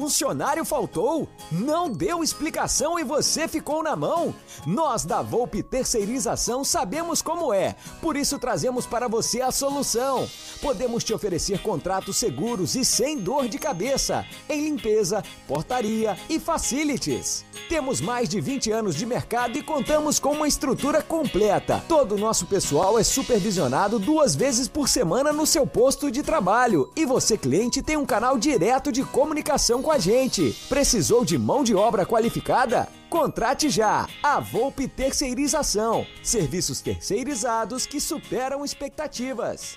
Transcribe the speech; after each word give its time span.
Funcionário 0.00 0.64
faltou? 0.64 1.28
Não 1.52 1.92
deu 1.92 2.24
explicação 2.24 2.98
e 2.98 3.04
você 3.04 3.46
ficou 3.46 3.82
na 3.82 3.94
mão? 3.94 4.34
Nós 4.66 5.04
da 5.04 5.22
Volpe 5.22 5.62
Terceirização 5.62 6.64
sabemos 6.64 7.22
como 7.22 7.52
é, 7.52 7.76
por 8.00 8.16
isso 8.16 8.38
trazemos 8.38 8.86
para 8.86 9.08
você 9.08 9.40
a 9.40 9.50
solução. 9.50 10.28
Podemos 10.60 11.04
te 11.04 11.12
oferecer 11.12 11.60
contratos 11.62 12.16
seguros 12.16 12.74
e 12.74 12.84
sem 12.84 13.18
dor 13.18 13.48
de 13.48 13.58
cabeça 13.58 14.24
em 14.48 14.64
limpeza, 14.64 15.22
portaria 15.46 16.16
e 16.28 16.38
facilities. 16.38 17.44
Temos 17.68 18.00
mais 18.00 18.28
de 18.28 18.40
20 18.40 18.72
anos 18.72 18.96
de 18.96 19.06
mercado 19.06 19.56
e 19.56 19.62
contamos 19.62 20.18
com 20.18 20.32
uma 20.32 20.48
estrutura 20.48 21.02
completa. 21.02 21.82
Todo 21.88 22.14
o 22.14 22.18
nosso 22.18 22.46
pessoal 22.46 22.98
é 22.98 23.04
supervisionado 23.04 23.98
duas 23.98 24.34
vezes 24.34 24.68
por 24.68 24.88
semana 24.88 25.32
no 25.32 25.46
seu 25.46 25.66
posto 25.66 26.10
de 26.10 26.22
trabalho 26.22 26.90
e 26.96 27.06
você, 27.06 27.36
cliente, 27.36 27.82
tem 27.82 27.96
um 27.96 28.06
canal 28.06 28.38
direto 28.38 28.90
de 28.90 29.04
comunicação 29.04 29.82
com 29.82 29.90
a 29.90 29.98
gente. 29.98 30.56
Precisou 30.68 31.24
de 31.24 31.38
mão 31.38 31.62
de 31.62 31.74
obra 31.74 32.04
qualificada? 32.04 32.99
Contrate 33.10 33.68
já! 33.68 34.06
A 34.22 34.38
Volpe 34.38 34.86
Terceirização. 34.86 36.06
Serviços 36.22 36.80
terceirizados 36.80 37.84
que 37.84 38.00
superam 38.00 38.64
expectativas. 38.64 39.76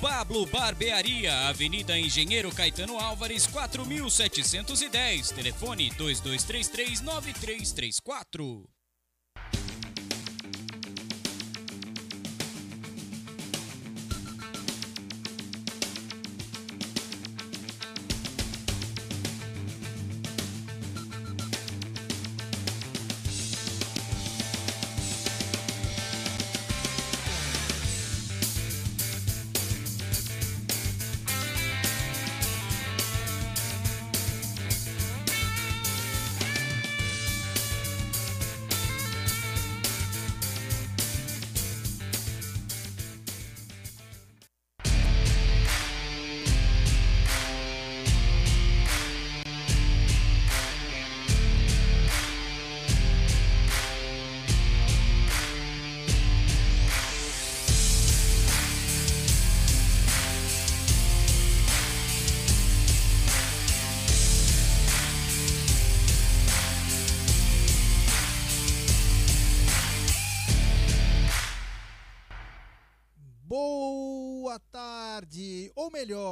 Pablo 0.00 0.46
Barbearia, 0.46 1.48
Avenida 1.48 1.98
Engenheiro 1.98 2.50
Caetano 2.50 2.98
Álvares, 2.98 3.46
4710. 3.46 5.30
Telefone 5.32 5.90
2233 5.90 7.02
9334. 7.02 8.79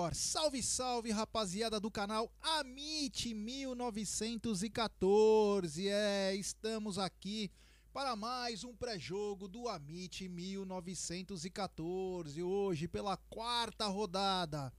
Melhor, 0.08 0.14
salve 0.14 0.62
salve 0.62 1.10
rapaziada 1.10 1.80
do 1.80 1.90
canal 1.90 2.32
Amit 2.40 3.34
1914. 3.34 5.88
É, 5.88 6.34
estamos 6.34 6.98
aqui 6.98 7.50
para 7.92 8.16
mais 8.16 8.64
um 8.64 8.74
pré-jogo 8.74 9.46
do 9.48 9.68
Amit 9.68 10.26
1914. 10.28 12.42
Hoje 12.42 12.88
pela 12.88 13.16
quarta 13.16 13.86
rodada 13.86 14.72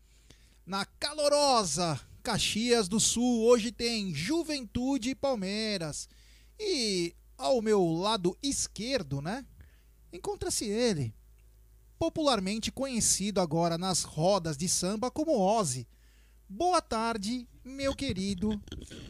na 0.65 0.83
calorosa 0.85 2.01
Caxias 2.23 2.87
do 2.87 2.99
Sul. 2.99 3.45
Hoje 3.45 3.71
tem 3.71 4.11
Juventude 4.13 5.11
e 5.11 5.15
Palmeiras. 5.15 6.09
E 6.59 7.15
ao 7.37 7.61
meu 7.61 7.93
lado 7.93 8.35
esquerdo, 8.41 9.21
né? 9.21 9.45
Encontra-se 10.11 10.65
ele, 10.65 11.13
popularmente 11.99 12.71
conhecido 12.71 13.41
agora 13.41 13.77
nas 13.77 14.03
rodas 14.03 14.55
de 14.55 14.69
samba 14.69 15.11
como 15.11 15.37
Ozzy. 15.37 15.85
Boa 16.47 16.81
tarde, 16.81 17.45
meu 17.63 17.93
querido 17.93 18.59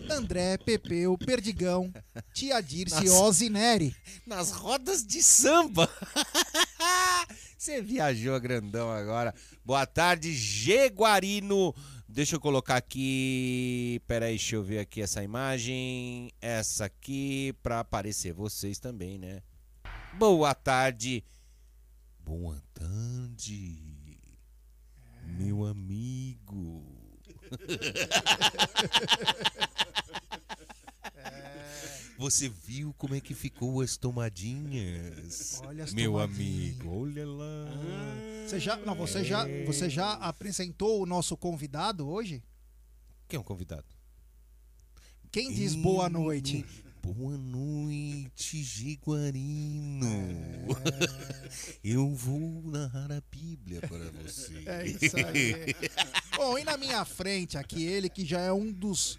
André 0.09 0.57
Pepeu 0.57 1.17
Perdigão, 1.17 1.93
Tia 2.33 2.59
Dirce 2.59 3.05
Nossa. 3.05 3.23
Ozzy 3.23 3.49
Neri. 3.49 3.95
Nas 4.25 4.51
rodas 4.51 5.05
de 5.05 5.21
samba. 5.21 5.87
Você 7.57 7.81
viajou 7.81 8.39
grandão 8.41 8.91
agora. 8.91 9.33
Boa 9.63 9.85
tarde, 9.85 10.33
Jeguarino. 10.33 11.73
Deixa 12.07 12.35
eu 12.37 12.39
colocar 12.39 12.77
aqui. 12.77 14.01
Peraí, 14.07 14.31
deixa 14.31 14.55
eu 14.55 14.63
ver 14.63 14.79
aqui 14.79 15.01
essa 15.01 15.23
imagem. 15.23 16.31
Essa 16.41 16.85
aqui, 16.85 17.53
pra 17.61 17.81
aparecer 17.81 18.33
vocês 18.33 18.79
também, 18.79 19.19
né? 19.19 19.43
Boa 20.17 20.55
tarde. 20.55 21.23
Boa 22.29 22.61
tarde, 22.75 23.81
meu 25.25 25.65
amigo. 25.65 26.85
Você 32.19 32.47
viu 32.47 32.93
como 32.99 33.15
é 33.15 33.19
que 33.19 33.33
ficou 33.33 33.81
as 33.81 33.97
tomadinhas? 33.97 35.59
Olha 35.65 35.85
as 35.85 35.91
meu 35.91 36.11
tomadinhas. 36.11 36.75
amigo, 36.75 37.01
olha 37.01 37.25
lá. 37.27 37.65
Você 38.45 38.59
já, 38.59 38.77
não, 38.77 38.93
você 38.93 39.23
já, 39.23 39.47
você 39.65 39.89
já 39.89 40.13
apresentou 40.13 41.01
o 41.01 41.07
nosso 41.07 41.35
convidado 41.35 42.07
hoje? 42.07 42.43
Quem 43.27 43.37
é 43.37 43.39
um 43.39 43.43
convidado? 43.43 43.87
Quem 45.31 45.51
diz 45.51 45.73
boa 45.73 46.07
noite? 46.07 46.63
Boa 47.01 47.37
noite, 47.37 48.61
Jaguarino. 48.63 50.05
Eu 51.83 52.13
vou 52.13 52.61
narrar 52.63 53.11
a 53.11 53.21
Bíblia 53.31 53.81
para 53.81 54.11
você. 54.21 54.63
É 54.65 54.85
isso 54.87 55.15
aí. 55.17 55.75
Bom, 56.35 56.57
e 56.57 56.63
na 56.63 56.77
minha 56.77 57.03
frente 57.05 57.57
aqui, 57.57 57.83
ele 57.83 58.09
que 58.09 58.25
já 58.25 58.39
é 58.41 58.51
um 58.51 58.71
dos 58.71 59.17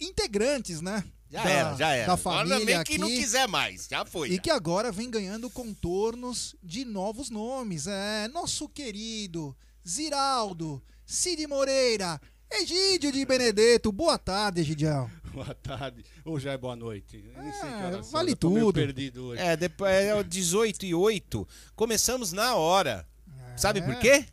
integrantes, 0.00 0.80
né? 0.80 1.04
Já 1.30 1.44
da- 1.44 1.50
era, 1.50 1.76
já 1.76 1.94
era. 1.94 2.06
Da 2.06 2.12
Agora 2.14 2.36
família 2.48 2.64
nem 2.64 2.74
aqui. 2.74 2.92
quem 2.92 2.98
não 2.98 3.08
quiser 3.08 3.46
mais, 3.48 3.86
já 3.90 4.04
foi. 4.04 4.30
E 4.30 4.36
já. 4.36 4.42
que 4.42 4.50
agora 4.50 4.90
vem 4.92 5.10
ganhando 5.10 5.48
contornos 5.50 6.56
de 6.62 6.84
novos 6.84 7.30
nomes. 7.30 7.86
É 7.86 8.28
nosso 8.28 8.68
querido 8.68 9.56
Ziraldo, 9.86 10.82
Cid 11.06 11.46
Moreira, 11.46 12.20
Egídio 12.50 13.12
de 13.12 13.24
Benedetto. 13.24 13.92
Boa 13.92 14.18
tarde, 14.18 14.60
Egidião. 14.60 15.10
Boa 15.32 15.54
tarde. 15.54 16.04
Ou 16.24 16.40
já 16.40 16.52
é 16.52 16.58
boa 16.58 16.74
noite? 16.74 17.22
É, 17.36 18.00
vale 18.10 18.34
tudo. 18.34 18.72
perdido 18.72 19.26
hoje. 19.26 19.40
É, 19.42 19.56
depois 19.56 19.92
é 19.94 20.14
o 20.14 20.24
18 20.24 20.84
e 20.86 20.94
8. 20.94 21.46
Começamos 21.76 22.32
na 22.32 22.56
hora. 22.56 23.06
Sabe 23.56 23.80
por 23.82 23.92
É. 23.94 23.96
quê? 24.00 24.26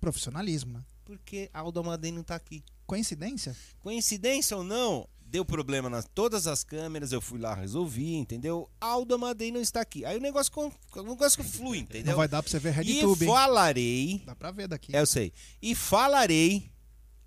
Profissionalismo, 0.00 0.72
né? 0.72 0.80
Porque 1.04 1.48
Aldo 1.52 1.78
Amadei 1.80 2.10
não 2.10 2.22
tá 2.24 2.34
aqui. 2.34 2.64
Coincidência? 2.86 3.54
Coincidência 3.80 4.56
ou 4.56 4.64
não, 4.64 5.06
deu 5.20 5.44
problema 5.44 5.88
nas 5.88 6.04
todas 6.12 6.46
as 6.48 6.64
câmeras, 6.64 7.12
eu 7.12 7.20
fui 7.20 7.38
lá, 7.38 7.54
resolvi, 7.54 8.14
entendeu? 8.16 8.68
Aldo 8.80 9.14
Amadei 9.14 9.52
não 9.52 9.60
está 9.60 9.80
aqui. 9.80 10.04
Aí 10.04 10.16
o 10.16 10.20
negócio, 10.20 10.50
com- 10.50 10.72
o 10.96 11.02
negócio 11.02 11.44
flui, 11.44 11.78
entendeu? 11.78 12.10
Não 12.12 12.16
vai 12.16 12.26
dar 12.26 12.42
pra 12.42 12.50
você 12.50 12.58
ver 12.58 12.70
e 12.70 12.72
RedTube, 12.72 13.24
hein? 13.24 13.30
falarei, 13.30 14.22
Dá 14.26 14.34
pra 14.34 14.50
ver 14.50 14.66
daqui. 14.66 14.96
é, 14.96 15.00
eu 15.00 15.06
sei, 15.06 15.32
e 15.62 15.74
falarei 15.74 16.68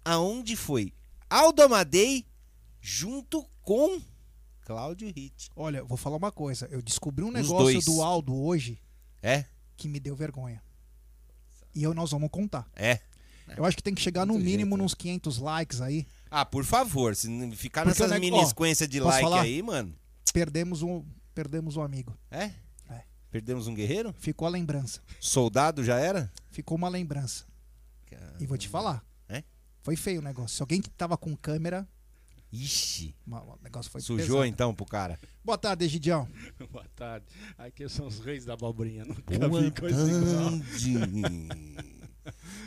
aonde 0.06 0.56
foi 0.56 0.94
Aldo 1.30 1.62
Amadei 1.64 2.26
junto 2.82 3.46
com 3.62 4.02
Cláudio 4.62 5.12
Ritt. 5.14 5.50
Olha, 5.56 5.84
vou 5.84 5.98
falar 5.98 6.18
uma 6.18 6.32
coisa. 6.32 6.68
Eu 6.72 6.82
descobri 6.82 7.24
um 7.24 7.30
Os 7.30 7.34
negócio 7.34 7.58
dois. 7.74 7.86
do 7.86 8.02
Aldo 8.02 8.36
hoje 8.36 8.80
É? 9.22 9.46
que 9.76 9.88
me 9.88 10.00
deu 10.00 10.16
vergonha. 10.16 10.62
E 11.76 11.84
eu, 11.84 11.94
nós 11.94 12.12
vamos 12.12 12.30
contar. 12.30 12.70
É. 12.76 13.00
Eu 13.58 13.66
acho 13.66 13.76
que 13.76 13.84
tem 13.84 13.94
que 13.94 14.02
chegar 14.02 14.26
no 14.26 14.34
Muito 14.34 14.46
mínimo 14.46 14.72
jeito, 14.72 14.78
né? 14.78 14.84
nos 14.84 14.94
500 14.94 15.38
likes 15.40 15.82
aí. 15.82 16.08
Ah, 16.32 16.46
por 16.46 16.64
favor, 16.64 17.16
se 17.16 17.28
não 17.28 17.52
ficar 17.52 17.84
Porque 17.84 18.00
nessas 18.02 18.10
neg- 18.12 18.22
mini 18.22 18.38
ó, 18.38 18.46
sequência 18.46 18.88
de 18.88 19.00
like 19.00 19.22
falar? 19.22 19.42
aí, 19.42 19.62
mano. 19.62 19.94
Perdemos 20.32 20.82
um, 20.82 21.04
perdemos 21.36 21.76
um 21.76 21.82
amigo. 21.82 22.18
É? 22.32 22.52
É. 22.90 23.04
Perdemos 23.30 23.68
um 23.68 23.74
guerreiro? 23.74 24.14
Ficou 24.18 24.48
a 24.48 24.52
lembrança. 24.52 25.02
Soldado 25.20 25.84
já 25.84 25.98
era? 26.00 26.32
Ficou 26.52 26.78
uma 26.78 26.88
lembrança. 26.90 27.46
E 28.40 28.46
vou 28.46 28.58
te 28.58 28.70
falar. 28.70 29.04
É? 29.84 29.86
Foi 29.86 29.96
feio 29.96 30.20
o 30.20 30.24
negócio. 30.24 30.56
Se 30.56 30.62
alguém 30.64 30.82
que 30.82 30.90
tava 30.90 31.18
com 31.18 31.36
câmera, 31.36 31.88
Ixi. 32.52 33.16
o 33.28 33.58
negócio 33.64 33.92
foi 33.92 34.00
Sujou 34.02 34.38
pesado. 34.38 34.46
então 34.46 34.74
pro 34.74 34.86
cara. 34.86 35.20
Boa 35.44 35.58
tarde, 35.58 35.84
Egidião. 35.86 36.28
Boa 36.72 36.86
tarde. 36.96 37.26
Aqui 37.58 37.88
são 37.90 38.08
os 38.08 38.20
reis 38.20 38.46
da 38.46 38.54
abobrinha. 38.54 39.04
Nunca 39.06 39.50
Boa 39.50 39.62
vi 39.62 39.72
coisa 39.72 40.10
igual. 40.10 40.52
tarde. 40.52 40.94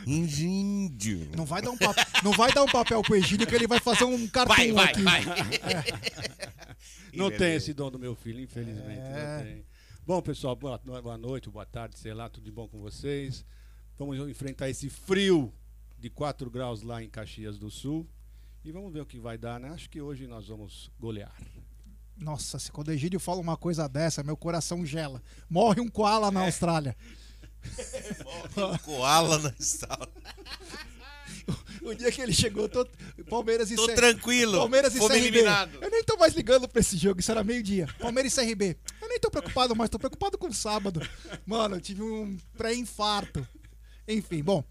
Índio. 0.05 1.29
Não 1.35 1.45
vai 1.45 1.61
dar 1.61 1.71
um, 1.71 1.77
pap- 1.77 1.97
não 2.23 2.31
vai 2.33 2.53
dar 2.53 2.63
um 2.63 2.67
papel 2.67 3.01
pro 3.01 3.15
Egídio 3.15 3.47
que 3.47 3.55
ele 3.55 3.65
vai 3.67 3.79
fazer 3.79 4.03
um 4.03 4.27
cartoon 4.27 4.53
Vai, 4.55 4.71
vai, 4.71 4.85
aqui. 4.91 5.01
vai. 5.01 5.21
Não 7.13 7.29
Beleza. 7.29 7.37
tem 7.45 7.55
esse 7.55 7.73
dom 7.73 7.89
do 7.89 7.97
meu 7.97 8.13
filho, 8.15 8.39
infelizmente. 8.39 8.99
É. 8.99 9.37
Não 9.37 9.43
tem. 9.45 9.65
Bom, 10.05 10.21
pessoal, 10.21 10.55
boa, 10.55 10.77
boa 10.77 11.17
noite, 11.17 11.49
boa 11.49 11.65
tarde, 11.65 11.97
sei 11.97 12.13
lá, 12.13 12.29
tudo 12.29 12.43
de 12.43 12.51
bom 12.51 12.67
com 12.67 12.79
vocês. 12.79 13.43
Vamos 13.97 14.15
enfrentar 14.29 14.69
esse 14.69 14.87
frio 14.89 15.51
de 15.97 16.09
4 16.09 16.49
graus 16.49 16.81
lá 16.81 17.01
em 17.03 17.09
Caxias 17.09 17.57
do 17.57 17.69
Sul. 17.69 18.07
E 18.63 18.71
vamos 18.71 18.91
ver 18.91 19.01
o 19.01 19.05
que 19.05 19.19
vai 19.19 19.37
dar, 19.37 19.59
né? 19.59 19.69
Acho 19.69 19.89
que 19.89 20.01
hoje 20.01 20.27
nós 20.27 20.47
vamos 20.47 20.91
golear. 20.99 21.35
Nossa, 22.17 22.57
se 22.59 22.71
quando 22.71 22.87
o 22.87 22.91
Egídio 22.91 23.19
fala 23.19 23.39
uma 23.39 23.55
coisa 23.55 23.87
dessa, 23.87 24.23
meu 24.23 24.35
coração 24.35 24.85
gela. 24.85 25.21
Morre 25.49 25.79
um 25.79 25.87
koala 25.87 26.27
É. 26.27 26.31
na 26.31 26.41
Austrália. 26.45 26.95
Koala 28.83 29.39
na 29.39 29.53
sala. 29.59 30.07
O 31.81 31.93
dia 31.93 32.11
que 32.11 32.21
ele 32.21 32.33
chegou, 32.33 32.67
tô, 32.67 32.85
Palmeiras 33.29 33.71
e 33.71 33.75
Tô 33.75 33.85
C- 33.85 33.93
tranquilo. 33.95 34.57
Palmeiras 34.57 34.93
e 34.95 34.99
CRB. 34.99 35.15
eliminados. 35.17 35.81
Eu 35.81 35.89
nem 35.89 36.03
tô 36.03 36.17
mais 36.17 36.33
ligando 36.33 36.67
pra 36.67 36.81
esse 36.81 36.97
jogo, 36.97 37.19
isso 37.21 37.31
era 37.31 37.43
meio-dia. 37.43 37.87
Palmeiras 37.99 38.35
e 38.37 38.45
CRB. 38.45 38.77
Eu 39.01 39.07
nem 39.07 39.19
tô 39.19 39.29
preocupado 39.31 39.75
mais, 39.75 39.89
tô 39.89 39.97
preocupado 39.97 40.37
com 40.37 40.47
o 40.47 40.53
sábado. 40.53 41.01
Mano, 41.45 41.75
eu 41.77 41.81
tive 41.81 42.01
um 42.01 42.35
pré-infarto. 42.57 43.47
Enfim, 44.07 44.43
bom. 44.43 44.63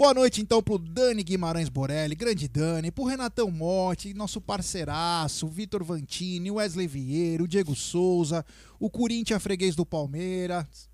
Boa 0.00 0.14
noite 0.14 0.40
então 0.40 0.62
pro 0.62 0.78
Dani 0.78 1.22
Guimarães 1.22 1.68
Borelli, 1.68 2.14
grande 2.14 2.48
Dani, 2.48 2.90
pro 2.90 3.04
Renatão 3.04 3.50
Motti, 3.50 4.14
nosso 4.14 4.40
parceiraço, 4.40 5.46
Vitor 5.46 5.84
Vantini, 5.84 6.50
Wesley 6.50 6.86
Vieira, 6.86 7.42
o 7.42 7.46
Diego 7.46 7.76
Souza, 7.76 8.42
o 8.78 8.88
Corinthians 8.88 9.42
freguês 9.42 9.76
do 9.76 9.84
Palmeiras. 9.84 10.88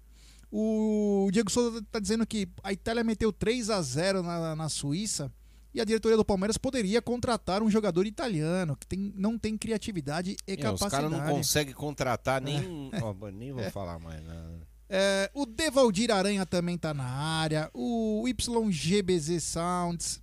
O 0.51 1.29
Diego 1.31 1.49
Souza 1.49 1.81
tá 1.89 2.01
dizendo 2.01 2.27
que 2.27 2.49
a 2.65 2.73
Itália 2.73 3.05
meteu 3.05 3.33
3 3.33 3.71
a 3.71 3.81
0 3.81 4.25
na, 4.25 4.57
na 4.57 4.69
Suíça 4.69 5.33
e 5.73 5.81
a 5.81 5.85
diretoria 5.85 6.17
do 6.17 6.25
Palmeiras 6.25 6.59
poderia 6.59 7.01
contratar 7.01 7.63
um 7.63 7.71
jogador 7.71 8.09
italiano 8.09 8.77
que 8.77 8.89
tem, 8.89 9.13
não 9.15 9.39
tem 9.39 9.57
criatividade 9.57 10.35
e 10.49 10.51
É, 10.51 10.55
os 10.57 10.61
capacidade. 10.63 10.91
caras 10.91 11.11
não 11.13 11.33
conseguem 11.33 11.75
contratar 11.75 12.43
nem. 12.43 12.91
Ó, 13.01 13.31
nem 13.31 13.53
vou 13.53 13.71
falar 13.71 14.01
mais 14.01 14.21
nada. 14.25 14.66
É, 14.88 15.31
o 15.35 15.45
Devaldir 15.47 16.11
Aranha 16.12 16.47
também 16.47 16.78
tá 16.78 16.95
na 16.95 17.05
área. 17.05 17.71
O 17.75 18.25
YGBZ 18.26 19.43
Sounds. 19.43 20.23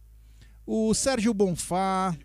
O 0.65 0.93
Sérgio 0.93 1.33
Bonfá. 1.33 2.15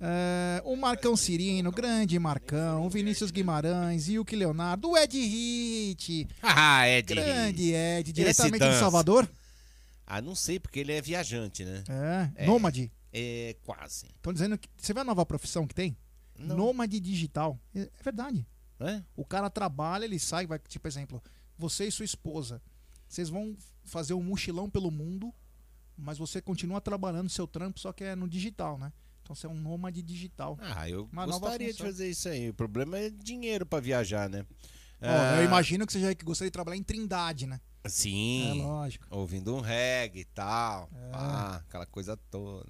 é, 0.00 0.62
o 0.64 0.76
Marcão 0.76 1.16
Cirino, 1.16 1.72
grande 1.72 2.18
Marcão. 2.18 2.86
O 2.86 2.90
Vinícius 2.90 3.30
Guimarães. 3.30 4.08
E 4.08 4.18
o 4.18 4.24
que 4.24 4.36
Leonardo. 4.36 4.90
O 4.90 4.96
Ed 4.96 5.18
Hit. 5.18 6.28
Ah, 6.42 6.88
Ed. 6.88 7.14
Grande 7.14 7.72
Ed. 7.74 8.12
Diretamente 8.12 8.68
de. 8.68 8.78
Salvador. 8.78 9.28
Ah, 10.06 10.20
não 10.22 10.36
sei, 10.36 10.60
porque 10.60 10.78
ele 10.78 10.92
é 10.92 11.02
viajante, 11.02 11.64
né? 11.64 11.82
É, 12.36 12.44
É. 12.44 12.46
Nômade. 12.46 12.92
É 13.12 13.56
quase. 13.64 14.06
Estão 14.14 14.32
dizendo 14.32 14.56
que. 14.56 14.68
Você 14.76 14.92
vê 14.94 15.00
a 15.00 15.04
nova 15.04 15.26
profissão 15.26 15.66
que 15.66 15.74
tem? 15.74 15.96
Não. 16.38 16.56
Nômade 16.56 17.00
digital. 17.00 17.58
É, 17.74 17.80
é 17.80 18.02
verdade. 18.04 18.46
É? 18.78 19.02
O 19.16 19.24
cara 19.24 19.48
trabalha, 19.48 20.04
ele 20.04 20.18
sai, 20.18 20.46
vai, 20.46 20.58
tipo, 20.58 20.86
exemplo, 20.86 21.22
você 21.58 21.86
e 21.86 21.90
sua 21.92 22.04
esposa. 22.04 22.60
Vocês 23.08 23.28
vão 23.28 23.56
fazer 23.84 24.14
um 24.14 24.22
mochilão 24.22 24.68
pelo 24.68 24.90
mundo, 24.90 25.32
mas 25.96 26.18
você 26.18 26.42
continua 26.42 26.80
trabalhando 26.80 27.30
seu 27.30 27.46
trampo, 27.46 27.78
só 27.80 27.92
que 27.92 28.04
é 28.04 28.14
no 28.14 28.28
digital, 28.28 28.78
né? 28.78 28.92
Então 29.22 29.34
você 29.34 29.46
é 29.46 29.50
um 29.50 29.54
nômade 29.58 30.02
digital. 30.02 30.58
Ah, 30.60 30.88
eu 30.88 31.08
Uma 31.10 31.26
gostaria 31.26 31.72
de 31.72 31.82
fazer 31.82 32.08
isso 32.08 32.28
aí. 32.28 32.50
O 32.50 32.54
problema 32.54 32.98
é 32.98 33.10
dinheiro 33.10 33.64
pra 33.66 33.80
viajar, 33.80 34.28
né? 34.28 34.46
Ó, 35.00 35.06
Ah, 35.06 35.36
eu 35.38 35.44
imagino 35.44 35.86
que 35.86 35.92
você 35.92 36.00
já 36.00 36.12
gostaria 36.24 36.48
de 36.50 36.52
trabalhar 36.52 36.76
em 36.76 36.82
Trindade, 36.82 37.46
né? 37.46 37.60
É 37.82 37.88
Sim. 37.88 38.62
lógico. 38.62 39.06
ouvindo 39.10 39.54
um 39.54 39.60
reggae 39.60 40.20
e 40.20 40.24
tal. 40.24 40.88
É. 40.92 41.10
Ah, 41.12 41.56
aquela 41.66 41.86
coisa 41.86 42.16
toda. 42.16 42.66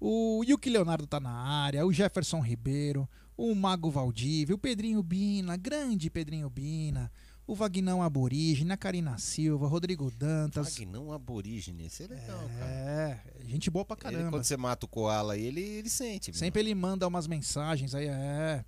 O 0.00 0.42
Yuki 0.46 0.68
Leonardo 0.68 1.06
tá 1.06 1.20
na 1.20 1.30
área, 1.30 1.86
o 1.86 1.92
Jefferson 1.92 2.40
Ribeiro, 2.40 3.08
o 3.36 3.54
Mago 3.54 3.90
Valdívia, 3.90 4.54
o 4.54 4.58
Pedrinho 4.58 5.02
Bina, 5.02 5.56
grande 5.56 6.10
Pedrinho 6.10 6.48
Bina, 6.50 7.10
o 7.46 7.54
Vagnão 7.54 8.02
Aborígene, 8.02 8.72
a 8.72 8.76
Karina 8.76 9.18
Silva, 9.18 9.66
Rodrigo 9.66 10.10
Dantas. 10.10 10.74
Vagnão 10.78 11.12
aborígene. 11.12 11.86
Isso 11.86 12.02
é 12.02 12.06
legal, 12.06 12.38
cara. 12.58 12.70
É, 12.70 13.20
gente 13.44 13.68
boa 13.70 13.84
pra 13.84 13.96
Ele, 13.96 14.02
caramba. 14.16 14.30
quando 14.30 14.44
você 14.44 14.56
mata 14.56 14.86
o 14.86 14.88
koala 14.88 15.34
aí, 15.34 15.44
ele, 15.44 15.60
ele 15.60 15.88
sente. 15.90 16.30
meu. 16.30 16.38
Sempre 16.38 16.60
ele 16.60 16.74
manda 16.74 17.06
umas 17.06 17.26
mensagens 17.26 17.94
aí, 17.94 18.06
é. 18.06 18.64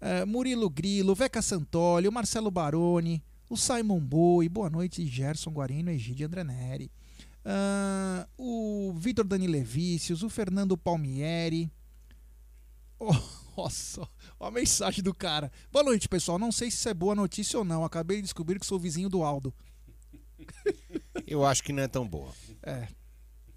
É, 0.00 0.24
Murilo 0.24 0.68
Grilo, 0.70 1.14
Veca 1.14 1.40
Santoli, 1.42 2.06
o 2.08 2.12
Marcelo 2.12 2.50
Baroni, 2.50 3.22
O 3.50 3.56
Simon 3.56 3.98
Boi, 4.00 4.48
boa 4.48 4.68
noite, 4.70 5.06
Gerson 5.06 5.50
Guarino, 5.50 5.90
Egídio 5.90 6.26
André 6.26 6.44
Neri. 6.44 6.90
Ah, 7.44 8.28
o 8.36 8.92
Vitor 8.98 9.24
Dani 9.26 9.46
Levícios, 9.46 10.22
o 10.22 10.28
Fernando 10.28 10.76
Palmieri. 10.76 11.70
Oh, 12.98 13.14
nossa, 13.58 14.08
ó 14.38 14.46
a 14.46 14.50
mensagem 14.50 15.02
do 15.02 15.12
cara. 15.12 15.50
Boa 15.72 15.84
noite, 15.84 16.08
pessoal. 16.08 16.38
Não 16.38 16.52
sei 16.52 16.70
se 16.70 16.76
isso 16.78 16.88
é 16.88 16.94
boa 16.94 17.14
notícia 17.14 17.58
ou 17.58 17.64
não. 17.64 17.84
Acabei 17.84 18.18
de 18.18 18.22
descobrir 18.22 18.60
que 18.60 18.66
sou 18.66 18.78
vizinho 18.78 19.08
do 19.08 19.24
Aldo. 19.24 19.52
Eu 21.26 21.44
acho 21.44 21.62
que 21.62 21.72
não 21.72 21.82
é 21.82 21.88
tão 21.88 22.06
boa. 22.06 22.32
É, 22.62 22.88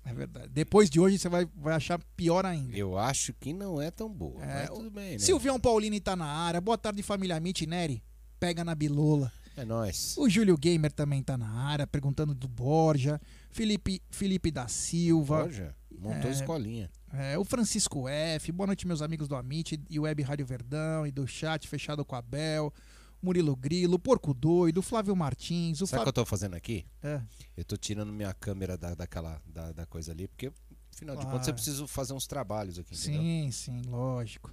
é 0.03 0.13
verdade. 0.13 0.50
Depois 0.50 0.89
de 0.89 1.00
hoje 1.00 1.20
você 1.20 1.29
vai, 1.29 1.48
vai 1.55 1.75
achar 1.75 2.00
pior 2.17 2.46
ainda. 2.46 2.75
Eu 2.75 2.98
acho 2.98 3.34
que 3.34 3.53
não 3.53 3.81
é 3.81 3.91
tão 3.91 4.10
boa. 4.10 4.43
É, 4.43 4.67
tudo 4.67 4.89
bem, 4.89 5.13
né? 5.13 5.20
Silvião 5.20 5.60
Paulini 5.60 6.00
tá 6.00 6.15
na 6.15 6.25
área. 6.25 6.60
Boa 6.60 6.77
tarde, 6.77 7.03
família 7.03 7.39
Mitch 7.39 7.62
Neri. 7.62 8.03
Pega 8.39 8.65
na 8.65 8.74
bilola. 8.74 9.31
É 9.55 9.63
nóis. 9.63 10.15
O 10.17 10.27
Júlio 10.27 10.58
Gamer 10.58 10.91
também 10.91 11.22
tá 11.22 11.38
na 11.38 11.50
área, 11.50 11.86
perguntando 11.86 12.34
do 12.34 12.48
Borja. 12.48 13.22
Felipe, 13.51 14.01
Felipe 14.10 14.50
da 14.50 14.67
Silva. 14.67 15.43
Borja, 15.43 15.75
montou 16.01 16.29
É. 16.29 16.34
escolinha. 16.34 16.89
É, 17.13 17.38
o 17.38 17.46
Francisco 17.46 18.08
F. 18.08 18.51
Boa 18.51 18.67
noite, 18.67 18.88
meus 18.88 19.01
amigos 19.01 19.27
do 19.27 19.36
Amit 19.36 19.79
e 19.89 20.00
Web 20.00 20.24
Rádio 20.24 20.46
Verdão 20.46 21.05
e 21.05 21.12
do 21.12 21.27
chat 21.27 21.67
fechado 21.67 22.03
com 22.03 22.15
a 22.15 22.22
Bel. 22.22 22.74
Murilo 23.22 23.55
Grilo, 23.55 24.00
Porco 24.00 24.34
Doido, 24.34 24.81
Flávio 24.81 25.15
Martins, 25.15 25.79
o 25.79 25.86
Sabe 25.86 25.86
o 25.86 25.89
que 25.89 26.05
Fábio. 26.05 26.10
eu 26.10 26.13
tô 26.13 26.25
fazendo 26.25 26.55
aqui? 26.55 26.84
É, 27.03 27.22
Eu 27.55 27.63
tô 27.63 27.77
tirando 27.77 28.12
minha 28.12 28.34
câmera 28.34 28.75
da, 28.75 28.96
daquela, 28.96 29.39
da, 29.46 29.72
da 29.72 29.86
coisa 29.86 30.12
ali, 30.12 30.27
porque, 30.27 30.51
afinal 30.91 31.15
de 31.15 31.22
Claro. 31.22 31.29
contas, 31.38 31.48
eu 31.48 31.53
preciso 31.53 31.86
fazer 31.88 32.13
uns 32.13 32.25
trabalhos 32.25 32.79
aqui, 32.79 32.96
entendeu? 32.96 33.22
sim, 33.22 33.51
sim, 33.51 33.81
lógico. 33.86 34.51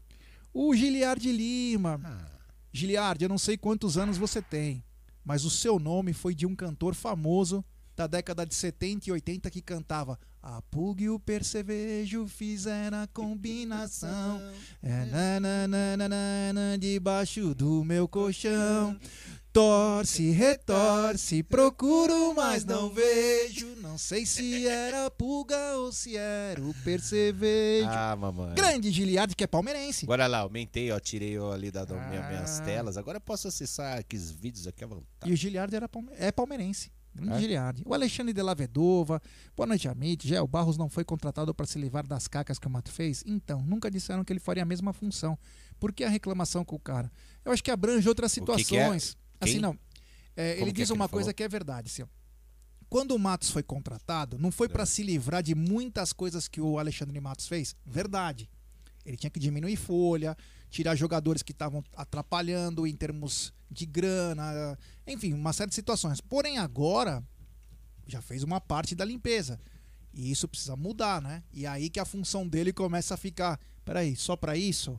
O 0.52 0.74
Giliard 0.76 1.32
Lima. 1.32 1.98
Ah, 2.04 2.30
Giliard, 2.70 3.22
eu 3.22 3.28
não 3.30 3.38
sei 3.38 3.56
quantos 3.56 3.96
anos 3.96 4.18
você 4.18 4.42
tem, 4.42 4.84
mas 5.24 5.46
o 5.46 5.50
seu 5.50 5.78
nome 5.78 6.12
foi 6.12 6.34
de 6.34 6.44
um 6.44 6.54
cantor 6.54 6.94
famoso 6.94 7.64
da 7.98 8.06
década 8.06 8.46
de 8.46 8.54
70 8.54 9.08
e 9.08 9.12
80 9.12 9.50
que 9.50 9.60
cantava 9.60 10.16
A 10.40 10.62
pulga 10.62 11.02
e 11.02 11.10
o 11.10 11.18
percevejo 11.18 12.28
fizeram 12.28 13.02
a 13.02 13.08
combinação 13.08 14.40
é 14.80 15.04
nananana, 15.06 16.78
debaixo 16.78 17.52
do 17.56 17.82
meu 17.84 18.06
colchão 18.06 18.96
Torce, 19.52 20.30
retorce, 20.30 21.42
procuro, 21.42 22.32
mas 22.36 22.64
não 22.64 22.88
vejo 22.90 23.66
Não 23.82 23.98
sei 23.98 24.24
se 24.24 24.68
era 24.68 25.06
a 25.06 25.10
pulga 25.10 25.56
ou 25.78 25.90
se 25.90 26.16
era 26.16 26.62
o 26.62 26.72
percevejo 26.84 27.88
ah 27.88 28.14
mamãe. 28.14 28.54
Grande 28.54 28.92
Giliard, 28.92 29.34
que 29.34 29.42
é 29.42 29.46
palmeirense 29.48 30.04
Agora 30.04 30.28
lá, 30.28 30.38
aumentei, 30.38 30.92
ó, 30.92 31.00
tirei 31.00 31.36
ó, 31.36 31.50
ali 31.52 31.72
da, 31.72 31.84
da 31.84 31.96
minha- 32.08 32.24
Ah. 32.24 32.28
minhas 32.28 32.60
telas. 32.60 32.96
Agora 32.96 33.16
eu 33.16 33.20
posso 33.20 33.48
acessar 33.48 33.98
aqueles 33.98 34.30
vídeos 34.30 34.68
aqui 34.68 34.84
à 34.84 34.86
vontade. 34.86 35.28
E 35.28 35.32
o 35.32 35.36
Giliard 35.36 35.74
era 35.74 35.88
palme- 35.88 36.12
é 36.16 36.30
palmeirense. 36.30 36.92
Grande 37.18 37.36
É? 37.36 37.40
Giliard. 37.40 37.82
O 37.84 37.92
Alexandre 37.94 38.32
de 38.32 38.42
la 38.42 38.54
Vedova. 38.54 39.20
Boa 39.56 39.66
noite, 39.66 39.88
Amit. 39.88 40.26
Já 40.28 40.42
o 40.42 40.46
Barros 40.46 40.76
não 40.76 40.88
foi 40.88 41.04
contratado 41.04 41.52
para 41.54 41.66
se 41.66 41.78
livrar 41.78 42.06
das 42.06 42.28
cacas 42.28 42.58
que 42.58 42.66
o 42.66 42.70
Mato 42.70 42.90
fez? 42.92 43.22
Então, 43.26 43.60
nunca 43.62 43.90
disseram 43.90 44.24
que 44.24 44.32
ele 44.32 44.40
faria 44.40 44.62
a 44.62 44.66
mesma 44.66 44.92
função. 44.92 45.38
Por 45.78 45.92
que 45.92 46.04
a 46.04 46.08
reclamação 46.08 46.64
com 46.64 46.76
o 46.76 46.80
cara? 46.80 47.10
Eu 47.44 47.52
acho 47.52 47.62
que 47.62 47.70
abrange 47.70 48.08
outras 48.08 48.36
O 48.36 48.40
que 48.44 48.46
que 48.46 48.54
é? 48.54 48.64
situações. 48.64 49.16
Assim, 49.40 49.58
não. 49.58 49.78
É, 50.36 50.60
ele 50.60 50.70
é 50.70 50.72
diz 50.72 50.90
ele 50.90 50.98
uma 50.98 51.08
coisa 51.08 51.26
falou? 51.26 51.34
que 51.34 51.42
é 51.42 51.48
verdade, 51.48 51.88
assim, 51.90 52.02
ó. 52.02 52.06
Quando 52.88 53.12
o 53.14 53.18
Matos 53.18 53.50
foi 53.50 53.62
contratado, 53.62 54.38
não 54.38 54.50
foi 54.50 54.68
para 54.68 54.86
se 54.86 55.02
livrar 55.02 55.42
de 55.42 55.54
muitas 55.54 56.12
coisas 56.12 56.48
que 56.48 56.60
o 56.60 56.78
Alexandre 56.78 57.20
Matos 57.20 57.46
fez? 57.46 57.76
Verdade. 57.84 58.48
Ele 59.04 59.16
tinha 59.16 59.30
que 59.30 59.38
diminuir 59.38 59.76
folha, 59.76 60.36
tirar 60.70 60.94
jogadores 60.94 61.42
que 61.42 61.52
estavam 61.52 61.82
atrapalhando 61.96 62.86
em 62.86 62.94
termos 62.94 63.52
de 63.70 63.86
grana, 63.86 64.78
enfim, 65.06 65.32
uma 65.32 65.52
série 65.52 65.68
de 65.68 65.74
situações. 65.74 66.20
Porém, 66.20 66.58
agora 66.58 67.22
já 68.06 68.22
fez 68.22 68.42
uma 68.42 68.60
parte 68.60 68.94
da 68.94 69.04
limpeza. 69.04 69.58
E 70.12 70.30
isso 70.30 70.48
precisa 70.48 70.74
mudar, 70.74 71.20
né? 71.20 71.42
E 71.52 71.66
aí 71.66 71.90
que 71.90 72.00
a 72.00 72.04
função 72.04 72.48
dele 72.48 72.72
começa 72.72 73.14
a 73.14 73.16
ficar, 73.16 73.60
peraí, 73.84 74.16
só 74.16 74.36
para 74.36 74.56
isso? 74.56 74.98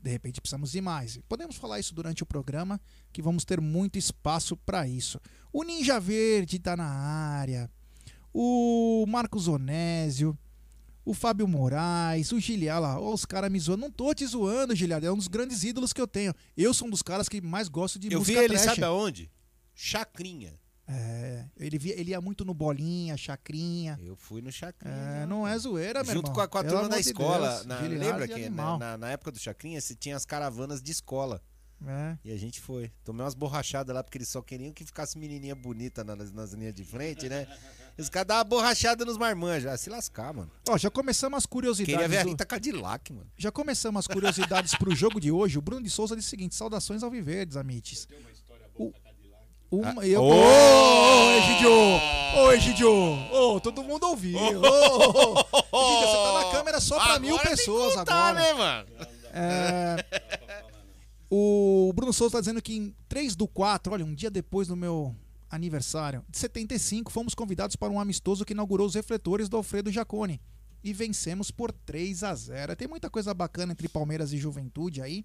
De 0.00 0.10
repente 0.10 0.40
precisamos 0.40 0.72
de 0.72 0.80
mais. 0.80 1.18
Podemos 1.28 1.56
falar 1.56 1.78
isso 1.78 1.94
durante 1.94 2.22
o 2.22 2.26
programa, 2.26 2.80
que 3.12 3.22
vamos 3.22 3.44
ter 3.44 3.60
muito 3.60 3.98
espaço 3.98 4.56
para 4.56 4.86
isso. 4.86 5.20
O 5.52 5.62
Ninja 5.62 5.98
Verde 5.98 6.58
tá 6.58 6.76
na 6.76 6.88
área. 6.88 7.70
O 8.32 9.04
Marcos 9.08 9.48
Onésio. 9.48 10.36
O 11.04 11.12
Fábio 11.14 11.48
Moraes, 11.48 12.30
o 12.32 12.38
Giliala, 12.38 12.98
ó, 13.00 13.12
os 13.12 13.24
caras 13.24 13.50
me 13.50 13.58
zoando. 13.58 13.82
Não 13.82 13.90
tô 13.90 14.14
te 14.14 14.24
zoando, 14.26 14.74
Giliala, 14.74 15.04
é 15.04 15.10
um 15.10 15.16
dos 15.16 15.26
grandes 15.28 15.64
ídolos 15.64 15.92
que 15.92 16.00
eu 16.00 16.06
tenho. 16.06 16.32
Eu 16.56 16.72
sou 16.72 16.86
um 16.86 16.90
dos 16.90 17.02
caras 17.02 17.28
que 17.28 17.40
mais 17.40 17.68
gosto 17.68 17.98
de 17.98 18.06
Eu 18.12 18.20
vi 18.20 18.32
música 18.32 18.38
ele, 18.44 18.54
trash. 18.54 18.64
sabe 18.66 18.84
aonde? 18.84 19.30
Chacrinha. 19.74 20.54
É, 20.86 21.46
ele, 21.58 21.78
via, 21.78 21.98
ele 21.98 22.10
ia 22.10 22.20
muito 22.20 22.44
no 22.44 22.52
Bolinha, 22.52 23.16
Chacrinha. 23.16 23.98
Eu 24.02 24.14
fui 24.14 24.42
no 24.42 24.52
Chacrinha. 24.52 24.94
É, 24.94 25.26
não 25.26 25.46
é 25.46 25.56
zoeira, 25.58 26.02
meu 26.04 26.12
Junto 26.14 26.26
irmão. 26.26 26.34
com 26.34 26.40
a, 26.40 26.48
com 26.48 26.58
a 26.58 26.64
turma 26.64 26.88
da 26.88 26.98
escola. 27.00 27.48
Deus, 27.54 27.66
na- 27.66 27.80
lembra 27.80 28.28
de 28.28 28.34
que 28.34 28.48
na, 28.50 28.78
na- 28.78 28.98
na 28.98 29.10
época 29.10 29.32
do 29.32 29.38
Chacrinha 29.38 29.80
se 29.80 29.94
tinha 29.96 30.16
as 30.16 30.24
caravanas 30.26 30.82
de 30.82 30.92
escola. 30.92 31.42
É. 31.84 32.16
E 32.24 32.30
a 32.32 32.36
gente 32.36 32.60
foi. 32.60 32.92
Tomei 33.02 33.24
umas 33.24 33.34
borrachadas 33.34 33.92
lá, 33.94 34.04
porque 34.04 34.18
eles 34.18 34.28
só 34.28 34.40
queriam 34.42 34.72
que 34.72 34.84
ficasse 34.84 35.18
menininha 35.18 35.54
bonita 35.54 36.04
na- 36.04 36.14
nas, 36.14 36.30
nas 36.32 36.52
linhas 36.52 36.74
de 36.74 36.84
frente, 36.84 37.28
né? 37.28 37.46
Os 37.98 38.08
caras 38.08 38.28
davam 38.28 38.44
borrachada 38.48 39.04
nos 39.04 39.18
marmanjos. 39.18 39.70
Ah, 39.70 39.76
se 39.76 39.90
lascar, 39.90 40.32
mano. 40.32 40.50
Ó, 40.68 40.76
já 40.78 40.90
começamos 40.90 41.36
as 41.38 41.46
curiosidades. 41.46 41.94
Queria 41.94 42.08
ver 42.08 42.18
a 42.18 42.30
Rita 42.30 42.44
Cadillac, 42.44 43.12
mano. 43.12 43.30
Já 43.36 43.52
começamos 43.52 44.00
as 44.00 44.06
curiosidades 44.06 44.74
pro 44.74 44.94
jogo 44.94 45.20
de 45.20 45.30
hoje. 45.30 45.58
O 45.58 45.62
Bruno 45.62 45.82
de 45.82 45.90
Souza 45.90 46.16
disse 46.16 46.28
o 46.28 46.30
seguinte: 46.30 46.54
saudações 46.54 47.02
ao 47.02 47.10
Viverdes, 47.10 47.56
Amites. 47.56 48.08
O, 48.74 48.92
uma, 49.78 50.06
eu, 50.06 50.22
Ô! 50.22 50.30
ô, 50.30 50.34
ô, 50.34 51.30
Egidio! 51.38 51.70
Ô, 52.36 52.52
Egidio! 52.52 52.90
Ô, 53.32 53.58
todo 53.60 53.82
mundo 53.82 54.04
ouviu! 54.06 54.38
Ô, 54.38 54.42
ô, 54.42 54.48
ô. 54.50 55.38
Egidio, 55.40 56.08
você 56.08 56.16
tá 56.16 56.44
na 56.44 56.52
câmera 56.52 56.80
só 56.80 57.00
pra 57.00 57.18
mil 57.18 57.34
Agora 57.34 57.48
tem 57.48 57.56
que 57.56 57.64
pessoas 57.64 57.94
contar, 57.94 58.28
agora. 58.28 58.34
né, 58.34 58.52
mano? 58.52 58.88
É, 59.34 60.04
o 61.30 61.90
Bruno 61.94 62.12
Souza 62.12 62.32
tá 62.32 62.40
dizendo 62.40 62.60
que 62.60 62.76
em 62.76 62.94
3 63.08 63.34
do 63.34 63.48
4, 63.48 63.94
olha, 63.94 64.04
um 64.04 64.14
dia 64.14 64.30
depois 64.30 64.68
do 64.68 64.76
meu 64.76 65.16
aniversário, 65.52 66.24
de 66.28 66.38
75, 66.38 67.12
fomos 67.12 67.34
convidados 67.34 67.76
para 67.76 67.92
um 67.92 68.00
amistoso 68.00 68.44
que 68.44 68.54
inaugurou 68.54 68.86
os 68.86 68.94
refletores 68.94 69.48
do 69.48 69.58
Alfredo 69.58 69.92
Jacone. 69.92 70.40
E 70.82 70.92
vencemos 70.92 71.50
por 71.50 71.70
3 71.70 72.24
a 72.24 72.34
0 72.34 72.74
Tem 72.74 72.88
muita 72.88 73.08
coisa 73.08 73.32
bacana 73.32 73.72
entre 73.72 73.88
Palmeiras 73.88 74.32
e 74.32 74.38
Juventude 74.38 75.00
aí. 75.00 75.24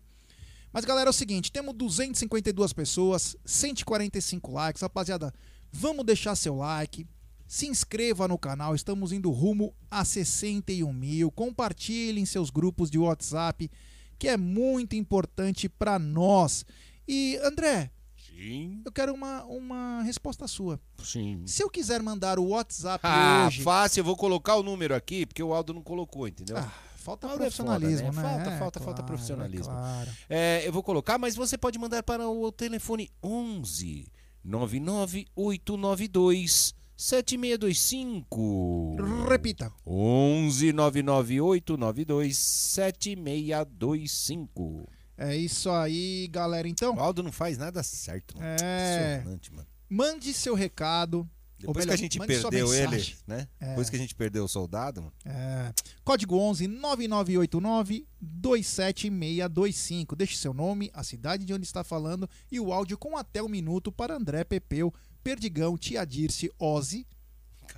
Mas 0.71 0.85
galera, 0.85 1.09
é 1.09 1.11
o 1.11 1.13
seguinte, 1.13 1.51
temos 1.51 1.73
252 1.73 2.73
pessoas, 2.73 3.35
145 3.45 4.51
likes. 4.51 4.81
Rapaziada, 4.81 5.33
vamos 5.71 6.05
deixar 6.05 6.35
seu 6.35 6.55
like. 6.57 7.07
Se 7.47 7.65
inscreva 7.65 8.27
no 8.27 8.37
canal, 8.37 8.75
estamos 8.75 9.13
indo 9.13 9.31
rumo 9.31 9.73
a 9.89 10.03
61 10.03 10.91
mil. 10.91 11.31
Compartilhe 11.31 12.19
em 12.19 12.25
seus 12.25 12.49
grupos 12.49 12.91
de 12.91 12.99
WhatsApp, 12.99 13.71
que 14.19 14.27
é 14.27 14.35
muito 14.35 14.97
importante 14.97 15.69
para 15.69 15.97
nós. 15.97 16.65
E 17.07 17.39
André, 17.41 17.89
Sim. 18.37 18.81
eu 18.85 18.91
quero 18.91 19.13
uma, 19.13 19.43
uma 19.45 20.01
resposta 20.03 20.47
sua. 20.47 20.79
Sim. 21.03 21.41
Se 21.47 21.63
eu 21.63 21.69
quiser 21.69 22.01
mandar 22.03 22.37
o 22.37 22.49
WhatsApp 22.49 22.99
Ah, 23.05 23.45
hoje. 23.47 23.63
fácil, 23.63 24.01
eu 24.01 24.05
vou 24.05 24.15
colocar 24.15 24.55
o 24.55 24.61
número 24.63 24.93
aqui, 24.93 25.25
porque 25.25 25.41
o 25.41 25.51
Aldo 25.53 25.73
não 25.73 25.81
colocou, 25.81 26.27
entendeu? 26.27 26.55
Ah, 26.57 26.71
falta 26.97 27.25
Aldo 27.27 27.37
é 27.37 27.39
profissionalismo, 27.45 28.13
foda, 28.13 28.21
né? 28.21 28.29
Falta, 28.29 28.49
É, 28.49 28.59
falta, 28.59 28.79
falta 28.79 29.01
claro, 29.01 29.05
profissionalismo. 29.05 29.73
é 29.73 29.75
claro. 29.75 30.11
É, 30.29 30.67
eu 30.67 30.71
vou 30.71 30.83
colocar, 30.83 31.17
mas 31.17 31.35
você 31.35 31.57
pode 31.57 31.79
mandar 31.79 32.03
para 32.03 32.29
o 32.29 32.51
telefone 32.51 33.09
11 33.23 34.05
99892 34.43 36.75
7625. 36.95 38.97
Repita. 39.29 39.71
11 39.85 40.73
99892 40.73 42.37
7625. 42.37 44.87
É 45.17 45.35
isso 45.35 45.71
aí, 45.71 46.27
galera. 46.27 46.67
Então, 46.67 46.93
O 46.95 46.99
Aldo 46.99 47.23
não 47.23 47.31
faz 47.31 47.57
nada 47.57 47.81
certo, 47.81 48.37
mano. 48.37 48.47
É. 48.61 49.13
Impressionante, 49.15 49.51
mano. 49.53 49.67
mande 49.89 50.31
seu 50.33 50.53
recado. 50.53 51.27
Depois 51.59 51.77
melhor, 51.77 51.87
que 51.87 51.93
a 51.93 51.97
gente 51.97 52.19
perdeu 52.19 52.71
ele, 52.71 53.15
né? 53.25 53.47
É. 53.59 53.69
Depois 53.69 53.89
que 53.89 53.95
a 53.95 53.99
gente 53.99 54.13
perdeu 54.13 54.45
o 54.45 54.47
soldado, 54.47 55.01
mano. 55.01 55.13
É, 55.25 55.73
código 56.03 56.37
11 56.37 56.67
9989 56.67 58.05
27625. 58.21 60.15
Deixe 60.15 60.37
seu 60.37 60.53
nome, 60.53 60.91
a 60.93 61.03
cidade 61.03 61.45
de 61.45 61.53
onde 61.55 61.65
está 61.65 61.83
falando 61.83 62.29
e 62.51 62.59
o 62.59 62.71
áudio 62.71 62.95
com 62.95 63.17
até 63.17 63.41
um 63.41 63.49
minuto 63.49 63.91
para 63.91 64.15
André 64.15 64.43
Pepeu, 64.43 64.93
Perdigão, 65.23 65.75
Tia 65.79 66.05
Dirce, 66.05 66.51
Ozzy, 66.59 67.07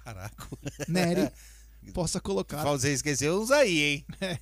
Caraca. 0.03 0.48
Nery. 0.88 1.29
possa 1.93 2.19
colocar. 2.19 2.63
Você 2.63 2.93
esqueceu 2.93 3.39
uns 3.41 3.51
aí, 3.51 3.81
hein? 3.81 4.05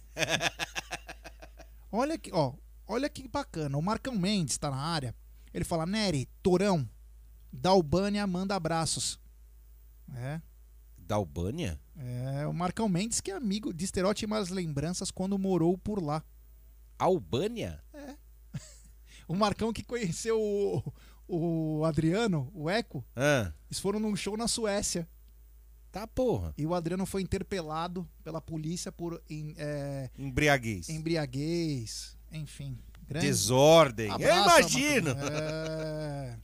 Olha 1.91 2.17
que, 2.17 2.31
ó, 2.33 2.53
olha 2.87 3.09
que 3.09 3.27
bacana. 3.27 3.77
O 3.77 3.81
Marcão 3.81 4.15
Mendes 4.15 4.53
está 4.55 4.69
na 4.71 4.77
área. 4.77 5.13
Ele 5.53 5.63
fala: 5.65 5.85
Nery, 5.85 6.27
Torão, 6.41 6.87
da 7.51 7.69
Albânia 7.69 8.25
manda 8.27 8.55
abraços. 8.55 9.19
É. 10.15 10.41
Da 10.97 11.15
Albânia? 11.15 11.79
É, 11.95 12.45
o 12.47 12.53
Marcão 12.53 12.87
Mendes, 12.89 13.21
que 13.21 13.31
é 13.31 13.35
amigo 13.35 13.73
de 13.73 13.85
estereótipas 13.85 14.49
lembranças 14.49 15.09
quando 15.11 15.37
morou 15.39 15.77
por 15.77 16.01
lá. 16.03 16.23
Albânia? 16.99 17.81
O 19.27 19.35
Marcão 19.35 19.73
que 19.73 19.83
conheceu 19.83 20.39
o, 20.41 20.93
o 21.27 21.83
Adriano, 21.83 22.49
o 22.53 22.69
Eco, 22.69 23.03
Ah, 23.13 23.51
eles 23.69 23.77
foram 23.77 23.99
num 23.99 24.15
show 24.15 24.37
na 24.37 24.47
Suécia. 24.47 25.05
tá 25.91 26.07
porra. 26.07 26.53
E 26.57 26.65
o 26.65 26.73
Adriano 26.73 27.05
foi 27.05 27.21
interpelado 27.23 28.07
pela 28.23 28.39
polícia 28.39 28.89
por 28.89 29.21
em- 29.29 29.53
é, 29.57 30.09
Embriaguez. 30.17 30.87
embriaguez, 30.87 32.16
enfim. 32.31 32.77
Grande 33.07 33.25
Desordem. 33.25 34.07
Eu 34.07 34.13
abraço, 34.15 34.59
imagino. 34.59 35.11
Amato. 35.11 35.31
É... 35.31 36.37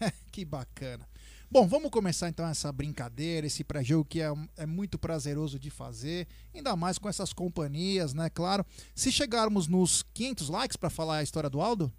que 0.30 0.44
bacana. 0.44 1.08
Bom, 1.50 1.68
vamos 1.68 1.90
começar 1.90 2.28
então 2.28 2.46
essa 2.46 2.72
brincadeira, 2.72 3.46
esse 3.46 3.62
pré-jogo 3.62 4.04
que 4.04 4.20
é, 4.20 4.32
é 4.56 4.66
muito 4.66 4.98
prazeroso 4.98 5.58
de 5.58 5.70
fazer, 5.70 6.26
ainda 6.52 6.74
mais 6.74 6.98
com 6.98 7.08
essas 7.08 7.32
companhias, 7.32 8.12
né? 8.12 8.28
Claro. 8.28 8.66
Se 8.94 9.12
chegarmos 9.12 9.68
nos 9.68 10.02
500 10.14 10.48
likes 10.48 10.76
para 10.76 10.90
falar 10.90 11.18
a 11.18 11.22
história 11.22 11.48
do 11.48 11.60
Aldo, 11.60 11.92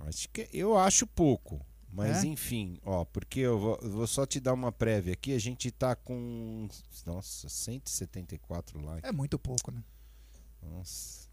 Acho 0.00 0.28
que 0.28 0.48
eu 0.52 0.76
acho 0.78 1.06
pouco. 1.06 1.64
Mas 1.90 2.22
É? 2.22 2.26
enfim, 2.26 2.78
ó, 2.84 3.04
porque 3.04 3.40
eu 3.40 3.58
vou, 3.58 3.78
eu 3.82 3.90
vou 3.90 4.06
só 4.06 4.26
te 4.26 4.38
dar 4.38 4.52
uma 4.52 4.70
prévia 4.70 5.14
aqui. 5.14 5.32
A 5.32 5.38
gente 5.38 5.70
tá 5.70 5.96
com. 5.96 6.68
Nossa, 7.06 7.48
174 7.48 8.78
likes. 8.84 9.08
é 9.08 9.12
muito 9.12 9.38
pouco, 9.38 9.70
né? 9.72 9.82
Nossa, 10.62 11.27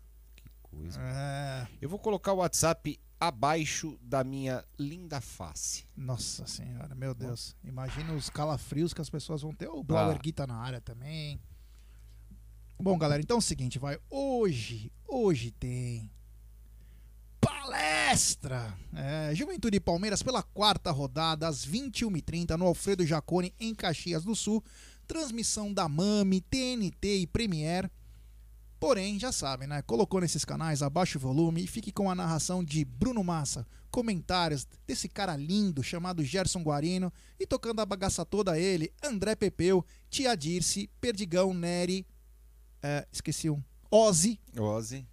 coisa. 0.76 1.00
É... 1.02 1.68
Eu 1.82 1.90
vou 1.90 2.00
colocar 2.00 2.34
o 2.34 2.38
WhatsApp 2.38 3.00
abaixo 3.20 3.98
da 4.02 4.24
minha 4.24 4.64
linda 4.78 5.22
face. 5.22 5.86
Nossa 5.96 6.46
senhora, 6.46 6.94
meu 6.94 7.14
Deus. 7.14 7.56
Imagina 7.64 8.14
os 8.14 8.30
calafrios 8.30 8.94
que 8.94 9.02
as 9.02 9.10
pessoas 9.10 9.42
vão 9.42 9.54
ter. 9.54 9.68
O 9.70 9.84
Blauer 9.84 10.16
Ah. 10.16 10.20
Gui 10.20 10.32
tá 10.32 10.46
na 10.46 10.58
área 10.58 10.82
também. 10.82 11.40
Bom, 12.78 12.98
galera, 12.98 13.22
então 13.22 13.38
é 13.38 13.40
o 13.40 13.42
seguinte, 13.42 13.80
vai. 13.80 13.98
Hoje, 14.10 14.92
hoje 15.08 15.52
tem 15.52 16.12
palestra. 17.40 18.78
É, 18.94 19.34
Juventude 19.34 19.78
e 19.78 19.80
Palmeiras 19.80 20.22
pela 20.22 20.44
quarta 20.44 20.92
rodada, 20.92 21.48
às 21.48 21.66
21h30, 21.66 22.58
no 22.58 22.66
Alfredo 22.66 23.06
Jacone, 23.06 23.54
em 23.60 23.74
Caxias 23.74 24.24
do 24.24 24.36
Sul. 24.36 24.64
Transmissão 25.08 25.72
da 25.74 25.88
MAME, 25.88 26.42
TNT 26.42 27.20
e 27.20 27.28
Premiere. 27.28 27.90
Porém, 28.86 29.18
já 29.18 29.32
sabem, 29.32 29.68
né? 29.68 29.82
Colocou 29.82 30.22
nesses 30.22 30.46
canais, 30.46 30.84
abaixa 30.84 31.18
o 31.18 31.22
volume 31.22 31.64
e 31.64 31.66
fique 31.66 31.92
com 31.92 32.08
a 32.08 32.14
narração 32.14 32.64
de 32.64 32.86
Bruno 32.86 33.24
Massa, 33.24 33.66
comentários 33.90 34.68
desse 34.86 35.10
cara 35.10 35.36
lindo 35.36 35.82
chamado 35.82 36.24
Gerson 36.24 36.62
Guarino 36.62 37.12
e 37.40 37.48
tocando 37.48 37.80
a 37.80 37.86
bagaça 37.86 38.24
toda 38.24 38.60
ele, 38.60 38.94
André 39.04 39.34
Pepeu, 39.34 39.84
Tia 40.08 40.36
Dirce, 40.36 40.88
Perdigão, 41.02 41.52
Neri, 41.52 42.06
é, 42.84 43.08
esqueci 43.12 43.50
um, 43.50 43.60
Ozzy 43.90 44.40
Ozzy. 44.56 45.08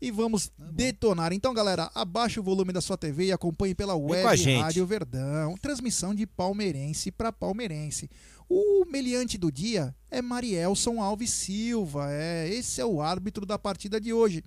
e 0.00 0.10
vamos 0.10 0.50
detonar. 0.56 1.30
Então, 1.34 1.52
galera, 1.52 1.90
abaixa 1.94 2.40
o 2.40 2.42
volume 2.42 2.72
da 2.72 2.80
sua 2.80 2.96
TV 2.96 3.26
e 3.26 3.32
acompanhe 3.32 3.74
pela 3.74 3.92
a 3.92 3.96
web. 3.96 4.54
Rádio 4.56 4.86
Verdão, 4.86 5.56
transmissão 5.60 6.14
de 6.14 6.26
palmeirense 6.26 7.12
para 7.12 7.30
palmeirense. 7.30 8.08
O 8.52 8.84
meliante 8.84 9.38
do 9.38 9.50
dia 9.52 9.94
é 10.10 10.20
Marielson 10.20 11.00
Alves 11.00 11.30
Silva, 11.30 12.08
é, 12.10 12.48
esse 12.48 12.80
é 12.80 12.84
o 12.84 13.00
árbitro 13.00 13.46
da 13.46 13.56
partida 13.56 14.00
de 14.00 14.12
hoje. 14.12 14.42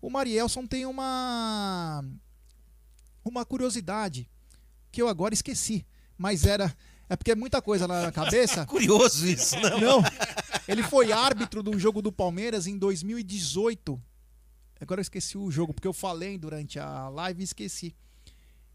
O 0.00 0.08
Marielson 0.08 0.66
tem 0.66 0.86
uma 0.86 2.02
uma 3.22 3.44
curiosidade 3.44 4.26
que 4.90 5.02
eu 5.02 5.06
agora 5.06 5.34
esqueci, 5.34 5.84
mas 6.16 6.46
era 6.46 6.74
é 7.10 7.14
porque 7.14 7.32
é 7.32 7.34
muita 7.34 7.60
coisa 7.60 7.86
na 7.86 8.10
cabeça. 8.10 8.64
Curioso 8.64 9.26
isso, 9.28 9.54
não? 9.60 9.78
Não, 9.78 10.02
ele 10.66 10.82
foi 10.82 11.12
árbitro 11.12 11.62
do 11.62 11.78
jogo 11.78 12.00
do 12.00 12.10
Palmeiras 12.10 12.66
em 12.66 12.78
2018. 12.78 14.00
Agora 14.80 15.00
eu 15.00 15.02
esqueci 15.02 15.36
o 15.36 15.50
jogo, 15.50 15.74
porque 15.74 15.86
eu 15.86 15.92
falei 15.92 16.38
durante 16.38 16.78
a 16.78 17.10
live 17.10 17.42
e 17.42 17.44
esqueci. 17.44 17.94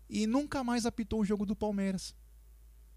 E 0.08 0.28
nunca 0.28 0.64
mais 0.64 0.86
apitou 0.86 1.22
o 1.22 1.26
jogo 1.26 1.48
do 1.48 1.56
Palmeiras. 1.56 2.16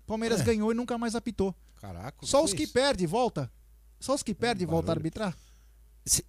Palmeiras 0.07 0.43
É. 0.43 0.45
ganhou 0.45 0.71
e 0.71 0.75
nunca 0.75 0.99
mais 0.99 1.15
apitou. 1.15 1.55
Caraca. 1.81 2.27
Só 2.27 2.45
os 2.45 2.53
que 2.53 2.65
isso? 2.65 2.73
perdem 2.73 3.07
volta. 3.07 3.51
Só 3.99 4.15
os 4.15 4.23
que 4.23 4.35
perdem 4.35 4.67
volta 4.67 4.93
a 4.93 4.95
arbitrar. 4.95 5.37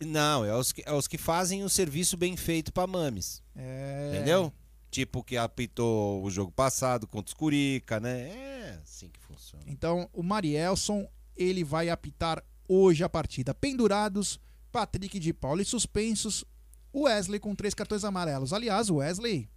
Não, 0.05 0.45
é 0.45 0.55
os, 0.55 0.71
que, 0.71 0.83
é 0.85 0.93
os 0.93 1.07
que 1.07 1.17
fazem 1.17 1.63
o 1.63 1.69
serviço 1.69 2.17
bem 2.17 2.35
feito 2.35 2.71
pra 2.73 2.87
Mames. 2.87 3.41
É... 3.55 4.11
Entendeu? 4.13 4.53
Tipo 4.89 5.23
que 5.23 5.37
apitou 5.37 6.23
o 6.23 6.29
jogo 6.29 6.51
passado 6.51 7.07
contra 7.07 7.29
os 7.29 7.33
Curica, 7.33 7.99
né? 7.99 8.29
É 8.29 8.79
assim 8.83 9.09
que 9.09 9.19
funciona. 9.19 9.63
Então, 9.67 10.09
o 10.11 10.21
Marielson, 10.21 11.07
ele 11.35 11.63
vai 11.63 11.89
apitar 11.89 12.43
hoje 12.67 13.03
a 13.03 13.09
partida. 13.09 13.53
Pendurados, 13.53 14.39
Patrick 14.71 15.17
de 15.19 15.33
Paula 15.33 15.61
e 15.61 15.65
suspensos, 15.65 16.43
o 16.91 17.03
Wesley 17.03 17.39
com 17.39 17.55
três 17.55 17.73
cartões 17.73 18.03
amarelos. 18.03 18.51
Aliás, 18.51 18.89
o 18.89 18.95
Wesley, 18.95 19.49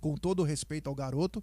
com 0.00 0.16
todo 0.16 0.40
o 0.40 0.44
respeito 0.44 0.88
ao 0.88 0.94
garoto, 0.94 1.42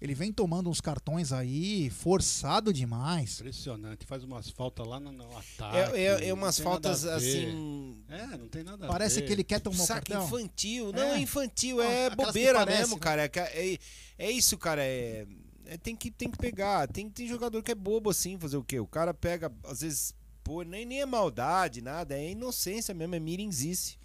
ele 0.00 0.14
vem 0.14 0.32
tomando 0.32 0.70
uns 0.70 0.80
cartões 0.80 1.32
aí, 1.32 1.90
forçado 1.90 2.72
demais. 2.72 3.40
Impressionante. 3.40 4.06
Faz 4.06 4.22
umas 4.22 4.48
faltas 4.48 4.86
lá 4.86 5.00
no, 5.00 5.10
no 5.10 5.24
ataque. 5.36 5.76
É, 5.98 6.04
é, 6.24 6.28
é 6.28 6.34
umas 6.34 6.58
faltas 6.58 7.04
assim. 7.04 8.00
É, 8.08 8.26
não 8.36 8.48
tem 8.48 8.62
nada 8.62 8.86
a 8.86 8.88
Parece 8.88 9.20
ver. 9.20 9.26
que 9.26 9.32
ele 9.32 9.44
quer 9.44 9.60
tomar 9.60 9.76
Saque 9.78 10.12
cartão. 10.12 10.26
infantil. 10.26 10.92
Não, 10.92 11.02
É. 11.02 11.20
infantil, 11.20 11.80
é 11.80 12.06
aquelas 12.06 12.10
que 12.10 12.24
bobeira 12.26 12.58
parece, 12.60 12.78
mesmo, 12.78 12.94
né? 12.94 13.00
cara. 13.00 13.24
É, 13.24 13.30
é, 13.74 13.78
é 14.18 14.30
isso, 14.30 14.56
cara. 14.56 14.82
É, 14.84 15.26
é- 15.66 15.76
tem, 15.78 15.96
que, 15.96 16.10
tem 16.10 16.30
que 16.30 16.38
pegar. 16.38 16.86
Tem, 16.88 17.10
tem 17.10 17.26
jogador 17.26 17.62
que 17.62 17.72
é 17.72 17.74
bobo 17.74 18.10
assim, 18.10 18.38
fazer 18.38 18.56
o 18.56 18.64
quê? 18.64 18.78
O 18.78 18.86
cara 18.86 19.12
pega, 19.12 19.52
às 19.64 19.80
vezes, 19.80 20.14
pô, 20.44 20.62
nem, 20.62 20.86
nem 20.86 21.00
é 21.00 21.06
maldade, 21.06 21.82
nada. 21.82 22.16
É 22.16 22.30
inocência 22.30 22.94
mesmo, 22.94 23.14
é 23.16 23.20
mirinzice. 23.20 23.96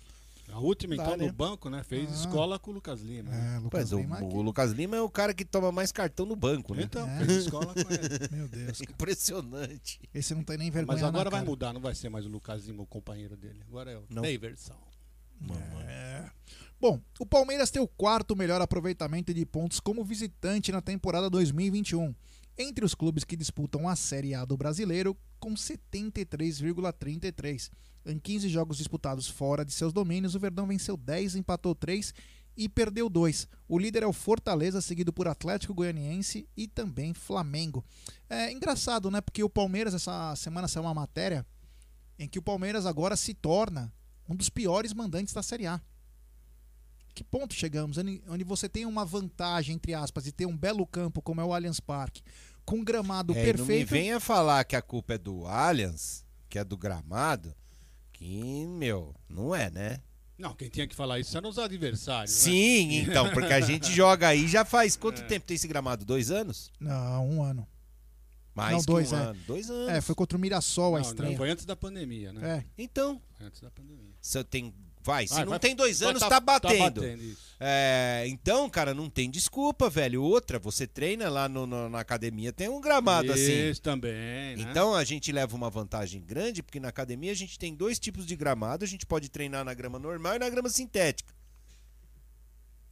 A 0.51 0.59
última, 0.59 0.95
Dá, 0.95 1.03
então, 1.03 1.17
né? 1.17 1.25
no 1.27 1.33
banco, 1.33 1.69
né? 1.69 1.83
Fez 1.83 2.09
Ah. 2.09 2.13
escola 2.13 2.59
com 2.59 2.71
o 2.71 2.73
Lucas 2.75 3.01
Lima. 3.01 3.29
né? 3.31 3.55
É, 3.55 3.59
Lucas 3.59 3.81
Mas 3.81 3.91
o, 3.93 3.97
Lima 3.99 4.17
aqui. 4.17 4.25
o 4.35 4.41
Lucas 4.41 4.71
Lima 4.71 4.95
é 4.97 5.01
o 5.01 5.09
cara 5.09 5.33
que 5.33 5.43
toma 5.45 5.71
mais 5.71 5.91
cartão 5.91 6.25
no 6.25 6.35
banco, 6.35 6.75
né? 6.75 6.83
Então, 6.83 7.09
É. 7.09 7.25
fez 7.25 7.43
escola 7.45 7.73
com 7.73 7.79
ele. 7.79 7.83
Meu 8.31 8.47
Deus, 8.47 8.79
cara. 8.79 8.91
Impressionante. 8.91 9.99
Esse 10.13 10.35
não 10.35 10.43
tem 10.43 10.57
nem 10.57 10.69
vergonha 10.69 10.95
Mas 10.97 11.03
agora 11.07 11.25
na 11.25 11.29
vai 11.31 11.39
cara. 11.39 11.49
mudar, 11.49 11.73
não 11.73 11.81
vai 11.81 11.95
ser 11.95 12.09
mais 12.09 12.25
o 12.25 12.29
Lucas 12.29 12.65
Lima 12.65 12.83
o 12.83 12.85
companheiro 12.85 13.35
dele. 13.35 13.61
Agora 13.67 13.91
é 13.91 13.97
o 13.97 14.03
Não. 14.09 14.21
Daverson. 14.21 14.75
É. 15.87 16.29
Bom, 16.79 16.99
o 17.19 17.25
Palmeiras 17.25 17.71
tem 17.71 17.81
o 17.81 17.87
quarto 17.87 18.35
melhor 18.35 18.61
aproveitamento 18.61 19.33
de 19.33 19.45
pontos 19.45 19.79
como 19.79 20.03
visitante 20.03 20.71
na 20.71 20.81
temporada 20.81 21.29
2021, 21.29 22.13
entre 22.57 22.85
os 22.85 22.95
clubes 22.95 23.23
que 23.23 23.35
disputam 23.35 23.87
a 23.87 23.95
Série 23.95 24.33
A 24.33 24.45
do 24.45 24.57
Brasileiro, 24.57 25.15
com 25.39 25.53
73,33. 25.53 27.69
Em 28.05 28.19
15 28.19 28.49
jogos 28.49 28.77
disputados 28.77 29.27
fora 29.27 29.63
de 29.63 29.71
seus 29.71 29.93
domínios, 29.93 30.35
o 30.35 30.39
Verdão 30.39 30.67
venceu 30.67 30.97
10, 30.97 31.35
empatou 31.35 31.73
3 31.73 32.13
e 32.55 32.69
perdeu 32.69 33.09
2. 33.09 33.47
O 33.67 33.79
líder 33.79 34.03
é 34.03 34.07
o 34.07 34.13
Fortaleza, 34.13 34.81
seguido 34.81 35.11
por 35.11 35.27
Atlético 35.27 35.73
Goianiense 35.73 36.47
e 36.55 36.67
também 36.67 37.13
Flamengo. 37.13 37.83
É 38.29 38.51
engraçado, 38.51 39.09
né? 39.09 39.21
Porque 39.21 39.43
o 39.43 39.49
Palmeiras, 39.49 39.93
essa 39.93 40.35
semana 40.35 40.67
saiu 40.67 40.83
uma 40.83 40.93
matéria 40.93 41.45
em 42.19 42.27
que 42.27 42.39
o 42.39 42.43
Palmeiras 42.43 42.85
agora 42.85 43.15
se 43.15 43.33
torna 43.33 43.91
um 44.29 44.35
dos 44.35 44.49
piores 44.49 44.93
mandantes 44.93 45.33
da 45.33 45.41
Série 45.41 45.65
A. 45.65 45.81
Que 47.13 47.23
ponto 47.23 47.53
chegamos? 47.53 47.97
Onde, 48.27 48.43
você 48.43 48.67
tem 48.67 48.85
uma 48.85 49.05
vantagem, 49.05 49.75
entre 49.75 49.93
aspas, 49.93 50.23
de 50.23 50.31
ter 50.31 50.45
um 50.45 50.57
belo 50.57 50.85
campo 50.87 51.21
como 51.21 51.39
é 51.41 51.43
o 51.43 51.53
Allianz 51.53 51.79
Parque, 51.79 52.21
com 52.65 52.77
um 52.77 52.83
gramado 52.83 53.33
É, 53.33 53.35
e 53.35 53.39
não 53.39 53.45
me 53.45 53.53
perfeito. 53.53 53.89
venha 53.89 54.19
falar 54.19 54.63
que 54.63 54.75
a 54.75 54.81
culpa 54.81 55.13
é 55.13 55.17
do 55.17 55.45
Allianz, 55.45 56.25
que 56.49 56.57
é 56.57 56.63
do 56.63 56.75
gramado, 56.77 57.53
que, 58.11 58.65
meu, 58.65 59.13
não 59.29 59.53
é, 59.53 59.69
né? 59.69 59.99
Não, 60.37 60.55
quem 60.55 60.67
tinha 60.69 60.87
que 60.87 60.95
falar 60.95 61.19
isso 61.19 61.37
eram 61.37 61.49
os 61.49 61.59
adversários. 61.59 62.33
né? 62.33 62.39
Sim, 62.51 62.95
então, 63.05 63.29
porque 63.31 63.53
a 63.53 63.61
gente 63.61 63.91
joga 63.93 64.27
aí 64.29 64.47
já 64.47 64.65
faz 64.65 64.95
quanto 64.95 65.21
É. 65.21 65.25
tempo 65.25 65.45
tem 65.45 65.55
esse 65.55 65.67
gramado? 65.67 66.03
Dois 66.03 66.31
anos? 66.31 66.71
Não, 66.79 67.27
um 67.29 67.43
ano. 67.43 67.67
Mais 68.55 68.71
Não, 68.73 68.79
que 68.81 68.85
dois, 68.87 69.11
um 69.11 69.15
é. 69.17 69.19
ano. 69.19 69.39
Dois 69.47 69.69
anos. 69.69 69.89
É, 69.89 70.01
foi 70.01 70.13
contra 70.15 70.37
o 70.37 70.41
Mirassol 70.41 70.95
a 70.95 70.99
Não, 70.99 71.03
não, 71.05 71.09
estreia. 71.11 71.37
foi 71.37 71.49
antes 71.49 71.65
da 71.65 71.75
pandemia, 71.75 72.31
né? 72.33 72.59
É, 72.59 72.65
Então, 72.83 73.21
Foi 73.37 73.47
antes 73.47 73.61
da 73.61 73.71
pandemia. 73.71 74.13
se 74.21 74.43
tem. 74.43 74.73
Vai, 75.03 75.27
se 75.27 75.33
Vai, 75.33 75.43
não 75.43 75.49
vai- 75.51 75.59
tem 75.59 75.75
dois 75.75 76.01
anos, 76.01 76.21
tá- 76.21 76.29
tá, 76.29 76.39
batendo. 76.39 76.77
Tá 76.77 77.01
batendo, 77.01 77.23
isso. 77.23 77.53
É, 77.59 78.23
então, 78.27 78.69
cara, 78.69 78.93
não 78.93 79.09
tem 79.09 79.29
desculpa, 79.29 79.89
velho. 79.89 80.23
Outra, 80.23 80.57
você 80.57 80.87
treina 80.87 81.29
lá 81.29 81.49
no- 81.49 81.65
no- 81.67 81.89
na 81.89 81.99
academia, 81.99 82.53
tem 82.53 82.69
um 82.69 82.79
gramado 82.79 83.31
assim. 83.31 83.69
Isso 83.69 83.81
também, 83.81 84.55
né? 84.55 84.55
Então 84.69 84.95
a 84.95 85.03
gente 85.03 85.31
leva 85.31 85.55
uma 85.55 85.69
vantagem 85.69 86.21
grande, 86.21 86.63
porque 86.63 86.79
na 86.79 86.87
academia 86.87 87.31
a 87.31 87.35
gente 87.35 87.59
tem 87.59 87.75
dois 87.75 87.99
tipos 87.99 88.25
de 88.25 88.35
gramado, 88.35 88.85
a 88.85 88.87
gente 88.87 89.05
pode 89.05 89.29
treinar 89.29 89.65
na 89.65 89.73
grama 89.73 89.99
normal 89.99 90.35
e 90.35 90.39
na 90.39 90.49
grama 90.49 90.69
sintética. 90.69 91.33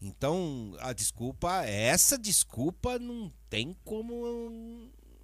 Então, 0.02 0.76
a 0.80 0.94
desculpa, 0.94 1.64
essa 1.64 2.18
desculpa 2.18 2.98
não 2.98 3.32
tem 3.50 3.76
como. 3.86 4.50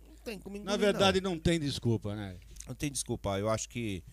Não 0.07 0.15
tem 0.23 0.37
como 0.39 0.55
Na 0.57 0.61
engolir, 0.61 0.79
verdade, 0.79 1.19
não. 1.19 1.37
tem 1.39 1.59
desculpa, 1.59 2.15
né? 2.15 2.33
não. 2.33 2.47
Não 2.69 2.75
tem 2.75 2.91
desculpa. 2.91 3.39
Eu 3.39 3.49
acho 3.49 3.67
que. 3.69 4.03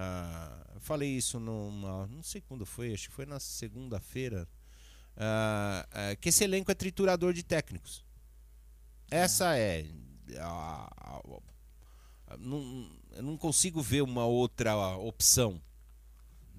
Ah, 0.00 0.64
eu 0.74 0.80
falei 0.80 1.10
isso 1.10 1.40
numa. 1.40 2.06
Não 2.06 2.22
sei 2.22 2.40
quando 2.40 2.64
foi, 2.64 2.92
acho 2.94 3.08
que 3.08 3.14
foi 3.14 3.26
na 3.26 3.40
segunda-feira. 3.40 4.48
ah, 5.16 5.86
ah, 5.90 6.16
que 6.16 6.28
esse 6.28 6.44
elenco 6.44 6.70
é 6.70 6.74
triturador 6.74 7.32
de 7.32 7.42
técnicos. 7.42 8.04
Essa 9.10 9.56
é. 9.56 9.86
a- 10.38 10.90
a- 10.96 11.40
a- 12.28 12.36
não, 12.36 12.88
eu 13.12 13.22
não 13.22 13.36
consigo 13.38 13.80
ver 13.82 14.02
uma 14.02 14.24
outra 14.26 14.76
opção. 14.96 15.60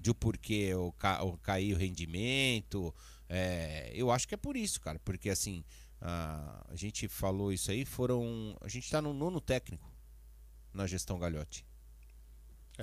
de 0.02 0.10
o 0.10 0.14
porquê 0.14 0.74
o, 0.74 0.92
ca, 0.92 1.22
o 1.22 1.36
cair 1.38 1.74
o 1.74 1.76
rendimento. 1.76 2.94
É, 3.28 3.92
eu 3.94 4.10
acho 4.10 4.26
que 4.26 4.34
é 4.34 4.36
por 4.38 4.56
isso, 4.56 4.80
cara. 4.80 4.98
Porque 5.00 5.28
assim, 5.30 5.62
a, 6.00 6.66
a 6.70 6.74
gente 6.76 7.06
falou 7.08 7.52
isso 7.52 7.70
aí, 7.70 7.84
foram. 7.84 8.56
A 8.62 8.68
gente 8.68 8.90
tá 8.90 9.00
no 9.02 9.12
nono 9.12 9.40
técnico 9.42 9.90
na 10.72 10.86
gestão 10.86 11.18
Galhote. 11.18 11.66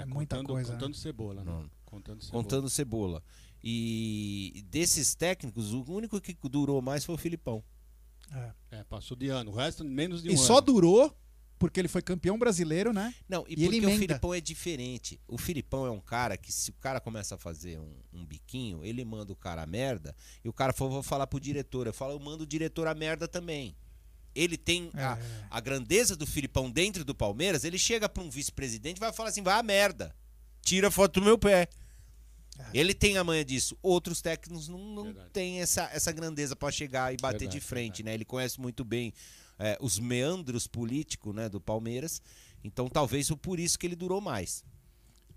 É 0.01 0.05
muita 0.05 0.38
contando, 0.38 0.47
coisa, 0.53 0.73
Contando 0.73 0.95
cebola, 0.95 1.43
né? 1.43 1.51
Não. 1.51 1.69
Contando 1.86 2.23
cebola. 2.23 2.43
Contando 2.43 2.69
cebola. 2.69 3.23
E 3.63 4.63
desses 4.69 5.15
técnicos, 5.15 5.73
o 5.73 5.83
único 5.91 6.19
que 6.21 6.36
durou 6.43 6.81
mais 6.81 7.03
foi 7.03 7.15
o 7.15 7.17
Filipão. 7.17 7.63
É, 8.71 8.83
passou 8.83 9.15
de 9.15 9.29
ano. 9.29 9.51
O 9.51 9.53
resto, 9.55 9.83
menos 9.83 10.21
de 10.21 10.29
um 10.29 10.31
E 10.31 10.36
ano. 10.36 10.43
só 10.43 10.60
durou 10.60 11.15
porque 11.57 11.79
ele 11.79 11.88
foi 11.88 12.01
campeão 12.01 12.38
brasileiro, 12.38 12.93
né? 12.93 13.13
Não, 13.27 13.43
e, 13.47 13.60
E 13.60 13.65
ele 13.65 13.81
porque 13.81 13.95
o. 13.95 13.99
Filipão 13.99 14.33
é 14.33 14.41
diferente. 14.41 15.19
O 15.27 15.38
Filipão 15.38 15.86
é 15.86 15.91
um 15.91 15.99
cara 15.99 16.38
que, 16.38 16.51
se 16.51 16.69
o 16.69 16.73
cara 16.75 16.99
começa 16.99 17.36
a 17.36 17.38
fazer 17.38 17.79
um, 17.79 17.95
um 18.13 18.25
biquinho, 18.25 18.83
ele 18.83 19.03
manda 19.03 19.31
o 19.31 19.36
cara 19.36 19.63
a 19.63 19.65
merda, 19.65 20.15
e 20.43 20.49
o 20.49 20.53
cara 20.53 20.71
falou, 20.73 20.93
vou 20.93 21.03
falar 21.03 21.25
pro 21.25 21.39
diretor. 21.39 21.88
Eu 21.88 21.93
falo, 21.93 22.13
eu 22.13 22.19
mando 22.19 22.43
o 22.43 22.47
diretor 22.47 22.88
a 22.88 22.93
merda 22.93 23.27
também. 23.27 23.75
Ele 24.38 24.58
tem 24.58 24.89
a, 24.93 25.17
É. 25.17 25.47
a 25.50 25.60
grandeza 25.60 26.15
do 26.15 26.28
Filipão 26.28 26.69
dentro 26.69 27.04
do 27.04 27.15
Palmeiras, 27.15 27.63
ele 27.63 27.78
chega 27.80 28.08
pra 28.08 28.23
um 28.23 28.30
vice-presidente 28.30 28.97
e 28.97 29.00
vai 29.00 29.12
falar 29.12 29.30
assim, 29.30 29.41
vai 29.41 29.60
a 29.60 29.63
merda. 29.63 30.15
Tira 30.62 30.89
a 30.89 30.91
foto 30.91 31.19
do 31.19 31.26
meu 31.26 31.38
pé. 31.38 31.67
Ele 32.73 32.93
tem 32.93 33.17
a 33.17 33.23
manha 33.23 33.45
disso. 33.45 33.78
Outros 33.82 34.21
técnicos 34.21 34.67
não, 34.67 34.80
não 34.80 35.13
têm 35.32 35.62
essa, 35.62 35.89
essa 35.93 36.12
grandeza 36.12 36.56
pra 36.56 36.71
chegar 36.71 37.13
e 37.13 37.17
bater 37.17 37.39
Verdade, 37.41 37.60
de 37.60 37.65
frente, 37.65 37.97
verdade. 37.97 38.04
né? 38.04 38.13
Ele 38.13 38.26
conhece 38.26 38.60
muito 38.60 38.84
bem 38.84 39.13
é, 39.60 39.78
os 39.80 40.00
meandros 40.00 40.67
políticos 40.67 41.34
né, 41.36 41.50
do 41.50 41.62
Palmeiras. 41.62 42.21
Então 42.63 42.89
talvez 42.89 43.30
por 43.41 43.60
isso 43.60 43.78
que 43.78 43.86
ele 43.86 43.95
durou 43.95 44.19
mais. 44.19 44.63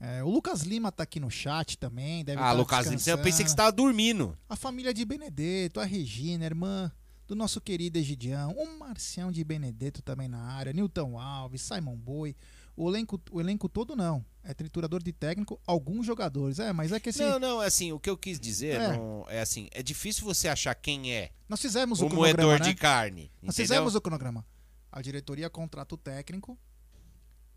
É, 0.01 0.25
o 0.25 0.31
Lucas 0.31 0.63
Lima 0.63 0.91
tá 0.91 1.03
aqui 1.03 1.21
no 1.21 1.31
chat 1.31 1.77
também. 1.77 2.25
Deve 2.25 2.41
ah, 2.41 2.47
tá 2.47 2.53
Lucas, 2.53 2.87
Lima, 2.87 2.95
eu 2.95 2.99
pensei 2.99 3.13
que 3.15 3.23
você 3.23 3.27
descansando. 3.27 3.57
tava 3.57 3.73
dormindo. 3.73 4.37
A 4.49 4.57
família 4.57 4.95
de 4.95 5.05
Benedetto, 5.05 5.79
a 5.79 5.85
Regina, 5.85 6.47
irmã 6.47 6.91
do 7.31 7.37
nosso 7.37 7.61
querido 7.61 7.97
Egidião, 7.97 8.51
o 8.59 8.77
Marcião 8.77 9.31
de 9.31 9.45
Benedetto 9.45 10.03
também 10.03 10.27
na 10.27 10.41
área, 10.53 10.73
Newton 10.73 11.17
Alves, 11.17 11.63
Simon 11.63 11.95
Boy. 11.97 12.35
O 12.77 12.89
elenco, 12.91 13.21
o 13.31 13.41
elenco 13.41 13.69
todo 13.69 13.95
não. 13.95 14.25
É 14.43 14.53
triturador 14.53 15.01
de 15.01 15.13
técnico, 15.13 15.61
alguns 15.65 16.05
jogadores. 16.05 16.59
É, 16.59 16.73
mas 16.73 16.91
é 16.91 16.99
que 16.99 17.11
esse. 17.11 17.23
Não, 17.23 17.39
não, 17.39 17.61
assim, 17.61 17.93
o 17.93 18.01
que 18.01 18.11
eu 18.11 18.17
quis 18.17 18.41
dizer 18.41 18.81
É. 18.81 18.97
não- 18.97 19.25
é 19.29 19.41
assim, 19.41 19.69
é 19.71 19.81
difícil 19.81 20.25
você 20.25 20.49
achar 20.49 20.75
quem 20.75 21.13
é 21.15 21.31
Nós 21.49 21.61
fizemos 21.61 22.01
o 22.01 22.07
o 22.07 22.09
cronograma, 22.09 22.49
moedor 22.49 22.67
né? 22.67 22.73
de 22.73 22.77
carne. 22.77 23.23
Nós 23.41 23.55
entendeu? 23.55 23.75
fizemos 23.77 23.95
o 23.95 24.01
cronograma. 24.01 24.45
A 24.91 25.01
diretoria 25.01 25.49
contrata 25.49 25.95
o 25.95 25.99
técnico. 25.99 26.59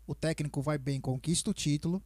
O 0.06 0.14
técnico 0.14 0.62
vai 0.62 0.78
bem, 0.78 1.00
conquista 1.00 1.50
o 1.50 1.54
título. 1.54 2.00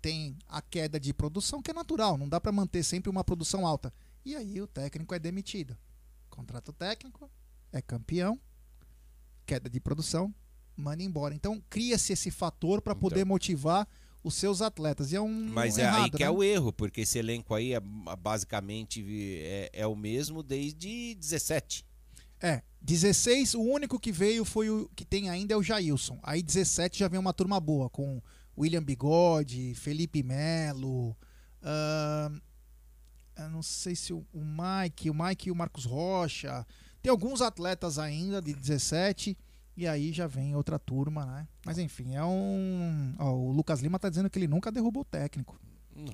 Tem 0.00 0.36
a 0.48 0.62
queda 0.62 1.00
de 1.00 1.12
produção, 1.12 1.60
que 1.60 1.72
é 1.72 1.74
natural. 1.74 2.16
Não 2.16 2.28
dá 2.28 2.40
pra 2.40 2.52
manter 2.52 2.84
sempre 2.84 3.10
uma 3.10 3.24
produção 3.24 3.66
alta. 3.66 3.92
E 4.24 4.36
aí 4.36 4.60
o 4.60 4.66
técnico 4.68 5.12
é 5.12 5.18
demitido. 5.18 5.76
Contrata 6.40 6.70
o 6.70 6.74
técnico, 6.74 7.30
é 7.70 7.82
campeão, 7.82 8.40
queda 9.44 9.68
de 9.68 9.78
produção, 9.78 10.34
manda 10.74 11.02
embora. 11.02 11.34
Então 11.34 11.62
cria-se 11.68 12.14
esse 12.14 12.30
fator 12.30 12.80
poder 12.94 13.20
Então. 13.20 13.28
motivar 13.28 13.86
os 14.24 14.32
seus 14.36 14.62
atletas. 14.62 15.12
E 15.12 15.16
é 15.16 15.20
um 15.20 15.50
Mas 15.52 15.76
é 15.76 15.82
errado, 15.82 16.04
aí 16.04 16.10
que 16.10 16.20
né? 16.20 16.24
é 16.24 16.30
o 16.30 16.42
erro, 16.42 16.72
porque 16.72 17.02
esse 17.02 17.18
elenco 17.18 17.54
aí 17.54 17.74
é 17.74 17.80
basicamente 17.80 19.04
é, 19.42 19.70
é 19.74 19.86
o 19.86 19.94
mesmo 19.94 20.42
desde 20.42 21.14
17. 21.16 21.84
É, 22.40 22.62
16, 22.80 23.52
o 23.52 23.60
único 23.60 24.00
que 24.00 24.10
veio 24.10 24.42
foi 24.46 24.70
o 24.70 24.88
que 24.96 25.04
tem 25.04 25.28
ainda 25.28 25.52
é 25.52 25.56
o 25.58 25.62
Jailson. 25.62 26.18
Aí 26.22 26.42
17 26.42 26.98
já 27.00 27.06
vem 27.06 27.20
uma 27.20 27.34
turma 27.34 27.60
boa, 27.60 27.90
com 27.90 28.22
William 28.56 28.82
Bigode, 28.82 29.74
Felipe 29.74 30.22
Melo, 30.22 31.14
eu 31.62 32.40
não 33.48 33.62
sei 33.62 33.94
se 33.94 34.12
o, 34.12 34.26
o 34.32 34.40
Mike, 34.44 35.10
o 35.10 35.14
Mike 35.14 35.48
e 35.48 35.52
o 35.52 35.56
Marcos 35.56 35.84
Rocha. 35.84 36.66
Tem 37.02 37.10
alguns 37.10 37.40
atletas 37.40 37.98
ainda 37.98 38.42
de 38.42 38.52
17 38.52 39.36
e 39.76 39.86
aí 39.86 40.12
já 40.12 40.26
vem 40.26 40.54
outra 40.54 40.78
turma, 40.78 41.24
né? 41.24 41.48
Mas 41.64 41.78
enfim, 41.78 42.14
é 42.14 42.24
um. 42.24 43.14
ó, 43.18 43.32
o 43.32 43.50
Lucas 43.52 43.80
Lima 43.80 43.98
tá 43.98 44.10
dizendo 44.10 44.28
que 44.28 44.38
ele 44.38 44.48
nunca 44.48 44.70
derrubou 44.70 45.02
o 45.02 45.06
técnico. 45.06 45.58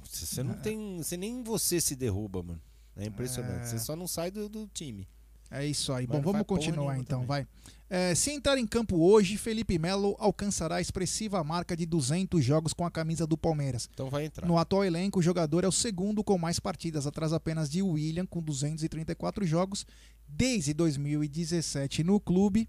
Você 0.05 0.43
não 0.43 0.55
tem. 0.55 0.99
Você 0.99 1.17
nem 1.17 1.43
você 1.43 1.81
se 1.81 1.97
derruba, 1.97 2.43
mano. 2.43 2.61
É 2.97 3.05
impressionante. 3.05 3.63
É. 3.63 3.67
Você 3.67 3.79
só 3.79 3.95
não 3.95 4.07
sai 4.07 4.31
do, 4.31 4.49
do 4.49 4.67
time. 4.69 5.09
É 5.51 5.65
isso 5.65 5.93
aí. 5.93 6.07
Bom, 6.07 6.21
vamos 6.21 6.47
continuar 6.47 6.99
então, 6.99 7.21
também. 7.21 7.27
vai. 7.27 7.47
É, 7.89 8.15
se 8.17 8.33
entrar 8.33 8.59
em 8.59 8.67
campo 8.67 8.97
hoje, 8.97 9.37
Felipe 9.37 9.79
Melo 9.79 10.17
alcançará 10.19 10.77
a 10.77 10.81
expressiva 10.81 11.43
marca 11.45 11.77
de 11.77 11.87
200 11.87 12.45
jogos 12.45 12.73
com 12.73 12.85
a 12.85 12.91
camisa 12.91 13.27
do 13.27 13.39
Palmeiras. 13.39 13.89
Então 13.93 14.11
vai 14.11 14.25
entrar. 14.25 14.47
No 14.47 14.59
atual 14.59 14.85
elenco, 14.85 15.21
o 15.21 15.23
jogador 15.23 15.63
é 15.63 15.69
o 15.69 15.73
segundo 15.73 16.25
com 16.25 16.37
mais 16.37 16.59
partidas, 16.59 17.07
atrás 17.07 17.33
apenas 17.33 17.71
de 17.71 17.83
William, 17.83 18.27
com 18.27 18.43
234 18.43 19.47
jogos. 19.47 19.87
Desde 20.29 20.75
2017 20.75 22.03
no 22.03 22.19
clube, 22.19 22.69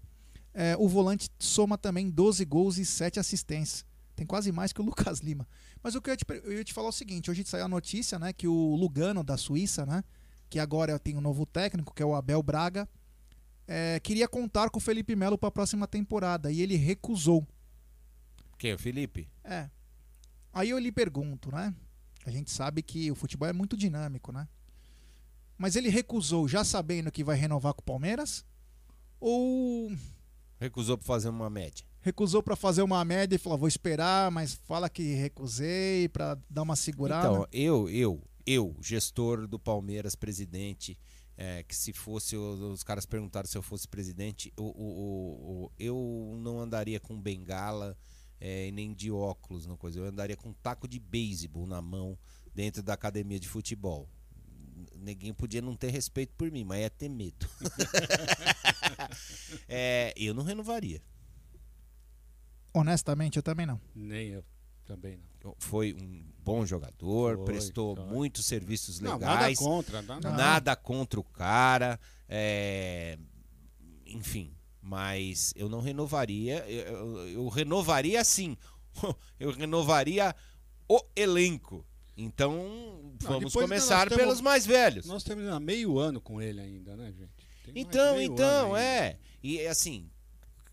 é, 0.54 0.76
o 0.78 0.86
volante 0.86 1.28
soma 1.36 1.76
também 1.76 2.08
12 2.08 2.44
gols 2.44 2.78
e 2.78 2.84
7 2.84 3.18
assistências. 3.18 3.84
Tem 4.14 4.24
quase 4.24 4.52
mais 4.52 4.72
que 4.72 4.80
o 4.80 4.84
Lucas 4.86 5.18
Lima. 5.18 5.48
Mas 5.82 5.96
o 5.96 6.00
que 6.00 6.10
eu 6.10 6.12
ia 6.12 6.16
te, 6.16 6.24
eu 6.44 6.52
ia 6.52 6.64
te 6.64 6.72
falar 6.72 6.88
é 6.88 6.90
o 6.90 6.92
seguinte: 6.92 7.28
hoje 7.28 7.44
saiu 7.44 7.64
a 7.64 7.68
notícia 7.68 8.20
né, 8.20 8.32
que 8.32 8.46
o 8.46 8.76
Lugano 8.76 9.24
da 9.24 9.36
Suíça, 9.36 9.84
né, 9.84 10.04
que 10.48 10.58
agora 10.58 10.98
tem 10.98 11.16
um 11.16 11.20
novo 11.20 11.44
técnico, 11.46 11.94
que 11.94 12.02
é 12.02 12.06
o 12.06 12.14
Abel 12.14 12.42
Braga, 12.42 12.88
é, 13.66 14.00
queria 14.00 14.26
contar 14.26 14.70
com 14.70 14.78
o 14.78 14.82
Felipe 14.82 15.14
Melo 15.14 15.36
para 15.36 15.48
a 15.48 15.52
próxima 15.52 15.86
temporada 15.86 16.50
e 16.50 16.62
ele 16.62 16.76
recusou. 16.76 17.46
Quem? 18.56 18.72
O 18.74 18.78
Felipe? 18.78 19.28
É. 19.44 19.68
Aí 20.52 20.70
eu 20.70 20.78
lhe 20.78 20.90
pergunto, 20.90 21.52
né? 21.52 21.74
A 22.24 22.30
gente 22.30 22.50
sabe 22.50 22.82
que 22.82 23.10
o 23.10 23.14
futebol 23.14 23.48
é 23.48 23.52
muito 23.52 23.76
dinâmico, 23.76 24.32
né? 24.32 24.48
Mas 25.56 25.76
ele 25.76 25.88
recusou 25.88 26.48
já 26.48 26.64
sabendo 26.64 27.12
que 27.12 27.22
vai 27.24 27.36
renovar 27.36 27.74
com 27.74 27.80
o 27.82 27.84
Palmeiras? 27.84 28.44
Ou 29.20 29.92
Recusou 30.60 30.96
pra 30.98 31.06
fazer 31.06 31.28
uma 31.28 31.48
média. 31.48 31.86
recusou 32.00 32.42
pra 32.42 32.56
fazer 32.56 32.82
uma 32.82 33.04
média 33.04 33.36
e 33.36 33.38
falou, 33.38 33.58
vou 33.58 33.68
esperar, 33.68 34.30
mas 34.30 34.54
fala 34.54 34.88
que 34.88 35.14
recusei 35.14 36.08
pra 36.08 36.36
dar 36.50 36.62
uma 36.62 36.74
segurada? 36.74 37.28
Então, 37.28 37.46
eu, 37.52 37.88
eu, 37.90 38.20
eu, 38.52 38.74
gestor 38.80 39.46
do 39.46 39.58
Palmeiras, 39.58 40.14
presidente, 40.14 40.98
é, 41.36 41.62
que 41.62 41.74
se 41.76 41.92
fosse, 41.92 42.36
os 42.36 42.82
caras 42.82 43.06
perguntaram 43.06 43.46
se 43.48 43.56
eu 43.56 43.62
fosse 43.62 43.86
presidente, 43.86 44.52
o, 44.56 44.62
o- 44.62 44.72
o- 44.72 45.64
o- 45.66 45.72
eu 45.78 46.36
não 46.40 46.60
andaria 46.60 46.98
com 46.98 47.20
bengala 47.20 47.96
é, 48.40 48.68
e 48.68 48.72
nem 48.72 48.94
de 48.94 49.10
óculos, 49.10 49.66
não 49.66 49.76
coisa. 49.76 49.98
Eu 49.98 50.04
andaria 50.06 50.36
com 50.36 50.50
um 50.50 50.54
taco 50.54 50.86
de 50.88 50.98
beisebol 50.98 51.66
na 51.66 51.82
mão 51.82 52.16
dentro 52.54 52.82
da 52.82 52.94
academia 52.94 53.38
de 53.38 53.48
futebol. 53.48 54.08
Neguinho 54.96 55.34
podia 55.34 55.60
não 55.62 55.74
ter 55.76 55.90
respeito 55.90 56.32
por 56.36 56.50
mim, 56.50 56.64
mas 56.64 56.80
ia 56.80 56.90
ter 56.90 57.08
medo. 57.08 57.48
É, 59.68 60.12
eu 60.16 60.34
não 60.34 60.42
renovaria. 60.42 61.02
Honestamente, 62.72 63.36
eu 63.36 63.42
também 63.42 63.66
não. 63.66 63.80
Nem 63.94 64.28
eu. 64.28 64.44
Também 64.88 65.20
não. 65.44 65.54
Foi 65.58 65.92
um 65.92 66.24
bom 66.44 66.64
jogador, 66.66 67.36
Foi, 67.36 67.44
prestou 67.44 67.94
foi. 67.94 68.04
muitos 68.06 68.44
serviços 68.46 68.98
Não, 68.98 69.18
nada 69.18 69.32
legais. 69.34 69.58
contra. 69.58 70.02
Nada, 70.02 70.30
Nada 70.32 70.74
contra 70.74 71.20
o 71.20 71.22
cara. 71.24 72.00
é, 72.28 73.16
Enfim, 74.06 74.50
mas 74.80 75.52
eu 75.54 75.68
não 75.68 75.80
renovaria. 75.80 76.64
Eu, 76.66 77.16
eu- 77.16 77.28
eu 77.28 77.48
renovaria 77.48 78.24
sim. 78.24 78.56
Eu 79.38 79.52
renovaria 79.52 80.34
o 80.88 81.00
elenco. 81.14 81.84
Então, 82.16 83.14
vamos 83.22 83.52
começar 83.52 84.08
temos- 84.08 84.24
pelos 84.24 84.40
mais 84.40 84.66
velhos. 84.66 85.06
Nós 85.06 85.22
temos 85.22 85.44
meio 85.60 85.98
ano 86.00 86.20
com 86.20 86.42
ele 86.42 86.60
ainda, 86.60 86.96
né, 86.96 87.12
gente? 87.12 87.30
Tem 87.64 87.74
Então, 87.80 88.20
então, 88.20 88.76
é. 88.76 89.18
E 89.40 89.64
assim, 89.68 90.10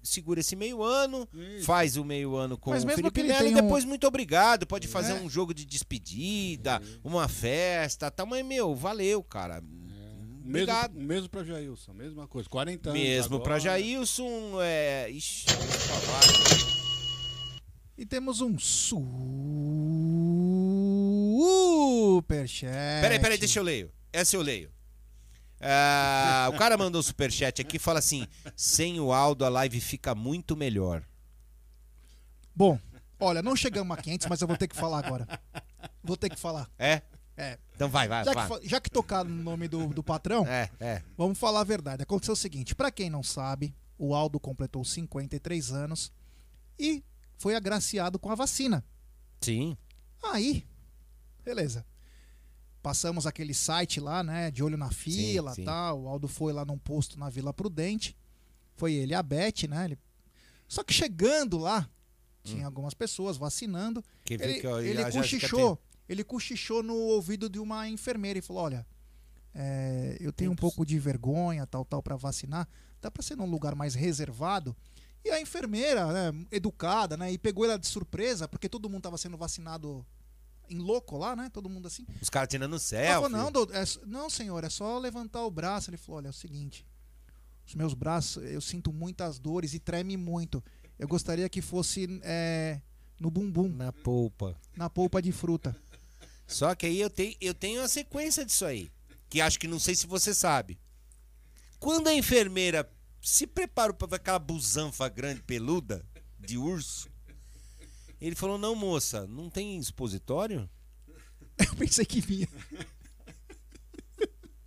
segura 0.05 0.39
esse 0.39 0.55
meio 0.55 0.81
ano, 0.83 1.27
Isso. 1.33 1.65
faz 1.65 1.97
o 1.97 2.05
meio 2.05 2.35
ano 2.35 2.57
com 2.57 2.69
o 2.69 2.73
mesmo 2.73 2.91
Felipe 2.91 3.23
Melo 3.23 3.33
e 3.47 3.49
tenha 3.49 3.57
um- 3.57 3.61
depois 3.63 3.83
muito 3.83 4.05
obrigado. 4.07 4.65
Pode 4.65 4.87
fazer 4.87 5.11
É. 5.13 5.15
um 5.15 5.29
jogo 5.29 5.53
de 5.53 5.65
despedida, 5.65 6.81
uma 7.03 7.27
festa, 7.27 8.09
tá, 8.11 8.25
mas 8.25 8.45
meu, 8.45 8.73
valeu, 8.75 9.21
cara. 9.23 9.61
Mesmo, 9.61 10.49
Obrigado. 10.49 10.93
mesmo 10.99 11.27
pra 11.27 11.43
Jailson, 11.43 11.91
mesma 11.93 12.27
coisa. 12.27 12.47
40 12.47 12.89
anos. 12.91 13.01
Mesmo 13.01 13.39
pra 13.39 13.55
agora. 13.55 13.79
Jailson, 13.79 14.61
é. 14.61 15.09
Ixi, 15.09 15.45
pra. 15.45 15.55
E 17.97 18.05
temos 18.05 18.41
um 18.41 18.55
superchat. 22.11 23.01
Peraí, 23.01 23.19
peraí, 23.19 23.37
deixa 23.37 23.59
eu 23.59 23.63
ler. 23.63 23.89
Essa 24.13 24.35
eu 24.35 24.41
leio. 24.41 24.69
Ah, 25.61 26.49
o 26.53 26.57
cara 26.57 26.77
mandou 26.77 26.99
um 26.99 27.03
superchat 27.03 27.61
aqui 27.61 27.77
e 27.77 27.79
fala 27.79 27.99
assim: 27.99 28.27
sem 28.55 28.99
o 28.99 29.11
Aldo 29.13 29.45
a 29.45 29.49
live 29.49 29.79
fica 29.79 30.13
muito 30.13 30.55
melhor. 30.55 31.03
Bom, 32.55 32.79
olha, 33.19 33.41
não 33.41 33.55
chegamos 33.55 33.97
a 33.97 34.01
500, 34.01 34.27
mas 34.27 34.41
eu 34.41 34.47
vou 34.47 34.57
ter 34.57 34.67
que 34.67 34.75
falar 34.75 35.05
agora. 35.05 35.27
Vou 36.03 36.15
ter 36.17 36.29
que 36.29 36.39
falar. 36.39 36.69
É? 36.77 37.01
É. 37.37 37.57
Então 37.75 37.89
vai, 37.89 38.07
vai, 38.07 38.23
Já 38.23 38.31
que, 38.31 38.35
vai. 38.35 38.47
fa- 38.47 38.59
já 38.63 38.79
que 38.79 38.89
tocaram 38.89 39.29
no 39.29 39.43
nome 39.43 39.67
do, 39.67 39.87
do 39.87 40.01
patrão, 40.01 40.47
É, 40.47 40.69
é. 40.79 41.01
vamos 41.17 41.37
falar 41.37 41.61
a 41.61 41.65
verdade. 41.65 42.03
Aconteceu 42.03 42.33
o 42.33 42.37
seguinte: 42.37 42.73
pra 42.75 42.91
quem 42.91 43.09
não 43.09 43.23
sabe, 43.23 43.75
o 43.97 44.13
Aldo 44.15 44.39
completou 44.39 44.83
53 44.85 45.71
anos 45.71 46.11
e 46.79 47.03
foi 47.37 47.55
agraciado 47.55 48.17
com 48.19 48.29
a 48.29 48.35
vacina. 48.35 48.83
Sim. 49.41 49.75
Aí, 50.23 50.65
beleza. 51.43 51.85
Passamos 52.85 53.25
aquele 53.25 53.55
site 53.55 53.99
lá, 53.99 54.21
né? 54.21 54.51
De 54.51 54.63
olho 54.63 54.77
na 54.77 54.91
fila 54.91 55.55
sim. 55.55 55.63
tal. 55.65 56.03
O 56.03 56.07
Aldo 56.07 56.27
foi 56.27 56.53
lá 56.53 56.63
num 56.63 56.77
posto 56.77 57.17
na 57.17 57.31
Vila 57.31 57.51
Prudente. 57.51 58.15
Foi 58.75 58.93
ele 58.93 59.11
e 59.11 59.15
a 59.15 59.23
Beth, 59.23 59.67
né? 59.67 59.85
Ele... 59.85 59.99
Só 60.67 60.83
que 60.83 60.93
chegando 60.93 61.57
lá, 61.57 61.89
tinha 62.43 62.63
algumas 62.63 62.93
pessoas 62.93 63.37
vacinando. 63.37 64.05
Ver 64.29 64.39
Ele, 64.39 64.57
Hum. 64.59 64.61
que, 64.61 64.67
ele 64.87 65.11
cochichou. 65.11 65.81
Ele 66.07 66.23
cochichou 66.23 66.83
no 66.83 66.93
ouvido 66.93 67.49
de 67.49 67.57
uma 67.57 67.89
enfermeira 67.89 68.37
e 68.37 68.41
falou: 68.43 68.61
Olha, 68.61 68.85
é, 69.55 70.17
eu 70.19 70.31
tenho 70.31 70.51
um 70.51 70.55
pouco 70.55 70.85
de 70.85 70.99
vergonha, 70.99 71.65
tal, 71.65 71.83
tal, 71.83 72.03
para 72.03 72.15
vacinar. 72.15 72.69
Dá 73.01 73.09
pra 73.09 73.23
ser 73.23 73.35
num 73.35 73.49
lugar 73.49 73.73
mais 73.73 73.95
reservado. 73.95 74.75
E 75.23 75.31
a 75.31 75.41
enfermeira, 75.41 76.05
né, 76.31 76.45
educada, 76.51 77.17
né, 77.17 77.31
e 77.31 77.37
pegou 77.39 77.65
ela 77.65 77.79
de 77.79 77.87
surpresa, 77.87 78.47
porque 78.47 78.69
todo 78.69 78.87
mundo 78.87 79.01
tava 79.01 79.17
sendo 79.17 79.37
vacinado 79.37 80.05
em 80.69 80.77
louco 80.79 81.17
lá, 81.17 81.35
né? 81.35 81.49
Todo 81.53 81.69
mundo 81.69 81.87
assim. 81.87 82.05
Os 82.21 82.29
caras 82.29 82.49
tirando 82.49 82.77
selfie. 82.79 83.13
falou, 83.13 83.29
não, 83.29 83.51
doutor, 83.51 83.75
é 83.75 83.83
não, 84.05 84.29
senhor, 84.29 84.63
é 84.63 84.69
só 84.69 84.97
levantar 84.97 85.43
o 85.45 85.51
braço. 85.51 85.89
Ele 85.89 85.97
falou: 85.97 86.17
olha, 86.17 86.27
é 86.27 86.29
o 86.29 86.33
seguinte, 86.33 86.85
os 87.67 87.75
meus 87.75 87.93
braços, 87.93 88.43
eu 88.43 88.61
sinto 88.61 88.91
muitas 88.93 89.39
dores 89.39 89.73
e 89.73 89.79
treme 89.79 90.17
muito. 90.17 90.63
Eu 90.97 91.07
gostaria 91.07 91.49
que 91.49 91.61
fosse 91.61 92.07
é, 92.23 92.79
no 93.19 93.29
bumbum, 93.29 93.67
Na 93.69 93.91
polpa. 93.91 94.55
na 94.77 94.89
polpa 94.89 95.21
de 95.21 95.31
fruta. 95.31 95.75
Só 96.47 96.73
que 96.75 96.85
aí 96.85 96.99
eu 97.01 97.09
tenho, 97.09 97.35
eu 97.41 97.53
tenho 97.53 97.81
a 97.81 97.87
sequência 97.87 98.45
disso 98.45 98.65
aí. 98.65 98.91
Que 99.29 99.41
acho 99.41 99.59
que 99.59 99.67
não 99.67 99.79
sei 99.79 99.95
se 99.95 100.05
você 100.07 100.33
sabe. 100.33 100.79
Quando 101.79 102.07
a 102.07 102.13
enfermeira 102.13 102.89
se 103.21 103.45
preparou 103.47 103.95
pra 103.95 104.07
ver 104.07 104.15
aquela 104.17 104.39
busanfa 104.39 105.09
grande 105.09 105.41
peluda 105.41 106.05
de 106.39 106.57
urso, 106.57 107.09
ele 108.19 108.35
falou: 108.35 108.57
Não, 108.57 108.75
moça, 108.75 109.25
não 109.27 109.49
tem 109.49 109.77
expositório? 109.77 110.69
Eu 111.57 111.75
pensei 111.75 112.05
que 112.05 112.19
vinha. 112.21 112.47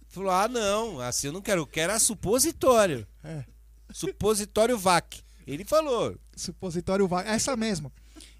Falou: 0.08 0.30
Ah, 0.30 0.48
não, 0.48 1.00
assim 1.00 1.26
eu 1.28 1.32
não 1.32 1.42
quero, 1.42 1.60
eu 1.62 1.66
quero 1.66 1.92
a 1.92 1.98
supositório. 1.98 3.06
É. 3.22 3.44
Supositório 3.92 4.78
VAC. 4.78 5.22
Ele 5.46 5.64
falou. 5.64 6.16
Supositório 6.36 7.06
vai. 7.06 7.26
Essa 7.28 7.56
mesmo. 7.56 7.92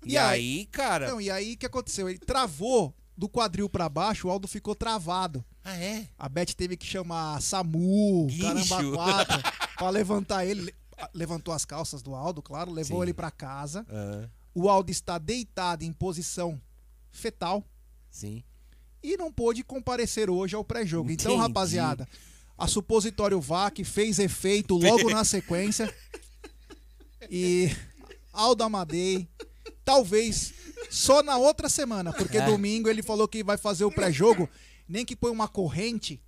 E, 0.05 0.17
aí, 0.17 0.67
cara. 0.67 1.09
Não, 1.11 1.21
e 1.21 1.31
aí 1.31 1.55
o 1.55 1.57
que 1.57 1.67
aconteceu? 1.67 2.09
Ele 2.09 2.19
travou 2.19 2.95
do 3.17 3.29
quadril 3.29 3.69
pra 3.69 3.89
baixo, 3.89 4.29
o 4.29 4.31
Aldo 4.31 4.47
ficou 4.49 4.75
travado. 4.75 5.45
Ah, 5.65 5.77
é? 5.77 6.09
A 6.19 6.29
Beth 6.29 6.55
teve 6.57 6.77
que 6.77 6.87
chamar 6.87 7.41
SAMU, 7.43 8.27
Guincho. 8.29 8.43
caramba, 8.43 8.93
quatro, 8.97 9.39
pra 9.77 9.91
levantar 9.91 10.45
ele. 10.47 10.63
Le- 10.63 10.75
Levantou 11.15 11.55
as 11.55 11.65
calças 11.65 12.03
do 12.03 12.13
Aldo, 12.13 12.43
claro, 12.43 12.73
levou 12.73 12.99
Sim. 12.99 13.03
ele 13.05 13.15
pra 13.15 13.31
casa. 13.31 13.87
Ah, 13.89 14.29
O 14.55 14.69
Aldo 14.69 14.91
está 14.91 15.19
deitado 15.19 15.85
em 15.85 15.93
posição 15.93 16.61
fetal 17.11 17.65
sim. 18.11 18.43
e 19.03 19.17
não 19.17 19.33
pôde 19.33 19.63
comparecer 19.63 20.29
hoje 20.31 20.55
ao 20.55 20.65
pré-jogo. 20.65 21.11
Então, 21.11 21.37
rapaziada, 21.37 22.09
a 22.57 22.67
supositório 22.67 23.41
VAC 23.41 23.85
fez 23.85 24.19
efeito 24.19 24.77
logo 24.77 25.11
na 25.11 25.25
sequência. 25.25 25.93
E 27.31 27.71
Aldo 28.33 28.65
Amadei, 28.65 29.29
talvez 29.85 30.53
só 30.91 31.23
na 31.23 31.37
outra 31.37 31.69
semana, 31.69 32.13
porque 32.13 32.39
É. 32.39 32.47
domingo 32.47 32.89
ele 32.89 33.03
falou 33.03 33.29
que 33.29 33.45
vai 33.45 33.57
fazer 33.57 33.85
o 33.85 33.91
pré-jogo, 33.91 34.49
nem 34.89 35.05
que 35.05 35.15
põe 35.17 35.31
uma 35.31 35.49
corrente, 35.49 36.21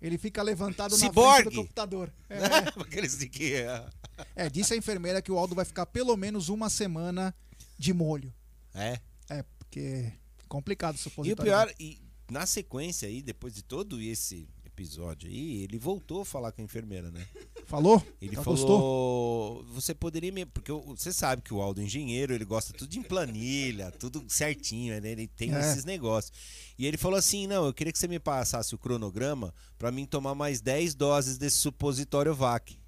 ele 0.00 0.16
fica 0.18 0.42
levantado 0.42 0.92
na 0.92 0.98
frente 0.98 1.10
Ciborgue. 1.10 1.50
do 1.50 1.56
computador. 1.56 2.12
É, 2.28 2.38
ah, 2.38 3.86
é, 4.34 4.48
disse 4.50 4.72
a 4.72 4.76
enfermeira 4.76 5.20
que 5.20 5.30
o 5.30 5.38
Aldo 5.38 5.54
vai 5.54 5.64
ficar 5.64 5.86
pelo 5.86 6.16
menos 6.16 6.48
uma 6.48 6.70
semana 6.70 7.34
de 7.78 7.92
molho. 7.92 8.32
É. 8.74 9.00
É, 9.28 9.42
porque 9.58 9.80
é 9.80 10.12
complicado 10.48 10.94
o 10.94 10.96
E 10.96 11.00
o 11.00 11.02
supositório. 11.02 11.42
pior, 11.44 11.74
e 11.80 11.98
na 12.30 12.46
sequência 12.46 13.08
aí, 13.08 13.22
depois 13.22 13.54
de 13.54 13.62
todo 13.62 14.00
esse 14.00 14.48
episódio 14.64 15.28
aí, 15.28 15.62
ele 15.62 15.78
voltou 15.78 16.20
a 16.20 16.24
falar 16.24 16.52
com 16.52 16.60
a 16.60 16.64
enfermeira, 16.64 17.10
né? 17.10 17.26
Falou? 17.64 18.00
Ele 18.20 18.34
Ela 18.36 18.44
falou, 18.44 18.58
gostou? 18.58 19.64
você 19.74 19.94
poderia 19.94 20.30
me, 20.30 20.44
porque 20.44 20.70
você 20.70 21.12
sabe 21.12 21.42
que 21.42 21.52
o 21.54 21.60
Aldo 21.62 21.80
é 21.80 21.84
engenheiro, 21.84 22.32
ele 22.34 22.44
gosta 22.44 22.72
tudo 22.74 22.94
em 22.94 23.02
planilha, 23.02 23.90
tudo 23.98 24.22
certinho, 24.28 25.00
né? 25.00 25.10
Ele 25.12 25.26
tem 25.26 25.52
É. 25.54 25.58
esses 25.60 25.84
negócios. 25.84 26.30
E 26.78 26.86
ele 26.86 26.96
falou 26.98 27.18
assim: 27.18 27.46
"Não, 27.46 27.64
eu 27.66 27.72
queria 27.74 27.92
que 27.92 27.98
você 27.98 28.06
me 28.06 28.20
passasse 28.20 28.74
o 28.74 28.78
cronograma 28.78 29.52
pra 29.78 29.90
mim 29.90 30.04
tomar 30.04 30.34
mais 30.34 30.60
10 30.60 30.94
doses 30.94 31.38
desse 31.38 31.56
supositório 31.56 32.34
VAC". 32.34 32.78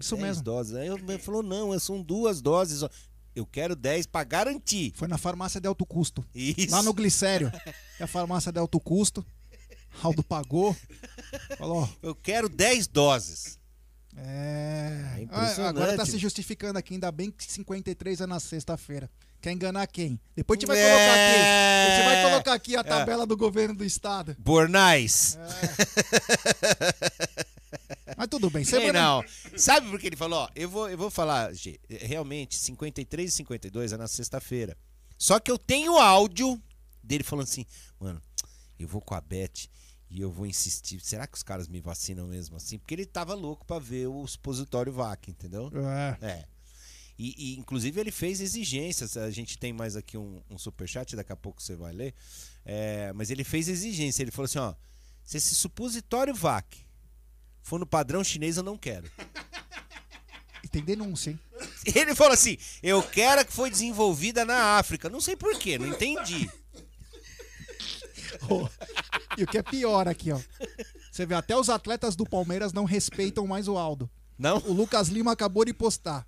Isso 0.00 0.16
10 0.16 0.26
mesmo. 0.26 0.42
doses. 0.42 0.74
Aí 0.74 0.88
ele 0.88 1.18
falou: 1.18 1.42
"Não, 1.42 1.78
são 1.78 2.02
duas 2.02 2.40
doses. 2.40 2.82
Eu 3.34 3.46
quero 3.46 3.74
10 3.76 4.06
pra 4.06 4.24
garantir". 4.24 4.92
Foi 4.96 5.08
na 5.08 5.18
farmácia 5.18 5.60
de 5.60 5.66
alto 5.68 5.84
custo. 5.86 6.24
Isso. 6.34 6.70
Lá 6.74 6.82
no 6.82 6.92
Glicério. 6.92 7.50
É 8.00 8.04
a 8.04 8.06
farmácia 8.06 8.50
de 8.52 8.58
alto 8.58 8.78
custo. 8.80 9.24
Aldo 10.02 10.22
pagou. 10.22 10.74
Falou, 11.58 11.88
Eu 12.02 12.14
quero 12.14 12.48
10 12.48 12.86
doses. 12.86 13.58
é. 14.16 15.26
É. 15.30 15.62
Agora 15.66 15.96
tá 15.96 16.04
se 16.04 16.18
justificando 16.18 16.78
aqui, 16.78 16.94
ainda 16.94 17.10
bem 17.12 17.30
que 17.30 17.44
53 17.50 18.20
é 18.20 18.26
na 18.26 18.40
sexta-feira. 18.40 19.08
Quer 19.40 19.52
enganar 19.52 19.86
quem? 19.88 20.20
Depois 20.36 20.56
a 20.56 20.60
gente 20.60 20.68
vai 20.68 20.78
É. 20.78 20.82
colocar 20.88 21.12
aqui. 21.14 21.40
A 21.42 21.96
gente 21.96 22.04
vai 22.04 22.22
colocar 22.30 22.52
aqui 22.54 22.76
a 22.76 22.84
tabela 22.84 23.26
do 23.26 23.36
governo 23.36 23.74
do 23.74 23.84
estado. 23.84 24.36
Bornais. 24.38 25.36
Mas 25.40 25.50
tudo 28.32 28.48
bem. 28.48 28.64
Semana... 28.64 28.92
não. 28.92 29.24
Sabe 29.58 29.90
por 29.90 30.00
que 30.00 30.06
ele 30.06 30.16
falou? 30.16 30.40
Ó, 30.40 30.48
eu 30.56 30.68
vou, 30.68 30.88
eu 30.88 30.96
vou 30.96 31.10
falar, 31.10 31.52
G, 31.52 31.78
realmente, 31.88 32.56
53 32.56 33.28
e 33.28 33.36
52 33.36 33.92
é 33.92 33.96
na 33.98 34.08
sexta-feira. 34.08 34.74
Só 35.18 35.38
que 35.38 35.50
eu 35.50 35.58
tenho 35.58 35.98
áudio 35.98 36.60
dele 37.02 37.22
falando 37.22 37.44
assim, 37.44 37.66
mano, 38.00 38.22
eu 38.78 38.88
vou 38.88 39.02
com 39.02 39.14
a 39.14 39.20
Beth 39.20 39.68
e 40.10 40.20
eu 40.20 40.30
vou 40.30 40.46
insistir. 40.46 40.98
Será 41.00 41.26
que 41.26 41.36
os 41.36 41.42
caras 41.42 41.68
me 41.68 41.78
vacinam 41.80 42.26
mesmo 42.26 42.56
assim? 42.56 42.78
Porque 42.78 42.94
ele 42.94 43.04
tava 43.04 43.34
louco 43.34 43.66
pra 43.66 43.78
ver 43.78 44.06
o 44.06 44.26
supositório 44.26 44.92
VAC, 44.92 45.30
entendeu? 45.30 45.70
É. 46.20 46.26
É. 46.26 46.44
E, 47.18 47.34
e, 47.36 47.58
inclusive 47.58 48.00
ele 48.00 48.10
fez 48.10 48.40
exigências. 48.40 49.18
A 49.18 49.30
gente 49.30 49.58
tem 49.58 49.74
mais 49.74 49.94
aqui 49.94 50.16
um, 50.16 50.42
um 50.48 50.56
superchat, 50.56 51.14
daqui 51.14 51.32
a 51.32 51.36
pouco 51.36 51.62
você 51.62 51.76
vai 51.76 51.92
ler. 51.92 52.14
É, 52.64 53.12
mas 53.12 53.30
ele 53.30 53.44
fez 53.44 53.68
exigência. 53.68 54.22
Ele 54.22 54.30
falou 54.30 54.46
assim: 54.46 54.58
ó, 54.58 54.74
se 55.22 55.36
esse 55.36 55.54
supositório 55.54 56.34
VAC 56.34 56.90
for 57.62 57.78
no 57.78 57.86
padrão 57.86 58.22
chinês, 58.22 58.56
eu 58.56 58.62
não 58.62 58.76
quero. 58.76 59.10
E 60.62 60.68
tem 60.68 60.82
denúncia, 60.82 61.30
hein? 61.30 61.40
Ele 61.94 62.14
falou 62.14 62.32
assim: 62.32 62.56
eu 62.82 63.02
quero 63.02 63.44
que 63.44 63.52
foi 63.52 63.70
desenvolvida 63.70 64.44
na 64.44 64.78
África. 64.78 65.08
Não 65.08 65.20
sei 65.20 65.36
porquê, 65.36 65.78
não 65.78 65.86
entendi. 65.86 66.50
Ô, 68.48 68.68
E 69.36 69.44
o 69.44 69.46
que 69.46 69.58
é 69.58 69.62
pior 69.62 70.08
aqui, 70.08 70.32
ó. 70.32 70.40
Você 71.10 71.26
vê, 71.26 71.34
até 71.34 71.56
os 71.56 71.68
atletas 71.68 72.16
do 72.16 72.24
Palmeiras 72.24 72.72
não 72.72 72.84
respeitam 72.84 73.46
mais 73.46 73.68
o 73.68 73.76
Aldo. 73.76 74.10
Não? 74.38 74.58
O 74.58 74.72
Lucas 74.72 75.08
Lima 75.08 75.32
acabou 75.32 75.64
de 75.64 75.74
postar. 75.74 76.26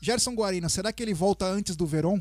Gerson 0.00 0.34
Guarina, 0.34 0.68
será 0.68 0.92
que 0.92 1.02
ele 1.02 1.14
volta 1.14 1.44
antes 1.44 1.76
do 1.76 1.86
Verón? 1.86 2.20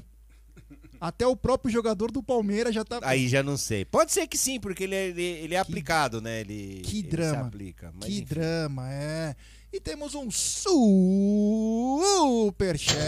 Até 1.01 1.25
o 1.25 1.35
próprio 1.35 1.73
jogador 1.73 2.11
do 2.11 2.21
Palmeiras 2.21 2.75
já 2.75 2.85
tá. 2.85 2.99
Aí 3.01 3.27
já 3.27 3.41
não 3.41 3.57
sei. 3.57 3.83
Pode 3.83 4.11
ser 4.11 4.27
que 4.27 4.37
sim, 4.37 4.59
porque 4.59 4.83
ele 4.83 4.93
é, 4.93 5.07
ele, 5.07 5.23
ele 5.23 5.55
é 5.55 5.57
aplicado, 5.57 6.21
né? 6.21 6.41
Ele, 6.41 6.83
que 6.85 6.99
ele 6.99 7.07
drama. 7.07 7.41
se 7.41 7.47
aplica. 7.47 7.91
Mas 7.95 8.05
que 8.05 8.17
enfim. 8.17 8.25
drama, 8.25 8.93
é. 8.93 9.35
E 9.73 9.79
temos 9.79 10.13
um 10.13 10.29
superchat 10.29 13.01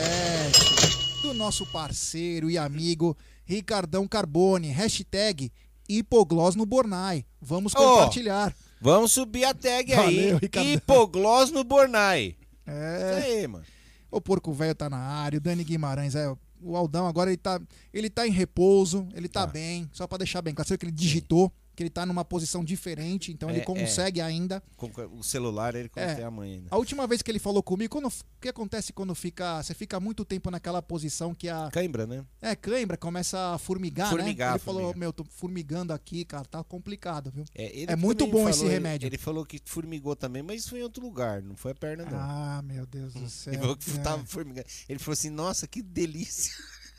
do 1.21 1.35
nosso 1.35 1.71
parceiro 1.71 2.49
e 2.49 2.57
amigo 2.57 3.15
Ricardão 3.45 4.07
Carbone. 4.07 4.69
Hashtag 4.69 5.51
Hipoglós 5.87 6.55
no 6.55 6.65
Bornai. 6.65 7.23
Vamos 7.39 7.75
compartilhar. 7.75 8.55
Vamos 8.81 9.11
subir 9.11 9.45
a 9.45 9.53
tag 9.53 9.93
Valeu, 9.93 10.09
aí. 10.09 10.33
Ricardo. 10.41 10.67
Hipoglós 10.67 11.51
no 11.51 11.63
Bornai. 11.63 12.35
É. 12.65 13.19
Isso 13.19 13.27
aí, 13.27 13.47
mano. 13.47 13.65
O 14.09 14.19
Porco 14.19 14.51
Velho 14.51 14.73
tá 14.73 14.89
na 14.89 14.97
área, 14.97 15.37
o 15.37 15.41
Dani 15.41 15.63
Guimarães, 15.63 16.15
é. 16.15 16.35
O 16.63 16.75
Aldão 16.77 17.07
agora 17.07 17.29
ele 17.29 17.37
tá, 17.37 17.59
ele 17.93 18.09
tá 18.09 18.27
em 18.27 18.31
repouso, 18.31 19.07
ele 19.13 19.27
tá 19.27 19.45
Tá. 19.45 19.51
bem, 19.51 19.89
só 19.91 20.07
pra 20.07 20.17
deixar 20.17 20.41
bem 20.41 20.53
claro, 20.53 20.67
viu 20.67 20.77
que 20.77 20.85
ele 20.85 20.91
digitou, 20.91 21.51
que 21.75 21.83
ele 21.83 21.89
tá 21.89 22.05
numa 22.05 22.23
posição 22.23 22.63
diferente, 22.63 23.31
então 23.31 23.49
É, 23.49 23.53
ele 23.57 23.61
consegue 23.65 24.21
ainda. 24.21 24.61
Com 24.77 24.91
o 25.17 25.23
celular 25.23 25.73
ele 25.75 25.89
É. 25.95 26.15
tem 26.15 26.23
a 26.23 26.31
mãe 26.31 26.53
ainda. 26.53 26.67
A 26.71 26.77
última 26.77 27.07
vez 27.07 27.21
que 27.21 27.31
ele 27.31 27.39
falou 27.39 27.63
comigo, 27.63 27.91
quando, 27.91 28.07
o 28.07 28.11
que 28.39 28.47
acontece 28.49 28.93
quando 28.93 29.13
fica, 29.15 29.61
você 29.61 29.73
fica 29.73 29.99
muito 29.99 30.23
tempo 30.23 30.51
naquela 30.51 30.81
posição 30.81 31.33
que 31.33 31.49
a 31.49 31.69
Cãibra, 31.71 32.05
né? 32.05 32.23
é, 32.41 32.55
cãibra 32.55 32.95
começa 32.97 33.53
a 33.53 33.57
formigar, 33.57 34.09
Formigar, 34.09 34.49
né? 34.51 34.55
Ele 34.55 34.63
falou, 34.63 34.81
formigar. 34.81 34.99
meu, 34.99 35.13
tô 35.13 35.23
formigando 35.25 35.93
aqui, 35.93 36.23
cara, 36.25 36.45
tá 36.45 36.63
complicado, 36.63 37.31
viu? 37.31 37.43
ele 37.55 37.91
É 37.91 37.95
muito 37.95 38.27
bom 38.27 38.47
esse 38.49 38.59
falou- 38.59 38.71
ele- 38.73 38.73
remédio. 38.83 39.07
Ele, 39.07 39.17
falou 39.17 39.45
que 39.45 39.59
formigou 39.65 40.15
também, 40.15 40.43
mas 40.43 40.67
foi 40.67 40.79
em 40.79 40.83
outro 40.83 41.03
lugar, 41.03 41.41
não 41.41 41.55
foi 41.55 41.71
a 41.71 41.75
perna, 41.75 42.05
não. 42.05 42.17
Ah, 42.19 42.61
meu 42.63 42.85
Deus 42.85 43.13
do 43.13 43.29
céu. 43.29 43.53
ele 43.53 43.61
falou 43.61 43.75
que 43.77 43.89
É. 43.91 43.97
tava 43.97 44.25
formigando. 44.25 44.67
Ele 44.87 44.99
falou 44.99 45.13
assim, 45.13 45.29
nossa, 45.29 45.67
que 45.67 45.81
delícia. 45.81 46.51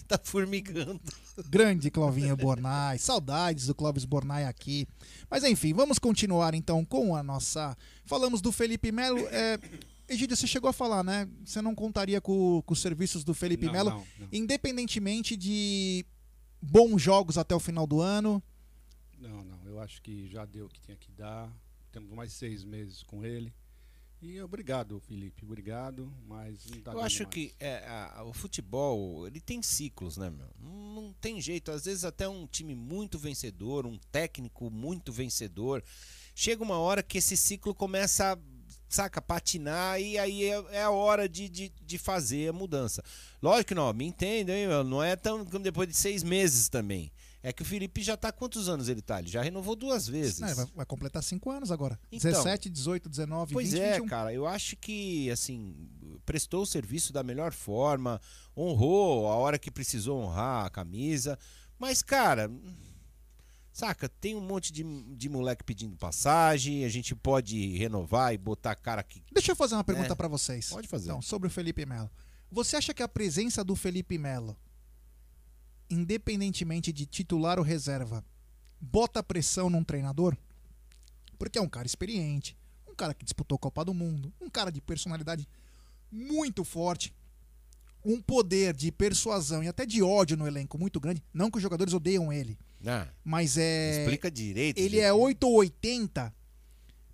tá 0.08 0.20
formigando. 0.24 1.02
Grande 1.50 1.90
Clovinho 1.90 2.36
Bornai, 2.38 2.98
saudades 2.98 3.68
do 3.68 3.76
Clóvis 3.76 4.06
Bornai 4.06 4.46
aqui. 4.46 4.88
Mas 5.30 5.44
enfim, 5.44 5.74
vamos 5.74 6.00
continuar 6.00 6.54
então 6.54 6.86
com 6.86 7.16
a 7.16 7.24
nossa. 7.24 7.76
Falamos 8.06 8.42
do 8.42 8.52
Felipe 8.52 8.92
Melo. 8.92 9.20
É... 9.28 9.60
Egídio, 10.08 10.38
você 10.38 10.46
chegou 10.46 10.70
a 10.70 10.74
falar, 10.74 11.04
né? 11.04 11.28
Você 11.44 11.64
não 11.64 11.74
contaria 11.74 12.22
com, 12.22 12.62
com 12.64 12.74
os 12.74 12.80
serviços 12.80 13.24
do 13.24 13.34
Felipe 13.34 13.66
Não, 13.66 13.74
Melo, 13.74 13.90
não, 13.90 14.06
não. 14.20 14.28
independentemente 14.32 15.36
de 15.36 16.06
bons 16.62 17.02
jogos 17.02 17.40
até 17.40 17.56
o 17.56 17.60
final 17.60 17.88
do 17.88 18.02
ano. 18.02 18.42
Não, 19.20 19.44
não. 19.44 19.60
Eu 19.66 19.80
acho 19.80 20.02
que 20.04 20.28
já 20.28 20.46
deu 20.46 20.68
o 20.68 20.70
que 20.70 20.80
tinha 20.80 20.96
que 20.96 21.12
dar. 21.12 21.52
Temos 21.92 22.12
mais 22.12 22.34
seis 22.34 22.64
meses 22.64 23.02
com 23.02 23.26
ele. 23.26 23.52
E 24.22 24.42
obrigado, 24.42 25.00
Felipe. 25.02 25.44
Obrigado, 25.46 26.12
mas 26.28 26.66
não 26.68 26.82
tá 26.82 26.94
Eu 26.94 27.02
acho 27.02 27.24
mais. 27.24 27.34
que 27.34 27.54
é, 27.60 27.86
a- 27.88 28.24
o 28.24 28.34
futebol, 28.34 29.28
ele 29.28 29.40
tem 29.40 29.62
ciclos, 29.62 30.18
né, 30.18 30.30
meu? 30.30 30.48
Não, 30.60 31.02
não 31.04 31.14
tem 31.14 31.40
jeito. 31.40 31.72
Às 31.72 31.86
vezes 31.86 32.04
até 32.04 32.28
um 32.28 32.48
time 32.48 32.74
muito 32.74 33.20
vencedor, 33.20 33.86
um 33.86 34.00
técnico 34.12 34.70
muito 34.72 35.12
vencedor, 35.12 35.84
chega 36.34 36.64
uma 36.64 36.78
hora 36.80 37.04
que 37.04 37.20
esse 37.20 37.38
ciclo 37.38 37.76
começa 37.76 38.34
a, 38.34 38.38
saca, 38.90 39.22
patinar 39.22 40.00
e 40.02 40.18
aí 40.18 40.44
é, 40.46 40.66
é 40.72 40.82
a 40.84 40.90
hora 40.90 41.28
de, 41.30 41.48
de, 41.50 41.72
de 41.86 41.98
fazer 41.98 42.50
a 42.50 42.54
mudança. 42.54 43.04
Lógico 43.44 43.70
que 43.70 43.76
não, 43.76 43.92
me 43.94 44.06
entendem, 44.06 44.62
hein, 44.64 44.68
meu? 44.68 44.84
Não 44.84 45.04
é 45.04 45.16
tão 45.16 45.46
como 45.46 45.60
depois 45.64 45.88
de 45.88 45.96
seis 45.96 46.24
meses 46.24 46.68
também. 46.70 47.12
É 47.48 47.54
que 47.54 47.62
o 47.62 47.66
Felipe 47.66 48.02
já 48.02 48.18
tá 48.18 48.32
quantos 48.32 48.68
anos 48.68 48.90
ele 48.90 49.04
tá? 49.04 49.20
Ele 49.20 49.28
já 49.28 49.40
renovou 49.44 49.76
duas 49.76 50.08
vezes. 50.08 50.40
Né, 50.40 50.52
vai, 50.56 50.66
vai 50.78 50.86
completar 50.86 51.22
5 51.22 51.52
anos 51.52 51.72
agora. 51.72 52.00
Então. 52.12 52.32
17, 52.32 52.72
18, 52.72 53.08
19, 53.08 53.54
Pois 53.54 53.72
20, 53.72 53.80
é, 53.82 53.92
21. 53.94 54.08
cara, 54.08 54.34
eu 54.34 54.48
acho 54.48 54.76
que, 54.76 55.30
assim, 55.30 55.76
prestou 56.26 56.64
o 56.64 56.66
serviço 56.66 57.14
da 57.14 57.22
melhor 57.22 57.54
forma, 57.54 58.20
honrou 58.58 59.28
a 59.28 59.36
hora 59.36 59.60
que 59.60 59.70
precisou 59.70 60.20
honrar 60.24 60.66
a 60.66 60.70
camisa, 60.72 61.38
mas, 61.78 62.02
cara, 62.02 62.50
saca, 63.72 64.08
tem 64.10 64.36
um 64.36 64.42
monte 64.42 64.72
de, 64.74 64.84
de 65.16 65.30
moleque 65.30 65.64
pedindo 65.64 65.96
passagem, 65.98 66.84
a 66.84 66.90
gente 66.90 67.14
pode 67.16 67.78
renovar 67.78 68.34
e 68.34 68.40
botar 68.40 68.74
cara 68.76 69.02
aqui. 69.02 69.22
Deixa 69.32 69.52
eu 69.52 69.56
fazer 69.56 69.76
uma 69.76 69.84
pergunta 69.84 70.14
É. 70.14 70.16
pra 70.16 70.28
vocês. 70.28 70.70
Pode 70.70 70.88
fazer. 70.88 71.10
Então, 71.10 71.22
sobre 71.22 71.48
o 71.48 71.52
Felipe 71.52 71.86
Melo. 71.86 72.10
Você 72.52 72.76
acha 72.78 72.94
que 72.94 73.04
a 73.04 73.08
presença 73.08 73.64
do 73.64 73.76
Felipe 73.76 74.18
Melo, 74.18 74.58
independentemente 75.90 76.92
de 76.92 77.06
titular 77.06 77.58
ou 77.60 77.64
reserva, 77.66 78.24
bota 78.80 79.24
pressão 79.24 79.70
num 79.70 79.84
treinador? 79.84 80.36
Porque 81.38 81.58
é 81.58 81.62
um 81.62 81.70
cara 81.70 81.86
experiente, 81.86 82.58
um 82.88 82.96
cara 82.96 83.14
que 83.14 83.26
disputou 83.26 83.56
a 83.58 83.60
Copa 83.60 83.84
do 83.86 83.94
Mundo, 83.94 84.34
um 84.42 84.50
cara 84.50 84.72
de 84.72 84.82
personalidade 84.82 85.48
muito 86.12 86.64
forte, 86.64 87.14
um 88.04 88.22
poder 88.22 88.74
de 88.74 88.92
persuasão 88.92 89.64
e 89.64 89.68
até 89.68 89.86
de 89.86 90.02
ódio 90.02 90.38
no 90.38 90.48
elenco 90.48 90.78
muito 90.78 91.00
grande. 91.00 91.24
Não 91.34 91.50
que 91.50 91.58
os 91.58 91.64
jogadores 91.64 91.94
odeiam 91.94 92.32
ele, 92.32 92.58
Ah, 92.86 93.08
mas 93.24 93.58
é. 93.58 94.02
explica 94.02 94.30
direito. 94.32 94.78
Ele 94.78 94.90
gente. 94.98 95.00
é 95.02 95.12
8 95.12 95.44
ou 95.48 95.56
80, 95.56 96.34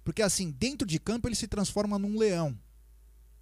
porque 0.03 0.21
assim, 0.21 0.51
dentro 0.51 0.85
de 0.85 0.99
campo 0.99 1.27
ele 1.27 1.35
se 1.35 1.47
transforma 1.47 1.97
num 1.97 2.17
leão. 2.17 2.57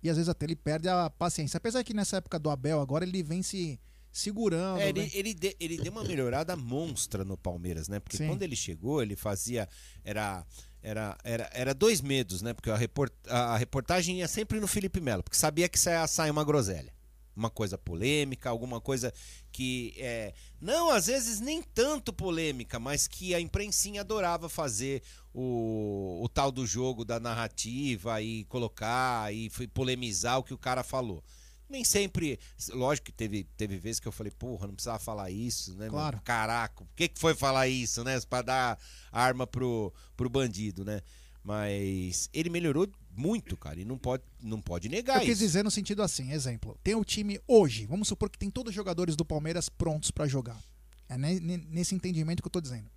E 0.02 0.10
às 0.10 0.16
vezes 0.16 0.30
até 0.30 0.46
ele 0.46 0.56
perde 0.56 0.88
a 0.88 1.10
paciência. 1.10 1.58
Apesar 1.58 1.84
que 1.84 1.94
nessa 1.94 2.18
época 2.18 2.40
do 2.40 2.50
Abel 2.50 2.80
agora 2.80 3.04
ele 3.04 3.22
vem 3.22 3.44
se 3.44 3.78
segurando. 4.12 4.80
É, 4.80 4.90
ele, 4.90 5.02
vem- 5.02 5.12
ele, 5.14 5.34
de- 5.34 5.56
ele 5.60 5.78
deu 5.78 5.92
uma 5.92 6.04
melhorada 6.04 6.56
monstra 6.56 7.24
no 7.24 7.38
Palmeiras, 7.38 7.88
né? 7.88 8.00
Porque 8.00 8.18
Sim. 8.18 8.28
quando 8.28 8.42
ele 8.44 8.56
chegou, 8.56 9.02
ele 9.02 9.16
fazia. 9.16 9.68
Era, 10.04 10.46
era, 10.82 11.18
era, 11.24 11.50
era 11.54 11.74
dois 11.74 12.02
medos, 12.02 12.42
né? 12.42 12.54
Porque 12.54 12.70
a, 12.70 12.76
report, 12.76 13.12
a 13.28 13.58
reportagem 13.58 14.20
ia 14.20 14.28
sempre 14.28 14.60
no 14.60 14.68
Felipe 14.68 15.00
Melo, 15.02 15.24
porque 15.24 15.38
sabia 15.38 15.68
que 15.70 15.78
saia, 15.80 16.06
saia 16.08 16.32
uma 16.32 16.44
groselha. 16.44 16.94
Uma 17.36 17.50
coisa 17.50 17.78
polêmica, 17.78 18.50
alguma 18.50 18.82
coisa 18.82 19.14
que. 19.50 19.94
É, 19.98 20.34
não, 20.60 20.90
às 20.90 21.08
vezes 21.08 21.40
nem 21.40 21.62
tanto 21.62 22.12
polêmica, 22.12 22.78
mas 22.80 23.08
que 23.08 23.34
a 23.34 23.40
imprensinha 23.40 24.02
adorava 24.02 24.50
fazer 24.50 25.02
o, 25.34 26.20
o 26.22 26.28
tal 26.28 26.52
do 26.52 26.66
jogo 26.68 27.06
da 27.06 27.18
narrativa 27.18 28.22
e 28.22 28.44
colocar 28.46 29.34
e 29.34 29.50
polemizar 29.74 30.38
o 30.40 30.44
que 30.44 30.54
o 30.54 30.58
cara 30.58 30.84
falou. 30.84 31.24
Nem 31.70 31.84
sempre. 31.84 32.40
Lógico 32.70 33.06
que 33.06 33.12
teve, 33.12 33.44
teve 33.56 33.78
vezes 33.78 34.00
que 34.00 34.08
eu 34.08 34.12
falei, 34.12 34.32
porra, 34.32 34.66
não 34.68 34.74
precisava 34.74 34.98
falar 35.00 35.30
isso, 35.30 35.76
né? 35.76 35.88
Claro. 35.88 36.20
Caraca, 36.24 36.84
por 36.84 36.96
que, 36.96 37.08
que 37.08 37.20
foi 37.20 37.36
falar 37.36 37.68
isso, 37.68 38.04
né? 38.04 38.20
Pra 38.22 38.42
dar 38.42 38.80
arma 39.12 39.46
pro, 39.46 39.94
pro 40.18 40.30
bandido, 40.30 40.84
né? 40.84 41.02
Mas 41.44 42.30
ele 42.34 42.50
melhorou 42.50 42.88
muito, 43.16 43.56
cara, 43.56 43.80
e 43.80 43.86
não 43.86 43.98
pode, 43.98 44.24
não 44.42 44.62
pode 44.62 44.90
negar 44.90 45.18
Eu 45.18 45.22
quis 45.22 45.30
isso. 45.32 45.40
dizer 45.40 45.64
no 45.64 45.72
sentido 45.72 46.02
assim, 46.04 46.32
exemplo, 46.32 46.78
tem 46.84 46.96
o 46.96 47.04
time 47.04 47.40
hoje, 47.48 47.86
vamos 47.86 48.08
supor 48.08 48.30
que 48.30 48.38
tem 48.38 48.50
todos 48.50 48.72
os 48.72 48.76
jogadores 48.76 49.16
do 49.16 49.24
Palmeiras 49.26 49.70
prontos 49.70 50.12
pra 50.12 50.28
jogar. 50.28 50.60
É 51.08 51.18
ne- 51.18 51.40
ne- 51.40 51.58
nesse 51.58 51.96
entendimento 51.96 52.42
que 52.42 52.48
eu 52.48 52.52
tô 52.52 52.62
dizendo. 52.62 52.90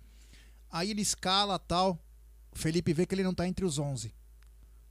Aí 0.69 0.91
ele 0.91 1.01
escala 1.01 1.57
tal, 1.59 1.97
o 2.51 2.57
Felipe 2.57 2.93
vê 2.93 3.05
que 3.05 3.15
ele 3.15 3.23
não 3.23 3.33
tá 3.33 3.47
entre 3.47 3.65
os 3.65 3.77
11. 3.79 4.07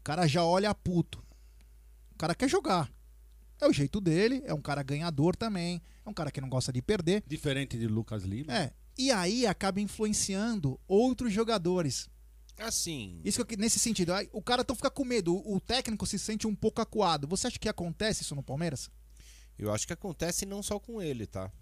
O 0.00 0.02
cara 0.04 0.26
já 0.26 0.44
olha 0.44 0.74
puto. 0.74 1.22
O 2.12 2.16
cara 2.18 2.34
quer 2.34 2.48
jogar. 2.48 2.90
É 3.62 3.68
o 3.68 3.72
jeito 3.72 4.00
dele, 4.00 4.42
é 4.44 4.52
um 4.52 4.60
cara 4.60 4.82
ganhador 4.82 5.36
também, 5.36 5.80
é 6.04 6.10
um 6.10 6.12
cara 6.12 6.32
que 6.32 6.40
não 6.40 6.48
gosta 6.48 6.72
de 6.72 6.82
perder. 6.82 7.22
Diferente 7.28 7.78
de 7.78 7.86
Lucas 7.86 8.24
Lima. 8.24 8.52
É. 8.52 8.72
E 8.98 9.12
aí 9.12 9.46
acaba 9.46 9.80
influenciando 9.80 10.80
outros 10.88 11.32
jogadores. 11.32 12.10
Assim, 12.58 13.20
Isso 13.24 13.44
que 13.44 13.54
eu, 13.54 13.58
nesse 13.58 13.78
sentido, 13.78 14.12
o 14.32 14.42
cara 14.42 14.62
então 14.62 14.74
fica 14.74 14.90
com 14.90 15.04
medo, 15.04 15.36
o, 15.36 15.54
o 15.54 15.60
técnico 15.60 16.04
se 16.06 16.18
sente 16.18 16.44
um 16.44 16.56
pouco 16.56 16.82
acuado. 16.82 17.28
Você 17.28 17.46
acha 17.46 17.56
que 17.56 17.68
acontece 17.68 18.22
isso 18.22 18.34
no 18.34 18.42
Palmeiras? 18.42 18.90
eu 19.56 19.72
acho 19.72 19.86
que 19.86 19.92
acontece 19.92 20.44
não 20.44 20.60
só 20.60 20.80
com 20.80 21.00
ele, 21.00 21.24
tá? 21.24 21.52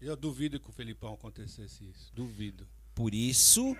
Eu 0.00 0.16
duvido 0.16 0.58
que 0.58 0.70
o 0.70 0.72
Felipão 0.72 1.12
acontecesse 1.12 1.84
isso. 1.84 2.10
Duvido. 2.14 2.66
Por 2.94 3.12
isso 3.14 3.76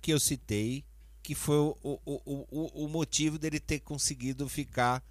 que 0.00 0.12
eu 0.12 0.20
citei 0.20 0.84
que 1.20 1.34
foi 1.34 1.56
o, 1.56 1.76
o, 1.82 2.00
o, 2.06 2.46
o, 2.50 2.84
o 2.84 2.88
motivo 2.88 3.40
dele 3.40 3.58
ter 3.58 3.80
conseguido 3.80 4.48
ficar 4.48 5.04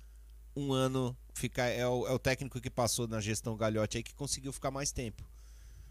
um 0.56 0.72
ano. 0.72 1.18
Ficar, 1.34 1.68
é, 1.68 1.88
o, 1.88 2.08
é 2.08 2.12
o 2.12 2.20
técnico 2.20 2.60
que 2.60 2.70
passou 2.70 3.08
na 3.08 3.22
gestão 3.22 3.56
Galhote 3.56 3.98
aí 3.98 4.04
que 4.04 4.14
conseguiu 4.14 4.52
ficar 4.52 4.72
mais 4.72 4.92
tempo. 4.92 5.24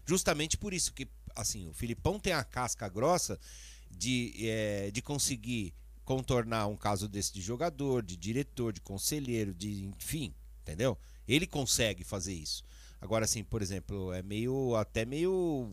Justamente 0.05 0.57
por 0.57 0.73
isso 0.73 0.93
que, 0.93 1.07
assim, 1.35 1.67
o 1.67 1.73
Filipão 1.73 2.19
tem 2.19 2.33
a 2.33 2.43
casca 2.43 2.87
grossa 2.87 3.39
de, 3.89 4.33
é, 4.39 4.91
de 4.91 5.01
conseguir 5.01 5.73
contornar 6.03 6.67
um 6.67 6.75
caso 6.75 7.07
desse 7.07 7.33
de 7.33 7.41
jogador, 7.41 8.03
de 8.03 8.17
diretor, 8.17 8.73
de 8.73 8.81
conselheiro, 8.81 9.53
de 9.53 9.85
enfim, 9.85 10.33
entendeu? 10.61 10.97
Ele 11.27 11.47
consegue 11.47 12.03
fazer 12.03 12.33
isso. 12.33 12.63
Agora, 12.99 13.25
assim, 13.25 13.43
por 13.43 13.61
exemplo, 13.61 14.11
é 14.13 14.21
meio 14.21 14.75
até 14.75 15.05
meio 15.05 15.71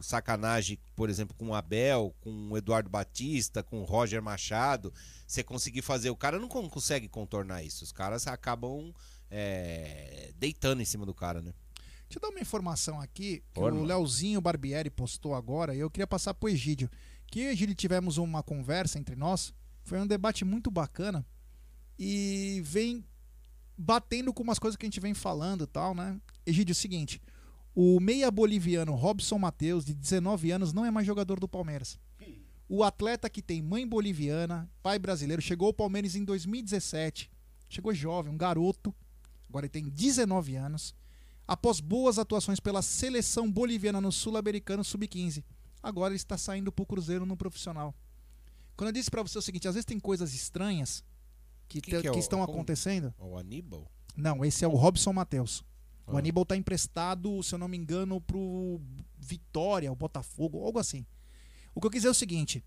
sacanagem, 0.00 0.78
por 0.94 1.08
exemplo, 1.10 1.34
com 1.36 1.48
o 1.48 1.54
Abel, 1.54 2.14
com 2.20 2.50
o 2.50 2.56
Eduardo 2.56 2.88
Batista, 2.88 3.62
com 3.62 3.80
o 3.80 3.84
Roger 3.84 4.22
Machado, 4.22 4.92
você 5.26 5.42
conseguir 5.42 5.82
fazer. 5.82 6.10
O 6.10 6.16
cara 6.16 6.38
não 6.38 6.48
con- 6.48 6.68
consegue 6.68 7.08
contornar 7.08 7.62
isso. 7.62 7.84
Os 7.84 7.92
caras 7.92 8.26
acabam 8.26 8.92
é, 9.30 10.32
deitando 10.36 10.80
em 10.80 10.84
cima 10.84 11.04
do 11.04 11.14
cara, 11.14 11.40
né? 11.42 11.52
Deixa 12.08 12.18
eu 12.18 12.22
dar 12.22 12.28
uma 12.30 12.40
informação 12.40 13.00
aqui 13.00 13.42
que 13.52 13.60
Forma. 13.60 13.80
o 13.80 13.84
Leozinho 13.84 14.40
Barbieri 14.40 14.88
postou 14.88 15.34
agora 15.34 15.74
e 15.74 15.80
eu 15.80 15.90
queria 15.90 16.06
passar 16.06 16.32
pro 16.32 16.48
Egídio. 16.48 16.90
Que 17.26 17.40
eu 17.40 17.44
e 17.50 17.52
Egídio 17.52 17.74
tivemos 17.74 18.16
uma 18.16 18.42
conversa 18.42 18.98
entre 18.98 19.14
nós, 19.14 19.52
foi 19.84 19.98
um 20.00 20.06
debate 20.06 20.44
muito 20.44 20.70
bacana 20.70 21.26
e 21.98 22.62
vem 22.64 23.04
batendo 23.76 24.32
com 24.32 24.42
umas 24.42 24.58
coisas 24.58 24.76
que 24.76 24.86
a 24.86 24.88
gente 24.88 25.00
vem 25.00 25.12
falando 25.14 25.64
e 25.64 25.66
tal, 25.66 25.94
né? 25.94 26.18
Egídio, 26.46 26.72
é 26.72 26.74
o 26.74 26.76
seguinte, 26.76 27.20
o 27.80 28.00
meia 28.00 28.28
boliviano 28.28 28.92
Robson 28.96 29.38
Matheus, 29.38 29.84
de 29.84 29.94
19 29.94 30.50
anos, 30.50 30.72
não 30.72 30.84
é 30.84 30.90
mais 30.90 31.06
jogador 31.06 31.38
do 31.38 31.46
Palmeiras. 31.46 31.96
O 32.68 32.82
atleta 32.82 33.30
que 33.30 33.40
tem 33.40 33.62
mãe 33.62 33.86
boliviana, 33.86 34.68
pai 34.82 34.98
brasileiro, 34.98 35.40
chegou 35.40 35.68
ao 35.68 35.72
Palmeiras 35.72 36.16
em 36.16 36.24
2017. 36.24 37.30
Chegou 37.68 37.94
jovem, 37.94 38.32
um 38.32 38.36
garoto. 38.36 38.92
Agora 39.48 39.64
ele 39.66 39.70
tem 39.70 39.88
19 39.88 40.56
anos. 40.56 40.92
Após 41.46 41.78
boas 41.80 42.18
atuações 42.18 42.58
pela 42.60 42.82
seleção 42.82 43.50
boliviana 43.50 44.00
no 44.00 44.10
Sul-Americano 44.10 44.82
Sub-15. 44.84 45.44
Agora 45.80 46.10
ele 46.12 46.16
está 46.16 46.36
saindo 46.36 46.72
pro 46.72 46.84
Cruzeiro 46.84 47.24
no 47.24 47.36
profissional. 47.36 47.94
Quando 48.76 48.88
eu 48.88 48.92
disse 48.92 49.10
pra 49.10 49.22
você 49.22 49.38
o 49.38 49.42
seguinte, 49.42 49.68
às 49.68 49.74
vezes 49.74 49.86
tem 49.86 50.00
coisas 50.00 50.34
estranhas 50.34 51.02
que, 51.68 51.80
Que 51.80 51.90
que 51.92 51.96
é 51.96 52.02
que 52.02 52.10
o- 52.10 52.18
estão 52.18 52.40
como- 52.40 52.52
acontecendo. 52.52 53.14
O 53.18 53.38
Aníbal? 53.38 53.90
Não, 54.16 54.44
esse 54.44 54.64
é 54.64 54.68
o 54.68 54.72
Robson 54.74 55.12
Matheus. 55.12 55.64
O 56.08 56.16
Ah. 56.16 56.18
Aníbal 56.18 56.44
tá 56.44 56.56
emprestado, 56.56 57.42
se 57.42 57.54
eu 57.54 57.58
não 57.58 57.68
me 57.68 57.76
engano, 57.76 58.20
pro 58.20 58.80
Vitória, 59.18 59.92
o 59.92 59.96
Botafogo, 59.96 60.64
algo 60.64 60.78
assim. 60.78 61.06
O 61.74 61.80
que 61.80 61.86
eu 61.86 61.90
quis 61.90 62.00
dizer 62.00 62.08
é 62.08 62.10
o 62.10 62.14
seguinte: 62.14 62.64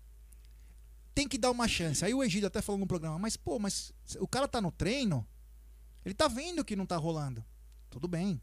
tem 1.14 1.28
que 1.28 1.36
dar 1.36 1.50
uma 1.50 1.66
chance. 1.68 2.04
Aí 2.04 2.14
o 2.14 2.22
Egídio 2.22 2.46
até 2.46 2.62
falou 2.62 2.78
no 2.78 2.86
programa, 2.86 3.18
mas 3.18 3.36
pô, 3.36 3.58
mas 3.58 3.92
o 4.20 4.28
cara 4.28 4.46
tá 4.48 4.60
no 4.60 4.70
treino, 4.70 5.26
ele 6.04 6.14
tá 6.14 6.28
vendo 6.28 6.64
que 6.64 6.76
não 6.76 6.86
tá 6.86 6.96
rolando. 6.96 7.44
Tudo 7.90 8.08
bem. 8.08 8.40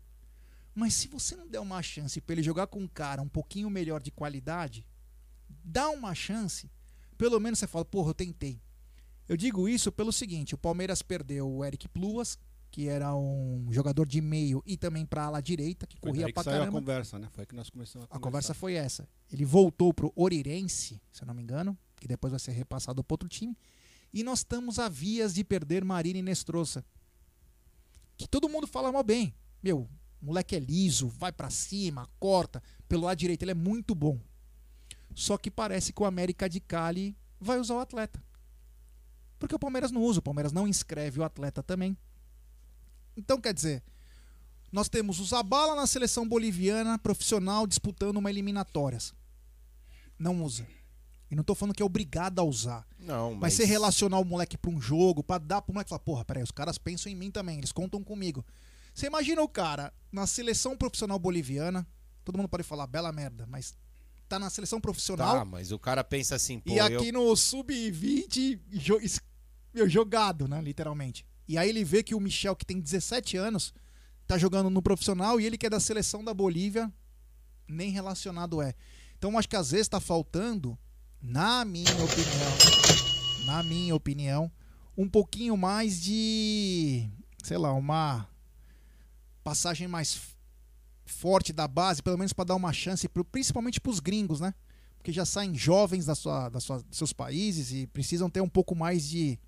Mas 0.75 0.93
se 0.93 1.07
você 1.07 1.35
não 1.35 1.47
der 1.47 1.59
uma 1.59 1.81
chance 1.81 2.21
pra 2.21 2.33
ele 2.33 2.43
jogar 2.43 2.67
com 2.67 2.79
um 2.79 2.87
cara 2.87 3.21
um 3.21 3.27
pouquinho 3.27 3.69
melhor 3.69 4.01
de 4.01 4.11
qualidade, 4.11 4.85
dá 5.63 5.89
uma 5.89 6.13
chance. 6.13 6.69
Pelo 7.17 7.39
menos 7.39 7.59
você 7.59 7.67
fala, 7.67 7.83
porra, 7.83 8.11
eu 8.11 8.13
tentei. 8.13 8.61
Eu 9.27 9.35
digo 9.35 9.67
isso 9.67 9.91
pelo 9.91 10.11
seguinte: 10.13 10.55
o 10.55 10.57
Palmeiras 10.57 11.01
perdeu 11.01 11.49
o 11.49 11.65
Eric 11.65 11.87
Pluas, 11.89 12.37
que 12.71 12.87
era 12.87 13.15
um 13.15 13.67
jogador 13.71 14.05
de 14.07 14.21
meio 14.21 14.61
e 14.65 14.77
também 14.77 15.05
pra 15.05 15.23
ala 15.25 15.41
direita, 15.41 15.87
que 15.87 15.97
Foi 15.99 16.09
corria 16.11 16.25
daí 16.25 16.33
pra 16.33 16.43
que 16.43 16.49
saiu 16.49 16.57
a 16.57 16.59
caramba. 16.65 16.79
conversa, 16.79 17.17
né? 17.19 17.27
Foi 17.31 17.45
que 17.45 17.55
nós 17.55 17.69
começamos 17.69 18.07
a 18.09 18.15
A 18.15 18.19
conversa 18.19 18.53
foi 18.53 18.73
essa. 18.75 19.07
Ele 19.31 19.43
voltou 19.45 19.93
pro 19.93 20.11
Orirense, 20.15 21.01
se 21.11 21.23
eu 21.23 21.27
não 21.27 21.33
me 21.33 21.41
engano, 21.41 21.77
que 21.99 22.07
depois 22.07 22.31
vai 22.31 22.39
ser 22.39 22.51
repassado 22.51 23.03
para 23.03 23.13
outro 23.13 23.27
time. 23.27 23.57
E 24.13 24.23
nós 24.23 24.39
estamos 24.39 24.79
a 24.79 24.87
vias 24.89 25.33
de 25.33 25.43
perder 25.43 25.83
Marina 25.83 26.19
e 26.19 26.21
Nestroça. 26.21 26.83
Que 28.17 28.27
todo 28.27 28.49
mundo 28.49 28.67
fala 28.67 28.91
mal 28.91 29.03
bem. 29.03 29.33
Meu, 29.63 29.89
o 30.21 30.25
moleque 30.25 30.55
é 30.55 30.59
liso, 30.59 31.07
vai 31.07 31.31
pra 31.31 31.49
cima, 31.49 32.07
corta. 32.19 32.61
Pelo 32.87 33.03
lado 33.05 33.17
direito 33.17 33.43
ele 33.43 33.51
é 33.51 33.55
muito 33.55 33.95
bom. 33.95 34.19
Só 35.15 35.37
que 35.37 35.49
parece 35.49 35.91
que 35.91 36.01
o 36.01 36.05
América 36.05 36.47
de 36.49 36.59
Cali 36.59 37.17
vai 37.39 37.59
usar 37.59 37.75
o 37.75 37.79
atleta. 37.79 38.23
Porque 39.39 39.55
o 39.55 39.59
Palmeiras 39.59 39.91
não 39.91 40.01
usa, 40.03 40.19
o 40.19 40.23
Palmeiras 40.23 40.51
não 40.51 40.67
inscreve 40.67 41.19
o 41.19 41.23
atleta 41.23 41.63
também. 41.63 41.97
Então, 43.17 43.39
quer 43.39 43.53
dizer, 43.53 43.83
nós 44.71 44.87
temos 44.89 45.19
o 45.19 45.25
Zabala 45.25 45.75
na 45.75 45.87
seleção 45.87 46.27
boliviana 46.27 46.97
profissional 46.97 47.65
disputando 47.67 48.17
uma 48.17 48.29
eliminatórias. 48.29 49.13
Não 50.17 50.43
usa. 50.43 50.65
E 51.31 51.35
não 51.35 51.43
tô 51.43 51.53
falando 51.53 51.75
que 51.75 51.81
é 51.83 51.85
obrigado 51.85 52.39
a 52.39 52.43
usar. 52.43 52.87
Não, 52.97 53.31
Mas 53.31 53.39
mas... 53.41 53.53
você 53.53 53.65
relacionar 53.65 54.17
o 54.19 54.25
moleque 54.25 54.57
pra 54.57 54.71
um 54.71 54.81
jogo, 54.81 55.23
pra 55.23 55.37
dar 55.37 55.61
pro 55.61 55.73
moleque 55.73 55.89
falar, 55.89 55.99
porra, 55.99 56.25
peraí, 56.25 56.41
os 56.43 56.51
caras 56.51 56.77
pensam 56.77 57.11
em 57.11 57.15
mim 57.15 57.29
também, 57.29 57.57
eles 57.59 57.71
contam 57.71 58.03
comigo. 58.03 58.43
Você 58.93 59.05
imagina 59.07 59.41
o 59.41 59.47
cara 59.47 59.93
na 60.11 60.25
seleção 60.25 60.75
profissional 60.75 61.19
boliviana, 61.19 61.87
todo 62.25 62.35
mundo 62.37 62.49
pode 62.49 62.63
falar 62.63 62.87
bela 62.87 63.11
merda, 63.11 63.45
mas 63.47 63.75
tá 64.27 64.39
na 64.39 64.49
seleção 64.49 64.81
profissional 64.81 65.39
Tá, 65.39 65.45
mas 65.45 65.71
o 65.71 65.79
cara 65.79 66.03
pensa 66.03 66.35
assim, 66.35 66.59
pô, 66.59 66.71
e 66.71 66.79
aqui 66.79 67.09
eu... 67.09 67.13
no 67.13 67.35
sub-20 67.35 68.59
jo- 68.71 68.99
jogado, 69.87 70.47
né, 70.47 70.59
literalmente. 70.61 71.25
E 71.49 71.57
aí 71.57 71.67
ele 71.67 71.83
vê 71.83 72.03
que 72.03 72.13
o 72.13 72.19
Michel, 72.19 72.55
que 72.55 72.63
tem 72.63 72.79
17 72.79 73.35
anos, 73.35 73.73
tá 74.27 74.37
jogando 74.37 74.69
no 74.69 74.83
profissional 74.83 75.41
e 75.41 75.47
ele 75.47 75.57
que 75.57 75.65
é 75.65 75.69
da 75.69 75.79
seleção 75.79 76.23
da 76.23 76.31
Bolívia, 76.31 76.93
nem 77.67 77.89
relacionado 77.89 78.61
é. 78.61 78.75
Então 79.17 79.35
acho 79.35 79.49
que 79.49 79.55
às 79.55 79.71
vezes 79.71 79.87
tá 79.87 79.99
faltando, 79.99 80.77
na 81.19 81.65
minha 81.65 81.91
opinião, 82.03 83.45
na 83.47 83.63
minha 83.63 83.95
opinião, 83.95 84.51
um 84.95 85.09
pouquinho 85.09 85.57
mais 85.57 85.99
de, 85.99 87.09
sei 87.43 87.57
lá, 87.57 87.73
uma 87.73 88.29
passagem 89.43 89.87
mais 89.87 90.21
forte 91.03 91.51
da 91.51 91.67
base, 91.67 92.03
pelo 92.03 92.19
menos 92.19 92.31
para 92.31 92.45
dar 92.45 92.55
uma 92.55 92.71
chance, 92.71 93.09
pro, 93.09 93.25
principalmente 93.25 93.81
para 93.81 93.89
os 93.89 93.99
gringos, 93.99 94.39
né? 94.39 94.53
Porque 94.99 95.11
já 95.11 95.25
saem 95.25 95.55
jovens 95.55 96.05
da 96.05 96.13
sua, 96.13 96.47
da 96.47 96.59
sua, 96.59 96.77
dos 96.83 96.95
seus 96.95 97.11
países 97.11 97.71
e 97.71 97.87
precisam 97.87 98.29
ter 98.29 98.41
um 98.41 98.49
pouco 98.49 98.75
mais 98.75 99.09
de, 99.09 99.39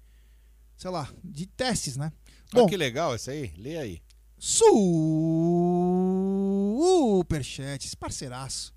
sei 0.81 0.89
lá, 0.89 1.07
de 1.23 1.45
testes, 1.45 1.95
né? 1.95 2.11
Olha 2.51 2.63
Bom, 2.63 2.67
que 2.67 2.75
legal 2.75 3.15
isso 3.15 3.29
aí, 3.29 3.53
lê 3.55 3.77
aí. 3.77 4.01
Superchat, 7.19 7.85
esse 7.85 7.95
parceiraço. 7.95 8.73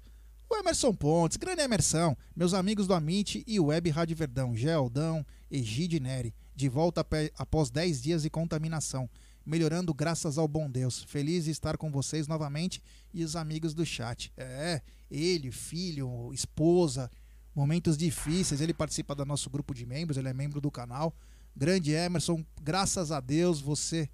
O 0.50 0.54
Emerson 0.54 0.92
Pontes, 0.92 1.38
grande 1.38 1.62
Emerson, 1.62 2.14
meus 2.36 2.52
amigos 2.52 2.86
do 2.86 2.92
Amit 2.92 3.42
e 3.46 3.58
Web 3.58 3.88
Rádio 3.88 4.14
Verdão, 4.14 4.54
Gealdão, 4.54 5.24
Egide 5.50 5.98
Neri, 5.98 6.34
de 6.54 6.68
volta 6.68 7.06
após 7.38 7.70
10 7.70 8.02
dias 8.02 8.20
de 8.24 8.28
contaminação, 8.28 9.08
melhorando 9.46 9.94
graças 9.94 10.36
ao 10.36 10.46
bom 10.46 10.70
Deus. 10.70 11.04
Feliz 11.04 11.46
de 11.46 11.52
estar 11.52 11.78
com 11.78 11.90
vocês 11.90 12.28
novamente 12.28 12.82
e 13.14 13.24
os 13.24 13.34
amigos 13.34 13.72
do 13.72 13.86
chat. 13.86 14.30
É, 14.36 14.82
ele, 15.10 15.50
filho, 15.50 16.34
esposa, 16.34 17.10
momentos 17.54 17.96
difíceis, 17.96 18.60
ele 18.60 18.74
participa 18.74 19.14
do 19.14 19.24
nosso 19.24 19.48
grupo 19.48 19.72
de 19.72 19.86
membros, 19.86 20.18
ele 20.18 20.28
é 20.28 20.34
membro 20.34 20.60
do 20.60 20.70
canal. 20.70 21.16
Grande 21.56 21.92
Emerson, 21.92 22.44
graças 22.60 23.12
a 23.12 23.20
Deus 23.20 23.60
você 23.60 24.08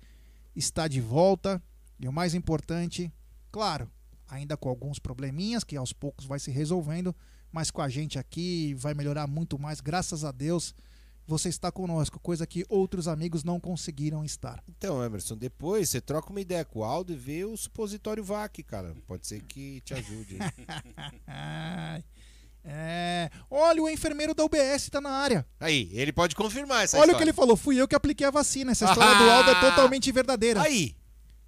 está 0.54 0.86
de 0.86 1.00
volta. 1.00 1.62
E 1.98 2.06
o 2.06 2.12
mais 2.12 2.34
importante, 2.34 3.12
claro, 3.50 3.90
ainda 4.28 4.56
com 4.56 4.68
alguns 4.68 4.98
probleminhas 4.98 5.64
que 5.64 5.76
aos 5.76 5.92
poucos 5.92 6.26
vai 6.26 6.38
se 6.38 6.50
resolvendo, 6.50 7.14
mas 7.50 7.70
com 7.70 7.80
a 7.80 7.88
gente 7.88 8.18
aqui 8.18 8.74
vai 8.74 8.94
melhorar 8.94 9.26
muito 9.26 9.58
mais, 9.58 9.80
graças 9.80 10.24
a 10.24 10.32
Deus. 10.32 10.74
Você 11.26 11.48
está 11.48 11.70
conosco, 11.70 12.18
coisa 12.18 12.46
que 12.46 12.64
outros 12.68 13.06
amigos 13.06 13.44
não 13.44 13.60
conseguiram 13.60 14.24
estar. 14.24 14.62
Então, 14.68 15.02
Emerson, 15.02 15.36
depois 15.36 15.88
você 15.88 16.00
troca 16.00 16.30
uma 16.30 16.40
ideia 16.40 16.64
com 16.64 16.80
o 16.80 16.84
Aldo 16.84 17.12
e 17.12 17.16
vê 17.16 17.44
o 17.44 17.56
supositório 17.56 18.24
VAC, 18.24 18.62
cara. 18.64 18.96
Pode 19.06 19.26
ser 19.26 19.40
que 19.42 19.80
te 19.82 19.94
ajude. 19.94 20.38
É, 22.64 23.30
olha, 23.50 23.82
o 23.82 23.88
enfermeiro 23.88 24.34
da 24.34 24.44
UBS 24.44 24.82
está 24.84 25.00
na 25.00 25.10
área. 25.10 25.46
aí, 25.58 25.88
ele 25.92 26.12
pode 26.12 26.34
confirmar 26.34 26.84
essa 26.84 26.96
olha 26.96 27.04
o 27.04 27.06
que 27.06 27.10
história. 27.12 27.24
ele 27.24 27.32
falou, 27.32 27.56
fui 27.56 27.80
eu 27.80 27.88
que 27.88 27.94
apliquei 27.94 28.26
a 28.26 28.30
vacina. 28.30 28.72
Essa 28.72 28.84
história 28.84 29.18
do 29.18 29.30
Aldo 29.30 29.50
é 29.50 29.60
totalmente 29.60 30.10
verdadeira. 30.12 30.60
Aí, 30.62 30.94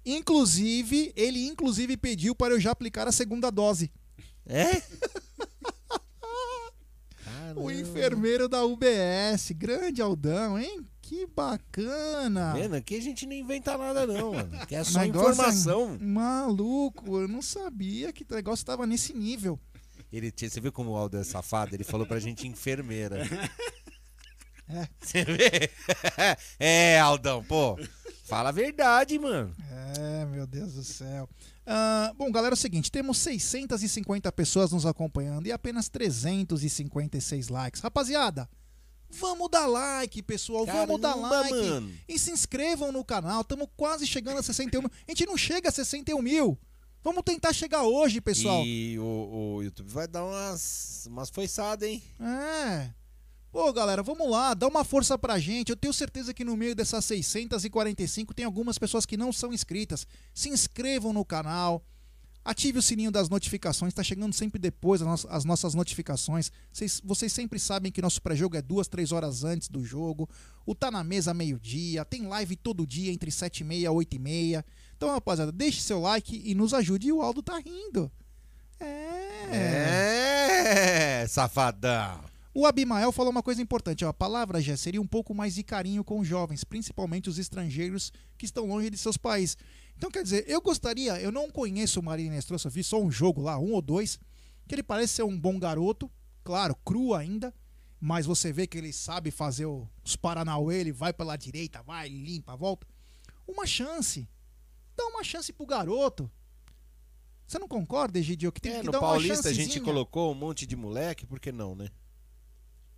Inclusive, 0.05 1.13
ele 1.15 1.47
inclusive 1.47 1.95
pediu 1.95 2.35
para 2.35 2.53
eu 2.53 2.59
já 2.59 2.71
aplicar 2.71 3.07
a 3.07 3.11
segunda 3.11 3.49
dose. 3.49 3.91
é? 4.45 4.81
O 7.55 7.69
enfermeiro 7.69 8.49
da 8.49 8.65
UBS, 8.65 9.51
grande 9.51 10.01
Aldão, 10.01 10.57
hein? 10.57 10.83
Que 11.01 11.27
bacana. 11.27 12.53
Vendo? 12.53 12.75
Aqui 12.75 12.95
a 12.95 13.01
gente 13.01 13.27
não 13.27 13.33
inventa 13.33 13.77
nada, 13.77 14.07
não, 14.07 14.33
mano. 14.33 14.65
Que 14.65 14.75
é 14.75 14.83
só 14.83 15.01
Negócio 15.01 15.29
é 15.29 15.31
informação. 15.33 15.97
Maluco, 16.01 17.19
eu 17.21 17.27
não 17.27 17.43
sabia 17.43 18.11
que 18.11 18.23
o 18.23 18.35
negócio 18.35 18.63
estava 18.63 18.87
nesse 18.87 19.13
nível. 19.13 19.59
Ele, 20.15 20.31
tinha- 20.31 20.49
você 20.49 20.61
viu 20.61 20.71
como 20.71 20.91
o 20.91 20.95
Aldo 20.95 21.17
é 21.17 21.23
safado? 21.23 21.75
Ele 21.75 21.83
falou 21.83 22.05
pra 22.05 22.19
gente 22.19 22.47
enfermeira. 22.47 23.23
É. 24.69 24.87
Você 25.01 25.25
vê? 25.25 25.69
É, 26.57 26.97
Aldão, 26.99 27.43
pô. 27.43 27.77
Fala 28.23 28.49
a 28.49 28.51
verdade, 28.51 29.19
mano. 29.19 29.53
É, 29.99 30.25
meu 30.25 30.47
Deus 30.47 30.73
do 30.73 30.83
céu. 30.83 31.27
Ah, 31.65 32.13
bom, 32.17 32.31
galera, 32.31 32.53
é 32.53 32.55
o 32.55 32.57
seguinte: 32.57 32.89
temos 32.91 33.17
650 33.17 34.31
pessoas 34.31 34.71
nos 34.71 34.85
acompanhando 34.85 35.47
e 35.47 35.51
apenas 35.51 35.89
356 35.89 37.49
likes. 37.49 37.81
Rapaziada, 37.81 38.49
vamos 39.09 39.49
dar 39.51 39.67
like, 39.67 40.21
pessoal. 40.23 40.65
vamos 40.65 40.99
dar 41.01 41.13
Caramba, 41.13 41.29
like. 41.41 41.53
mano. 41.53 41.91
E 42.07 42.17
se 42.17 42.31
inscrevam 42.31 42.91
no 42.91 43.03
canal. 43.03 43.41
Estamos 43.41 43.67
quase 43.75 44.07
chegando 44.07 44.39
a 44.39 44.43
61 44.43 44.81
mil. 44.83 44.91
A 45.07 45.11
gente 45.11 45.25
não 45.25 45.37
chega 45.37 45.69
a 45.69 45.71
61 45.71 46.21
mil. 46.21 46.57
Vamos 47.03 47.23
tentar 47.23 47.51
chegar 47.53 47.83
hoje, 47.83 48.21
pessoal. 48.21 48.63
E 48.65 48.97
o, 48.97 49.55
o 49.57 49.61
YouTube 49.63 49.89
vai 49.89 50.07
dar 50.07 50.23
umas, 50.23 51.05
umas 51.07 51.29
foiçadas, 51.29 51.87
hein? 51.87 52.01
É. 52.19 52.89
Pô, 53.51 53.71
galera, 53.71 54.01
vamos 54.01 54.29
lá, 54.31 54.53
dá 54.53 54.67
uma 54.67 54.83
força 54.83 55.17
pra 55.17 55.37
gente. 55.37 55.69
Eu 55.69 55.75
tenho 55.75 55.93
certeza 55.93 56.33
que 56.33 56.43
no 56.43 56.55
meio 56.57 56.73
dessas 56.75 57.05
645 57.05 58.33
tem 58.33 58.45
algumas 58.45 58.77
pessoas 58.79 59.05
que 59.05 59.17
não 59.17 59.31
são 59.31 59.53
inscritas. 59.53 60.07
Se 60.33 60.49
inscrevam 60.49 61.13
no 61.13 61.23
canal. 61.25 61.83
Ative 62.45 62.79
o 62.79 62.81
sininho 62.81 63.09
das 63.09 63.29
notificações, 63.29 63.93
tá 63.93 64.03
chegando 64.03 64.33
sempre 64.33 64.59
depois 64.59 65.01
as, 65.01 65.07
nossas- 65.07 65.31
as 65.31 65.45
nossas 65.45 65.73
notificações. 65.73 66.51
Vocês, 66.73 66.99
vocês 67.01 67.31
sempre 67.31 67.57
sabem 67.57 67.89
que 67.89 68.01
nosso 68.01 68.21
pré-jogo 68.21 68.57
é 68.57 68.61
duas, 68.61 68.89
três 68.89 69.13
horas 69.13 69.45
antes 69.45 69.69
do 69.69 69.81
jogo. 69.85 70.29
O 70.65 70.75
Tá 70.75 70.91
Na 70.91 71.05
Mesa 71.05 71.33
meio-dia. 71.33 72.03
Tem 72.03 72.27
live 72.27 72.57
todo 72.57 72.85
dia 72.85 73.13
entre 73.13 73.31
7 73.31 73.59
e 73.59 73.63
meia 73.63 73.85
e 73.85 73.89
8 73.89 74.15
e 74.17 74.19
meia. 74.19 74.65
Então, 75.03 75.13
rapaziada, 75.13 75.51
deixe 75.51 75.81
seu 75.81 75.99
like 75.99 76.41
e 76.45 76.55
nos 76.55 76.73
ajude. 76.73 77.09
E 77.09 77.11
o 77.11 77.21
Aldo 77.21 77.43
tá 77.43 77.59
rindo. 77.59 78.09
É. 78.79 79.49
É, 81.23 81.27
safadão. 81.27 82.23
O 82.53 82.65
Abimael 82.65 83.11
falou 83.11 83.29
uma 83.29 83.43
coisa 83.43 83.61
importante. 83.61 84.05
Ó, 84.05 84.07
a 84.07 84.13
palavra 84.13 84.61
já 84.61 84.77
seria 84.77 85.01
um 85.01 85.05
pouco 85.05 85.35
mais 85.35 85.55
de 85.55 85.63
carinho 85.63 86.05
com 86.05 86.21
os 86.21 86.27
jovens, 86.27 86.63
principalmente 86.63 87.29
os 87.29 87.37
estrangeiros 87.37 88.13
que 88.37 88.45
estão 88.45 88.65
longe 88.65 88.89
de 88.89 88.97
seus 88.97 89.17
países. 89.17 89.57
Então, 89.97 90.09
quer 90.09 90.23
dizer, 90.23 90.45
eu 90.47 90.61
gostaria, 90.61 91.19
eu 91.19 91.33
não 91.33 91.51
conheço 91.51 91.99
o 91.99 92.03
Marinho 92.03 92.31
Nestroça, 92.31 92.69
vi 92.69 92.81
só 92.81 93.01
um 93.01 93.11
jogo 93.11 93.41
lá, 93.41 93.59
um 93.59 93.73
ou 93.73 93.81
dois, 93.81 94.17
que 94.69 94.73
ele 94.73 94.83
parece 94.83 95.15
ser 95.15 95.23
um 95.23 95.37
bom 95.37 95.59
garoto, 95.59 96.09
claro, 96.45 96.77
cru 96.85 97.13
ainda, 97.13 97.53
mas 97.99 98.25
você 98.25 98.53
vê 98.53 98.65
que 98.65 98.77
ele 98.77 98.93
sabe 98.93 99.31
fazer 99.31 99.65
os 99.65 100.15
Paranauê, 100.15 100.79
ele 100.79 100.93
vai 100.93 101.11
pela 101.11 101.35
direita, 101.35 101.83
vai, 101.83 102.07
limpa, 102.07 102.55
volta. 102.55 102.87
Uma 103.45 103.67
chance. 103.67 104.29
Dá 104.95 105.05
uma 105.07 105.23
chance 105.23 105.51
pro 105.51 105.65
garoto. 105.65 106.29
Você 107.45 107.59
não 107.59 107.67
concorda, 107.67 108.17
Egidio? 108.17 108.51
Que 108.51 108.61
tem 108.61 108.73
É, 108.73 108.79
que 108.79 108.85
no 108.85 108.91
dar 108.91 108.99
uma 108.99 109.07
Paulista 109.09 109.49
a 109.49 109.53
gente 109.53 109.79
colocou 109.81 110.31
um 110.31 110.35
monte 110.35 110.65
de 110.65 110.75
moleque, 110.75 111.25
por 111.25 111.39
que 111.39 111.51
não, 111.51 111.75
né? 111.75 111.89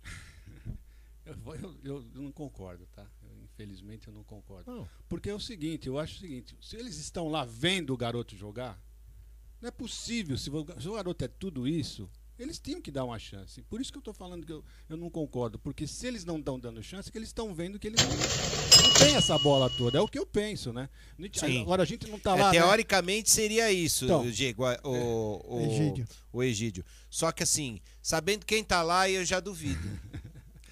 Eu, 1.24 1.36
eu- 1.82 2.04
eu 2.14 2.22
não 2.22 2.30
concordo, 2.30 2.86
tá? 2.94 3.04
Eu, 3.22 3.42
infelizmente 3.42 4.06
eu 4.06 4.14
não 4.14 4.22
concordo. 4.22 4.70
Não. 4.70 4.88
Porque 5.08 5.28
é 5.28 5.34
o 5.34 5.40
seguinte, 5.40 5.88
eu 5.88 5.98
acho 5.98 6.16
o 6.16 6.20
seguinte, 6.20 6.56
se 6.60 6.76
eles 6.76 6.96
estão 6.98 7.28
lá 7.28 7.44
vendo 7.44 7.92
o 7.92 7.96
garoto 7.96 8.36
jogar, 8.36 8.80
não 9.60 9.66
é 9.68 9.72
possível, 9.72 10.38
se 10.38 10.48
o, 10.50 10.80
se 10.80 10.88
o 10.88 10.92
garoto 10.94 11.24
é 11.24 11.28
tudo 11.28 11.66
isso, 11.66 12.08
eles 12.38 12.58
tinham 12.58 12.80
que 12.80 12.90
dar 12.90 13.04
uma 13.04 13.18
chance. 13.18 13.62
Por 13.62 13.80
isso 13.80 13.90
que 13.90 13.98
eu 13.98 14.00
estou 14.00 14.14
falando 14.14 14.44
que 14.44 14.52
eu, 14.52 14.64
eu 14.88 14.96
não 14.96 15.08
concordo, 15.10 15.58
porque 15.58 15.86
se 15.86 16.06
eles 16.06 16.24
não 16.24 16.38
estão 16.38 16.58
dando 16.58 16.82
chance, 16.82 17.08
é 17.08 17.12
que 17.12 17.18
eles 17.18 17.28
estão 17.28 17.54
vendo 17.54 17.78
que 17.78 17.86
eles 17.86 18.00
não, 18.02 18.10
não 18.10 18.94
têm 18.94 19.14
essa 19.16 19.38
bola 19.38 19.70
toda. 19.70 19.98
É 19.98 20.00
o 20.00 20.08
que 20.08 20.18
eu 20.18 20.26
penso, 20.26 20.72
né? 20.72 20.88
Sim. 21.32 21.62
Agora 21.62 21.82
a 21.82 21.86
gente 21.86 22.06
não 22.08 22.18
tá 22.18 22.36
É, 22.36 22.42
lá. 22.42 22.52
né? 22.52 22.58
teoricamente 22.60 23.30
seria 23.30 23.70
isso, 23.72 24.04
Então. 24.04 24.22
o, 24.22 24.30
Diego, 24.32 24.64
a- 24.64 24.78
o, 24.84 25.56
o, 25.56 25.60
Egídio. 25.70 26.06
o 26.32 26.42
Egídio. 26.42 26.84
Só 27.10 27.32
que 27.32 27.42
assim, 27.42 27.80
sabendo 28.02 28.44
quem 28.44 28.62
tá 28.62 28.82
lá, 28.82 29.08
eu 29.08 29.24
já 29.24 29.40
duvido. 29.40 29.88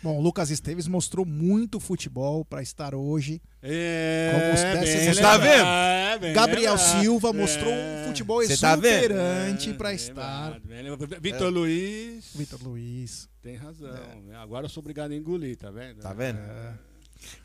Bom, 0.05 0.19
o 0.19 0.21
Lucas 0.21 0.51
Esteves 0.51 0.87
mostrou 0.87 1.25
muito 1.25 1.81
futebol 1.81 2.45
para 2.45 2.61
estar 2.61 2.95
hoje. 2.95 3.41
É, 3.63 4.33
Como 4.35 4.53
os 4.53 4.61
peças- 4.61 5.19
tá 5.19 5.39
vendo? 5.39 5.65
é, 5.67 6.19
bem 6.19 6.33
Gabriel 6.35 6.75
lembrado. 6.75 7.01
Silva 7.01 7.33
mostrou 7.33 7.73
É. 7.73 8.03
um 8.03 8.09
futebol 8.09 8.47
tá 8.47 8.53
exuberante 8.53 9.73
para 9.73 9.89
Bem 9.89 9.97
estar. 9.97 10.45
lembrado, 10.51 10.69
bem 10.69 10.83
lembrado. 10.83 11.21
Vitor 11.23 11.51
Luiz. 11.51 12.31
Vitor 12.35 12.63
Luiz. 12.63 13.31
Tem 13.41 13.57
razão. 13.57 13.91
né? 14.27 14.37
Agora 14.37 14.67
eu 14.67 14.69
sou 14.69 14.83
obrigado 14.83 15.13
a 15.13 15.17
engolir, 15.17 15.57
tá 15.57 15.71
vendo? 15.71 16.01
Tá 16.01 16.13
vendo? 16.13 16.39
É. 16.39 16.75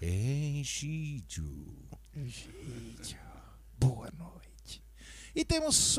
Egídio. 0.01 1.45
Egídio. 2.14 3.18
Boa 3.80 4.12
noite. 4.18 4.48
E 5.39 5.45
temos 5.45 5.95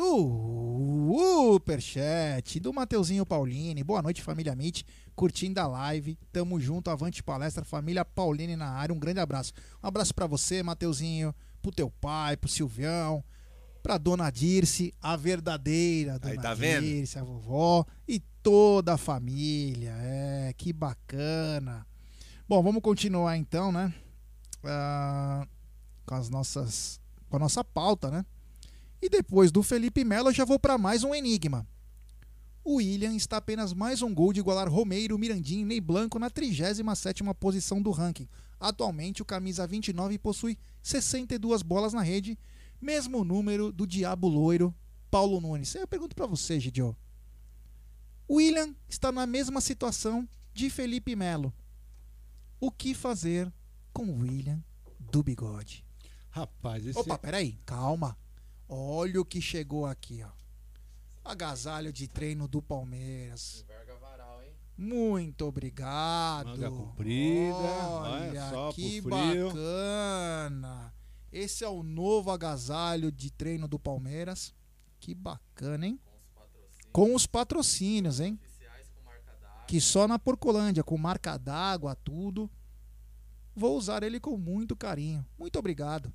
superchat 1.57 2.61
do 2.61 2.74
Mateuzinho 2.74 3.24
Paulini. 3.24 3.82
Boa 3.82 4.03
noite, 4.03 4.20
família 4.20 4.55
Mit. 4.55 4.84
Curtindo 5.16 5.59
a 5.59 5.66
live. 5.66 6.18
Tamo 6.30 6.61
junto, 6.61 6.91
avante 6.91 7.22
palestra, 7.22 7.64
família 7.64 8.05
Paulini 8.05 8.55
na 8.55 8.68
área. 8.68 8.95
Um 8.95 8.99
grande 8.99 9.18
abraço. 9.18 9.55
Um 9.82 9.86
abraço 9.86 10.14
pra 10.14 10.26
você, 10.26 10.62
Mateuzinho, 10.62 11.34
pro 11.62 11.72
teu 11.72 11.91
pai, 11.91 12.36
pro 12.36 12.51
Silvião, 12.51 13.24
pra 13.82 13.97
dona 13.97 14.28
Dirce, 14.28 14.93
a 15.01 15.16
verdadeira 15.16 16.18
dona 16.18 16.34
Aí, 16.34 16.38
tá 16.38 16.53
vendo? 16.53 16.84
Dirce, 16.84 17.18
a 17.18 17.24
vovó 17.24 17.86
e 18.07 18.20
toda 18.43 18.93
a 18.93 18.99
família. 18.99 19.95
É, 20.03 20.53
que 20.55 20.70
bacana. 20.70 21.86
Bom, 22.47 22.62
vamos 22.62 22.82
continuar 22.82 23.38
então, 23.38 23.72
né? 23.72 23.91
Ah, 24.62 25.49
com 26.05 26.14
as 26.14 26.28
nossas. 26.28 27.01
Com 27.30 27.36
a 27.36 27.41
nossa 27.41 27.64
pauta, 27.64 28.11
né? 28.11 28.22
E 29.03 29.09
depois 29.09 29.51
do 29.51 29.62
Felipe 29.62 30.05
Melo, 30.05 30.28
eu 30.28 30.34
já 30.34 30.44
vou 30.44 30.59
para 30.59 30.76
mais 30.76 31.03
um 31.03 31.14
enigma. 31.14 31.66
O 32.62 32.74
William 32.74 33.14
está 33.14 33.38
apenas 33.38 33.72
mais 33.72 34.03
um 34.03 34.14
gol 34.14 34.32
de 34.32 34.40
igualar 34.40 34.68
Romeiro, 34.68 35.18
Mirandinho 35.18 35.62
e 35.62 35.64
Ney 35.64 35.80
Blanco 35.80 36.18
na 36.18 36.30
37ª 36.30 37.34
posição 37.34 37.80
do 37.80 37.90
ranking. 37.90 38.28
Atualmente, 38.59 39.22
o 39.22 39.24
camisa 39.24 39.66
29 39.66 40.18
possui 40.18 40.59
62 40.82 41.62
bolas 41.62 41.94
na 41.94 42.03
rede, 42.03 42.38
mesmo 42.78 43.24
número 43.24 43.72
do 43.72 43.86
Diabo 43.86 44.28
Loiro, 44.28 44.74
Paulo 45.11 45.40
Nunes. 45.40 45.74
Eu 45.74 45.88
pergunto 45.88 46.14
para 46.14 46.26
você, 46.26 46.61
Gidio. 46.61 46.94
O 48.28 48.36
William 48.36 48.74
está 48.86 49.11
na 49.11 49.26
mesma 49.26 49.62
situação 49.62 50.28
de 50.53 50.68
Felipe 50.68 51.16
Melo. 51.16 51.53
O 52.61 52.70
que 52.70 52.92
fazer 52.92 53.51
com 53.92 54.05
o 54.05 54.18
William 54.18 54.62
do 54.98 55.22
bigode? 55.22 55.84
Rapaz, 56.28 56.86
esse 56.86 56.98
Opa, 56.98 57.16
peraí, 57.18 57.59
calma. 57.64 58.16
Olha 58.73 59.21
o 59.21 59.25
que 59.25 59.41
chegou 59.41 59.85
aqui, 59.85 60.23
ó. 60.23 60.31
Agasalho 61.25 61.93
de 61.93 62.07
treino 62.07 62.47
do 62.47 62.62
Palmeiras. 62.62 63.66
Muito 64.79 65.45
obrigado. 65.45 66.51
Manga 66.51 66.71
comprida, 66.71 67.57
Olha 67.57 68.31
olha 68.31 68.51
só, 68.51 68.73
que 68.73 69.01
bacana. 69.01 70.95
Esse 71.33 71.64
é 71.64 71.68
o 71.68 71.83
novo 71.83 72.31
agasalho 72.31 73.11
de 73.11 73.33
treino 73.33 73.66
do 73.66 73.77
Palmeiras. 73.77 74.55
Que 75.01 75.16
bacana, 75.16 75.89
hein? 75.89 76.01
Com 76.93 77.12
os 77.12 77.27
patrocínios, 77.27 78.21
hein? 78.21 78.39
Que 79.66 79.81
só 79.81 80.07
na 80.07 80.18
Porcolândia, 80.18 80.85
com 80.85 80.97
marca 80.97 81.37
d'água, 81.37 81.97
tudo. 81.97 82.49
Vou 83.53 83.77
usar 83.77 84.05
ele 84.05 84.21
com 84.21 84.37
muito 84.37 84.77
carinho. 84.77 85.27
Muito 85.37 85.59
obrigado. 85.59 86.12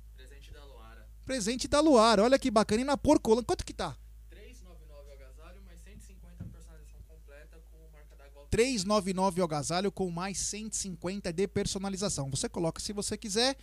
Presente 1.26 1.66
da 1.66 1.78
da 1.78 1.80
Luar, 1.80 2.20
olha 2.20 2.38
que 2.38 2.52
bacana. 2.52 2.82
E 2.82 2.84
na 2.84 2.96
Porcolândia, 2.96 3.44
quanto 3.44 3.66
que 3.66 3.74
tá? 3.74 3.96
399 4.30 5.10
o 5.10 5.12
agasalho, 5.12 5.60
mais 5.66 5.80
150 5.82 6.44
personalização 6.44 7.00
completa 7.08 7.62
com 7.68 7.78
marca 7.92 8.16
d'água 8.16 8.46
399 8.48 9.40
o 9.40 9.44
agasalho 9.44 9.92
com 9.92 10.08
mais 10.08 10.38
150 10.38 11.32
de 11.32 11.48
personalização. 11.48 12.30
Você 12.30 12.48
coloca 12.48 12.80
se 12.80 12.92
você 12.92 13.18
quiser. 13.18 13.56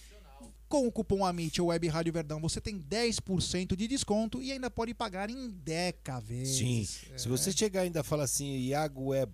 Com 0.67 0.87
o 0.87 0.91
cupom 0.91 1.23
AMIT 1.23 1.61
ou 1.61 1.67
Web 1.67 1.87
Rádio 1.87 2.11
Verdão, 2.11 2.41
você 2.41 2.59
tem 2.59 2.79
10% 2.79 3.75
de 3.75 3.87
desconto 3.87 4.41
e 4.41 4.51
ainda 4.51 4.71
pode 4.71 4.93
pagar 4.93 5.29
em 5.29 5.49
10 5.49 5.95
vezes. 6.23 6.57
Sim. 6.57 7.13
É. 7.13 7.17
Se 7.17 7.29
você 7.29 7.51
chegar 7.51 7.81
ainda 7.81 7.99
e 7.99 8.03
falar 8.03 8.23
assim, 8.23 8.57
Iago 8.57 9.13
é. 9.13 9.27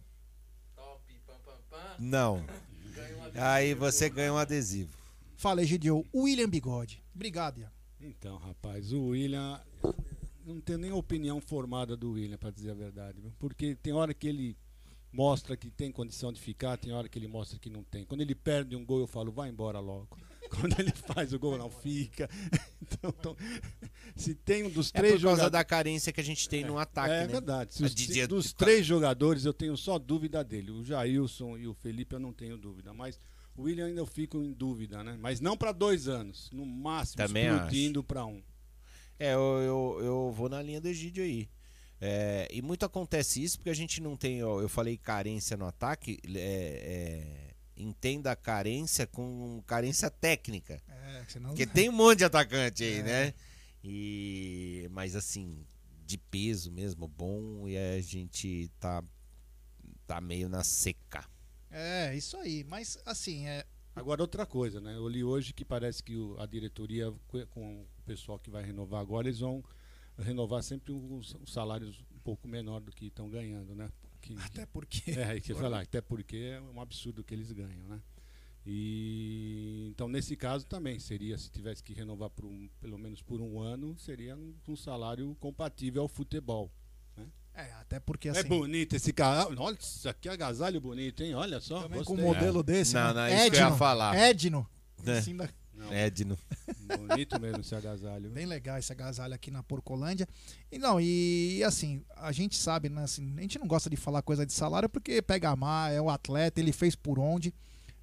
top, 0.75 1.13
pam 1.25 1.39
pam 1.45 1.57
pam. 1.69 1.95
Não. 1.97 2.35
Um 2.37 3.41
Aí 3.41 3.73
você 3.73 4.09
ganha 4.09 4.33
um 4.33 4.37
adesivo. 4.37 4.97
Fala, 5.37 5.61
Egidio. 5.61 6.05
William 6.13 6.49
Bigode. 6.49 7.01
Obrigado, 7.15 7.61
Ian. 7.61 7.78
Então, 8.01 8.37
rapaz, 8.37 8.91
o 8.93 9.07
William. 9.07 9.59
Não 10.45 10.59
tenho 10.59 10.79
nem 10.79 10.91
opinião 10.91 11.39
formada 11.39 11.95
do 11.95 12.11
William, 12.13 12.37
pra 12.37 12.49
dizer 12.49 12.71
a 12.71 12.73
verdade. 12.73 13.21
viu? 13.21 13.31
Porque 13.39 13.75
tem 13.75 13.93
hora 13.93 14.13
que 14.13 14.27
ele 14.27 14.57
mostra 15.11 15.55
que 15.57 15.69
tem 15.69 15.91
condição 15.91 16.31
de 16.31 16.39
ficar, 16.39 16.77
tem 16.77 16.91
hora 16.93 17.07
que 17.09 17.19
ele 17.19 17.27
mostra 17.27 17.59
que 17.59 17.69
não 17.69 17.83
tem. 17.83 18.03
Quando 18.05 18.21
ele 18.21 18.33
perde 18.33 18.75
um 18.75 18.83
gol, 18.85 18.99
eu 18.99 19.07
falo, 19.07 19.31
vai 19.31 19.49
embora 19.49 19.79
logo. 19.79 20.07
Quando 20.49 20.79
ele 20.79 20.91
faz 20.91 21.33
o 21.33 21.39
gol, 21.39 21.57
não 21.57 21.69
fica. 21.69 22.29
Então, 22.91 23.13
então, 23.19 23.37
se 24.15 24.33
tem 24.33 24.63
um 24.63 24.69
dos 24.69 24.89
É 24.91 24.97
três 24.97 25.13
por 25.15 25.21
causa 25.21 25.35
jogadores. 25.43 25.51
da 25.51 25.63
carência 25.63 26.11
que 26.11 26.19
a 26.19 26.23
gente 26.23 26.49
tem 26.49 26.65
no 26.65 26.79
ataque, 26.79 27.13
É 27.13 27.19
né? 27.21 27.27
verdade. 27.27 27.75
Se 27.75 27.83
os- 27.83 27.91
se 27.93 28.25
dos 28.27 28.51
três 28.51 28.83
jogadores, 28.83 29.45
eu 29.45 29.53
tenho 29.53 29.77
só 29.77 29.99
dúvida 29.99 30.43
dele. 30.43 30.71
O 30.71 30.83
Jailson 30.83 31.55
e 31.55 31.67
o 31.67 31.73
Felipe, 31.75 32.15
eu 32.15 32.19
não 32.19 32.33
tenho 32.33 32.57
dúvida. 32.57 32.91
Mas 32.91 33.19
o 33.59 33.63
William 33.63 33.87
ainda 33.87 33.99
eu 33.99 34.05
fico 34.05 34.41
em 34.41 34.53
dúvida, 34.53 35.03
né? 35.03 35.17
Mas 35.19 35.41
não 35.41 35.57
para 35.57 35.73
dois 35.73 36.07
anos. 36.07 36.49
No 36.51 36.65
máximo, 36.65 37.17
Também 37.17 37.47
explodindo 37.47 38.01
para 38.01 38.25
um. 38.25 38.41
É, 39.19 39.33
eu, 39.33 39.59
eu, 39.59 39.99
eu 40.01 40.31
vou 40.31 40.47
na 40.47 40.61
linha 40.61 40.79
do 40.79 40.87
Egídio 40.87 41.21
aí. 41.21 41.49
É, 41.99 42.47
e 42.49 42.61
muito 42.61 42.85
acontece 42.85 43.43
isso 43.43 43.57
porque 43.57 43.69
a 43.69 43.75
gente 43.75 44.01
não 44.01 44.15
tem, 44.15 44.41
ó, 44.41 44.61
eu 44.61 44.69
falei 44.69 44.97
carência 44.97 45.57
no 45.57 45.65
ataque, 45.65 46.17
é, 46.33 46.39
é, 46.39 47.53
entenda 47.75 48.31
a 48.31 48.35
carência 48.37 49.05
com 49.05 49.61
carência 49.67 50.09
técnica. 50.09 50.81
É, 50.87 51.25
senão... 51.27 51.49
Porque 51.49 51.67
tem 51.67 51.89
um 51.89 51.93
monte 51.93 52.19
de 52.19 52.23
atacante 52.23 52.85
aí, 52.85 53.03
né? 53.03 53.33
E, 53.83 54.87
mas 54.91 55.17
assim, 55.17 55.65
de 56.05 56.17
peso 56.17 56.71
mesmo, 56.71 57.09
bom, 57.09 57.67
e 57.67 57.77
a 57.77 57.99
gente 57.99 58.71
tá, 58.79 59.03
tá 60.07 60.21
meio 60.21 60.47
na 60.47 60.63
seca. 60.63 61.25
É, 61.71 62.15
isso 62.15 62.35
aí. 62.37 62.63
Mas, 62.63 62.97
assim, 63.05 63.45
é... 63.47 63.65
Agora, 63.95 64.21
outra 64.21 64.45
coisa, 64.45 64.79
né? 64.79 64.95
Eu 64.95 65.07
li 65.07 65.23
hoje 65.23 65.53
que 65.53 65.65
parece 65.65 66.01
que 66.03 66.15
o- 66.15 66.39
a 66.39 66.45
diretoria, 66.45 67.11
co- 67.27 67.45
com 67.47 67.81
o 67.81 68.03
pessoal 68.05 68.39
que 68.39 68.49
vai 68.49 68.63
renovar 68.63 69.01
agora, 69.01 69.27
eles 69.27 69.39
vão 69.39 69.63
renovar 70.17 70.63
sempre 70.63 70.91
os, 70.93 71.35
os 71.35 71.51
salários 71.51 72.03
um 72.15 72.19
pouco 72.19 72.47
menor 72.47 72.79
do 72.81 72.91
que 72.91 73.05
estão 73.07 73.29
ganhando, 73.29 73.75
né? 73.75 73.91
Que- 74.21 74.35
Até 74.37 74.65
porque... 74.65 75.11
É, 75.11 75.23
aí 75.25 75.41
que 75.41 75.53
falar, 75.53 75.81
até 75.83 76.01
porque 76.01 76.37
é 76.37 76.61
um 76.61 76.79
absurdo 76.81 77.23
que 77.23 77.33
eles 77.33 77.51
ganham, 77.51 77.87
né? 77.87 78.01
E 78.65 79.87
então 79.91 80.07
nesse 80.07 80.35
caso 80.35 80.65
também 80.67 80.99
seria 80.99 81.37
se 81.37 81.49
tivesse 81.49 81.83
que 81.83 81.93
renovar 81.93 82.29
por 82.29 82.45
um, 82.45 82.69
pelo 82.79 82.97
menos 82.97 83.21
por 83.21 83.41
um 83.41 83.59
ano, 83.59 83.97
seria 83.97 84.35
um, 84.35 84.53
um 84.67 84.75
salário 84.75 85.35
compatível 85.39 86.01
ao 86.03 86.07
futebol. 86.07 86.71
É, 87.59 87.73
até 87.81 87.99
porque, 87.99 88.29
é 88.29 88.31
assim... 88.31 88.47
bonito 88.47 88.95
esse 88.95 89.11
carro. 89.11 89.53
Olha, 89.57 89.77
isso 89.79 90.07
aqui 90.07 90.29
é 90.29 90.31
agasalho 90.31 90.79
bonito, 90.79 91.23
hein? 91.23 91.33
Olha 91.35 91.59
só. 91.59 91.83
Também 91.83 92.03
com 92.03 92.13
um 92.13 92.21
modelo 92.21 92.63
desse, 92.63 92.93
Não, 92.93 93.13
né? 93.13 93.13
não, 93.13 93.27
isso 93.27 93.51
que 93.51 93.55
eu 93.57 93.61
ia 93.61 93.65
Edno. 93.67 93.77
falar. 93.77 94.15
Edno. 94.17 94.69
É. 95.05 95.17
Assim, 95.17 95.35
da- 95.35 95.49
Não, 95.73 95.93
Edno. 95.93 96.37
bonito 96.97 97.39
mesmo 97.39 97.61
esse 97.61 97.73
agasalho. 97.75 98.29
Bem 98.29 98.45
legal 98.45 98.77
esse 98.77 98.91
agasalho 98.91 99.33
aqui 99.33 99.49
na 99.51 99.63
Porcolândia. 99.63 100.27
E 100.71 100.77
não, 100.77 100.99
e 101.01 101.61
assim, 101.65 102.03
a 102.15 102.31
gente 102.31 102.55
sabe, 102.57 102.89
né? 102.89 103.03
Assim, 103.03 103.33
a 103.37 103.41
gente 103.41 103.59
não 103.59 103.67
gosta 103.67 103.89
de 103.89 103.95
falar 103.97 104.21
coisa 104.21 104.45
de 104.45 104.53
salário 104.53 104.87
porque 104.89 105.21
pega 105.21 105.55
mal, 105.55 105.89
é 105.89 106.01
o 106.01 106.09
atleta, 106.09 106.59
ele 106.59 106.71
fez 106.71 106.95
por 106.95 107.19
onde. 107.19 107.53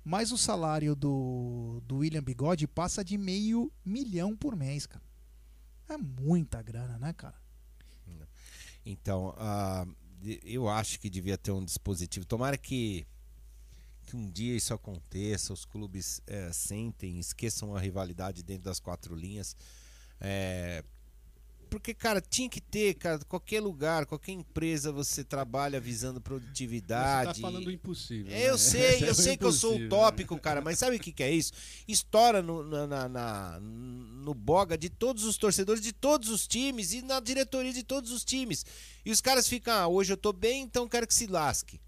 Mas 0.05 0.31
o 0.33 0.39
salário 0.39 0.95
do, 0.95 1.83
do 1.85 1.97
William 1.99 2.23
Bigode 2.23 2.67
passa 2.67 3.05
de 3.05 3.19
meio 3.19 3.73
milhão 3.85 4.37
por 4.37 4.55
mês, 4.55 4.87
cara. 4.87 5.05
É 5.89 5.97
muita 5.97 6.63
grana, 6.63 6.99
né, 6.99 7.13
cara? 7.13 7.35
Então, 8.87 9.35
de- 10.23 10.41
eu 10.45 10.69
acho 10.69 10.99
que 11.01 11.11
devia 11.11 11.37
ter 11.37 11.51
um 11.51 11.65
dispositivo. 11.65 12.25
Tomara 12.25 12.57
que, 12.57 13.07
que 14.07 14.17
um 14.17 14.31
dia 14.31 14.57
isso 14.57 14.73
aconteça, 14.73 15.53
os 15.53 15.65
clubes 15.65 16.23
eh, 16.27 16.51
sentem, 16.53 17.19
esqueçam 17.19 17.75
a 17.77 17.81
rivalidade 17.81 18.43
dentro 18.45 18.63
das 18.65 18.79
quatro 18.79 19.15
linhas. 19.17 19.57
Eh, 20.21 20.85
porque, 21.69 21.93
cara, 21.93 22.21
tinha 22.21 22.49
que 22.49 22.61
ter, 22.61 22.95
cara, 22.95 23.19
qualquer 23.29 23.61
lugar, 23.61 24.07
qualquer 24.07 24.33
empresa 24.33 24.91
você 24.93 25.23
trabalha 25.25 25.81
visando 25.81 26.15
Você 26.19 26.25
produtividade. 26.25 27.41
tá 27.41 27.47
falando 27.49 27.71
impossível. 27.71 28.31
Eu 28.35 28.53
né? 28.53 28.59
sei, 28.59 28.95
Esse 28.95 29.05
é 29.05 29.09
eu 29.09 29.13
o 29.13 29.15
sei 29.15 29.37
que 29.37 29.45
eu 29.45 29.53
sou 29.53 29.77
utópico, 29.77 30.39
cara, 30.39 30.61
mas 30.61 30.79
sabe 30.79 30.97
o 30.97 31.01
que, 31.01 31.13
que 31.13 31.23
é 31.23 31.31
isso? 31.31 31.53
Estoura 31.87 32.43
no, 32.43 32.63
na- 32.87 33.09
na- 33.09 33.61
no 33.61 34.35
boga 34.35 34.77
de 34.79 34.89
todos 34.89 35.25
os 35.25 35.37
torcedores 35.37 35.81
de 35.83 35.93
todos 35.93 36.29
os 36.31 36.47
times 36.47 36.93
e 36.93 37.03
na 37.03 37.21
diretoria 37.21 37.73
de 37.73 37.83
todos 37.83 38.11
os 38.11 38.25
times. 38.25 38.65
E 39.05 39.11
os 39.11 39.21
caras 39.21 39.47
ficam, 39.49 39.75
ah, 39.75 39.87
hoje 39.89 40.13
eu 40.13 40.17
tô 40.17 40.33
bem, 40.33 40.63
então 40.63 40.89
quero 40.89 41.07
que 41.07 41.15
se 41.15 41.27
lasque. 41.27 41.81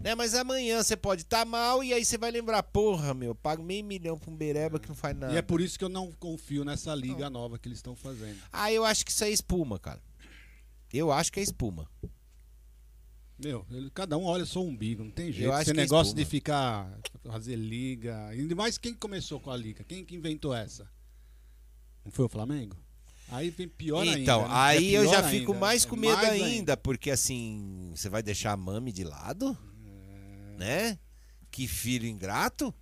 Né? 0.00 0.14
Mas 0.14 0.34
amanhã 0.34 0.82
você 0.82 0.96
pode 0.96 1.22
estar 1.22 1.44
mal 1.44 1.84
e 1.84 1.92
aí 1.92 2.04
você 2.04 2.16
vai 2.16 2.30
lembrar, 2.30 2.62
porra, 2.62 3.12
meu, 3.12 3.28
eu 3.30 3.34
pago 3.34 3.62
meio 3.62 3.84
milhão 3.84 4.18
pra 4.18 4.30
um 4.30 4.36
bereba 4.36 4.80
que 4.80 4.88
não 4.88 4.94
faz 4.94 5.14
nada. 5.16 5.32
E 5.32 5.36
é 5.36 5.42
por 5.42 5.60
isso 5.60 5.78
que 5.78 5.84
eu 5.84 5.88
não 5.90 6.10
confio 6.12 6.64
nessa 6.64 6.94
liga 6.94 7.28
nova 7.28 7.58
que 7.58 7.68
eles 7.68 7.78
estão 7.78 7.94
fazendo. 7.94 8.38
Ah, 8.52 8.72
eu 8.72 8.84
acho 8.84 9.04
que 9.04 9.10
isso 9.10 9.22
é 9.24 9.30
espuma, 9.30 9.78
cara. 9.78 10.02
Eu 10.92 11.12
acho 11.12 11.30
que 11.30 11.38
é 11.38 11.42
espuma. 11.42 11.88
Meu, 13.38 13.64
ele- 13.70 13.90
cada 13.90 14.18
um 14.18 14.24
olha 14.24 14.44
só 14.44 14.60
o 14.60 14.68
umbigo, 14.68 15.02
não 15.04 15.10
tem 15.10 15.32
jeito. 15.32 15.52
Esse 15.54 15.70
é 15.70 15.74
negócio 15.74 16.10
espuma. 16.10 16.24
de 16.24 16.30
ficar, 16.30 16.98
fazer 17.24 17.56
liga. 17.56 18.26
Ainda 18.28 18.54
mais 18.54 18.76
quem 18.76 18.92
começou 18.94 19.38
com 19.40 19.50
a 19.50 19.56
liga? 19.56 19.82
Quem 19.84 20.04
que 20.04 20.14
inventou 20.14 20.54
essa? 20.54 20.90
Não 22.04 22.10
foi 22.12 22.24
o 22.24 22.28
Flamengo? 22.28 22.76
Aí 23.28 23.48
vem 23.50 23.68
pior 23.68 24.00
ainda. 24.02 24.18
então, 24.18 24.42
né? 24.42 24.48
aí 24.50 24.94
É 24.94 24.98
eu 24.98 25.08
já 25.08 25.22
fico 25.22 25.52
ainda, 25.52 25.60
mais 25.60 25.84
é 25.84 25.88
com 25.88 25.96
medo 25.96 26.16
mais 26.16 26.42
ainda, 26.42 26.76
porque 26.76 27.10
assim, 27.10 27.92
você 27.94 28.08
vai 28.08 28.22
deixar 28.22 28.52
a 28.52 28.56
mami 28.56 28.92
de 28.92 29.04
lado? 29.04 29.56
É. 30.60 30.90
Né? 30.92 30.98
Que 31.50 31.66
filho 31.66 32.06
ingrato? 32.06 32.72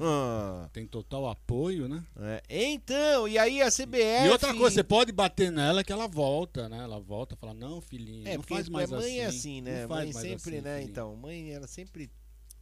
Ah, 0.00 0.68
Tem 0.72 0.86
total 0.86 1.28
apoio, 1.28 1.88
né? 1.88 2.04
é. 2.16 2.42
Então, 2.48 3.28
e 3.28 3.38
aí 3.38 3.62
a 3.62 3.70
CBF. 3.70 4.26
E 4.26 4.30
outra 4.30 4.52
coisa, 4.54 4.74
você 4.76 4.84
pode 4.84 5.12
bater 5.12 5.50
nela 5.52 5.84
que 5.84 5.92
ela 5.92 6.08
volta, 6.08 6.68
né? 6.68 6.78
Ela 6.78 6.98
volta 6.98 7.34
e 7.34 7.38
fala, 7.38 7.54
não, 7.54 7.80
filhinho, 7.80 8.26
É, 8.26 8.36
não 8.36 8.42
faz 8.42 8.68
mais 8.68 8.90
mãe 8.90 9.00
assim. 9.00 9.18
é 9.20 9.24
assim, 9.26 9.60
né? 9.60 9.82
não 9.82 9.88
faz 9.88 10.04
Mãe 10.04 10.12
mais 10.14 10.26
sempre, 10.26 10.56
assim, 10.56 10.64
né? 10.64 10.74
filhinho." 10.74 10.90
Então, 10.90 11.16
mãe, 11.16 11.50
ela 11.50 11.66
sempre, 11.66 12.10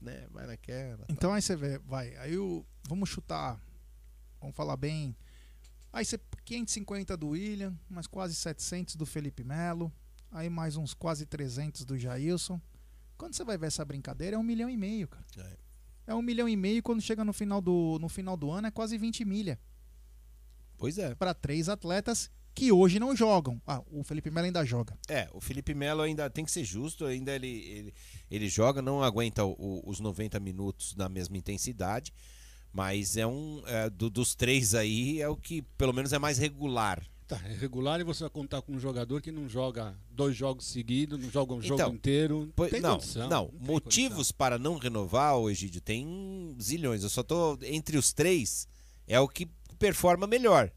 né? 0.01 0.27
Vai 0.31 0.47
naquela. 0.47 1.05
Então 1.09 1.33
aí 1.33 1.41
você 1.41 1.57
vê, 1.57 1.79
vai. 1.79 2.15
Aí 2.17 2.37
o. 2.37 2.65
Vamos 2.89 3.09
chutar. 3.09 3.61
Vamos 4.41 4.55
falar 4.57 4.77
bem. 4.77 5.17
Aí 5.93 6.05
você 6.05 6.19
550 6.45 7.17
do 7.17 7.29
William, 7.31 7.75
mais 7.89 8.07
quase 8.07 8.35
700 8.35 8.97
do 8.97 9.05
Felipe 9.07 9.43
Melo. 9.43 9.93
Aí 10.31 10.49
mais 10.49 10.77
uns 10.77 10.95
quase 10.95 11.27
300 11.27 11.85
do 11.85 11.99
Jailson. 11.99 12.61
Quando 13.21 13.35
você 13.35 13.45
vai 13.45 13.59
ver 13.59 13.67
essa 13.67 13.85
brincadeira, 13.85 14.37
é 14.37 14.39
um 14.39 14.43
milhão 14.43 14.69
e 14.71 14.77
meio, 14.77 15.07
cara. 15.07 15.25
É, 16.07 16.15
um 16.15 16.23
milhão 16.23 16.49
e 16.49 16.57
meio 16.57 16.83
quando 16.83 17.03
chega 17.03 17.23
no 17.25 17.33
final 17.33 17.61
do, 17.61 17.99
no 18.01 18.09
final 18.09 18.35
do 18.37 18.51
ano 18.51 18.67
é 18.67 18.71
quase 18.71 18.97
20 18.97 19.25
milha. 19.25 19.59
Pois 20.79 20.99
é. 20.99 21.15
Para 21.15 21.35
três 21.35 21.69
atletas 21.69 22.31
que 22.55 22.73
hoje 22.73 22.99
não 22.99 23.15
jogam. 23.15 23.61
Ah, 23.67 23.83
o 23.91 24.03
Felipe 24.03 24.31
Melo 24.31 24.47
ainda 24.47 24.65
joga. 24.65 24.97
É, 25.09 25.29
o 25.33 25.41
Felipe 25.41 25.75
Melo 25.75 26.01
ainda 26.03 26.29
tem 26.31 26.45
que 26.45 26.51
ser 26.51 26.65
justo, 26.65 27.05
ainda 27.05 27.33
ele, 27.35 27.47
ele, 27.49 27.95
ele 28.31 28.49
joga, 28.49 28.81
não 28.83 29.03
aguenta 29.03 29.45
o- 29.45 29.83
os 29.87 30.01
90 30.01 30.41
minutos 30.41 30.97
na 30.97 31.09
mesma 31.09 31.37
intensidade, 31.37 32.13
mas 32.73 33.17
é 33.17 33.27
um. 33.27 33.63
é, 33.67 33.91
do- 33.91 34.11
dos 34.11 34.35
três 34.35 34.75
aí, 34.75 35.21
é 35.21 35.29
o 35.29 35.37
que 35.37 35.63
pelo 35.77 35.93
menos 35.93 36.13
é 36.13 36.19
mais 36.19 36.39
regular. 36.39 37.05
Tá, 37.31 37.41
é 37.49 37.53
regular 37.55 38.01
e 38.01 38.03
você 38.03 38.25
vai 38.25 38.31
contar 38.31 38.61
com 38.61 38.73
um 38.73 38.81
jogador 38.81 39.23
que 39.23 39.31
não 39.31 39.49
joga 39.49 39.95
dois 40.11 40.35
jogos 40.37 40.67
seguidos, 40.67 41.17
não 41.21 41.31
joga 41.31 41.55
um 41.55 41.63
jogo 41.63 41.81
Então, 41.81 41.95
inteiro. 41.95 42.53
Pois- 42.57 42.73
não, 42.83 42.95
condição, 42.95 43.29
não, 43.29 43.47
tem 43.47 43.61
motivos 43.61 44.33
para 44.33 44.59
não 44.59 44.77
renovar, 44.77 45.37
ô 45.37 45.49
Egídio, 45.49 45.81
tem 45.81 46.57
zilhões. 46.61 47.05
Eu 47.05 47.09
só 47.09 47.23
tô 47.23 47.57
entre 47.63 47.97
os 47.97 48.13
três, 48.13 48.67
é 49.07 49.21
o 49.21 49.29
que 49.29 49.47
performa 49.79 50.27
melhor, 50.27 50.73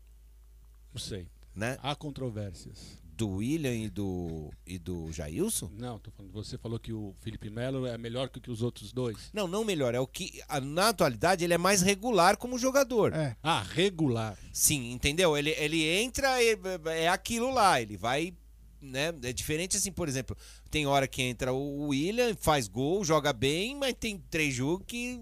Não 0.93 1.01
sei. 1.01 1.27
né? 1.55 1.75
Há 1.81 1.95
controvérsias. 1.95 3.01
Do 3.15 3.29
William 3.29 3.75
e 3.75 3.89
do, 3.89 4.49
e 4.65 4.79
do 4.79 5.11
Jailson? 5.11 5.69
Não, 5.77 5.99
tô 5.99 6.09
falando, 6.11 6.31
você 6.33 6.57
falou 6.57 6.79
que 6.79 6.91
o 6.91 7.13
Felipe 7.21 7.47
Melo 7.49 7.85
é 7.85 7.95
melhor 7.97 8.27
que, 8.27 8.39
que 8.41 8.49
os 8.49 8.63
outros 8.63 8.91
dois. 8.91 9.29
Não, 9.31 9.47
não 9.47 9.63
melhor, 9.63 9.93
é 9.93 9.99
o 9.99 10.07
que. 10.07 10.41
a- 10.49 10.59
Na 10.59 10.89
atualidade, 10.89 11.43
ele 11.43 11.53
é 11.53 11.57
mais 11.57 11.81
regular 11.83 12.37
como 12.37 12.57
jogador. 12.57 13.13
É. 13.13 13.35
Ah, 13.43 13.61
regular. 13.61 14.35
Sim, 14.51 14.91
entendeu? 14.91 15.37
Ele, 15.37 15.51
ele 15.51 15.83
entra, 15.87 16.41
é, 16.43 16.57
é 17.03 17.07
aquilo 17.07 17.51
lá, 17.53 17.79
ele 17.79 17.95
vai. 17.97 18.33
Né? 18.81 19.13
É 19.23 19.31
diferente 19.31 19.77
assim, 19.77 19.91
por 19.91 20.09
exemplo, 20.09 20.35
tem 20.69 20.85
hora 20.87 21.07
que 21.07 21.21
entra 21.21 21.53
o 21.53 21.87
William, 21.89 22.35
faz 22.35 22.67
gol, 22.67 23.05
joga 23.05 23.31
bem, 23.31 23.75
mas 23.77 23.93
tem 23.97 24.17
três 24.29 24.55
jogos 24.55 24.85
que. 24.87 25.19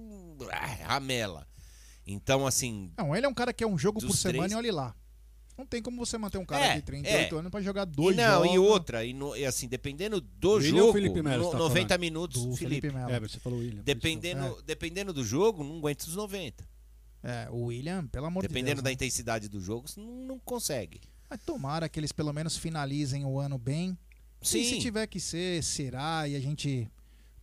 ah, 0.52 0.66
ramela. 0.94 1.46
Então, 2.08 2.48
assim. 2.48 2.92
Não, 2.98 3.16
ele 3.16 3.26
é 3.26 3.30
um 3.30 3.34
cara 3.34 3.54
que 3.54 3.64
é 3.64 3.68
um 3.68 3.78
jogo 3.78 4.00
por 4.00 4.16
semana 4.16 4.40
três- 4.48 4.52
e 4.54 4.56
olha 4.56 4.74
lá. 4.74 4.96
Não 5.62 5.68
tem 5.68 5.82
como 5.82 6.04
você 6.04 6.18
manter 6.18 6.40
um 6.40 6.46
cara 6.46 6.66
É, 6.66 6.76
de 6.78 6.82
38 6.82 7.36
é. 7.36 7.40
anos 7.40 7.52
pra 7.52 7.62
jogar 7.62 7.84
E 7.88 7.92
dois 7.92 8.18
não, 8.18 8.42
jogos. 8.44 8.52
e 8.56 8.58
outra, 8.58 9.06
e, 9.06 9.14
no- 9.14 9.36
e 9.36 9.46
assim, 9.46 9.68
dependendo 9.68 10.20
do 10.20 10.54
William 10.54 10.78
jogo, 10.80 10.94
Felipe 10.94 11.22
Melo, 11.22 11.44
no- 11.46 11.52
tá 11.52 11.58
90 11.60 11.88
falando? 11.90 12.02
minutos, 12.02 12.46
do 12.46 12.56
Felipe. 12.56 12.82
Felipe 12.82 12.96
Melo. 12.98 13.12
É, 13.12 13.20
você 13.20 13.40
falou 13.40 13.60
William. 13.60 13.84
Dependendo, 13.84 14.44
eu- 14.44 14.62
dependendo 14.64 15.14
do 15.14 15.24
jogo, 15.24 15.64
não 15.64 15.78
aguenta 15.78 16.06
os 16.08 16.16
90. 16.16 16.68
É, 17.24 17.48
o 17.52 17.66
William, 17.66 18.08
pelo 18.08 18.26
amor 18.26 18.42
de 18.42 18.48
Dependendo 18.48 18.78
Deus. 18.78 18.84
da 18.84 18.90
né? 18.90 18.94
intensidade 18.94 19.48
do 19.48 19.62
jogo, 19.62 19.88
você 19.88 20.00
não, 20.00 20.12
não 20.26 20.40
consegue. 20.40 21.00
Mas 21.30 21.40
tomara 21.46 21.88
que 21.88 22.00
eles 22.00 22.12
pelo 22.12 22.34
menos 22.34 22.58
finalizem 22.58 23.24
o 23.24 23.40
ano 23.40 23.58
bem. 23.60 23.96
Sim. 24.42 24.62
E 24.62 24.66
se 24.66 24.80
tiver 24.80 25.06
que 25.06 25.20
ser, 25.20 25.64
será. 25.64 26.28
E 26.28 26.36
a 26.36 26.40
gente 26.40 26.90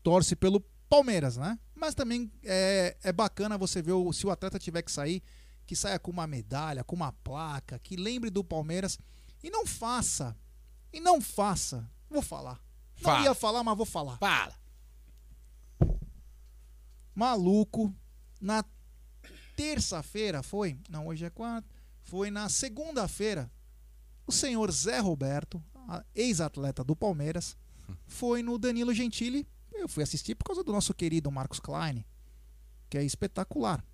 torce 0.02 0.34
pelo 0.34 0.60
Palmeiras, 0.90 1.36
né? 1.36 1.56
Mas 1.76 1.94
também 1.94 2.30
é, 2.44 2.96
é 3.04 3.12
bacana 3.12 3.56
você 3.56 3.80
ver 3.80 3.92
o- 3.92 4.12
se 4.12 4.26
o 4.26 4.30
atleta 4.30 4.58
tiver 4.58 4.82
que 4.82 4.90
sair, 4.90 5.22
que 5.68 5.76
saia 5.76 5.98
com 5.98 6.10
uma 6.10 6.26
medalha, 6.26 6.82
com 6.82 6.96
uma 6.96 7.12
placa, 7.12 7.78
que 7.78 7.94
lembre 7.94 8.30
do 8.30 8.42
Palmeiras. 8.42 8.98
E 9.44 9.50
não 9.50 9.66
faça. 9.66 10.34
E 10.90 10.98
não 10.98 11.20
faça. 11.20 11.86
Vou 12.08 12.22
falar. 12.22 12.58
Não 12.96 13.02
Fala. 13.02 13.24
ia 13.24 13.34
falar, 13.34 13.62
mas 13.62 13.76
vou 13.76 13.84
falar. 13.84 14.16
Fala. 14.16 14.54
maluco 17.14 17.94
na 18.40 18.64
terça-feira 19.56 20.42
foi 20.42 20.78
não 20.88 21.08
hoje 21.08 21.24
é 21.24 21.30
quarta 21.30 21.68
foi 22.02 22.30
na 22.30 22.48
segunda-feira 22.48 23.50
o 24.24 24.30
senhor 24.30 24.70
Zé 24.70 25.00
Roberto 25.00 25.60
ex-atleta 26.14 26.84
do 26.84 26.94
Palmeiras 26.94 27.56
foi 28.06 28.40
no 28.40 28.56
Danilo 28.56 28.94
Gentili 28.94 29.48
eu 29.72 29.88
fui 29.88 30.04
assistir 30.04 30.36
por 30.36 30.44
causa 30.44 30.62
do 30.62 30.72
nosso 30.72 30.94
querido 30.94 31.28
Marcos 31.32 31.58
Klein 31.58 32.04
que 32.88 32.96
é 32.96 33.02
espetacular 33.02 33.84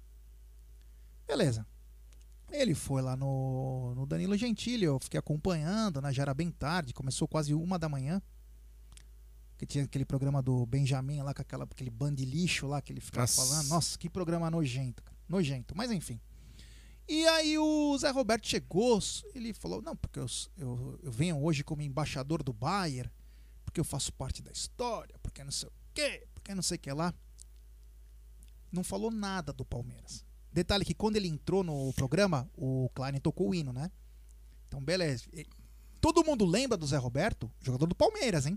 beleza 1.26 1.66
ele 2.50 2.74
foi 2.74 3.02
lá 3.02 3.16
no, 3.16 3.94
no 3.94 4.06
Danilo 4.06 4.36
Gentili 4.36 4.84
eu 4.84 4.98
fiquei 5.00 5.18
acompanhando 5.18 6.00
né, 6.00 6.12
já 6.12 6.22
era 6.22 6.34
bem 6.34 6.50
tarde 6.50 6.94
começou 6.94 7.26
quase 7.26 7.54
uma 7.54 7.78
da 7.78 7.88
manhã 7.88 8.22
que 9.56 9.66
tinha 9.66 9.84
aquele 9.84 10.04
programa 10.04 10.42
do 10.42 10.66
Benjamin 10.66 11.22
lá 11.22 11.32
com 11.32 11.42
aquela, 11.42 11.64
aquele 11.64 11.90
bando 11.90 12.16
de 12.16 12.24
lixo 12.24 12.66
lá 12.66 12.82
que 12.82 12.92
ele 12.92 13.00
ficava 13.00 13.22
Nossa. 13.22 13.46
falando. 13.46 13.68
Nossa, 13.68 13.98
que 13.98 14.10
programa 14.10 14.50
nojento, 14.50 15.02
cara. 15.02 15.16
Nojento, 15.28 15.76
mas 15.76 15.90
enfim. 15.90 16.20
E 17.06 17.26
aí 17.28 17.58
o 17.58 17.96
Zé 17.98 18.10
Roberto 18.10 18.48
chegou, 18.48 18.98
ele 19.34 19.52
falou, 19.52 19.82
não, 19.82 19.94
porque 19.94 20.18
eu, 20.18 20.26
eu, 20.56 20.98
eu 21.02 21.12
venho 21.12 21.42
hoje 21.42 21.62
como 21.62 21.82
embaixador 21.82 22.42
do 22.42 22.52
Bayern, 22.52 23.10
porque 23.64 23.78
eu 23.78 23.84
faço 23.84 24.12
parte 24.12 24.42
da 24.42 24.50
história, 24.50 25.14
porque 25.22 25.44
não 25.44 25.50
sei 25.50 25.68
o 25.68 25.72
quê, 25.92 26.26
porque 26.34 26.54
não 26.54 26.62
sei 26.62 26.76
o 26.76 26.80
que 26.80 26.92
lá. 26.92 27.14
Não 28.72 28.82
falou 28.82 29.10
nada 29.10 29.52
do 29.52 29.64
Palmeiras. 29.64 30.24
Detalhe 30.54 30.84
que 30.84 30.94
quando 30.94 31.16
ele 31.16 31.26
entrou 31.26 31.64
no 31.64 31.92
programa, 31.94 32.48
o 32.56 32.88
Klein 32.94 33.18
tocou 33.20 33.48
o 33.50 33.54
hino, 33.54 33.72
né? 33.72 33.90
Então, 34.68 34.80
beleza. 34.82 35.24
Todo 36.00 36.24
mundo 36.24 36.44
lembra 36.44 36.76
do 36.78 36.86
Zé 36.86 36.96
Roberto, 36.96 37.50
jogador 37.60 37.86
do 37.86 37.94
Palmeiras, 37.94 38.46
hein? 38.46 38.56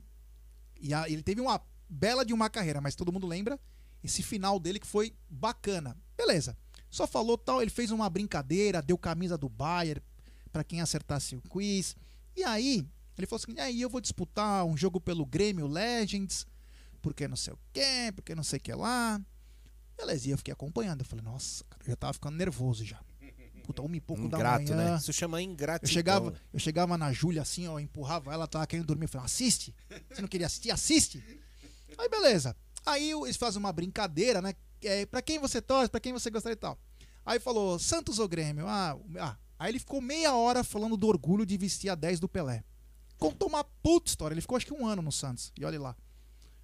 E 0.80 0.94
a- 0.94 1.10
ele 1.10 1.24
teve 1.24 1.42
uma 1.42 1.60
bela 1.90 2.24
de 2.24 2.34
uma 2.34 2.52
carreira, 2.52 2.80
mas 2.80 2.94
todo 2.94 3.12
mundo 3.12 3.26
lembra 3.26 3.60
esse 4.04 4.22
final 4.22 4.60
dele 4.60 4.80
que 4.80 4.86
foi 4.86 5.16
bacana. 5.28 5.98
Beleza. 6.16 6.56
Só 6.88 7.08
falou 7.08 7.36
tal, 7.36 7.64
ele 7.64 7.72
fez 7.72 7.90
uma 7.90 8.08
brincadeira, 8.10 8.80
deu 8.82 8.98
camisa 8.98 9.36
do 9.36 9.50
Bayern 9.50 10.02
pra 10.52 10.64
quem 10.64 10.82
acertasse 10.82 11.36
o 11.36 11.42
quiz. 11.42 11.96
E 12.36 12.44
aí, 12.44 12.88
ele 13.18 13.26
falou 13.26 13.42
assim: 13.44 13.60
aí 13.60 13.82
eu 13.82 13.90
vou 13.90 14.00
disputar 14.00 14.64
um 14.66 14.78
jogo 14.78 15.02
pelo 15.02 15.26
Grêmio 15.26 15.66
Legends, 15.66 16.46
porque 17.02 17.28
não 17.28 17.36
sei 17.36 17.54
o 17.54 17.60
quê, 17.74 18.12
porque 18.16 18.36
não 18.36 18.44
sei 18.44 18.58
o 18.58 18.62
que 18.62 18.74
lá. 18.74 19.20
Beleza, 19.98 20.28
e 20.28 20.32
eu 20.32 20.38
fiquei 20.38 20.52
acompanhando. 20.54 21.02
Eu 21.02 21.06
falei, 21.06 21.26
nossa, 21.26 21.64
cara, 21.66 21.82
eu 21.84 21.90
já 21.90 21.96
tava 21.96 22.14
ficando 22.14 22.38
nervoso 22.38 22.86
já. 22.86 23.02
Puta, 23.64 23.82
uma 23.82 23.98
e 23.98 24.00
pouco 24.00 24.30
da 24.30 24.38
Ingrato, 24.38 24.72
manhã. 24.72 24.92
né? 24.92 24.98
Isso 24.98 25.12
chama 25.12 25.42
ingratidão. 25.42 25.90
Eu 25.90 25.94
chegava, 25.94 26.34
eu 26.54 26.60
chegava 26.60 26.98
na 26.98 27.12
Júlia 27.12 27.42
assim, 27.42 27.68
ó, 27.68 27.78
empurrava 27.78 28.32
ela, 28.32 28.48
tava 28.48 28.66
querendo 28.66 28.86
dormir. 28.86 29.06
Eu 29.06 29.10
falei, 29.10 29.26
assiste. 29.26 29.76
Você 30.10 30.22
não 30.22 30.28
queria 30.30 30.48
assistir? 30.48 30.72
Assiste. 30.72 31.22
Aí, 31.98 32.08
beleza. 32.08 32.56
Aí 32.86 33.12
eles 33.12 33.36
fazem 33.36 33.60
uma 33.60 33.74
brincadeira, 33.74 34.42
né? 34.42 34.54
É, 34.82 35.06
pra 35.06 35.22
quem 35.22 35.38
você 35.38 35.62
torce, 35.62 35.90
pra 35.90 36.00
quem 36.00 36.14
você 36.14 36.30
gostaria 36.30 36.54
e 36.54 36.58
tal. 36.58 36.80
Aí 37.26 37.40
falou, 37.42 37.78
Santos 37.78 38.20
ou 38.20 38.28
Grêmio? 38.28 38.66
Ah, 38.68 38.98
ah. 39.20 39.36
Aí 39.60 39.72
ele 39.72 39.80
ficou 39.80 40.00
meia 40.00 40.34
hora 40.34 40.64
falando 40.64 40.96
do 40.96 41.08
orgulho 41.08 41.46
de 41.46 41.58
vestir 41.58 41.90
a 41.90 41.96
10 41.96 42.22
do 42.22 42.30
Pelé. 42.30 42.64
Contou 43.18 43.50
uma 43.50 43.66
puta 43.66 44.10
história. 44.10 44.34
Ele 44.34 44.40
ficou 44.42 44.56
acho 44.56 44.66
que 44.66 44.74
um 44.74 44.88
ano 44.88 45.02
no 45.02 45.12
Santos. 45.12 45.52
E 45.60 45.66
olha 45.66 45.78
lá. 45.82 45.96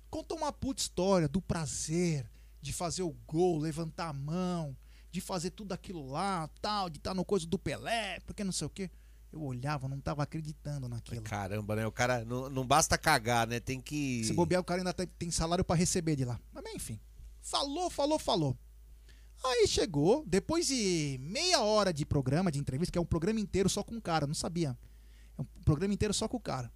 Contou 0.10 0.38
uma 0.38 0.54
puta 0.54 0.82
história 0.82 1.28
do 1.28 1.42
prazer 1.42 2.30
de 2.64 2.72
fazer 2.72 3.04
o 3.04 3.12
gol, 3.28 3.60
levantar 3.60 4.08
a 4.08 4.14
mão, 4.14 4.76
de 5.12 5.20
fazer 5.20 5.52
tudo 5.52 5.74
aquilo 5.74 6.10
lá, 6.10 6.50
tal, 6.62 6.90
de 6.90 6.98
estar 6.98 7.14
no 7.14 7.26
coisa 7.26 7.46
do 7.46 7.60
Pelé, 7.60 8.22
porque 8.22 8.44
não 8.44 8.54
sei 8.54 8.66
o 8.66 8.70
quê. 8.70 8.90
Eu 9.34 9.42
olhava, 9.42 9.88
não 9.90 10.00
tava 10.00 10.24
acreditando 10.24 10.88
naquilo. 10.88 11.24
Caramba, 11.24 11.76
né? 11.76 11.86
O 11.86 11.92
cara 11.92 12.24
não, 12.24 12.50
não 12.50 12.66
basta 12.66 12.98
cagar, 12.98 13.48
né? 13.48 13.60
Tem 13.60 13.82
que. 13.82 14.24
Se 14.24 14.32
bobear, 14.32 14.62
o 14.62 14.64
cara 14.64 14.80
ainda 14.80 14.94
tem, 14.94 15.30
salário 15.30 15.66
pra 15.66 15.76
receber 15.76 16.16
de 16.16 16.24
lá. 16.24 16.40
Mas 16.54 16.64
bem, 16.64 16.76
enfim. 16.78 17.00
Falou, 17.42 17.90
falou, 17.90 18.18
falou. 18.18 18.58
Aí 19.44 19.68
chegou, 19.68 20.24
depois 20.26 20.68
de 20.68 21.18
meia 21.20 21.62
hora 21.62 21.92
de 21.92 22.06
programa, 22.06 22.52
de 22.52 22.60
entrevista, 22.60 22.92
que 22.92 22.98
é 22.98 23.02
um 23.02 23.06
programa 23.06 23.40
inteiro 23.42 23.68
só 23.68 23.84
com 23.84 23.98
o 23.98 24.02
cara, 24.02 24.26
não 24.26 24.36
sabia. 24.36 24.78
É 25.38 25.42
um 25.42 25.46
programa 25.66 25.94
inteiro 25.94 26.14
só 26.14 26.30
com 26.30 26.38
o 26.38 26.40
cara. 26.40 26.72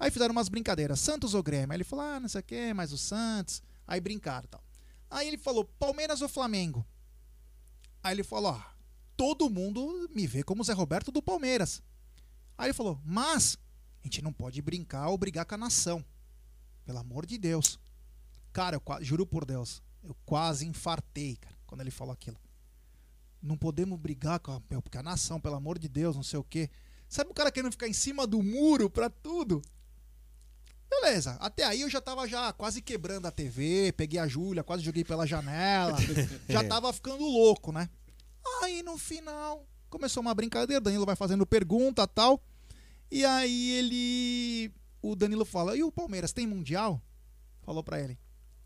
Aí 0.00 0.10
fizeram 0.10 0.32
umas 0.32 0.48
brincadeiras, 0.48 1.00
Santos 1.00 1.34
ou 1.34 1.42
Grêmio? 1.42 1.72
Aí 1.72 1.76
ele 1.76 1.84
falou, 1.84 2.04
ah, 2.04 2.20
não 2.20 2.28
sei 2.28 2.40
o 2.40 2.44
que, 2.44 2.72
mas 2.72 2.92
o 2.92 2.98
Santos. 2.98 3.60
Aí 3.86 4.00
brincaram 4.00 4.44
e 4.46 4.48
tal. 4.48 4.67
Aí 5.10 5.28
ele 5.28 5.38
falou, 5.38 5.64
Palmeiras 5.64 6.20
ou 6.22 6.28
Flamengo? 6.28 6.86
Aí 8.02 8.14
ele 8.14 8.22
falou, 8.22 8.52
ah, 8.52 8.74
todo 9.16 9.50
mundo 9.50 10.08
me 10.14 10.26
vê 10.26 10.42
como 10.42 10.62
Zé 10.62 10.72
Roberto 10.72 11.10
do 11.10 11.22
Palmeiras. 11.22 11.82
Aí 12.56 12.66
ele 12.66 12.74
falou, 12.74 13.00
mas 13.04 13.56
a 14.02 14.06
gente 14.06 14.22
não 14.22 14.32
pode 14.32 14.60
brincar 14.62 15.08
ou 15.08 15.18
brigar 15.18 15.44
com 15.44 15.54
a 15.54 15.58
nação. 15.58 16.04
Pelo 16.84 16.98
amor 16.98 17.26
de 17.26 17.38
Deus. 17.38 17.78
Cara, 18.52 18.76
eu 18.76 19.04
juro 19.04 19.26
por 19.26 19.44
Deus, 19.44 19.82
eu 20.02 20.16
quase 20.24 20.66
infartei, 20.66 21.36
cara, 21.36 21.56
quando 21.66 21.80
ele 21.80 21.90
falou 21.90 22.12
aquilo. 22.12 22.38
Não 23.42 23.56
podemos 23.56 23.98
brigar 23.98 24.40
com 24.40 24.52
a, 24.52 24.60
com 24.60 24.98
a 24.98 25.02
nação, 25.02 25.40
pelo 25.40 25.54
amor 25.54 25.78
de 25.78 25.88
Deus, 25.88 26.16
não 26.16 26.22
sei 26.22 26.38
o 26.38 26.44
quê. 26.44 26.70
Sabe 27.08 27.30
o 27.30 27.34
cara 27.34 27.52
querendo 27.52 27.72
ficar 27.72 27.88
em 27.88 27.92
cima 27.92 28.26
do 28.26 28.42
muro 28.42 28.90
pra 28.90 29.08
tudo? 29.08 29.62
Beleza, 30.88 31.36
até 31.40 31.64
aí 31.64 31.82
eu 31.82 31.90
já 31.90 32.00
tava 32.00 32.26
já 32.26 32.52
quase 32.52 32.80
quebrando 32.80 33.26
a 33.26 33.30
TV, 33.30 33.92
peguei 33.96 34.18
a 34.18 34.26
Júlia, 34.26 34.64
quase 34.64 34.82
joguei 34.82 35.04
pela 35.04 35.26
janela, 35.26 35.96
já 36.48 36.64
tava 36.64 36.92
ficando 36.92 37.24
louco, 37.24 37.70
né? 37.72 37.88
Aí 38.62 38.82
no 38.82 38.96
final 38.96 39.66
começou 39.90 40.20
uma 40.20 40.34
brincadeira, 40.34 40.80
Danilo 40.80 41.06
vai 41.06 41.16
fazendo 41.16 41.46
pergunta 41.46 42.06
tal, 42.06 42.42
e 43.10 43.24
aí 43.24 43.70
ele, 43.72 44.72
o 45.02 45.14
Danilo 45.14 45.44
fala, 45.44 45.76
e 45.76 45.82
o 45.82 45.92
Palmeiras 45.92 46.32
tem 46.32 46.46
mundial? 46.46 47.00
Falou 47.62 47.82
pra 47.82 48.00
ele, 48.00 48.18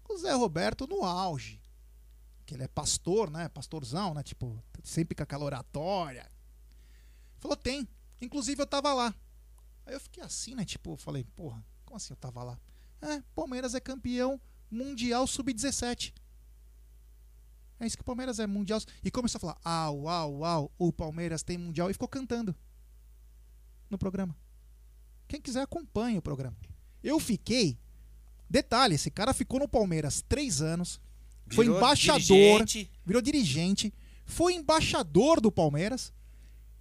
o 0.08 0.16
Zé 0.16 0.32
Roberto 0.32 0.86
no 0.86 1.04
auge, 1.04 1.60
que 2.44 2.54
ele 2.54 2.64
é 2.64 2.68
pastor, 2.68 3.30
né? 3.30 3.48
Pastorzão, 3.48 4.14
né? 4.14 4.22
Tipo, 4.22 4.62
sempre 4.82 5.14
com 5.14 5.22
aquela 5.22 5.44
oratória. 5.44 6.28
Falou, 7.38 7.56
tem. 7.56 7.88
Inclusive 8.20 8.60
eu 8.60 8.66
tava 8.66 8.92
lá. 8.92 9.14
Aí 9.86 9.94
eu 9.94 10.00
fiquei 10.00 10.22
assim, 10.22 10.54
né? 10.54 10.64
Tipo, 10.64 10.96
falei, 10.96 11.24
porra, 11.24 11.64
como 11.92 11.98
assim 11.98 12.14
eu 12.14 12.16
tava 12.16 12.42
lá? 12.42 12.58
É, 13.02 13.22
Palmeiras 13.34 13.74
é 13.74 13.80
campeão 13.80 14.40
mundial 14.70 15.26
sub-17. 15.26 16.14
É 17.78 17.86
isso 17.86 17.96
que 17.96 18.00
o 18.00 18.04
Palmeiras 18.04 18.38
é 18.38 18.46
mundial. 18.46 18.80
E 19.04 19.10
começou 19.10 19.36
a 19.36 19.40
falar, 19.40 19.60
au, 19.62 20.08
au, 20.08 20.44
au, 20.44 20.72
o 20.78 20.90
Palmeiras 20.90 21.42
tem 21.42 21.58
mundial. 21.58 21.90
E 21.90 21.92
ficou 21.92 22.08
cantando 22.08 22.54
no 23.90 23.98
programa. 23.98 24.34
Quem 25.28 25.38
quiser 25.38 25.60
acompanha 25.60 26.18
o 26.18 26.22
programa. 26.22 26.56
Eu 27.02 27.20
fiquei. 27.20 27.78
Detalhe, 28.48 28.94
esse 28.94 29.10
cara 29.10 29.34
ficou 29.34 29.60
no 29.60 29.68
Palmeiras 29.68 30.24
três 30.26 30.62
anos. 30.62 30.98
Foi 31.50 31.66
Virou 31.66 31.76
embaixador. 31.76 32.20
dirigente. 32.20 32.90
Virou 33.04 33.20
dirigente. 33.20 33.92
Foi 34.24 34.54
embaixador 34.54 35.42
do 35.42 35.52
Palmeiras. 35.52 36.10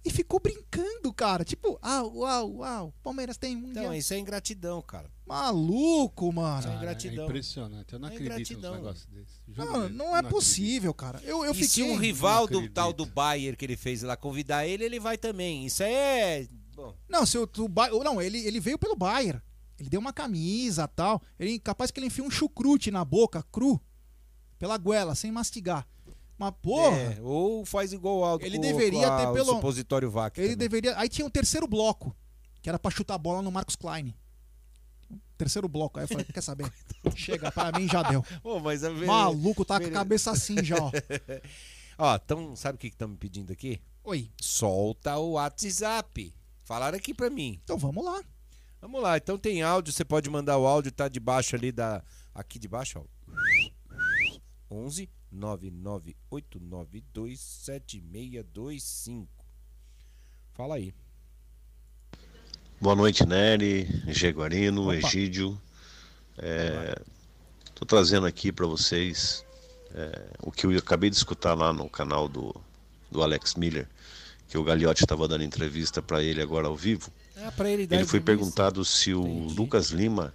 E 0.04 0.10
ficou 0.10 0.40
brincando, 0.40 1.12
cara. 1.12 1.44
Tipo, 1.44 1.78
au, 1.80 2.16
uau, 2.16 2.50
uau. 2.56 2.94
Palmeiras 3.02 3.36
tem 3.36 3.54
mundial. 3.56 3.84
Então, 3.84 3.94
isso 3.94 4.12
é 4.12 4.18
ingratidão, 4.18 4.82
cara. 4.82 5.08
Maluco, 5.24 6.32
mano. 6.32 6.58
Isso 6.58 6.68
é 6.68 6.70
Cara, 6.72 6.82
ingratidão. 6.82 7.24
É 7.24 7.26
impressionante. 7.28 7.92
Eu 7.92 7.98
não 8.00 8.08
É 8.08 8.12
acredito 8.14 8.58
ingratidão. 8.58 8.82
desses. 8.92 9.06
Juro 9.48 9.64
Não, 9.72 9.88
não 9.88 10.06
é 10.06 10.18
acredito. 10.18 10.30
possível, 10.34 10.92
cara. 10.94 11.20
Eu, 11.24 11.44
eu 11.44 11.52
e 11.52 11.54
se 11.64 11.68
fiquei. 11.68 11.92
um 11.92 11.96
rival 11.96 12.46
do 12.48 12.68
tal 12.68 12.92
do 12.92 13.06
Bayer 13.06 13.56
que 13.56 13.64
ele 13.64 13.76
fez 13.76 14.02
lá 14.02 14.16
convidar 14.16 14.66
ele, 14.66 14.84
ele 14.84 14.98
vai 14.98 15.16
também. 15.16 15.66
Isso 15.66 15.82
é. 15.84 16.48
Bom, 16.74 16.94
Não, 17.08 17.24
se 17.24 17.38
o, 17.38 17.48
não, 18.02 18.20
ele, 18.20 18.38
ele 18.38 18.58
veio 18.58 18.78
pelo 18.78 18.96
Bayern. 18.96 19.40
Ele 19.78 19.88
deu 19.88 20.00
uma 20.00 20.12
camisa 20.12 20.88
tal. 20.88 21.22
Ele 21.38 21.58
capaz 21.58 21.90
que 21.90 22.00
ele 22.00 22.06
enfia 22.06 22.24
um 22.24 22.30
chucrute 22.30 22.90
na 22.90 23.04
boca, 23.04 23.42
cru, 23.52 23.80
pela 24.58 24.76
goela, 24.78 25.14
sem 25.14 25.30
mastigar. 25.30 25.86
Mas, 26.38 26.52
porra, 26.60 26.96
é, 26.96 27.18
ou 27.22 27.64
faz 27.64 27.92
igual 27.92 28.18
o 28.18 28.24
Aldo 28.24 28.44
Ele 28.44 28.58
deveria 28.58 29.06
a- 29.08 29.18
ter 29.26 29.32
pelo- 29.32 29.54
supositório 29.54 30.10
VAC. 30.10 30.38
ele 30.38 30.48
também. 30.48 30.58
deveria. 30.58 30.98
Aí 30.98 31.08
tinha 31.08 31.26
um 31.26 31.30
terceiro 31.30 31.66
bloco, 31.68 32.14
que 32.60 32.68
era 32.68 32.78
pra 32.78 32.90
chutar 32.90 33.14
a 33.14 33.18
bola 33.18 33.42
no 33.42 33.50
Marcos 33.52 33.76
Klein. 33.76 34.14
Terceiro 35.36 35.68
bloco. 35.68 35.98
Aí 35.98 36.04
eu 36.04 36.08
falei, 36.08 36.24
quer 36.24 36.40
saber? 36.40 36.72
Chega, 37.16 37.50
pra 37.52 37.70
mim 37.72 37.88
já 37.88 38.02
deu. 38.02 38.24
Ô, 38.42 38.58
mas 38.60 38.82
a 38.84 38.90
ver- 38.90 39.06
Maluco, 39.06 39.64
tá 39.64 39.78
com 39.80 39.86
a 39.86 39.90
cabeça 39.90 40.30
assim 40.30 40.62
já, 40.64 40.76
ó. 40.80 40.90
Ó, 41.98 42.14
então, 42.16 42.56
sabe 42.56 42.76
o 42.76 42.78
que 42.78 42.86
estão 42.88 43.08
me 43.08 43.16
pedindo 43.16 43.52
aqui? 43.52 43.80
Oi. 44.02 44.30
Solta 44.40 45.16
o 45.18 45.32
WhatsApp. 45.32 46.34
Falaram 46.64 46.96
aqui 46.96 47.12
pra 47.12 47.28
mim. 47.30 47.60
Então 47.62 47.76
vamos 47.76 48.04
lá. 48.04 48.20
Vamos 48.80 49.00
lá, 49.00 49.16
então 49.16 49.38
tem 49.38 49.62
áudio, 49.62 49.92
você 49.92 50.04
pode 50.04 50.28
mandar 50.30 50.58
o 50.58 50.66
áudio, 50.66 50.90
tá 50.90 51.06
debaixo 51.08 51.54
ali 51.54 51.70
da. 51.70 52.02
Aqui 52.34 52.58
debaixo, 52.58 52.98
ó. 52.98 53.04
11 54.70 55.08
99892 55.32 57.40
7625. 57.40 59.28
Fala 60.54 60.76
aí. 60.76 60.94
Boa 62.80 62.94
noite, 62.94 63.26
Nery, 63.26 63.88
Jaguarino, 64.08 64.84
Opa. 64.84 64.94
Egídio. 64.96 65.60
Estou 67.66 67.86
trazendo 67.86 68.26
aqui 68.26 68.50
para 68.52 68.66
vocês 68.66 69.44
é, 69.94 70.28
o 70.42 70.50
que 70.50 70.66
eu 70.66 70.76
acabei 70.76 71.08
de 71.10 71.16
escutar 71.16 71.54
lá 71.54 71.72
no 71.72 71.88
canal 71.88 72.28
do, 72.28 72.54
do 73.10 73.22
Alex 73.22 73.54
Miller, 73.54 73.88
que 74.48 74.58
o 74.58 74.64
Gagliotti 74.64 75.04
estava 75.04 75.28
dando 75.28 75.44
entrevista 75.44 76.02
para 76.02 76.22
ele 76.22 76.42
agora 76.42 76.68
ao 76.68 76.76
vivo. 76.76 77.10
Ah, 77.36 77.52
ele 77.68 77.88
Ele 77.90 78.04
foi 78.04 78.20
perguntado 78.20 78.84
se 78.84 79.14
o 79.14 79.26
Entendi. 79.26 79.54
Lucas 79.54 79.90
Lima 79.90 80.34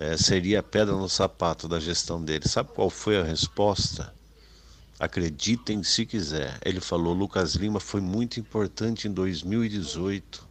eh, 0.00 0.16
seria 0.16 0.60
a 0.60 0.62
pedra 0.62 0.96
no 0.96 1.10
sapato 1.10 1.68
da 1.68 1.78
gestão 1.78 2.24
dele. 2.24 2.48
Sabe 2.48 2.70
qual 2.74 2.88
foi 2.88 3.20
a 3.20 3.22
resposta? 3.22 4.14
Acreditem 4.98 5.82
se 5.82 6.06
quiser. 6.06 6.58
Ele 6.64 6.80
falou: 6.80 7.12
Lucas 7.12 7.54
Lima 7.54 7.78
foi 7.78 8.00
muito 8.00 8.40
importante 8.40 9.06
em 9.06 9.12
2018. 9.12 10.48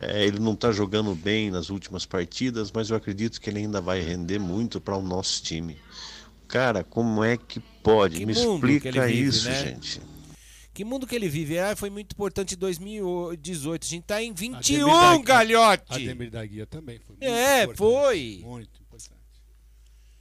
Eh, 0.00 0.26
ele 0.26 0.38
não 0.38 0.52
está 0.52 0.70
jogando 0.70 1.12
bem 1.12 1.50
nas 1.50 1.70
últimas 1.70 2.06
partidas, 2.06 2.70
mas 2.70 2.88
eu 2.88 2.96
acredito 2.96 3.40
que 3.40 3.50
ele 3.50 3.58
ainda 3.58 3.80
vai 3.80 4.00
render 4.00 4.38
muito 4.38 4.80
para 4.80 4.96
o 4.96 5.02
nosso 5.02 5.42
time. 5.42 5.76
Cara, 6.46 6.84
como 6.84 7.24
é 7.24 7.36
que 7.36 7.58
pode? 7.82 8.18
Que 8.18 8.26
Me 8.26 8.32
explica 8.32 9.06
vive, 9.06 9.22
isso, 9.24 9.48
né? 9.48 9.60
gente. 9.60 10.00
Que 10.78 10.84
mundo 10.84 11.08
que 11.08 11.16
ele 11.16 11.28
vive? 11.28 11.58
Ah, 11.58 11.74
foi 11.74 11.90
muito 11.90 12.12
importante 12.12 12.54
em 12.54 12.56
2018. 12.56 13.82
A 13.82 13.88
gente 13.88 14.04
tá 14.04 14.22
em 14.22 14.30
Ademir 14.30 14.52
21, 14.60 14.86
da- 14.86 15.18
Galhote! 15.24 15.82
Ademir 15.92 16.30
da 16.30 16.46
Guia 16.46 16.66
também 16.68 17.00
foi 17.00 17.16
muito 17.16 17.24
É, 17.24 17.64
importante, 17.64 17.76
foi. 17.78 18.40
Muito 18.44 18.80
importante. 18.80 19.20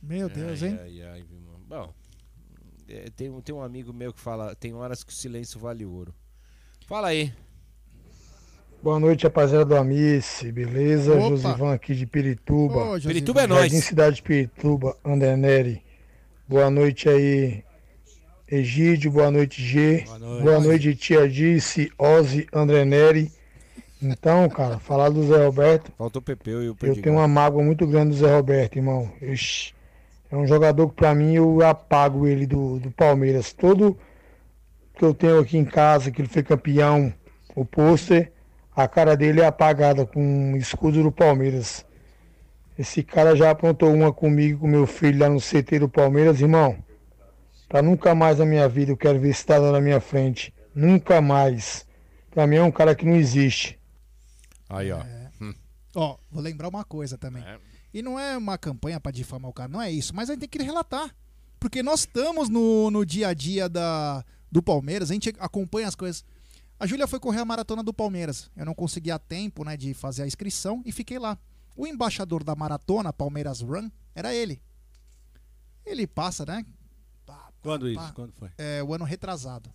Meu 0.01 0.27
Deus, 0.27 0.63
hein? 0.63 0.79
Ai, 0.81 1.01
ai, 1.03 1.21
viu, 1.21 1.39
mano? 1.41 1.59
Bom, 1.67 1.93
é, 2.89 3.05
tem, 3.15 3.29
um- 3.29 3.39
tem 3.39 3.53
um 3.53 3.61
amigo 3.61 3.93
meu 3.93 4.11
que 4.11 4.19
fala: 4.19 4.55
tem 4.55 4.73
horas 4.73 5.03
que 5.03 5.13
o 5.13 5.15
silêncio 5.15 5.59
vale 5.59 5.85
ouro. 5.85 6.11
Fala 6.87 7.09
aí. 7.09 7.31
Boa 8.81 8.99
noite, 8.99 9.25
rapaziada 9.25 9.63
do 9.63 9.75
Amice, 9.75 10.51
beleza? 10.51 11.13
Opa. 11.13 11.29
Josivan 11.29 11.73
aqui 11.75 11.93
de 11.93 12.07
Pirituba. 12.07 12.95
Ô. 12.95 12.99
Pirituba 12.99 13.43
é 13.43 13.45
nóis. 13.47 13.61
Jardim 13.71 13.79
Cidade 13.81 14.15
de 14.15 14.23
Pirituba, 14.23 14.97
André 15.05 15.37
Neri. 15.37 15.83
Boa 16.47 16.71
noite 16.71 17.07
aí, 17.07 17.63
Egídio. 18.49 19.11
Boa 19.11 19.29
noite, 19.29 19.61
G. 19.61 20.03
Boa 20.05 20.19
noite. 20.19 20.43
Boa 20.43 20.59
noite, 20.59 20.95
Tia 20.95 21.27
Dice, 21.27 21.91
Ozzy, 21.97 22.47
André 22.53 22.85
Neri. 22.85 23.31
Então, 24.01 24.47
cara, 24.49 24.77
falar 24.77 25.09
do 25.09 25.25
Zé 25.25 25.43
Roberto, 25.45 25.91
Faltou 25.97 26.19
o 26.19 26.23
Pepeu 26.23 26.63
e 26.63 26.67
o 26.67 26.71
eu 26.71 26.75
Perdigão. 26.75 27.03
tenho 27.03 27.15
uma 27.15 27.27
mágoa 27.27 27.63
muito 27.63 27.85
grande 27.87 28.11
do 28.11 28.15
Zé 28.17 28.33
Roberto, 28.35 28.75
irmão. 28.77 29.11
Ixi, 29.21 29.73
é 30.31 30.37
um 30.37 30.45
jogador 30.45 30.87
que 30.89 30.95
pra 30.95 31.15
mim 31.15 31.33
eu 31.33 31.61
apago 31.65 32.27
ele 32.27 32.45
do, 32.45 32.79
do 32.79 32.91
Palmeiras. 32.91 33.53
Todo 33.53 33.97
que 34.93 35.03
eu 35.03 35.13
tenho 35.13 35.39
aqui 35.39 35.57
em 35.57 35.65
casa, 35.65 36.11
que 36.11 36.21
ele 36.21 36.29
foi 36.29 36.43
campeão, 36.43 37.11
o 37.55 37.65
pôster, 37.65 38.31
a 38.75 38.87
cara 38.87 39.17
dele 39.17 39.41
é 39.41 39.45
apagada 39.45 40.05
com 40.05 40.53
o 40.53 40.57
escudo 40.57 41.01
do 41.01 41.11
Palmeiras. 41.11 41.83
Esse 42.77 43.01
cara 43.01 43.35
já 43.35 43.49
aprontou 43.49 43.91
uma 43.91 44.13
comigo, 44.13 44.59
com 44.59 44.67
meu 44.67 44.85
filho 44.85 45.19
lá 45.19 45.29
no 45.29 45.39
CT 45.39 45.79
do 45.79 45.89
Palmeiras, 45.89 46.39
irmão. 46.39 46.77
Pra 47.67 47.81
nunca 47.81 48.15
mais 48.15 48.39
na 48.39 48.45
minha 48.45 48.67
vida 48.69 48.91
eu 48.91 48.97
quero 48.97 49.19
ver 49.19 49.29
esse 49.29 49.41
cidadão 49.41 49.71
na 49.71 49.81
minha 49.81 49.99
frente. 49.99 50.53
Nunca 50.73 51.21
mais. 51.21 51.85
Pra 52.31 52.47
mim 52.47 52.57
é 52.57 52.63
um 52.63 52.71
cara 52.71 52.95
que 52.95 53.05
não 53.05 53.15
existe. 53.15 53.79
Aí, 54.69 54.91
ó. 54.91 55.03
Ó, 55.95 56.17
vou 56.29 56.43
lembrar 56.43 56.69
uma 56.69 56.83
coisa 56.83 57.17
também. 57.17 57.43
É. 57.43 57.59
E 57.91 58.03
não 58.03 58.19
é 58.19 58.37
uma 58.37 58.57
campanha 58.57 58.99
pra 58.99 59.11
difamar 59.11 59.49
o 59.49 59.53
cara, 59.53 59.67
não 59.67 59.81
é 59.81 59.91
isso. 59.91 60.15
Mas 60.15 60.29
a 60.29 60.33
gente 60.33 60.41
tem 60.41 60.49
que 60.49 60.61
relatar. 60.61 61.13
Porque 61.59 61.81
nós 61.81 62.01
estamos 62.01 62.49
no, 62.49 62.91
no 62.91 63.03
dia 63.03 63.29
a 63.29 63.33
dia 63.33 63.67
da, 63.67 64.23
do 64.51 64.61
Palmeiras, 64.61 65.09
a 65.09 65.13
gente 65.13 65.33
acompanha 65.39 65.87
as 65.87 65.95
coisas. 65.95 66.23
A 66.79 66.85
Júlia 66.85 67.07
foi 67.07 67.19
correr 67.19 67.39
a 67.39 67.45
maratona 67.45 67.81
do 67.81 67.91
Palmeiras. 67.91 68.51
Eu 68.55 68.65
não 68.65 68.75
conseguia 68.75 69.17
tempo, 69.17 69.65
né, 69.65 69.75
de 69.75 69.95
fazer 69.95 70.21
a 70.21 70.27
inscrição 70.27 70.83
e 70.85 70.91
fiquei 70.91 71.17
lá. 71.17 71.35
O 71.75 71.87
embaixador 71.87 72.43
da 72.43 72.55
maratona, 72.55 73.11
Palmeiras 73.11 73.61
Run, 73.61 73.89
era 74.13 74.35
ele. 74.35 74.61
Ele 75.83 76.05
passa, 76.05 76.45
né? 76.45 76.63
Quando 77.61 77.89
isso? 77.89 78.13
Quando 78.13 78.31
foi? 78.33 78.49
É, 78.57 78.83
o 78.83 78.93
ano 78.93 79.05
retrasado. 79.05 79.73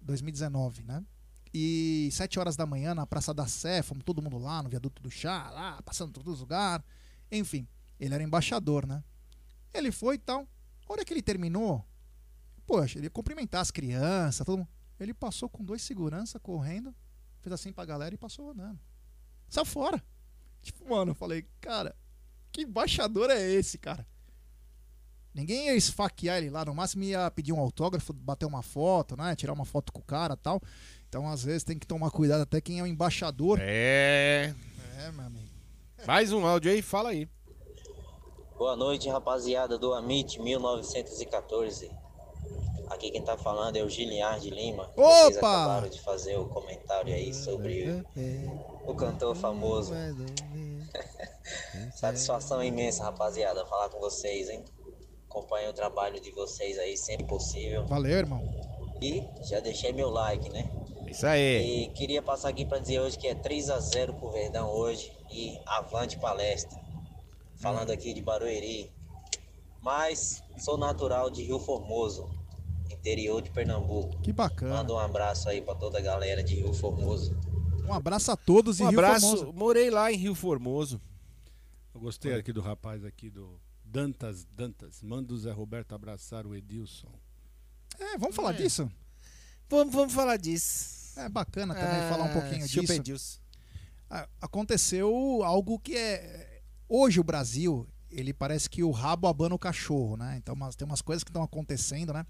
2019, 0.00 0.82
né? 0.84 1.04
E 1.52 2.08
sete 2.12 2.38
horas 2.38 2.56
da 2.56 2.66
manhã 2.66 2.94
na 2.94 3.06
Praça 3.06 3.32
da 3.32 3.46
Sé, 3.46 3.82
fomos 3.82 4.04
todo 4.04 4.22
mundo 4.22 4.38
lá 4.38 4.62
no 4.62 4.68
viaduto 4.68 5.02
do 5.02 5.10
chá, 5.10 5.50
lá, 5.50 5.80
passando 5.82 6.12
por 6.12 6.22
todos 6.22 6.34
os 6.34 6.40
lugares. 6.40 6.84
Enfim, 7.30 7.66
ele 7.98 8.14
era 8.14 8.22
embaixador, 8.22 8.86
né? 8.86 9.02
Ele 9.72 9.90
foi 9.90 10.16
e 10.16 10.18
tal. 10.18 10.46
A 10.88 10.92
hora 10.92 11.04
que 11.04 11.12
ele 11.12 11.22
terminou, 11.22 11.84
poxa, 12.66 12.98
ele 12.98 13.06
ia 13.06 13.10
cumprimentar 13.10 13.60
as 13.60 13.70
crianças, 13.70 14.44
todo 14.44 14.58
mundo. 14.58 14.68
Ele 14.98 15.12
passou 15.12 15.48
com 15.48 15.64
dois 15.64 15.82
segurança 15.82 16.38
correndo, 16.38 16.94
fez 17.40 17.52
assim 17.52 17.72
pra 17.72 17.84
galera 17.84 18.14
e 18.14 18.18
passou 18.18 18.50
andando. 18.50 18.78
Saiu 19.48 19.64
fora. 19.64 20.02
Tipo, 20.62 20.88
mano, 20.88 21.12
eu 21.12 21.14
falei, 21.14 21.46
cara, 21.60 21.94
que 22.50 22.62
embaixador 22.62 23.30
é 23.30 23.40
esse, 23.40 23.78
cara? 23.78 24.06
Ninguém 25.36 25.66
ia 25.66 25.74
esfaquear 25.74 26.38
ele 26.38 26.48
lá, 26.48 26.64
no 26.64 26.74
máximo 26.74 27.04
ia 27.04 27.30
pedir 27.30 27.52
um 27.52 27.60
autógrafo, 27.60 28.14
bater 28.14 28.46
uma 28.46 28.62
foto, 28.62 29.14
né? 29.18 29.36
Tirar 29.36 29.52
uma 29.52 29.66
foto 29.66 29.92
com 29.92 30.00
o 30.00 30.02
cara 30.02 30.32
e 30.32 30.36
tal. 30.38 30.62
Então, 31.06 31.28
às 31.28 31.44
vezes, 31.44 31.62
tem 31.62 31.78
que 31.78 31.86
tomar 31.86 32.10
cuidado 32.10 32.40
até 32.40 32.58
quem 32.58 32.80
é 32.80 32.82
o 32.82 32.86
embaixador. 32.86 33.58
É. 33.60 34.54
É, 34.98 35.12
meu 35.12 35.26
amigo. 35.26 35.50
Mais 36.06 36.32
um 36.32 36.46
áudio 36.46 36.72
aí, 36.72 36.80
fala 36.80 37.10
aí. 37.10 37.28
Boa 38.56 38.74
noite, 38.76 39.10
rapaziada 39.10 39.76
do 39.76 39.92
Amit 39.92 40.40
1914. 40.40 41.90
Aqui 42.88 43.10
quem 43.10 43.22
tá 43.22 43.36
falando 43.36 43.76
é 43.76 43.82
o 43.82 43.90
Giliar 43.90 44.40
de 44.40 44.48
Lima. 44.48 44.90
Vocês 44.96 45.36
Opa! 45.36 45.50
acabaram 45.50 45.90
de 45.90 46.00
fazer 46.00 46.38
o 46.38 46.46
comentário 46.46 47.12
aí 47.12 47.34
sobre 47.34 48.02
o 48.86 48.94
cantor 48.94 49.36
famoso. 49.36 49.92
Satisfação 51.94 52.64
imensa, 52.64 53.04
rapaziada, 53.04 53.66
falar 53.66 53.90
com 53.90 54.00
vocês, 54.00 54.48
hein? 54.48 54.64
Acompanho 55.28 55.70
o 55.70 55.72
trabalho 55.72 56.20
de 56.20 56.30
vocês 56.30 56.78
aí 56.78 56.96
sempre 56.96 57.26
possível. 57.26 57.86
Valeu, 57.86 58.18
irmão. 58.18 58.42
E 59.00 59.22
já 59.42 59.60
deixei 59.60 59.92
meu 59.92 60.08
like, 60.08 60.48
né? 60.50 60.70
Isso 61.08 61.26
aí. 61.26 61.84
E 61.84 61.88
queria 61.90 62.22
passar 62.22 62.48
aqui 62.48 62.64
para 62.64 62.78
dizer 62.78 63.00
hoje 63.00 63.18
que 63.18 63.26
é 63.28 63.34
3 63.34 63.70
a 63.70 63.78
0 63.78 64.14
pro 64.14 64.30
Verdão 64.30 64.70
hoje 64.70 65.12
e 65.30 65.58
avante 65.66 66.18
palestra. 66.18 66.80
Falando 67.56 67.90
aqui 67.90 68.12
de 68.12 68.20
Barueri. 68.22 68.92
Mas 69.82 70.42
sou 70.58 70.76
natural 70.76 71.30
de 71.30 71.42
Rio 71.44 71.60
Formoso, 71.60 72.28
interior 72.90 73.40
de 73.40 73.50
Pernambuco. 73.50 74.20
Que 74.20 74.32
bacana. 74.32 74.76
Manda 74.76 74.94
um 74.94 74.98
abraço 74.98 75.48
aí 75.48 75.60
para 75.60 75.74
toda 75.76 75.98
a 75.98 76.00
galera 76.00 76.42
de 76.42 76.56
Rio 76.56 76.72
Formoso. 76.72 77.38
Um 77.88 77.92
abraço 77.94 78.32
a 78.32 78.36
todos 78.36 78.80
e 78.80 78.82
Um 78.82 78.88
Rio 78.88 78.98
abraço. 78.98 79.26
Formoso. 79.28 79.52
Morei 79.52 79.90
lá 79.90 80.10
em 80.10 80.16
Rio 80.16 80.34
Formoso. 80.34 81.00
Eu 81.94 82.00
gostei 82.00 82.34
aqui 82.34 82.52
do 82.52 82.60
rapaz 82.60 83.04
aqui 83.04 83.30
do 83.30 83.60
Dantas 83.96 84.44
Dantas. 84.54 85.02
Manda 85.02 85.32
o 85.32 85.38
Zé 85.38 85.50
Roberto 85.52 85.94
abraçar 85.94 86.46
o 86.46 86.54
Edilson. 86.54 87.08
É, 87.98 88.18
vamos 88.18 88.36
falar 88.36 88.50
É. 88.54 88.58
disso? 88.58 88.90
Vamos, 89.70 89.94
vamos 89.94 90.12
falar 90.12 90.36
disso. 90.36 91.18
É 91.18 91.28
bacana 91.30 91.74
também 91.74 92.08
falar 92.10 92.24
um 92.24 92.32
pouquinho 92.32 92.68
chupa 92.68 92.80
disso. 92.82 92.92
Edilson. 92.92 93.40
Ah, 94.10 94.28
Aconteceu 94.40 95.42
algo 95.42 95.78
que 95.78 95.96
é. 95.96 96.60
Hoje 96.88 97.18
o 97.18 97.24
Brasil, 97.24 97.88
ele 98.10 98.32
parece 98.34 98.68
que 98.68 98.82
o 98.82 98.90
rabo 98.90 99.26
abana 99.28 99.54
o 99.54 99.58
cachorro, 99.58 100.16
né? 100.16 100.36
Então 100.36 100.54
mas 100.54 100.76
tem 100.76 100.86
umas 100.86 101.00
coisas 101.00 101.24
que 101.24 101.30
estão 101.30 101.42
acontecendo, 101.42 102.12
né? 102.12 102.26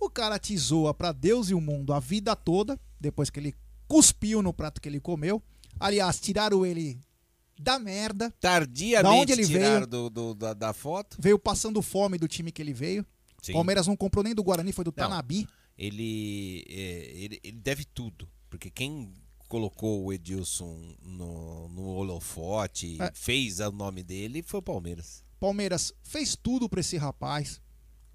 O 0.00 0.08
cara 0.08 0.38
te 0.38 0.56
zoa 0.56 0.94
pra 0.94 1.12
Deus 1.12 1.50
e 1.50 1.54
o 1.54 1.60
mundo 1.60 1.92
a 1.92 2.00
vida 2.00 2.34
toda, 2.34 2.80
depois 2.98 3.28
que 3.30 3.38
ele 3.38 3.54
cuspiu 3.86 4.40
no 4.42 4.54
prato 4.54 4.80
que 4.80 4.88
ele 4.88 5.00
comeu. 5.00 5.42
Aliás, 5.78 6.18
tiraram 6.18 6.64
ele 6.64 6.98
da 7.60 7.78
merda. 7.78 8.32
Tardiamente 8.40 9.02
Da 9.02 9.10
onde 9.10 9.32
ele 9.32 9.44
veio? 9.44 9.86
do, 9.86 10.10
do- 10.10 10.34
da, 10.34 10.54
da 10.54 10.72
foto. 10.72 11.16
Veio 11.20 11.38
passando 11.38 11.80
fome 11.82 12.18
do 12.18 12.28
time 12.28 12.50
que 12.52 12.62
ele 12.62 12.72
veio. 12.72 13.04
Sim. 13.42 13.52
Palmeiras 13.52 13.86
não 13.86 13.96
comprou 13.96 14.22
nem 14.24 14.34
do 14.34 14.42
Guarani, 14.42 14.72
foi 14.72 14.84
do 14.84 14.92
Não. 14.96 15.08
Tanabi. 15.08 15.46
Ele, 15.76 16.64
é, 16.68 17.12
ele, 17.14 17.40
ele 17.42 17.58
deve 17.60 17.84
tudo. 17.84 18.28
Porque 18.50 18.70
quem 18.70 19.12
colocou 19.48 20.04
o 20.04 20.12
Edilson 20.12 20.94
no, 21.02 21.68
no 21.68 21.86
holofote, 21.86 22.96
É. 23.00 23.10
fez 23.14 23.60
o 23.60 23.70
nome 23.70 24.02
dele, 24.02 24.42
foi 24.42 24.58
o 24.60 24.62
Palmeiras. 24.62 25.24
Palmeiras 25.40 25.92
fez 26.02 26.36
tudo 26.36 26.68
pra 26.68 26.80
esse 26.80 26.96
rapaz 26.96 27.60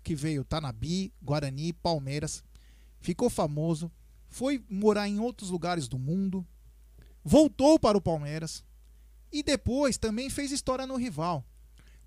que 0.04 0.14
veio 0.14 0.44
Tanabi, 0.44 1.14
Guarani, 1.22 1.72
Palmeiras. 1.74 2.44
Ficou 3.00 3.30
famoso, 3.30 3.90
foi 4.30 4.62
morar 4.70 5.08
em 5.08 5.20
outros 5.20 5.50
lugares 5.50 5.88
do 5.88 5.98
mundo, 5.98 6.46
voltou 7.24 7.80
para 7.80 7.98
o 7.98 8.02
Palmeiras 8.02 8.64
e 9.34 9.42
depois 9.44 9.98
também 9.98 10.30
fez 10.30 10.52
história 10.52 10.86
no 10.88 10.96
rival. 10.96 11.44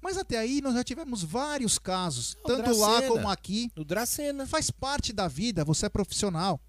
Mas 0.01 0.17
até 0.17 0.39
aí 0.39 0.61
nós 0.63 0.75
já 0.75 0.85
tivemos 0.85 1.23
vários 1.25 1.79
casos, 1.79 2.37
O 2.45 2.47
tanto 2.47 2.71
lá 2.79 2.99
Dracena. 3.01 3.09
como 3.09 3.29
aqui. 3.29 3.71
O 3.77 3.85
Dracena. 3.85 4.47
Faz 4.47 4.71
parte 4.71 5.13
da 5.13 5.27
vida, 5.27 5.65
você 5.65 5.87
é 5.87 5.89
profissional. 5.89 6.61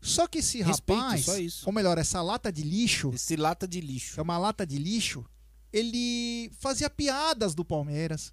Só 0.00 0.26
que 0.28 0.38
esse 0.38 0.62
Respeito, 0.62 1.00
rapaz, 1.00 1.24
só 1.24 1.38
isso. 1.38 1.62
ou 1.66 1.72
melhor, 1.72 1.96
essa 1.98 2.20
lata 2.22 2.52
de 2.52 2.62
lixo, 2.62 3.10
Esse 3.14 3.34
lata 3.36 3.66
de 3.66 3.80
lixo. 3.80 4.20
é 4.20 4.22
uma 4.22 4.38
lata 4.38 4.64
de 4.66 4.78
lixo, 4.78 5.24
ele 5.72 6.50
fazia 6.60 6.88
piadas 6.88 7.54
do 7.54 7.64
Palmeiras, 7.64 8.32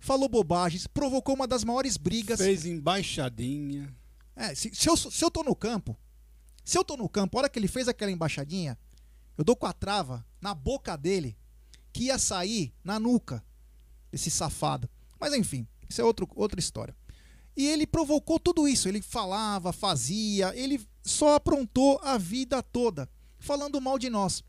falou 0.00 0.28
bobagens, 0.28 0.86
provocou 0.88 1.34
uma 1.36 1.46
das 1.46 1.62
maiores 1.62 1.96
brigas. 1.96 2.40
Fez 2.40 2.64
embaixadinha. 2.66 3.94
É, 4.34 4.54
se, 4.54 4.74
se 4.74 4.88
eu, 4.88 4.96
se 4.96 5.24
eu 5.24 5.30
tô 5.30 5.42
no 5.42 5.54
campo, 5.54 5.96
se 6.64 6.76
eu 6.78 6.84
tô 6.84 6.96
no 6.96 7.08
campo, 7.08 7.36
a 7.36 7.40
hora 7.42 7.48
que 7.48 7.58
ele 7.58 7.68
fez 7.68 7.86
aquela 7.88 8.10
embaixadinha, 8.10 8.76
eu 9.40 9.44
dou 9.44 9.56
com 9.56 9.64
a 9.64 9.72
trava 9.72 10.22
na 10.38 10.52
boca 10.52 10.98
dele, 10.98 11.34
que 11.94 12.04
ia 12.04 12.18
sair 12.18 12.74
na 12.84 13.00
nuca 13.00 13.42
desse 14.12 14.30
safado. 14.30 14.86
Mas 15.18 15.32
enfim, 15.32 15.66
isso 15.88 15.98
é 15.98 16.04
outro, 16.04 16.28
outra 16.34 16.60
história. 16.60 16.94
E 17.56 17.66
ele 17.66 17.86
provocou 17.86 18.38
tudo 18.38 18.68
isso. 18.68 18.86
Ele 18.86 19.00
falava, 19.00 19.72
fazia, 19.72 20.54
ele 20.54 20.86
só 21.02 21.36
aprontou 21.36 21.98
a 22.02 22.18
vida 22.18 22.62
toda, 22.62 23.08
falando 23.38 23.80
mal 23.80 23.98
de 23.98 24.10
nós. 24.10 24.44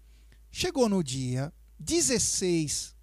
Chegou 0.51 0.89
no 0.89 1.01
dia 1.01 1.53
16, 1.79 2.93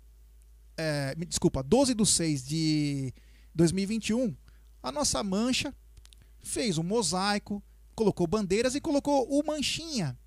é, 0.76 1.14
me 1.16 1.24
desculpa, 1.24 1.62
12 1.62 1.94
de 1.94 2.04
6 2.04 2.46
de 2.46 3.14
2021, 3.54 4.36
a 4.82 4.92
nossa 4.92 5.24
mancha 5.24 5.74
fez 6.40 6.76
um 6.76 6.82
mosaico, 6.82 7.64
colocou 7.94 8.26
bandeiras 8.26 8.74
e 8.74 8.80
colocou 8.82 9.26
o 9.26 9.42
Manchinha 9.42 10.18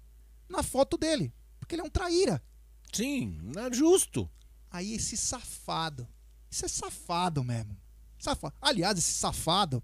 na 0.49 0.63
foto 0.63 0.97
dele. 0.97 1.31
Porque 1.71 1.75
ele 1.75 1.83
é 1.83 1.85
um 1.85 1.89
traíra. 1.89 2.43
Sim, 2.91 3.39
não 3.41 3.65
é 3.65 3.73
justo. 3.73 4.29
Aí 4.69 4.93
esse 4.93 5.15
safado. 5.15 6.05
Isso 6.49 6.65
é 6.65 6.67
safado 6.67 7.41
mesmo. 7.45 7.77
Safado. 8.19 8.53
Aliás, 8.61 8.97
esse 8.97 9.13
safado, 9.13 9.81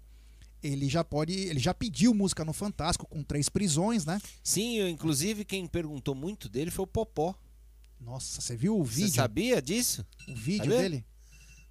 ele 0.62 0.86
já 0.86 1.02
pode. 1.02 1.32
Ele 1.32 1.58
já 1.58 1.72
pediu 1.72 2.12
música 2.12 2.44
no 2.44 2.52
Fantástico 2.52 3.06
com 3.06 3.22
três 3.22 3.48
prisões, 3.48 4.04
né? 4.04 4.20
Sim, 4.44 4.86
inclusive 4.86 5.46
quem 5.46 5.66
perguntou 5.66 6.14
muito 6.14 6.46
dele 6.46 6.70
foi 6.70 6.82
o 6.84 6.86
Popó. 6.86 7.34
Nossa, 7.98 8.42
você 8.42 8.54
viu 8.54 8.78
o 8.78 8.84
Você 8.84 8.96
vídeo? 9.04 9.14
sabia 9.14 9.62
disso? 9.62 10.06
O 10.28 10.34
vídeo 10.34 10.64
Sabia? 10.66 10.78
dele? 10.78 11.06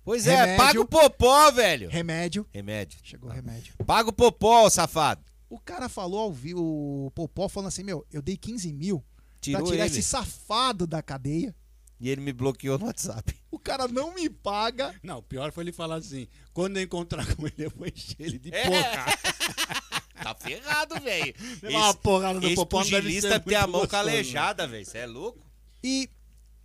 Pois 0.03 0.25
é, 0.25 0.35
Remédio. 0.35 0.57
paga 0.57 0.81
o 0.81 0.87
Popó, 0.87 1.51
velho. 1.51 1.89
Remédio. 1.91 2.47
Remédio. 2.51 2.99
Chegou 3.03 3.29
remédio. 3.29 3.75
Paga 3.85 4.09
o 4.09 4.13
Popó, 4.13 4.67
safado. 4.67 5.23
O 5.47 5.59
cara 5.59 5.87
falou 5.87 6.21
ao 6.21 6.33
vivo, 6.33 7.05
o 7.05 7.11
Popó 7.11 7.47
falando 7.47 7.67
assim: 7.67 7.83
Meu, 7.83 8.03
eu 8.11 8.21
dei 8.21 8.35
15 8.35 8.73
mil 8.73 9.05
Tirou 9.41 9.61
pra 9.63 9.71
tirar 9.71 9.85
ele. 9.85 9.93
esse 9.99 10.03
safado 10.03 10.85
da 10.87 11.01
cadeia. 11.01 11.55
E 11.99 12.09
ele 12.09 12.21
me 12.21 12.31
bloqueou 12.31 12.77
no 12.77 12.85
WhatsApp. 12.85 13.35
O 13.49 13.59
cara 13.59 13.87
não 13.87 14.13
me 14.13 14.29
paga. 14.29 14.93
Não, 15.01 15.17
o 15.17 15.23
pior 15.23 15.51
foi 15.51 15.63
ele 15.63 15.71
falar 15.71 15.95
assim: 15.95 16.27
quando 16.53 16.77
eu 16.77 16.83
encontrar 16.83 17.25
com 17.35 17.47
ele, 17.47 17.55
eu 17.65 17.71
vou 17.75 17.87
encher 17.87 18.15
ele 18.19 18.37
de 18.37 18.53
É. 18.53 18.65
porra. 18.65 19.05
Tá 20.21 20.35
ferrado, 20.35 20.99
velho. 20.99 21.33
Uma 21.63 21.93
porrada 21.93 22.39
no 22.39 22.45
esse 22.45 22.55
Popó 22.55 22.79
não 22.79 22.89
deve 22.89 23.01
pugilista 23.03 23.29
ser 23.33 23.39
tem 23.39 23.55
a 23.55 23.61
mão 23.61 23.81
gostoso, 23.81 23.87
calejada, 23.89 24.67
velho. 24.67 24.85
Você 24.85 24.97
é 24.99 25.05
louco? 25.05 25.39
E 25.83 26.09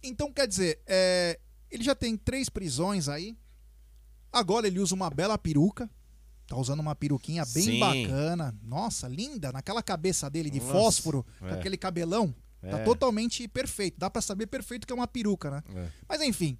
então 0.02 0.32
quer 0.32 0.48
dizer, 0.48 0.80
é, 0.86 1.38
ele 1.70 1.84
já 1.84 1.94
tem 1.94 2.16
três 2.16 2.48
prisões 2.48 3.08
aí. 3.08 3.36
Agora 4.32 4.66
ele 4.66 4.80
usa 4.80 4.94
uma 4.94 5.10
bela 5.10 5.36
peruca. 5.38 5.88
Tá 6.46 6.56
usando 6.56 6.80
uma 6.80 6.94
peruquinha 6.94 7.44
bem 7.46 7.62
Sim. 7.64 7.78
bacana. 7.78 8.54
Nossa, 8.62 9.06
linda. 9.06 9.52
Naquela 9.52 9.82
cabeça 9.82 10.28
dele 10.30 10.50
de 10.50 10.58
Nossa, 10.60 10.72
fósforo, 10.72 11.24
com 11.38 11.46
é. 11.48 11.52
aquele 11.54 11.76
cabelão. 11.76 12.34
Tá 12.62 12.78
É. 12.78 12.84
totalmente 12.84 13.46
perfeito. 13.48 13.98
Dá 13.98 14.08
pra 14.08 14.22
saber 14.22 14.46
perfeito 14.46 14.86
que 14.86 14.92
é 14.92 14.96
uma 14.96 15.08
peruca, 15.08 15.50
né? 15.50 15.62
É. 15.74 15.88
Mas 16.08 16.20
enfim. 16.22 16.56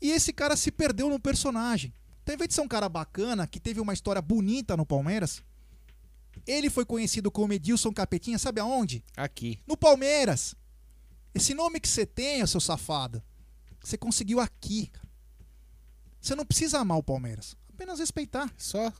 E 0.00 0.10
esse 0.10 0.32
cara 0.32 0.54
se 0.56 0.70
perdeu 0.70 1.08
no 1.08 1.18
personagem. 1.18 1.92
Então, 2.22 2.34
ao 2.34 2.36
invés 2.36 2.48
de 2.48 2.54
ser 2.54 2.60
um 2.60 2.68
cara 2.68 2.88
bacana, 2.88 3.46
que 3.46 3.58
teve 3.58 3.80
uma 3.80 3.92
história 3.94 4.20
bonita 4.20 4.76
no 4.76 4.84
Palmeiras, 4.84 5.42
ele 6.46 6.68
foi 6.70 6.84
conhecido 6.84 7.30
como 7.30 7.52
Edilson 7.54 7.92
Capetinha, 7.92 8.38
sabe 8.38 8.60
aonde? 8.60 9.02
Aqui. 9.16 9.58
No 9.66 9.76
Palmeiras. 9.76 10.54
Esse 11.34 11.54
nome 11.54 11.80
que 11.80 11.88
você 11.88 12.04
tem, 12.06 12.46
seu 12.46 12.60
safado, 12.60 13.22
você 13.82 13.96
conseguiu 13.96 14.40
aqui. 14.40 14.90
Você 16.20 16.34
não 16.34 16.44
precisa 16.44 16.78
amar 16.78 16.98
o 16.98 17.02
Palmeiras, 17.02 17.56
apenas 17.72 17.98
respeitar. 17.98 18.52
Só. 18.56 18.92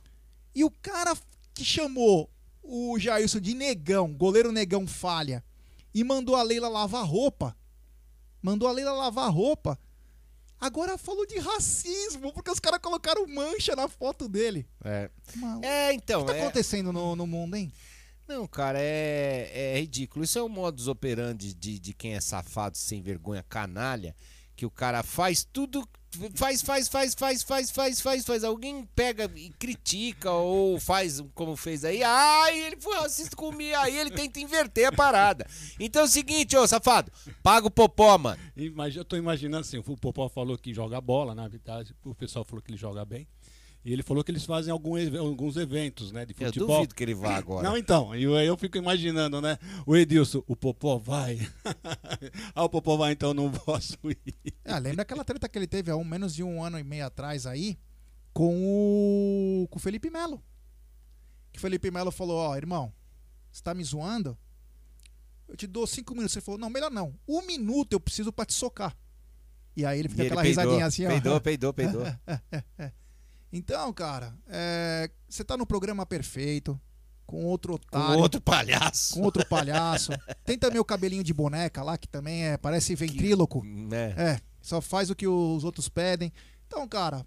E 0.55 0.63
o 0.63 0.71
cara 0.71 1.15
que 1.53 1.63
chamou 1.63 2.29
o 2.63 2.97
Jailson 2.97 3.39
de 3.39 3.53
negão, 3.53 4.11
goleiro 4.13 4.51
negão 4.51 4.87
falha, 4.87 5.43
e 5.93 6.03
mandou 6.03 6.35
a 6.35 6.43
Leila 6.43 6.67
lavar 6.67 7.05
roupa, 7.05 7.55
mandou 8.41 8.67
a 8.67 8.71
Leila 8.71 8.91
lavar 8.93 9.31
roupa, 9.31 9.79
agora 10.59 10.97
falou 10.97 11.25
de 11.25 11.39
racismo, 11.39 12.31
porque 12.33 12.51
os 12.51 12.59
caras 12.59 12.79
colocaram 12.79 13.25
mancha 13.27 13.75
na 13.75 13.87
foto 13.87 14.27
dele. 14.27 14.67
É. 14.83 15.09
Maluco. 15.35 15.65
É, 15.65 15.93
então. 15.93 16.21
O 16.21 16.25
que 16.25 16.31
tá 16.31 16.37
é- 16.37 16.41
acontecendo 16.41 16.91
no, 16.91 17.15
no 17.15 17.25
mundo, 17.27 17.55
hein? 17.55 17.71
Não, 18.27 18.45
cara, 18.47 18.77
é, 18.79 19.49
é 19.53 19.79
ridículo. 19.79 20.23
Isso 20.23 20.37
é 20.37 20.41
o 20.43 20.47
modus 20.47 20.87
operandi 20.87 21.51
de, 21.51 21.79
de 21.79 21.93
quem 21.93 22.13
é 22.13 22.21
safado, 22.21 22.77
sem 22.77 23.01
vergonha, 23.01 23.43
canalha, 23.49 24.15
que 24.55 24.67
o 24.67 24.69
cara 24.69 25.01
faz 25.01 25.43
tudo, 25.43 25.87
faz, 26.35 26.61
faz, 26.61 26.87
faz, 26.87 27.13
faz, 27.13 27.43
faz, 27.43 27.71
faz, 27.71 28.01
faz, 28.01 28.25
faz. 28.25 28.43
Alguém 28.43 28.87
pega 28.95 29.29
e 29.35 29.49
critica 29.51 30.31
ou 30.31 30.79
faz 30.79 31.21
como 31.33 31.55
fez 31.55 31.83
aí. 31.85 32.03
Ai, 32.03 32.59
ele 32.59 32.77
foi 32.79 32.95
racista 32.97 33.35
comigo. 33.35 33.75
Aí 33.77 33.97
ele 33.97 34.11
tenta 34.11 34.39
inverter 34.39 34.87
a 34.87 34.91
parada. 34.91 35.45
Então 35.79 36.01
é 36.01 36.05
o 36.05 36.07
seguinte, 36.07 36.55
ô 36.57 36.67
safado, 36.67 37.11
paga 37.43 37.67
o 37.67 37.71
popó, 37.71 38.17
mano. 38.17 38.39
Mas 38.75 38.95
eu 38.95 39.05
tô 39.05 39.15
imaginando 39.15 39.61
assim: 39.61 39.77
o 39.77 39.97
Popó 39.97 40.27
falou 40.29 40.57
que 40.57 40.73
joga 40.73 40.99
bola, 40.99 41.33
na 41.35 41.47
verdade. 41.47 41.95
O 42.03 42.15
pessoal 42.15 42.43
falou 42.43 42.61
que 42.61 42.71
ele 42.71 42.77
joga 42.77 43.05
bem. 43.05 43.27
E 43.83 43.93
ele 43.93 44.03
falou 44.03 44.23
que 44.23 44.29
eles 44.31 44.43
fazem 44.45 44.71
algum 44.71 44.97
ev- 44.97 45.15
alguns 45.17 45.55
eventos, 45.55 46.11
né? 46.11 46.25
De 46.25 46.33
Eu 46.37 46.47
futebol. 46.47 46.75
duvido 46.77 46.93
que 46.95 47.01
ele 47.03 47.13
vá 47.15 47.35
agora. 47.39 47.67
Não, 47.67 47.77
então, 47.77 48.13
e 48.15 48.25
aí 48.37 48.45
eu 48.45 48.57
fico 48.57 48.77
imaginando, 48.77 49.39
né? 49.41 49.57
O 49.85 49.95
Edilson, 49.95 50.43
o 50.47 50.55
Popó 50.55 50.97
vai. 50.97 51.39
ah, 52.53 52.63
o 52.65 52.69
Popó 52.69 52.97
vai, 52.97 53.13
então 53.13 53.33
não 53.33 53.49
posso 53.51 53.97
ir. 54.05 54.53
Ah, 54.65 54.77
lembra 54.79 55.03
aquela 55.03 55.23
treta 55.23 55.47
que 55.47 55.57
ele 55.57 55.67
teve 55.67 55.89
há 55.91 55.95
um, 55.95 56.03
menos 56.03 56.35
de 56.35 56.43
um 56.43 56.61
ano 56.63 56.77
e 56.77 56.83
meio 56.83 57.05
atrás 57.05 57.45
aí 57.45 57.77
com 58.33 58.53
o, 59.63 59.67
com 59.69 59.77
o 59.77 59.81
Felipe 59.81 60.09
Melo. 60.09 60.43
Que 61.51 61.57
o 61.57 61.61
Felipe 61.61 61.89
Melo 61.89 62.11
falou, 62.11 62.37
ó, 62.37 62.55
irmão, 62.57 62.93
você 63.51 63.63
tá 63.63 63.73
me 63.73 63.83
zoando? 63.83 64.37
eu 65.47 65.55
te 65.57 65.65
dou 65.65 65.87
cinco 65.87 66.13
minutos. 66.13 66.33
Você 66.33 66.41
falou, 66.41 66.59
não, 66.59 66.69
melhor 66.69 66.91
não. 66.91 67.15
Um 67.27 67.41
minuto 67.41 67.93
eu 67.93 67.99
preciso 67.99 68.31
pra 68.31 68.45
te 68.45 68.53
socar. 68.53 68.95
E 69.75 69.83
aí 69.85 69.97
ele 69.99 70.09
fica 70.09 70.21
E 70.23 70.25
ele 70.25 70.33
aquela 70.33 70.43
peidou, 70.43 70.63
risadinha 70.63 70.85
assim, 70.85 71.05
ó. 71.05 71.09
peidou, 71.09 71.41
peidou, 71.41 71.73
peidou. 71.73 72.03
Então, 73.51 73.91
cara, 73.93 74.35
é, 74.47 75.09
você 75.27 75.43
tá 75.43 75.57
no 75.57 75.65
programa 75.65 76.05
perfeito, 76.05 76.79
com 77.25 77.43
outro 77.45 77.73
otário. 77.75 78.19
outro 78.19 78.39
palhaço. 78.41 79.13
Com 79.15 79.21
outro 79.21 79.45
palhaço. 79.47 80.11
Tem 80.45 80.57
também 80.57 80.79
o 80.79 80.85
cabelinho 80.85 81.23
de 81.23 81.33
boneca 81.33 81.81
lá, 81.83 81.97
que 81.97 82.07
também 82.07 82.45
é, 82.45 82.57
parece 82.57 82.93
ventríloco. 82.95 83.63
né? 83.63 84.11
É, 84.17 84.41
só 84.61 84.81
faz 84.81 85.09
o 85.09 85.15
que 85.15 85.27
os 85.27 85.63
outros 85.63 85.89
pedem. 85.89 86.31
Então, 86.67 86.87
cara, 86.87 87.25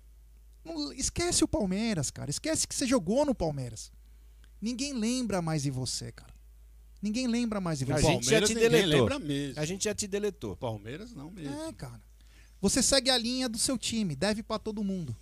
não- 0.64 0.93
esquece 0.93 1.43
o 1.43 1.49
Palmeiras, 1.49 2.11
cara. 2.11 2.31
Esquece 2.31 2.66
que 2.68 2.75
você 2.75 2.87
jogou 2.87 3.25
no 3.27 3.35
Palmeiras. 3.35 3.91
Ninguém 4.61 4.93
lembra 4.93 5.43
mais 5.43 5.62
de 5.62 5.70
você, 5.73 6.12
cara. 6.12 6.33
Ninguém 7.01 7.27
lembra 7.27 7.61
mais 7.61 7.81
de 7.81 7.93
A 7.93 7.97
você. 7.97 8.07
gente 8.07 8.31
já 8.31 8.41
te 8.43 8.55
deletou. 8.55 8.89
lembra 9.01 9.18
mesmo. 9.18 9.61
A 9.61 9.64
gente 9.64 9.85
já 9.85 9.93
te 9.95 10.07
deletou. 10.07 10.57
Palmeiras 10.57 11.12
não 11.12 11.33
mesmo. 11.33 11.61
É, 11.64 11.73
cara. 11.73 12.01
Você 12.61 12.81
segue 12.81 13.11
a 13.11 13.18
linha 13.18 13.49
do 13.49 13.59
seu 13.59 13.77
time, 13.77 14.14
deve 14.14 14.41
pra 14.41 14.57
todo 14.57 14.85
mundo. 14.85 15.16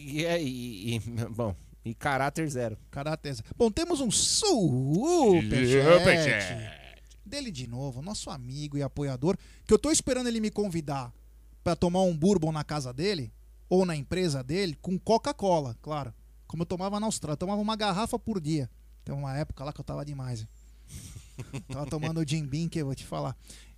E, 0.00 0.24
é, 0.24 0.42
e, 0.42 0.96
e- 0.96 1.00
bom, 1.34 1.54
e 1.84 1.94
caráter 1.94 2.48
zero. 2.48 2.76
Caráter. 2.90 3.36
Bom, 3.56 3.70
temos 3.70 4.00
um 4.00 4.10
superchat 4.10 5.52
dele 7.24 7.50
de 7.50 7.66
novo, 7.66 8.02
nosso 8.02 8.30
amigo 8.30 8.76
e 8.76 8.82
apoiador, 8.82 9.36
que 9.66 9.72
eu 9.72 9.78
tô 9.78 9.90
esperando 9.90 10.26
ele 10.28 10.40
me 10.40 10.50
convidar 10.50 11.12
pra 11.64 11.74
tomar 11.76 12.02
um 12.02 12.16
bourbon 12.16 12.52
na 12.52 12.64
casa 12.64 12.92
dele 12.92 13.32
ou 13.68 13.86
na 13.86 13.96
empresa 13.96 14.42
dele 14.42 14.76
com 14.82 14.98
Coca-Cola, 14.98 15.76
claro. 15.80 16.12
Como 16.46 16.62
eu 16.62 16.66
tomava 16.66 17.00
na 17.00 17.06
Austrália, 17.06 17.34
eu 17.34 17.38
tomava 17.38 17.62
uma 17.62 17.76
garrafa 17.76 18.18
por 18.18 18.40
dia. 18.40 18.68
Tem 19.04 19.14
uma 19.14 19.36
época 19.36 19.64
lá 19.64 19.72
que 19.72 19.80
eu 19.80 19.84
tava 19.84 20.04
demais. 20.04 20.40
hein? 20.42 20.48
tava 21.68 21.86
tomando 21.86 22.20
o 22.20 22.28
Jim 22.28 22.44
Beam 22.44 22.68
que 22.68 22.78
eu 22.80 22.86
vou 22.86 22.94
te 22.94 23.06
falar. 23.06 23.34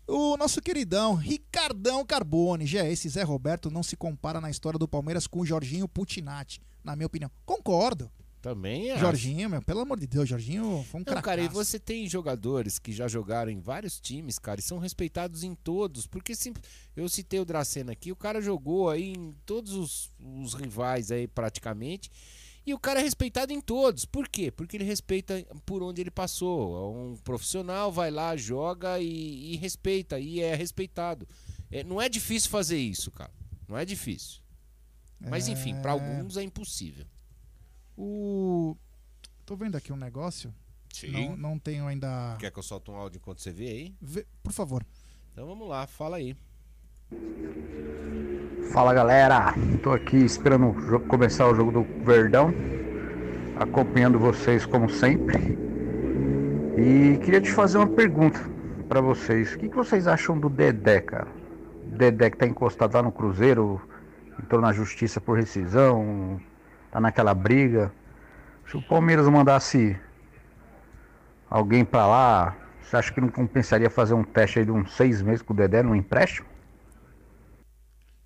O 0.07 0.37
nosso 0.37 0.61
queridão 0.61 1.15
Ricardão 1.15 2.05
Carbone. 2.05 2.67
Já 2.67 2.85
esse 2.87 3.09
Zé 3.09 3.23
Roberto 3.23 3.71
não 3.71 3.83
se 3.83 3.97
compara 3.97 4.41
na 4.41 4.51
história 4.51 4.79
do 4.79 4.87
Palmeiras 4.87 5.27
com 5.27 5.41
o 5.41 5.47
Jorginho 5.47 5.89
Putinati, 5.89 6.61
na 6.83 6.95
minha 6.95 7.07
opinião. 7.07 7.31
Concordo. 7.47 8.11
Também 8.43 8.91
é. 8.91 8.99
Jorginho, 8.99 9.49
meu, 9.49 9.63
pelo 9.63 9.81
amor 9.81 9.99
de 9.99 10.07
Deus, 10.07 10.29
Jorginho 10.29 10.85
foi 10.91 11.01
um 11.01 11.05
Não, 11.07 11.23
cara, 11.23 11.41
e 11.41 11.49
você 11.49 11.79
tem 11.79 12.07
jogadores 12.07 12.79
que 12.79 12.93
já 12.93 13.09
jogaram 13.09 13.51
em 13.51 13.59
vários 13.59 13.99
times, 13.99 14.39
cara, 14.39 14.61
e 14.61 14.63
são 14.63 14.79
respeitados 14.79 15.43
em 15.43 15.55
todos. 15.55 16.07
Porque 16.07 16.35
sim, 16.35 16.53
eu 16.95 17.09
citei 17.09 17.41
o 17.41 17.45
Dracena 17.47 17.93
aqui, 17.93 18.13
o 18.13 18.17
cara 18.17 18.43
jogou 18.43 18.91
aí 18.91 19.15
em 19.15 19.35
todos 19.47 19.73
os, 19.73 20.11
os 20.21 20.53
rivais 20.53 21.11
aí 21.11 21.27
praticamente. 21.27 22.11
E 22.67 22.73
o 22.73 22.79
cara 22.79 23.01
é 23.01 23.03
respeitado 23.03 23.53
em 23.53 23.61
todos. 23.61 24.05
Por 24.07 24.27
quê? 24.29 24.51
Porque 24.51 24.77
ele 24.77 24.85
respeita 24.85 25.45
por 25.67 25.83
onde 25.83 26.01
ele 26.01 26.11
passou. 26.11 26.77
É 26.77 26.97
Um 27.13 27.17
profissional 27.19 27.93
vai 27.93 28.11
lá, 28.11 28.35
joga 28.37 28.99
e, 29.01 29.53
e 29.53 29.57
respeita, 29.57 30.19
e 30.19 30.41
é 30.41 30.55
respeitado. 30.55 31.29
É, 31.71 31.85
não 31.85 32.01
é 32.01 32.09
difícil 32.09 32.49
fazer 32.51 32.79
isso, 32.79 33.11
cara. 33.11 33.33
Não 33.69 33.77
é 33.77 33.85
difícil. 33.85 34.41
Mas 35.21 35.49
enfim, 35.49 35.75
pra 35.81 35.91
É. 35.91 35.95
alguns 35.95 36.37
é 36.37 36.43
impossível. 36.43 37.05
O. 37.97 38.77
Tô 39.47 39.57
vendo 39.57 39.77
aqui 39.77 39.93
um 39.93 39.97
negócio. 39.97 40.55
Não, 41.11 41.37
não 41.37 41.59
tenho 41.59 41.87
ainda. 41.87 42.37
Quer 42.39 42.51
que 42.51 42.59
eu 42.59 42.63
solte 42.63 42.91
um 42.91 42.95
áudio 42.95 43.19
enquanto 43.19 43.41
você 43.41 43.51
vê 43.51 43.69
aí? 43.69 43.95
Vê- 44.01 44.27
Por 44.43 44.53
favor. 44.53 44.85
Então 45.33 45.47
vamos 45.47 45.69
lá, 45.69 45.87
fala 45.87 46.17
aí. 46.17 46.37
Fala 48.75 48.93
galera, 48.93 49.55
tô 49.83 49.93
aqui 49.93 50.17
esperando 50.17 50.75
começar 51.07 51.47
o 51.47 51.55
jogo 51.55 51.71
do 51.71 51.87
Verdão, 52.05 52.53
acompanhando 53.57 54.19
vocês 54.19 54.67
como 54.67 54.91
sempre. 54.91 55.57
E 56.77 57.17
queria 57.19 57.41
te 57.41 57.53
fazer 57.53 57.79
uma 57.79 57.87
pergunta 57.87 58.41
pra 58.89 59.01
vocês. 59.01 59.55
O 59.55 59.59
que, 59.59 59.69
que 59.69 59.77
vocês 59.77 60.09
acham 60.09 60.37
do 60.37 60.49
Dedé, 60.49 61.01
cara? 61.01 61.29
Dedé 61.85 62.31
que 62.31 62.37
tá 62.37 62.47
encostado 62.47 62.95
lá 62.95 63.03
no 63.03 63.13
Cruzeiro, 63.13 63.81
entrou 64.43 64.61
na 64.61 64.73
justiça 64.73 65.21
por 65.21 65.39
rescisão, 65.39 66.41
tá 66.91 67.01
naquela 67.01 67.33
briga. 67.33 67.93
Se 68.67 68.77
o 68.77 68.83
Palmeiras 68.83 69.29
mandasse 69.29 69.97
alguém 71.49 71.85
pra 71.85 72.07
lá, 72.09 72.57
você 72.83 72.97
acha 72.97 73.13
que 73.13 73.21
não 73.21 73.29
compensaria 73.29 73.89
fazer 73.89 74.15
um 74.15 74.25
teste 74.25 74.59
aí 74.59 74.65
de 74.65 74.73
uns 74.73 74.97
seis 74.97 75.23
meses 75.23 75.43
com 75.43 75.53
o 75.53 75.57
Dedé 75.57 75.81
num 75.81 75.95
empréstimo? 75.95 76.54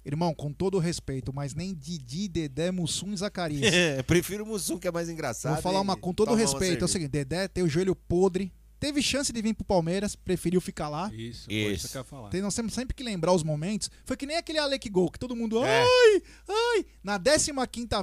Irmão, 0.08 0.34
com 0.34 0.50
todo 0.50 0.76
o 0.76 0.80
respeito, 0.80 1.34
mas 1.34 1.54
nem 1.54 1.74
Didi, 1.74 2.28
Dedé, 2.28 2.70
Mussum 2.70 3.12
e 3.12 3.16
Zacarias. 3.18 3.70
Prefiro 4.06 4.42
o 4.42 4.46
Mussum, 4.46 4.78
que 4.78 4.88
é 4.88 4.90
mais 4.90 5.08
engraçado. 5.10 5.52
Vou 5.52 5.62
falar 5.62 5.82
uma 5.82 5.96
com 5.96 6.14
todo 6.14 6.34
respeito. 6.34 6.82
É 6.82 6.84
o 6.86 6.88
seguinte, 6.88 7.10
Dedé 7.10 7.46
tem 7.46 7.62
o 7.62 7.68
joelho 7.68 7.94
podre. 7.94 8.50
Teve 8.80 9.02
chance 9.02 9.32
de 9.32 9.42
vir 9.42 9.54
pro 9.54 9.64
Palmeiras, 9.64 10.14
preferiu 10.16 10.60
ficar 10.60 10.88
lá. 10.88 11.12
Isso, 11.12 11.44
foi 11.46 11.54
isso 11.54 11.86
Isso. 11.86 11.88
que 11.92 11.98
eu 11.98 12.04
falar. 12.04 12.30
Tem, 12.30 12.40
nós 12.40 12.54
temos 12.54 12.72
sempre 12.72 12.94
que 12.94 13.02
lembrar 13.02 13.32
os 13.32 13.42
momentos. 13.42 13.90
Foi 14.04 14.16
que 14.16 14.24
nem 14.24 14.36
aquele 14.36 14.58
Alec 14.58 14.88
Gol, 14.88 15.10
que 15.10 15.18
todo 15.18 15.34
mundo. 15.36 15.62
É. 15.64 15.82
Ai, 15.82 16.22
ai. 16.48 16.86
Na 17.02 17.18
15 17.18 17.50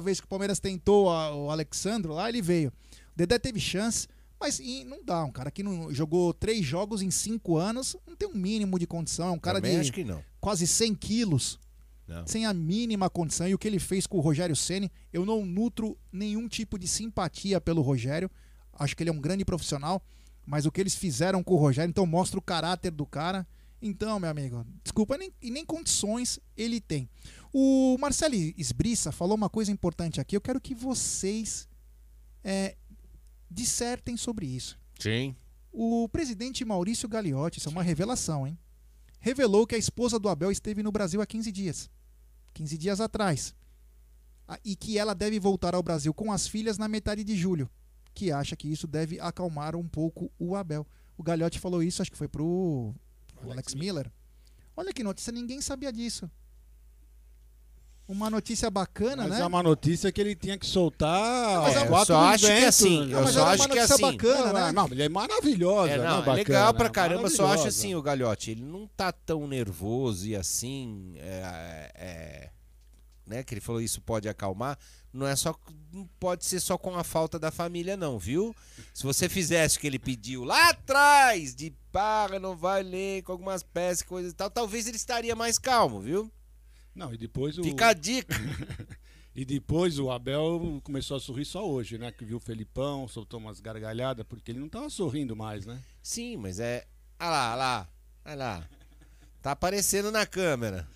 vez 0.04 0.20
que 0.20 0.26
o 0.26 0.28
Palmeiras 0.28 0.60
tentou 0.60 1.10
a- 1.10 1.34
o 1.34 1.50
Alexandro 1.50 2.12
lá, 2.12 2.28
ele 2.28 2.42
veio. 2.42 2.68
O 2.68 3.16
Dedé 3.16 3.38
teve 3.38 3.58
chance, 3.58 4.06
mas 4.38 4.60
e 4.60 4.84
não 4.84 5.02
dá. 5.02 5.24
Um 5.24 5.32
cara 5.32 5.50
que 5.50 5.62
não 5.62 5.92
jogou 5.92 6.34
três 6.34 6.62
jogos 6.64 7.00
em 7.00 7.10
cinco 7.10 7.56
anos, 7.56 7.96
não 8.06 8.14
tem 8.14 8.28
um 8.28 8.34
mínimo 8.36 8.78
de 8.78 8.86
condição. 8.86 9.28
É 9.28 9.32
um 9.32 9.38
cara 9.38 9.56
Também 9.62 9.76
de 9.76 9.80
acho 9.80 9.92
que 9.92 10.04
não. 10.04 10.22
quase 10.38 10.66
100 10.66 10.94
quilos. 10.94 11.58
Não. 12.06 12.26
Sem 12.26 12.46
a 12.46 12.54
mínima 12.54 13.10
condição. 13.10 13.48
E 13.48 13.54
o 13.54 13.58
que 13.58 13.66
ele 13.66 13.78
fez 13.78 14.06
com 14.06 14.18
o 14.18 14.20
Rogério 14.20 14.54
Ceni, 14.54 14.90
eu 15.12 15.24
não 15.24 15.44
nutro 15.44 15.98
nenhum 16.12 16.48
tipo 16.48 16.78
de 16.78 16.86
simpatia 16.86 17.60
pelo 17.60 17.82
Rogério. 17.82 18.30
Acho 18.72 18.96
que 18.96 19.02
ele 19.02 19.10
é 19.10 19.12
um 19.12 19.20
grande 19.20 19.44
profissional. 19.44 20.02
Mas 20.44 20.64
o 20.64 20.70
que 20.70 20.80
eles 20.80 20.94
fizeram 20.94 21.42
com 21.42 21.54
o 21.54 21.58
Rogério, 21.58 21.90
então 21.90 22.06
mostra 22.06 22.38
o 22.38 22.42
caráter 22.42 22.92
do 22.92 23.04
cara. 23.04 23.46
Então, 23.82 24.18
meu 24.18 24.30
amigo, 24.30 24.64
desculpa, 24.82 25.18
nem, 25.18 25.32
e 25.42 25.50
nem 25.50 25.64
condições 25.64 26.38
ele 26.56 26.80
tem. 26.80 27.08
O 27.52 27.96
Marcelo 27.98 28.34
Esbriça 28.56 29.10
falou 29.10 29.36
uma 29.36 29.50
coisa 29.50 29.72
importante 29.72 30.20
aqui. 30.20 30.36
Eu 30.36 30.40
quero 30.40 30.60
que 30.60 30.74
vocês 30.74 31.68
é, 32.44 32.76
dissertem 33.50 34.16
sobre 34.16 34.46
isso. 34.46 34.78
Sim. 34.98 35.34
O 35.72 36.08
presidente 36.08 36.64
Maurício 36.64 37.08
Gagliotti, 37.08 37.58
isso 37.58 37.68
é 37.68 37.72
uma 37.72 37.82
revelação, 37.82 38.46
hein? 38.46 38.58
Revelou 39.20 39.66
que 39.66 39.74
a 39.74 39.78
esposa 39.78 40.18
do 40.18 40.28
Abel 40.28 40.52
esteve 40.52 40.82
no 40.82 40.92
Brasil 40.92 41.20
há 41.20 41.26
15 41.26 41.50
dias. 41.50 41.90
15 42.56 42.78
dias 42.78 43.00
atrás. 43.00 43.54
Ah, 44.48 44.58
E 44.64 44.74
que 44.74 44.96
ela 44.98 45.14
deve 45.14 45.38
voltar 45.38 45.74
ao 45.74 45.82
Brasil 45.82 46.14
com 46.14 46.32
as 46.32 46.46
filhas 46.48 46.78
na 46.78 46.88
metade 46.88 47.22
de 47.22 47.36
julho. 47.36 47.68
Que 48.14 48.32
acha 48.32 48.56
que 48.56 48.66
isso 48.66 48.86
deve 48.86 49.20
acalmar 49.20 49.76
um 49.76 49.86
pouco 49.86 50.32
o 50.38 50.56
Abel. 50.56 50.86
O 51.18 51.22
Gagliotti 51.22 51.58
falou 51.58 51.82
isso, 51.82 52.00
acho 52.00 52.10
que 52.10 52.16
foi 52.16 52.28
pro 52.28 52.94
pro 53.34 53.52
Alex 53.52 53.74
Miller. 53.74 54.10
Olha 54.74 54.92
que 54.92 55.02
notícia, 55.04 55.30
ninguém 55.30 55.60
sabia 55.60 55.92
disso. 55.92 56.30
Uma 58.08 58.30
notícia 58.30 58.70
bacana, 58.70 59.24
Mas 59.24 59.32
né? 59.32 59.40
é 59.40 59.46
uma 59.46 59.62
notícia 59.64 60.12
que 60.12 60.20
ele 60.20 60.36
tinha 60.36 60.56
que 60.56 60.64
soltar 60.64 61.62
Mas 61.62 61.76
é 61.76 61.88
eu 61.88 62.04
só 62.04 62.20
acho 62.20 62.46
que 62.46 62.52
ventos, 62.52 62.68
assim, 62.68 63.06
né? 63.06 63.14
eu 63.14 63.22
mas 63.22 63.34
só 63.34 63.40
uma 63.40 63.50
acho 63.50 63.62
que 63.68 63.74
notícia 63.74 63.94
assim. 63.94 64.02
bacana, 64.02 64.52
não, 64.52 64.66
né? 64.66 64.72
não, 64.72 64.86
ele 64.86 65.02
é 65.02 65.08
maravilhosa. 65.08 65.92
É, 65.92 65.98
né? 65.98 66.04
não, 66.04 66.14
é 66.14 66.18
Bacana, 66.18 66.34
legal 66.36 66.74
pra 66.74 66.88
caramba, 66.88 67.28
só 67.28 67.46
acho 67.46 67.66
assim, 67.66 67.96
o 67.96 68.02
Galhote, 68.02 68.52
ele 68.52 68.62
não 68.62 68.86
tá 68.86 69.10
tão 69.10 69.48
nervoso 69.48 70.24
e 70.28 70.36
assim, 70.36 71.14
é, 71.16 71.90
é, 71.96 72.50
né, 73.26 73.42
que 73.42 73.54
ele 73.54 73.60
falou 73.60 73.80
isso 73.80 74.00
pode 74.00 74.28
acalmar, 74.28 74.78
não 75.12 75.26
é 75.26 75.34
só, 75.34 75.52
não 75.92 76.08
pode 76.20 76.44
ser 76.44 76.60
só 76.60 76.78
com 76.78 76.94
a 76.96 77.02
falta 77.02 77.40
da 77.40 77.50
família 77.50 77.96
não, 77.96 78.18
viu? 78.20 78.54
Se 78.94 79.02
você 79.02 79.28
fizesse 79.28 79.78
o 79.78 79.80
que 79.80 79.86
ele 79.86 79.98
pediu 79.98 80.44
lá 80.44 80.68
atrás, 80.68 81.54
de 81.56 81.74
para, 81.90 82.38
não 82.38 82.54
vai 82.54 82.82
ler 82.84 83.22
com 83.22 83.32
algumas 83.32 83.64
peças, 83.64 84.02
coisas 84.02 84.32
e 84.32 84.34
tal, 84.34 84.48
talvez 84.50 84.86
ele 84.86 84.96
estaria 84.96 85.34
mais 85.34 85.58
calmo, 85.58 86.00
viu? 86.00 86.30
Não, 86.96 87.12
e 87.14 87.18
depois 87.18 87.56
o. 87.58 87.62
Fica 87.62 87.88
a 87.88 87.92
dica. 87.92 88.34
E 89.38 89.44
depois 89.44 89.98
o 89.98 90.10
Abel 90.10 90.80
começou 90.82 91.14
a 91.14 91.20
sorrir 91.20 91.44
só 91.44 91.68
hoje, 91.68 91.98
né? 91.98 92.10
Que 92.10 92.24
viu 92.24 92.38
o 92.38 92.40
Felipão, 92.40 93.06
soltou 93.06 93.38
umas 93.38 93.60
gargalhadas, 93.60 94.24
porque 94.26 94.50
ele 94.50 94.58
não 94.58 94.66
tava 94.70 94.88
sorrindo 94.88 95.36
mais, 95.36 95.66
né? 95.66 95.78
Sim, 96.02 96.38
mas 96.38 96.58
é, 96.58 96.86
olha 97.20 97.28
lá, 97.28 97.50
olha 97.50 97.56
lá, 97.58 97.88
olha 98.24 98.34
lá, 98.34 98.68
tá 99.42 99.50
aparecendo 99.50 100.10
na 100.10 100.24
câmera. 100.24 100.88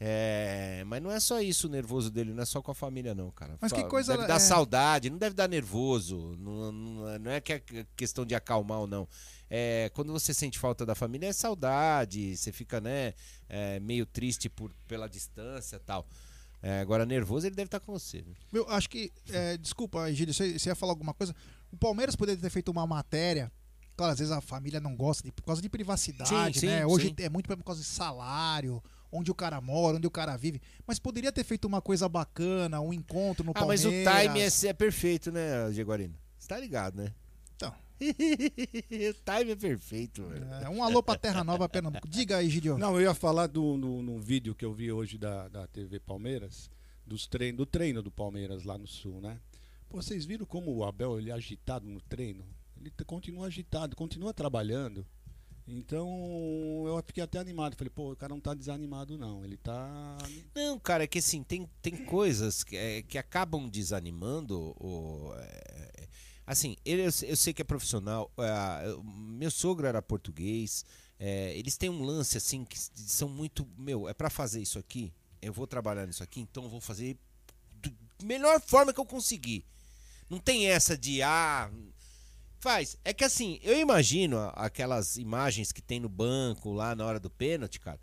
É, 0.00 0.82
mas 0.86 1.02
não 1.02 1.10
é 1.10 1.18
só 1.20 1.42
isso 1.42 1.66
o 1.66 1.70
nervoso 1.70 2.10
dele, 2.10 2.32
não 2.32 2.42
é 2.42 2.46
só 2.46 2.62
com 2.62 2.70
a 2.70 2.74
família, 2.74 3.14
não, 3.14 3.30
cara. 3.32 3.58
Mas 3.60 3.70
que 3.70 3.84
coisa 3.84 4.12
Deve 4.12 4.24
é- 4.24 4.28
dar 4.28 4.38
saudade, 4.38 5.10
não 5.10 5.18
deve 5.18 5.34
dar 5.34 5.46
nervoso. 5.48 6.36
Não, 6.38 6.72
não- 6.72 7.18
não 7.18 7.30
é 7.30 7.38
que 7.40 7.52
é 7.52 7.62
questão 7.96 8.24
de 8.24 8.34
acalmar 8.34 8.78
ou 8.78 8.86
não. 8.86 9.06
É, 9.50 9.90
quando 9.94 10.12
você 10.12 10.34
sente 10.34 10.58
falta 10.58 10.84
da 10.84 10.94
família, 10.94 11.28
é 11.28 11.32
saudade, 11.32 12.36
você 12.36 12.52
fica, 12.52 12.80
né, 12.80 13.14
é, 13.48 13.80
meio 13.80 14.04
triste 14.04 14.48
por, 14.48 14.70
pela 14.86 15.08
distância 15.08 15.76
e 15.76 15.80
tal. 15.80 16.06
É, 16.60 16.80
agora, 16.80 17.06
nervoso, 17.06 17.46
ele 17.46 17.54
deve 17.54 17.68
estar 17.68 17.80
com 17.80 17.92
você. 17.92 18.20
viu? 18.20 18.34
Eu 18.52 18.68
acho 18.70 18.90
que. 18.90 19.12
é, 19.30 19.56
desculpa, 19.56 20.10
Egílio, 20.10 20.34
você, 20.34 20.58
você 20.58 20.68
ia 20.68 20.74
falar 20.74 20.92
alguma 20.92 21.14
coisa? 21.14 21.34
O 21.70 21.76
Palmeiras 21.76 22.16
poderia 22.16 22.40
ter 22.40 22.50
feito 22.50 22.70
uma 22.70 22.86
matéria. 22.86 23.50
Claro, 23.96 24.12
às 24.12 24.18
vezes 24.18 24.32
a 24.32 24.40
família 24.40 24.78
não 24.80 24.94
gosta 24.96 25.22
de, 25.24 25.32
por 25.32 25.42
causa 25.44 25.60
de 25.62 25.68
privacidade, 25.68 26.60
Sim, 26.60 26.66
né? 26.66 26.78
sim, 26.80 26.84
Hoje 26.84 27.08
sim. 27.08 27.14
é 27.24 27.28
muito 27.28 27.48
por 27.48 27.64
causa 27.64 27.80
de 27.80 27.86
salário, 27.86 28.82
onde 29.10 29.28
o 29.30 29.34
cara 29.34 29.60
mora, 29.60 29.96
onde 29.96 30.06
o 30.06 30.10
cara 30.10 30.36
vive. 30.36 30.60
Mas 30.86 30.98
poderia 31.00 31.32
ter 31.32 31.42
feito 31.42 31.64
uma 31.64 31.80
coisa 31.82 32.08
bacana, 32.08 32.80
um 32.80 32.92
encontro 32.92 33.44
no 33.44 33.52
Ah, 33.54 33.64
mas 33.66 33.82
Palmeiras. 33.82 34.14
o 34.14 34.22
time 34.22 34.40
é, 34.40 34.70
é 34.70 34.72
perfeito, 34.72 35.32
né, 35.32 35.72
Jaguarino? 35.72 36.14
Você 36.38 36.46
tá 36.48 36.60
ligado, 36.60 36.96
né? 36.96 37.12
O 38.00 39.14
time 39.24 39.52
é 39.52 39.56
perfeito, 39.56 40.24
velho. 40.24 40.44
É, 40.62 40.68
um 40.68 40.82
alô 40.82 41.02
pra 41.02 41.16
Terra 41.16 41.42
Nova, 41.42 41.68
Pernambuco. 41.68 42.08
Diga 42.08 42.36
aí, 42.36 42.48
Gidio. 42.48 42.78
Não, 42.78 42.94
eu 42.94 43.02
ia 43.02 43.14
falar 43.14 43.46
do, 43.46 43.76
no, 43.76 44.02
no 44.02 44.20
vídeo 44.20 44.54
que 44.54 44.64
eu 44.64 44.72
vi 44.72 44.92
hoje 44.92 45.18
da, 45.18 45.48
da 45.48 45.66
TV 45.66 45.98
Palmeiras, 45.98 46.70
dos 47.06 47.26
trein, 47.26 47.54
do 47.54 47.66
treino 47.66 48.02
do 48.02 48.10
Palmeiras 48.10 48.64
lá 48.64 48.78
no 48.78 48.86
Sul, 48.86 49.20
né? 49.20 49.40
Pô, 49.88 50.00
vocês 50.00 50.24
viram 50.24 50.46
como 50.46 50.74
o 50.74 50.84
Abel 50.84 51.18
ele 51.18 51.30
é 51.30 51.32
agitado 51.32 51.86
no 51.86 52.00
treino? 52.00 52.44
Ele 52.80 52.92
continua 53.04 53.46
agitado, 53.46 53.96
continua 53.96 54.32
trabalhando. 54.32 55.04
Então 55.66 56.84
eu 56.86 57.02
fiquei 57.06 57.22
até 57.22 57.38
animado. 57.38 57.76
Falei, 57.76 57.90
pô, 57.94 58.12
o 58.12 58.16
cara 58.16 58.32
não 58.32 58.40
tá 58.40 58.54
desanimado, 58.54 59.18
não. 59.18 59.44
Ele 59.44 59.56
tá. 59.56 60.16
Não, 60.54 60.78
cara, 60.78 61.04
é 61.04 61.06
que 61.06 61.18
assim, 61.18 61.42
tem, 61.42 61.68
tem 61.82 62.04
coisas 62.06 62.64
que, 62.64 62.76
é, 62.76 63.02
que 63.02 63.18
acabam 63.18 63.68
desanimando. 63.68 64.74
O, 64.80 65.34
é, 65.36 65.97
assim, 66.48 66.76
ele, 66.84 67.06
eu, 67.06 67.12
sei- 67.12 67.30
eu 67.30 67.36
sei 67.36 67.52
que 67.52 67.62
é 67.62 67.64
profissional. 67.64 68.30
eu- 68.84 69.02
meu 69.04 69.50
sogro 69.50 69.86
era 69.86 70.02
português. 70.02 70.84
é, 71.20 71.56
eles 71.58 71.76
têm 71.76 71.90
um 71.90 72.02
lance 72.04 72.36
assim 72.36 72.64
que 72.64 72.78
são 72.78 73.28
muito. 73.28 73.66
Meu, 73.76 74.08
é 74.08 74.14
pra 74.14 74.30
fazer 74.30 74.60
isso 74.62 74.78
aqui. 74.78 75.12
Eu 75.42 75.52
vou 75.52 75.66
trabalhar 75.66 76.06
nisso 76.06 76.22
aqui, 76.22 76.40
então 76.40 76.64
eu 76.64 76.70
vou 76.70 76.80
fazer 76.80 77.16
da 77.82 77.90
melhor 78.24 78.60
forma 78.60 78.92
que 78.92 79.00
eu 79.00 79.04
conseguir. 79.06 79.64
Não 80.30 80.38
tem 80.38 80.66
essa 80.68 80.96
de 80.96 81.22
ah. 81.22 81.70
Faz. 82.60 82.96
É 83.04 83.12
que 83.14 83.24
assim, 83.24 83.58
eu 83.62 83.78
imagino 83.78 84.36
aquelas 84.54 85.16
imagens 85.16 85.70
que 85.70 85.80
tem 85.80 86.00
no 86.00 86.08
banco 86.08 86.72
lá 86.72 86.94
na 86.94 87.04
hora 87.06 87.20
do 87.20 87.30
pênalti, 87.30 87.78
cara. 87.78 88.00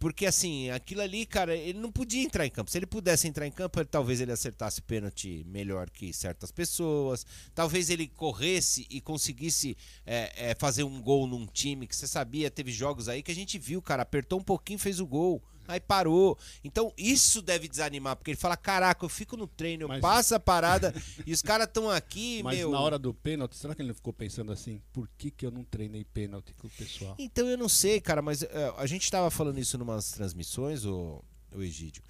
Porque 0.00 0.24
assim, 0.24 0.70
aquilo 0.70 1.02
ali, 1.02 1.26
cara, 1.26 1.54
ele 1.54 1.78
não 1.78 1.92
podia 1.92 2.22
entrar 2.22 2.46
em 2.46 2.50
campo. 2.50 2.70
Se 2.70 2.78
ele 2.78 2.86
pudesse 2.86 3.28
entrar 3.28 3.46
em 3.46 3.52
campo, 3.52 3.84
talvez 3.84 4.18
ele 4.18 4.32
acertasse 4.32 4.80
pênalti 4.80 5.44
melhor 5.46 5.90
que 5.90 6.10
certas 6.10 6.50
pessoas. 6.50 7.26
Talvez 7.54 7.90
ele 7.90 8.08
corresse 8.08 8.86
e 8.88 8.98
conseguisse 8.98 9.76
é, 10.06 10.52
é, 10.52 10.54
fazer 10.54 10.84
um 10.84 11.02
gol 11.02 11.26
num 11.26 11.44
time 11.44 11.86
que 11.86 11.94
você 11.94 12.06
sabia. 12.06 12.50
Teve 12.50 12.72
jogos 12.72 13.10
aí 13.10 13.22
que 13.22 13.30
a 13.30 13.34
gente 13.34 13.58
viu, 13.58 13.82
cara, 13.82 14.02
apertou 14.02 14.40
um 14.40 14.42
pouquinho, 14.42 14.78
fez 14.78 15.00
o 15.00 15.06
gol. 15.06 15.42
Aí 15.70 15.80
parou. 15.80 16.38
Então 16.64 16.92
isso 16.96 17.40
deve 17.40 17.68
desanimar, 17.68 18.16
porque 18.16 18.30
ele 18.32 18.38
fala: 18.38 18.56
caraca, 18.56 19.04
eu 19.04 19.08
fico 19.08 19.36
no 19.36 19.46
treino, 19.46 19.84
eu 19.84 19.88
Mas- 19.88 20.00
passo 20.00 20.34
a 20.34 20.40
parada 20.40 20.92
e 21.26 21.32
os 21.32 21.42
caras 21.42 21.66
estão 21.66 21.88
aqui, 21.90 22.42
Mas 22.42 22.58
meu. 22.58 22.70
na 22.70 22.80
hora 22.80 22.98
do 22.98 23.14
pênalti, 23.14 23.56
será 23.56 23.74
que 23.74 23.82
ele 23.82 23.88
não 23.88 23.94
ficou 23.94 24.12
pensando 24.12 24.52
assim? 24.52 24.80
Por 24.92 25.08
que, 25.16 25.30
que 25.30 25.46
eu 25.46 25.50
não 25.50 25.64
treinei 25.64 26.04
pênalti 26.04 26.52
com 26.54 26.66
o 26.66 26.70
pessoal? 26.70 27.14
Então 27.18 27.46
eu 27.48 27.56
não 27.58 27.68
sei, 27.68 28.00
cara, 28.00 28.20
mas 28.20 28.42
é, 28.42 28.74
a 28.76 28.86
gente 28.86 29.10
tava 29.10 29.30
falando 29.30 29.58
isso 29.58 29.78
numas 29.78 30.10
transmissões, 30.12 30.84
o, 30.84 31.22
o 31.54 31.62
Egídio. 31.62 32.02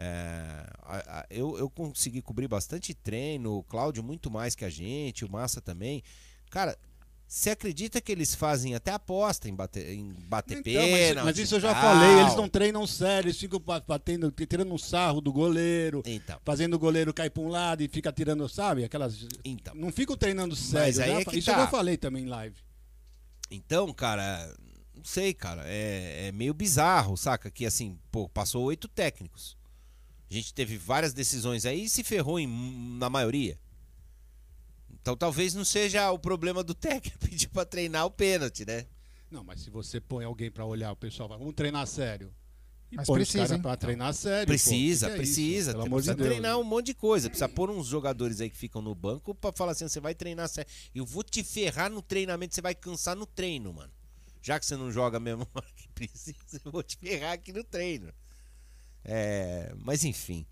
É, 0.00 0.64
a- 0.82 1.20
a- 1.20 1.26
eu, 1.28 1.58
eu 1.58 1.68
consegui 1.68 2.22
cobrir 2.22 2.46
bastante 2.46 2.94
treino, 2.94 3.56
o 3.58 3.64
Cláudio 3.64 4.02
muito 4.02 4.30
mais 4.30 4.54
que 4.54 4.64
a 4.64 4.70
gente, 4.70 5.24
o 5.24 5.30
Massa 5.30 5.60
também. 5.60 6.02
Cara, 6.50 6.78
você 7.30 7.50
acredita 7.50 8.00
que 8.00 8.10
eles 8.10 8.34
fazem 8.34 8.74
até 8.74 8.90
aposta 8.90 9.48
em 9.50 9.54
bater, 9.54 9.90
em 9.92 10.14
bater 10.28 10.58
Então, 10.58 10.72
mas, 10.72 10.90
pênalti? 10.98 11.24
mas 11.26 11.38
isso 11.38 11.56
eu 11.56 11.60
já 11.60 11.74
tal? 11.74 11.82
falei, 11.82 12.20
eles 12.20 12.34
não 12.34 12.48
treinam 12.48 12.86
sério, 12.86 13.28
eles 13.28 13.38
ficam 13.38 13.60
ba- 13.60 13.82
batendo, 13.86 14.30
tirando 14.30 14.72
um 14.72 14.78
sarro 14.78 15.20
do 15.20 15.30
goleiro, 15.30 16.02
Então. 16.06 16.40
fazendo 16.42 16.72
o 16.74 16.78
goleiro 16.78 17.12
cair 17.12 17.28
pra 17.28 17.42
um 17.42 17.48
lado 17.48 17.82
e 17.82 17.88
fica 17.88 18.10
tirando, 18.10 18.48
sabe? 18.48 18.82
Aquelas. 18.82 19.26
Então. 19.44 19.74
Não 19.74 19.92
ficam 19.92 20.16
treinando 20.16 20.56
sério. 20.56 20.86
aí 20.86 20.92
já 20.92 21.04
é 21.06 21.20
isso 21.36 21.46
tá. 21.46 21.52
eu 21.52 21.56
já 21.58 21.66
falei 21.68 21.98
também 21.98 22.24
em 22.24 22.28
live. 22.28 22.56
Então, 23.50 23.92
cara, 23.92 24.54
não 24.96 25.04
sei, 25.04 25.34
cara, 25.34 25.62
é, 25.66 26.28
é 26.28 26.32
meio 26.32 26.54
bizarro, 26.54 27.14
saca? 27.16 27.50
Que 27.50 27.66
assim, 27.66 27.98
pô, 28.10 28.26
passou 28.28 28.64
oito 28.64 28.88
técnicos. 28.88 29.54
A 30.30 30.34
gente 30.34 30.52
teve 30.54 30.76
várias 30.78 31.12
decisões 31.12 31.64
aí 31.66 31.84
e 31.84 31.88
se 31.88 32.02
ferrou 32.02 32.38
em, 32.40 32.46
na 32.98 33.08
maioria. 33.08 33.58
Então 35.08 35.16
talvez 35.16 35.54
não 35.54 35.64
seja 35.64 36.10
o 36.10 36.18
problema 36.18 36.62
do 36.62 36.74
técnico 36.76 37.18
pedir 37.18 37.48
pra 37.48 37.64
treinar 37.64 38.04
o 38.04 38.10
pênalti, 38.10 38.66
né? 38.66 38.84
Não, 39.30 39.42
mas 39.42 39.62
se 39.62 39.70
você 39.70 39.98
põe 39.98 40.26
alguém 40.26 40.50
pra 40.50 40.66
olhar, 40.66 40.92
o 40.92 40.96
pessoal 40.96 41.26
vai, 41.26 41.38
vamos 41.38 41.54
treinar 41.54 41.86
sério. 41.86 42.30
E 42.92 42.96
Mas 42.96 43.06
põe 43.06 43.16
precisa, 43.16 43.38
os 43.38 43.48
caras 43.48 43.56
hein? 43.56 43.62
pra 43.62 43.76
treinar 43.76 44.12
sério. 44.12 44.46
Precisa, 44.46 45.06
pô. 45.06 45.12
Que 45.12 45.16
que 45.16 45.22
é 45.22 45.24
isso? 45.24 45.34
precisa. 45.34 45.74
De 45.74 45.90
precisa 45.90 46.14
Deus. 46.14 46.28
treinar 46.28 46.52
né? 46.52 46.56
um 46.56 46.64
monte 46.64 46.86
de 46.86 46.94
coisa. 46.94 47.30
Precisa 47.30 47.48
pôr 47.48 47.70
uns 47.70 47.86
jogadores 47.86 48.38
aí 48.42 48.50
que 48.50 48.56
ficam 48.56 48.82
no 48.82 48.94
banco 48.94 49.34
pra 49.34 49.50
falar 49.50 49.72
assim: 49.72 49.88
você 49.88 49.98
vai 49.98 50.14
treinar 50.14 50.46
sério. 50.46 50.70
Eu 50.94 51.06
vou 51.06 51.22
te 51.22 51.42
ferrar 51.42 51.90
no 51.90 52.02
treinamento, 52.02 52.54
você 52.54 52.60
vai 52.60 52.74
cansar 52.74 53.16
no 53.16 53.24
treino, 53.24 53.72
mano. 53.72 53.92
Já 54.42 54.60
que 54.60 54.66
você 54.66 54.76
não 54.76 54.92
joga 54.92 55.18
mesmo 55.18 55.46
que 55.74 55.88
precisa, 55.88 56.60
eu 56.62 56.70
vou 56.70 56.82
te 56.82 56.98
ferrar 56.98 57.32
aqui 57.32 57.50
no 57.50 57.64
treino. 57.64 58.12
É, 59.04 59.72
mas 59.78 60.04
enfim. 60.04 60.46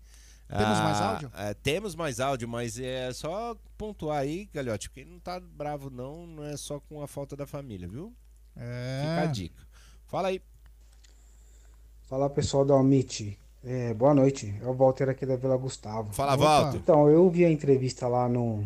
Temos 0.47 0.77
Ah, 0.79 0.83
mais 0.83 1.01
áudio? 1.01 1.31
é, 1.35 1.53
temos 1.55 1.95
mais 1.95 2.19
áudio, 2.21 2.47
mas 2.47 2.79
é 2.79 3.11
só 3.11 3.55
pontuar 3.77 4.19
aí, 4.19 4.49
Galhote, 4.53 4.89
porque 4.89 5.03
não 5.03 5.19
tá 5.19 5.39
bravo, 5.39 5.89
não, 5.89 6.25
não 6.25 6.43
é 6.45 6.55
só 6.55 6.79
com 6.79 7.01
a 7.01 7.07
falta 7.07 7.35
da 7.35 7.45
família, 7.45 7.87
viu? 7.87 8.13
É. 8.55 9.01
Fica 9.01 9.21
a 9.21 9.25
dica. 9.31 9.67
Fala 10.07 10.29
aí. 10.29 10.41
Fala 12.03 12.29
pessoal 12.29 12.63
da 12.63 12.75
Omit. 12.75 13.37
É, 13.63 13.93
boa 13.93 14.13
noite. 14.13 14.55
É 14.61 14.65
o 14.65 14.73
Walter 14.73 15.09
aqui 15.09 15.25
da 15.25 15.35
Vila 15.35 15.57
Gustavo. 15.57 16.13
Fala, 16.13 16.35
Opa. 16.35 16.43
Walter. 16.61 16.77
Então, 16.77 17.09
eu 17.09 17.29
vi 17.29 17.43
a 17.43 17.51
entrevista 17.51 18.07
lá 18.07 18.29
no. 18.29 18.65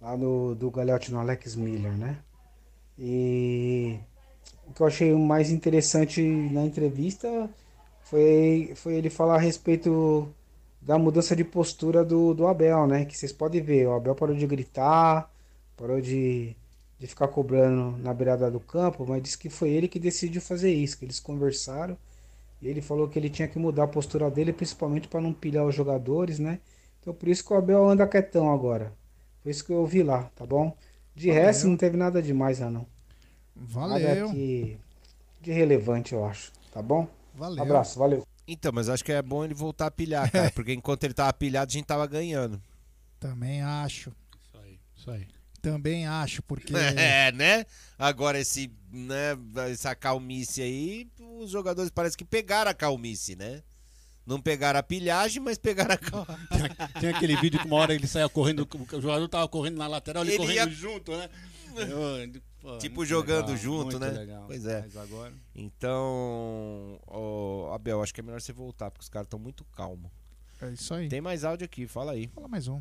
Lá 0.00 0.16
no 0.16 0.54
do 0.54 0.70
Galhote 0.70 1.12
no 1.12 1.18
Alex 1.20 1.54
Miller, 1.56 1.92
né? 1.92 2.18
E 2.98 3.98
o 4.66 4.72
que 4.72 4.80
eu 4.80 4.86
achei 4.86 5.12
mais 5.14 5.50
interessante 5.50 6.22
na 6.22 6.64
entrevista 6.64 7.50
foi, 8.04 8.72
foi 8.76 8.94
ele 8.94 9.10
falar 9.10 9.34
a 9.36 9.38
respeito 9.38 10.28
da 10.84 10.98
mudança 10.98 11.34
de 11.34 11.44
postura 11.44 12.04
do, 12.04 12.34
do 12.34 12.46
Abel, 12.46 12.86
né? 12.86 13.04
Que 13.04 13.16
vocês 13.16 13.32
podem 13.32 13.62
ver, 13.62 13.88
o 13.88 13.94
Abel 13.94 14.14
parou 14.14 14.36
de 14.36 14.46
gritar, 14.46 15.30
parou 15.76 16.00
de, 16.00 16.54
de 16.98 17.06
ficar 17.06 17.28
cobrando 17.28 17.96
na 17.98 18.12
beirada 18.12 18.50
do 18.50 18.60
campo, 18.60 19.06
mas 19.08 19.22
disse 19.22 19.38
que 19.38 19.48
foi 19.48 19.70
ele 19.70 19.88
que 19.88 19.98
decidiu 19.98 20.42
fazer 20.42 20.72
isso, 20.72 20.98
que 20.98 21.04
eles 21.04 21.18
conversaram 21.18 21.96
e 22.60 22.68
ele 22.68 22.82
falou 22.82 23.08
que 23.08 23.18
ele 23.18 23.30
tinha 23.30 23.48
que 23.48 23.58
mudar 23.58 23.84
a 23.84 23.88
postura 23.88 24.30
dele, 24.30 24.52
principalmente 24.52 25.08
para 25.08 25.20
não 25.20 25.32
pilhar 25.32 25.64
os 25.64 25.74
jogadores, 25.74 26.38
né? 26.38 26.60
Então 27.00 27.14
por 27.14 27.28
isso 27.28 27.44
que 27.44 27.52
o 27.52 27.56
Abel 27.56 27.88
anda 27.88 28.06
quietão 28.06 28.52
agora. 28.52 28.92
Foi 29.42 29.50
isso 29.52 29.64
que 29.64 29.72
eu 29.72 29.86
vi 29.86 30.02
lá, 30.02 30.24
tá 30.36 30.46
bom? 30.46 30.76
De 31.14 31.28
Valeu. 31.28 31.42
resto, 31.42 31.66
não 31.66 31.76
teve 31.76 31.96
nada 31.96 32.22
demais 32.22 32.60
lá, 32.60 32.70
não. 32.70 32.86
Valeu. 33.56 33.98
Nada 33.98 34.32
que 34.32 34.78
de 35.40 35.52
relevante, 35.52 36.14
eu 36.14 36.24
acho, 36.24 36.52
tá 36.72 36.82
bom? 36.82 37.06
Valeu. 37.34 37.62
Abraço, 37.62 37.98
valeu. 37.98 38.26
Então, 38.46 38.72
mas 38.72 38.88
acho 38.88 39.04
que 39.04 39.12
é 39.12 39.22
bom 39.22 39.44
ele 39.44 39.54
voltar 39.54 39.86
a 39.86 39.90
pilhar, 39.90 40.30
cara, 40.30 40.50
porque 40.54 40.72
enquanto 40.72 41.04
ele 41.04 41.14
tava 41.14 41.32
pilhado, 41.32 41.70
a 41.70 41.72
gente 41.72 41.86
tava 41.86 42.06
ganhando. 42.06 42.60
Também 43.18 43.62
acho. 43.62 44.10
Isso 44.40 44.58
aí, 44.62 44.78
isso 44.96 45.10
aí. 45.10 45.26
Também 45.62 46.06
acho, 46.06 46.42
porque. 46.42 46.72
É, 46.76 47.32
né? 47.32 47.64
Agora 47.98 48.38
esse, 48.38 48.70
né, 48.92 49.36
essa 49.70 49.94
calmice 49.94 50.60
aí, 50.60 51.08
os 51.40 51.50
jogadores 51.50 51.90
parece 51.90 52.16
que 52.16 52.24
pegaram 52.24 52.70
a 52.70 52.74
calmice, 52.74 53.34
né? 53.34 53.62
Não 54.26 54.40
pegaram 54.40 54.78
a 54.78 54.82
pilhagem, 54.82 55.42
mas 55.42 55.56
pegaram 55.58 55.94
a 55.94 55.98
calmice. 55.98 56.98
Tinha 56.98 57.16
aquele 57.16 57.36
vídeo 57.36 57.60
que 57.60 57.66
uma 57.66 57.76
hora 57.76 57.94
ele 57.94 58.06
saia 58.06 58.28
correndo, 58.28 58.68
o 58.92 59.00
jogador 59.00 59.28
tava 59.28 59.48
correndo 59.48 59.76
na 59.78 59.86
lateral, 59.86 60.22
ele, 60.22 60.32
Ele 60.32 60.38
correndo 60.38 60.68
ia- 60.70 60.74
junto, 60.74 61.12
né? 61.16 61.28
Eu- 61.76 62.42
pô, 62.64 62.78
tipo 62.78 63.04
jogando 63.04 63.48
legal, 63.48 63.56
junto, 63.56 63.82
muito 63.84 63.98
né? 63.98 64.10
legal. 64.10 64.44
Pois 64.46 64.64
é. 64.64 64.80
Mas 64.80 64.96
agora... 64.96 65.32
Então, 65.54 66.98
ô, 67.06 67.70
Abel, 67.72 68.02
acho 68.02 68.14
que 68.14 68.20
é 68.20 68.24
melhor 68.24 68.40
você 68.40 68.52
voltar, 68.52 68.90
porque 68.90 69.02
os 69.02 69.08
caras 69.08 69.26
estão 69.26 69.38
muito 69.38 69.64
calmos. 69.76 70.10
É 70.60 70.70
isso 70.70 70.94
aí. 70.94 71.08
Tem 71.08 71.20
mais 71.20 71.44
áudio 71.44 71.66
aqui, 71.66 71.86
fala 71.86 72.12
aí. 72.12 72.28
Fala 72.28 72.48
mais 72.48 72.66
um. 72.66 72.80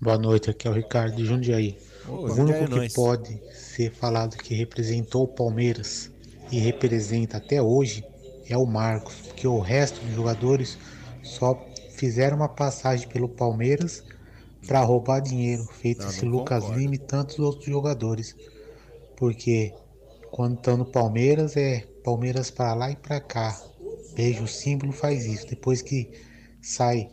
Boa 0.00 0.18
noite, 0.18 0.50
aqui 0.50 0.68
é 0.68 0.70
o 0.70 0.74
Ricardo 0.74 1.16
de 1.16 1.24
Jundiaí. 1.24 1.78
Ô, 2.06 2.24
o 2.24 2.28
Jundiaí 2.28 2.58
é 2.58 2.60
único 2.60 2.72
que 2.72 2.78
nóis. 2.78 2.92
pode 2.92 3.54
ser 3.54 3.92
falado 3.92 4.36
que 4.36 4.54
representou 4.54 5.24
o 5.24 5.28
Palmeiras 5.28 6.10
e 6.50 6.58
representa 6.58 7.38
até 7.38 7.62
hoje 7.62 8.04
é 8.48 8.58
o 8.58 8.66
Marcos, 8.66 9.14
porque 9.14 9.46
o 9.46 9.60
resto 9.60 10.04
dos 10.04 10.14
jogadores 10.14 10.76
só 11.22 11.54
fizeram 11.96 12.38
uma 12.38 12.48
passagem 12.48 13.08
pelo 13.08 13.28
Palmeiras 13.28 14.02
para 14.70 14.82
roubar 14.82 15.18
dinheiro, 15.18 15.64
feito 15.64 16.04
Não, 16.04 16.10
esse 16.10 16.24
não 16.24 16.30
Lucas 16.30 16.62
concordo. 16.62 16.80
Lima 16.80 16.94
e 16.94 16.98
tantos 16.98 17.40
outros 17.40 17.64
jogadores. 17.64 18.36
Porque 19.16 19.74
quando 20.30 20.54
estão 20.54 20.76
no 20.76 20.86
Palmeiras 20.86 21.56
é 21.56 21.80
Palmeiras 22.04 22.52
para 22.52 22.72
lá 22.74 22.88
e 22.88 22.94
para 22.94 23.20
cá. 23.20 23.60
Veja, 24.14 24.40
o 24.44 24.46
símbolo 24.46 24.92
faz 24.92 25.26
isso. 25.26 25.44
Depois 25.48 25.82
que 25.82 26.08
sai 26.62 27.10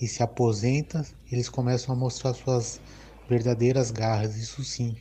e 0.00 0.08
se 0.08 0.24
aposenta, 0.24 1.06
eles 1.30 1.48
começam 1.48 1.94
a 1.94 1.96
mostrar 1.96 2.34
suas 2.34 2.80
verdadeiras 3.28 3.92
garras. 3.92 4.34
Isso 4.34 4.64
sim. 4.64 4.96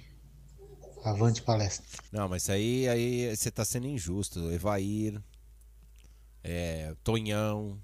Avante 1.03 1.41
palestra. 1.41 1.83
Não, 2.11 2.29
mas 2.29 2.47
aí, 2.47 2.87
aí 2.87 3.35
você 3.35 3.49
tá 3.49 3.65
sendo 3.65 3.87
injusto. 3.87 4.51
Evair, 4.51 5.19
é, 6.43 6.93
Tonhão, 7.03 7.81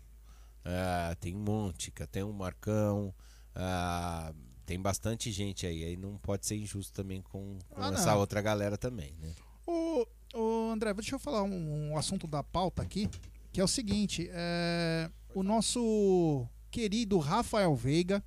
ah, 0.64 1.16
tem 1.20 1.36
um 1.36 1.40
monte, 1.40 1.92
tem 2.12 2.24
um 2.24 2.32
Marcão, 2.32 3.12
ah, 3.56 4.34
tem 4.66 4.80
bastante 4.80 5.32
gente 5.32 5.66
aí. 5.66 5.84
Aí 5.84 5.98
não 5.98 6.18
pode 6.18 6.46
ser 6.46 6.56
injusto 6.56 6.94
também 6.94 7.22
com, 7.22 7.58
com 7.70 7.82
Ah, 7.82 7.92
essa 7.94 8.12
não. 8.12 8.20
outra 8.20 8.42
galera 8.42 8.78
também, 8.78 9.14
né? 9.20 9.34
Ô, 9.66 10.06
ô, 10.34 10.72
André, 10.72 10.94
deixa 10.94 11.16
eu 11.16 11.20
falar 11.20 11.44
um, 11.44 11.92
um 11.92 11.98
assunto 11.98 12.28
da 12.28 12.44
pauta 12.44 12.82
aqui, 12.82 13.10
que 13.52 13.60
é 13.62 13.64
o 13.64 13.68
seguinte: 13.68 14.28
é, 14.32 15.10
o 15.34 15.44
nosso 15.44 16.48
querido 16.72 17.18
Rafael 17.20 17.76
Veiga, 17.76 18.24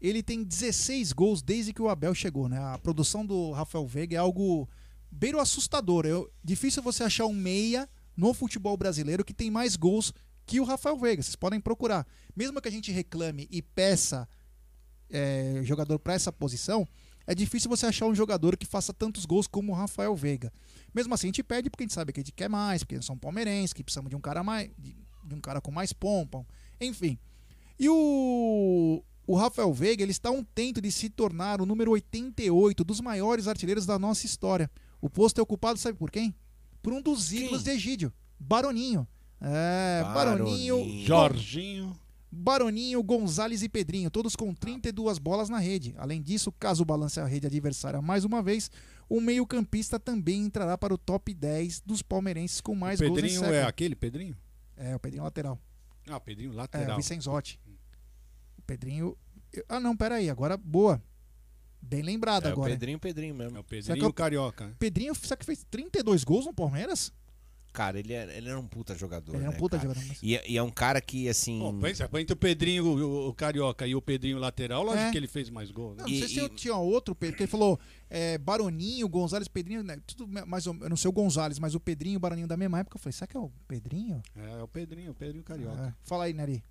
ele 0.00 0.22
tem 0.22 0.42
16 0.42 1.12
gols 1.12 1.42
desde 1.42 1.72
que 1.72 1.82
o 1.82 1.88
Abel 1.88 2.14
chegou, 2.14 2.48
né? 2.48 2.58
A 2.58 2.78
produção 2.78 3.24
do 3.26 3.50
Rafael 3.52 3.86
Veiga 3.86 4.16
é 4.16 4.18
algo 4.18 4.68
beiro 5.10 5.40
assustador. 5.40 6.06
É 6.06 6.10
difícil 6.42 6.82
você 6.82 7.02
achar 7.04 7.26
um 7.26 7.32
meia 7.34 7.88
no 8.16 8.32
futebol 8.34 8.76
brasileiro 8.76 9.24
que 9.24 9.34
tem 9.34 9.50
mais 9.50 9.76
gols 9.76 10.12
que 10.46 10.60
o 10.60 10.64
Rafael 10.64 10.96
Veiga. 10.96 11.22
Vocês 11.22 11.36
podem 11.36 11.60
procurar. 11.60 12.06
Mesmo 12.34 12.60
que 12.60 12.68
a 12.68 12.72
gente 12.72 12.90
reclame 12.90 13.46
e 13.50 13.60
peça 13.60 14.26
é, 15.10 15.60
jogador 15.64 15.98
para 15.98 16.14
essa 16.14 16.32
posição, 16.32 16.86
é 17.26 17.34
difícil 17.34 17.68
você 17.68 17.86
achar 17.86 18.06
um 18.06 18.14
jogador 18.14 18.56
que 18.56 18.66
faça 18.66 18.92
tantos 18.92 19.26
gols 19.26 19.46
como 19.46 19.72
o 19.72 19.74
Rafael 19.74 20.16
Veiga. 20.16 20.52
Mesmo 20.94 21.12
assim, 21.12 21.26
a 21.26 21.28
gente 21.28 21.42
pede 21.42 21.68
porque 21.68 21.84
a 21.84 21.86
gente 21.86 21.94
sabe 21.94 22.12
que 22.12 22.20
a 22.20 22.22
gente 22.22 22.32
quer 22.32 22.48
mais, 22.48 22.82
porque 22.82 23.00
são 23.02 23.18
palmeirenses, 23.18 23.74
que 23.74 23.84
precisamos 23.84 24.08
de 24.08 24.16
um 24.16 24.20
cara 24.20 24.42
mais, 24.42 24.70
de, 24.78 24.96
de 25.24 25.34
um 25.34 25.40
cara 25.40 25.60
com 25.60 25.70
mais 25.70 25.92
pompa, 25.92 26.44
enfim. 26.80 27.18
E 27.78 27.88
o, 27.88 29.02
o 29.26 29.36
Rafael 29.36 29.72
Veiga 29.74 30.02
ele 30.02 30.10
está 30.10 30.30
a 30.30 30.32
um 30.32 30.42
tento 30.42 30.80
de 30.80 30.90
se 30.90 31.10
tornar 31.10 31.60
o 31.60 31.66
número 31.66 31.90
88 31.90 32.82
dos 32.82 33.00
maiores 33.00 33.46
artilheiros 33.46 33.84
da 33.84 33.98
nossa 33.98 34.24
história. 34.24 34.70
O 34.98 35.10
posto 35.10 35.38
é 35.38 35.42
ocupado, 35.42 35.78
sabe 35.78 35.98
por 35.98 36.10
quem? 36.10 36.34
Por 36.82 36.94
um 36.94 37.02
dos 37.02 37.30
ídolos 37.30 37.62
de 37.62 37.70
Egídio, 37.70 38.12
Baroninho. 38.40 39.06
É, 39.38 40.02
Baroninho. 40.02 40.76
Baroninho. 40.76 41.06
Jorginho. 41.06 42.07
Baroninho, 42.30 43.02
Gonzalez 43.02 43.62
e 43.62 43.68
Pedrinho, 43.68 44.10
todos 44.10 44.36
com 44.36 44.54
32 44.54 45.18
bolas 45.18 45.48
na 45.48 45.58
rede. 45.58 45.94
Além 45.96 46.20
disso, 46.22 46.52
caso 46.52 46.84
balance 46.84 47.18
a 47.18 47.24
rede 47.26 47.46
adversária 47.46 48.02
mais 48.02 48.24
uma 48.24 48.42
vez, 48.42 48.70
o 49.08 49.20
meio-campista 49.20 49.98
também 49.98 50.42
entrará 50.44 50.76
para 50.76 50.92
o 50.92 50.98
top 50.98 51.32
10 51.32 51.80
dos 51.80 52.02
palmeirenses 52.02 52.60
com 52.60 52.74
mais 52.74 53.00
gols 53.00 53.12
em 53.12 53.14
Pedrinho 53.22 53.44
é 53.46 53.62
aquele 53.62 53.94
Pedrinho? 53.94 54.36
É, 54.76 54.94
o 54.94 54.98
Pedrinho 55.00 55.24
lateral. 55.24 55.58
Ah, 56.08 56.20
Pedrinho 56.20 56.52
É, 56.52 56.56
lateral. 56.56 56.94
o 56.94 57.00
Vicenzotti. 57.00 57.58
O 58.58 58.62
Pedrinho. 58.62 59.16
Ah, 59.68 59.80
não, 59.80 59.96
peraí, 59.96 60.28
agora 60.28 60.56
boa. 60.56 61.02
Bem 61.80 62.02
lembrado 62.02 62.44
É 62.46 62.48
o 62.50 62.52
agora. 62.52 62.72
Pedrinho, 62.72 62.98
Pedrinho 62.98 63.34
mesmo. 63.34 63.56
É 63.56 63.60
o 63.60 63.64
Será 63.64 63.80
que 63.80 63.86
Pedrinho 63.86 64.06
eu- 64.06 64.12
Carioca. 64.12 64.76
Pedrinho, 64.78 65.14
será 65.14 65.36
que 65.36 65.46
fez 65.46 65.64
32 65.70 66.24
gols 66.24 66.44
no 66.44 66.52
Palmeiras? 66.52 67.12
Cara, 67.78 67.96
ele 67.96 68.12
era, 68.12 68.34
ele 68.34 68.48
era 68.48 68.58
um 68.58 68.66
puta 68.66 68.92
jogador. 68.98 69.36
Ele 69.36 69.44
é 69.44 69.48
um 69.48 69.52
né, 69.52 69.56
puta 69.56 69.76
cara? 69.76 69.88
jogador. 69.88 70.08
mas- 70.08 70.18
E, 70.20 70.34
é- 70.36 70.50
e 70.50 70.56
é 70.56 70.62
um 70.64 70.68
cara 70.70 71.00
que, 71.00 71.28
assim. 71.28 71.60
Bom, 71.60 71.78
pensa, 71.78 72.10
entre 72.18 72.32
o 72.32 72.36
Pedrinho, 72.36 72.84
o, 72.84 73.28
o 73.28 73.32
Carioca 73.32 73.86
e 73.86 73.94
o 73.94 74.02
Pedrinho 74.02 74.36
lateral, 74.36 74.82
lógico 74.82 75.04
É. 75.04 75.10
que 75.12 75.16
ele 75.16 75.28
fez 75.28 75.48
mais 75.48 75.70
gol. 75.70 75.90
Né? 75.94 76.02
Não, 76.02 76.08
não 76.10 76.18
sei 76.18 76.26
se 76.26 76.38
eu 76.38 76.48
tinha 76.48 76.74
outro, 76.74 77.14
Pedro, 77.14 77.34
porque 77.34 77.44
ele 77.44 77.50
falou 77.52 77.78
é, 78.10 78.36
Baroninho, 78.36 79.08
Gonzalez, 79.08 79.46
Pedrinho, 79.46 79.84
né, 79.84 79.96
tudo 80.04 80.26
mais 80.26 80.66
eu 80.66 80.74
não 80.74 80.96
sei 80.96 81.08
o 81.08 81.12
Gonzalez, 81.12 81.60
mas 81.60 81.76
o 81.76 81.78
Pedrinho 81.78 82.14
e 82.14 82.16
o 82.16 82.20
Baroninho 82.20 82.48
da 82.48 82.56
mesma 82.56 82.80
época. 82.80 82.96
Eu 82.96 83.00
falei, 83.00 83.12
será 83.12 83.28
que 83.28 83.36
é 83.36 83.40
o 83.40 83.48
Pedrinho? 83.68 84.20
É, 84.34 84.58
é 84.58 84.62
o 84.64 84.66
Pedrinho, 84.66 85.12
o 85.12 85.14
Pedrinho 85.14 85.44
Carioca. 85.44 85.80
É. 85.86 85.94
Fala 86.02 86.24
aí, 86.24 86.32
Neri. 86.32 86.64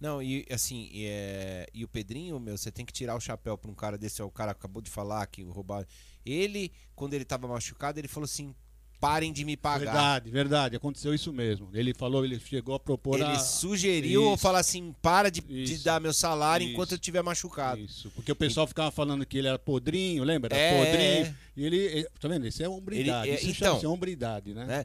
Não, 0.00 0.22
e 0.22 0.46
assim, 0.50 0.88
e, 0.90 1.04
é, 1.06 1.66
e 1.74 1.84
o 1.84 1.88
Pedrinho, 1.88 2.40
meu, 2.40 2.56
você 2.56 2.70
tem 2.70 2.86
que 2.86 2.94
tirar 2.94 3.14
o 3.14 3.20
chapéu 3.20 3.58
pra 3.58 3.70
um 3.70 3.74
cara 3.74 3.98
desse, 3.98 4.22
o 4.22 4.30
cara 4.30 4.52
acabou 4.52 4.80
de 4.80 4.88
falar 4.90 5.26
que 5.26 5.42
roubaram. 5.42 5.86
Ele, 6.24 6.72
quando 6.94 7.12
ele 7.12 7.24
tava 7.26 7.46
machucado, 7.46 7.98
ele 8.00 8.08
falou 8.08 8.24
assim: 8.24 8.54
parem 9.00 9.32
de 9.32 9.44
me 9.44 9.56
pagar. 9.56 9.84
Verdade, 9.84 10.30
verdade, 10.30 10.76
aconteceu 10.76 11.14
isso 11.14 11.32
mesmo. 11.32 11.68
Ele 11.72 11.92
falou, 11.94 12.24
ele 12.24 12.38
chegou 12.40 12.74
a 12.74 12.80
propor 12.80 13.14
Ele 13.16 13.24
a... 13.24 13.38
sugeriu 13.38 14.22
ou 14.24 14.34
Isso. 14.34 14.42
falar 14.42 14.60
assim: 14.60 14.94
para 15.02 15.30
de, 15.30 15.40
de 15.40 15.78
dar 15.84 16.00
meu 16.00 16.12
salário 16.12 16.64
Isso. 16.64 16.72
enquanto 16.72 16.92
eu 16.92 16.96
estiver 16.96 17.22
machucado. 17.22 17.80
Isso, 17.80 18.10
porque 18.14 18.32
o 18.32 18.36
pessoal 18.36 18.66
ficava 18.66 18.90
falando 18.90 19.24
que 19.26 19.38
ele 19.38 19.48
era 19.48 19.58
podrinho, 19.58 20.24
lembra? 20.24 20.54
Era 20.56 20.62
É, 20.76 20.84
podrinho. 20.84 21.26
é. 21.26 21.34
E 21.56 21.64
ele, 21.64 21.76
ele- 21.76 22.08
tá 22.20 22.28
vendo? 22.28 22.46
Isso 22.46 22.62
é 22.62 22.68
hombridade. 22.68 23.28
Ele- 23.28 23.36
é, 23.36 23.40
isso 23.40 23.50
então, 23.50 23.68
chama-se 23.68 23.86
hombridade, 23.86 24.52
né? 24.54 24.64
né? 24.66 24.84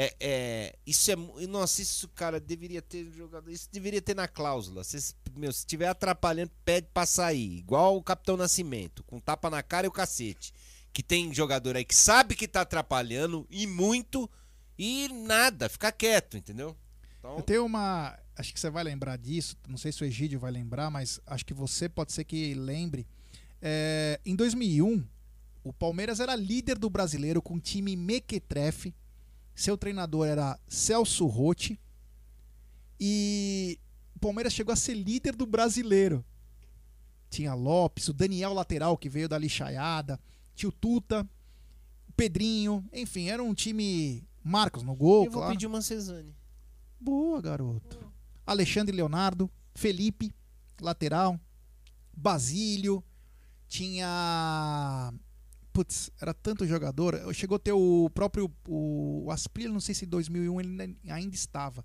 É, 0.00 0.14
é, 0.20 0.76
isso 0.86 1.10
é. 1.10 1.16
Nossa, 1.48 1.82
isso, 1.82 2.06
cara, 2.14 2.38
deveria 2.38 2.80
ter 2.80 3.10
jogado. 3.16 3.50
Isso 3.50 3.68
deveria 3.72 4.00
ter 4.00 4.14
na 4.14 4.28
cláusula. 4.28 4.82
Meu, 5.36 5.52
se 5.52 5.58
estiver 5.58 5.88
atrapalhando, 5.88 6.52
pede 6.64 6.86
pra 6.94 7.04
sair. 7.04 7.58
Igual 7.58 7.96
o 7.96 8.02
Capitão 8.02 8.36
Nascimento, 8.36 9.02
com 9.02 9.18
tapa 9.18 9.50
na 9.50 9.60
cara 9.60 9.86
e 9.86 9.88
o 9.88 9.92
cacete. 9.92 10.52
Que 10.92 11.02
tem 11.02 11.32
jogador 11.32 11.76
aí 11.76 11.84
que 11.84 11.94
sabe 11.94 12.34
que 12.34 12.48
tá 12.48 12.62
atrapalhando 12.62 13.46
e 13.50 13.66
muito, 13.66 14.28
e 14.78 15.08
nada, 15.08 15.68
fica 15.68 15.90
quieto, 15.92 16.36
entendeu? 16.36 16.76
Então, 17.18 17.36
Eu 17.36 17.42
tenho 17.42 17.64
uma. 17.64 18.18
Acho 18.36 18.54
que 18.54 18.60
você 18.60 18.70
vai 18.70 18.84
lembrar 18.84 19.16
disso. 19.16 19.56
Não 19.68 19.76
sei 19.76 19.90
se 19.90 20.02
o 20.02 20.06
Egídio 20.06 20.38
vai 20.38 20.52
lembrar, 20.52 20.90
mas 20.90 21.20
acho 21.26 21.44
que 21.44 21.52
você 21.52 21.88
pode 21.88 22.12
ser 22.12 22.24
que 22.24 22.54
lembre. 22.54 23.06
É, 23.60 24.20
em 24.24 24.36
2001, 24.36 25.04
o 25.64 25.72
Palmeiras 25.72 26.20
era 26.20 26.36
líder 26.36 26.78
do 26.78 26.88
brasileiro 26.88 27.42
com 27.42 27.54
o 27.54 27.60
time 27.60 27.96
Mequetrefe. 27.96 28.94
Seu 29.54 29.76
treinador 29.76 30.26
era 30.28 30.58
Celso 30.68 31.26
Rotti. 31.26 31.78
E 33.00 33.78
o 34.14 34.20
Palmeiras 34.20 34.52
chegou 34.52 34.72
a 34.72 34.76
ser 34.76 34.94
líder 34.94 35.34
do 35.34 35.46
brasileiro. 35.46 36.24
Tinha 37.28 37.54
Lopes, 37.54 38.08
o 38.08 38.12
Daniel 38.12 38.52
lateral 38.52 38.96
que 38.96 39.08
veio 39.08 39.28
da 39.28 39.36
lixaiada, 39.36 40.18
tio 40.58 40.72
Tuta, 40.72 41.22
o 42.08 42.12
Pedrinho, 42.12 42.84
enfim, 42.92 43.28
era 43.28 43.42
um 43.42 43.54
time. 43.54 44.26
Marcos 44.42 44.82
no 44.82 44.94
gol, 44.94 45.26
eu 45.26 45.30
vou 45.30 45.40
claro. 45.40 45.52
pedir 45.54 45.66
uma 45.66 45.80
Cezane. 45.82 46.34
Boa, 47.00 47.40
garoto. 47.40 47.98
Alexandre 48.46 48.96
Leonardo, 48.96 49.48
Felipe, 49.74 50.32
lateral, 50.80 51.38
Basílio, 52.12 53.04
tinha. 53.68 55.12
Putz, 55.72 56.10
era 56.20 56.34
tanto 56.34 56.66
jogador. 56.66 57.14
Chegou 57.34 57.56
a 57.56 57.58
ter 57.58 57.72
o 57.72 58.10
próprio. 58.12 58.50
O 58.66 59.28
Asprilla, 59.30 59.72
não 59.72 59.80
sei 59.80 59.94
se 59.94 60.04
em 60.04 60.08
2001 60.08 60.60
ele 60.60 60.82
ainda- 60.82 61.14
ainda 61.14 61.34
estava. 61.36 61.84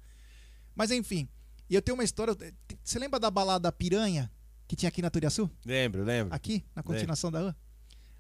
Mas 0.73 0.89
enfim. 0.89 1.27
E 1.69 1.75
eu 1.75 1.81
tenho 1.81 1.95
uma 1.95 2.03
história. 2.03 2.35
Você 2.83 2.97
lembra 2.97 3.19
da 3.19 3.29
balada 3.29 3.71
Piranha 3.71 4.31
que 4.67 4.75
tinha 4.75 4.89
aqui 4.89 5.01
na 5.01 5.09
Turiaçu? 5.11 5.49
Lembro, 5.65 6.03
lembro. 6.03 6.33
Aqui, 6.33 6.63
na 6.75 6.81
continuação 6.81 7.29
da 7.31 7.41
rua. 7.41 7.55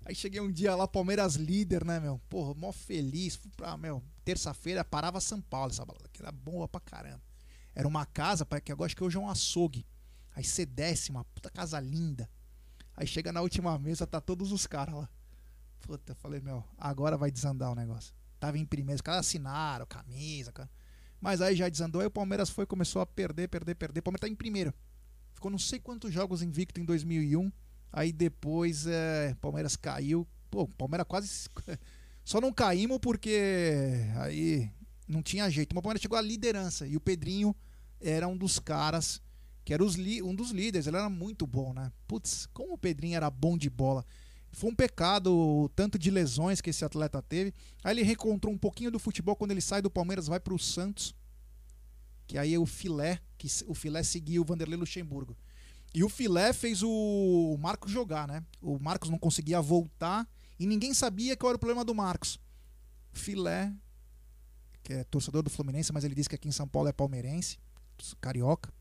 Aí 0.05 0.13
cheguei 0.13 0.41
um 0.41 0.51
dia 0.51 0.75
lá, 0.75 0.87
Palmeiras 0.87 1.35
líder, 1.35 1.85
né, 1.85 1.99
meu? 1.99 2.19
Porra, 2.29 2.53
mó 2.53 2.71
feliz. 2.71 3.35
Fui 3.35 3.49
pra, 3.55 3.77
meu, 3.77 4.03
terça-feira 4.25 4.83
parava 4.83 5.21
São 5.21 5.41
Paulo 5.41 5.71
essa 5.71 5.85
balada, 5.85 6.09
que 6.11 6.21
era 6.21 6.31
boa 6.31 6.67
pra 6.67 6.81
caramba. 6.81 7.21
Era 7.73 7.87
uma 7.87 8.05
casa, 8.05 8.45
que 8.63 8.71
agora 8.71 8.87
acho 8.87 8.95
que 8.95 9.03
hoje 9.03 9.17
é 9.17 9.19
um 9.19 9.29
açougue. 9.29 9.85
Aí 10.35 10.43
você 10.43 10.65
desce, 10.65 11.09
uma 11.09 11.23
puta 11.25 11.49
casa 11.49 11.79
linda. 11.79 12.29
Aí 12.95 13.07
chega 13.07 13.31
na 13.31 13.41
última 13.41 13.77
mesa, 13.79 14.05
tá 14.05 14.19
todos 14.19 14.51
os 14.51 14.67
caras 14.67 14.95
lá. 14.95 15.09
Puta, 15.81 16.11
eu 16.11 16.15
falei, 16.15 16.39
meu, 16.39 16.63
agora 16.77 17.17
vai 17.17 17.31
desandar 17.31 17.71
o 17.71 17.75
negócio. 17.75 18.13
Tava 18.39 18.57
em 18.57 18.65
primeiro, 18.65 18.95
os 18.95 19.01
caras 19.01 19.21
assinaram, 19.21 19.85
camisa, 19.85 20.51
cara. 20.51 20.69
Mas 21.19 21.41
aí 21.41 21.55
já 21.55 21.69
desandou, 21.69 22.01
aí 22.01 22.07
o 22.07 22.11
Palmeiras 22.11 22.49
foi, 22.49 22.65
começou 22.65 23.01
a 23.01 23.05
perder, 23.05 23.47
perder, 23.47 23.75
perder. 23.75 24.01
O 24.01 24.03
Palmeiras 24.03 24.21
tá 24.21 24.27
em 24.27 24.35
primeiro. 24.35 24.73
Ficou 25.33 25.49
não 25.49 25.57
sei 25.57 25.79
quantos 25.79 26.13
jogos 26.13 26.41
invicto 26.41 26.79
em 26.79 26.85
2001. 26.85 27.51
Aí 27.93 28.11
depois 28.11 28.87
é, 28.87 29.35
Palmeiras 29.39 29.75
caiu. 29.75 30.27
Pô, 30.49 30.67
Palmeiras 30.67 31.05
quase. 31.07 31.47
Só 32.25 32.41
não 32.41 32.51
caímos 32.51 32.97
porque 32.97 34.09
aí 34.17 34.71
não 35.07 35.21
tinha 35.21 35.47
jeito. 35.47 35.75
Mas 35.75 35.79
o 35.79 35.83
Palmeiras 35.83 36.01
chegou 36.01 36.17
à 36.17 36.21
liderança. 36.21 36.87
E 36.87 36.97
o 36.97 36.99
Pedrinho 36.99 37.55
era 38.01 38.27
um 38.27 38.35
dos 38.35 38.57
caras 38.57 39.21
que 39.63 39.73
era 39.73 39.83
um 39.83 40.35
dos 40.35 40.49
líderes. 40.49 40.87
Ele 40.87 40.97
era 40.97 41.07
muito 41.07 41.45
bom, 41.45 41.71
né? 41.71 41.91
Putz, 42.07 42.47
como 42.51 42.73
o 42.73 42.77
Pedrinho 42.77 43.15
era 43.15 43.29
bom 43.29 43.55
de 43.55 43.69
bola. 43.69 44.03
Foi 44.51 44.71
um 44.71 44.75
pecado 44.75 45.31
o 45.31 45.69
tanto 45.69 45.99
de 45.99 46.09
lesões 46.09 46.61
que 46.61 46.71
esse 46.71 46.83
atleta 46.83 47.21
teve. 47.21 47.53
Aí 47.83 47.93
ele 47.93 48.03
reencontrou 48.03 48.51
um 48.51 48.57
pouquinho 48.57 48.89
do 48.89 48.99
futebol 48.99 49.35
quando 49.35 49.51
ele 49.51 49.61
sai 49.61 49.83
do 49.83 49.89
Palmeiras, 49.89 50.27
vai 50.27 50.39
para 50.39 50.53
o 50.53 50.59
Santos. 50.59 51.15
Que 52.25 52.39
aí 52.39 52.53
é 52.55 52.59
o 52.59 52.65
filé, 52.65 53.19
que 53.37 53.47
o 53.67 53.73
filé 53.75 54.01
seguiu 54.01 54.41
o 54.41 54.45
Vanderlei 54.45 54.77
Luxemburgo. 54.77 55.37
E 55.93 56.03
o 56.03 56.09
filé 56.09 56.51
fez 56.53 56.81
o 56.81 57.55
Marcos 57.59 57.91
jogar, 57.91 58.27
né? 58.27 58.43
O 58.61 58.79
Marcos 58.79 59.09
não 59.09 59.19
conseguia 59.19 59.61
voltar 59.61 60.27
e 60.57 60.65
ninguém 60.65 60.93
sabia 60.93 61.37
qual 61.37 61.51
era 61.51 61.57
o 61.57 61.59
problema 61.59 61.85
do 61.85 61.93
Marcos. 61.93 62.39
Filé, 63.11 63.71
que 64.81 64.93
é 64.93 65.03
torcedor 65.03 65.43
do 65.43 65.49
Fluminense, 65.51 65.93
mas 65.93 66.03
ele 66.03 66.15
disse 66.15 66.27
que 66.27 66.35
aqui 66.35 66.47
em 66.47 66.51
São 66.51 66.67
Paulo 66.67 66.89
é 66.89 66.93
palmeirense, 66.93 67.59
carioca. 68.19 68.73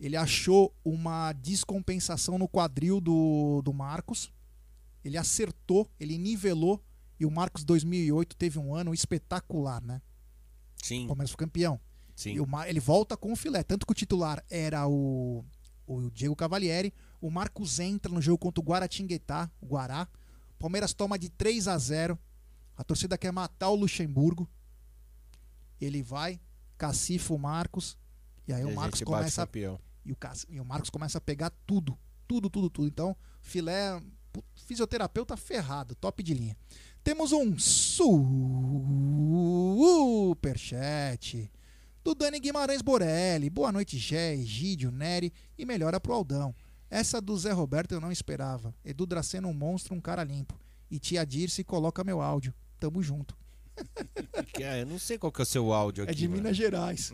Ele 0.00 0.16
achou 0.16 0.74
uma 0.84 1.32
descompensação 1.32 2.38
no 2.38 2.48
quadril 2.48 3.00
do, 3.00 3.62
do 3.62 3.72
Marcos. 3.72 4.32
Ele 5.04 5.16
acertou, 5.16 5.88
ele 5.98 6.18
nivelou. 6.18 6.82
E 7.18 7.24
o 7.24 7.30
Marcos 7.30 7.64
2008 7.64 8.36
teve 8.36 8.58
um 8.58 8.74
ano 8.74 8.92
espetacular, 8.92 9.80
né? 9.80 10.02
Sim. 10.82 11.04
O 11.04 11.08
Palmeiras 11.08 11.30
foi 11.30 11.38
campeão. 11.38 11.80
Sim. 12.14 12.32
E 12.34 12.40
o 12.40 12.46
ele 12.66 12.80
volta 12.80 13.16
com 13.16 13.32
o 13.32 13.36
filé. 13.36 13.62
Tanto 13.62 13.86
que 13.86 13.92
o 13.92 13.94
titular 13.94 14.44
era 14.50 14.86
o, 14.86 15.44
o 15.86 16.10
Diego 16.10 16.34
Cavalieri. 16.36 16.92
O 17.20 17.30
Marcos 17.30 17.78
entra 17.78 18.12
no 18.12 18.20
jogo 18.20 18.38
contra 18.38 18.60
o 18.60 18.64
Guaratinguetá, 18.64 19.50
o 19.60 19.66
Guará. 19.66 20.08
O 20.54 20.58
Palmeiras 20.58 20.92
toma 20.92 21.18
de 21.18 21.28
3 21.28 21.68
a 21.68 21.76
0 21.78 22.18
A 22.76 22.84
torcida 22.84 23.16
quer 23.18 23.32
matar 23.32 23.68
o 23.70 23.74
Luxemburgo. 23.74 24.48
Ele 25.80 26.02
vai, 26.02 26.40
cacifa 26.78 27.34
o 27.34 27.38
Marcos. 27.38 27.96
E 28.48 28.52
aí 28.52 28.62
E 28.62 28.64
o 28.64 28.74
Marcos 28.74 29.00
começa. 29.02 29.42
a-. 29.42 29.48
E 30.04 30.12
o, 30.12 30.18
e 30.48 30.60
o 30.60 30.64
Marcos 30.64 30.90
começa 30.90 31.18
a 31.18 31.20
pegar 31.20 31.50
tudo. 31.66 31.98
Tudo, 32.28 32.48
tudo, 32.50 32.70
tudo. 32.70 32.88
Então, 32.88 33.16
filé. 33.40 34.00
Fisioterapeuta 34.54 35.34
ferrado, 35.36 35.94
top 35.94 36.22
de 36.22 36.34
linha. 36.34 36.54
Temos 37.02 37.32
um 37.32 37.58
superchat 40.36 41.50
do 42.06 42.14
Dani 42.14 42.38
Guimarães 42.38 42.82
Borelli. 42.82 43.50
Boa 43.50 43.72
noite, 43.72 43.98
Gé, 43.98 44.32
Egídio, 44.32 44.92
Neri 44.92 45.32
e 45.58 45.66
melhora 45.66 45.98
pro 45.98 46.12
Aldão. 46.12 46.54
Essa 46.88 47.20
do 47.20 47.36
Zé 47.36 47.50
Roberto 47.50 47.90
eu 47.94 48.00
não 48.00 48.12
esperava. 48.12 48.72
Edu 48.84 49.04
Dracena 49.06 49.48
um 49.48 49.52
monstro, 49.52 49.92
um 49.92 50.00
cara 50.00 50.22
limpo. 50.22 50.56
E 50.88 51.00
tia 51.00 51.26
Dirce 51.26 51.64
coloca 51.64 52.04
meu 52.04 52.20
áudio. 52.22 52.54
Tamo 52.78 53.02
junto. 53.02 53.36
Que 54.54 54.62
é, 54.62 54.82
eu 54.82 54.86
não 54.86 55.00
sei 55.00 55.18
qual 55.18 55.32
que 55.32 55.40
é 55.40 55.42
o 55.42 55.46
seu 55.46 55.72
áudio 55.72 56.04
aqui. 56.04 56.12
É 56.12 56.14
de 56.14 56.28
mano. 56.28 56.42
Minas 56.42 56.56
Gerais. 56.56 57.12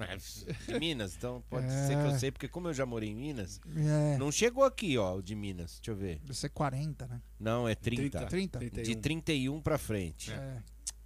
De 0.68 0.78
Minas? 0.78 1.14
Então 1.16 1.42
pode 1.48 1.64
É. 1.68 1.86
ser 1.86 1.96
que 1.96 2.12
eu 2.14 2.18
sei, 2.18 2.30
porque 2.30 2.46
como 2.46 2.68
eu 2.68 2.74
já 2.74 2.84
morei 2.84 3.08
em 3.08 3.14
Minas, 3.16 3.62
É. 3.74 4.18
não 4.18 4.30
chegou 4.30 4.62
aqui, 4.62 4.98
ó, 4.98 5.16
o 5.16 5.22
de 5.22 5.34
Minas. 5.34 5.76
Deixa 5.76 5.90
eu 5.90 5.96
ver. 5.96 6.18
Deve 6.18 6.34
ser 6.34 6.50
40, 6.50 7.06
né? 7.06 7.22
Não, 7.40 7.66
é 7.66 7.74
30. 7.74 8.26
30? 8.26 8.58
De 8.58 8.94
31 8.96 9.58
pra 9.62 9.78
frente. 9.78 10.30
É. 10.32 10.62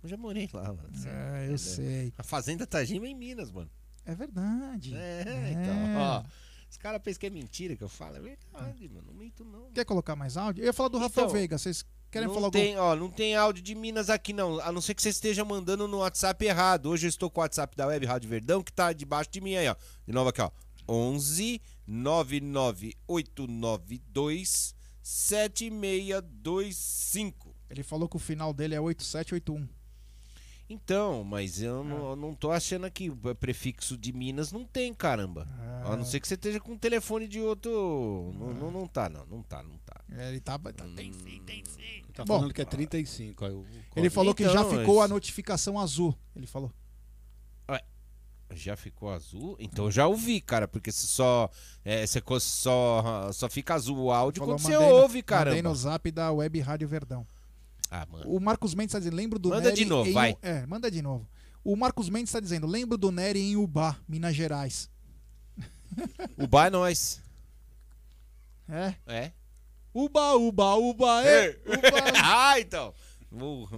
Eu 0.07 0.11
já 0.11 0.17
morei 0.17 0.49
lá, 0.53 0.73
mano. 0.73 0.89
É, 1.05 1.49
eu 1.51 1.59
sei. 1.59 2.13
A 2.17 2.23
Fazenda 2.23 2.65
Tajima 2.65 3.07
é 3.07 3.09
em 3.11 3.15
Minas, 3.15 3.51
mano. 3.51 3.69
É 4.05 4.15
verdade. 4.15 4.95
É, 4.95 5.51
então, 5.51 5.97
ó. 5.97 6.23
Os 6.71 6.77
caras 6.77 7.03
pensam 7.03 7.19
que 7.19 7.27
é 7.27 7.31
mentira 7.31 7.75
que 7.75 7.83
eu 7.83 7.89
falo. 7.89 8.15
É 8.17 8.21
verdade, 8.21 8.89
mano. 8.89 9.09
Não 9.09 9.15
minto, 9.15 9.45
não. 9.45 9.69
Quer 9.73 9.85
colocar 9.85 10.15
mais 10.15 10.37
áudio? 10.37 10.63
Eu 10.63 10.67
ia 10.67 10.73
falar 10.73 10.91
do 10.91 10.99
Rafael 10.99 11.27
Então, 11.27 11.37
Veiga. 11.37 11.59
Vocês 11.59 11.85
querem 12.09 12.29
não 12.29 12.35
falar 12.35 12.51
tem, 12.51 12.79
ó, 12.79 12.95
não 12.95 13.11
tem 13.11 13.35
áudio 13.35 13.61
de 13.61 13.75
Minas 13.75 14.09
aqui, 14.09 14.33
não. 14.33 14.61
A 14.61 14.71
não 14.71 14.81
ser 14.81 14.95
que 14.95 15.03
você 15.03 15.09
esteja 15.09 15.45
mandando 15.45 15.89
no 15.89 15.99
WhatsApp 15.99 16.45
errado. 16.45 16.87
Hoje 16.87 17.09
eu 17.09 17.09
estou 17.09 17.29
com 17.29 17.41
o 17.41 17.43
WhatsApp 17.43 17.77
da 17.77 17.89
Web 17.89 18.07
Rádio 18.07 18.31
Verdão, 18.31 18.63
que 18.63 18.73
tá 18.73 18.93
debaixo 18.93 19.29
de 19.31 19.41
mim 19.41 19.57
aí, 19.57 19.69
ó. 19.69 19.75
De 20.07 20.13
novo 20.13 20.31
aqui, 20.31 20.41
ó. 20.41 20.53
11 20.89 21.61
99892 21.85 24.73
7625. 25.03 27.57
Ele 27.69 27.83
falou 27.83 28.09
que 28.09 28.15
o 28.15 28.21
final 28.21 28.55
dele 28.55 28.77
é 28.77 28.81
8781. 28.81 29.69
Então, 30.69 31.23
mas 31.23 31.63
eu 31.63 31.85
não, 31.85 32.11
eu 32.11 32.17
não 32.17 32.35
tô 32.35 32.51
achando 32.51 32.87
aqui 32.87 33.09
o 33.09 33.35
prefixo 33.37 33.97
de 33.97 34.13
Minas 34.13 34.51
não 34.51 34.65
tem, 34.65 34.93
caramba. 34.93 35.47
A 35.85 35.97
não 35.97 36.05
ser 36.05 36.19
que 36.19 36.27
você 36.27 36.35
esteja 36.35 36.59
com 36.59 36.73
um 36.73 36.79
telefone 36.79 37.29
de 37.29 37.41
outro. 37.41 38.33
Não, 38.37 38.53
não, 38.53 38.71
não 38.73 38.87
tá, 38.89 39.09
não. 39.09 39.25
Não 39.27 39.43
tá, 39.43 39.63
não 39.63 39.79
tá. 39.79 40.01
É, 40.11 40.29
Ele 40.29 40.41
tá. 40.41 40.59
tá 40.59 40.73
tem 40.97 41.13
sim, 41.13 41.41
tem 41.47 41.63
sim. 41.65 42.03
Tá 42.13 42.25
Bom, 42.25 42.35
falando 42.39 42.53
que 42.53 42.61
é 42.63 42.65
35. 42.65 43.45
Aí, 43.45 43.53
o- 43.53 43.65
Ele 43.95 44.11
falou 44.11 44.35
que 44.35 44.43
já 44.43 44.63
Então, 44.63 44.71
ficou 44.79 45.01
a 45.01 45.07
notificação 45.07 45.79
azul. 45.79 46.17
Ele 46.35 46.47
falou. 46.47 46.73
Já 48.55 48.77
ficou 48.77 49.11
azul? 49.11 49.57
Então 49.59 49.87
eu 49.87 49.91
já 49.91 50.07
ouvi, 50.07 50.41
cara, 50.41 50.69
porque 50.69 50.93
se 50.93 51.05
só, 51.09 51.51
é, 51.85 52.07
você 52.07 52.23
só, 52.41 53.33
só 53.33 53.49
fica 53.51 53.75
azul 53.75 53.99
o 53.99 54.13
áudio 54.13 54.39
Falou, 54.41 54.55
quando 54.55 54.63
você 54.65 54.73
mandei 54.73 54.89
no- 54.89 54.95
ouve, 54.95 55.09
Mandei 55.15 55.23
caramba. 55.25 55.63
no 55.69 55.75
zap 55.75 56.11
da 56.13 56.31
Web 56.31 56.61
Rádio 56.61 56.87
Verdão. 56.87 57.27
Ah, 57.91 58.07
mano. 58.11 58.25
O 58.31 58.41
Marcos 58.41 58.75
Mendes 58.75 58.91
está 58.91 58.99
dizendo, 58.99 59.17
lembro 59.17 59.39
do 59.39 59.49
Manda 59.51 59.63
Nery 59.71 59.77
de 59.77 59.85
novo, 59.85 60.09
em 60.11 60.13
vai. 60.13 60.33
U- 60.33 60.39
É, 60.43 60.67
manda 60.67 60.91
de 60.91 61.01
novo. 61.03 61.29
O 61.65 61.75
Marcos 61.77 62.09
Mendes 62.09 62.29
está 62.31 62.41
dizendo, 62.41 62.67
lembro 62.67 62.97
do 62.97 63.11
Nery 63.11 63.41
em 63.41 63.57
Ubá, 63.57 63.97
Minas 64.09 64.35
Gerais. 64.35 64.89
Bar 66.49 66.67
é 66.67 66.71
nós. 66.71 67.21
É? 68.69 68.95
É? 69.07 69.33
Uba, 69.95 70.35
uba, 70.37 70.75
uba, 70.75 71.25
é! 71.27 71.59
ah, 72.23 72.61
então. 72.61 72.93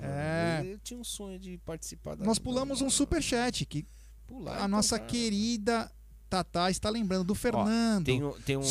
É. 0.03 0.63
Eu 0.65 0.79
tinha 0.79 0.99
um 0.99 1.05
sonho 1.05 1.39
de 1.39 1.59
participar 1.59 2.15
da. 2.17 2.25
Nós 2.25 2.39
pulamos 2.39 2.81
um 2.81 2.91
superchat 2.91 3.65
que 3.67 3.85
Pular, 4.27 4.53
a 4.53 4.57
então 4.57 4.69
nossa 4.69 4.99
tá. 4.99 5.05
querida 5.07 5.91
Tatá 6.29 6.71
está 6.71 6.91
lembrando 6.91 7.25
do 7.25 7.35
Fernando. 7.35 8.05
tem 8.05 8.23
um- 8.23 8.33
tem 8.43 8.57
um- 8.57 8.63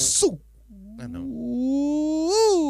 Ah, 0.99 1.07
não. 1.07 1.27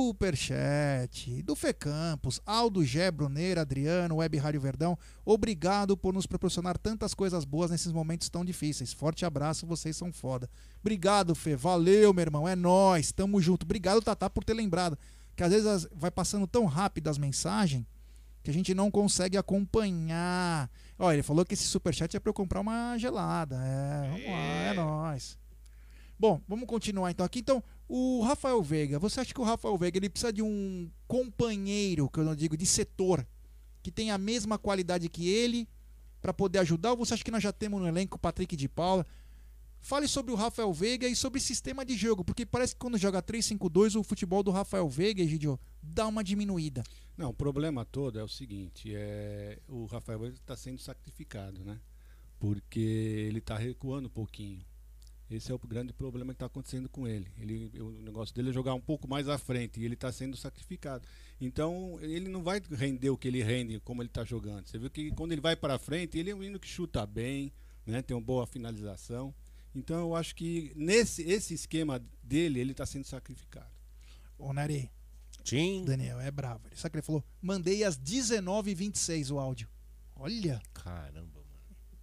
Superchat 0.07 1.41
do 1.43 1.55
Fê 1.55 1.73
Campos, 1.73 2.41
Aldo 2.45 2.83
Gé, 2.83 3.09
Bruneira, 3.09 3.61
Adriano, 3.61 4.17
Web 4.17 4.37
Rádio 4.37 4.61
Verdão. 4.61 4.97
Obrigado 5.25 5.97
por 5.97 6.13
nos 6.13 6.25
proporcionar 6.25 6.77
tantas 6.77 7.13
coisas 7.13 7.45
boas 7.45 7.71
nesses 7.71 7.91
momentos 7.91 8.29
tão 8.29 8.45
difíceis. 8.45 8.93
Forte 8.93 9.25
abraço, 9.25 9.65
vocês 9.65 9.95
são 9.95 10.11
foda. 10.11 10.49
Obrigado, 10.81 11.33
Fê. 11.33 11.55
Valeu, 11.55 12.13
meu 12.13 12.21
irmão. 12.21 12.47
É 12.47 12.55
nóis. 12.55 13.11
Tamo 13.11 13.41
junto. 13.41 13.63
Obrigado, 13.63 14.01
Tatá, 14.01 14.29
por 14.29 14.43
ter 14.43 14.53
lembrado. 14.53 14.97
Que 15.35 15.43
às 15.43 15.51
vezes 15.51 15.87
vai 15.95 16.11
passando 16.11 16.45
tão 16.47 16.65
rápido 16.65 17.09
as 17.09 17.17
mensagens 17.17 17.85
que 18.43 18.51
a 18.51 18.53
gente 18.53 18.73
não 18.73 18.89
consegue 18.89 19.37
acompanhar. 19.37 20.69
Ó, 20.97 21.11
ele 21.11 21.23
falou 21.23 21.45
que 21.45 21.53
esse 21.53 21.65
superchat 21.65 22.15
é 22.15 22.19
pra 22.19 22.29
eu 22.29 22.33
comprar 22.33 22.61
uma 22.61 22.97
gelada. 22.97 23.57
É, 23.57 24.09
vamos 24.09 24.25
lá, 24.25 24.39
é 24.39 24.73
nóis. 24.73 25.37
Bom, 26.19 26.41
vamos 26.47 26.65
continuar 26.65 27.11
então 27.11 27.25
aqui. 27.25 27.39
Então, 27.39 27.63
o 27.87 28.21
Rafael 28.21 28.61
Veiga, 28.61 28.99
você 28.99 29.19
acha 29.19 29.33
que 29.33 29.39
o 29.39 29.43
Rafael 29.43 29.77
Veiga 29.77 29.97
ele 29.97 30.09
precisa 30.09 30.33
de 30.33 30.41
um 30.41 30.89
companheiro, 31.07 32.09
que 32.09 32.19
eu 32.19 32.25
não 32.25 32.35
digo, 32.35 32.57
de 32.57 32.65
setor, 32.65 33.25
que 33.81 33.91
tenha 33.91 34.15
a 34.15 34.17
mesma 34.17 34.57
qualidade 34.57 35.07
que 35.07 35.29
ele 35.29 35.67
para 36.21 36.33
poder 36.33 36.59
ajudar? 36.59 36.91
Ou 36.91 36.97
você 36.97 37.13
acha 37.13 37.23
que 37.23 37.31
nós 37.31 37.41
já 37.41 37.53
temos 37.53 37.79
no 37.79 37.87
elenco 37.87 38.17
o 38.17 38.19
Patrick 38.19 38.55
de 38.55 38.67
Paula? 38.67 39.05
Fale 39.79 40.07
sobre 40.07 40.33
o 40.33 40.35
Rafael 40.35 40.73
Veiga 40.73 41.07
e 41.07 41.15
sobre 41.15 41.39
sistema 41.39 41.85
de 41.85 41.95
jogo, 41.95 42.23
porque 42.23 42.45
parece 42.45 42.73
que 42.73 42.79
quando 42.79 42.97
joga 42.97 43.21
3-5-2, 43.21 43.97
o 43.97 44.03
futebol 44.03 44.43
do 44.43 44.51
Rafael 44.51 44.89
Veiga, 44.89 45.21
Egidio, 45.21 45.57
dá 45.81 46.07
uma 46.07 46.23
diminuída. 46.23 46.83
Não, 47.15 47.29
o 47.29 47.33
problema 47.33 47.85
todo 47.85 48.19
é 48.19 48.23
o 48.23 48.27
seguinte, 48.27 48.93
é 48.93 49.59
o 49.67 49.85
Rafael 49.85 50.25
está 50.27 50.57
sendo 50.57 50.81
sacrificado, 50.81 51.63
né? 51.63 51.79
Porque 52.39 52.79
ele 52.79 53.39
está 53.39 53.57
recuando 53.57 54.07
um 54.07 54.11
pouquinho. 54.11 54.61
Esse 55.29 55.51
é 55.51 55.55
o 55.55 55.59
grande 55.59 55.91
problema 55.91 56.33
que 56.33 56.35
está 56.35 56.45
acontecendo 56.45 56.87
com 56.87 57.05
ele. 57.05 57.29
ele. 57.37 57.81
O 57.81 57.91
negócio 58.01 58.33
dele 58.33 58.49
é 58.49 58.53
jogar 58.53 58.73
um 58.73 58.79
pouco 58.79 59.07
mais 59.07 59.27
à 59.27 59.37
frente 59.37 59.79
e 59.79 59.83
ele 59.83 59.93
está 59.93 60.11
sendo 60.11 60.37
sacrificado. 60.37 61.05
Então 61.39 61.99
ele 62.01 62.29
não 62.29 62.41
vai 62.41 62.61
render 62.71 63.09
o 63.09 63.17
que 63.17 63.27
ele 63.27 63.43
rende 63.43 63.79
como 63.81 64.01
ele 64.01 64.09
está 64.09 64.23
jogando. 64.23 64.67
Você 64.67 64.77
viu 64.77 64.89
que 64.89 65.11
quando 65.11 65.33
ele 65.33 65.41
vai 65.41 65.55
para 65.55 65.77
frente, 65.77 66.17
ele 66.17 66.31
é 66.31 66.35
um 66.35 66.39
menino 66.39 66.59
que 66.59 66.67
chuta 66.67 67.05
bem, 67.05 67.51
né? 67.85 68.01
tem 68.01 68.15
uma 68.15 68.23
boa 68.23 68.47
finalização. 68.47 69.35
Então 69.75 69.99
eu 69.99 70.15
acho 70.15 70.33
que 70.33 70.71
nesse 70.75 71.21
esse 71.23 71.53
esquema 71.53 72.01
dele, 72.23 72.59
ele 72.61 72.71
está 72.71 72.85
sendo 72.85 73.05
sacrificado. 73.05 73.69
Ô, 74.39 74.53
Nari. 74.53 74.89
Sim. 75.43 75.83
Daniel, 75.85 76.19
é 76.19 76.31
bravo. 76.31 76.61
Sabe 76.73 76.87
o 76.87 76.91
que 76.91 76.97
ele 76.97 77.05
falou? 77.05 77.23
Mandei 77.41 77.83
às 77.83 77.97
19h26 77.97 79.31
o 79.31 79.39
áudio. 79.39 79.69
Olha. 80.15 80.61
Caramba. 80.73 81.36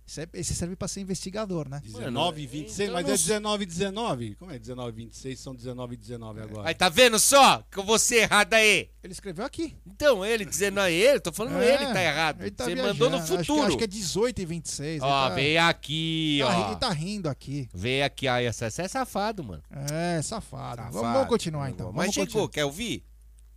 Esse, 0.07 0.21
é- 0.21 0.29
esse 0.35 0.55
serve 0.55 0.77
pra 0.77 0.87
ser 0.87 1.01
investigador, 1.01 1.67
né? 1.67 1.81
19 1.83 2.43
e 2.43 2.47
26, 2.47 2.81
então 2.91 2.95
mas 2.95 3.05
não 3.05 3.11
é 3.11 3.15
s- 3.15 3.23
19 3.27 3.63
e 3.63 3.67
19? 3.67 4.35
Como 4.35 4.51
é 4.53 4.59
19 4.59 4.91
e 4.91 5.05
26? 5.07 5.41
São 5.41 5.55
19 5.55 5.95
e 5.95 5.97
19 5.97 6.41
agora. 6.43 6.69
Aí, 6.69 6.75
tá 6.75 6.91
vendo 6.91 7.19
só? 7.19 7.63
Que 7.71 7.79
eu 7.79 7.85
vou 7.85 7.99
ser 7.99 8.17
errado 8.17 8.53
aí. 8.53 8.91
Ele 9.03 9.13
escreveu 9.15 9.47
aqui. 9.47 9.75
Então, 9.87 10.23
ele 10.23 10.45
dizendo 10.45 10.79
a 10.79 10.91
ele, 10.91 11.21
tô 11.21 11.33
falando 11.33 11.57
É, 11.63 11.75
ele 11.75 11.87
tá 11.93 12.03
errado. 12.03 12.43
ele 12.43 12.51
tá 12.51 12.65
Você 12.65 12.75
viajando. 12.75 12.93
mandou 12.95 13.11
no 13.11 13.17
Acho 13.17 13.33
que- 13.33 13.45
futuro. 13.45 13.67
Acho 13.67 13.79
que, 13.79 13.85
é 13.85 13.87
18 13.87 14.43
e 14.43 14.45
26. 14.45 15.03
Ó, 15.03 15.07
tá, 15.29 15.35
veio 15.35 15.63
aqui, 15.63 16.39
tá, 16.43 16.47
ó. 16.49 16.51
ri- 16.51 16.71
Ele 16.71 16.77
tá 16.81 16.91
rindo 16.91 17.29
aqui. 17.31 17.69
Veio 17.73 18.05
aqui, 18.05 18.29
aí, 18.29 18.45
essa 18.45 18.67
é 18.67 18.89
safado, 18.89 19.43
mano. 19.43 19.63
É, 19.91 20.21
safado. 20.21 20.83
Vamos, 20.83 20.95
Safado. 20.97 21.13
vamos 21.15 21.29
continuar 21.31 21.71
então. 21.71 21.87
Mas 21.87 21.97
Vamos 21.97 22.15
chegou, 22.15 22.27
continuar. 22.27 22.49
quer 22.51 22.65
ouvir? 22.67 23.05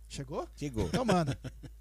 Chegou? 0.08 0.48
Chegou. 0.56 0.86
Então 0.86 1.04
manda. 1.04 1.38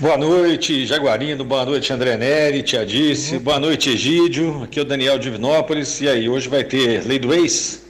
Boa 0.00 0.16
noite, 0.16 0.86
Jaguarino. 0.86 1.42
Boa 1.44 1.64
noite, 1.64 1.92
André 1.92 2.16
Neri, 2.16 2.62
Tia 2.62 2.86
Disse. 2.86 3.36
Boa 3.36 3.58
noite, 3.58 3.90
Egídio. 3.90 4.62
Aqui 4.62 4.78
é 4.78 4.82
o 4.82 4.84
Daniel 4.84 5.18
de 5.18 5.24
Divinópolis. 5.24 6.00
E 6.00 6.08
aí, 6.08 6.28
hoje 6.28 6.48
vai 6.48 6.62
ter 6.62 7.04
Lei 7.04 7.18
do 7.18 7.34
Ex? 7.34 7.84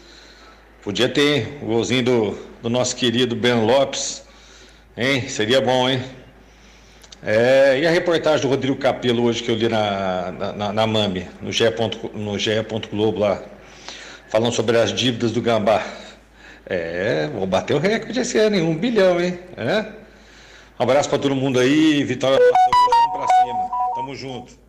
Podia 0.82 1.06
ter, 1.06 1.36
hein? 1.36 1.48
o 1.60 1.66
golzinho 1.66 2.02
do, 2.02 2.39
do 2.62 2.70
nosso 2.70 2.97
querido 2.97 3.36
Ben 3.36 3.62
Lopes. 3.62 4.24
Hein? 4.97 5.28
Seria 5.28 5.60
bom, 5.60 5.86
hein? 5.86 6.02
É, 7.22 7.78
e 7.78 7.86
a 7.86 7.90
reportagem 7.90 8.40
do 8.40 8.48
Rodrigo 8.48 8.76
Capello 8.76 9.24
hoje 9.24 9.43
que 9.43 9.51
eu 9.51 9.55
li 9.55 9.68
na, 9.68 10.32
na, 10.32 10.52
na, 10.52 10.72
na 10.72 10.86
MAMI, 10.86 11.28
no 11.43 11.52
GE. 11.52 11.64
No 12.14 12.39
GE. 12.39 12.52
Globo 12.90 13.18
lá, 13.18 13.43
falando 14.30 14.55
sobre 14.55 14.78
as 14.78 14.94
dívidas 14.94 15.32
do 15.32 15.43
Gambá. 15.43 15.85
É, 16.64 17.28
vou 17.35 17.47
bater 17.47 17.74
o 17.74 17.78
recorde 17.78 18.18
esse 18.18 18.39
ano, 18.39 18.56
hein? 18.56 18.62
Um 18.62 18.74
bilhão, 18.74 19.20
hein? 19.20 19.39
É? 19.59 20.07
Um 20.79 20.83
abraço 20.83 21.09
pra 21.09 21.19
todo 21.19 21.35
mundo 21.35 21.59
aí, 21.59 22.05
vitória 22.05 22.39
vamos 22.39 23.27
pra 23.27 23.37
cima. 23.43 23.71
Tamo 23.95 24.15
junto. 24.15 24.69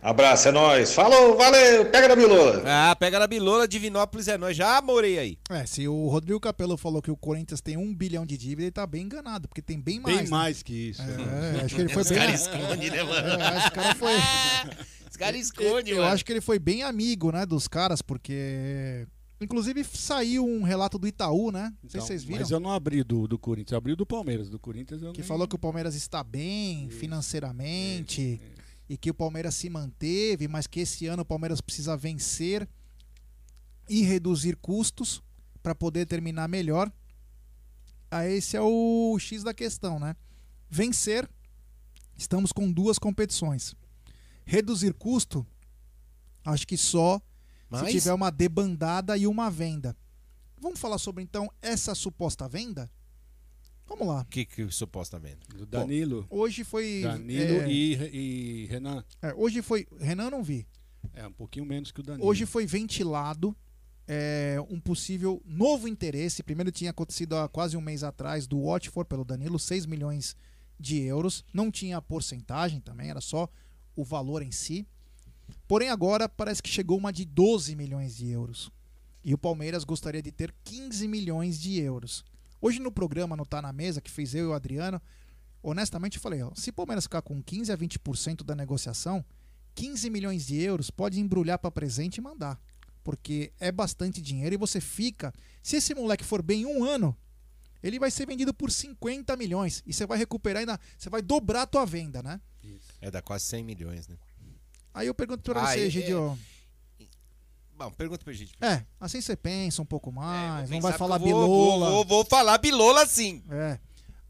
Abraço, 0.00 0.48
é 0.48 0.52
nóis. 0.52 0.92
Falou, 0.94 1.36
valeu, 1.36 1.86
pega 1.86 2.08
na 2.08 2.16
bilola. 2.16 2.62
Ah, 2.66 2.96
pega 2.98 3.20
na 3.20 3.26
bilola, 3.28 3.68
Divinópolis 3.68 4.26
é 4.26 4.36
nós. 4.36 4.56
Já 4.56 4.80
morei 4.82 5.16
aí. 5.18 5.38
É, 5.48 5.64
se 5.64 5.86
o 5.86 6.08
Rodrigo 6.08 6.40
Capello 6.40 6.76
falou 6.76 7.00
que 7.00 7.10
o 7.10 7.16
Corinthians 7.16 7.60
tem 7.60 7.76
um 7.76 7.94
bilhão 7.94 8.26
de 8.26 8.36
dívida, 8.36 8.62
ele 8.62 8.72
tá 8.72 8.84
bem 8.84 9.02
enganado, 9.02 9.46
porque 9.46 9.62
tem 9.62 9.80
bem 9.80 10.00
mais. 10.00 10.16
Bem 10.16 10.24
né? 10.24 10.30
mais 10.30 10.60
que 10.62 10.90
isso. 10.90 11.02
É, 11.02 11.64
acho 11.64 11.74
que 11.76 11.80
ele 11.82 11.88
foi 11.92 12.02
Os 12.02 12.08
bem. 12.08 12.18
caras 12.18 12.40
escondem, 12.40 12.90
né, 12.90 13.02
mano? 13.04 13.28
É, 13.28 13.46
acho 13.48 13.70
que 13.70 13.78
o 13.78 13.82
cara 13.82 13.94
foi. 13.94 14.12
Os 15.08 15.16
caras 15.16 15.40
escondem, 15.40 15.94
Eu 15.94 16.02
mano. 16.02 16.14
acho 16.14 16.24
que 16.24 16.32
ele 16.32 16.40
foi 16.40 16.58
bem 16.58 16.82
amigo, 16.82 17.30
né, 17.30 17.46
dos 17.46 17.68
caras, 17.68 18.02
porque. 18.02 19.06
Inclusive 19.42 19.84
saiu 19.84 20.46
um 20.46 20.62
relato 20.62 20.98
do 20.98 21.06
Itaú, 21.06 21.50
né? 21.50 21.72
Não 21.82 21.90
sei 21.90 21.98
Então, 21.98 22.00
se 22.02 22.06
vocês 22.06 22.24
viram. 22.24 22.40
Mas 22.40 22.50
eu 22.50 22.60
não 22.60 22.70
abri 22.70 23.02
do, 23.02 23.26
do 23.26 23.38
Corinthians, 23.38 23.72
eu 23.72 23.78
abri 23.78 23.94
do 23.96 24.06
Palmeiras. 24.06 24.48
Do 24.48 24.58
Corinthians 24.58 25.02
eu 25.02 25.12
Que 25.12 25.20
nem- 25.20 25.26
falou 25.28 25.46
que 25.48 25.54
o 25.54 25.58
Palmeiras 25.58 25.94
está 25.94 26.22
bem 26.22 26.88
financeiramente 26.90 28.40
e 28.88 28.96
que 28.96 29.10
o 29.10 29.14
Palmeiras 29.14 29.54
se 29.54 29.68
manteve, 29.70 30.48
mas 30.48 30.66
que 30.66 30.80
esse 30.80 31.06
ano 31.06 31.22
o 31.22 31.26
Palmeiras 31.26 31.60
precisa 31.60 31.96
vencer 31.96 32.68
e 33.88 34.02
reduzir 34.02 34.56
custos 34.56 35.22
para 35.62 35.74
poder 35.74 36.06
terminar 36.06 36.48
melhor. 36.48 36.90
Ah, 38.10 38.26
esse 38.28 38.56
é 38.56 38.60
o 38.60 39.16
X 39.18 39.42
da 39.42 39.54
questão, 39.54 39.98
né? 39.98 40.14
Vencer, 40.68 41.28
estamos 42.16 42.52
com 42.52 42.70
duas 42.70 42.98
competições. 42.98 43.74
Reduzir 44.44 44.92
custo, 44.94 45.46
acho 46.44 46.66
que 46.66 46.76
só 46.76 47.20
Mas- 47.72 47.86
se 47.86 47.92
tiver 47.92 48.12
uma 48.12 48.30
debandada 48.30 49.16
e 49.16 49.26
uma 49.26 49.50
venda. 49.50 49.96
Vamos 50.58 50.78
falar 50.78 50.98
sobre 50.98 51.22
então 51.24 51.50
essa 51.60 51.94
suposta 51.94 52.48
venda? 52.48 52.90
Vamos 53.86 54.06
lá. 54.06 54.22
O 54.22 54.24
que, 54.26 54.44
que 54.44 54.70
supostamente? 54.70 55.46
Do 55.48 55.66
Danilo. 55.66 56.26
Hoje 56.30 56.64
foi. 56.64 57.02
Danilo 57.02 57.62
é, 57.62 57.70
e, 57.70 58.62
e 58.62 58.66
Renan. 58.66 59.04
é, 59.20 59.34
hoje 59.34 59.60
foi. 59.60 59.86
Renan 59.98 60.24
eu 60.24 60.30
não 60.30 60.42
vi. 60.42 60.66
É, 61.12 61.26
um 61.26 61.32
pouquinho 61.32 61.66
menos 61.66 61.90
que 61.90 62.00
o 62.00 62.02
Danilo. 62.02 62.26
Hoje 62.26 62.46
foi 62.46 62.64
ventilado 62.64 63.54
é, 64.06 64.56
um 64.70 64.80
possível 64.80 65.42
novo 65.44 65.88
interesse. 65.88 66.42
Primeiro 66.42 66.70
tinha 66.70 66.90
acontecido 66.90 67.36
há 67.36 67.48
quase 67.48 67.76
um 67.76 67.80
mês 67.80 68.02
atrás 68.02 68.46
do 68.46 68.64
Watford 68.64 69.08
pelo 69.08 69.24
Danilo, 69.24 69.58
6 69.58 69.86
milhões 69.86 70.36
de 70.78 71.00
euros. 71.02 71.44
Não 71.52 71.70
tinha 71.70 71.96
a 71.96 72.02
porcentagem 72.02 72.80
também, 72.80 73.10
era 73.10 73.20
só 73.20 73.48
o 73.96 74.04
valor 74.04 74.42
em 74.42 74.52
si. 74.52 74.86
Porém, 75.66 75.88
agora 75.88 76.28
parece 76.28 76.62
que 76.62 76.68
chegou 76.68 76.98
uma 76.98 77.12
de 77.12 77.24
12 77.24 77.74
milhões 77.76 78.16
de 78.16 78.28
euros. 78.28 78.70
E 79.24 79.32
o 79.32 79.38
Palmeiras 79.38 79.84
gostaria 79.84 80.22
de 80.22 80.32
ter 80.32 80.54
15 80.64 81.06
milhões 81.06 81.60
de 81.60 81.78
euros. 81.80 82.24
Hoje 82.60 82.78
no 82.78 82.90
programa, 82.92 83.36
no 83.36 83.46
Tá 83.46 83.62
na 83.62 83.72
Mesa, 83.72 84.00
que 84.00 84.10
fez 84.10 84.34
eu 84.34 84.44
e 84.44 84.48
o 84.48 84.52
Adriano, 84.52 85.00
honestamente 85.62 86.16
eu 86.16 86.22
falei: 86.22 86.42
ó, 86.42 86.50
se 86.54 86.70
o 86.70 86.72
Palmeiras 86.72 87.04
ficar 87.04 87.22
com 87.22 87.42
15 87.42 87.72
a 87.72 87.76
20% 87.76 88.44
da 88.44 88.54
negociação, 88.54 89.24
15 89.74 90.10
milhões 90.10 90.46
de 90.46 90.60
euros 90.60 90.90
pode 90.90 91.20
embrulhar 91.20 91.58
para 91.58 91.70
presente 91.70 92.18
e 92.18 92.20
mandar. 92.20 92.60
Porque 93.04 93.52
é 93.58 93.72
bastante 93.72 94.20
dinheiro 94.20 94.54
e 94.54 94.58
você 94.58 94.80
fica. 94.80 95.32
Se 95.62 95.76
esse 95.76 95.94
moleque 95.94 96.24
for 96.24 96.40
bem 96.40 96.66
um 96.66 96.84
ano, 96.84 97.16
ele 97.82 97.98
vai 97.98 98.10
ser 98.10 98.26
vendido 98.26 98.54
por 98.54 98.70
50 98.70 99.36
milhões. 99.36 99.82
E 99.84 99.92
você 99.92 100.06
vai 100.06 100.18
recuperar 100.18 100.60
ainda. 100.60 100.78
Você 100.96 101.10
vai 101.10 101.20
dobrar 101.20 101.62
a 101.62 101.66
tua 101.66 101.84
venda, 101.84 102.22
né? 102.22 102.40
É, 103.00 103.10
dá 103.10 103.20
quase 103.20 103.44
100 103.46 103.64
milhões, 103.64 104.06
né? 104.06 104.16
Aí 104.94 105.06
eu 105.06 105.14
pergunto 105.14 105.42
pra 105.42 105.62
Ah, 105.62 105.66
você, 105.72 105.86
é- 105.86 105.90
Gidio. 105.90 106.38
Bom, 107.76 107.90
pergunta 107.90 108.22
pra 108.22 108.32
gente. 108.32 108.52
É, 108.60 108.84
assim 109.00 109.20
você 109.20 109.34
pensa 109.34 109.82
um 109.82 109.86
pouco 109.86 110.12
mais, 110.12 110.70
não 110.70 110.76
pensar 110.76 110.90
vai 110.90 110.98
falar 110.98 111.18
vou- 111.18 111.26
bilola. 111.26 111.86
Vou, 111.90 111.96
vou, 111.96 112.04
vou 112.04 112.24
falar 112.24 112.58
bilola 112.58 113.06
sim. 113.06 113.42
É. 113.50 113.78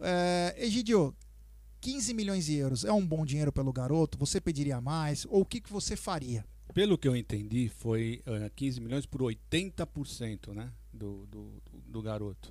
é 0.00 0.54
Egidio, 0.66 1.14
15 1.80 2.14
milhões 2.14 2.46
de 2.46 2.54
euros 2.54 2.84
é 2.84 2.92
um 2.92 3.04
bom 3.04 3.26
dinheiro 3.26 3.52
pelo 3.52 3.72
garoto? 3.72 4.16
Você 4.18 4.40
pediria 4.40 4.80
mais? 4.80 5.26
Ou 5.28 5.40
o 5.42 5.44
que, 5.44 5.60
que 5.60 5.70
você 5.72 5.96
faria? 5.96 6.44
Pelo 6.72 6.96
que 6.96 7.06
eu 7.06 7.14
entendi, 7.14 7.68
foi 7.68 8.22
eh, 8.24 8.50
15 8.56 8.80
milhões 8.80 9.04
por 9.04 9.20
80% 9.20 10.54
né, 10.54 10.70
do, 10.92 11.26
do, 11.26 11.52
do 11.86 12.00
garoto. 12.00 12.50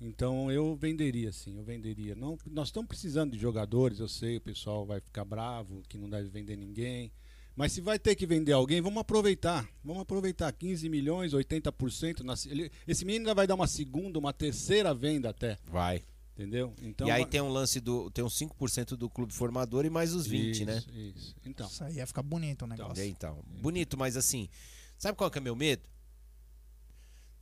Então 0.00 0.50
eu 0.50 0.74
venderia, 0.74 1.30
sim, 1.30 1.56
eu 1.58 1.62
venderia. 1.62 2.16
Não, 2.16 2.36
nós 2.50 2.68
estamos 2.68 2.88
precisando 2.88 3.32
de 3.32 3.38
jogadores, 3.38 4.00
eu 4.00 4.08
sei, 4.08 4.38
o 4.38 4.40
pessoal 4.40 4.84
vai 4.84 5.00
ficar 5.00 5.24
bravo, 5.24 5.80
que 5.88 5.96
não 5.96 6.10
deve 6.10 6.28
vender 6.28 6.56
ninguém. 6.56 7.12
Mas 7.54 7.72
se 7.72 7.80
vai 7.80 7.98
ter 7.98 8.14
que 8.14 8.26
vender 8.26 8.52
alguém, 8.52 8.80
vamos 8.80 9.00
aproveitar. 9.00 9.68
Vamos 9.84 10.02
aproveitar 10.02 10.50
15 10.52 10.88
milhões, 10.88 11.32
80%. 11.32 12.20
Na, 12.20 12.34
ele, 12.46 12.70
esse 12.88 13.04
menino 13.04 13.24
ainda 13.24 13.34
vai 13.34 13.46
dar 13.46 13.54
uma 13.54 13.66
segunda, 13.66 14.18
uma 14.18 14.32
terceira 14.32 14.94
venda 14.94 15.28
até. 15.30 15.58
Vai. 15.64 16.02
Entendeu? 16.34 16.74
Então, 16.80 17.06
e 17.06 17.10
aí 17.10 17.26
tem 17.26 17.42
um 17.42 17.50
lance 17.50 17.78
do. 17.78 18.10
Tem 18.10 18.24
uns 18.24 18.34
5% 18.38 18.96
do 18.96 19.10
clube 19.10 19.34
formador 19.34 19.84
e 19.84 19.90
mais 19.90 20.14
os 20.14 20.26
20, 20.26 20.50
Isso, 20.54 20.64
né? 20.64 20.82
Isso. 20.94 21.36
Então. 21.44 21.66
Isso 21.68 21.84
aí 21.84 21.96
ia 21.96 22.06
ficar 22.06 22.22
bonito 22.22 22.62
o 22.62 22.66
negócio. 22.66 23.02
É, 23.02 23.06
então. 23.06 23.44
Bonito, 23.60 23.98
mas 23.98 24.16
assim. 24.16 24.48
Sabe 24.96 25.16
qual 25.18 25.30
que 25.30 25.36
é 25.36 25.40
meu 25.42 25.54
medo? 25.54 25.82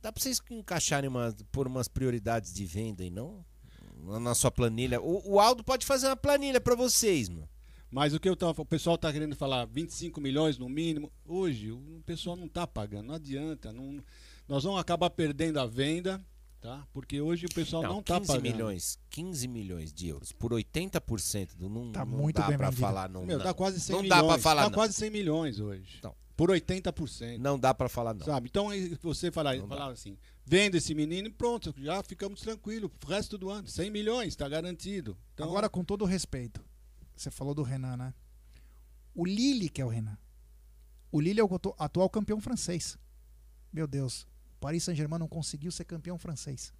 Dá 0.01 0.11
pra 0.11 0.21
vocês 0.21 0.41
encaixarem 0.49 1.07
uma, 1.07 1.33
por 1.51 1.67
umas 1.67 1.87
prioridades 1.87 2.53
de 2.53 2.65
venda 2.65 3.03
e 3.05 3.09
não 3.09 3.45
na- 4.19 4.33
sua 4.35 4.51
planilha. 4.51 4.99
O, 4.99 5.33
o 5.35 5.39
Aldo 5.39 5.63
pode 5.63 5.85
fazer 5.85 6.07
uma 6.07 6.17
planilha 6.17 6.59
pra 6.59 6.75
vocês, 6.75 7.29
mano. 7.29 7.47
Mas 7.91 8.13
o 8.13 8.19
que 8.19 8.29
eu 8.29 8.35
tava, 8.37 8.61
o 8.61 8.65
pessoal 8.65 8.97
tá 8.97 9.11
querendo 9.11 9.35
falar 9.35 9.65
25 9.65 10.21
milhões 10.21 10.57
no 10.57 10.69
mínimo. 10.69 11.11
Hoje 11.25 11.71
o 11.71 12.01
pessoal 12.05 12.35
não 12.37 12.47
tá 12.47 12.65
pagando, 12.65 13.07
não 13.07 13.15
adianta, 13.15 13.73
não, 13.73 14.01
nós 14.47 14.63
vamos 14.63 14.79
acabar 14.79 15.09
perdendo 15.09 15.59
a 15.59 15.65
venda, 15.65 16.25
tá? 16.61 16.87
Porque 16.93 17.19
hoje 17.19 17.47
o 17.47 17.49
pessoal 17.53 17.83
não, 17.83 18.01
tá 18.01 18.17
15 18.17 18.27
pagando. 18.27 18.43
milhões, 18.43 18.97
15 19.09 19.47
milhões 19.47 19.91
de 19.93 20.07
euros 20.07 20.31
por 20.31 20.51
80% 20.53 21.57
do 21.57 21.67
não, 21.67 21.91
Tá 21.91 22.05
não 22.05 22.17
muito 22.17 22.37
dá 22.37 22.47
vendido. 22.47 22.71
falar 22.77 23.09
não. 23.09 23.25
Meu, 23.25 23.37
não. 23.37 23.43
dá 23.45 23.53
quase 23.53 23.79
100 23.81 23.93
não 23.95 24.03
milhões. 24.03 24.21
dá 24.21 24.27
pra 24.27 24.37
falar 24.41 24.61
Dá 24.63 24.69
não. 24.69 24.75
quase 24.75 24.93
100 24.93 25.09
milhões 25.09 25.59
hoje. 25.59 25.99
Não. 26.01 26.15
Por 26.37 26.49
80%. 26.49 27.37
Não 27.39 27.59
dá 27.59 27.73
pra 27.73 27.89
falar 27.89 28.13
não. 28.13 28.25
Sabe? 28.25 28.47
Então 28.49 28.69
você 29.01 29.29
falar, 29.31 29.59
falar 29.67 29.91
assim, 29.91 30.17
venda 30.45 30.77
esse 30.77 30.95
menino 30.95 31.27
e 31.27 31.31
pronto, 31.31 31.75
já 31.77 32.01
ficamos 32.01 32.39
tranquilos. 32.39 32.89
O 33.03 33.07
resto 33.07 33.37
do 33.37 33.49
ano, 33.49 33.67
100 33.67 33.91
milhões, 33.91 34.29
está 34.29 34.47
garantido. 34.47 35.15
Então, 35.33 35.47
Agora, 35.49 35.69
com 35.69 35.83
todo 35.83 36.03
o 36.03 36.05
respeito, 36.07 36.63
você 37.21 37.31
falou 37.31 37.53
do 37.53 37.63
Renan, 37.63 37.97
né? 37.97 38.13
O 39.13 39.25
Lille 39.25 39.69
que 39.69 39.81
é 39.81 39.85
o 39.85 39.89
Renan. 39.89 40.17
O 41.11 41.19
Lille 41.19 41.39
é 41.39 41.43
o 41.43 41.53
atu- 41.55 41.75
atual 41.77 42.09
campeão 42.09 42.39
francês. 42.39 42.97
Meu 43.71 43.87
Deus, 43.87 44.23
o 44.53 44.59
Paris 44.59 44.83
Saint-Germain 44.83 45.19
não 45.19 45.27
conseguiu 45.27 45.71
ser 45.71 45.85
campeão 45.85 46.17
francês. 46.17 46.73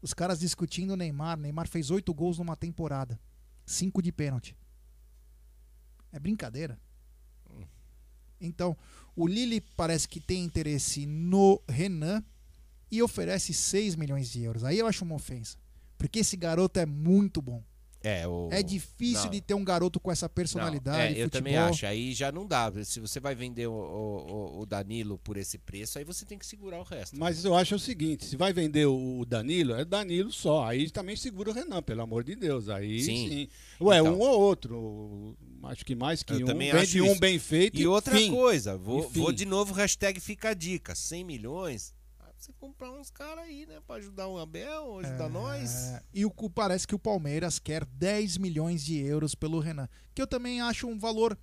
Os 0.00 0.12
caras 0.12 0.38
discutindo 0.40 0.92
o 0.92 0.96
Neymar. 0.96 1.36
Neymar 1.38 1.66
fez 1.68 1.90
oito 1.90 2.12
gols 2.12 2.38
numa 2.38 2.56
temporada. 2.56 3.18
Cinco 3.66 4.02
de 4.02 4.12
pênalti. 4.12 4.56
É 6.12 6.18
brincadeira. 6.20 6.78
Então, 8.40 8.76
o 9.16 9.26
Lille 9.26 9.60
parece 9.60 10.06
que 10.06 10.20
tem 10.20 10.44
interesse 10.44 11.06
no 11.06 11.62
Renan 11.68 12.22
e 12.90 13.02
oferece 13.02 13.54
6 13.54 13.96
milhões 13.96 14.28
de 14.30 14.42
euros. 14.42 14.64
Aí 14.64 14.78
eu 14.78 14.86
acho 14.86 15.04
uma 15.04 15.14
ofensa. 15.14 15.56
Porque 15.96 16.18
esse 16.18 16.36
garoto 16.36 16.78
é 16.78 16.84
muito 16.84 17.40
bom. 17.40 17.64
É, 18.06 18.28
o... 18.28 18.50
É 18.52 18.62
difícil 18.62 19.24
Não. 19.24 19.30
de 19.30 19.40
ter 19.40 19.54
um 19.54 19.64
garoto 19.64 19.98
com 19.98 20.12
essa 20.12 20.28
personalidade. 20.28 20.98
Não, 20.98 21.04
é, 21.04 21.10
eu 21.12 21.24
futebol. 21.24 21.30
também 21.30 21.56
acho. 21.56 21.86
Aí 21.86 22.12
já 22.12 22.30
não 22.30 22.46
dá. 22.46 22.70
Se 22.84 23.00
você 23.00 23.18
vai 23.18 23.34
vender 23.34 23.66
o, 23.66 23.72
o- 23.72 24.60
o 24.60 24.66
Danilo 24.66 25.18
por 25.18 25.38
esse 25.38 25.56
preço, 25.56 25.98
aí 25.98 26.04
você 26.04 26.26
tem 26.26 26.38
que 26.38 26.44
segurar 26.44 26.80
o 26.80 26.82
resto. 26.82 27.18
Mas 27.18 27.42
eu 27.46 27.54
acho 27.54 27.76
o 27.76 27.78
seguinte, 27.78 28.26
se 28.26 28.36
vai 28.36 28.52
vender 28.52 28.84
o 28.84 29.24
Danilo, 29.26 29.72
é 29.74 29.86
Danilo 29.86 30.30
só. 30.30 30.64
Aí 30.66 30.90
também 30.90 31.16
segura 31.16 31.48
o 31.50 31.54
Renan, 31.54 31.82
pelo 31.82 32.02
amor 32.02 32.22
de 32.24 32.36
Deus. 32.36 32.68
Aí 32.68 33.00
Sim. 33.00 33.28
sim. 33.30 33.48
Ué, 33.80 33.98
Então. 34.00 34.14
um 34.14 34.20
ou 34.20 34.38
outro. 34.38 35.34
Acho 35.62 35.82
que 35.82 35.94
mais 35.94 36.22
que 36.22 36.34
Eu 36.34 36.40
um. 36.40 36.44
também 36.44 36.70
Vende 36.72 36.82
acho 36.82 37.02
um 37.02 37.12
isso. 37.12 37.20
bem 37.20 37.38
feito 37.38 37.80
E 37.80 37.86
outra 37.86 38.14
fim. 38.14 38.30
coisa, 38.30 38.76
vou, 38.76 39.10
E 39.14 39.18
vou 39.18 39.32
de 39.32 39.46
novo, 39.46 39.72
hashtag 39.72 40.20
fica 40.20 40.50
a 40.50 40.54
dica. 40.54 40.94
100 40.94 41.24
milhões, 41.24 41.93
você 42.44 42.52
comprar 42.60 42.90
uns 42.92 43.10
caras 43.10 43.44
aí, 43.44 43.66
né? 43.66 43.80
Pra 43.86 43.96
ajudar 43.96 44.26
o 44.28 44.38
Abel, 44.38 44.98
ajudar 44.98 45.28
nós. 45.28 45.74
É, 45.92 46.02
e 46.12 46.26
o, 46.26 46.30
parece 46.50 46.86
que 46.86 46.94
o 46.94 46.98
Palmeiras 46.98 47.58
quer 47.58 47.84
10 47.84 48.38
milhões 48.38 48.84
de 48.84 48.98
euros 48.98 49.34
pelo 49.34 49.58
Renan. 49.60 49.88
Que 50.14 50.20
eu 50.20 50.26
também 50.26 50.60
acho 50.60 50.86
um 50.86 50.98
valor 50.98 51.38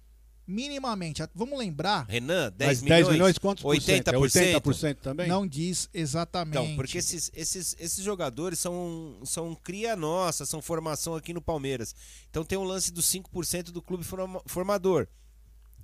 minimamente. 0.45 1.23
Vamos 1.33 1.57
lembrar. 1.57 2.05
Renan, 2.07 2.51
10 2.55 2.67
Mas 2.69 2.81
milhões. 2.81 2.99
10 3.05 3.13
milhões, 3.13 3.37
quantos 3.37 3.63
por 3.63 3.81
cento? 3.81 4.09
É 4.09 4.13
80%? 4.13 4.61
80% 4.61 4.95
também? 4.97 5.27
Não 5.27 5.47
diz 5.47 5.89
exatamente. 5.93 6.57
Então, 6.57 6.75
porque 6.75 6.97
esses, 6.97 7.31
esses, 7.33 7.75
esses 7.79 8.03
jogadores 8.03 8.59
são, 8.59 9.19
são 9.23 9.55
cria 9.55 9.95
nossa, 9.95 10.45
são 10.45 10.61
formação 10.61 11.15
aqui 11.15 11.33
no 11.33 11.41
Palmeiras. 11.41 11.95
Então 12.29 12.43
tem 12.43 12.57
o 12.57 12.63
lance 12.63 12.91
dos 12.91 13.05
5% 13.05 13.71
do 13.71 13.81
clube 13.81 14.03
forma- 14.03 14.41
formador. 14.45 15.07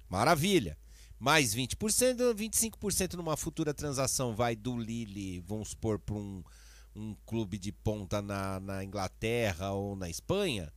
Maravilha. 0.10 0.77
Mais 1.19 1.56
20%, 1.56 2.34
25% 2.35 3.14
numa 3.14 3.35
futura 3.35 3.73
transação 3.73 4.35
vai 4.35 4.56
do 4.56 4.77
Lille, 4.77 5.39
vamos 5.39 5.69
supor, 5.69 5.98
para 5.98 6.15
um, 6.15 6.44
um 6.95 7.15
clube 7.26 7.57
de 7.57 7.72
ponta 7.72 8.22
na, 8.22 8.60
na 8.60 8.84
Inglaterra 8.84 9.72
ou 9.72 9.95
na 9.95 10.10
Espanha. 10.10 10.72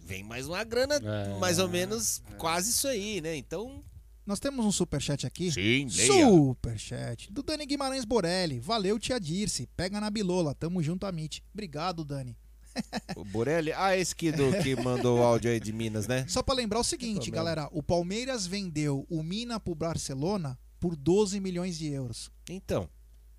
Vem 0.00 0.22
mais 0.22 0.46
uma 0.48 0.62
grana, 0.64 0.96
É, 0.96 1.38
mais 1.38 1.58
ou 1.58 1.68
menos 1.68 2.22
quase 2.38 2.70
isso 2.70 2.88
aí, 2.88 3.20
né? 3.20 3.36
Então, 3.36 3.82
Nós 4.26 4.40
temos 4.40 4.64
um 4.64 4.72
superchat 4.72 5.26
aqui. 5.26 5.52
Sim, 5.52 5.86
leia. 5.86 6.26
Superchat. 6.26 7.32
Do 7.32 7.42
Dani 7.42 7.64
Guimarães 7.66 8.04
Borelli. 8.04 8.58
Valeu, 8.58 8.98
tia 8.98 9.20
Dirce. 9.20 9.66
Pega 9.76 10.00
na 10.00 10.10
bilola. 10.10 10.54
Tamo 10.54 10.82
junto, 10.82 11.06
Amit. 11.06 11.42
Obrigado, 11.52 12.04
Dani. 12.04 12.36
o 13.16 13.24
Borelli. 13.24 13.72
Ah, 13.72 13.96
esse 13.96 14.14
que, 14.14 14.32
do, 14.32 14.50
que 14.62 14.74
mandou 14.76 15.18
o 15.18 15.22
áudio 15.22 15.50
aí 15.50 15.60
de 15.60 15.72
Minas, 15.72 16.06
né? 16.06 16.24
Só 16.28 16.42
pra 16.42 16.54
lembrar 16.54 16.80
o 16.80 16.84
seguinte, 16.84 17.30
galera. 17.30 17.68
O 17.72 17.82
Palmeiras 17.82 18.46
vendeu 18.46 19.06
o 19.08 19.22
Mina 19.22 19.58
pro 19.60 19.74
Barcelona 19.74 20.58
por 20.80 20.96
12 20.96 21.40
milhões 21.40 21.78
de 21.78 21.86
euros. 21.88 22.30
Então. 22.48 22.88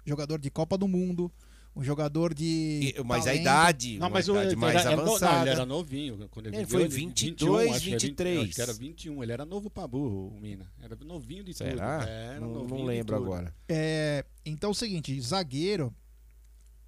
Jogador 0.05 0.39
de 0.39 0.49
Copa 0.49 0.77
do 0.77 0.87
Mundo. 0.87 1.31
Um 1.77 1.83
jogador 1.83 2.33
de. 2.33 2.93
E- 2.97 3.03
mas 3.03 3.23
a 3.23 3.25
talento. 3.25 3.41
idade, 3.41 3.97
Não, 3.99 4.07
uma 4.07 4.13
mas 4.13 4.29
o, 4.29 4.31
idade 4.31 4.55
mais 4.55 4.75
era, 4.77 4.95
não, 4.95 5.03
avançada. 5.03 5.41
ele 5.41 5.49
era 5.49 5.65
novinho. 5.65 6.29
Quando 6.29 6.45
ele, 6.47 6.55
Ele 6.55 6.63
vendeu, 6.65 6.79
foi 6.79 6.81
ele- 6.87 6.95
22, 6.95 7.71
acho 7.71 7.81
que 7.83 7.89
era 7.89 7.99
23. 7.99 8.39
acho 8.45 8.55
que 8.55 8.61
era 8.61 8.73
21. 8.73 9.21
Ele 9.23 9.31
era 9.33 9.45
novo 9.45 9.69
pra 9.69 9.85
burro, 9.85 10.29
o 10.29 10.39
Mina. 10.39 10.71
Era 10.81 10.95
novinho 11.03 11.43
de 11.43 11.53
tudo. 11.53 11.67
Será? 11.67 12.05
Era 12.07 12.39
Não- 12.39 12.47
não 12.47 12.53
novinho 12.61 12.79
de 12.79 12.85
lembro 12.85 13.15
agora. 13.17 13.53
É, 13.67 14.23
então 14.45 14.69
é 14.69 14.71
o 14.71 14.73
seguinte, 14.73 15.19
zagueiro, 15.19 15.93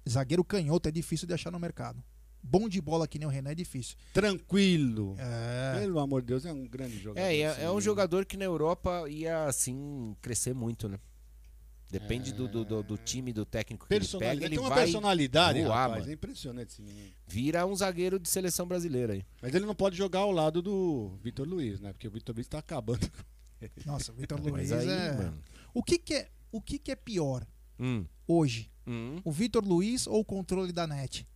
zagueiro 0.08 0.42
canhoto 0.42 0.88
é 0.88 0.92
difícil 0.92 1.28
de 1.28 1.34
achar 1.34 1.50
no 1.50 1.58
mercado. 1.60 2.02
Bom 2.42 2.68
de 2.68 2.80
bola 2.80 3.06
que 3.06 3.18
nem 3.18 3.26
o 3.26 3.30
Renan 3.30 3.50
é 3.50 3.54
difícil. 3.54 3.96
Tranquilo. 4.12 5.16
É. 5.18 5.80
Pelo 5.80 5.98
amor 5.98 6.22
de 6.22 6.28
Deus, 6.28 6.44
é 6.46 6.52
um 6.52 6.66
grande 6.66 6.98
jogador. 6.98 7.26
É, 7.26 7.36
é, 7.38 7.46
assim. 7.48 7.62
é 7.62 7.70
um 7.70 7.80
jogador 7.80 8.24
que 8.24 8.36
na 8.36 8.44
Europa 8.44 9.04
ia, 9.08 9.44
assim, 9.44 10.16
crescer 10.22 10.54
muito, 10.54 10.88
né? 10.88 10.98
Depende 11.90 12.32
do, 12.34 12.46
do, 12.46 12.64
do, 12.66 12.82
do 12.82 12.98
time, 12.98 13.32
do 13.32 13.46
técnico 13.46 13.86
que 13.88 13.94
ele 13.94 14.06
pega, 14.06 14.44
ele 14.44 14.50
Tem 14.50 14.58
uma 14.58 14.68
vai 14.68 14.80
personalidade, 14.84 15.62
voar, 15.62 15.84
rapaz. 15.84 16.00
mano. 16.00 16.10
É 16.10 16.14
impressionante 16.14 16.72
esse 16.72 16.82
menino. 16.82 17.08
Vira 17.26 17.64
um 17.66 17.74
zagueiro 17.74 18.18
de 18.18 18.28
seleção 18.28 18.66
brasileira 18.66 19.14
aí. 19.14 19.24
Mas 19.40 19.54
ele 19.54 19.64
não 19.64 19.74
pode 19.74 19.96
jogar 19.96 20.20
ao 20.20 20.30
lado 20.30 20.60
do 20.60 21.18
Vitor 21.22 21.48
Luiz, 21.48 21.80
né? 21.80 21.90
Porque 21.92 22.06
o 22.06 22.10
Vitor 22.10 22.34
Luiz 22.34 22.46
tá 22.46 22.58
acabando. 22.58 23.10
Nossa, 23.86 24.12
o 24.12 24.14
Vitor 24.14 24.38
Luiz 24.38 24.70
aí, 24.70 24.86
é... 24.86 25.12
mano. 25.12 25.38
O 25.72 25.82
que 25.82 25.98
que 25.98 26.14
é... 26.14 26.28
o 26.52 26.60
que, 26.60 26.78
que 26.78 26.90
é 26.92 26.96
pior 26.96 27.46
Hum. 27.80 28.04
hoje? 28.26 28.70
Hum. 28.86 29.20
O 29.24 29.32
Vitor 29.32 29.64
Luiz 29.64 30.06
ou 30.06 30.20
o 30.20 30.24
controle 30.24 30.72
da 30.72 30.86
net? 30.86 31.26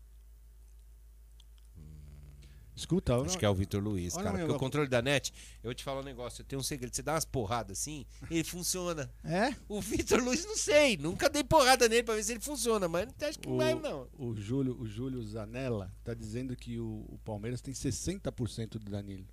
Escuta, 2.82 3.16
Acho 3.22 3.38
que 3.38 3.44
é 3.44 3.48
o 3.48 3.54
Vitor 3.54 3.82
Luiz, 3.82 4.14
Olha, 4.14 4.24
cara. 4.24 4.36
meu- 4.36 4.46
Porque 4.46 4.56
o 4.56 4.60
controle 4.60 4.88
da 4.88 5.00
net, 5.02 5.32
eu 5.62 5.68
vou 5.68 5.74
te 5.74 5.82
falar 5.84 6.00
um 6.00 6.04
negócio, 6.04 6.42
eu 6.42 6.46
tenho 6.46 6.60
um 6.60 6.62
segredo. 6.62 6.94
Você 6.94 7.02
dá 7.02 7.14
umas 7.14 7.24
porradas 7.24 7.78
assim, 7.78 8.04
ele 8.30 8.44
funciona. 8.44 9.10
É? 9.24 9.54
O 9.68 9.80
Vitor 9.80 10.22
Luiz, 10.22 10.44
não 10.44 10.56
sei. 10.56 10.96
Nunca 10.96 11.28
dei 11.28 11.44
porrada 11.44 11.88
nele 11.88 12.02
pra 12.02 12.14
ver 12.14 12.22
se 12.24 12.32
ele 12.32 12.40
funciona, 12.40 12.88
mas 12.88 13.08
acho 13.22 13.38
que 13.38 13.48
não 13.48 13.56
vai, 13.56 13.74
não. 13.74 14.08
O 14.18 14.34
Júlio, 14.34 14.78
o 14.80 14.86
Júlio 14.86 15.22
Zanella 15.24 15.94
tá 16.04 16.12
dizendo 16.14 16.54
que 16.56 16.78
o, 16.78 17.06
o 17.08 17.18
Palmeiras 17.24 17.60
tem 17.60 17.72
60% 17.72 18.70
do 18.78 18.90
Danilo. 18.90 19.26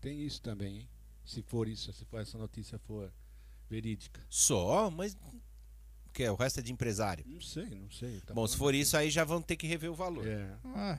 Tem 0.00 0.20
isso 0.24 0.40
também, 0.42 0.78
hein? 0.78 0.88
Se 1.24 1.42
for 1.42 1.68
isso, 1.68 1.92
se 1.92 2.04
for 2.04 2.20
essa 2.20 2.36
notícia 2.36 2.78
for 2.80 3.12
verídica. 3.68 4.20
Só, 4.28 4.90
mas. 4.90 5.14
O 6.06 6.10
que 6.12 6.24
é? 6.24 6.30
O 6.30 6.34
resto 6.34 6.60
é 6.60 6.62
de 6.62 6.72
empresário? 6.72 7.24
Não 7.26 7.40
sei, 7.40 7.70
não 7.70 7.90
sei. 7.90 8.20
tá 8.20 8.34
Bom, 8.34 8.46
se 8.46 8.56
for 8.56 8.74
isso, 8.74 8.96
aí 8.96 9.08
já 9.10 9.24
vão 9.24 9.40
ter 9.40 9.56
que 9.56 9.66
rever 9.66 9.90
o 9.90 9.94
valor. 9.94 10.26
É. 10.26 10.56
Ah, 10.64 10.98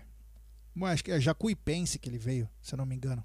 acho 0.82 1.04
que 1.04 1.12
é 1.12 1.20
Jacuipense 1.20 2.00
que 2.00 2.10
ele 2.10 2.18
veio, 2.18 2.50
se 2.62 2.74
eu 2.74 2.78
não 2.78 2.86
me 2.86 2.95
engano. 2.95 3.24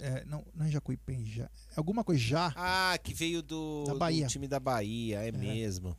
É, 0.00 0.24
não, 0.24 0.44
não 0.54 0.64
é 0.66 0.70
Jacuipense, 0.70 1.30
já. 1.30 1.50
Alguma 1.76 2.02
coisa 2.04 2.20
já. 2.20 2.52
Ah, 2.56 2.96
que 3.02 3.12
veio 3.12 3.42
do, 3.42 3.84
do 3.84 4.26
time 4.28 4.48
da 4.48 4.58
Bahia, 4.58 5.20
é, 5.26 5.32
mesmo. 5.32 5.96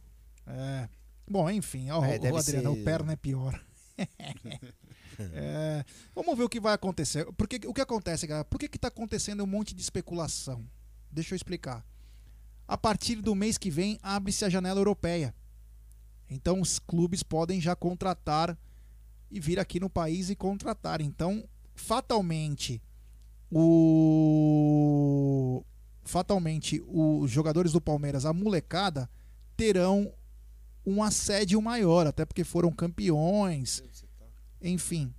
É. 0.47 0.89
Bom, 1.29 1.47
enfim, 1.49 1.89
ó, 1.91 2.03
É, 2.03 2.15
o 2.15 2.19
deve 2.19 2.37
Adriano, 2.37 2.73
ser- 2.73 2.81
o 2.81 2.83
perna 2.83 3.13
é 3.13 3.15
pior. 3.15 3.61
É, 5.33 5.83
vamos 6.15 6.37
ver 6.37 6.43
o 6.45 6.49
que 6.49 6.61
vai 6.61 6.73
acontecer. 6.73 7.25
Porque, 7.33 7.59
o 7.67 7.73
que 7.73 7.81
acontece, 7.81 8.25
galera? 8.25 8.45
Por 8.45 8.57
que 8.57 8.67
está 8.73 8.87
acontecendo 8.87 9.43
um 9.43 9.47
monte 9.47 9.75
de 9.75 9.81
especulação? 9.81 10.65
Deixa 11.11 11.33
eu 11.33 11.35
explicar. 11.35 11.85
A 12.65 12.77
partir 12.77 13.15
do 13.17 13.35
mês 13.35 13.57
que 13.57 13.69
vem, 13.69 13.99
abre-se 14.01 14.45
a 14.45 14.49
janela 14.49 14.79
europeia. 14.79 15.35
Então, 16.29 16.61
os 16.61 16.79
clubes 16.79 17.21
podem 17.21 17.59
já 17.59 17.75
contratar 17.75 18.57
e 19.31 19.39
vir 19.39 19.59
aqui 19.59 19.79
no 19.79 19.89
país 19.89 20.29
e 20.29 20.35
contratar. 20.35 21.01
Então, 21.01 21.43
fatalmente, 21.75 22.81
o 23.51 24.39
fatalmente 26.03 26.83
os 26.87 27.29
jogadores 27.29 27.71
do 27.71 27.79
Palmeiras, 27.79 28.25
a 28.25 28.33
molecada, 28.33 29.09
terão 29.55 30.11
um 30.85 31.03
assédio 31.03 31.61
maior, 31.61 32.07
até 32.07 32.25
porque 32.25 32.43
foram 32.43 32.71
campeões. 32.71 33.83
Enfim. 34.61 35.13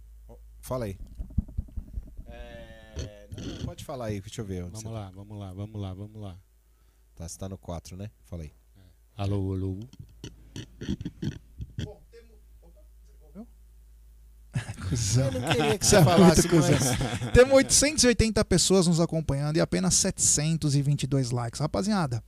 Fala 0.61 0.87
aí. 0.87 0.99
É, 2.27 3.29
não, 3.37 3.65
pode 3.65 3.85
falar 3.85 4.07
aí, 4.07 4.21
deixa 4.21 4.41
eu 4.41 4.45
ver. 4.45 4.65
Vamos 4.65 4.85
lá, 4.85 5.11
vamos 5.11 5.39
lá, 5.39 5.53
vamos 5.53 5.81
lá, 5.81 5.95
vamos 5.95 6.21
lá. 6.21 6.39
Tá, 7.15 7.29
você 7.29 7.39
tá 7.39 7.49
no 7.49 7.57
4, 7.57 7.97
né? 7.97 8.11
Fala 8.25 8.43
aí. 8.43 8.53
Alô, 9.17 9.53
alô. 9.53 9.79
Cusão. 14.89 15.27
Eu 15.27 15.41
não 15.41 15.49
queria 15.51 15.79
que 15.79 15.87
Você 15.87 15.97
é 15.97 16.05
falasse, 16.05 16.49
mas- 16.49 17.33
Temos 17.33 17.53
880 17.55 18.45
pessoas 18.45 18.87
nos 18.87 19.01
acompanhando 19.01 19.57
e 19.57 19.61
apenas 19.61 19.95
722 19.95 21.31
likes. 21.31 21.61
Rapaziada, 21.61 22.23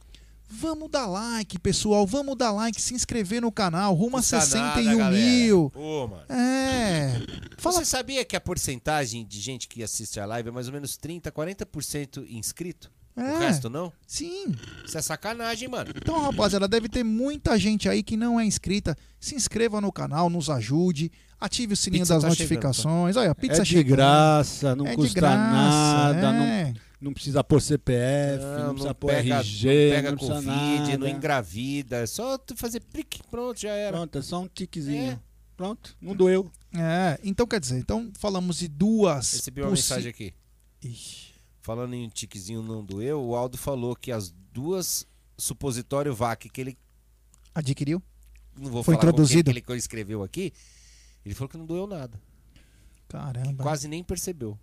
vamos 0.48 0.90
dar 0.90 1.06
like, 1.06 1.58
pessoal. 1.58 2.06
Vamos 2.06 2.36
dar 2.36 2.52
like, 2.52 2.80
se 2.80 2.94
inscrever 2.94 3.40
no 3.40 3.50
canal. 3.50 3.94
Rumo 3.94 4.16
a 4.16 4.20
Custa 4.20 4.36
nada, 4.36 4.46
61 4.46 4.98
galera. 4.98 5.10
mil. 5.24 5.70
Pô, 5.70 6.08
mano. 6.08 6.22
É. 6.28 7.20
Fala 7.58 7.78
Você 7.78 7.84
sabia 7.84 8.24
que 8.24 8.36
a 8.36 8.40
porcentagem 8.40 9.24
de 9.26 9.40
gente 9.40 9.68
que 9.68 9.82
assiste 9.82 10.18
a 10.20 10.26
live 10.26 10.48
é 10.48 10.52
mais 10.52 10.66
ou 10.66 10.72
menos 10.72 10.96
30, 10.96 11.30
40% 11.32 12.24
inscrito? 12.28 12.90
É. 13.16 13.20
O 13.34 13.38
resto 13.40 13.68
não? 13.68 13.92
Sim. 14.06 14.54
Isso 14.86 14.96
é 14.96 15.02
sacanagem, 15.02 15.68
mano. 15.68 15.90
Então, 15.94 16.18
rapaziada, 16.20 16.66
deve 16.66 16.88
ter 16.88 17.04
muita 17.04 17.58
gente 17.58 17.88
aí 17.88 18.02
que 18.02 18.16
não 18.16 18.40
é 18.40 18.44
inscrita. 18.44 18.96
Se 19.20 19.34
inscreva 19.34 19.80
no 19.80 19.92
canal, 19.92 20.30
nos 20.30 20.48
ajude, 20.48 21.12
ative 21.38 21.74
o 21.74 21.76
sininho 21.76 22.02
Pizza 22.02 22.14
das 22.14 22.22
tá 22.22 22.28
notificações. 22.30 23.16
Olha, 23.16 23.30
a 23.30 23.34
pizza 23.34 23.60
é 23.60 23.64
de 23.64 23.68
chegando. 23.70 23.96
graça, 23.96 24.74
não 24.74 24.86
É 24.86 24.90
de 24.90 24.96
custa 24.96 25.20
graça, 25.20 25.40
nada, 25.40 26.26
é. 26.28 26.64
não, 26.64 26.74
não 27.02 27.12
precisa 27.12 27.44
pôr 27.44 27.60
CPF, 27.60 28.42
não, 28.44 28.58
Não, 28.58 28.68
precisa 28.70 28.88
não 28.88 28.94
pôr 28.94 29.10
pega, 29.10 29.34
RG, 29.40 29.66
não 29.66 29.96
pega 29.96 30.10
não 30.10 30.16
precisa 30.16 30.34
Covid, 30.36 30.92
não 30.92 30.98
nada. 31.06 31.10
engravida. 31.10 31.96
É 31.98 32.06
só 32.06 32.38
tu 32.38 32.56
fazer 32.56 32.80
plique, 32.80 33.20
pronto, 33.30 33.60
já 33.60 33.70
era. 33.72 33.96
Pronto, 33.96 34.18
é 34.18 34.22
só 34.22 34.40
um 34.40 34.48
tiquezinho. 34.48 35.12
É. 35.12 35.18
Pronto, 35.54 35.94
não 36.00 36.16
doeu. 36.16 36.50
É, 36.74 37.20
então 37.22 37.46
quer 37.46 37.60
dizer, 37.60 37.78
então 37.78 38.10
falamos 38.18 38.56
de 38.58 38.68
duas. 38.68 39.34
Recebi 39.34 39.60
uma 39.60 39.68
possi- 39.70 39.82
mensagem 39.82 40.08
aqui. 40.10 40.32
Falando 41.62 41.94
em 41.94 42.08
tiquezinho 42.08 42.62
não 42.62 42.84
doeu, 42.84 43.22
o 43.22 43.36
Aldo 43.36 43.56
falou 43.56 43.94
que 43.94 44.10
as 44.10 44.30
duas 44.52 45.06
supositório 45.38 46.14
VAC 46.14 46.48
que 46.48 46.60
ele. 46.60 46.78
Adquiriu? 47.54 48.02
Não 48.56 48.70
vou 48.70 48.82
Foi 48.82 48.94
falar 48.96 49.08
introduzido. 49.08 49.52
que 49.52 49.70
ele 49.70 49.78
escreveu 49.78 50.22
aqui. 50.22 50.52
Ele 51.24 51.34
falou 51.34 51.48
que 51.48 51.56
não 51.56 51.64
doeu 51.64 51.86
nada. 51.86 52.20
Caramba. 53.08 53.62
Quase 53.62 53.86
nem 53.88 54.02
percebeu. 54.02 54.58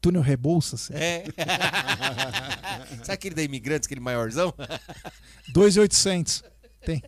Túnel 0.00 0.22
Rebouças? 0.22 0.90
É. 0.90 1.24
Sabe 3.04 3.12
aquele 3.12 3.34
da 3.34 3.42
Imigrantes, 3.42 3.86
aquele 3.86 4.00
maiorzão? 4.00 4.54
2,800. 5.52 6.42
Tem. 6.86 7.02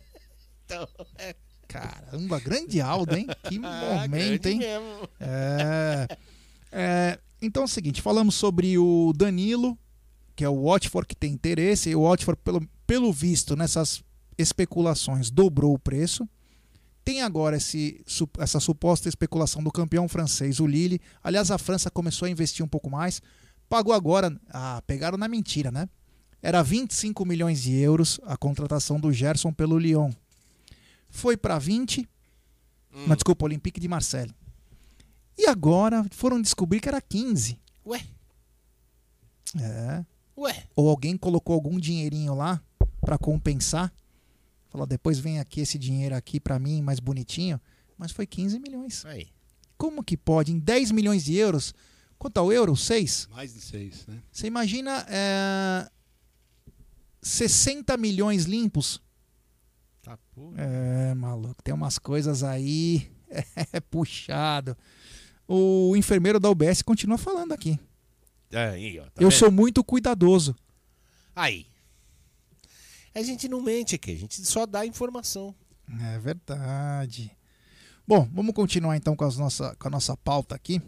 Então, 0.65 0.87
é. 1.17 1.35
Caramba, 1.67 2.39
grande 2.39 2.79
Aldo, 2.81 3.15
hein? 3.15 3.25
Que 3.49 3.59
Ah, 3.63 4.01
momento, 4.01 4.43
grande 4.43 4.49
hein? 4.49 4.59
mesmo. 4.59 5.09
É, 5.19 6.07
é, 6.71 7.19
então 7.43 7.63
é 7.63 7.65
o 7.65 7.69
seguinte, 7.69 8.01
falamos 8.01 8.35
sobre 8.35 8.77
o 8.77 9.13
Danilo, 9.15 9.77
que 10.35 10.43
é 10.43 10.49
o 10.49 10.63
Watford 10.63 11.07
que 11.07 11.15
tem 11.15 11.31
interesse, 11.31 11.89
e 11.89 11.95
o 11.95 12.03
Watford, 12.03 12.39
pelo, 12.43 12.67
pelo 12.87 13.11
visto, 13.11 13.55
nessas 13.55 14.03
especulações, 14.37 15.29
dobrou 15.29 15.73
o 15.73 15.79
preço. 15.79 16.27
Tem 17.05 17.21
agora 17.21 17.57
esse, 17.57 18.03
essa 18.39 18.59
suposta 18.59 19.09
especulação 19.09 19.61
do 19.61 19.71
campeão 19.71 20.07
francês, 20.07 20.59
o 20.59 20.65
Lille. 20.65 21.01
Aliás, 21.21 21.51
a 21.51 21.57
França 21.57 21.91
começou 21.91 22.25
a 22.25 22.29
investir 22.29 22.63
um 22.63 22.67
pouco 22.67 22.89
mais. 22.89 23.21
Pagou 23.67 23.93
agora. 23.93 24.33
Ah, 24.49 24.81
pegaram 24.87 25.17
na 25.17 25.27
mentira, 25.27 25.69
né? 25.69 25.89
Era 26.41 26.63
25 26.63 27.25
milhões 27.25 27.61
de 27.63 27.73
euros 27.73 28.19
a 28.23 28.37
contratação 28.37 28.99
do 28.99 29.11
Gerson 29.11 29.51
pelo 29.51 29.77
Lyon. 29.77 30.11
Foi 31.09 31.35
para 31.35 31.59
20. 31.59 32.01
Hum. 32.01 33.05
Mas 33.07 33.17
desculpa, 33.17 33.45
Olympique 33.45 33.81
de 33.81 33.87
Marseille. 33.87 34.33
E 35.37 35.47
agora 35.47 36.05
foram 36.11 36.41
descobrir 36.41 36.79
que 36.79 36.87
era 36.87 37.01
15. 37.01 37.59
Ué, 37.85 38.01
É. 39.59 40.05
ué. 40.37 40.67
Ou 40.75 40.89
alguém 40.89 41.17
colocou 41.17 41.53
algum 41.55 41.79
dinheirinho 41.79 42.33
lá 42.35 42.61
para 43.01 43.17
compensar. 43.17 43.91
Falou, 44.69 44.87
depois 44.87 45.19
vem 45.19 45.39
aqui 45.39 45.61
esse 45.61 45.77
dinheiro 45.77 46.15
aqui 46.15 46.39
para 46.39 46.57
mim, 46.57 46.81
mais 46.81 46.99
bonitinho. 46.99 47.59
Mas 47.97 48.11
foi 48.11 48.25
15 48.25 48.59
milhões. 48.59 49.05
Aí. 49.05 49.27
Como 49.77 50.03
que 50.03 50.15
pode? 50.17 50.51
Em 50.51 50.59
10 50.59 50.91
milhões 50.91 51.23
de 51.23 51.35
euros? 51.35 51.73
Quanto 52.17 52.37
ao 52.37 52.51
euro? 52.51 52.75
6? 52.75 53.27
Mais 53.31 53.53
de 53.53 53.59
seis, 53.61 54.07
né? 54.07 54.21
Você 54.31 54.47
imagina 54.47 55.05
é, 55.09 55.89
60 57.21 57.95
milhões 57.97 58.45
limpos? 58.45 59.01
Tá 60.01 60.17
porra. 60.33 60.55
É, 60.57 61.13
maluco, 61.13 61.61
tem 61.63 61.73
umas 61.73 61.97
coisas 61.99 62.43
aí. 62.43 63.11
É 63.73 63.79
puxado. 63.79 64.77
O 65.47 65.95
enfermeiro 65.95 66.39
da 66.39 66.49
UBS 66.49 66.81
continua 66.81 67.17
falando 67.17 67.51
aqui. 67.51 67.79
Aí, 68.51 68.99
ó. 68.99 69.03
tá 69.03 69.11
Eu 69.19 69.29
vendo? 69.29 69.39
sou 69.39 69.51
muito 69.51 69.83
cuidadoso. 69.83 70.55
Aí. 71.35 71.65
A 73.15 73.21
gente 73.21 73.47
não 73.47 73.61
mente 73.61 73.95
aqui, 73.95 74.11
a 74.11 74.17
gente 74.17 74.43
só 74.45 74.65
dá 74.65 74.85
informação. 74.85 75.53
É 76.13 76.17
verdade. 76.19 77.31
Bom, 78.07 78.27
vamos 78.33 78.53
continuar 78.53 78.97
então 78.97 79.15
com, 79.15 79.23
as 79.23 79.37
nossa, 79.37 79.75
com 79.75 79.87
a 79.87 79.91
nossa 79.91 80.17
pauta 80.17 80.55
aqui. 80.55 80.81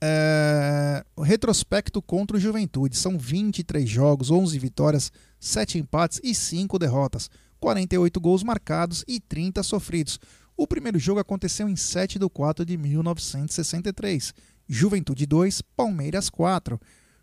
É, 0.00 1.04
o 1.16 1.22
retrospecto 1.22 2.00
contra 2.00 2.36
o 2.36 2.40
Juventude. 2.40 2.96
São 2.96 3.18
23 3.18 3.88
jogos, 3.88 4.30
11 4.30 4.58
vitórias, 4.58 5.12
7 5.40 5.78
empates 5.78 6.20
e 6.22 6.34
5 6.34 6.78
derrotas. 6.78 7.28
48 7.60 8.20
gols 8.20 8.42
marcados 8.44 9.04
e 9.08 9.18
30 9.18 9.62
sofridos. 9.62 10.20
O 10.58 10.66
primeiro 10.66 10.98
jogo 10.98 11.20
aconteceu 11.20 11.68
em 11.68 11.76
7 11.76 12.18
de 12.18 12.28
4 12.28 12.66
de 12.66 12.76
1963. 12.76 14.34
Juventude 14.68 15.24
2, 15.24 15.62
Palmeiras 15.62 16.28
4. 16.28 16.80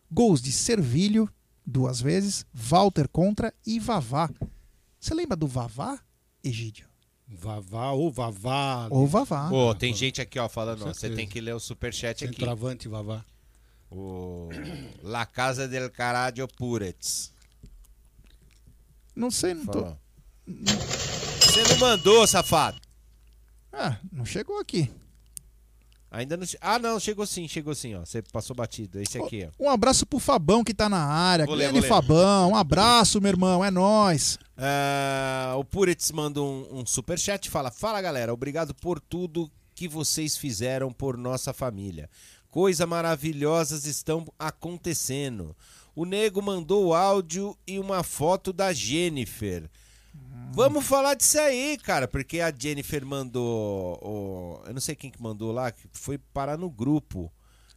Gols 0.09 0.41
de 0.41 0.53
Servilho, 0.53 1.29
duas 1.65 1.99
vezes, 1.99 2.45
Walter 2.53 3.09
contra 3.09 3.53
e 3.67 3.77
Vavá. 3.77 4.29
Você 4.97 5.13
lembra 5.13 5.35
do 5.35 5.47
Vavá, 5.47 5.99
Egídio? 6.41 6.87
Vavá 7.27 7.91
ou 7.91 8.09
Vavá. 8.09 8.87
Ou 8.89 9.05
Vavá. 9.05 9.49
Pô, 9.49 9.75
tem 9.75 9.93
gente 9.93 10.21
aqui, 10.21 10.39
ó, 10.39 10.47
falando, 10.47 10.83
ó, 10.83 10.93
você 10.93 11.09
tem 11.09 11.27
que 11.27 11.41
ler 11.41 11.55
o 11.55 11.59
superchat 11.59 12.23
aqui. 12.23 12.35
Centroavante 12.35 12.87
Vavá. 12.87 13.25
O 13.91 14.47
La 15.03 15.25
Casa 15.25 15.67
del 15.67 15.91
Caralho 15.91 16.47
Puretz. 16.47 17.33
Não 19.13 19.29
sei, 19.29 19.53
não 19.53 19.65
tô. 19.65 19.93
Você 20.47 21.63
não 21.73 21.77
mandou, 21.79 22.25
safado. 22.25 22.84
Ah, 23.77 23.97
não 24.11 24.25
chegou 24.25 24.59
aqui. 24.59 24.89
Ainda 26.09 26.37
não. 26.37 26.45
Ah, 26.61 26.79
não, 26.79 26.97
chegou 26.97 27.25
sim, 27.25 27.45
chegou 27.45 27.75
sim, 27.75 27.93
ó. 27.93 27.99
Você 28.05 28.21
passou 28.21 28.55
batido. 28.55 29.01
Esse 29.01 29.17
aqui, 29.17 29.49
ó. 29.59 29.65
Um 29.65 29.69
abraço 29.69 30.05
pro 30.05 30.17
Fabão 30.17 30.63
que 30.63 30.73
tá 30.73 30.87
na 30.87 31.03
área. 31.03 31.45
Vou 31.45 31.53
ler, 31.55 31.65
Grande 31.65 31.81
vou 31.81 31.81
ler. 31.81 31.89
Fabão, 31.89 32.51
um 32.51 32.55
abraço, 32.55 33.19
meu 33.19 33.29
irmão, 33.29 33.65
é 33.65 33.69
nóis. 33.69 34.39
Ah, 34.57 35.55
o 35.57 35.65
Puritz 35.65 36.11
manda 36.11 36.41
um, 36.41 36.79
um 36.79 36.85
superchat 36.85 37.47
e 37.47 37.51
fala: 37.51 37.69
Fala 37.69 38.01
galera, 38.01 38.33
obrigado 38.33 38.73
por 38.73 38.99
tudo 39.01 39.51
que 39.73 39.89
vocês 39.89 40.37
fizeram 40.37 40.89
por 40.93 41.17
nossa 41.17 41.51
família. 41.51 42.09
Coisas 42.49 42.87
maravilhosas 42.87 43.85
estão 43.85 44.25
acontecendo. 44.39 45.53
O 45.93 46.05
nego 46.05 46.41
mandou 46.41 46.87
o 46.87 46.93
áudio 46.93 47.57
e 47.67 47.77
uma 47.77 48.03
foto 48.03 48.53
da 48.53 48.71
Jennifer. 48.71 49.69
Vamos 50.53 50.85
falar 50.85 51.15
disso 51.15 51.37
aí, 51.39 51.77
cara, 51.77 52.07
porque 52.07 52.39
a 52.39 52.51
Jennifer 52.57 53.05
mandou. 53.05 53.99
o- 54.01 54.61
eu 54.65 54.73
não 54.73 54.79
sei 54.81 54.95
quem 54.95 55.11
que 55.11 55.21
mandou 55.21 55.51
lá, 55.51 55.71
que 55.71 55.87
foi 55.91 56.17
parar 56.17 56.57
no 56.57 56.69
grupo. 56.69 57.31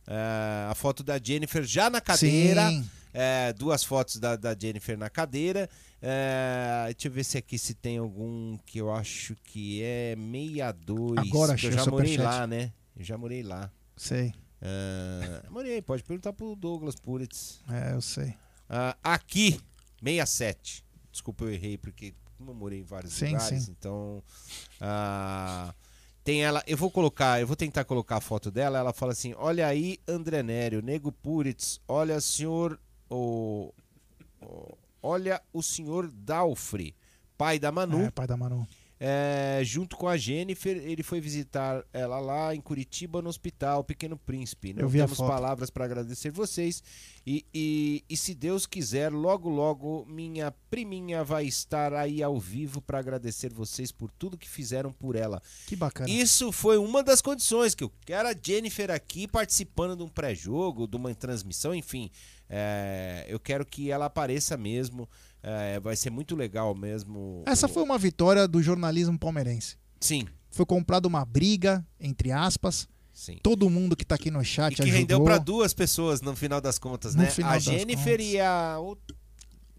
Ah, 0.06 0.68
a 0.70 0.74
foto 0.74 1.02
da 1.02 1.18
Jennifer 1.22 1.64
já 1.64 1.90
na 1.90 2.00
cadeira. 2.00 2.70
É, 3.12 3.52
duas 3.54 3.82
fotos 3.82 4.16
da, 4.18 4.36
da 4.36 4.54
Jennifer 4.58 4.96
na 4.96 5.10
cadeira. 5.10 5.68
É, 6.00 6.84
deixa 6.92 7.08
eu 7.08 7.12
ver 7.12 7.24
se 7.24 7.36
aqui 7.36 7.58
se 7.58 7.74
tem 7.74 7.98
algum 7.98 8.56
que 8.64 8.78
eu 8.78 8.92
acho 8.92 9.34
que 9.44 9.82
é 9.82 10.14
62. 10.16 11.18
Agora 11.18 11.56
que 11.56 11.66
eu 11.66 11.70
achei 11.70 11.72
já 11.72 11.90
morei 11.90 12.16
lá, 12.16 12.46
né? 12.46 12.72
Eu 12.96 13.04
já 13.04 13.18
morei 13.18 13.42
lá. 13.42 13.70
Sei. 13.96 14.32
É, 14.62 15.42
morei, 15.50 15.82
pode 15.82 16.04
perguntar 16.04 16.32
pro 16.32 16.54
Douglas 16.54 16.94
Puritz. 16.96 17.60
É, 17.70 17.92
eu 17.94 18.00
sei. 18.00 18.34
Ah, 18.68 18.96
aqui, 19.02 19.58
67. 20.02 20.84
Desculpa, 21.10 21.44
eu 21.44 21.52
errei, 21.52 21.76
porque 21.76 22.14
como 22.38 22.52
eu 22.52 22.54
morei 22.54 22.78
em 22.80 22.84
vários 22.84 23.12
Sim, 23.12 23.32
lugares, 23.32 23.64
sim. 23.64 23.70
então. 23.78 24.22
ah, 24.80 25.74
tem 26.24 26.42
ela. 26.44 26.62
Eu 26.66 26.76
vou 26.76 26.90
colocar, 26.90 27.40
eu 27.40 27.46
vou 27.46 27.56
tentar 27.56 27.84
colocar 27.84 28.16
a 28.16 28.20
foto 28.20 28.50
dela. 28.50 28.78
Ela 28.78 28.92
fala 28.92 29.12
assim: 29.12 29.34
Olha 29.36 29.66
aí, 29.66 29.98
André 30.06 30.42
Nério, 30.42 30.80
Nego 30.80 31.10
Puritz, 31.12 31.80
olha, 31.88 32.20
senhor. 32.20 32.78
O, 33.10 33.72
o- 34.42 34.76
olha 35.02 35.40
o 35.52 35.62
senhor 35.62 36.10
Dalfre, 36.12 36.94
pai 37.36 37.58
da 37.58 37.72
Manu. 37.72 38.04
É, 38.04 38.10
pai 38.10 38.26
da 38.26 38.36
Manu. 38.36 38.66
É, 39.00 39.60
junto 39.62 39.96
com 39.96 40.08
a 40.08 40.16
Jennifer, 40.16 40.76
ele 40.76 41.04
foi 41.04 41.20
visitar 41.20 41.84
ela 41.92 42.18
lá 42.18 42.52
em 42.52 42.60
Curitiba, 42.60 43.22
no 43.22 43.28
hospital 43.28 43.84
Pequeno 43.84 44.16
Príncipe. 44.16 44.72
Não 44.72 44.82
Eu 44.82 44.88
vi 44.88 44.98
temos 44.98 45.18
palavras 45.18 45.70
para 45.70 45.84
agradecer 45.84 46.30
vocês. 46.30 46.82
E, 47.24 47.46
e, 47.54 48.04
e 48.08 48.16
se 48.16 48.34
Deus 48.34 48.66
quiser, 48.66 49.12
logo, 49.12 49.48
logo, 49.48 50.04
minha 50.06 50.50
priminha 50.68 51.22
vai 51.22 51.44
estar 51.44 51.92
aí 51.92 52.22
ao 52.22 52.40
vivo 52.40 52.80
para 52.80 52.98
agradecer 52.98 53.52
vocês 53.52 53.92
por 53.92 54.10
tudo 54.10 54.36
que 54.36 54.48
fizeram 54.48 54.92
por 54.92 55.14
ela. 55.14 55.40
Que 55.66 55.76
bacana. 55.76 56.10
Isso 56.10 56.50
foi 56.50 56.76
uma 56.76 57.02
das 57.02 57.20
condições 57.20 57.74
que 57.74 57.84
eu 57.84 57.92
quero 58.04 58.28
a 58.28 58.34
Jennifer 58.34 58.90
aqui 58.90 59.28
participando 59.28 59.96
de 59.96 60.02
um 60.02 60.08
pré-jogo, 60.08 60.88
de 60.88 60.96
uma 60.96 61.14
transmissão, 61.14 61.72
enfim. 61.72 62.10
É, 62.48 63.26
eu 63.28 63.38
quero 63.38 63.64
que 63.64 63.90
ela 63.90 64.06
apareça 64.06 64.56
mesmo. 64.56 65.08
É, 65.42 65.78
vai 65.80 65.94
ser 65.96 66.10
muito 66.10 66.34
legal 66.34 66.74
mesmo. 66.74 67.42
Essa 67.46 67.68
foi 67.68 67.82
uma 67.82 67.96
vitória 67.98 68.46
do 68.48 68.62
jornalismo 68.62 69.18
palmeirense. 69.18 69.76
Sim. 70.00 70.26
Foi 70.50 70.66
comprada 70.66 71.06
uma 71.06 71.24
briga, 71.24 71.86
entre 72.00 72.32
aspas. 72.32 72.88
Sim. 73.12 73.38
Todo 73.42 73.68
mundo 73.68 73.96
que 73.96 74.04
tá 74.04 74.14
aqui 74.14 74.30
no 74.30 74.44
chat 74.44 74.72
E 74.72 74.76
que 74.76 74.82
ajudou. 74.82 74.98
rendeu 74.98 75.24
para 75.24 75.38
duas 75.38 75.74
pessoas 75.74 76.20
no 76.20 76.34
final 76.36 76.60
das 76.60 76.78
contas, 76.78 77.14
No 77.14 77.22
né? 77.22 77.28
a 77.44 77.58
Jennifer 77.58 78.16
contas. 78.18 78.26
e 78.32 78.40
a 78.40 78.78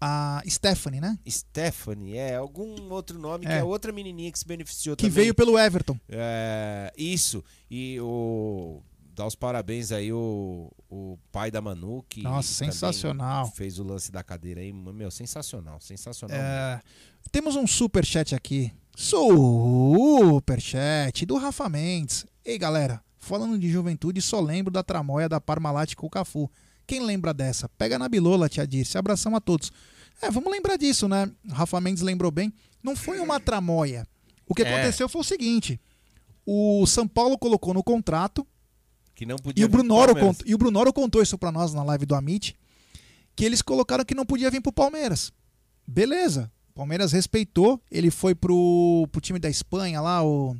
A 0.02 0.42
Stephanie, 0.48 1.00
né? 1.00 1.18
Stephanie, 1.28 2.16
é, 2.16 2.36
algum 2.36 2.90
outro 2.90 3.18
nome, 3.18 3.44
que 3.44 3.52
É. 3.52 3.58
é 3.58 3.64
outra 3.64 3.92
menininha 3.92 4.32
que 4.32 4.38
se 4.38 4.46
beneficiou 4.46 4.96
Que 4.96 5.04
também. 5.04 5.14
veio 5.24 5.34
pelo 5.34 5.58
Everton. 5.58 5.98
É, 6.08 6.90
isso. 6.96 7.44
E 7.70 8.00
o. 8.00 8.80
Dá 9.20 9.26
os 9.26 9.34
parabéns 9.34 9.92
aí 9.92 10.10
o, 10.10 10.72
o 10.88 11.18
pai 11.30 11.50
da 11.50 11.60
Manu, 11.60 12.02
que. 12.08 12.22
Nossa, 12.22 12.48
sensacional. 12.54 13.50
Fez 13.50 13.78
o 13.78 13.82
lance 13.84 14.10
da 14.10 14.24
cadeira 14.24 14.62
aí. 14.62 14.72
Meu, 14.72 15.10
sensacional, 15.10 15.78
sensacional. 15.78 16.38
É, 16.38 16.80
temos 17.30 17.54
um 17.54 17.66
super 17.66 18.02
chat 18.02 18.34
aqui. 18.34 18.72
Super 18.96 20.58
chat 20.58 21.26
do 21.26 21.36
Rafa 21.36 21.68
Mendes. 21.68 22.24
Ei, 22.42 22.56
galera, 22.56 23.04
falando 23.18 23.58
de 23.58 23.68
juventude, 23.68 24.22
só 24.22 24.40
lembro 24.40 24.72
da 24.72 24.82
tramóia 24.82 25.28
da 25.28 25.38
Parmalat 25.38 25.94
com 25.96 26.06
o 26.06 26.10
Cafu. 26.10 26.50
Quem 26.86 27.04
lembra 27.04 27.34
dessa? 27.34 27.68
Pega 27.68 27.98
na 27.98 28.08
bilola, 28.08 28.48
tia 28.48 28.66
Dirce. 28.66 28.96
Abração 28.96 29.36
a 29.36 29.40
todos. 29.40 29.70
É, 30.22 30.30
vamos 30.30 30.50
lembrar 30.50 30.78
disso, 30.78 31.06
né? 31.06 31.30
Rafa 31.50 31.78
Mendes 31.78 32.02
lembrou 32.02 32.30
bem. 32.30 32.50
Não 32.82 32.96
foi 32.96 33.20
uma 33.20 33.38
tramóia. 33.38 34.06
O 34.48 34.54
que 34.54 34.62
É. 34.62 34.72
aconteceu 34.72 35.10
foi 35.10 35.20
o 35.20 35.24
seguinte: 35.24 35.78
o 36.46 36.86
São 36.86 37.06
Paulo 37.06 37.36
colocou 37.36 37.74
no 37.74 37.84
contrato 37.84 38.46
Que 39.20 39.26
não 39.26 39.36
podia 39.36 39.62
e 39.62 39.66
o, 39.66 39.68
Brunoro 39.68 40.14
Palmeiras. 40.14 40.38
cont- 40.38 40.48
e 40.48 40.54
o 40.54 40.58
Brunoro 40.58 40.92
contou 40.94 41.20
isso 41.20 41.36
pra 41.36 41.52
nós 41.52 41.74
na 41.74 41.82
live 41.82 42.06
do 42.06 42.14
Amit, 42.14 42.56
que 43.36 43.44
eles 43.44 43.60
colocaram 43.60 44.02
que 44.02 44.14
não 44.14 44.24
podia 44.24 44.50
vir 44.50 44.62
pro 44.62 44.72
Palmeiras. 44.72 45.30
Beleza. 45.86 46.50
O 46.70 46.72
Palmeiras 46.72 47.12
respeitou, 47.12 47.78
ele 47.90 48.10
foi 48.10 48.34
pro, 48.34 49.06
pro 49.12 49.20
time 49.20 49.38
da 49.38 49.50
Espanha 49.50 50.00
lá, 50.00 50.24
o 50.24 50.56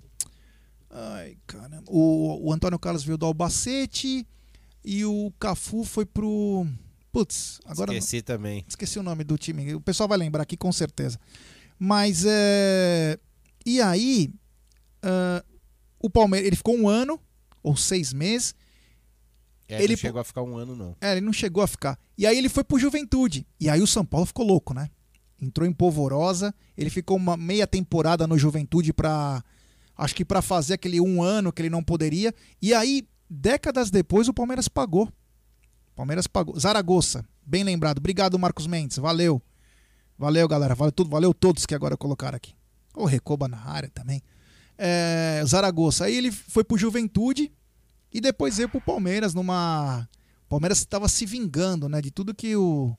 Ai, 0.91 1.39
caramba. 1.47 1.85
O, 1.89 2.49
o 2.49 2.53
Antônio 2.53 2.78
Carlos 2.78 3.03
veio 3.03 3.16
do 3.16 3.24
Albacete 3.24 4.27
e 4.85 5.05
o 5.07 5.32
Cafu 5.41 5.82
foi 5.82 6.05
pro 6.05 6.66
Putz, 7.11 7.61
agora 7.65 7.95
Esqueci 7.95 8.20
também. 8.20 8.62
Esqueci 8.69 8.99
o 8.99 9.03
nome 9.03 9.24
do 9.24 9.39
time. 9.39 9.74
O 9.74 9.81
pessoal 9.81 10.07
vai 10.07 10.19
lembrar 10.19 10.43
aqui 10.43 10.57
com 10.57 10.70
certeza. 10.70 11.19
Mas 11.78 12.24
é. 12.27 13.19
E 13.65 13.81
aí. 13.81 14.31
ah, 15.03 15.43
o 15.99 16.11
Palmeiras. 16.11 16.47
Ele 16.47 16.57
ficou 16.57 16.77
um 16.77 16.89
ano 16.89 17.19
ou 17.62 17.77
seis 17.77 18.12
meses. 18.12 18.55
É, 19.69 19.82
Ele 19.82 19.93
não 19.93 19.99
chegou 19.99 20.20
a 20.20 20.24
ficar 20.24 20.43
um 20.43 20.57
ano, 20.57 20.74
não. 20.74 20.97
É, 21.01 21.12
ele 21.12 21.20
não 21.20 21.32
chegou 21.32 21.62
a 21.62 21.66
ficar. 21.66 21.99
E 22.19 22.27
aí 22.27 22.37
ele 22.37 22.49
foi 22.49 22.65
pro 22.65 22.78
Juventude. 22.78 23.47
E 23.59 23.69
aí 23.70 23.81
o 23.81 23.87
São 23.87 24.05
Paulo 24.05 24.27
ficou 24.27 24.45
louco, 24.45 24.74
né? 24.74 24.91
Entrou 25.41 25.66
em 25.66 25.73
polvorosa. 25.73 26.53
Ele 26.77 26.91
ficou 26.91 27.16
uma 27.16 27.37
meia 27.37 27.66
temporada 27.66 28.27
no 28.27 28.37
Juventude 28.37 28.93
pra. 28.93 29.43
Acho 29.97 30.15
que 30.15 30.24
pra 30.24 30.43
fazer 30.43 30.74
aquele 30.74 31.01
um 31.01 31.23
ano 31.23 31.53
que 31.53 31.62
ele 31.62 31.70
não 31.70 31.85
poderia. 31.85 32.35
E 32.61 32.74
aí, 32.74 33.07
décadas 33.28 33.91
depois, 33.91 34.28
o 34.28 34.35
Palmeiras 34.35 34.66
pagou. 34.66 35.05
O 35.05 35.95
Palmeiras 35.95 36.27
pagou. 36.27 36.59
Zaragoza, 36.59 37.24
bem 37.47 37.62
lembrado. 37.62 37.99
Obrigado, 37.99 38.39
Marcos 38.39 38.66
Mendes. 38.66 38.97
Valeu. 38.97 39.41
Valeu, 40.19 40.49
galera. 40.49 40.74
Valeu, 40.74 40.93
tudo, 40.93 41.11
valeu 41.11 41.32
todos 41.32 41.65
que 41.65 41.74
agora 41.74 41.97
colocaram 41.97 42.37
aqui. 42.37 42.55
O 42.95 43.05
Recoba 43.05 43.47
na 43.47 43.65
área 43.65 43.89
também. 43.89 44.23
É, 44.82 45.43
Zaragoza. 45.47 46.07
Aí 46.07 46.16
ele 46.16 46.32
foi 46.32 46.65
pro 46.65 46.78
Juventude 46.78 47.52
e 48.11 48.19
depois 48.19 48.57
veio 48.57 48.69
pro 48.69 48.81
Palmeiras 48.81 49.35
numa. 49.35 50.09
O 50.47 50.48
Palmeiras 50.48 50.78
estava 50.78 51.07
se 51.07 51.27
vingando, 51.27 51.86
né? 51.86 52.01
De 52.01 52.11
tudo 52.11 52.35
que 52.35 52.57
o 52.57 52.97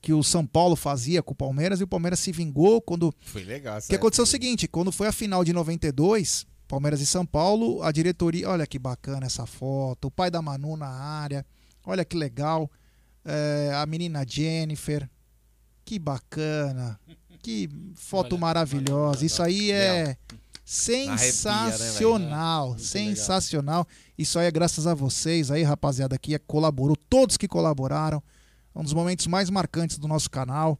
que 0.00 0.12
o 0.12 0.22
São 0.22 0.46
Paulo 0.46 0.76
fazia 0.76 1.20
com 1.20 1.32
o 1.32 1.36
Palmeiras 1.36 1.80
e 1.80 1.84
o 1.84 1.88
Palmeiras 1.88 2.20
se 2.20 2.30
vingou 2.30 2.80
quando. 2.80 3.12
Foi 3.20 3.42
legal. 3.42 3.78
O 3.78 3.82
que 3.82 3.96
aconteceu 3.96 4.22
é 4.22 4.26
o 4.26 4.28
seguinte: 4.28 4.68
quando 4.68 4.92
foi 4.92 5.08
a 5.08 5.12
final 5.12 5.42
de 5.42 5.52
92, 5.52 6.46
Palmeiras 6.68 7.00
e 7.00 7.06
São 7.06 7.26
Paulo, 7.26 7.82
a 7.82 7.90
diretoria. 7.90 8.48
Olha 8.48 8.64
que 8.64 8.78
bacana 8.78 9.26
essa 9.26 9.44
foto. 9.44 10.06
O 10.06 10.10
pai 10.12 10.30
da 10.30 10.40
Manu 10.40 10.76
na 10.76 10.88
área. 10.88 11.44
Olha 11.84 12.04
que 12.04 12.16
legal. 12.16 12.70
É, 13.24 13.72
a 13.74 13.84
menina 13.86 14.24
Jennifer. 14.24 15.10
Que 15.84 15.98
bacana. 15.98 17.00
Que 17.42 17.68
foto 17.94 18.38
maravilhosa. 18.38 19.26
Isso 19.26 19.42
aí 19.42 19.72
é 19.72 20.16
sensacional. 20.68 22.78
sensacional. 22.78 23.86
Isso 24.16 24.38
aí 24.38 24.46
é 24.46 24.50
graças 24.50 24.86
a 24.86 24.94
vocês 24.94 25.50
aí, 25.50 25.62
rapaziada, 25.62 26.18
que 26.18 26.38
colaborou. 26.40 26.96
Todos 27.08 27.36
que 27.36 27.48
colaboraram. 27.48 28.22
Um 28.74 28.82
dos 28.82 28.92
momentos 28.92 29.26
mais 29.26 29.50
marcantes 29.50 29.98
do 29.98 30.06
nosso 30.06 30.30
canal. 30.30 30.78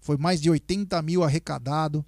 Foi 0.00 0.16
mais 0.16 0.40
de 0.40 0.50
80 0.50 1.00
mil 1.02 1.24
arrecadado. 1.24 2.04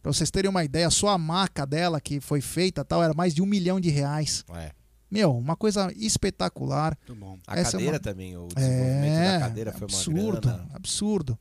Pra 0.00 0.12
vocês 0.12 0.30
terem 0.30 0.48
uma 0.50 0.64
ideia, 0.64 0.90
só 0.90 1.08
a 1.08 1.18
maca 1.18 1.66
dela 1.66 2.00
que 2.00 2.20
foi 2.20 2.40
feita 2.40 2.84
tal 2.84 3.02
era 3.02 3.14
mais 3.14 3.34
de 3.34 3.42
um 3.42 3.46
milhão 3.46 3.78
de 3.80 3.90
reais. 3.90 4.44
É. 4.54 4.70
Meu, 5.10 5.36
uma 5.36 5.56
coisa 5.56 5.92
espetacular. 5.96 6.96
Muito 7.06 7.20
bom. 7.20 7.38
A 7.46 7.58
Essa 7.58 7.70
é 7.70 7.72
cadeira 7.72 7.92
uma- 7.94 8.00
também, 8.00 8.36
o 8.36 8.46
desenvolvimento 8.48 9.12
é, 9.12 9.32
da 9.32 9.40
cadeira 9.40 9.72
foi 9.72 9.80
uma 9.80 9.84
absurdo, 9.86 10.40
grana. 10.48 10.68
absurdo. 10.72 11.38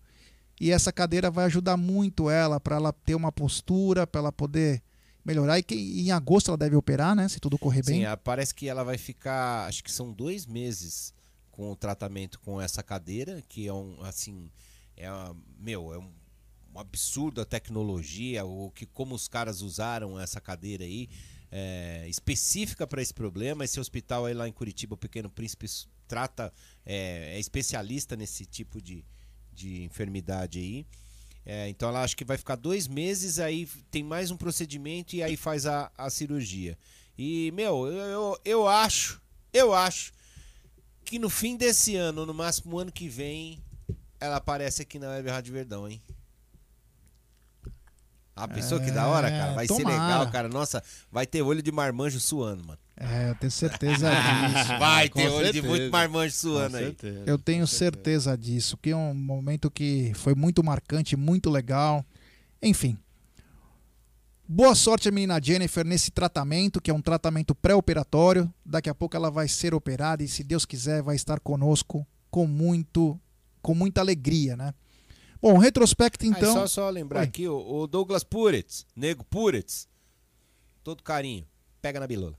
E 0.60 0.72
essa 0.72 0.92
cadeira 0.92 1.32
vai 1.32 1.46
ajudar 1.46 1.78
muito 1.78 2.30
ela 2.30 2.60
para 2.60 2.76
ela 2.76 2.92
ter 2.92 3.16
uma 3.16 3.32
postura, 3.32 4.06
para 4.06 4.20
ela 4.20 4.32
poder 4.32 4.84
melhorar. 5.24 5.60
E 5.60 5.64
que 5.64 5.76
em 5.76 6.12
agosto 6.12 6.50
ela 6.50 6.58
deve 6.58 6.76
operar, 6.76 7.16
né? 7.16 7.28
Se 7.28 7.40
tudo 7.40 7.58
correr 7.58 7.84
bem. 7.84 8.02
Sim, 8.02 8.08
parece 8.24 8.54
que 8.54 8.68
ela 8.68 8.84
vai 8.84 8.98
ficar, 8.98 9.68
acho 9.68 9.84
que 9.84 9.92
são 9.92 10.12
dois 10.12 10.46
meses 10.46 11.14
com 11.52 11.72
o 11.72 11.76
tratamento 11.76 12.40
com 12.40 12.60
essa 12.60 12.82
cadeira, 12.82 13.42
que 13.48 13.68
é 13.68 13.74
um, 13.74 14.02
assim, 14.04 14.50
é 14.98 15.08
meu, 15.60 15.94
é 15.94 15.98
um, 15.98 16.12
um 16.74 16.80
absurdo 16.80 17.42
a 17.42 17.46
tecnologia, 17.46 18.46
o 18.46 18.72
que 18.72 18.86
como 18.86 19.14
os 19.14 19.28
caras 19.28 19.62
usaram 19.62 20.20
essa 20.20 20.40
cadeira 20.40 20.84
aí, 20.84 21.10
é, 21.52 22.06
específica 22.08 22.88
para 22.88 23.02
esse 23.02 23.14
problema. 23.14 23.66
Esse 23.66 23.80
hospital 23.80 24.26
aí 24.26 24.34
lá 24.34 24.48
em 24.48 24.54
Curitiba, 24.54 24.96
o 24.96 24.98
Pequeno 24.98 25.30
Príncipe, 25.30 25.68
trata, 26.08 26.52
é, 26.86 27.36
é 27.36 27.40
especialista 27.40 28.16
nesse 28.16 28.46
tipo 28.46 28.82
de, 28.82 29.06
de 29.54 29.84
enfermidade 29.84 30.60
aí. 30.60 30.88
É, 31.46 31.68
então 31.70 31.90
ela 31.90 32.04
acho 32.04 32.16
que 32.16 32.24
vai 32.24 32.38
ficar 32.38 32.56
dois 32.56 32.88
meses, 32.88 33.40
aí 33.40 33.68
tem 33.90 34.04
mais 34.04 34.30
um 34.30 34.38
procedimento 34.38 35.16
e 35.16 35.24
aí 35.24 35.36
faz 35.36 35.66
a, 35.66 35.92
a 35.98 36.10
cirurgia. 36.10 36.78
E, 37.18 37.52
meu, 37.52 37.88
eu, 37.88 37.94
eu, 37.94 38.42
eu 38.46 38.68
acho, 38.68 39.22
eu 39.52 39.74
acho 39.74 40.14
que 41.04 41.20
no 41.20 41.30
fim 41.30 41.58
desse 41.58 41.96
ano, 41.96 42.26
no 42.26 42.34
máximo 42.34 42.78
ano 42.80 42.92
que 42.92 43.10
vem, 43.10 43.62
ela 44.20 44.38
aparece 44.38 44.84
aqui 44.84 45.00
na 45.00 45.10
Web 45.10 45.30
Rádio 45.30 45.54
Verdão, 45.54 45.90
hein? 45.90 46.02
Ah, 48.36 48.48
pensou 48.48 48.80
que 48.80 48.90
da 48.92 49.08
hora, 49.08 49.30
cara? 49.30 49.54
Vai 49.54 49.68
ser 49.68 49.84
tomara. 49.84 50.02
legal, 50.02 50.32
cara. 50.32 50.48
Nossa, 50.48 50.84
vai 51.12 51.28
ter 51.28 51.42
olho 51.42 51.62
de 51.62 51.72
marmanjo 51.72 52.20
suando, 52.20 52.64
mano. 52.66 52.80
É, 53.04 53.32
eu 53.32 53.36
tenho 53.36 53.52
certeza 53.52 54.10
disso. 54.48 54.78
Vai 54.80 55.10
com 55.10 55.20
ter 55.20 55.28
olho 55.30 55.48
de 55.48 55.54
certeza. 55.54 55.68
muito 55.68 55.92
marmanjo 55.92 56.36
suando 56.36 56.78
aí. 56.78 56.96
Eu 57.26 57.40
tenho 57.40 57.66
certeza 57.66 58.38
disso, 58.38 58.78
que 58.78 58.92
é 58.92 58.96
um 58.96 59.14
momento 59.14 59.72
que 59.72 60.12
foi 60.14 60.36
muito 60.36 60.64
marcante, 60.64 61.16
muito 61.18 61.50
legal. 61.50 62.06
Enfim. 62.62 62.96
Boa 64.48 64.76
sorte 64.76 65.10
a 65.10 65.12
menina 65.12 65.40
Jennifer 65.42 65.84
nesse 65.86 66.12
tratamento, 66.12 66.80
que 66.82 66.92
é 66.92 66.94
um 66.94 67.02
tratamento 67.02 67.56
pré-operatório. 67.56 68.54
Daqui 68.64 68.90
a 68.90 68.94
pouco 68.94 69.16
ela 69.16 69.32
vai 69.32 69.48
ser 69.48 69.74
operada 69.74 70.22
e, 70.22 70.28
se 70.28 70.44
Deus 70.44 70.66
quiser, 70.66 71.02
vai 71.02 71.16
estar 71.16 71.40
conosco 71.40 72.06
com 72.30 72.46
muito, 72.46 73.20
com 73.64 73.74
muita 73.74 74.02
alegria, 74.02 74.56
né? 74.56 74.74
Bom, 75.42 75.58
retrospecto 75.58 76.24
Ah, 76.26 76.28
então. 76.28 76.54
só, 76.54 76.68
só 76.68 76.90
lembrar 76.90 77.22
Oi. 77.22 77.26
aqui, 77.26 77.48
o, 77.48 77.58
o 77.58 77.88
Douglas 77.88 78.24
Puritz, 78.24 78.86
nego 78.96 79.24
Puritz, 79.24 79.88
todo 80.84 81.02
carinho, 81.02 81.48
pega 81.82 82.00
na 82.00 82.06
bilola. 82.06 82.36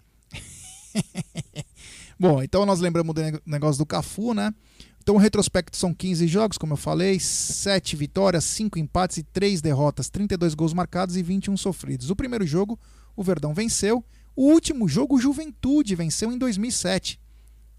Bom, 2.18 2.42
então 2.42 2.64
nós 2.66 2.80
lembramos 2.80 3.14
do 3.14 3.20
neg- 3.20 3.40
negócio 3.44 3.78
do 3.78 3.86
Cafu, 3.86 4.34
né? 4.34 4.54
Então 5.00 5.16
o 5.16 5.18
retrospecto 5.18 5.76
são 5.76 5.92
15 5.92 6.28
jogos, 6.28 6.56
como 6.56 6.74
eu 6.74 6.76
falei, 6.76 7.18
7 7.18 7.96
vitórias, 7.96 8.44
5 8.44 8.78
empates 8.78 9.16
e 9.16 9.22
3 9.24 9.60
derrotas, 9.60 10.08
32 10.08 10.54
gols 10.54 10.72
marcados 10.72 11.16
e 11.16 11.22
21 11.22 11.56
sofridos. 11.56 12.08
O 12.08 12.14
primeiro 12.16 12.46
jogo, 12.46 12.78
o 13.16 13.22
Verdão 13.22 13.52
venceu. 13.52 14.04
O 14.36 14.44
último 14.52 14.88
jogo, 14.88 15.16
o 15.16 15.20
Juventude 15.20 15.96
venceu 15.96 16.30
em 16.32 16.38
2007, 16.38 17.20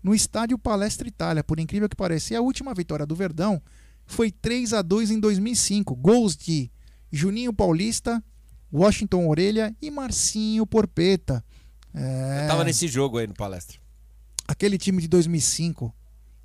no 0.04 0.14
estádio 0.14 0.60
Palestra 0.60 1.08
Itália, 1.08 1.44
por 1.44 1.60
incrível 1.60 1.88
que 1.88 1.96
pareça. 1.96 2.34
E 2.34 2.36
a 2.36 2.42
última 2.42 2.74
vitória 2.74 3.06
do 3.06 3.16
Verdão 3.16 3.62
foi 4.06 4.30
3 4.30 4.74
a 4.74 4.82
2 4.82 5.12
em 5.12 5.20
2005. 5.20 5.96
Gols 5.96 6.36
de 6.36 6.70
Juninho 7.10 7.54
Paulista, 7.54 8.22
Washington 8.72 9.30
Orelha 9.30 9.74
e 9.82 9.90
Marcinho 9.90 10.68
Porpeta. 10.68 11.44
É... 11.94 12.44
Eu 12.44 12.48
tava 12.48 12.64
nesse 12.64 12.88
jogo 12.88 13.18
aí 13.18 13.28
no 13.28 13.34
palestra. 13.34 13.78
aquele 14.48 14.78
time 14.78 15.02
de 15.02 15.08
2005, 15.08 15.94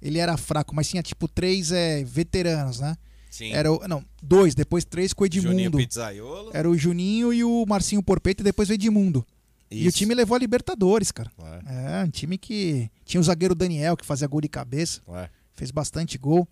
ele 0.01 0.19
era 0.19 0.37
fraco, 0.37 0.75
mas 0.75 0.89
tinha 0.89 1.03
tipo 1.03 1.27
três 1.27 1.73
é, 1.73 2.05
veteranos, 2.05 2.81
né? 2.81 2.97
Sim. 3.31 3.53
Era 3.53 3.73
o, 3.73 3.87
não, 3.87 4.05
dois, 4.23 4.55
depois 4.55 4.85
três 4.85 5.13
com 5.13 5.25
o 5.25 5.29
Juninho 5.31 5.69
Edmundo. 5.69 5.79
Pizzaiolo. 5.79 6.51
Era 6.55 6.69
o 6.69 6.77
Juninho 6.77 7.33
e 7.33 7.45
o 7.45 7.65
Marcinho 7.67 8.03
Porpeta 8.03 8.43
e 8.43 8.45
depois 8.45 8.69
o 8.69 8.73
Edmundo. 8.73 9.27
E 9.71 9.85
o 9.85 9.89
Isso. 9.89 9.99
time 9.99 10.15
levou 10.15 10.35
a 10.35 10.39
Libertadores, 10.39 11.13
cara. 11.13 11.31
É. 11.67 12.01
É, 12.01 12.05
um 12.05 12.11
time 12.11 12.39
que 12.39 12.91
tinha 13.05 13.21
o 13.21 13.25
zagueiro 13.25 13.55
Daniel, 13.55 13.97
que 13.97 14.07
fazia 14.07 14.27
gol 14.27 14.41
de 14.41 14.49
cabeça. 14.49 15.03
Ué. 15.07 15.29
Fez 15.53 15.71
bastante 15.71 16.17
gol. 16.17 16.49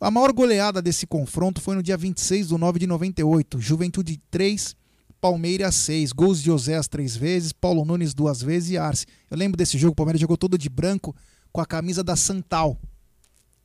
A 0.00 0.10
maior 0.10 0.32
goleada 0.32 0.80
desse 0.80 1.06
confronto 1.06 1.60
foi 1.60 1.74
no 1.74 1.82
dia 1.82 1.96
26 1.96 2.48
de 2.48 2.56
9 2.56 2.78
de 2.78 2.86
98. 2.86 3.60
Juventude 3.60 4.20
3, 4.30 4.76
Palmeiras 5.20 5.74
6. 5.74 6.12
Gols 6.12 6.38
de 6.38 6.46
José 6.46 6.80
três 6.88 7.16
vezes, 7.16 7.52
Paulo 7.52 7.84
Nunes 7.84 8.14
duas 8.14 8.40
vezes 8.40 8.70
e 8.70 8.78
Arce. 8.78 9.06
Eu 9.30 9.36
lembro 9.36 9.56
desse 9.56 9.76
jogo, 9.76 9.92
o 9.92 9.96
Palmeiras 9.96 10.20
jogou 10.20 10.36
todo 10.36 10.56
de 10.56 10.68
branco 10.68 11.14
com 11.52 11.60
a 11.60 11.66
camisa 11.66 12.02
da 12.02 12.16
Santal. 12.16 12.78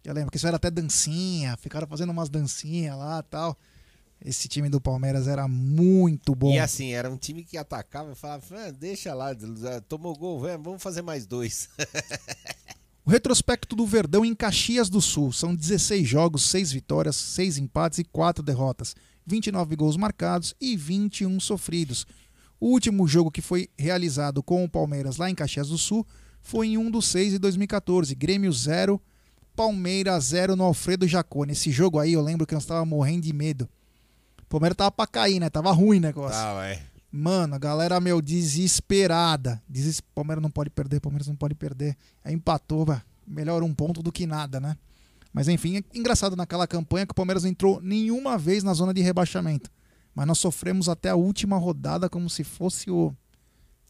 Eu 0.03 0.13
lembro 0.13 0.29
que 0.31 0.37
isso 0.37 0.47
era 0.47 0.57
até 0.57 0.69
dancinha, 0.69 1.57
ficaram 1.57 1.87
fazendo 1.87 2.11
umas 2.11 2.29
dancinhas 2.29 2.97
lá 2.97 3.23
tal. 3.23 3.57
Esse 4.23 4.47
time 4.47 4.69
do 4.69 4.79
Palmeiras 4.79 5.27
era 5.27 5.47
muito 5.47 6.33
bom. 6.35 6.53
E 6.53 6.59
assim, 6.59 6.93
era 6.93 7.09
um 7.09 7.17
time 7.17 7.43
que 7.43 7.57
atacava 7.57 8.11
e 8.11 8.15
falava, 8.15 8.43
"Ah, 8.51 8.71
deixa 8.71 9.13
lá, 9.13 9.31
tomou 9.87 10.15
gol, 10.15 10.39
vamos 10.39 10.63
vamos 10.63 10.83
fazer 10.83 11.01
mais 11.01 11.25
dois. 11.25 11.69
O 13.05 13.11
retrospecto 13.11 13.75
do 13.75 13.85
Verdão 13.85 14.25
em 14.25 14.33
Caxias 14.33 14.89
do 14.89 14.99
Sul. 14.99 15.31
São 15.31 15.53
16 15.53 16.07
jogos, 16.07 16.41
6 16.49 16.71
vitórias, 16.71 17.15
6 17.15 17.59
empates 17.59 17.99
e 17.99 18.03
4 18.03 18.41
derrotas. 18.41 18.95
29 19.25 19.75
gols 19.75 19.97
marcados 19.97 20.53
e 20.59 20.75
21 20.75 21.39
sofridos. 21.39 22.05
O 22.59 22.67
último 22.69 23.07
jogo 23.07 23.31
que 23.31 23.41
foi 23.41 23.69
realizado 23.77 24.41
com 24.41 24.63
o 24.63 24.69
Palmeiras 24.69 25.17
lá 25.17 25.29
em 25.29 25.35
Caxias 25.35 25.69
do 25.69 25.77
Sul 25.77 26.05
foi 26.41 26.67
em 26.67 26.77
1 26.77 26.91
do 26.91 27.01
6 27.01 27.33
de 27.33 27.39
2014. 27.39 28.13
Grêmio 28.15 28.51
0, 28.51 29.01
Palmeiras 29.55 30.25
0 30.25 30.55
no 30.55 30.63
Alfredo 30.63 31.07
Jacone. 31.07 31.53
Esse 31.53 31.71
jogo 31.71 31.99
aí 31.99 32.13
eu 32.13 32.21
lembro 32.21 32.45
que 32.45 32.53
nós 32.53 32.63
estávamos 32.63 32.89
morrendo 32.89 33.21
de 33.21 33.33
medo. 33.33 33.67
O 34.43 34.45
Palmeiras 34.45 34.77
tava 34.77 34.91
pra 34.91 35.07
cair, 35.07 35.39
né? 35.39 35.49
Tava 35.49 35.71
ruim 35.71 35.97
o 35.97 36.01
negócio. 36.01 36.39
Tá, 36.39 36.55
ué. 36.55 36.81
Mano, 37.11 37.55
a 37.55 37.57
galera, 37.57 37.99
meu, 37.99 38.21
desesperada. 38.21 39.61
Deses... 39.67 40.01
Palmeiras 40.01 40.41
não 40.41 40.51
pode 40.51 40.69
perder, 40.69 40.99
Palmeiras 40.99 41.27
não 41.27 41.35
pode 41.35 41.55
perder. 41.55 41.97
Aí 42.23 42.33
empatou, 42.33 42.85
bah, 42.85 43.01
melhor 43.25 43.63
um 43.63 43.73
ponto 43.73 44.03
do 44.03 44.11
que 44.11 44.27
nada, 44.27 44.59
né? 44.59 44.77
Mas 45.35 45.49
enfim, 45.49 45.75
é 45.75 45.83
engraçado 45.93 46.33
naquela 46.33 46.65
campanha 46.65 47.05
que 47.05 47.11
o 47.11 47.15
Palmeiras 47.15 47.43
entrou 47.43 47.81
nenhuma 47.81 48.37
vez 48.37 48.63
na 48.63 48.73
zona 48.73 48.93
de 48.93 49.01
rebaixamento. 49.01 49.69
Mas 50.15 50.25
nós 50.25 50.39
sofremos 50.39 50.87
até 50.87 51.09
a 51.09 51.15
última 51.15 51.57
rodada 51.57 52.09
como 52.09 52.29
se 52.29 52.41
fosse 52.41 52.89
o. 52.89 53.13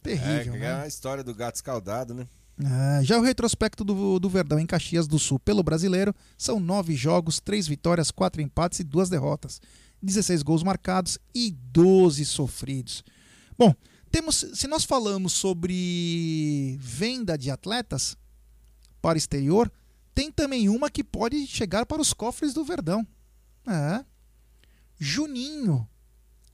Terrível, 0.02 0.56
é, 0.56 0.60
né? 0.60 0.66
é 0.66 0.74
a 0.74 0.88
história 0.88 1.24
do 1.24 1.36
gato 1.36 1.54
escaldado, 1.54 2.16
né? 2.16 2.28
É, 3.00 3.04
já 3.04 3.20
o 3.20 3.22
retrospecto 3.22 3.84
do, 3.84 4.18
do 4.18 4.28
Verdão 4.28 4.60
em 4.60 4.66
Caxias 4.66 5.08
do 5.08 5.20
Sul 5.20 5.38
pelo 5.40 5.62
brasileiro 5.62 6.16
são 6.36 6.60
nove 6.60 6.96
jogos, 6.96 7.40
três 7.40 7.68
vitórias, 7.68 8.10
quatro 8.10 8.42
empates 8.42 8.80
e 8.80 8.84
duas 8.84 9.08
derrotas. 9.08 9.62
16 10.02 10.42
gols 10.42 10.64
marcados 10.64 11.20
e 11.34 11.52
12 11.52 12.26
sofridos. 12.26 13.04
Bom, 13.56 13.72
temos, 14.10 14.48
se 14.56 14.68
nós 14.68 14.84
falamos 14.84 15.34
sobre 15.34 16.76
venda 16.80 17.38
de 17.38 17.52
atletas 17.52 18.18
para 19.00 19.16
o 19.16 19.18
exterior, 19.18 19.72
tem 20.16 20.32
também 20.32 20.68
uma 20.70 20.90
que 20.90 21.04
pode 21.04 21.46
chegar 21.46 21.86
para 21.86 22.02
os 22.02 22.14
cofres 22.14 22.54
do 22.54 22.64
Verdão. 22.64 23.06
É. 23.68 24.04
Juninho. 24.98 25.88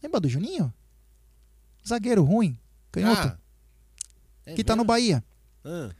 Lembra 0.01 0.19
do 0.19 0.27
Juninho? 0.27 0.73
Zagueiro 1.87 2.23
ruim, 2.23 2.57
canhoto, 2.91 3.27
Ah, 3.27 3.37
é 4.45 4.53
que 4.55 4.63
tá 4.63 4.75
no? 4.75 4.83
Bahia. 4.83 5.23
Ah, 5.63 5.91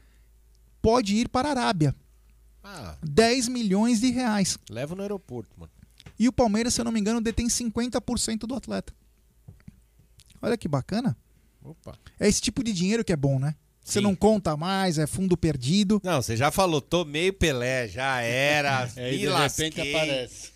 Pode 0.82 1.16
ir 1.16 1.28
para 1.30 1.48
a 1.50 1.52
Arábia. 1.52 1.96
ah, 2.64 2.98
10 3.04 3.48
milhões 3.48 4.00
de 4.02 4.10
reais. 4.12 4.58
leva 4.70 4.96
no 4.96 5.02
aeroporto, 5.02 5.50
mano. 5.60 5.72
E 6.18 6.28
o 6.28 6.34
Palmeiras, 6.34 6.74
se 6.74 6.82
eu 6.82 6.86
não 6.86 6.92
me 6.92 7.00
engano, 7.00 7.22
detém 7.22 7.48
50% 7.48 8.40
do 8.48 8.56
atleta. 8.56 8.94
Olha 10.42 10.58
que 10.58 10.68
bacana. 10.68 11.16
Opa. 11.64 11.96
É 12.20 12.28
esse 12.28 12.42
tipo 12.42 12.64
de 12.64 12.74
dinheiro 12.74 13.04
que 13.04 13.12
é 13.14 13.16
bom, 13.16 13.40
né? 13.40 13.56
Você 13.92 14.00
Sim. 14.00 14.04
não 14.04 14.16
conta 14.16 14.56
mais, 14.56 14.98
é 14.98 15.06
fundo 15.06 15.36
perdido. 15.36 16.00
Não, 16.04 16.22
você 16.22 16.38
já 16.38 16.50
falou, 16.52 16.80
tomei 16.80 17.32
Pelé, 17.32 17.88
já 17.88 18.22
era, 18.22 18.90
É, 18.96 19.14
e 19.14 19.18
de 19.20 19.28
lasquei. 19.28 19.66
repente 19.66 19.90
aparece. 19.96 20.52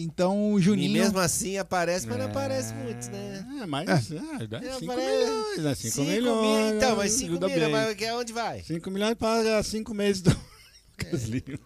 Então 0.00 0.52
o 0.52 0.58
E 0.58 0.62
Juninho. 0.62 0.92
mesmo 0.92 1.18
assim 1.18 1.58
aparece, 1.58 2.06
mas 2.06 2.18
não 2.18 2.26
aparece 2.26 2.72
muito, 2.72 3.10
né? 3.10 3.44
É, 3.62 3.66
mas 3.66 4.10
É. 4.12 4.16
é, 4.42 4.46
dá 4.46 4.58
É, 4.58 4.72
5 4.78 4.92
aparece- 4.92 5.18
milhões, 5.18 5.58
né? 5.58 5.74
5 5.74 5.94
Cinco 5.96 6.10
milhões. 6.10 6.66
mil- 6.70 6.76
Então, 6.76 6.96
mas 6.96 7.12
5 7.12 7.30
ajuda 7.32 7.48
milhões, 7.48 7.72
mas 7.72 7.94
que- 7.96 8.06
aonde 8.06 8.32
vai? 8.32 8.62
5 8.62 8.90
milhões 8.92 9.14
para 9.14 9.62
5 9.64 9.92
meses 9.92 10.22
do 10.22 10.30
Lucas 10.98 11.24
Lima. 11.24 11.58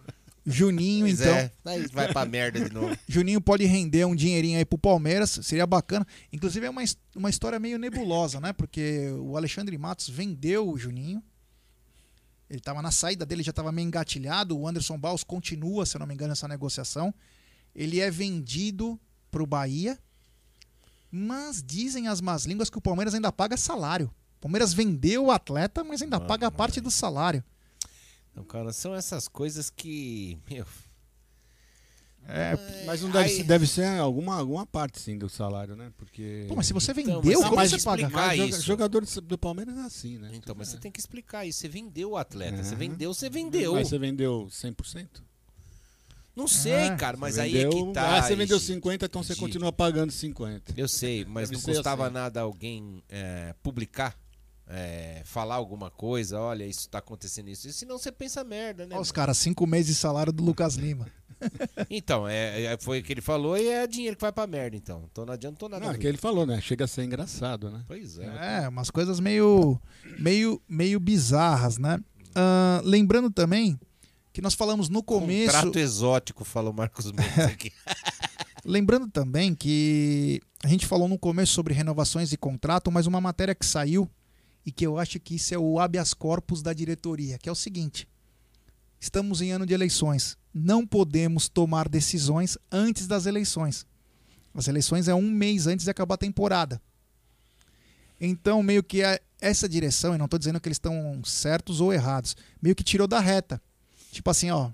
Juninho, 0.45 1.05
Pois 1.05 1.21
então. 1.21 1.33
é, 1.33 1.51
aí 1.65 1.87
vai 1.87 2.11
pra 2.11 2.25
merda 2.25 2.59
de 2.59 2.73
novo. 2.73 2.97
Juninho 3.07 3.39
pode 3.39 3.63
render 3.65 4.05
um 4.05 4.15
dinheirinho 4.15 4.57
aí 4.57 4.65
pro 4.65 4.77
Palmeiras, 4.77 5.39
seria 5.41 5.65
bacana. 5.65 6.05
Inclusive 6.31 6.65
é 6.65 6.69
uma, 6.69 6.81
uma 7.15 7.29
história 7.29 7.57
meio 7.59 7.79
nebulosa, 7.79 8.39
né? 8.41 8.51
Porque 8.51 9.09
o 9.19 9.37
Alexandre 9.37 9.77
Matos 9.77 10.09
vendeu 10.09 10.69
o 10.69 10.77
Juninho. 10.77 11.23
Ele 12.49 12.59
tava 12.59 12.81
na 12.81 12.91
saída 12.91 13.25
dele, 13.25 13.41
já 13.41 13.53
tava 13.53 13.71
meio 13.71 13.87
engatilhado. 13.87 14.57
O 14.57 14.67
Anderson 14.67 14.97
Baus 14.97 15.23
continua, 15.23 15.85
se 15.85 15.95
eu 15.95 15.99
não 15.99 16.05
me 16.05 16.13
engano, 16.13 16.33
essa 16.33 16.47
negociação. 16.47 17.13
Ele 17.73 17.99
é 17.99 18.11
vendido 18.11 18.99
pro 19.31 19.45
Bahia. 19.47 19.97
Mas 21.09 21.63
dizem 21.65 22.07
as 22.07 22.19
más 22.19 22.45
línguas 22.45 22.69
que 22.69 22.77
o 22.77 22.81
Palmeiras 22.81 23.13
ainda 23.13 23.31
paga 23.31 23.55
salário. 23.55 24.07
O 24.37 24.41
Palmeiras 24.41 24.73
vendeu 24.73 25.25
o 25.25 25.31
atleta, 25.31 25.83
mas 25.83 26.01
ainda 26.01 26.19
paga 26.19 26.47
a 26.47 26.51
parte 26.51 26.81
do 26.81 26.91
salário. 26.91 27.43
Então, 28.33 28.43
cara, 28.43 28.73
são 28.73 28.93
essas 28.93 29.27
coisas 29.29 29.69
que. 29.69 30.37
Meu, 30.49 30.65
É, 32.25 32.55
Mas 32.85 33.01
não 33.01 33.09
deve, 33.11 33.27
ser, 33.29 33.43
deve 33.43 33.67
ser 33.67 33.85
alguma, 33.99 34.35
alguma 34.37 34.65
parte, 34.65 34.97
sim, 34.99 35.17
do 35.17 35.27
salário, 35.27 35.75
né? 35.75 35.91
Porque... 35.97 36.45
Pô, 36.47 36.55
mas 36.55 36.65
se 36.67 36.71
você 36.71 36.91
Então, 36.93 37.21
vendeu, 37.21 37.41
mas- 37.41 37.49
como 37.49 37.67
você 37.67 37.83
paga? 37.83 38.09
joga- 38.09 38.35
isso. 38.45 38.61
jogador 38.61 39.05
do 39.05 39.37
Palmeiras 39.37 39.77
é 39.77 39.81
assim, 39.81 40.17
né? 40.17 40.31
então, 40.33 40.55
mas 40.57 40.69
você 40.69 40.77
tem 40.77 40.89
que 40.89 41.01
explicar 41.01 41.45
isso. 41.45 41.59
Você 41.59 41.67
vendeu 41.67 42.11
o 42.11 42.17
atleta. 42.17 42.59
É. 42.59 42.63
Você 42.63 42.75
vendeu, 42.75 43.13
você 43.13 43.29
vendeu. 43.29 43.73
Mas 43.73 43.89
você 43.89 43.99
vendeu 43.99 44.47
100%? 44.49 45.21
Não 46.33 46.47
sei, 46.47 46.87
Ah, 46.87 46.95
cara, 46.95 47.17
mas 47.17 47.35
Você 47.35 47.41
aí 47.41 47.57
é 47.57 47.63
vendeu- 47.65 47.87
que 47.87 47.93
tá. 47.93 48.17
Ah, 48.17 48.21
você 48.23 48.35
vendeu 48.37 48.57
Ixi, 48.57 48.65
50, 48.67 49.05
então 49.05 49.21
você 49.21 49.35
continua 49.35 49.71
pagando 49.73 50.11
50. 50.11 50.73
Eu 50.77 50.87
sei, 50.87 51.25
mas 51.25 51.49
Deve 51.49 51.61
não 51.67 51.73
custava 51.75 52.05
assim. 52.05 52.13
nada 52.13 52.39
alguém 52.41 53.03
é, 53.09 53.53
publicar, 53.61 54.17
é, 54.67 55.21
falar 55.25 55.55
alguma 55.55 55.89
coisa, 55.91 56.39
olha, 56.39 56.65
isso 56.65 56.89
tá 56.89 56.99
acontecendo 56.99 57.49
isso. 57.49 57.67
E 57.67 57.73
senão 57.73 57.97
você 57.97 58.11
pensa 58.11 58.43
merda, 58.43 58.85
né? 58.85 58.95
Olha 58.95 59.01
os 59.01 59.11
caras, 59.11 59.37
cinco 59.37 59.67
meses 59.67 59.87
de 59.87 59.95
salário 59.95 60.31
do 60.31 60.43
Lucas 60.43 60.75
Lima. 60.75 61.07
Então, 61.89 62.25
é, 62.25 62.63
é- 62.63 62.77
foi 62.79 63.01
o 63.01 63.03
que 63.03 63.11
ele 63.11 63.19
falou 63.19 63.57
e 63.57 63.67
é 63.67 63.85
dinheiro 63.85 64.15
que 64.15 64.21
vai 64.21 64.31
pra 64.31 64.47
merda, 64.47 64.77
então. 64.77 65.03
Então 65.11 65.25
não 65.25 65.33
adiantou 65.33 65.67
nada. 65.67 65.85
Não, 65.85 65.91
é 65.91 65.97
que 65.97 66.07
ele 66.07 66.17
falou, 66.17 66.45
né? 66.45 66.61
Chega 66.61 66.85
a 66.85 66.87
ser 66.87 67.03
engraçado, 67.03 67.69
né? 67.69 67.83
Pois 67.85 68.17
é. 68.17 68.63
É, 68.63 68.69
umas 68.69 68.89
coisas 68.89 69.19
meio, 69.19 69.77
meio, 70.17 70.61
meio 70.69 71.01
bizarras, 71.01 71.77
né? 71.77 71.99
Ah, 72.33 72.81
lembrando 72.85 73.29
também 73.29 73.77
que 74.31 74.41
nós 74.41 74.53
falamos 74.53 74.87
no 74.87 75.03
começo. 75.03 75.53
Contrato 75.53 75.77
exótico, 75.77 76.45
fala 76.45 76.69
o 76.69 76.73
Marcos 76.73 77.11
Mendes 77.11 77.37
aqui. 77.39 77.73
Lembrando 78.65 79.09
também 79.09 79.53
que 79.53 80.39
a 80.63 80.69
gente 80.69 80.85
falou 80.85 81.09
no 81.09 81.19
começo 81.19 81.51
sobre 81.51 81.73
renovações 81.73 82.31
e 82.31 82.37
contrato, 82.37 82.89
mas 82.89 83.05
uma 83.05 83.19
matéria 83.19 83.53
que 83.53 83.65
saiu 83.65 84.09
e 84.65 84.71
que 84.71 84.85
eu 84.85 84.97
acho 84.97 85.19
que 85.19 85.35
isso 85.35 85.53
é 85.53 85.57
o 85.57 85.79
habeas 85.79 86.13
corpus 86.13 86.61
da 86.61 86.73
diretoria, 86.73 87.37
que 87.37 87.49
é 87.49 87.51
o 87.51 87.55
seguinte: 87.55 88.07
estamos 88.99 89.41
em 89.41 89.51
ano 89.51 89.65
de 89.65 89.73
eleições, 89.73 90.37
não 90.53 90.85
podemos 90.85 91.49
tomar 91.49 91.89
decisões 91.89 92.57
antes 92.71 93.07
das 93.07 93.25
eleições. 93.25 93.85
As 94.53 94.67
eleições 94.67 95.07
é 95.07 95.15
um 95.15 95.29
mês 95.29 95.65
antes 95.65 95.85
de 95.85 95.91
acabar 95.91 96.15
a 96.15 96.17
temporada. 96.17 96.81
Então, 98.21 98.61
meio 98.61 98.83
que 98.83 99.01
essa 99.41 99.67
direção, 99.67 100.15
e 100.15 100.17
não 100.17 100.25
estou 100.25 100.39
dizendo 100.39 100.59
que 100.59 100.67
eles 100.67 100.77
estão 100.77 101.21
certos 101.25 101.81
ou 101.81 101.91
errados, 101.91 102.35
meio 102.61 102.75
que 102.75 102.83
tirou 102.83 103.07
da 103.07 103.19
reta. 103.19 103.61
Tipo 104.11 104.29
assim, 104.29 104.51
ó, 104.51 104.71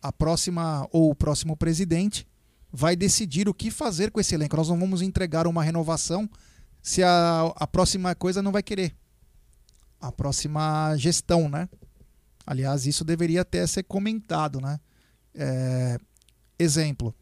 a 0.00 0.12
próxima 0.12 0.86
ou 0.92 1.10
o 1.10 1.14
próximo 1.14 1.56
presidente 1.56 2.26
vai 2.70 2.94
decidir 2.94 3.48
o 3.48 3.54
que 3.54 3.70
fazer 3.70 4.10
com 4.10 4.20
esse 4.20 4.34
elenco. 4.34 4.56
Nós 4.56 4.68
não 4.68 4.78
vamos 4.78 5.00
entregar 5.00 5.46
uma 5.46 5.64
renovação 5.64 6.28
se 6.82 7.02
a, 7.02 7.52
a 7.56 7.66
próxima 7.66 8.14
coisa 8.14 8.42
não 8.42 8.52
vai 8.52 8.62
querer. 8.62 8.94
A 10.04 10.12
próxima 10.12 10.94
gestão, 10.96 11.48
né? 11.48 11.66
Aliás, 12.46 12.86
isso 12.86 13.04
deveria 13.04 13.40
até 13.40 13.66
ser 13.66 13.84
comentado, 13.84 14.60
né? 14.60 14.78
É, 15.34 15.98
exemplo, 16.58 17.14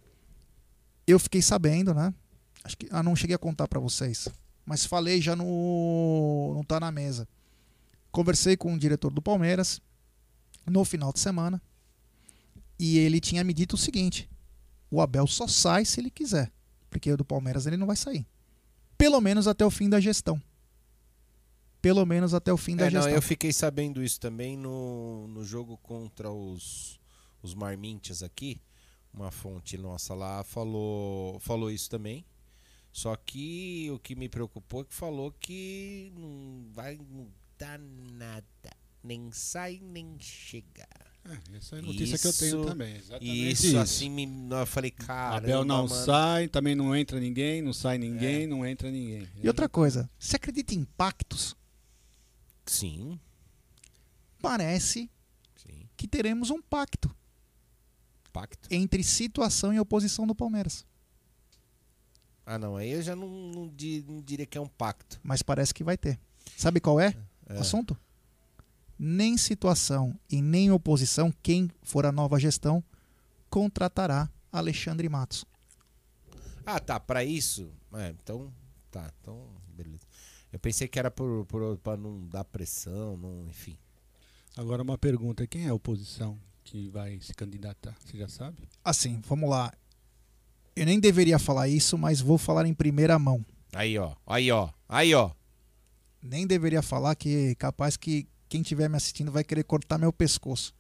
eu 1.06 1.18
fiquei 1.18 1.40
sabendo, 1.40 1.94
né? 1.94 2.12
Acho 2.64 2.76
que 2.76 2.88
ah, 2.90 3.02
não 3.02 3.14
cheguei 3.14 3.36
a 3.36 3.38
contar 3.38 3.68
para 3.68 3.78
vocês, 3.78 4.28
mas 4.66 4.84
falei 4.84 5.20
já 5.20 5.36
no 5.36 6.52
não 6.56 6.64
tá 6.64 6.80
na 6.80 6.90
mesa. 6.90 7.28
Conversei 8.10 8.56
com 8.56 8.74
o 8.74 8.78
diretor 8.78 9.12
do 9.12 9.22
Palmeiras 9.22 9.80
no 10.66 10.84
final 10.84 11.12
de 11.12 11.20
semana 11.20 11.62
e 12.78 12.98
ele 12.98 13.20
tinha 13.20 13.44
me 13.44 13.54
dito 13.54 13.74
o 13.74 13.78
seguinte: 13.78 14.28
o 14.90 15.00
Abel 15.00 15.28
só 15.28 15.46
sai 15.46 15.84
se 15.84 16.00
ele 16.00 16.10
quiser, 16.10 16.52
porque 16.90 17.12
o 17.12 17.16
do 17.16 17.24
Palmeiras 17.24 17.64
ele 17.64 17.76
não 17.76 17.86
vai 17.86 17.96
sair. 17.96 18.26
Pelo 18.98 19.20
menos 19.20 19.46
até 19.46 19.64
o 19.64 19.70
fim 19.70 19.88
da 19.88 20.00
gestão. 20.00 20.42
Pelo 21.82 22.06
menos 22.06 22.32
até 22.32 22.52
o 22.52 22.56
fim 22.56 22.76
da 22.76 22.86
É, 22.86 22.90
não, 22.90 23.00
gestão. 23.02 23.14
eu 23.14 23.20
fiquei 23.20 23.52
sabendo 23.52 24.02
isso 24.02 24.20
também 24.20 24.56
no, 24.56 25.26
no 25.28 25.44
jogo 25.44 25.76
contra 25.78 26.30
os, 26.30 26.98
os 27.42 27.54
Marmintias 27.54 28.22
aqui. 28.22 28.60
Uma 29.12 29.30
fonte 29.32 29.76
nossa 29.76 30.14
lá 30.14 30.42
falou, 30.44 31.38
falou 31.40 31.70
isso 31.70 31.90
também. 31.90 32.24
Só 32.92 33.16
que 33.16 33.90
o 33.92 33.98
que 33.98 34.14
me 34.14 34.28
preocupou 34.28 34.82
é 34.82 34.84
que 34.84 34.94
falou 34.94 35.32
que 35.32 36.12
não 36.16 36.64
vai 36.72 36.96
mudar 36.96 37.78
nada. 37.78 38.70
Nem 39.02 39.30
sai, 39.32 39.80
nem 39.82 40.16
chega. 40.20 40.86
É, 41.24 41.56
essa 41.56 41.76
é 41.76 41.78
a 41.80 41.82
notícia 41.82 42.18
que 42.18 42.26
eu 42.26 42.32
tenho 42.32 42.64
também, 42.64 42.96
exatamente 42.96 43.50
Isso, 43.52 43.66
isso. 43.66 43.78
assim, 43.78 44.10
me, 44.10 44.28
eu 44.50 44.66
falei, 44.66 44.90
cara. 44.90 45.36
Abel 45.36 45.64
não 45.64 45.86
sai, 45.88 46.48
também 46.48 46.74
não 46.74 46.94
entra 46.96 47.18
ninguém, 47.20 47.62
não 47.62 47.72
sai 47.72 47.96
ninguém, 47.98 48.46
não 48.46 48.64
entra 48.66 48.90
ninguém. 48.90 49.28
E 49.42 49.46
outra 49.48 49.68
coisa, 49.68 50.08
você 50.18 50.36
acredita 50.36 50.74
em 50.74 50.84
pactos? 50.84 51.56
Sim. 52.72 53.18
Parece 54.40 55.10
Sim. 55.56 55.88
que 55.96 56.08
teremos 56.08 56.50
um 56.50 56.60
pacto 56.60 57.14
Pacto. 58.32 58.68
entre 58.70 59.02
situação 59.04 59.72
e 59.72 59.78
oposição 59.80 60.26
do 60.26 60.34
Palmeiras. 60.34 60.84
Ah, 62.44 62.58
não, 62.58 62.76
aí 62.76 62.90
eu 62.90 63.02
já 63.02 63.14
não, 63.14 63.28
não 63.28 63.68
di- 63.68 64.04
não 64.08 64.20
diria 64.20 64.46
que 64.46 64.58
é 64.58 64.60
um 64.60 64.66
pacto. 64.66 65.20
Mas 65.22 65.42
parece 65.42 65.72
que 65.72 65.84
vai 65.84 65.96
ter. 65.96 66.18
Sabe 66.56 66.80
qual 66.80 66.98
é, 66.98 67.14
É. 67.46 67.56
o 67.56 67.60
assunto? 67.60 67.96
Nem 68.98 69.36
situação 69.36 70.18
e 70.30 70.40
nem 70.42 70.70
oposição, 70.70 71.32
quem 71.42 71.70
for 71.82 72.04
a 72.06 72.10
nova 72.12 72.38
gestão, 72.40 72.82
contratará 73.48 74.28
Alexandre 74.50 75.08
Matos. 75.08 75.44
Ah, 76.66 76.80
tá, 76.80 76.98
pra 76.98 77.22
isso? 77.24 77.70
É, 77.94 78.10
então, 78.10 78.52
tá, 78.90 79.12
então, 79.20 79.46
beleza. 79.68 80.04
Eu 80.52 80.58
pensei 80.58 80.86
que 80.86 80.98
era 80.98 81.10
por, 81.10 81.46
por, 81.46 81.78
pra 81.78 81.96
não 81.96 82.26
dar 82.28 82.44
pressão, 82.44 83.16
não, 83.16 83.46
enfim. 83.48 83.76
Agora 84.56 84.82
uma 84.82 84.98
pergunta, 84.98 85.46
quem 85.46 85.64
é 85.66 85.68
a 85.70 85.74
oposição 85.74 86.38
que 86.62 86.88
vai 86.90 87.18
se 87.20 87.32
candidatar? 87.34 87.96
Você 88.04 88.18
já 88.18 88.28
sabe? 88.28 88.68
Assim, 88.84 89.20
vamos 89.26 89.48
lá. 89.48 89.72
Eu 90.76 90.84
nem 90.86 91.00
deveria 91.00 91.38
falar 91.38 91.68
isso, 91.68 91.96
mas 91.96 92.20
vou 92.20 92.36
falar 92.38 92.66
em 92.66 92.74
primeira 92.74 93.18
mão. 93.18 93.44
Aí, 93.72 93.96
ó, 93.98 94.14
aí, 94.26 94.50
ó, 94.50 94.68
aí, 94.88 95.14
ó. 95.14 95.30
Nem 96.22 96.46
deveria 96.46 96.82
falar 96.82 97.14
que 97.14 97.54
capaz 97.56 97.96
que 97.96 98.28
quem 98.48 98.60
estiver 98.60 98.88
me 98.88 98.96
assistindo 98.96 99.32
vai 99.32 99.42
querer 99.42 99.64
cortar 99.64 99.96
meu 99.98 100.12
pescoço. 100.12 100.74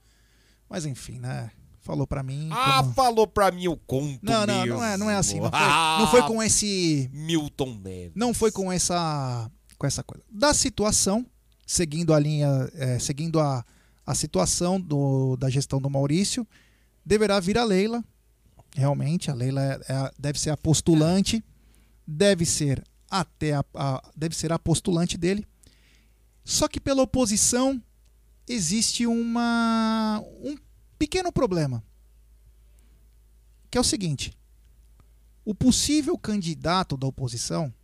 Mas 0.68 0.84
enfim, 0.84 1.18
né? 1.18 1.50
Falou 1.80 2.06
pra 2.06 2.22
mim. 2.22 2.48
Ah, 2.52 2.80
como- 2.82 2.94
falou 2.94 3.26
pra 3.26 3.50
mim 3.50 3.66
o 3.68 3.76
conto 3.76 4.20
Não, 4.22 4.46
não, 4.46 4.60
mesmo. 4.62 4.76
não 4.76 4.84
é, 4.84 4.96
não 4.96 5.10
é 5.10 5.16
assim. 5.16 5.40
Não 5.40 5.50
foi, 5.50 5.58
Ah, 5.60 5.96
não 6.00 6.06
foi 6.10 6.22
com 6.22 6.42
esse. 6.42 7.10
Milton 7.12 7.74
Neves. 7.82 8.12
Não 8.14 8.32
foi 8.32 8.52
com 8.52 8.70
essa. 8.70 9.50
Com 9.82 9.86
essa 9.88 10.04
coisa. 10.04 10.24
Da 10.30 10.54
situação, 10.54 11.26
seguindo 11.66 12.14
a 12.14 12.18
linha. 12.20 12.48
é, 12.74 13.00
seguindo 13.00 13.40
a, 13.40 13.66
a 14.06 14.14
situação 14.14 14.80
do, 14.80 15.36
da 15.36 15.50
gestão 15.50 15.80
do 15.80 15.90
Maurício, 15.90 16.46
deverá 17.04 17.40
vir 17.40 17.58
a 17.58 17.64
Leila. 17.64 18.04
Realmente, 18.76 19.28
a 19.28 19.34
Leila 19.34 19.60
é- 19.60 19.80
é 19.92 20.10
deve 20.16 20.38
ser 20.38 20.50
a 20.50 20.56
postulante. 20.56 21.42
Deve 22.06 22.46
ser 22.46 22.80
até 23.10 23.54
a, 23.54 23.64
a- 23.74 24.10
deve 24.16 24.36
ser 24.36 24.52
a 24.52 24.58
postulante 24.58 25.18
dele. 25.18 25.44
Só 26.44 26.68
que 26.68 26.78
pela 26.78 27.02
oposição 27.02 27.82
existe 28.48 29.04
uma 29.04 30.22
um 30.44 30.56
pequeno 30.96 31.32
problema. 31.32 31.82
Que 33.68 33.78
é 33.78 33.80
o 33.80 33.84
seguinte: 33.84 34.32
o 35.44 35.52
possível 35.56 36.16
candidato 36.16 36.96
da 36.96 37.08
oposição, 37.08 37.74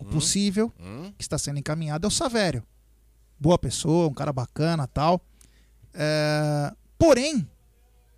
o 0.00 0.04
possível 0.04 0.72
Hum? 0.80 1.12
que 1.16 1.22
está 1.22 1.36
sendo 1.38 1.58
encaminhado 1.58 2.06
é 2.06 2.08
o 2.08 2.10
Savério. 2.10 2.62
Boa 3.38 3.58
pessoa, 3.58 4.08
um 4.08 4.14
cara 4.14 4.32
bacana 4.32 4.86
tal. 4.86 5.20
É, 5.94 6.72
porém, 6.98 7.48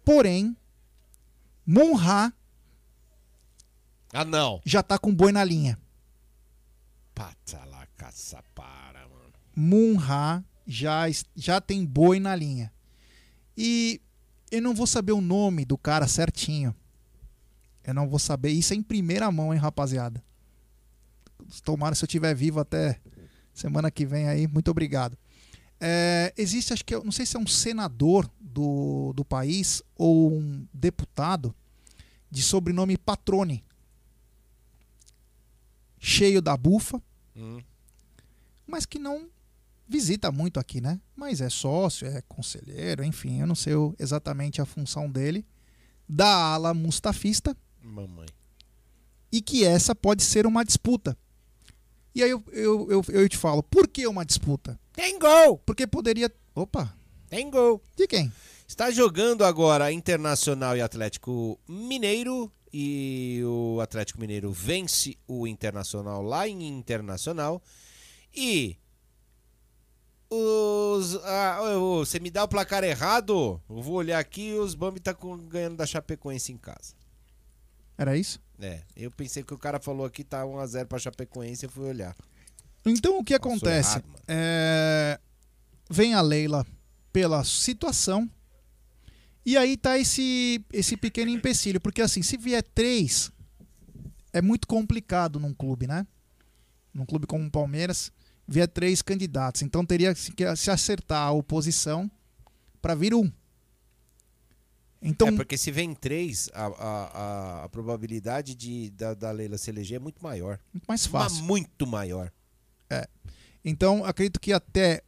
porém, 0.05 0.57
Monra 1.67 2.33
Ah, 4.13 4.25
não. 4.25 4.61
já 4.65 4.83
tá 4.83 4.99
com 4.99 5.15
boi 5.15 5.33
na 5.33 5.45
linha. 5.45 5.79
Pata 7.15 7.65
lá, 7.67 7.87
caçapara, 7.97 9.07
mano. 9.09 9.33
Munha 9.55 10.45
já, 10.67 11.03
já 11.37 11.61
tem 11.61 11.85
boi 11.85 12.19
na 12.19 12.35
linha. 12.35 12.73
E 13.57 14.01
eu 14.51 14.61
não 14.63 14.75
vou 14.75 14.87
saber 14.87 15.13
o 15.13 15.21
nome 15.21 15.65
do 15.65 15.79
cara 15.79 16.09
certinho. 16.09 16.75
Eu 17.85 17.95
não 17.95 18.09
vou 18.09 18.19
saber. 18.19 18.51
Isso 18.51 18.73
é 18.73 18.77
em 18.77 18.83
primeira 18.83 19.31
mão, 19.31 19.53
hein, 19.53 19.61
rapaziada. 19.61 20.23
Tomara 21.61 21.95
se 21.95 22.05
eu 22.05 22.07
estiver 22.07 22.35
vivo 22.35 22.61
até 22.61 23.01
semana 23.53 23.91
que 23.91 24.07
vem 24.07 24.29
aí. 24.29 24.47
Muito 24.47 24.71
obrigado. 24.71 25.17
É, 25.81 26.33
existe, 26.37 26.73
acho 26.73 26.85
que, 26.85 26.95
eu 26.95 27.03
não 27.03 27.11
sei 27.13 27.27
se 27.27 27.37
é 27.37 27.41
um 27.41 27.47
senador 27.47 28.31
do, 28.41 29.13
do 29.15 29.25
país 29.25 29.83
ou 29.97 30.33
um 30.33 30.67
deputado 30.73 31.55
de 32.31 32.41
sobrenome 32.43 32.97
Patrone. 32.97 33.65
Cheio 35.99 36.41
da 36.43 36.57
bufa 36.57 37.01
Hum. 37.35 37.63
mas 38.67 38.85
que 38.85 38.99
não 38.99 39.29
visita 39.89 40.31
muito 40.31 40.61
aqui, 40.61 40.81
né? 40.83 41.01
Mas 41.17 41.41
é 41.41 41.49
sócio, 41.49 42.07
é 42.07 42.21
conselheiro, 42.29 43.03
enfim, 43.03 43.41
eu 43.41 43.47
não 43.47 43.55
sei 43.55 43.73
exatamente 43.99 44.61
a 44.61 44.67
função 44.67 45.11
dele, 45.11 45.47
da 46.09 46.27
ala 46.27 46.75
mustafista, 46.75 47.57
Mamãe. 47.83 48.27
e 49.31 49.41
que 49.41 49.65
essa 49.65 49.95
pode 49.95 50.23
ser 50.23 50.47
uma 50.47 50.63
disputa. 50.65 51.17
E 52.15 52.23
aí 52.23 52.31
eu, 52.31 52.43
eu, 52.53 52.91
eu, 52.91 53.05
eu 53.09 53.29
te 53.29 53.37
falo, 53.37 53.63
por 53.63 53.89
que 53.89 54.07
uma 54.07 54.25
disputa? 54.25 54.79
Tem 54.93 55.19
gol! 55.19 55.59
Porque 55.59 55.87
poderia. 55.87 56.31
Opa! 56.55 56.95
Tem 57.29 57.51
gol! 57.51 57.83
De 57.97 58.07
quem? 58.07 58.31
Está 58.69 58.91
jogando 58.91 59.45
agora 59.45 59.91
Internacional 59.93 60.77
e 60.77 60.81
Atlético 60.81 61.59
Mineiro. 61.69 62.51
E 62.75 63.43
o 63.45 63.81
Atlético 63.83 64.19
Mineiro 64.21 64.51
vence 64.51 65.19
o 65.29 65.47
Internacional 65.47 66.23
lá 66.23 66.49
em 66.49 66.67
Internacional. 66.67 67.63
E. 68.35 68.77
Os, 70.31 71.17
ah, 71.25 71.59
você 71.99 72.19
me 72.19 72.31
dá 72.31 72.45
o 72.45 72.49
placar 72.49 72.83
errado? 72.83 73.61
Eu 73.69 73.83
vou 73.83 73.97
olhar 73.97 74.19
aqui 74.19 74.49
e 74.49 74.59
os 74.59 74.75
Bambi 74.75 74.99
tá 74.99 75.13
com- 75.13 75.37
ganhando 75.37 75.77
da 75.77 75.85
Chapecoense 75.85 76.51
em 76.53 76.57
casa. 76.57 76.95
Era 77.97 78.17
isso? 78.17 78.41
É, 78.61 78.83
eu 78.97 79.11
pensei 79.11 79.43
que 79.43 79.53
o 79.53 79.59
cara 79.59 79.81
falou 79.81 80.07
aqui 80.07 80.23
tá 80.23 80.43
1x0 80.45 80.87
pra 80.87 80.99
Chapecoense, 80.99 81.65
eu 81.65 81.71
fui 81.71 81.89
olhar. 81.89 82.17
Então 82.85 83.19
o 83.19 83.25
que 83.25 83.35
acontece? 83.35 83.99
errado, 83.99 84.05
É, 84.29 85.19
Vem 85.91 86.15
a 86.15 86.21
Leila 86.21 86.67
pela 87.13 87.45
situação 87.45 88.29
E 89.45 89.57
aí 89.57 89.77
tá 89.77 89.99
esse, 89.99 90.65
esse 90.73 90.97
pequeno 90.97 91.31
empecilho, 91.31 91.81
porque 91.81 92.01
assim, 92.01 92.23
se 92.23 92.37
vier 92.37 92.63
três, 92.63 93.31
é 94.33 94.41
muito 94.41 94.67
complicado 94.67 95.39
num 95.41 95.53
clube, 95.53 95.87
né? 95.87 96.07
Num 96.95 97.05
clube 97.05 97.27
como 97.27 97.45
o 97.45 97.51
Palmeiras, 97.51 98.13
vier 98.47 98.69
três 98.69 99.03
candidatos. 99.03 99.63
Então 99.63 99.85
teria 99.85 100.15
que 100.15 100.57
se 100.57 100.71
acertar 100.71 101.27
a 101.27 101.33
oposição 101.33 102.11
para 102.81 102.95
vir 102.95 103.15
um. 103.15 103.31
Então, 105.03 105.29
É, 105.29 105.33
porque 105.33 105.59
se 105.59 105.71
vem 105.71 105.95
três, 105.95 106.49
a, 106.55 106.67
a, 106.67 107.65
a, 107.65 107.69
probabilidade 107.69 108.55
de, 108.55 108.91
da, 108.91 109.15
da 109.15 109.31
Leila 109.33 109.59
se 109.59 109.69
eleger 109.69 109.97
é 109.97 109.99
muito 109.99 110.23
maior. 110.23 110.61
Muito 110.73 110.85
mais 110.87 111.07
Mas 111.09 111.23
fácil. 111.23 111.45
muito 111.45 111.87
maior. 111.87 112.33
É. 112.89 113.09
Então, 113.65 114.05
acredito 114.05 114.39
que 114.39 114.53
até 114.53 115.03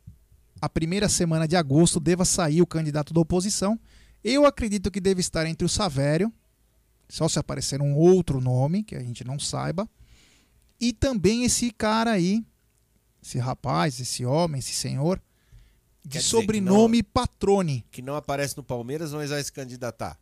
a 0.60 0.68
primeira 0.68 1.08
semana 1.08 1.46
de 1.46 1.56
agosto 1.56 2.00
deva 2.00 2.24
sair 2.24 2.60
o 2.60 2.66
candidato 2.66 3.14
da 3.14 3.20
oposição. 3.20 3.78
Eu 4.22 4.46
acredito 4.46 4.90
que 4.90 5.00
deve 5.00 5.20
estar 5.20 5.46
entre 5.46 5.64
o 5.64 5.68
Savério, 5.68 6.32
só 7.08 7.28
se 7.28 7.38
aparecer 7.38 7.80
um 7.80 7.94
outro 7.94 8.40
nome 8.40 8.82
que 8.82 8.96
a 8.96 9.00
gente 9.00 9.22
não 9.22 9.38
saiba, 9.38 9.88
e 10.80 10.92
também 10.92 11.44
esse 11.44 11.70
cara 11.70 12.12
aí, 12.12 12.44
esse 13.22 13.38
rapaz, 13.38 14.00
esse 14.00 14.24
homem, 14.24 14.58
esse 14.58 14.72
senhor, 14.72 15.22
de 16.04 16.10
Quer 16.10 16.18
dizer 16.18 16.36
que 16.36 16.42
sobrenome 16.42 17.02
Patrone. 17.02 17.84
Que 17.90 18.02
não 18.02 18.14
aparece 18.14 18.56
no 18.56 18.62
Palmeiras, 18.62 19.12
mas 19.12 19.30
vai 19.30 19.42
se 19.42 19.52
candidatar. 19.52 20.18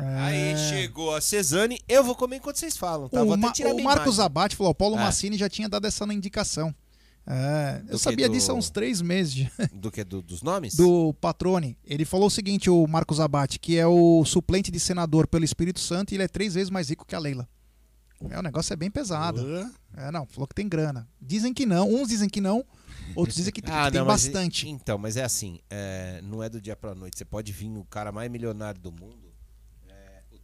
Aí 0.00 0.56
chegou 0.56 1.14
a 1.14 1.20
Cesane. 1.20 1.80
Eu 1.88 2.04
vou 2.04 2.14
comer 2.14 2.36
enquanto 2.36 2.56
vocês 2.56 2.76
falam, 2.76 3.08
tá? 3.08 3.20
O, 3.22 3.26
vou 3.26 3.34
até 3.34 3.42
Ma- 3.46 3.52
tirar 3.52 3.74
o 3.74 3.82
Marcos. 3.82 4.20
Abate 4.20 4.54
falou: 4.56 4.70
o 4.72 4.74
Paulo 4.74 4.96
Ah. 4.96 5.00
Massini 5.00 5.36
já 5.36 5.48
tinha 5.48 5.68
dado 5.68 5.86
essa 5.86 6.04
indicação. 6.12 6.74
É, 7.30 7.82
eu 7.88 7.98
sabia 7.98 8.26
Do- 8.26 8.32
disso 8.32 8.50
há 8.50 8.54
uns 8.54 8.70
três 8.70 9.02
meses. 9.02 9.34
já. 9.34 9.50
Do 9.74 9.90
que? 9.90 10.02
Do- 10.02 10.22
dos 10.22 10.40
nomes? 10.42 10.74
Do 10.74 11.12
Patrone. 11.20 11.76
Ele 11.84 12.04
falou 12.04 12.28
o 12.28 12.30
seguinte: 12.30 12.70
o 12.70 12.86
Marcos 12.86 13.20
Abate, 13.20 13.58
que 13.58 13.76
é 13.76 13.86
o 13.86 14.24
suplente 14.24 14.70
de 14.70 14.80
senador 14.80 15.26
pelo 15.26 15.44
Espírito 15.44 15.80
Santo, 15.80 16.12
e 16.12 16.16
ele 16.16 16.22
é 16.22 16.28
três 16.28 16.54
vezes 16.54 16.70
mais 16.70 16.88
rico 16.88 17.04
que 17.04 17.14
a 17.14 17.18
Leila. 17.18 17.46
É, 18.30 18.38
o 18.38 18.42
negócio 18.42 18.72
é 18.72 18.76
bem 18.76 18.90
pesado. 18.90 19.46
É, 19.96 20.10
não, 20.10 20.26
falou 20.26 20.46
que 20.48 20.54
tem 20.54 20.68
grana. 20.68 21.06
Dizem 21.20 21.52
que 21.52 21.64
não, 21.66 21.88
uns 21.94 22.08
dizem 22.08 22.28
que 22.28 22.40
não, 22.40 22.64
outros 23.14 23.36
dizem 23.36 23.52
que, 23.52 23.60
que 23.62 23.70
Ah, 23.70 23.90
tem 23.90 24.00
não, 24.00 24.06
mas- 24.06 24.24
bastante. 24.24 24.68
Então, 24.68 24.96
mas 24.98 25.16
é 25.16 25.22
assim, 25.24 25.60
é, 25.70 26.20
não 26.24 26.42
é 26.42 26.48
do 26.48 26.60
dia 26.60 26.74
pra 26.74 26.94
noite. 26.94 27.16
Você 27.18 27.24
pode 27.24 27.52
vir 27.52 27.68
o 27.76 27.84
cara 27.84 28.10
mais 28.10 28.30
milionário 28.30 28.80
do 28.80 28.90
mundo. 28.90 29.27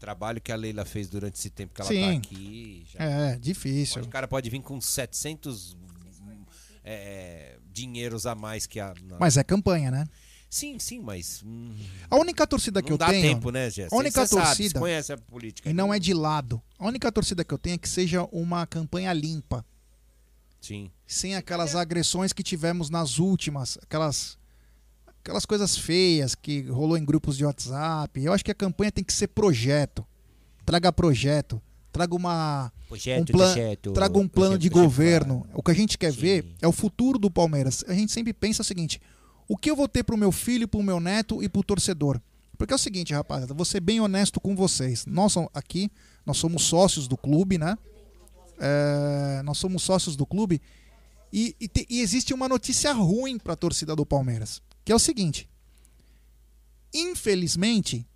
Trabalho 0.05 0.39
que 0.41 0.53
a 0.53 0.57
Leila 0.57 0.85
fez 0.85 1.09
durante 1.09 1.37
esse 1.37 1.49
tempo 1.49 1.73
que 1.75 1.81
ela 1.81 1.89
Sim. 1.91 2.21
tá 2.21 2.29
aqui. 2.29 2.87
já- 2.93 2.99
É, 3.03 3.37
difícil. 3.39 4.03
O 4.03 4.09
cara 4.09 4.29
pode 4.29 4.51
vir 4.51 4.61
com 4.61 4.79
700 4.81 5.73
hum, 5.75 6.45
é, 6.85 7.57
dinheiros 7.73 8.27
a 8.27 8.35
mais 8.35 8.67
que 8.67 8.79
a. 8.81 8.93
na- 9.03 9.17
Mas 9.19 9.37
é 9.37 9.43
campanha, 9.45 9.91
né? 9.91 10.07
Sim, 10.51 10.79
sim, 10.79 11.01
mas. 11.01 11.43
hum, 11.45 11.75
A 12.11 12.17
única 12.17 12.47
torcida 12.47 12.83
que 12.83 12.91
não 12.91 12.95
eu 12.95 12.99
dá 12.99 13.07
tenho. 13.09 13.23
tempo, 13.23 13.51
né, 13.51 13.71
Jéssica? 13.71 13.97
A 13.97 13.99
única 13.99 14.27
sabe, 14.27 14.43
torcida. 14.47 14.69
você 14.75 14.79
conhece 14.79 15.13
a 15.13 15.17
política. 15.17 15.71
E 15.71 15.73
não 15.73 15.93
é 15.93 15.99
de 15.99 16.13
lado. 16.15 16.61
A 16.79 16.87
única 16.87 17.11
torcida 17.11 17.43
que 17.45 17.53
eu 17.55 17.59
tenho 17.59 17.75
é 17.75 17.79
que 17.79 17.89
seja 17.89 18.23
uma 18.31 18.67
campanha 18.67 19.13
limpa. 19.13 19.65
Sim. 20.61 20.91
Sem 21.07 21.35
aquelas 21.35 21.75
agressões 21.75 22.33
que 22.33 22.43
tivemos 22.43 22.89
nas 22.91 23.19
últimas, 23.19 23.79
aquelas 23.83 24.39
aquelas 25.25 25.47
coisas 25.47 25.77
feias 25.77 26.35
que 26.35 26.63
rolou 26.69 26.99
em 26.99 27.05
grupos 27.05 27.37
de 27.39 27.45
WhatsApp. 27.47 28.23
Eu 28.23 28.33
acho 28.33 28.45
que 28.45 28.51
a 28.51 28.55
campanha 28.55 28.93
tem 28.93 29.03
que 29.03 29.13
ser 29.13 29.29
projeto. 29.29 30.05
Traga 30.67 30.93
projeto, 30.93 31.61
traga 31.91 32.15
uma 32.15 32.71
Projeto, 32.89 33.31
um 33.31 33.33
plan- 33.33 33.53
projeto, 33.53 33.93
traga 33.93 34.19
um 34.19 34.29
plano 34.29 34.51
projeto, 34.53 34.61
de 34.63 34.69
governo. 34.69 35.47
O 35.55 35.63
que 35.63 35.71
a 35.71 35.75
gente 35.75 35.97
quer 35.99 36.13
ver 36.13 36.55
é 36.61 36.69
o 36.69 36.73
futuro 36.73 37.19
do 37.19 37.31
Palmeiras. 37.31 37.83
A 37.89 37.95
gente 37.95 38.13
sempre 38.13 38.33
pensa 38.35 38.61
o 38.63 38.65
seguinte: 38.65 39.01
o 39.49 39.57
que 39.57 39.71
eu 39.71 39.77
vou 39.77 39.89
ter 39.89 40.05
pro 40.05 40.17
meu 40.17 40.31
filho, 40.31 40.69
pro 40.69 40.83
meu 40.83 41.01
neto 41.01 41.43
e 41.43 41.49
pro 41.49 41.63
torcedor? 41.63 42.21
Porque 42.59 42.73
é 42.73 42.77
o 42.77 42.79
seguinte, 42.79 43.13
rapaziada, 43.13 43.53
vou 43.53 43.65
ser 43.65 43.81
bem 43.81 44.01
honesto 44.01 44.39
com 44.41 44.55
vocês. 44.55 45.05
Nós 45.07 45.35
aqui, 45.53 45.91
nós 46.25 46.37
somos 46.37 46.63
sócios 46.65 47.09
do 47.09 47.17
clube, 47.17 47.59
né? 47.59 47.77
É, 48.61 49.43
nós 49.43 49.59
somos 49.59 49.83
sócios 49.83 50.15
do 50.17 50.25
clube 50.25 50.61
e, 51.33 51.57
e 51.61 51.67
te- 51.67 51.87
e 51.91 52.01
existe 52.01 52.33
uma 52.33 52.49
notícia 52.49 52.93
ruim 52.93 53.37
para 53.39 53.55
a 53.55 53.57
torcida 53.57 53.97
do 53.97 54.07
Palmeiras, 54.07 54.63
que 54.85 54.93
é 54.93 54.95
o 54.95 54.99
seguinte: 54.99 55.49
infelizmente, 56.93 58.07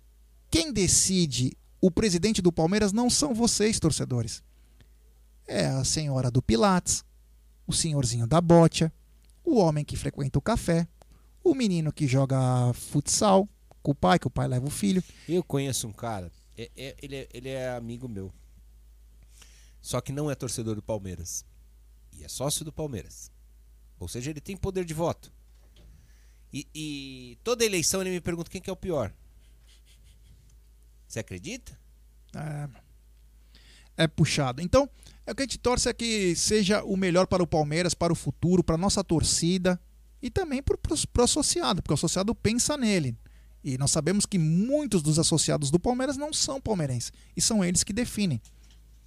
quem 0.49 0.71
decide 0.71 1.57
o 1.81 1.89
presidente 1.89 2.41
do 2.41 2.51
Palmeiras 2.51 2.91
não 2.91 3.09
são 3.09 3.33
vocês, 3.33 3.79
torcedores. 3.79 4.43
É 5.47 5.65
a 5.65 5.83
senhora 5.83 6.29
do 6.29 6.41
Pilates, 6.41 7.03
o 7.65 7.73
senhorzinho 7.73 8.27
da 8.27 8.39
botia, 8.41 8.91
o 9.43 9.57
homem 9.57 9.83
que 9.83 9.95
frequenta 9.97 10.37
o 10.37 10.41
café, 10.41 10.87
o 11.43 11.55
menino 11.55 11.91
que 11.91 12.07
joga 12.07 12.37
futsal 12.73 13.47
com 13.81 13.91
o 13.91 13.95
pai, 13.95 14.19
que 14.19 14.27
o 14.27 14.31
pai 14.31 14.47
leva 14.47 14.67
o 14.67 14.69
filho. 14.71 15.03
Eu 15.27 15.43
conheço 15.43 15.87
um 15.87 15.93
cara, 15.93 16.31
é- 16.57 16.69
é- 16.75 16.95
ele, 17.01 17.15
é, 17.15 17.29
ele 17.33 17.49
é 17.49 17.69
amigo 17.71 18.07
meu. 18.07 18.31
Só 19.81 20.01
que 20.01 20.11
não 20.11 20.29
é 20.29 20.35
torcedor 20.35 20.75
do 20.75 20.83
Palmeiras. 20.83 21.45
E 22.11 22.23
é 22.23 22.27
sócio 22.27 22.65
do 22.65 22.71
Palmeiras. 22.71 23.31
Ou 23.97 24.07
seja, 24.07 24.29
ele 24.29 24.41
tem 24.41 24.57
poder 24.57 24.83
de 24.83 24.93
voto. 24.93 25.31
E, 26.53 26.67
e 26.73 27.37
toda 27.43 27.65
eleição 27.65 28.01
ele 28.01 28.09
me 28.09 28.21
pergunta 28.21 28.49
quem 28.49 28.61
que 28.61 28.69
é 28.69 28.73
o 28.73 28.77
pior. 28.77 29.13
Você 31.07 31.19
acredita? 31.19 31.77
É, 32.35 32.69
é 34.03 34.07
puxado. 34.07 34.61
Então, 34.61 34.89
é 35.25 35.31
o 35.31 35.35
que 35.35 35.41
a 35.41 35.45
gente 35.45 35.57
torce 35.57 35.89
é 35.89 35.93
que 35.93 36.35
seja 36.35 36.83
o 36.83 36.95
melhor 36.95 37.27
para 37.27 37.43
o 37.43 37.47
Palmeiras, 37.47 37.93
para 37.93 38.13
o 38.13 38.15
futuro, 38.15 38.63
para 38.63 38.75
a 38.75 38.77
nossa 38.77 39.03
torcida 39.03 39.79
e 40.21 40.29
também 40.29 40.61
para 40.61 40.75
o 40.75 41.23
associado, 41.23 41.81
porque 41.81 41.93
o 41.93 41.95
associado 41.95 42.33
pensa 42.35 42.77
nele. 42.77 43.15
E 43.63 43.77
nós 43.77 43.91
sabemos 43.91 44.25
que 44.25 44.37
muitos 44.37 45.01
dos 45.01 45.19
associados 45.19 45.69
do 45.69 45.79
Palmeiras 45.79 46.17
não 46.17 46.31
são 46.31 46.61
palmeirenses. 46.61 47.11
E 47.35 47.41
são 47.41 47.63
eles 47.63 47.83
que 47.83 47.91
definem. 47.91 48.41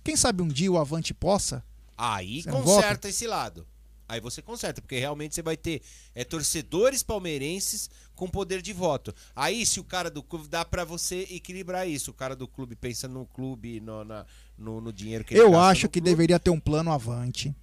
Quem 0.05 0.17
sabe 0.17 0.43
um 0.43 0.49
dia 0.49 0.71
o 0.71 0.79
Avante 0.79 1.15
possa. 1.15 1.65
Aí 1.97 2.43
conserta 2.45 2.89
vota? 2.89 3.09
esse 3.09 3.27
lado. 3.27 3.67
Aí 4.13 4.21
você 4.21 4.43
conserta, 4.43 4.83
porque 4.83 4.99
realmente 4.99 5.35
você 5.35 5.41
vai 5.41 5.57
ter 5.57 5.81
é, 6.15 6.23
torcedores 6.23 7.03
palmeirenses 7.03 7.89
com 8.15 8.29
poder 8.29 8.61
de 8.61 8.71
voto. 8.73 9.15
Aí, 9.35 9.65
se 9.65 9.81
o 9.81 9.85
cara 9.85 10.11
do 10.11 10.23
clube 10.23 10.49
dá 10.49 10.67
pra 10.67 10.85
você 10.85 11.27
equilibrar 11.31 11.89
isso, 11.89 12.11
o 12.11 12.15
cara 12.15 12.37
do 12.37 12.47
clube 12.47 12.77
pensa 12.77 13.09
no 13.09 13.25
clube, 13.25 13.81
no, 13.81 14.05
na- 14.05 14.27
no, 14.59 14.83
no 14.83 14.93
dinheiro 14.93 15.25
que 15.25 15.33
ele 15.33 15.43
Eu 15.43 15.59
acho 15.59 15.89
que 15.89 15.99
clube. 15.99 16.11
deveria 16.11 16.39
ter 16.39 16.51
um 16.51 16.61
plano 16.61 16.93
avante. 16.93 17.55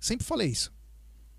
Sempre 0.00 0.24
falei 0.24 0.48
isso. 0.48 0.72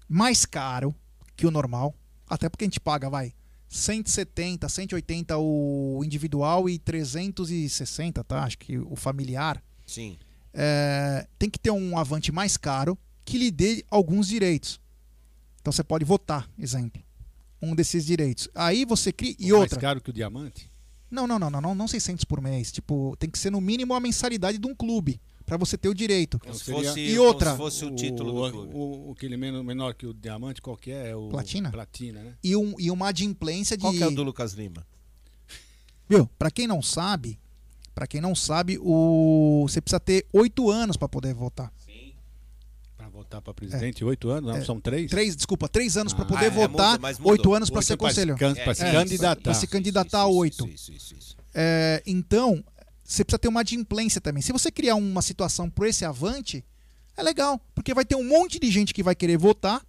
Mais 0.07 0.45
caro 0.45 0.93
que 1.35 1.47
o 1.47 1.51
normal. 1.51 1.95
Até 2.29 2.47
porque 2.47 2.63
a 2.65 2.67
gente 2.67 2.79
paga, 2.79 3.09
vai, 3.09 3.33
170, 3.67 4.69
180 4.69 5.35
o 5.39 6.01
individual 6.05 6.69
e 6.69 6.77
360, 6.77 8.23
tá? 8.23 8.43
Acho 8.43 8.59
que 8.59 8.77
o 8.77 8.95
familiar. 8.95 9.63
Sim. 9.85 10.15
É, 10.53 11.27
tem 11.39 11.49
que 11.49 11.57
ter 11.57 11.71
um 11.71 11.97
avante 11.97 12.31
mais 12.31 12.55
caro 12.55 12.95
que 13.27 13.37
lhe 13.37 13.51
dê 13.51 13.83
alguns 13.91 14.27
direitos. 14.29 14.79
Então 15.59 15.71
você 15.73 15.83
pode 15.83 16.05
votar, 16.05 16.49
exemplo. 16.57 17.03
Um 17.61 17.75
desses 17.75 18.05
direitos. 18.05 18.47
Aí 18.55 18.85
você 18.85 19.11
cria. 19.11 19.35
E 19.37 19.49
Mais 19.51 19.63
outra. 19.63 19.79
caro 19.79 19.99
que 19.99 20.09
o 20.09 20.13
diamante? 20.13 20.71
Não, 21.11 21.27
não, 21.27 21.37
não, 21.37 21.49
não, 21.49 21.59
não, 21.61 21.75
não 21.75 21.87
600 21.87 22.23
por 22.23 22.39
mês. 22.39 22.71
Tipo, 22.71 23.15
tem 23.19 23.29
que 23.29 23.37
ser 23.37 23.49
no 23.51 23.59
mínimo 23.59 23.93
a 23.93 23.99
mensalidade 23.99 24.57
de 24.57 24.65
um 24.67 24.73
clube 24.73 25.19
pra 25.45 25.57
você 25.57 25.77
ter 25.77 25.89
o 25.89 25.93
direito. 25.93 26.39
Então 26.45 26.97
e 26.97 27.19
outra, 27.19 27.55
O, 27.57 29.09
o, 29.09 29.11
aquele 29.11 29.35
men- 29.35 29.61
menor 29.63 29.93
que 29.93 30.05
o 30.05 30.13
diamante, 30.13 30.61
qual 30.61 30.77
que 30.77 30.91
é? 30.91 31.13
O 31.15 31.27
Platina? 31.29 31.69
Platina, 31.71 32.21
né? 32.23 32.33
e, 32.41 32.55
um, 32.55 32.75
e 32.79 32.89
uma 32.91 33.09
adimplência 33.09 33.75
de 33.75 33.81
Qual 33.81 33.91
que 33.93 34.03
é 34.03 34.07
o 34.07 34.11
do 34.11 34.23
Lucas 34.23 34.53
Lima? 34.53 34.85
Viu? 36.09 36.27
Pra 36.39 36.49
quem 36.51 36.65
não 36.67 36.81
sabe, 36.81 37.37
para 37.93 38.07
quem 38.07 38.21
não 38.21 38.33
sabe, 38.35 38.77
o 38.81 39.65
você 39.67 39.81
precisa 39.81 39.99
ter 39.99 40.25
oito 40.31 40.69
anos 40.69 40.95
pra 40.95 41.09
poder 41.09 41.33
votar. 41.33 41.73
Votar 43.27 43.41
pra 43.41 43.53
presidente, 43.53 44.05
oito 44.05 44.29
anos? 44.29 44.49
Não, 44.49 44.57
É. 44.57 44.63
são 44.63 44.79
três? 44.79 45.11
Três, 45.11 45.35
desculpa, 45.35 45.67
três 45.67 45.97
anos 45.97 46.13
pra 46.13 46.23
Ah, 46.23 46.27
poder 46.27 46.45
é, 46.45 46.49
votar, 46.49 46.97
oito 47.25 47.53
anos 47.53 47.69
Oito 47.69 47.81
ser 47.83 47.97
pra 47.97 48.09
se 48.09 48.15
conselheiro. 48.15 48.39
can- 48.39 48.55
pra 48.55 48.73
se 48.73 48.85
candidatar. 48.89 49.41
Pra 49.41 49.53
se 49.53 49.67
candidatar 49.67 50.19
a 50.21 50.27
oito. 50.27 50.65
É, 51.53 52.01
então, 52.07 52.63
você 53.03 53.25
precisa 53.25 53.37
ter 53.37 53.49
uma 53.49 53.59
adimplência 53.59 54.21
também. 54.21 54.41
Se 54.41 54.53
você 54.53 54.71
criar 54.71 54.95
uma 54.95 55.21
situação 55.21 55.69
por 55.69 55.85
esse 55.85 56.05
avante, 56.05 56.63
é 57.17 57.21
legal, 57.23 57.59
porque 57.75 57.93
vai 57.93 58.05
ter 58.05 58.15
um 58.15 58.23
monte 58.23 58.59
de 58.59 58.71
gente 58.71 58.93
que 58.93 59.03
vai 59.03 59.13
querer 59.13 59.37
votar, 59.37 59.85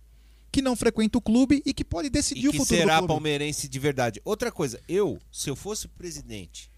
que 0.50 0.60
não 0.60 0.74
frequenta 0.74 1.16
o 1.18 1.20
clube 1.20 1.62
e 1.64 1.72
que 1.72 1.84
pode 1.84 2.10
decidir 2.10 2.46
E 2.46 2.48
o 2.48 2.52
futuro 2.52 2.66
será 2.80 2.94
do 2.96 2.98
clube. 3.06 3.12
palmeirense 3.14 3.68
de 3.68 3.78
verdade. 3.78 4.20
Outra 4.24 4.50
coisa, 4.50 4.80
eu, 4.88 5.16
se 5.30 5.48
eu 5.48 5.54
fosse 5.54 5.86
presidente 5.86 6.68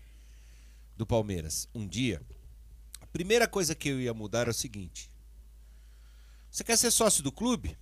do 0.95 1.07
Palmeiras 1.07 1.67
um 1.75 1.87
dia, 1.87 2.21
a 3.01 3.07
primeira 3.07 3.49
coisa 3.49 3.75
que 3.75 3.89
eu 3.89 3.99
ia 3.99 4.13
mudar 4.13 4.47
é 4.47 4.51
o 4.51 4.55
seguinte: 4.55 5.10
você 6.51 6.65
quer 6.65 6.77
ser 6.77 6.91
sócio 6.91 7.23
do 7.23 7.31
clube? 7.33 7.77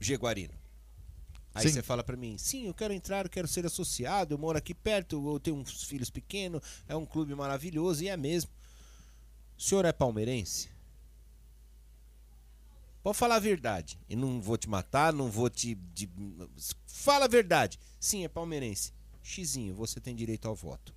Jaguarino. 0.00 0.54
Aí 1.54 1.66
Sim. 1.68 1.74
você 1.74 1.82
fala 1.82 2.04
pra 2.04 2.16
mim, 2.18 2.36
sim, 2.36 2.66
eu 2.66 2.74
quero 2.74 2.92
entrar, 2.92 3.24
eu 3.24 3.30
quero 3.30 3.48
ser 3.48 3.64
associado, 3.64 4.34
eu 4.34 4.38
moro 4.38 4.58
aqui 4.58 4.74
perto, 4.74 5.26
eu 5.34 5.40
tenho 5.40 5.56
uns 5.56 5.84
filhos 5.84 6.10
pequenos, 6.10 6.60
é 6.86 6.94
um 6.94 7.06
clube 7.06 7.34
maravilhoso, 7.34 8.04
e 8.04 8.08
é 8.08 8.16
mesmo. 8.16 8.50
O 9.56 9.62
senhor 9.62 9.86
é 9.86 9.92
palmeirense? 9.92 10.68
Pode 13.02 13.16
falar 13.16 13.36
a 13.36 13.38
verdade. 13.38 13.98
E 14.08 14.16
não 14.16 14.40
vou 14.40 14.58
te 14.58 14.68
matar, 14.68 15.12
não 15.12 15.30
vou 15.30 15.48
te. 15.48 15.74
de- 15.74 16.10
Fala 16.86 17.24
a 17.26 17.28
verdade. 17.28 17.78
Sim, 18.00 18.24
é 18.24 18.28
palmeirense. 18.28 18.92
Xizinho, 19.22 19.74
você 19.74 20.00
tem 20.00 20.14
direito 20.14 20.46
ao 20.48 20.54
voto. 20.54 20.94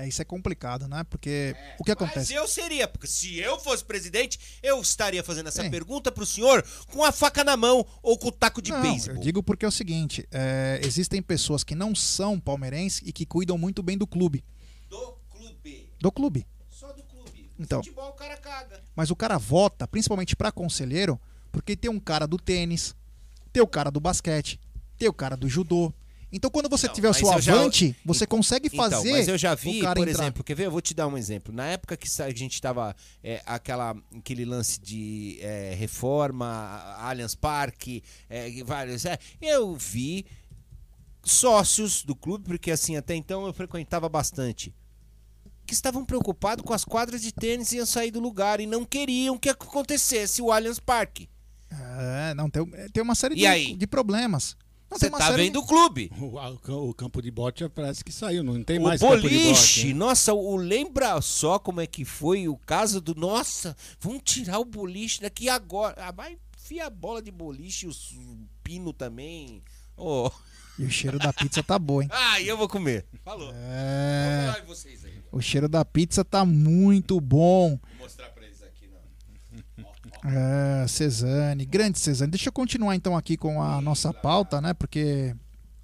É, 0.00 0.08
isso 0.08 0.22
é 0.22 0.24
complicado, 0.24 0.88
né? 0.88 1.04
Porque 1.04 1.54
o 1.78 1.84
que 1.84 1.90
Mas 1.90 2.02
acontece? 2.02 2.32
eu 2.32 2.48
seria, 2.48 2.88
porque 2.88 3.06
se 3.06 3.38
eu 3.38 3.58
fosse 3.60 3.84
presidente, 3.84 4.40
eu 4.62 4.80
estaria 4.80 5.22
fazendo 5.22 5.48
essa 5.48 5.62
Sim. 5.62 5.70
pergunta 5.70 6.10
pro 6.10 6.24
senhor 6.24 6.64
com 6.90 7.04
a 7.04 7.12
faca 7.12 7.44
na 7.44 7.54
mão 7.54 7.84
ou 8.02 8.16
com 8.18 8.28
o 8.28 8.32
taco 8.32 8.62
de 8.62 8.70
Não, 8.70 8.80
beisebol. 8.80 9.16
eu 9.16 9.20
digo 9.20 9.42
porque 9.42 9.62
é 9.64 9.68
o 9.68 9.72
seguinte: 9.72 10.26
é, 10.32 10.80
existem 10.82 11.20
pessoas 11.20 11.62
que 11.62 11.74
não 11.74 11.94
são 11.94 12.40
palmeirenses 12.40 13.02
e 13.04 13.12
que 13.12 13.26
cuidam 13.26 13.58
muito 13.58 13.82
bem 13.82 13.98
do 13.98 14.06
clube. 14.06 14.42
Do 14.88 15.18
clube. 15.30 15.90
Do 16.00 16.10
clube. 16.10 16.46
Só 16.70 16.90
do 16.92 17.02
clube. 17.02 17.50
Então. 17.58 17.82
Futebol 17.82 18.08
o 18.08 18.12
cara 18.14 18.38
caga. 18.38 18.82
Mas 18.96 19.10
o 19.10 19.16
cara 19.16 19.36
vota, 19.36 19.86
principalmente 19.86 20.34
pra 20.34 20.50
conselheiro, 20.50 21.20
porque 21.52 21.76
tem 21.76 21.90
um 21.90 22.00
cara 22.00 22.26
do 22.26 22.38
tênis, 22.38 22.94
tem 23.52 23.62
o 23.62 23.66
cara 23.66 23.90
do 23.90 24.00
basquete, 24.00 24.58
tem 24.96 25.08
o 25.10 25.12
cara 25.12 25.36
do 25.36 25.46
judô. 25.46 25.92
Então, 26.32 26.50
quando 26.50 26.68
você 26.68 26.86
Não, 26.86 26.94
tiver 26.94 27.08
o 27.08 27.14
seu 27.14 27.26
eu 27.32 27.40
já- 27.40 27.52
avante, 27.54 27.96
você 28.04 28.26
consegue 28.26 28.70
fazer. 28.70 29.00
Então, 29.00 29.12
mas 29.12 29.26
eu 29.28 29.36
já 29.36 29.54
vi, 29.54 29.80
por 29.80 29.98
entrar. 29.98 30.08
exemplo, 30.08 30.44
quer 30.44 30.54
ver? 30.54 30.66
Eu 30.66 30.70
vou 30.70 30.80
te 30.80 30.94
dar 30.94 31.06
um 31.08 31.18
exemplo. 31.18 31.52
Na 31.52 31.66
época 31.66 31.96
que 31.96 32.06
a 32.22 32.30
gente 32.30 32.60
tava 32.60 32.94
é, 33.22 33.42
aquela, 33.44 33.96
aquele 34.16 34.44
lance 34.44 34.80
de 34.80 35.38
é, 35.40 35.74
reforma, 35.76 36.46
Allianz 36.98 37.34
Parque, 37.34 38.02
é, 38.28 38.62
vários. 38.64 39.04
é, 39.04 39.18
eu 39.42 39.74
vi 39.74 40.24
sócios 41.24 42.02
do 42.04 42.14
clube, 42.14 42.44
porque 42.44 42.70
assim, 42.70 42.96
até 42.96 43.14
então 43.14 43.46
eu 43.46 43.52
frequentava 43.52 44.08
bastante. 44.08 44.74
Que 45.66 45.74
estavam 45.74 46.04
preocupados 46.04 46.64
com 46.64 46.72
as 46.72 46.84
quadras 46.84 47.22
de 47.22 47.32
tênis 47.32 47.72
e 47.72 47.76
iam 47.76 47.86
sair 47.86 48.10
do 48.10 48.18
lugar 48.20 48.60
e 48.60 48.66
não 48.66 48.84
queriam 48.84 49.38
que 49.38 49.48
acontecesse 49.48 50.42
o 50.42 50.50
Allianz 50.50 50.78
Parque. 50.80 51.28
É, 51.70 52.34
não, 52.34 52.50
tem, 52.50 52.64
tem 52.92 53.02
uma 53.02 53.14
série 53.14 53.34
de, 53.36 53.74
de 53.76 53.86
problemas. 53.86 54.56
Você 54.90 55.08
tá 55.10 55.18
série 55.28 55.44
vendo 55.44 55.60
o 55.60 55.66
clube? 55.66 56.10
O, 56.20 56.36
o 56.88 56.94
campo 56.94 57.22
de 57.22 57.30
bote 57.30 57.68
parece 57.68 58.04
que 58.04 58.10
saiu, 58.12 58.42
não 58.42 58.62
tem 58.62 58.78
o 58.78 58.82
mais 58.82 59.00
campo 59.00 59.16
de 59.16 59.22
bote. 59.22 59.34
boliche, 59.44 59.86
né? 59.88 59.94
nossa, 59.94 60.34
o 60.34 60.56
lembra 60.56 61.20
só 61.20 61.58
como 61.58 61.80
é 61.80 61.86
que 61.86 62.04
foi 62.04 62.48
o 62.48 62.56
caso 62.56 63.00
do. 63.00 63.14
Nossa, 63.14 63.76
vamos 64.00 64.22
tirar 64.24 64.58
o 64.58 64.64
boliche 64.64 65.20
daqui 65.20 65.48
agora. 65.48 65.94
Ah, 65.98 66.10
vai 66.10 66.36
enfia 66.62 66.86
a 66.86 66.90
bola 66.90 67.20
de 67.20 67.30
boliche, 67.32 67.86
os- 67.86 68.12
o 68.12 68.38
pino 68.62 68.92
também. 68.92 69.62
Oh. 69.96 70.30
E 70.78 70.84
o 70.84 70.90
cheiro 70.90 71.18
da 71.18 71.32
pizza 71.32 71.62
tá 71.62 71.78
bom, 71.78 72.00
hein? 72.00 72.08
Ah, 72.14 72.40
e 72.40 72.46
eu 72.48 72.56
vou 72.56 72.68
comer. 72.68 73.04
Falou. 73.24 73.50
É. 73.54 74.62
Vou. 74.66 74.76
O 75.32 75.40
cheiro 75.42 75.68
da 75.68 75.84
pizza 75.84 76.24
tá 76.24 76.44
muito 76.44 77.20
bom. 77.20 77.70
Vou 77.70 77.98
mostrar 78.06 78.28
pra 78.30 78.44
eles 78.44 78.62
aqui, 78.62 78.88
não. 78.88 79.84
É, 80.24 80.84
grande 81.68 81.98
Cezane. 81.98 82.30
Deixa 82.30 82.48
eu 82.48 82.52
continuar 82.52 82.94
então 82.94 83.16
aqui 83.16 83.36
com 83.36 83.62
a 83.62 83.80
nossa 83.80 84.12
pauta, 84.12 84.60
né? 84.60 84.74
Porque 84.74 85.34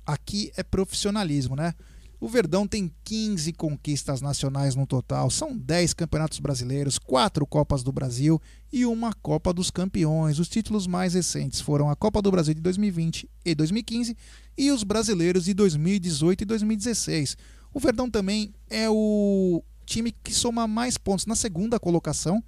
aqui 0.05 0.53
é 0.57 0.63
profissionalismo, 0.63 1.57
né? 1.57 1.75
O 2.19 2.29
Verdão 2.29 2.67
tem 2.67 2.91
15 3.05 3.53
conquistas 3.53 4.23
nacionais 4.23 4.75
no 4.75 4.87
total, 4.87 5.29
são 5.29 5.57
10 5.57 5.93
campeonatos 5.93 6.39
brasileiros, 6.39 6.99
4 6.99 7.47
Copas 7.47 7.83
do 7.83 7.93
Brasil 7.93 8.41
e 8.73 8.87
uma 8.87 9.13
Copa 9.13 9.53
dos 9.53 9.71
Campeões. 9.71 10.39
Os 10.39 10.49
títulos 10.49 10.87
mais 10.87 11.13
recentes 11.13 11.61
foram 11.61 11.91
a 11.91 11.97
Copa 11.97 12.23
do 12.23 12.31
Brasil 12.31 12.55
de 12.55 12.63
2020 12.63 13.29
e 13.45 13.55
2015 13.55 14.17
e 14.57 14.71
os 14.71 14.83
brasileiros 14.83 15.45
de 15.45 15.53
2018 15.53 16.41
e 16.41 16.45
2016. 16.47 17.37
O 17.73 17.79
Verdão 17.79 18.11
também 18.11 18.55
é 18.71 18.89
o 18.89 19.63
time 19.85 20.11
que 20.11 20.33
soma 20.33 20.67
mais 20.67 20.97
pontos 20.97 21.27
na 21.27 21.35
segunda 21.35 21.79
colocação, 21.79 22.43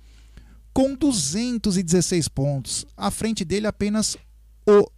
com 0.78 0.94
216 0.94 2.28
pontos. 2.28 2.86
À 2.96 3.10
frente 3.10 3.44
dele 3.44 3.66
apenas 3.66 4.16
o, 4.64 4.88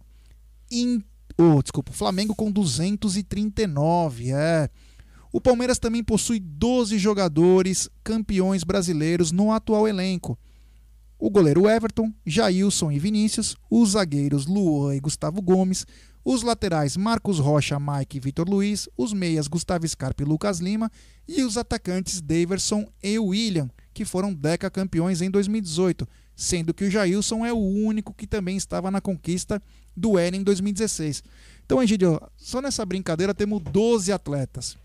In- 0.69 1.03
o, 1.35 1.59
desculpa, 1.59 1.89
o 1.89 1.95
Flamengo 1.95 2.35
com 2.35 2.51
239. 2.51 4.31
É. 4.31 4.69
O 5.33 5.41
Palmeiras 5.41 5.79
também 5.79 6.03
possui 6.03 6.39
12 6.39 6.99
jogadores 6.99 7.89
campeões 8.03 8.63
brasileiros 8.63 9.31
no 9.31 9.51
atual 9.51 9.87
elenco. 9.87 10.37
O 11.17 11.31
goleiro 11.31 11.67
Everton, 11.67 12.13
Jailson 12.23 12.91
e 12.91 12.99
Vinícius, 12.99 13.55
os 13.67 13.93
zagueiros 13.93 14.45
Luan 14.45 14.95
e 14.95 14.99
Gustavo 14.99 15.41
Gomes, 15.41 15.87
os 16.23 16.43
laterais 16.43 16.95
Marcos 16.95 17.39
Rocha, 17.39 17.79
Mike 17.79 18.17
e 18.17 18.19
Vitor 18.19 18.47
Luiz, 18.47 18.87
os 18.95 19.13
meias 19.13 19.47
Gustavo 19.47 19.87
Scarpa 19.87 20.21
e 20.21 20.27
Lucas 20.27 20.59
Lima 20.59 20.91
e 21.27 21.41
os 21.41 21.57
atacantes 21.57 22.21
Daverson 22.21 22.87
e 23.01 23.17
William, 23.17 23.67
que 23.93 24.05
foram 24.05 24.33
Deca 24.33 24.69
campeões 24.69 25.21
em 25.21 25.29
2018, 25.29 26.07
sendo 26.35 26.73
que 26.73 26.85
o 26.85 26.91
Jailson 26.91 27.45
é 27.45 27.53
o 27.53 27.57
único 27.57 28.13
que 28.13 28.25
também 28.25 28.57
estava 28.57 28.89
na 28.89 29.01
conquista 29.01 29.61
do 29.95 30.17
L 30.17 30.37
em 30.37 30.43
2016. 30.43 31.23
Então, 31.65 31.81
Egidio, 31.81 32.19
só 32.37 32.61
nessa 32.61 32.85
brincadeira 32.85 33.33
temos 33.33 33.61
12 33.61 34.11
atletas. 34.11 34.77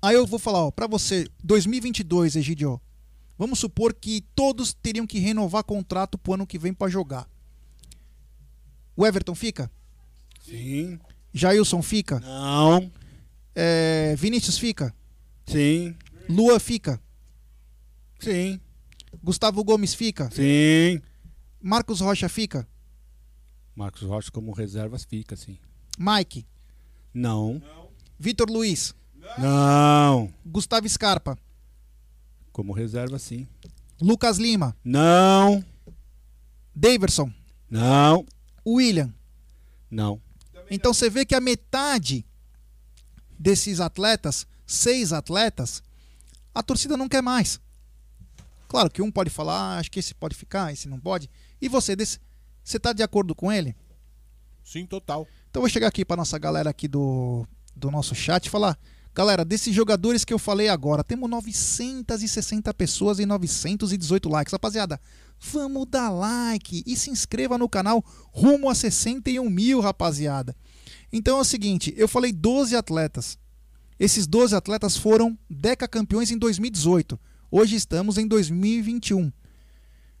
Aí 0.00 0.14
eu 0.14 0.26
vou 0.26 0.38
falar, 0.38 0.66
ó, 0.66 0.70
para 0.70 0.86
você, 0.86 1.26
2022, 1.42 2.36
Egidio, 2.36 2.80
vamos 3.38 3.58
supor 3.58 3.94
que 3.94 4.22
todos 4.34 4.74
teriam 4.74 5.06
que 5.06 5.18
renovar 5.18 5.64
contrato 5.64 6.18
pro 6.18 6.34
ano 6.34 6.46
que 6.46 6.58
vem 6.58 6.74
para 6.74 6.90
jogar. 6.90 7.28
O 8.96 9.06
Everton 9.06 9.34
fica? 9.34 9.70
Sim. 10.40 10.98
Jailson 11.32 11.82
fica? 11.82 12.20
Não. 12.20 12.90
É, 13.54 14.14
Vinícius 14.16 14.58
fica? 14.58 14.94
Sim. 15.46 15.96
Lua 16.28 16.60
fica? 16.60 17.00
Sim. 18.18 18.60
Gustavo 19.22 19.62
Gomes 19.64 19.94
fica? 19.94 20.30
Sim. 20.30 21.00
Marcos 21.60 22.00
Rocha 22.00 22.28
fica? 22.28 22.66
Marcos 23.74 24.02
Rocha 24.02 24.30
como 24.30 24.52
reservas 24.52 25.04
fica, 25.04 25.36
sim. 25.36 25.58
Mike? 25.98 26.46
Não. 27.12 27.62
Vitor 28.18 28.50
Luiz? 28.50 28.94
Não. 29.38 30.32
Gustavo 30.44 30.88
Scarpa? 30.88 31.38
Como 32.52 32.72
reserva, 32.72 33.18
sim. 33.18 33.48
Lucas 34.00 34.38
Lima? 34.38 34.76
Não. 34.84 35.64
Daverson? 36.74 37.32
Não. 37.70 38.26
William. 38.66 39.12
Não. 39.90 40.20
Então 40.70 40.94
você 40.94 41.10
vê 41.10 41.24
que 41.24 41.34
a 41.34 41.40
metade 41.40 42.24
desses 43.38 43.80
atletas, 43.80 44.46
seis 44.66 45.12
atletas, 45.12 45.82
a 46.54 46.62
torcida 46.62 46.96
não 46.96 47.08
quer 47.08 47.22
mais. 47.22 47.60
Claro 48.74 48.90
que 48.90 49.00
um 49.00 49.08
pode 49.08 49.30
falar, 49.30 49.54
ah, 49.54 49.78
acho 49.78 49.88
que 49.88 50.00
esse 50.00 50.12
pode 50.12 50.34
ficar, 50.34 50.72
esse 50.72 50.88
não 50.88 50.98
pode. 50.98 51.30
E 51.62 51.68
você, 51.68 51.94
desse, 51.94 52.18
você 52.60 52.76
tá 52.76 52.92
de 52.92 53.04
acordo 53.04 53.32
com 53.32 53.52
ele? 53.52 53.72
Sim, 54.64 54.84
total. 54.84 55.28
Então 55.48 55.62
vou 55.62 55.68
chegar 55.68 55.86
aqui 55.86 56.04
para 56.04 56.16
nossa 56.16 56.36
galera 56.40 56.70
aqui 56.70 56.88
do, 56.88 57.46
do 57.76 57.88
nosso 57.88 58.16
chat 58.16 58.46
e 58.46 58.50
falar, 58.50 58.76
galera, 59.14 59.44
desses 59.44 59.72
jogadores 59.72 60.24
que 60.24 60.34
eu 60.34 60.40
falei 60.40 60.68
agora, 60.68 61.04
temos 61.04 61.30
960 61.30 62.74
pessoas 62.74 63.20
e 63.20 63.26
918 63.26 64.28
likes. 64.28 64.50
Rapaziada, 64.50 65.00
vamos 65.38 65.86
dar 65.88 66.10
like 66.10 66.82
e 66.84 66.96
se 66.96 67.10
inscreva 67.10 67.56
no 67.56 67.68
canal 67.68 68.04
rumo 68.32 68.68
a 68.68 68.74
61 68.74 69.48
mil, 69.48 69.78
rapaziada. 69.78 70.52
Então 71.12 71.38
é 71.38 71.42
o 71.42 71.44
seguinte, 71.44 71.94
eu 71.96 72.08
falei 72.08 72.32
12 72.32 72.74
atletas. 72.74 73.38
Esses 74.00 74.26
12 74.26 74.56
atletas 74.56 74.96
foram 74.96 75.38
Deca 75.48 75.86
campeões 75.86 76.32
em 76.32 76.38
2018. 76.38 77.16
Hoje 77.56 77.76
estamos 77.76 78.18
em 78.18 78.26
2021. 78.26 79.32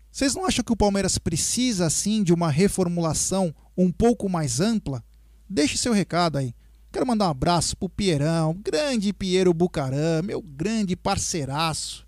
Vocês 0.08 0.36
não 0.36 0.46
acham 0.46 0.64
que 0.64 0.72
o 0.72 0.76
Palmeiras 0.76 1.18
precisa, 1.18 1.84
assim, 1.84 2.22
de 2.22 2.32
uma 2.32 2.48
reformulação 2.48 3.52
um 3.76 3.90
pouco 3.90 4.28
mais 4.28 4.60
ampla? 4.60 5.02
Deixe 5.50 5.76
seu 5.76 5.92
recado 5.92 6.38
aí. 6.38 6.54
Quero 6.92 7.04
mandar 7.04 7.26
um 7.26 7.30
abraço 7.30 7.76
pro 7.76 7.88
Pierão, 7.88 8.54
grande 8.62 9.12
Piero 9.12 9.52
Bucaram, 9.52 10.22
meu 10.22 10.40
grande 10.40 10.94
parceiraço. 10.94 12.06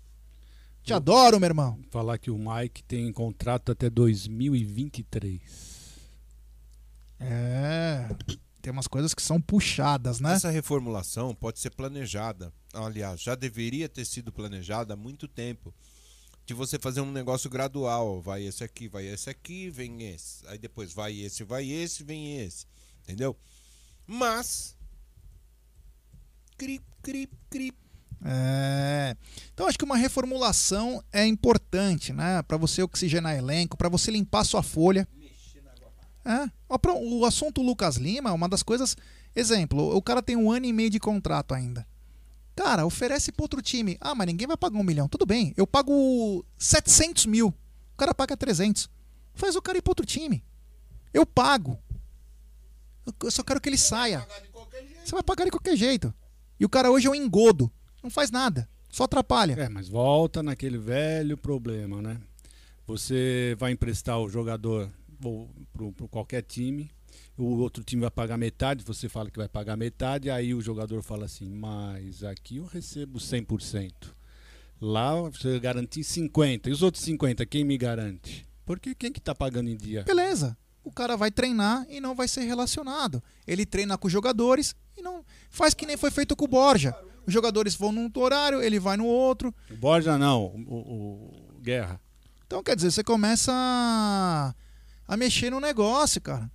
Te 0.81 0.93
adoro, 0.93 1.41
meu 1.41 1.47
irmão. 1.47 1.77
Falar 1.89 2.17
que 2.17 2.31
o 2.31 2.37
Mike 2.37 2.81
tem 2.85 3.11
contrato 3.11 3.73
até 3.73 3.89
2023. 3.89 5.41
É, 7.19 8.07
tem 8.61 8.71
umas 8.71 8.87
coisas 8.87 9.13
que 9.13 9.21
são 9.21 9.41
puxadas, 9.41 10.21
né? 10.21 10.35
Essa 10.35 10.49
reformulação 10.49 11.35
pode 11.35 11.59
ser 11.59 11.71
planejada. 11.71 12.53
Aliás, 12.85 13.21
já 13.21 13.35
deveria 13.35 13.89
ter 13.89 14.05
sido 14.05 14.31
planejada 14.31 14.93
há 14.93 14.97
muito 14.97 15.27
tempo. 15.27 15.73
De 16.45 16.53
você 16.53 16.79
fazer 16.79 17.01
um 17.01 17.11
negócio 17.11 17.49
gradual. 17.49 18.21
Vai 18.21 18.45
esse 18.45 18.63
aqui, 18.63 18.87
vai 18.87 19.05
esse 19.05 19.29
aqui, 19.29 19.69
vem 19.69 20.03
esse. 20.03 20.47
Aí 20.47 20.57
depois 20.57 20.93
vai 20.93 21.13
esse, 21.19 21.43
vai 21.43 21.69
esse, 21.69 22.03
vem 22.03 22.39
esse. 22.39 22.65
Entendeu? 23.03 23.35
Mas. 24.05 24.75
Cri, 26.57 26.81
cri, 27.01 27.29
cri. 27.49 27.73
É. 28.23 29.15
Então 29.53 29.67
acho 29.67 29.77
que 29.77 29.85
uma 29.85 29.97
reformulação 29.97 31.03
é 31.11 31.25
importante, 31.25 32.13
né? 32.13 32.41
Para 32.43 32.57
você 32.57 32.81
oxigenar 32.81 33.35
elenco, 33.35 33.77
para 33.77 33.89
você 33.89 34.09
limpar 34.09 34.43
sua 34.43 34.63
folha. 34.63 35.07
É. 36.25 36.49
O 36.69 37.25
assunto 37.25 37.61
Lucas 37.61 37.97
Lima 37.97 38.29
é 38.29 38.33
uma 38.33 38.49
das 38.49 38.63
coisas. 38.63 38.97
Exemplo, 39.35 39.95
o 39.95 40.01
cara 40.01 40.21
tem 40.21 40.35
um 40.35 40.51
ano 40.51 40.65
e 40.65 40.73
meio 40.73 40.89
de 40.89 40.99
contrato 40.99 41.53
ainda. 41.53 41.87
Cara, 42.57 42.87
oferece 42.87 43.31
para 43.31 43.43
outro 43.43 43.61
time. 43.61 43.97
Ah, 44.01 44.15
mas 44.15 44.25
ninguém 44.25 44.47
vai 44.47 44.57
pagar 44.57 44.79
um 44.79 44.83
milhão. 44.83 45.07
Tudo 45.07 45.27
bem, 45.27 45.53
eu 45.55 45.67
pago 45.67 46.43
700 46.57 47.27
mil. 47.27 47.49
O 47.93 47.97
cara 47.97 48.15
paga 48.15 48.35
300. 48.35 48.89
Faz 49.35 49.55
o 49.55 49.61
cara 49.61 49.77
ir 49.77 49.81
para 49.83 49.91
outro 49.91 50.05
time. 50.07 50.43
Eu 51.13 51.23
pago. 51.23 51.77
Eu- 53.05 53.13
Eu 53.25 53.31
só 53.31 53.43
quero 53.43 53.61
que 53.61 53.69
ele 53.69 53.77
saia. 53.77 54.27
Você 55.05 55.11
vai 55.11 55.21
pagar 55.23 55.45
de 55.45 55.51
qualquer 55.51 55.77
jeito. 55.77 56.11
E 56.59 56.65
o 56.65 56.69
cara 56.69 56.89
hoje 56.91 57.05
é 57.05 57.09
um 57.11 57.15
engodo. 57.15 57.71
Não 58.03 58.09
faz 58.09 58.31
nada. 58.31 58.67
Só 58.89 59.03
atrapalha. 59.03 59.53
É, 59.53 59.69
mas 59.69 59.87
volta 59.87 60.41
naquele 60.41 60.79
velho 60.79 61.37
problema, 61.37 62.01
né? 62.01 62.19
Você 62.87 63.55
vai 63.59 63.71
emprestar 63.71 64.19
o 64.19 64.27
jogador 64.29 64.89
para 65.21 66.07
qualquer 66.09 66.41
time, 66.41 66.89
o 67.37 67.59
outro 67.59 67.83
time 67.83 68.01
vai 68.01 68.11
pagar 68.11 68.37
metade, 68.37 68.83
você 68.83 69.07
fala 69.07 69.29
que 69.29 69.37
vai 69.37 69.47
pagar 69.47 69.77
metade, 69.77 70.29
aí 70.29 70.53
o 70.53 70.61
jogador 70.61 71.01
fala 71.03 71.25
assim, 71.25 71.49
mas 71.49 72.23
aqui 72.23 72.57
eu 72.57 72.65
recebo 72.65 73.19
100%. 73.19 73.91
Lá 74.81 75.13
você 75.21 75.59
garante 75.59 75.99
50%. 76.01 76.67
E 76.67 76.71
os 76.71 76.81
outros 76.83 77.03
50%, 77.05 77.45
quem 77.47 77.63
me 77.63 77.77
garante? 77.77 78.45
Porque 78.65 78.93
quem 78.93 79.11
que 79.11 79.19
tá 79.21 79.33
pagando 79.33 79.69
em 79.69 79.77
dia? 79.77 80.03
Beleza. 80.03 80.57
O 80.83 80.91
cara 80.91 81.15
vai 81.17 81.29
treinar 81.31 81.85
e 81.89 81.99
não 81.99 82.15
vai 82.15 82.27
ser 82.27 82.41
relacionado. 82.41 83.21
Ele 83.45 83.65
treina 83.65 83.97
com 83.97 84.07
os 84.07 84.13
jogadores 84.13 84.75
e 84.95 85.01
não. 85.01 85.23
Faz 85.49 85.73
que 85.73 85.85
nem 85.85 85.97
foi 85.97 86.11
feito 86.11 86.35
com 86.35 86.45
o 86.45 86.47
Borja. 86.47 86.95
Os 87.25 87.33
jogadores 87.33 87.75
vão 87.75 87.91
num 87.91 88.09
horário, 88.15 88.61
ele 88.61 88.79
vai 88.79 88.95
no 88.95 89.05
outro. 89.05 89.53
O 89.69 89.75
Borja 89.75 90.17
não, 90.17 90.45
o, 90.45 90.73
o- 90.73 91.55
o 91.57 91.61
Guerra. 91.61 91.99
Então, 92.45 92.63
quer 92.63 92.75
dizer, 92.75 92.91
você 92.91 93.03
começa 93.03 93.51
a, 93.53 94.55
a 95.07 95.17
mexer 95.17 95.49
no 95.49 95.59
negócio, 95.59 96.21
cara. 96.21 96.49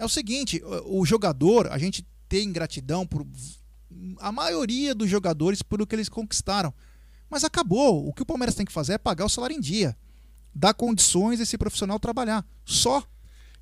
É 0.00 0.04
o 0.04 0.08
seguinte, 0.08 0.62
o, 0.86 1.04
jogador, 1.04 1.70
a 1.70 1.76
gente 1.76 2.06
tem 2.26 2.50
gratidão 2.50 3.06
por 3.06 3.26
a 4.18 4.32
maioria 4.32 4.94
dos 4.94 5.10
jogadores 5.10 5.60
por 5.60 5.82
o 5.82 5.86
que 5.86 5.94
eles 5.94 6.08
conquistaram. 6.08 6.72
Mas 7.28 7.44
acabou. 7.44 8.08
O 8.08 8.14
que 8.14 8.22
o 8.22 8.26
Palmeiras 8.26 8.54
tem 8.54 8.64
que 8.64 8.72
fazer 8.72 8.94
é 8.94 8.98
pagar 8.98 9.26
o 9.26 9.28
salário 9.28 9.54
em 9.54 9.60
dia. 9.60 9.94
Dar 10.54 10.72
condições 10.72 11.38
desse 11.38 11.58
profissional 11.58 12.00
trabalhar. 12.00 12.46
Só. 12.64 13.06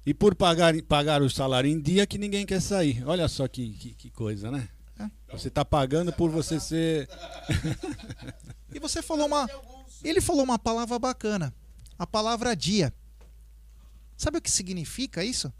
E 0.06 0.14
por 0.14 0.36
pagar, 0.36 0.80
pagar 0.82 1.22
o 1.22 1.28
salário 1.28 1.68
em 1.68 1.80
dia 1.80 2.06
que 2.06 2.18
ninguém 2.18 2.46
quer 2.46 2.62
sair. 2.62 3.02
Olha 3.04 3.26
só 3.26 3.48
que, 3.48 3.70
que, 3.70 3.94
que 3.94 4.08
coisa, 4.08 4.48
né? 4.48 4.68
Você 5.32 5.50
tá 5.50 5.64
pagando 5.64 6.12
por 6.12 6.30
você 6.30 6.60
ser. 6.60 7.08
E 8.70 8.78
você 8.78 9.00
falou 9.00 9.26
uma. 9.26 9.48
Ele 10.04 10.20
falou 10.20 10.44
uma 10.44 10.58
palavra 10.58 10.98
bacana. 10.98 11.54
A 11.98 12.06
palavra 12.06 12.54
dia. 12.54 12.92
Sabe 14.14 14.36
o 14.36 14.42
que 14.42 14.50
significa 14.50 15.24
isso? 15.24 15.50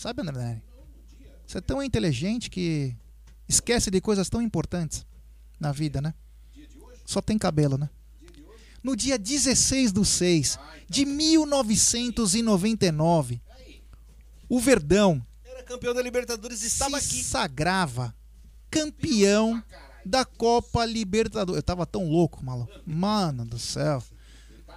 Sabe, 0.00 0.22
André? 0.22 0.62
Você 1.46 1.58
é 1.58 1.60
tão 1.60 1.82
inteligente 1.82 2.48
que 2.48 2.96
esquece 3.46 3.90
de 3.90 4.00
coisas 4.00 4.30
tão 4.30 4.40
importantes 4.40 5.04
na 5.60 5.72
vida, 5.72 6.00
né? 6.00 6.14
Só 7.04 7.20
tem 7.20 7.36
cabelo, 7.36 7.76
né? 7.76 7.90
No 8.82 8.96
dia 8.96 9.18
16 9.18 9.92
do 9.92 10.02
6 10.02 10.58
de 10.88 11.04
1999, 11.04 13.42
o 14.48 14.58
Verdão 14.58 15.22
Era 15.44 15.62
campeão 15.64 15.92
da 15.92 16.00
Libertadores 16.00 16.62
e 16.62 16.68
estava 16.68 16.98
se 16.98 17.16
aqui. 17.16 17.22
sagrava 17.22 18.14
campeão 18.70 19.62
da 20.02 20.24
Copa 20.24 20.82
Libertadores. 20.86 21.58
Eu 21.58 21.62
tava 21.62 21.84
tão 21.84 22.08
louco, 22.08 22.42
maluco. 22.42 22.72
Mano 22.86 23.44
do 23.44 23.58
céu. 23.58 24.02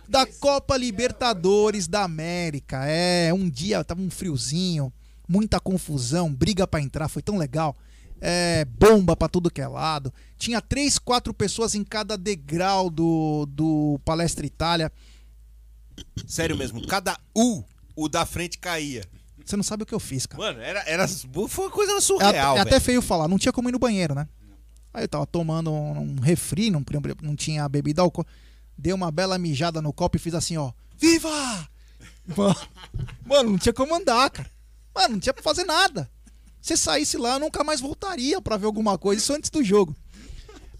Da 0.05 0.25
Copa 0.25 0.75
Libertadores 0.75 1.87
da 1.87 2.03
América. 2.03 2.85
É, 2.85 3.33
um 3.33 3.49
dia 3.49 3.85
tava 3.85 4.01
um 4.01 4.09
friozinho, 4.09 4.91
muita 5.27 5.59
confusão, 5.59 6.33
briga 6.33 6.65
pra 6.67 6.81
entrar, 6.81 7.07
foi 7.07 7.21
tão 7.21 7.37
legal. 7.37 7.75
É, 8.21 8.63
bomba 8.65 9.15
pra 9.17 9.27
tudo 9.27 9.51
que 9.51 9.59
é 9.61 9.67
lado. 9.67 10.13
Tinha 10.37 10.61
três, 10.61 10.97
quatro 10.97 11.33
pessoas 11.33 11.75
em 11.75 11.83
cada 11.83 12.17
degrau 12.17 12.89
do, 12.89 13.45
do 13.49 13.99
Palestra 14.05 14.45
Itália. 14.45 14.91
Sério 16.25 16.57
mesmo, 16.57 16.85
cada 16.87 17.19
U, 17.35 17.63
o 17.95 18.07
da 18.07 18.25
frente 18.25 18.57
caía. 18.57 19.03
Você 19.45 19.57
não 19.57 19.63
sabe 19.63 19.83
o 19.83 19.85
que 19.85 19.93
eu 19.93 19.99
fiz, 19.99 20.25
cara. 20.25 20.41
Mano, 20.41 20.61
era, 20.61 20.83
era, 20.87 21.07
foi 21.49 21.65
uma 21.65 21.71
coisa 21.71 21.91
É, 21.97 22.01
surreal, 22.01 22.55
é 22.57 22.61
até 22.61 22.71
velho. 22.71 22.81
feio 22.81 23.01
falar, 23.01 23.27
não 23.27 23.37
tinha 23.37 23.51
como 23.51 23.67
ir 23.67 23.73
no 23.73 23.79
banheiro, 23.79 24.15
né? 24.15 24.27
Aí 24.93 25.03
eu 25.03 25.07
tava 25.09 25.25
tomando 25.27 25.71
um, 25.71 25.99
um 25.99 26.19
refri, 26.21 26.69
não, 26.71 26.83
não 27.21 27.35
tinha 27.35 27.67
bebida 27.67 28.01
álcool. 28.01 28.25
Dei 28.77 28.93
uma 28.93 29.11
bela 29.11 29.37
mijada 29.37 29.81
no 29.81 29.91
copo 29.91 30.15
e 30.15 30.19
fiz 30.19 30.33
assim, 30.33 30.55
ó. 30.55 30.71
Viva! 30.97 31.29
Mano, 32.37 32.55
mano, 33.25 33.49
não 33.51 33.57
tinha 33.57 33.73
como 33.73 33.93
andar, 33.93 34.29
cara. 34.29 34.49
Mano, 34.95 35.13
não 35.13 35.19
tinha 35.19 35.33
pra 35.33 35.43
fazer 35.43 35.63
nada. 35.63 36.09
Se 36.61 36.77
saísse 36.77 37.17
lá, 37.17 37.33
eu 37.33 37.39
nunca 37.39 37.63
mais 37.63 37.81
voltaria 37.81 38.41
pra 38.41 38.57
ver 38.57 38.65
alguma 38.65 38.97
coisa, 38.97 39.21
isso 39.21 39.33
antes 39.33 39.49
do 39.49 39.63
jogo. 39.63 39.95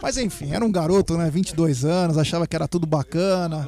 Mas 0.01 0.17
enfim, 0.17 0.51
era 0.51 0.63
um 0.63 0.71
garoto, 0.71 1.17
né? 1.17 1.29
22 1.29 1.85
anos, 1.85 2.17
achava 2.17 2.47
que 2.47 2.55
era 2.55 2.67
tudo 2.67 2.85
bacana. 2.85 3.67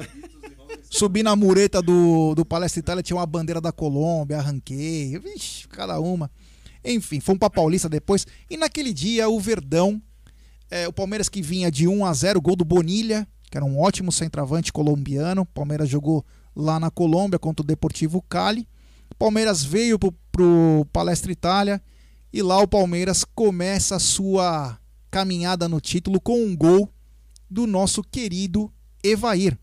Subi 0.90 1.24
na 1.24 1.36
mureta 1.36 1.82
do, 1.82 2.34
do 2.36 2.46
Palestra 2.46 2.80
Itália, 2.80 3.04
tinha 3.04 3.18
uma 3.18 3.26
bandeira 3.26 3.60
da 3.60 3.72
Colômbia, 3.72 4.38
arranquei. 4.38 5.18
Vixe, 5.20 5.68
cada 5.68 6.00
uma. 6.00 6.32
Enfim, 6.84 7.20
fomos 7.20 7.40
pra 7.40 7.50
Paulista 7.50 7.90
depois. 7.90 8.26
E 8.50 8.56
naquele 8.56 8.94
dia, 8.94 9.28
o 9.28 9.40
Verdão, 9.40 10.02
é, 10.70 10.88
o 10.88 10.94
Palmeiras 10.94 11.28
que 11.28 11.42
vinha 11.42 11.72
de 11.72 11.88
1 11.88 12.06
a 12.06 12.14
0 12.14 12.40
gol 12.40 12.56
do 12.56 12.64
Bonilha, 12.64 13.28
que 13.50 13.58
era 13.58 13.66
um 13.66 13.80
ótimo 13.80 14.12
centroavante 14.12 14.72
colombiano. 14.72 15.42
O 15.42 15.46
Palmeiras 15.46 15.90
jogou 15.90 16.24
lá 16.56 16.80
na 16.80 16.92
Colômbia 16.92 17.40
contra 17.40 17.64
o 17.64 17.68
Deportivo 17.68 18.22
Cali. 18.22 18.68
O 19.16 19.18
Palmeiras 19.18 19.64
veio 19.64 19.98
pro, 19.98 20.12
pro 20.32 20.86
Palestra 20.92 21.32
Itália 21.32 21.82
e 22.34 22.42
lá 22.42 22.60
o 22.60 22.68
Palmeiras 22.68 23.24
começa 23.24 23.96
a 23.96 24.00
sua 24.00 24.78
caminhada 25.10 25.70
no 25.70 25.80
título 25.80 26.20
com 26.20 26.44
um 26.44 26.56
gol 26.56 26.92
do 27.50 27.66
nosso 27.66 28.04
querido 28.04 28.70
Evair. 29.02 29.58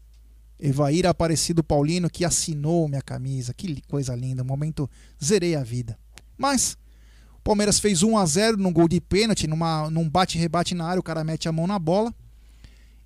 Evair 0.59 1.07
Aparecido 1.07 1.63
Paulino 1.63 2.09
que 2.09 2.25
assinou 2.25 2.89
minha 2.89 3.03
camisa. 3.03 3.53
Que 3.53 3.83
coisa 3.83 4.15
linda, 4.15 4.43
um 4.43 4.47
momento 4.47 4.89
zerei 5.23 5.55
a 5.55 5.63
vida. 5.63 5.99
Mas 6.39 6.79
o 7.37 7.43
Palmeiras 7.43 7.79
fez 7.79 8.03
1 8.03 8.17
a 8.17 8.25
0 8.25 8.57
num 8.57 8.73
gol 8.73 8.89
de 8.89 9.03
pênalti, 9.03 9.47
numa, 9.47 9.91
num 9.91 10.09
bate-rebate 10.09 10.75
na 10.75 10.87
área, 10.87 11.01
o 11.01 11.03
cara 11.03 11.23
mete 11.23 11.47
a 11.47 11.53
mão 11.53 11.67
na 11.67 11.79
bola. 11.79 12.15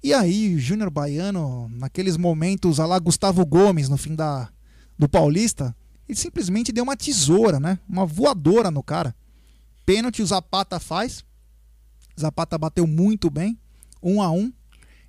E 0.00 0.14
aí, 0.14 0.54
o 0.54 0.58
Júnior 0.60 0.90
Baiano, 0.90 1.68
naqueles 1.70 2.16
momentos, 2.16 2.78
a 2.78 2.86
lá 2.86 2.98
Gustavo 3.00 3.44
Gomes, 3.44 3.88
no 3.88 3.96
fim 3.96 4.14
da, 4.14 4.48
do 4.96 5.08
Paulista, 5.08 5.74
ele 6.08 6.18
simplesmente 6.18 6.72
deu 6.72 6.84
uma 6.84 6.96
tesoura, 6.96 7.58
né? 7.58 7.78
Uma 7.88 8.06
voadora 8.06 8.70
no 8.70 8.82
cara. 8.82 9.14
Pênalti 9.84 10.22
o 10.22 10.26
Zapata 10.26 10.78
faz. 10.78 11.24
Zapata 12.18 12.56
bateu 12.56 12.86
muito 12.86 13.28
bem, 13.28 13.58
um 14.02 14.22
a 14.22 14.30
um. 14.30 14.52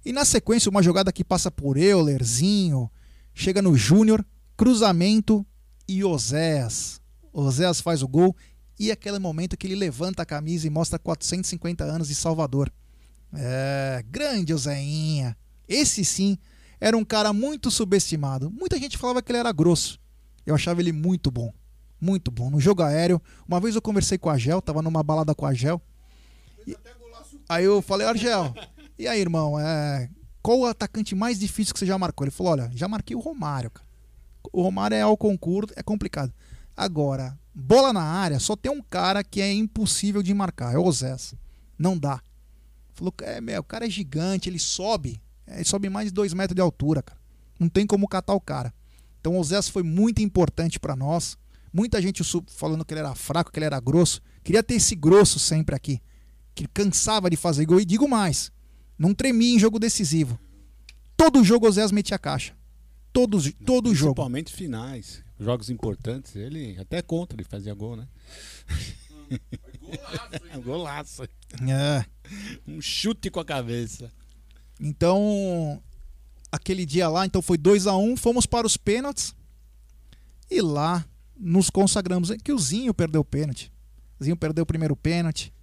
E 0.06 0.12
na 0.12 0.26
sequência, 0.26 0.70
uma 0.70 0.84
jogada 0.84 1.12
que 1.12 1.24
passa 1.24 1.52
por 1.52 1.78
Eulerzinho, 1.78 2.90
chega 3.34 3.62
no 3.62 3.76
Júnior, 3.76 4.26
cruzamento 4.56 5.46
e 5.88 6.04
Oséas. 6.04 7.02
Oséas 7.32 7.80
faz 7.80 8.02
o 8.02 8.08
gol 8.08 8.36
e 8.80 8.92
aquele 8.92 9.20
momento 9.20 9.58
que 9.58 9.68
ele 9.68 9.76
levanta 9.76 10.24
a 10.24 10.26
camisa 10.26 10.68
e 10.68 10.70
mostra 10.70 11.00
450 11.00 11.84
anos 11.84 12.08
de 12.08 12.16
Salvador. 12.16 12.72
É, 13.34 14.04
grande 14.10 14.54
Oséinha. 14.54 15.38
Esse 15.68 16.04
sim 16.06 16.38
era 16.80 16.98
um 16.98 17.04
cara 17.06 17.34
muito 17.34 17.70
subestimado. 17.70 18.50
Muita 18.52 18.78
gente 18.80 18.98
falava 18.98 19.22
que 19.22 19.32
ele 19.32 19.40
era 19.40 19.52
grosso. 19.52 20.00
Eu 20.48 20.56
achava 20.56 20.80
ele 20.80 20.94
muito 20.94 21.30
bom. 21.30 21.54
Muito 22.00 22.32
bom. 22.32 22.50
No 22.50 22.58
jogo 22.58 22.82
aéreo, 22.82 23.22
uma 23.46 23.60
vez 23.60 23.76
eu 23.76 23.82
conversei 23.82 24.18
com 24.18 24.30
a 24.30 24.38
Gel, 24.38 24.62
tava 24.62 24.82
numa 24.82 25.04
balada 25.04 25.36
com 25.36 25.46
a 25.46 25.54
Gel. 25.54 25.82
E... 26.66 26.74
Aí 27.50 27.66
eu 27.66 27.82
falei, 27.82 28.08
Argel, 28.08 28.56
e 28.98 29.10
aí, 29.10 29.20
irmão, 29.20 29.60
é... 29.60 30.10
qual 30.42 30.60
o 30.60 30.66
atacante 30.66 31.14
mais 31.14 31.38
difícil 31.38 31.74
que 31.74 31.80
você 31.80 31.86
já 31.86 31.98
marcou? 31.98 32.24
Ele 32.24 32.32
falou, 32.32 32.54
olha, 32.54 32.72
já 32.74 32.88
marquei 32.88 33.14
o 33.14 33.20
Romário, 33.20 33.70
cara. 33.70 33.86
O 34.54 34.62
Romário 34.62 34.96
é 34.96 35.02
ao 35.02 35.18
concurso, 35.18 35.74
é 35.76 35.84
complicado. 35.84 36.34
Agora, 36.76 37.38
bola 37.54 37.92
na 37.92 38.04
área, 38.04 38.40
só 38.40 38.56
tem 38.56 38.72
um 38.72 38.82
cara 38.82 39.26
que 39.26 39.42
é 39.42 39.52
impossível 39.52 40.24
de 40.24 40.34
marcar, 40.34 40.74
é 40.74 40.78
o 40.78 40.90
Zés. 40.90 41.36
Não 41.78 41.98
dá. 41.98 42.22
Falou, 42.94 43.14
é, 43.22 43.42
meu, 43.42 43.60
o 43.60 43.64
cara 43.66 43.86
é 43.86 43.90
gigante, 43.90 44.50
ele 44.50 44.60
sobe. 44.60 45.22
Ele 45.46 45.66
sobe 45.66 45.90
mais 45.90 46.08
de 46.08 46.14
2 46.14 46.34
metros 46.34 46.56
de 46.56 46.62
altura, 46.62 47.02
cara. 47.02 47.20
Não 47.60 47.68
tem 47.68 47.86
como 47.86 48.08
catar 48.08 48.34
o 48.34 48.42
cara. 48.42 48.74
Então 49.28 49.38
o 49.38 49.44
Zés 49.44 49.68
foi 49.68 49.84
muito 49.84 50.22
importante 50.22 50.80
para 50.80 50.96
nós. 50.96 51.38
Muita 51.74 52.02
gente 52.02 52.24
falando 52.48 52.86
que 52.86 52.94
ele 52.94 53.02
era 53.02 53.14
fraco, 53.14 53.52
que 53.52 53.60
ele 53.60 53.66
era 53.66 53.78
grosso. 53.78 54.22
Queria 54.42 54.64
ter 54.64 54.76
esse 54.76 54.96
grosso 54.96 55.38
sempre 55.38 55.76
aqui. 55.76 56.02
Que 56.56 56.66
cansava 56.66 57.30
de 57.30 57.36
fazer 57.36 57.66
gol. 57.66 57.82
E 57.82 57.84
digo 57.84 58.08
mais: 58.08 58.54
não 58.98 59.14
tremia 59.14 59.54
em 59.54 59.60
jogo 59.60 59.80
decisivo. 59.80 60.40
Todo 61.18 61.44
jogo 61.44 61.68
o 61.68 61.72
Zés 61.72 61.92
metia 61.92 62.18
caixa. 62.18 62.56
Todos, 63.12 63.52
todo 63.66 63.94
jogo. 63.94 64.14
Principalmente 64.14 64.54
finais. 64.54 65.22
Jogos 65.38 65.70
importantes. 65.70 66.34
Ele 66.38 66.78
até 66.80 67.02
contra, 67.02 67.36
ele 67.36 67.44
fazia 67.44 67.74
gol, 67.74 67.98
né? 67.98 68.08
Golaço, 70.64 70.64
Golaço. 70.64 71.24
É. 71.70 72.06
Um 72.66 72.80
chute 72.80 73.30
com 73.30 73.42
a 73.42 73.46
cabeça. 73.46 74.10
Então, 74.80 75.84
aquele 76.52 76.86
dia 76.86 77.08
lá, 77.10 77.26
então 77.26 77.42
foi 77.42 77.58
2 77.58 77.88
a 77.88 77.96
1 77.96 78.12
um, 78.12 78.18
fomos 78.18 78.46
para 78.46 78.66
os 78.66 78.78
pênaltis. 78.78 79.36
E 80.50 80.62
lá 80.62 81.06
nos 81.38 81.70
consagramos. 81.70 82.32
Que 82.44 82.52
o 82.52 82.60
Zinho 82.60 82.94
perdeu 82.94 83.22
o 83.22 83.26
pênalti. 83.26 83.72
O 84.20 84.24
Zinho 84.24 84.38
perdeu 84.38 84.64
o 84.64 84.66
primeiro 84.66 84.96
pênalti. 84.96 85.54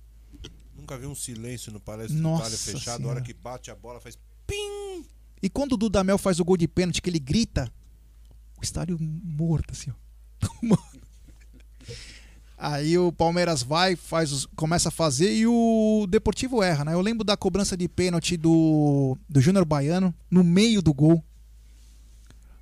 Nunca 0.76 0.98
vi 0.98 1.06
um 1.06 1.14
silêncio 1.14 1.72
no 1.72 1.80
Palestra 1.80 2.16
Nossa 2.18 2.50
fechado. 2.50 2.98
Senhora. 2.98 3.04
A 3.04 3.16
hora 3.16 3.20
que 3.22 3.32
bate 3.32 3.70
a 3.70 3.74
bola 3.74 4.00
faz 4.00 4.18
pim. 4.46 5.06
E 5.42 5.48
quando 5.48 5.72
o 5.72 5.76
Dudamel 5.76 6.18
faz 6.18 6.40
o 6.40 6.44
gol 6.44 6.56
de 6.56 6.68
pênalti, 6.68 7.00
que 7.00 7.08
ele 7.08 7.18
grita, 7.18 7.72
o 8.58 8.62
estádio 8.62 8.98
morto, 9.00 9.72
assim, 9.72 9.90
ó. 9.90 9.94
Aí 12.56 12.96
o 12.96 13.10
Palmeiras 13.12 13.62
vai, 13.62 13.96
faz 13.96 14.30
os- 14.32 14.46
começa 14.56 14.88
a 14.88 14.92
fazer 14.92 15.34
e 15.34 15.46
o 15.46 16.06
Deportivo 16.08 16.62
erra, 16.62 16.84
né? 16.84 16.94
Eu 16.94 17.00
lembro 17.00 17.24
da 17.24 17.36
cobrança 17.36 17.76
de 17.76 17.88
pênalti 17.88 18.36
do, 18.36 19.18
do 19.28 19.40
Júnior 19.40 19.64
Baiano 19.64 20.14
no 20.30 20.44
meio 20.44 20.80
do 20.80 20.94
gol. 20.94 21.22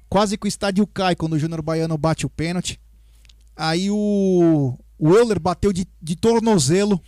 Quase 0.08 0.36
que 0.36 0.46
o 0.46 0.48
estádio 0.48 0.86
cai 0.86 1.14
quando 1.16 1.34
o 1.34 1.38
Júnior 1.38 1.62
Baiano 1.62 1.96
bate 1.96 2.26
o 2.26 2.30
pênalti. 2.30 2.80
Aí 3.56 3.90
o, 3.90 4.76
o 4.98 5.10
Euler 5.14 5.38
bateu 5.38 5.72
de, 5.72 5.86
de 6.00 6.16
tornozelo, 6.16 7.00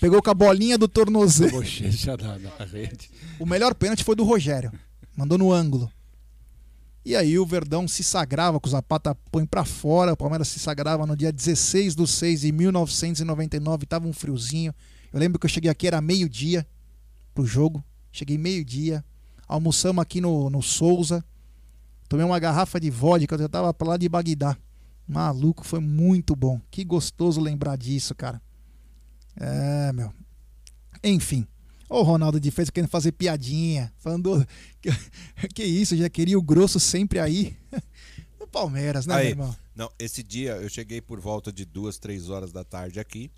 pegou 0.00 0.22
com 0.22 0.30
a 0.30 0.34
bolinha 0.34 0.78
do 0.78 0.88
tornozelo. 0.88 1.50
Bochecha 1.52 2.16
da, 2.16 2.38
da 2.38 2.64
rede. 2.64 3.10
O 3.38 3.46
melhor 3.46 3.74
pênalti 3.74 4.04
foi 4.04 4.14
do 4.16 4.24
Rogério. 4.24 4.72
Mandou 5.16 5.36
no 5.36 5.52
ângulo. 5.52 5.90
E 7.10 7.16
aí 7.16 7.36
o 7.40 7.44
Verdão 7.44 7.88
se 7.88 8.04
sagrava 8.04 8.60
com 8.60 8.68
o 8.68 8.70
Zapata 8.70 9.16
põe 9.32 9.44
pra 9.44 9.64
fora. 9.64 10.12
O 10.12 10.16
Palmeiras 10.16 10.46
se 10.46 10.60
sagrava 10.60 11.04
no 11.04 11.16
dia 11.16 11.32
16 11.32 11.96
de 11.96 12.06
6 12.06 12.42
de 12.42 12.52
1999. 12.52 13.84
Tava 13.84 14.06
um 14.06 14.12
friozinho. 14.12 14.72
Eu 15.12 15.18
lembro 15.18 15.36
que 15.36 15.44
eu 15.44 15.50
cheguei 15.50 15.68
aqui, 15.68 15.88
era 15.88 16.00
meio-dia 16.00 16.64
pro 17.34 17.44
jogo. 17.44 17.82
Cheguei 18.12 18.38
meio-dia. 18.38 19.04
Almoçamos 19.48 20.00
aqui 20.00 20.20
no, 20.20 20.48
no 20.50 20.62
Souza. 20.62 21.24
Tomei 22.08 22.24
uma 22.24 22.38
garrafa 22.38 22.78
de 22.78 22.90
vodka. 22.90 23.34
Eu 23.34 23.40
já 23.40 23.48
tava 23.48 23.74
pra 23.74 23.88
lá 23.88 23.96
de 23.96 24.08
Bagdá. 24.08 24.56
Maluco, 25.04 25.64
foi 25.64 25.80
muito 25.80 26.36
bom. 26.36 26.60
Que 26.70 26.84
gostoso 26.84 27.40
lembrar 27.40 27.74
disso, 27.74 28.14
cara. 28.14 28.40
É, 29.34 29.92
meu. 29.92 30.12
Enfim. 31.02 31.44
Ô, 31.90 32.02
Ronaldo 32.02 32.38
de 32.40 32.50
Fez 32.52 32.70
querendo 32.70 32.88
fazer 32.88 33.12
piadinha. 33.12 33.92
Falando. 33.98 34.46
Que, 34.80 35.48
que 35.48 35.64
isso, 35.64 35.94
já 35.96 36.08
queria 36.08 36.38
o 36.38 36.42
grosso 36.42 36.80
sempre 36.80 37.18
aí. 37.18 37.56
No 38.40 38.46
Palmeiras, 38.46 39.04
né, 39.06 39.14
Aí, 39.14 39.22
meu 39.24 39.30
irmão? 39.32 39.56
Não, 39.76 39.92
esse 39.98 40.22
dia 40.22 40.52
eu 40.56 40.68
cheguei 40.70 40.98
por 41.02 41.20
volta 41.20 41.52
de 41.52 41.66
duas, 41.66 41.98
três 41.98 42.30
horas 42.30 42.50
da 42.52 42.64
tarde 42.64 42.98
aqui. 42.98 43.30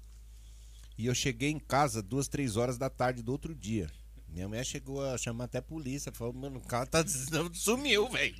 E 0.97 1.07
eu 1.07 1.15
cheguei 1.15 1.51
em 1.51 1.59
casa 1.59 2.01
duas, 2.01 2.29
três 2.29 2.57
horas 2.57 2.79
da 2.79 2.89
tarde 2.89 3.21
do 3.23 3.33
outro 3.33 3.53
dia. 3.53 3.91
Minha 4.29 4.47
mulher 4.49 4.65
chegou 4.65 5.05
a 5.05 5.19
chamar 5.19 5.45
até 5.45 5.59
a 5.59 5.63
polícia. 5.63 6.13
Falou, 6.13 6.33
mano, 6.33 6.59
o 6.59 6.67
cara 6.67 6.87
tá 6.87 7.05
sumiu, 7.53 8.09
velho. 8.11 8.37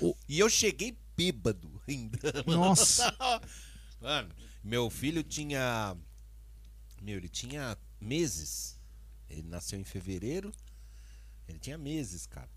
O- 0.00 0.16
E 0.26 0.38
eu 0.38 0.48
cheguei 0.48 0.96
bêbado 1.14 1.70
ainda. 1.86 2.18
Nossa. 2.46 3.14
Mano, 4.00 4.30
meu 4.64 4.88
filho 4.88 5.22
tinha. 5.22 5.94
Meu, 7.02 7.18
ele 7.18 7.28
tinha 7.28 7.76
meses. 8.00 8.79
Ele 9.30 9.48
nasceu 9.48 9.78
em 9.78 9.84
fevereiro. 9.84 10.52
Ele 11.48 11.58
tinha 11.58 11.78
meses, 11.78 12.26
cara. 12.26 12.48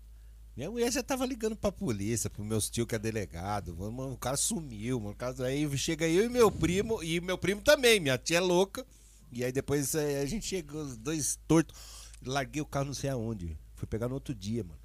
Minha 0.56 0.70
mulher 0.70 0.92
já 0.92 1.02
tava 1.02 1.24
ligando 1.26 1.56
pra 1.56 1.72
polícia, 1.72 2.30
pro 2.30 2.44
meus 2.44 2.68
tio 2.70 2.86
que 2.86 2.94
é 2.94 2.98
delegado. 2.98 3.74
Mano, 3.76 4.12
o 4.12 4.16
cara 4.18 4.36
sumiu, 4.36 5.00
mano. 5.00 5.12
O 5.12 5.16
cara- 5.16 5.46
Aí 5.46 5.78
chega 5.78 6.06
eu 6.06 6.24
e 6.24 6.28
meu 6.28 6.50
primo, 6.50 7.02
e 7.02 7.20
meu 7.20 7.36
primo 7.38 7.60
também, 7.60 7.98
minha 7.98 8.16
tia 8.18 8.36
é 8.36 8.40
louca. 8.40 8.86
E 9.32 9.44
aí 9.44 9.50
depois 9.50 9.94
eh, 9.96 10.20
a 10.20 10.26
gente 10.26 10.46
chegou, 10.46 10.82
os 10.82 10.96
dois 10.96 11.38
tortos. 11.48 11.76
Larguei 12.24 12.62
o 12.62 12.66
carro 12.66 12.86
não 12.86 12.94
sei 12.94 13.10
aonde. 13.10 13.58
Fui 13.74 13.86
pegar 13.86 14.06
no 14.08 14.14
outro 14.14 14.32
dia, 14.34 14.62
mano. 14.62 14.78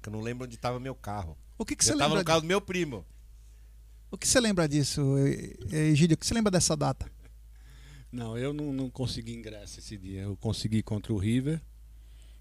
Que 0.00 0.08
eu 0.08 0.12
não 0.12 0.20
lembro 0.20 0.46
onde 0.46 0.56
tava 0.56 0.80
meu 0.80 0.94
carro. 0.94 1.36
O 1.58 1.64
que, 1.64 1.76
que 1.76 1.82
eu 1.82 1.86
você 1.86 1.92
tava 1.92 2.04
lembra? 2.08 2.20
no 2.20 2.24
carro 2.24 2.40
do 2.40 2.46
meu 2.46 2.60
primo. 2.60 3.04
O 4.10 4.16
que 4.18 4.26
você 4.26 4.40
lembra 4.40 4.66
disso, 4.68 5.02
Egídio? 5.70 6.14
O 6.14 6.18
que 6.18 6.26
você 6.26 6.34
lembra 6.34 6.50
dessa 6.50 6.76
data? 6.76 7.10
Não, 8.12 8.36
eu 8.36 8.52
não, 8.52 8.72
não 8.72 8.90
consegui 8.90 9.32
ingresso 9.34 9.78
esse 9.80 9.96
dia. 9.96 10.22
Eu 10.22 10.36
consegui 10.36 10.82
contra 10.82 11.12
o 11.12 11.16
River, 11.16 11.60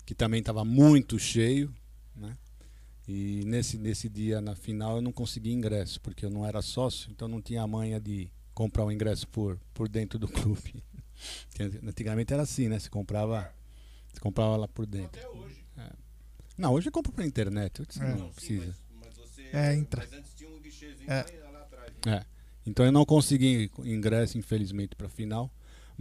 que 0.05 0.13
também 0.13 0.39
estava 0.41 0.65
muito 0.65 1.17
cheio, 1.17 1.73
né? 2.15 2.37
E 3.07 3.43
nesse, 3.45 3.77
nesse 3.77 4.07
dia, 4.09 4.39
na 4.41 4.55
final, 4.55 4.97
eu 4.97 5.01
não 5.01 5.11
consegui 5.11 5.51
ingresso, 5.51 5.99
porque 6.01 6.25
eu 6.25 6.29
não 6.29 6.45
era 6.45 6.61
sócio, 6.61 7.09
então 7.11 7.27
não 7.27 7.41
tinha 7.41 7.61
a 7.61 7.67
manha 7.67 7.99
de 7.99 8.29
comprar 8.53 8.85
o 8.85 8.91
ingresso 8.91 9.27
por, 9.29 9.59
por 9.73 9.87
dentro 9.89 10.19
do 10.19 10.27
clube. 10.29 10.83
Antigamente 11.87 12.33
era 12.33 12.43
assim, 12.43 12.67
né? 12.67 12.77
Você 12.79 12.89
comprava, 12.89 13.51
você 14.11 14.19
comprava 14.19 14.57
lá 14.57 14.67
por 14.67 14.85
dentro. 14.85 15.19
Até 15.19 15.27
hoje. 15.29 15.61
Não, 16.57 16.73
hoje 16.73 16.89
eu 16.89 16.91
compro 16.91 17.11
pela 17.11 17.27
internet, 17.27 17.81
você 17.87 18.03
É. 18.03 18.15
não 18.15 18.29
precisa. 18.29 18.75
É, 19.53 19.73
entra. 19.75 20.07
É. 21.07 21.25
É. 22.09 22.25
Então 22.65 22.85
eu 22.85 22.91
não 22.91 23.03
consegui 23.05 23.71
ingresso, 23.79 24.37
infelizmente, 24.37 24.95
para 24.95 25.09
final. 25.09 25.51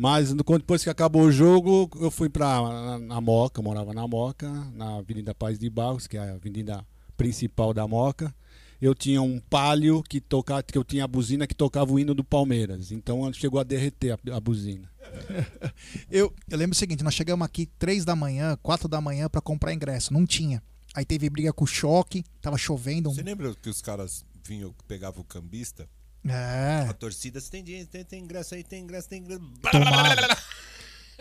Mas 0.01 0.33
no- 0.33 0.43
quando- 0.43 0.63
depois 0.63 0.83
que 0.83 0.89
acabou 0.89 1.23
o 1.25 1.31
jogo, 1.33 1.91
eu 2.01 2.11
fui 2.11 2.31
para 2.31 2.47
na, 2.63 2.99
na 2.99 3.21
Moca, 3.21 3.61
morava 3.61 3.93
na 3.93 4.09
Moca, 4.09 4.49
na 4.73 4.97
Avenida 4.97 5.35
Paz 5.35 5.59
de 5.59 5.69
Barros, 5.69 6.07
que 6.07 6.17
é 6.17 6.21
a 6.21 6.33
avenida 6.35 6.83
principal 7.19 7.75
da 7.75 7.87
Moca. 7.87 8.35
Eu 8.81 8.95
tinha 8.95 9.21
um 9.21 9.39
palio 9.39 10.03
que 10.03 10.19
tocava, 10.23 10.63
que 10.63 10.79
eu 10.79 10.83
tinha 10.83 11.05
a 11.05 11.07
buzina 11.07 11.47
que 11.47 11.55
tocava 11.55 11.93
o 11.93 11.99
hino 11.99 12.15
do 12.15 12.25
Palmeiras. 12.25 12.91
Então 12.91 13.31
chegou 13.35 13.61
a 13.61 13.63
derreter 13.63 14.13
a, 14.13 14.37
a 14.37 14.41
buzina. 14.41 14.89
Eu, 16.11 16.33
eu 16.49 16.57
lembro 16.59 16.73
o 16.73 16.79
seguinte, 16.79 17.03
nós 17.05 17.15
chegamos 17.15 17.45
aqui 17.45 17.67
três 17.79 18.05
da 18.05 18.15
manhã, 18.17 18.57
quatro 18.63 18.89
da 18.89 19.01
manhã 19.01 19.29
pra 19.29 19.41
comprar 19.41 19.75
ingresso, 19.75 20.13
não 20.15 20.25
tinha. 20.25 20.63
Aí 20.95 21.05
teve 21.05 21.29
briga 21.29 21.53
com 21.53 21.65
o 21.65 21.67
choque, 21.67 22.25
tava 22.41 22.57
chovendo. 22.57 23.11
um- 23.11 23.15
Você 23.15 23.23
lembra 23.23 23.55
que 23.55 23.69
os 23.69 23.83
caras 23.83 24.25
vinham, 24.47 24.73
pegavam 24.89 25.21
o 25.21 25.25
cambista? 25.25 25.89
É. 26.27 26.87
A 26.89 26.93
torcida, 26.93 27.41
você 27.41 27.51
tem 27.51 27.65
dinheiro, 27.65 27.89
tem, 27.89 28.05
tem 28.05 28.23
ingresso 28.23 28.55
aí, 28.55 28.63
tem 28.63 28.83
ingresso, 28.83 29.09
tem 29.09 29.21
ingresso. 29.21 29.43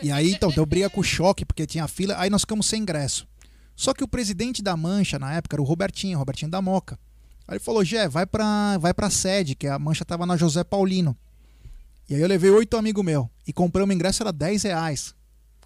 E 0.02 0.10
aí, 0.10 0.32
então, 0.32 0.50
deu 0.50 0.64
briga 0.64 0.88
com 0.88 1.00
o 1.00 1.04
choque, 1.04 1.44
porque 1.44 1.66
tinha 1.66 1.86
fila, 1.86 2.14
aí 2.18 2.30
nós 2.30 2.42
ficamos 2.42 2.66
sem 2.66 2.82
ingresso. 2.82 3.28
Só 3.76 3.92
que 3.92 4.04
o 4.04 4.08
presidente 4.08 4.62
da 4.62 4.76
Mancha, 4.76 5.18
na 5.18 5.34
época, 5.34 5.56
era 5.56 5.62
o 5.62 5.64
Robertinho, 5.64 6.18
Robertinho 6.18 6.50
da 6.50 6.60
Moca. 6.62 6.98
Aí 7.46 7.54
ele 7.56 7.64
falou, 7.64 7.84
Gé, 7.84 8.08
vai 8.08 8.26
pra, 8.26 8.78
vai 8.78 8.94
pra 8.94 9.10
sede, 9.10 9.54
que 9.54 9.66
a 9.66 9.78
Mancha 9.78 10.04
tava 10.04 10.24
na 10.24 10.36
José 10.36 10.62
Paulino. 10.64 11.16
E 12.08 12.14
aí 12.14 12.20
eu 12.20 12.28
levei 12.28 12.50
oito 12.50 12.76
amigos 12.76 13.04
meus. 13.04 13.26
E 13.46 13.52
compramos 13.52 13.92
o 13.92 13.96
ingresso, 13.96 14.22
era 14.22 14.32
10 14.32 14.62
reais. 14.64 15.14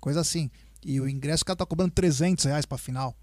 Coisa 0.01 0.21
assim. 0.21 0.51
E 0.85 1.01
o 1.01 1.09
ingresso, 1.09 1.43
o 1.43 1.47
cara 1.47 1.57
tá 1.57 1.67
cobrando 1.67 1.93
300 1.93 2.45
reais 2.45 2.67
pra 2.67 2.77
final. 2.77 3.17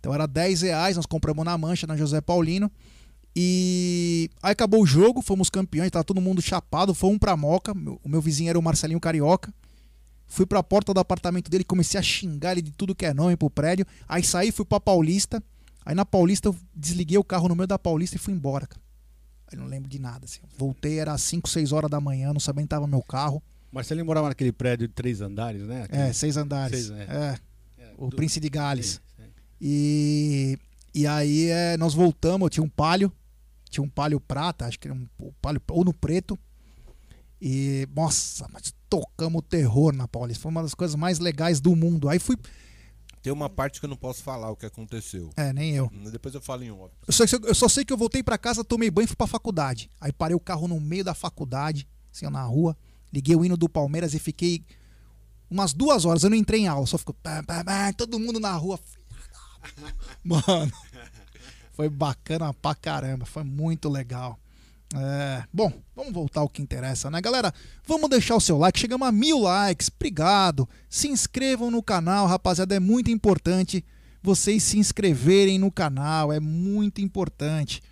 Então 0.00 0.12
era 0.12 0.26
10 0.26 0.62
reais, 0.62 0.96
nós 0.96 1.06
compramos 1.06 1.44
na 1.44 1.56
Mancha, 1.56 1.86
na 1.86 1.96
José 1.96 2.20
Paulino. 2.20 2.70
E 3.34 4.30
aí 4.42 4.52
acabou 4.52 4.82
o 4.82 4.86
jogo, 4.86 5.22
fomos 5.22 5.48
campeões, 5.48 5.90
tava 5.90 6.04
todo 6.04 6.20
mundo 6.20 6.42
chapado, 6.42 6.94
fomos 6.94 7.18
pra 7.18 7.36
Moca. 7.36 7.72
meu- 7.74 8.00
O 8.04 8.08
meu 8.08 8.20
vizinho 8.20 8.50
era 8.50 8.58
o 8.58 8.62
Marcelinho 8.62 9.00
Carioca. 9.00 9.52
Fui 10.26 10.46
pra 10.46 10.62
porta 10.62 10.94
do 10.94 11.00
apartamento 11.00 11.50
dele, 11.50 11.64
comecei 11.64 11.98
a 11.98 12.02
xingar 12.02 12.52
ele 12.52 12.62
de 12.62 12.70
tudo 12.72 12.94
que 12.94 13.04
é 13.04 13.12
nome 13.12 13.36
pro 13.36 13.50
prédio. 13.50 13.86
Aí 14.08 14.22
saí, 14.22 14.50
fui 14.52 14.64
pra 14.64 14.80
Paulista. 14.80 15.42
Aí 15.84 15.94
na 15.94 16.04
Paulista 16.06 16.48
eu 16.48 16.56
desliguei 16.74 17.18
o 17.18 17.24
carro 17.24 17.48
no 17.48 17.56
meio 17.56 17.66
da 17.66 17.78
Paulista 17.78 18.16
e 18.16 18.18
fui 18.18 18.32
embora, 18.32 18.66
cara. 18.66 18.80
Aí 19.50 19.58
não 19.58 19.66
lembro 19.66 19.88
de 19.90 19.98
nada, 19.98 20.24
assim. 20.24 20.40
Voltei, 20.56 20.98
era 20.98 21.16
5, 21.18 21.48
6 21.48 21.72
horas 21.72 21.90
da 21.90 22.00
manhã, 22.00 22.32
não 22.32 22.40
sabia 22.40 22.60
onde 22.62 22.68
tava 22.68 22.86
meu 22.86 23.02
carro. 23.02 23.42
Marcelinho 23.70 24.06
morava 24.06 24.28
naquele 24.28 24.52
prédio 24.52 24.86
de 24.88 24.94
três 24.94 25.20
andares, 25.20 25.62
né? 25.62 25.82
Aquele- 25.84 26.02
É, 26.02 26.12
seis 26.12 26.36
andares. 26.36 26.86
Seis, 26.86 26.90
é. 27.00 27.38
O 27.98 28.08
do- 28.08 28.16
Príncipe 28.16 28.40
de 28.40 28.50
Gales. 28.50 29.00
Sim, 29.16 29.22
sim. 29.24 29.30
E, 29.60 30.58
e 30.94 31.06
aí 31.06 31.48
é, 31.48 31.76
nós 31.76 31.94
voltamos, 31.94 32.46
eu 32.46 32.50
tinha 32.50 32.64
um 32.64 32.68
palio, 32.68 33.10
tinha 33.72 33.82
um 33.82 33.88
palio 33.88 34.20
prata, 34.20 34.66
acho 34.66 34.78
que 34.78 34.86
era 34.86 34.94
um 34.94 35.08
palio 35.40 35.60
ou 35.70 35.84
no 35.84 35.94
preto. 35.94 36.38
E, 37.40 37.88
nossa, 37.94 38.46
mas 38.52 38.72
tocamos 38.88 39.40
o 39.40 39.42
terror 39.42 39.92
na 39.92 40.06
Paulista. 40.06 40.42
Foi 40.42 40.50
uma 40.50 40.62
das 40.62 40.74
coisas 40.74 40.94
mais 40.94 41.18
legais 41.18 41.60
do 41.60 41.74
mundo. 41.74 42.08
Aí 42.08 42.18
fui. 42.18 42.36
Tem 43.20 43.32
uma 43.32 43.48
parte 43.48 43.80
que 43.80 43.86
eu 43.86 43.88
não 43.88 43.96
posso 43.96 44.22
falar 44.22 44.50
o 44.50 44.56
que 44.56 44.66
aconteceu. 44.66 45.30
É, 45.36 45.52
nem 45.52 45.74
eu. 45.74 45.90
Depois 46.12 46.34
eu 46.34 46.40
falo 46.40 46.62
em 46.62 46.70
off. 46.70 46.94
Eu 47.06 47.12
só, 47.12 47.24
eu 47.24 47.54
só 47.54 47.68
sei 47.68 47.84
que 47.84 47.92
eu 47.92 47.96
voltei 47.96 48.22
pra 48.22 48.38
casa, 48.38 48.62
tomei 48.62 48.90
banho 48.90 49.06
e 49.06 49.08
fui 49.08 49.16
pra 49.16 49.26
faculdade. 49.26 49.90
Aí 50.00 50.12
parei 50.12 50.36
o 50.36 50.40
carro 50.40 50.68
no 50.68 50.78
meio 50.80 51.02
da 51.02 51.14
faculdade, 51.14 51.88
assim, 52.12 52.26
na 52.28 52.44
rua. 52.44 52.76
Liguei 53.12 53.34
o 53.34 53.44
hino 53.44 53.56
do 53.56 53.68
Palmeiras 53.68 54.14
e 54.14 54.18
fiquei 54.18 54.64
umas 55.50 55.72
duas 55.72 56.04
horas. 56.04 56.22
Eu 56.22 56.30
não 56.30 56.36
entrei 56.36 56.60
em 56.60 56.68
aula, 56.68 56.86
só 56.86 56.98
ficou. 56.98 57.16
todo 57.96 58.20
mundo 58.20 58.38
na 58.38 58.54
rua. 58.54 58.78
Mano, 60.22 60.72
foi 61.72 61.88
bacana 61.88 62.52
pra 62.54 62.74
caramba. 62.74 63.24
Foi 63.24 63.42
muito 63.42 63.88
legal. 63.88 64.38
É, 64.94 65.44
bom, 65.52 65.72
vamos 65.96 66.12
voltar 66.12 66.40
ao 66.40 66.48
que 66.48 66.60
interessa, 66.60 67.10
né, 67.10 67.20
galera? 67.20 67.52
Vamos 67.86 68.10
deixar 68.10 68.36
o 68.36 68.40
seu 68.40 68.58
like. 68.58 68.78
Chegamos 68.78 69.08
a 69.08 69.12
mil 69.12 69.40
likes. 69.40 69.90
Obrigado. 69.94 70.68
Se 70.88 71.08
inscrevam 71.08 71.70
no 71.70 71.82
canal, 71.82 72.26
rapaziada. 72.26 72.74
É 72.74 72.80
muito 72.80 73.10
importante 73.10 73.84
vocês 74.22 74.62
se 74.62 74.78
inscreverem 74.78 75.58
no 75.58 75.70
canal. 75.70 76.32
É 76.32 76.38
muito 76.38 77.00
importante. 77.00 77.82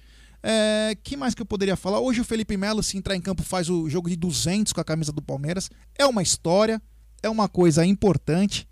É, 0.43 0.97
que 1.03 1.17
mais 1.17 1.35
que 1.35 1.43
eu 1.43 1.47
poderia 1.47 1.77
falar? 1.77 2.01
Hoje 2.01 2.21
o 2.21 2.25
Felipe 2.25 2.57
Melo, 2.57 2.83
se 2.83 2.97
entrar 2.97 3.17
em 3.17 3.21
campo, 3.21 3.43
faz 3.43 3.69
o 3.69 3.89
jogo 3.89 4.09
de 4.09 4.17
200 4.17 4.73
com 4.73 4.81
a 4.81 4.85
camisa 4.85 5.13
do 5.13 5.23
Palmeiras. 5.23 5.71
É 5.99 6.07
uma 6.07 6.23
história, 6.23 6.81
é 7.23 7.29
uma 7.29 7.49
coisa 7.49 7.85
importante. 7.85 8.69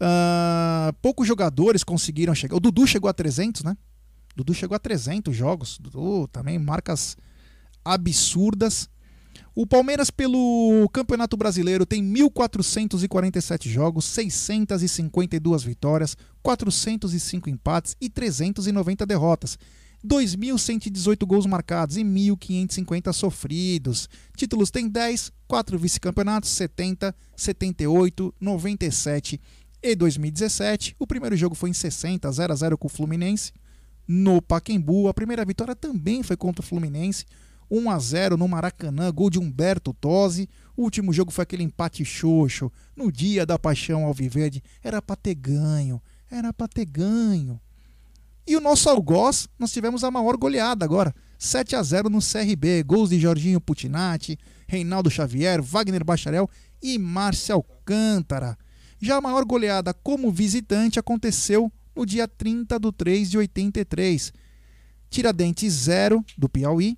Ah, 0.00 0.92
poucos 1.00 1.28
jogadores 1.28 1.84
conseguiram 1.84 2.34
chegar. 2.34 2.56
O 2.56 2.60
Dudu 2.60 2.86
chegou 2.86 3.08
a 3.08 3.12
300, 3.12 3.62
né? 3.62 3.76
Dudu 4.34 4.54
chegou 4.54 4.74
a 4.74 4.78
300 4.78 5.34
jogos. 5.34 5.78
Dudu 5.78 6.28
também 6.28 6.58
marcas 6.58 7.16
absurdas. 7.84 8.88
O 9.54 9.66
Palmeiras, 9.66 10.10
pelo 10.10 10.88
Campeonato 10.92 11.36
Brasileiro, 11.36 11.84
tem 11.84 12.02
1.447 12.02 13.68
jogos, 13.68 14.06
652 14.06 15.62
vitórias, 15.62 16.16
405 16.42 17.50
empates 17.50 17.94
e 18.00 18.08
390 18.08 19.04
derrotas. 19.04 19.58
2.118 20.04 21.26
gols 21.26 21.46
marcados 21.46 21.96
e 21.96 22.02
1.550 22.02 23.12
sofridos. 23.12 24.08
Títulos 24.34 24.70
tem 24.70 24.88
10, 24.88 25.30
4 25.46 25.78
vice-campeonatos, 25.78 26.50
70, 26.50 27.14
78, 27.36 28.34
97 28.40 29.40
e 29.82 29.94
2017. 29.94 30.96
O 30.98 31.06
primeiro 31.06 31.36
jogo 31.36 31.54
foi 31.54 31.70
em 31.70 31.74
60, 31.74 32.32
0 32.32 32.52
a 32.52 32.56
0 32.56 32.78
com 32.78 32.86
o 32.86 32.90
Fluminense 32.90 33.52
no 34.12 34.42
Paquembu. 34.42 35.08
A 35.08 35.14
primeira 35.14 35.42
vitória 35.42 35.74
também 35.74 36.22
foi 36.22 36.36
contra 36.36 36.62
o 36.62 36.66
Fluminense. 36.66 37.24
1 37.70 37.90
a 37.90 37.98
0 37.98 38.36
no 38.36 38.46
Maracanã, 38.46 39.10
gol 39.10 39.30
de 39.30 39.38
Humberto 39.38 39.94
Tosi. 39.94 40.46
O 40.76 40.82
último 40.82 41.12
jogo 41.14 41.30
foi 41.30 41.44
aquele 41.44 41.62
empate 41.62 42.04
xoxo 42.04 42.70
no 42.94 43.10
dia 43.10 43.46
da 43.46 43.58
paixão 43.58 44.04
alviverde. 44.04 44.62
Era 44.84 45.00
pra 45.00 45.16
ter 45.16 45.34
ganho, 45.34 46.00
era 46.30 46.52
pra 46.52 46.68
ter 46.68 46.84
ganho. 46.84 47.58
E 48.46 48.54
o 48.54 48.60
nosso 48.60 48.90
algoz, 48.90 49.48
nós 49.58 49.72
tivemos 49.72 50.04
a 50.04 50.10
maior 50.10 50.36
goleada 50.36 50.84
agora. 50.84 51.14
7 51.38 51.74
a 51.74 51.82
0 51.82 52.10
no 52.10 52.18
CRB, 52.18 52.82
gols 52.82 53.08
de 53.08 53.18
Jorginho 53.18 53.60
Putinati, 53.60 54.38
Reinaldo 54.68 55.10
Xavier, 55.10 55.62
Wagner 55.62 56.04
Bacharel 56.04 56.50
e 56.82 56.98
Márcio 56.98 57.54
Alcântara. 57.54 58.58
Já 59.00 59.16
a 59.16 59.20
maior 59.20 59.44
goleada 59.44 59.94
como 59.94 60.30
visitante 60.30 60.98
aconteceu 60.98 61.72
no 61.94 62.06
dia 62.06 62.26
30 62.26 62.78
de 62.78 62.92
3 62.92 63.30
de 63.30 63.38
83. 63.38 64.32
Tiradentes 65.10 65.72
0 65.72 66.24
do 66.38 66.48
Piauí, 66.48 66.96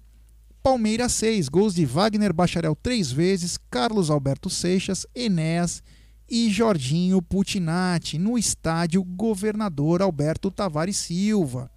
Palmeiras 0.62 1.12
6, 1.12 1.50
gols 1.50 1.74
de 1.74 1.84
Wagner 1.84 2.32
Bacharel 2.32 2.74
três 2.74 3.12
vezes, 3.12 3.58
Carlos 3.70 4.08
Alberto 4.08 4.48
Seixas, 4.48 5.06
Enéas 5.14 5.82
e 6.26 6.48
Jorginho 6.48 7.20
Putinati, 7.20 8.18
no 8.18 8.38
estádio 8.38 9.04
Governador 9.04 10.00
Alberto 10.00 10.50
Tavares 10.50 10.96
Silva. 10.96 11.70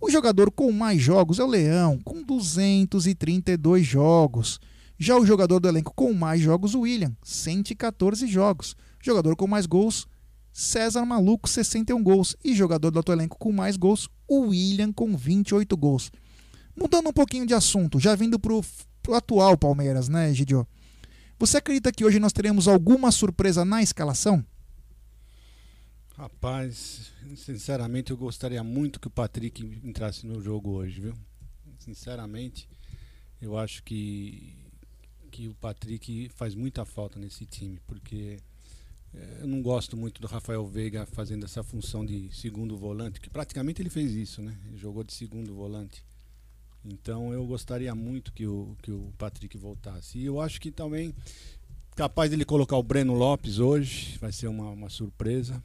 O 0.00 0.08
jogador 0.08 0.52
com 0.52 0.70
mais 0.70 1.02
jogos 1.02 1.40
é 1.40 1.42
o 1.42 1.48
Leão, 1.48 1.98
com 2.04 2.22
232 2.22 3.84
jogos. 3.84 4.60
Já 4.96 5.16
o 5.16 5.26
jogador 5.26 5.58
do 5.58 5.66
elenco 5.66 5.92
com 5.92 6.12
mais 6.12 6.40
jogos, 6.40 6.74
o 6.74 6.82
William, 6.82 7.16
114 7.24 8.26
jogos. 8.28 8.76
Jogador 9.02 9.34
com 9.34 9.48
mais 9.48 9.66
gols, 9.66 10.06
César 10.56 11.04
Maluco, 11.04 11.46
61 11.46 12.02
gols. 12.02 12.34
E 12.42 12.54
jogador 12.54 12.90
do 12.90 12.96
outro 12.96 13.14
elenco 13.14 13.36
com 13.38 13.52
mais 13.52 13.76
gols, 13.76 14.08
o 14.26 14.46
William, 14.46 14.90
com 14.90 15.14
28 15.14 15.76
gols. 15.76 16.10
Mudando 16.74 17.10
um 17.10 17.12
pouquinho 17.12 17.46
de 17.46 17.52
assunto, 17.52 18.00
já 18.00 18.14
vindo 18.14 18.38
pro, 18.38 18.64
atual 19.12 19.58
Palmeiras, 19.58 20.08
né, 20.08 20.32
Gidio? 20.32 20.66
Você 21.38 21.58
acredita 21.58 21.92
que 21.92 22.06
hoje 22.06 22.18
nós 22.18 22.32
teremos 22.32 22.66
alguma 22.66 23.12
surpresa 23.12 23.66
na 23.66 23.82
escalação? 23.82 24.42
Rapaz, 26.16 27.12
sinceramente 27.36 28.10
eu 28.10 28.16
gostaria 28.16 28.64
muito 28.64 28.98
que 28.98 29.08
o 29.08 29.10
Patrick 29.10 29.62
entrasse 29.84 30.26
no 30.26 30.40
jogo 30.40 30.70
hoje, 30.70 31.02
viu? 31.02 31.14
Sinceramente, 31.80 32.66
eu 33.42 33.58
acho 33.58 33.82
que, 33.82 34.56
que 35.30 35.48
o 35.48 35.54
Patrick 35.54 36.30
faz 36.34 36.54
muita 36.54 36.86
falta 36.86 37.18
nesse 37.18 37.44
time, 37.44 37.78
porque 37.86 38.38
eu 39.40 39.46
não 39.46 39.62
gosto 39.62 39.96
muito 39.96 40.20
do 40.20 40.26
Rafael 40.26 40.66
Veiga 40.66 41.06
fazendo 41.06 41.44
essa 41.44 41.62
função 41.62 42.04
de 42.04 42.28
segundo 42.34 42.76
volante, 42.76 43.20
que 43.20 43.30
praticamente 43.30 43.80
ele 43.80 43.90
fez 43.90 44.12
isso, 44.12 44.42
né? 44.42 44.56
Ele 44.66 44.76
jogou 44.76 45.02
de 45.02 45.12
segundo 45.12 45.54
volante. 45.54 46.04
Então 46.84 47.32
eu 47.32 47.44
gostaria 47.46 47.94
muito 47.94 48.32
que 48.32 48.46
o, 48.46 48.76
que 48.82 48.92
o 48.92 49.12
Patrick 49.18 49.56
voltasse. 49.56 50.18
E 50.18 50.24
eu 50.26 50.40
acho 50.40 50.60
que 50.60 50.70
também 50.70 51.14
capaz 51.94 52.30
dele 52.30 52.44
colocar 52.44 52.76
o 52.76 52.82
Breno 52.82 53.14
Lopes 53.14 53.58
hoje, 53.58 54.18
vai 54.18 54.30
ser 54.30 54.48
uma, 54.48 54.70
uma 54.70 54.90
surpresa, 54.90 55.62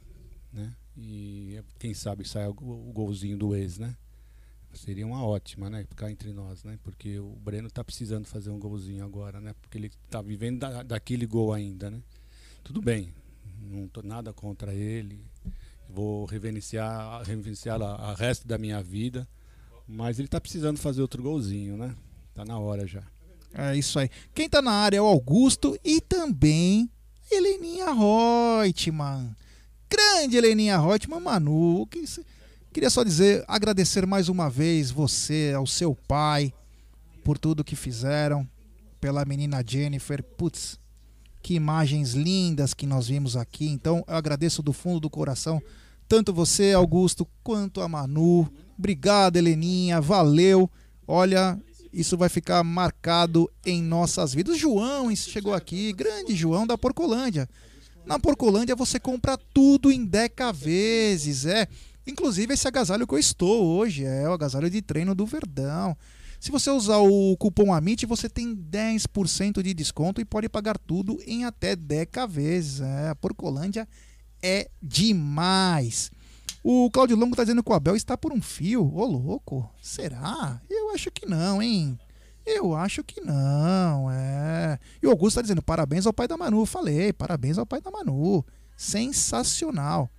né? 0.52 0.74
E 0.96 1.60
quem 1.78 1.94
sabe 1.94 2.24
go- 2.54 2.88
o 2.88 2.92
golzinho 2.92 3.36
do 3.36 3.54
ex, 3.54 3.78
né? 3.78 3.94
Seria 4.74 5.06
uma 5.06 5.22
ótima, 5.24 5.68
né? 5.68 5.84
Ficar 5.84 6.10
entre 6.10 6.32
nós, 6.32 6.64
né? 6.64 6.78
Porque 6.82 7.18
o 7.18 7.36
Breno 7.44 7.70
tá 7.70 7.84
precisando 7.84 8.26
fazer 8.26 8.50
um 8.50 8.58
golzinho 8.58 9.04
agora, 9.04 9.40
né? 9.40 9.54
Porque 9.60 9.76
ele 9.76 9.90
tá 10.10 10.22
vivendo 10.22 10.60
da, 10.60 10.82
daquele 10.82 11.26
gol 11.26 11.52
ainda, 11.52 11.90
né? 11.90 12.00
Tudo 12.64 12.80
bem, 12.80 13.12
não 13.62 13.88
tô 13.88 14.02
nada 14.02 14.32
contra 14.32 14.74
ele. 14.74 15.24
Vou 15.88 16.24
reverenciar, 16.24 17.22
reverenciar 17.22 17.80
a, 17.80 18.14
resto 18.14 18.46
da 18.46 18.58
minha 18.58 18.82
vida. 18.82 19.28
Mas 19.86 20.18
ele 20.18 20.28
tá 20.28 20.40
precisando 20.40 20.78
fazer 20.78 21.02
outro 21.02 21.22
golzinho, 21.22 21.76
né? 21.76 21.94
Tá 22.34 22.44
na 22.44 22.58
hora 22.58 22.86
já. 22.86 23.02
É 23.54 23.76
isso 23.76 23.98
aí. 23.98 24.08
Quem 24.34 24.48
tá 24.48 24.62
na 24.62 24.72
área 24.72 24.96
é 24.96 25.00
o 25.00 25.06
Augusto 25.06 25.78
e 25.84 26.00
também 26.00 26.90
Heleninha 27.30 27.92
Reutemann. 27.92 29.34
Grande 29.90 30.36
Heleninha 30.36 30.78
Reutemann, 30.78 31.20
Manu. 31.20 31.86
que 31.86 32.04
Queria 32.72 32.88
só 32.88 33.04
dizer, 33.04 33.44
agradecer 33.46 34.06
mais 34.06 34.30
uma 34.30 34.48
vez 34.48 34.90
você, 34.90 35.52
ao 35.54 35.66
seu 35.66 35.94
pai, 35.94 36.54
por 37.22 37.36
tudo 37.36 37.62
que 37.62 37.76
fizeram, 37.76 38.48
pela 38.98 39.26
menina 39.26 39.62
Jennifer. 39.66 40.22
Putz, 40.22 40.80
que 41.42 41.54
imagens 41.54 42.12
lindas 42.12 42.72
que 42.72 42.86
nós 42.86 43.08
vimos 43.08 43.36
aqui. 43.36 43.66
Então, 43.66 44.04
eu 44.06 44.14
agradeço 44.14 44.62
do 44.62 44.72
fundo 44.72 45.00
do 45.00 45.10
coração, 45.10 45.60
tanto 46.08 46.32
você, 46.32 46.72
Augusto, 46.72 47.26
quanto 47.42 47.80
a 47.80 47.88
Manu. 47.88 48.50
Obrigado, 48.78 49.36
Heleninha, 49.36 50.00
valeu. 50.00 50.70
Olha, 51.06 51.58
isso 51.92 52.16
vai 52.16 52.28
ficar 52.28 52.62
marcado 52.62 53.50
em 53.66 53.82
nossas 53.82 54.32
vidas. 54.32 54.58
João 54.58 55.14
chegou 55.16 55.52
aqui, 55.52 55.92
grande 55.92 56.34
João 56.34 56.66
da 56.66 56.78
Porcolândia. 56.78 57.48
Na 58.06 58.18
Porcolândia 58.18 58.74
você 58.74 58.98
compra 58.98 59.38
tudo 59.52 59.90
em 59.90 60.04
Deca 60.04 60.52
vezes, 60.52 61.46
é. 61.46 61.68
Inclusive 62.06 62.54
esse 62.54 62.66
agasalho 62.66 63.06
que 63.06 63.14
eu 63.14 63.18
estou 63.18 63.64
hoje, 63.64 64.04
é 64.04 64.28
o 64.28 64.32
agasalho 64.32 64.68
de 64.68 64.82
treino 64.82 65.14
do 65.14 65.24
Verdão. 65.24 65.96
Se 66.42 66.50
você 66.50 66.72
usar 66.72 66.98
o 66.98 67.36
cupom 67.36 67.72
AMIT, 67.72 68.04
você 68.04 68.28
tem 68.28 68.56
10% 68.56 69.62
de 69.62 69.72
desconto 69.72 70.20
e 70.20 70.24
pode 70.24 70.48
pagar 70.48 70.76
tudo 70.76 71.20
em 71.24 71.44
até 71.44 71.76
10 71.76 72.08
vezes. 72.28 72.80
É, 72.80 73.10
a 73.10 73.14
Porcolândia 73.14 73.88
é 74.42 74.68
demais. 74.82 76.10
O 76.60 76.90
Claudio 76.90 77.16
Longo 77.16 77.36
tá 77.36 77.44
dizendo 77.44 77.62
que 77.62 77.70
o 77.70 77.74
Abel 77.74 77.94
está 77.94 78.18
por 78.18 78.32
um 78.32 78.42
fio. 78.42 78.92
Ô, 78.92 79.04
louco. 79.04 79.70
Será? 79.80 80.60
Eu 80.68 80.90
acho 80.90 81.12
que 81.12 81.26
não, 81.26 81.62
hein? 81.62 81.96
Eu 82.44 82.74
acho 82.74 83.04
que 83.04 83.20
não, 83.20 84.10
é. 84.10 84.80
E 85.00 85.06
o 85.06 85.10
Augusto 85.10 85.36
tá 85.36 85.42
dizendo 85.42 85.62
parabéns 85.62 86.08
ao 86.08 86.12
pai 86.12 86.26
da 86.26 86.36
Manu. 86.36 86.66
Falei, 86.66 87.12
parabéns 87.12 87.56
ao 87.56 87.64
pai 87.64 87.80
da 87.80 87.92
Manu. 87.92 88.44
Sensacional. 88.76 90.10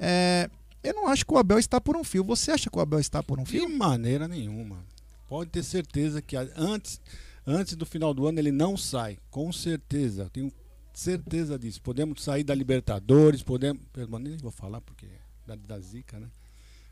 É, 0.00 0.48
eu 0.82 0.94
não 0.94 1.08
acho 1.08 1.26
que 1.26 1.34
o 1.34 1.36
Abel 1.36 1.58
está 1.58 1.78
por 1.78 1.94
um 1.94 2.02
fio. 2.02 2.24
Você 2.24 2.52
acha 2.52 2.70
que 2.70 2.78
o 2.78 2.80
Abel 2.80 3.00
está 3.00 3.22
por 3.22 3.38
um 3.38 3.44
fio? 3.44 3.66
De 3.66 3.74
maneira 3.74 4.26
nenhuma. 4.26 4.90
Pode 5.32 5.48
ter 5.48 5.62
certeza 5.62 6.20
que 6.20 6.36
a- 6.36 6.46
antes, 6.54 7.00
antes 7.46 7.74
do 7.74 7.86
final 7.86 8.12
do 8.12 8.26
ano 8.26 8.38
ele 8.38 8.52
não 8.52 8.76
sai. 8.76 9.16
Com 9.30 9.50
certeza. 9.50 10.28
Tenho 10.30 10.52
certeza 10.92 11.58
disso. 11.58 11.80
Podemos 11.80 12.22
sair 12.22 12.44
da 12.44 12.54
Libertadores, 12.54 13.42
podemos. 13.42 13.82
Perdão, 13.94 14.18
nem 14.18 14.36
vou 14.36 14.50
falar 14.50 14.82
porque 14.82 15.06
é 15.06 15.18
da, 15.46 15.56
da 15.56 15.80
Zica, 15.80 16.20
né? 16.20 16.28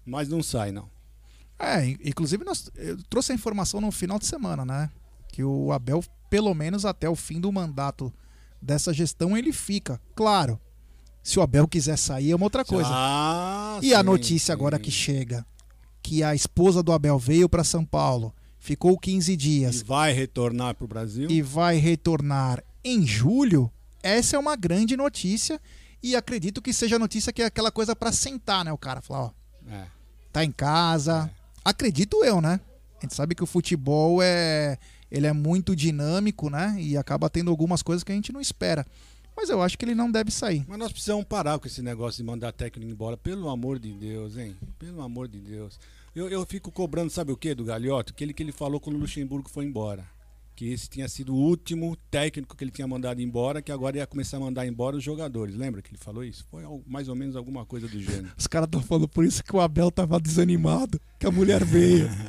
Mas 0.06 0.26
não 0.30 0.42
sai, 0.42 0.72
não. 0.72 0.88
É, 1.58 1.84
in- 1.84 1.98
inclusive 2.02 2.42
nós, 2.42 2.70
eu 2.76 2.96
trouxe 3.10 3.30
a 3.32 3.34
informação 3.34 3.78
no 3.78 3.92
final 3.92 4.18
de 4.18 4.24
semana, 4.24 4.64
né? 4.64 4.90
Que 5.28 5.44
o 5.44 5.70
Abel, 5.70 6.02
pelo 6.30 6.54
menos 6.54 6.86
até 6.86 7.10
o 7.10 7.14
fim 7.14 7.38
do 7.38 7.52
mandato 7.52 8.10
dessa 8.62 8.90
gestão, 8.94 9.36
ele 9.36 9.52
fica. 9.52 10.00
Claro, 10.14 10.58
se 11.22 11.38
o 11.38 11.42
Abel 11.42 11.68
quiser 11.68 11.98
sair 11.98 12.30
é 12.30 12.34
uma 12.34 12.46
outra 12.46 12.64
coisa. 12.64 12.88
Ah, 12.90 13.78
e 13.82 13.92
a 13.92 13.98
sim, 13.98 14.04
notícia 14.06 14.54
agora 14.54 14.78
que 14.78 14.90
chega, 14.90 15.44
que 16.02 16.22
a 16.22 16.34
esposa 16.34 16.82
do 16.82 16.92
Abel 16.92 17.18
veio 17.18 17.48
para 17.48 17.62
São 17.64 17.84
Paulo, 17.84 18.34
ficou 18.58 18.98
15 18.98 19.36
dias 19.36 19.80
E 19.80 19.84
vai 19.84 20.12
retornar 20.12 20.74
pro 20.74 20.86
Brasil? 20.88 21.30
e 21.30 21.40
vai 21.42 21.76
retornar 21.76 22.62
em 22.84 23.06
julho, 23.06 23.70
essa 24.02 24.36
é 24.36 24.38
uma 24.38 24.56
grande 24.56 24.96
notícia 24.96 25.60
e 26.02 26.16
acredito 26.16 26.62
que 26.62 26.72
seja 26.72 26.98
notícia 26.98 27.32
que 27.32 27.42
é 27.42 27.46
aquela 27.46 27.70
coisa 27.70 27.94
para 27.94 28.10
sentar, 28.12 28.64
né, 28.64 28.72
o 28.72 28.78
cara 28.78 29.00
falar, 29.02 29.24
ó, 29.26 29.30
É. 29.70 29.84
tá 30.32 30.44
em 30.44 30.50
casa. 30.52 31.30
Acredito 31.64 32.24
eu, 32.24 32.40
né? 32.40 32.58
A 32.98 33.02
gente 33.02 33.14
sabe 33.14 33.34
que 33.34 33.42
o 33.42 33.46
futebol 33.46 34.20
é 34.22 34.78
ele 35.10 35.26
é 35.26 35.32
muito 35.32 35.74
dinâmico, 35.74 36.48
né? 36.48 36.76
E 36.78 36.96
acaba 36.96 37.28
tendo 37.28 37.50
algumas 37.50 37.82
coisas 37.82 38.04
que 38.04 38.12
a 38.12 38.14
gente 38.14 38.32
não 38.32 38.40
espera. 38.40 38.86
Mas 39.36 39.48
eu 39.48 39.62
acho 39.62 39.78
que 39.78 39.84
ele 39.84 39.94
não 39.94 40.10
deve 40.10 40.30
sair. 40.30 40.64
Mas 40.68 40.78
nós 40.78 40.92
precisamos 40.92 41.24
parar 41.24 41.58
com 41.58 41.66
esse 41.66 41.82
negócio 41.82 42.18
de 42.18 42.24
mandar 42.24 42.52
técnico 42.52 42.90
embora. 42.90 43.16
Pelo 43.16 43.48
amor 43.48 43.78
de 43.78 43.92
Deus, 43.92 44.36
hein? 44.36 44.56
Pelo 44.78 45.00
amor 45.02 45.28
de 45.28 45.40
Deus. 45.40 45.78
Eu, 46.14 46.28
eu 46.28 46.44
fico 46.44 46.72
cobrando, 46.72 47.10
sabe 47.10 47.32
o 47.32 47.36
que, 47.36 47.54
do 47.54 47.64
Galhoto? 47.64 48.12
Aquele 48.12 48.34
que 48.34 48.42
ele 48.42 48.52
falou 48.52 48.80
quando 48.80 48.96
o 48.96 48.98
Luxemburgo 48.98 49.48
foi 49.48 49.64
embora. 49.64 50.04
Que 50.56 50.70
esse 50.72 50.90
tinha 50.90 51.08
sido 51.08 51.32
o 51.34 51.38
último 51.38 51.96
técnico 52.10 52.54
que 52.54 52.64
ele 52.64 52.70
tinha 52.70 52.86
mandado 52.86 53.22
embora, 53.22 53.62
que 53.62 53.72
agora 53.72 53.96
ia 53.96 54.06
começar 54.06 54.36
a 54.36 54.40
mandar 54.40 54.66
embora 54.66 54.96
os 54.96 55.04
jogadores. 55.04 55.54
Lembra 55.54 55.80
que 55.80 55.90
ele 55.90 55.98
falou 55.98 56.22
isso? 56.22 56.44
Foi 56.50 56.62
mais 56.86 57.08
ou 57.08 57.14
menos 57.14 57.36
alguma 57.36 57.64
coisa 57.64 57.88
do 57.88 57.98
gênero. 57.98 58.32
Os 58.36 58.46
caras 58.46 58.66
estão 58.66 58.82
falando 58.82 59.08
por 59.08 59.24
isso 59.24 59.42
que 59.42 59.56
o 59.56 59.60
Abel 59.60 59.90
tava 59.90 60.20
desanimado, 60.20 61.00
que 61.18 61.26
a 61.26 61.30
mulher 61.30 61.64
veio. 61.64 62.10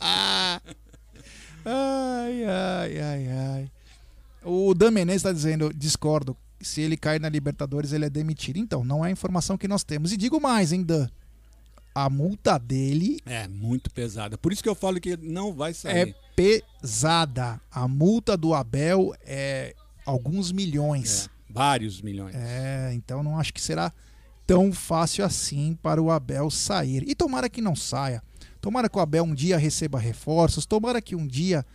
ai, 1.66 2.44
ai, 2.44 2.98
ai, 2.98 3.28
ai. 3.28 3.70
O 4.44 4.74
Dan 4.74 4.90
Menezes 4.90 5.20
está 5.20 5.32
dizendo, 5.32 5.72
discordo, 5.74 6.36
se 6.60 6.80
ele 6.80 6.96
cair 6.96 7.20
na 7.20 7.28
Libertadores 7.28 7.92
ele 7.92 8.04
é 8.06 8.10
demitido. 8.10 8.58
Então, 8.58 8.84
não 8.84 9.04
é 9.04 9.08
a 9.08 9.12
informação 9.12 9.56
que 9.58 9.68
nós 9.68 9.82
temos. 9.84 10.12
E 10.12 10.16
digo 10.16 10.40
mais, 10.40 10.72
hein, 10.72 10.82
Dan? 10.82 11.08
A 11.94 12.08
multa 12.08 12.58
dele 12.58 13.18
É, 13.26 13.48
muito 13.48 13.90
pesada. 13.90 14.38
Por 14.38 14.52
isso 14.52 14.62
que 14.62 14.68
eu 14.68 14.74
falo 14.74 15.00
que 15.00 15.16
não 15.16 15.52
vai 15.52 15.72
é 15.72 15.74
sair. 15.74 16.16
pesada. 16.36 17.60
A 17.70 17.88
multa 17.88 18.36
do 18.36 18.54
Abel 18.54 19.12
é 19.22 19.74
alguns 20.06 20.52
milhões. 20.52 21.28
Vários 21.48 22.00
milhões. 22.00 22.34
É, 22.36 22.92
então 22.94 23.22
não 23.22 23.38
acho 23.38 23.52
que 23.52 23.60
será 23.60 23.92
tão 24.46 24.72
fácil 24.72 25.24
assim 25.24 25.76
para 25.82 26.00
o 26.00 26.10
Abel 26.10 26.48
sair. 26.50 27.02
E 27.08 27.14
tomara 27.14 27.48
que 27.48 27.60
não 27.60 27.74
saia. 27.74 28.22
Tomara 28.60 28.88
que 28.88 28.96
o 28.96 29.00
Abel 29.00 29.24
um 29.24 29.34
dia 29.34 29.58
receba 29.58 29.98
reforços. 29.98 30.64
Tomara 30.66 31.02
que 31.02 31.16
um 31.16 31.26
dia 31.26 31.66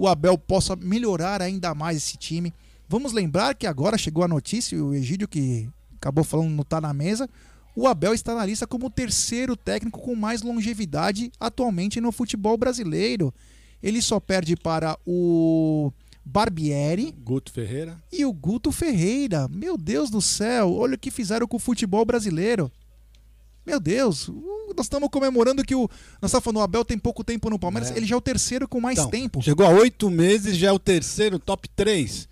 o 0.00 0.08
Abel 0.08 0.38
possa 0.38 0.74
melhorar 0.74 1.42
ainda 1.42 1.74
mais 1.74 1.98
esse 1.98 2.16
time. 2.16 2.54
Vamos 2.88 3.12
lembrar 3.12 3.54
que 3.54 3.66
agora 3.66 3.98
chegou 3.98 4.24
a 4.24 4.28
notícia, 4.28 4.82
o 4.82 4.94
Egídio 4.94 5.28
que 5.28 5.68
acabou 5.96 6.24
falando 6.24 6.48
não 6.48 6.64
tá 6.64 6.80
na 6.80 6.94
mesa. 6.94 7.28
O 7.76 7.86
Abel 7.86 8.14
está 8.14 8.34
na 8.34 8.46
lista 8.46 8.66
como 8.66 8.86
o 8.86 8.90
terceiro 8.90 9.54
técnico 9.54 10.00
com 10.00 10.14
mais 10.16 10.40
longevidade 10.40 11.30
atualmente 11.38 12.00
no 12.00 12.10
futebol 12.12 12.56
brasileiro. 12.56 13.30
Ele 13.82 14.00
só 14.00 14.18
perde 14.18 14.56
para 14.56 14.98
o 15.06 15.92
Barbieri 16.24 17.12
Guto 17.22 17.52
Ferreira. 17.52 17.98
e 18.10 18.24
o 18.24 18.32
Guto 18.32 18.72
Ferreira. 18.72 19.48
Meu 19.48 19.76
Deus 19.76 20.08
do 20.08 20.22
céu, 20.22 20.72
olha 20.72 20.94
o 20.94 20.98
que 20.98 21.10
fizeram 21.10 21.46
com 21.46 21.58
o 21.58 21.60
futebol 21.60 22.06
brasileiro. 22.06 22.72
Meu 23.66 23.78
Deus, 23.78 24.28
nós 24.76 24.86
estamos 24.86 25.08
comemorando 25.10 25.62
que 25.64 25.74
o. 25.74 25.88
Nós 26.20 26.30
estamos 26.30 26.44
falando, 26.44 26.56
o 26.58 26.62
Abel 26.62 26.84
tem 26.84 26.98
pouco 26.98 27.22
tempo 27.22 27.50
no 27.50 27.58
Palmeiras, 27.58 27.90
É. 27.90 27.96
ele 27.96 28.06
já 28.06 28.14
é 28.14 28.18
o 28.18 28.20
terceiro 28.20 28.66
com 28.66 28.80
mais 28.80 28.98
Então, 28.98 29.10
tempo. 29.10 29.42
Chegou 29.42 29.66
a 29.66 29.70
oito 29.70 30.10
meses, 30.10 30.56
já 30.56 30.68
é 30.68 30.72
o 30.72 30.78
terceiro, 30.78 31.38
top 31.38 31.68
3. 31.68 32.28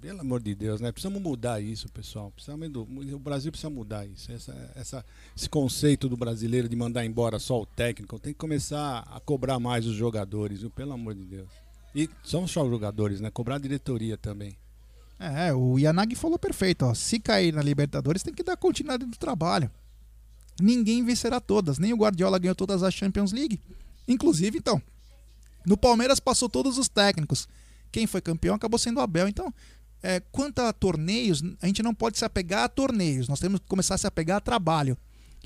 Pelo 0.00 0.20
amor 0.22 0.40
de 0.40 0.54
Deus, 0.54 0.80
né? 0.80 0.90
Precisamos 0.90 1.20
mudar 1.20 1.60
isso, 1.60 1.86
pessoal. 1.90 2.30
Precisamos 2.30 2.66
o 2.74 3.18
Brasil 3.18 3.50
precisa 3.52 3.68
mudar 3.68 4.06
isso. 4.06 4.32
Essa, 4.32 4.72
essa- 4.74 5.04
esse 5.36 5.46
conceito 5.46 6.08
do 6.08 6.16
brasileiro 6.16 6.70
de 6.70 6.74
mandar 6.74 7.04
embora 7.04 7.38
só 7.38 7.60
o 7.60 7.66
técnico. 7.66 8.18
Tem 8.18 8.32
que 8.32 8.38
começar 8.38 9.00
a 9.10 9.20
cobrar 9.20 9.58
mais 9.60 9.84
os 9.86 9.94
jogadores, 9.94 10.60
viu? 10.60 10.70
Pelo 10.70 10.92
amor 10.94 11.14
de 11.14 11.24
Deus. 11.26 11.48
E 11.94 12.08
são 12.24 12.46
só 12.48 12.62
os 12.64 12.70
jogadores, 12.70 13.20
né? 13.20 13.30
Cobrar 13.30 13.56
a 13.56 13.58
diretoria 13.58 14.16
também. 14.16 14.56
É, 15.18 15.52
o 15.52 15.78
Yanagi 15.78 16.14
falou 16.14 16.38
perfeito, 16.38 16.86
ó. 16.86 16.94
Se 16.94 17.20
cair 17.20 17.52
na 17.52 17.60
Libertadores, 17.60 18.22
tem 18.22 18.32
que 18.32 18.42
dar 18.42 18.56
continuidade 18.56 19.04
do 19.04 19.18
trabalho. 19.18 19.70
Ninguém 20.60 21.04
vencerá 21.04 21.40
todas, 21.40 21.78
nem 21.78 21.92
o 21.92 21.96
Guardiola 21.96 22.38
ganhou 22.38 22.54
todas 22.54 22.82
as 22.82 22.94
Champions 22.94 23.32
League. 23.32 23.60
Inclusive, 24.06 24.58
então, 24.58 24.80
no 25.64 25.76
Palmeiras 25.76 26.20
passou 26.20 26.48
todos 26.48 26.78
os 26.78 26.88
técnicos. 26.88 27.48
Quem 27.92 28.06
foi 28.06 28.20
campeão 28.20 28.54
acabou 28.54 28.78
sendo 28.78 28.98
o 28.98 29.00
Abel. 29.00 29.28
Então, 29.28 29.52
é, 30.02 30.20
quanto 30.32 30.60
a 30.60 30.72
torneios, 30.72 31.42
a 31.60 31.66
gente 31.66 31.82
não 31.82 31.94
pode 31.94 32.18
se 32.18 32.24
apegar 32.24 32.64
a 32.64 32.68
torneios, 32.68 33.28
nós 33.28 33.40
temos 33.40 33.60
que 33.60 33.66
começar 33.66 33.94
a 33.94 33.98
se 33.98 34.06
apegar 34.06 34.38
a 34.38 34.40
trabalho. 34.40 34.96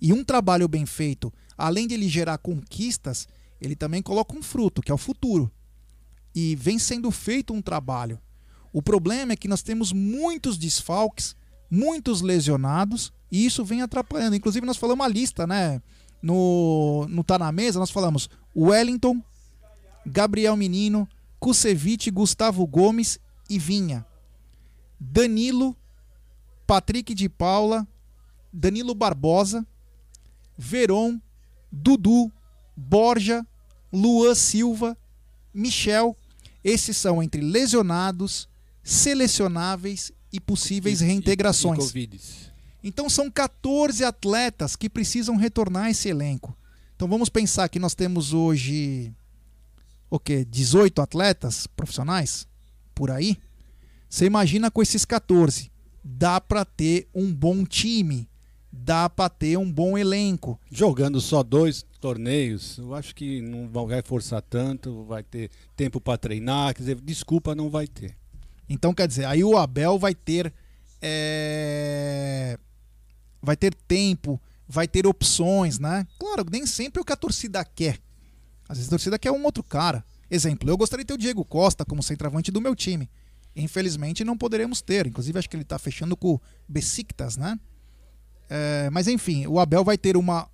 E 0.00 0.12
um 0.12 0.24
trabalho 0.24 0.68
bem 0.68 0.86
feito, 0.86 1.32
além 1.56 1.86
de 1.86 1.94
ele 1.94 2.08
gerar 2.08 2.38
conquistas, 2.38 3.28
ele 3.60 3.76
também 3.76 4.02
coloca 4.02 4.36
um 4.36 4.42
fruto, 4.42 4.82
que 4.82 4.90
é 4.90 4.94
o 4.94 4.98
futuro. 4.98 5.50
E 6.34 6.56
vem 6.56 6.78
sendo 6.78 7.10
feito 7.10 7.52
um 7.52 7.62
trabalho. 7.62 8.18
O 8.72 8.82
problema 8.82 9.32
é 9.32 9.36
que 9.36 9.48
nós 9.48 9.62
temos 9.62 9.92
muitos 9.92 10.58
desfalques, 10.58 11.36
muitos 11.70 12.20
lesionados, 12.20 13.12
e 13.30 13.44
isso 13.44 13.64
vem 13.64 13.82
atrapalhando. 13.82 14.36
Inclusive, 14.36 14.66
nós 14.66 14.76
falamos 14.76 15.04
uma 15.04 15.08
lista, 15.08 15.46
né? 15.46 15.80
No, 16.22 17.06
no 17.08 17.22
Tá 17.22 17.38
na 17.38 17.52
Mesa, 17.52 17.78
nós 17.78 17.90
falamos 17.90 18.30
Wellington, 18.56 19.22
Gabriel 20.06 20.56
Menino, 20.56 21.08
Kusevich, 21.38 22.10
Gustavo 22.10 22.66
Gomes 22.66 23.18
e 23.48 23.58
Vinha. 23.58 24.06
Danilo, 24.98 25.76
Patrick 26.66 27.14
de 27.14 27.28
Paula, 27.28 27.86
Danilo 28.52 28.94
Barbosa, 28.94 29.66
Veron, 30.56 31.20
Dudu, 31.70 32.32
Borja, 32.76 33.46
Luan 33.92 34.34
Silva, 34.34 34.96
Michel. 35.52 36.16
Esses 36.62 36.96
são 36.96 37.22
entre 37.22 37.42
lesionados, 37.42 38.48
selecionáveis 38.82 40.12
e 40.34 40.40
possíveis 40.40 41.00
E- 41.00 41.04
e- 41.04 41.06
reintegrações. 41.06 41.78
e 41.78 41.86
Covides. 41.86 42.50
Então 42.82 43.08
são 43.08 43.30
14 43.30 44.04
atletas 44.04 44.76
que 44.76 44.90
precisam 44.90 45.36
retornar 45.36 45.84
a 45.84 45.90
esse 45.90 46.08
elenco. 46.08 46.56
Então 46.96 47.08
vamos 47.08 47.28
pensar 47.28 47.68
que 47.68 47.78
nós 47.78 47.94
temos 47.94 48.32
hoje 48.34 49.12
o 50.10 50.18
quê? 50.18 50.44
18 50.44 51.00
atletas 51.00 51.66
profissionais 51.66 52.46
por 52.94 53.10
aí. 53.10 53.36
Você 54.08 54.26
imagina 54.26 54.70
com 54.70 54.82
esses 54.82 55.04
14, 55.04 55.70
dá 56.04 56.40
para 56.40 56.64
ter 56.64 57.08
um 57.14 57.32
bom 57.34 57.64
time, 57.64 58.28
dá 58.70 59.08
para 59.08 59.28
ter 59.28 59.56
um 59.58 59.70
bom 59.72 59.96
elenco. 59.98 60.60
Jogando 60.70 61.20
só 61.20 61.42
dois 61.42 61.84
torneios, 62.00 62.76
eu 62.78 62.94
acho 62.94 63.14
que 63.14 63.40
não 63.40 63.66
vai 63.68 64.02
forçar 64.02 64.42
tanto, 64.42 65.04
vai 65.04 65.22
ter 65.22 65.50
tempo 65.74 66.00
para 66.00 66.18
treinar, 66.18 66.74
quer 66.74 66.80
dizer, 66.82 67.00
desculpa, 67.00 67.54
não 67.54 67.70
vai 67.70 67.86
ter. 67.88 68.14
Então, 68.68 68.94
quer 68.94 69.06
dizer, 69.06 69.26
aí 69.26 69.44
o 69.44 69.56
Abel 69.56 69.98
vai 69.98 70.14
ter. 70.14 70.52
é, 71.02 72.58
Vai 73.42 73.56
ter 73.56 73.74
tempo, 73.74 74.40
vai 74.66 74.88
ter 74.88 75.06
opções, 75.06 75.78
né? 75.78 76.06
Claro, 76.18 76.46
nem 76.50 76.64
sempre 76.66 76.98
é 76.98 77.02
o 77.02 77.04
que 77.04 77.12
a 77.12 77.16
torcida 77.16 77.62
quer. 77.62 78.00
Às 78.66 78.78
vezes 78.78 78.88
a 78.88 78.90
torcida 78.90 79.18
quer 79.18 79.30
um 79.30 79.44
outro 79.44 79.62
cara. 79.62 80.02
Exemplo, 80.30 80.68
eu 80.70 80.76
gostaria 80.78 81.04
de 81.04 81.08
ter 81.08 81.14
o 81.14 81.18
Diego 81.18 81.44
Costa 81.44 81.84
como 81.84 82.02
centroavante 82.02 82.50
do 82.50 82.60
meu 82.60 82.74
time. 82.74 83.10
Infelizmente 83.54 84.24
não 84.24 84.36
poderemos 84.36 84.80
ter. 84.80 85.06
Inclusive, 85.06 85.38
acho 85.38 85.50
que 85.50 85.56
ele 85.56 85.62
está 85.62 85.78
fechando 85.78 86.16
com 86.16 86.34
o 86.34 86.40
Besiktas, 86.66 87.36
né? 87.36 87.58
É, 88.48 88.88
mas 88.90 89.06
enfim, 89.08 89.46
o 89.46 89.60
Abel 89.60 89.84
vai 89.84 89.98
ter 89.98 90.16
uma. 90.16 90.48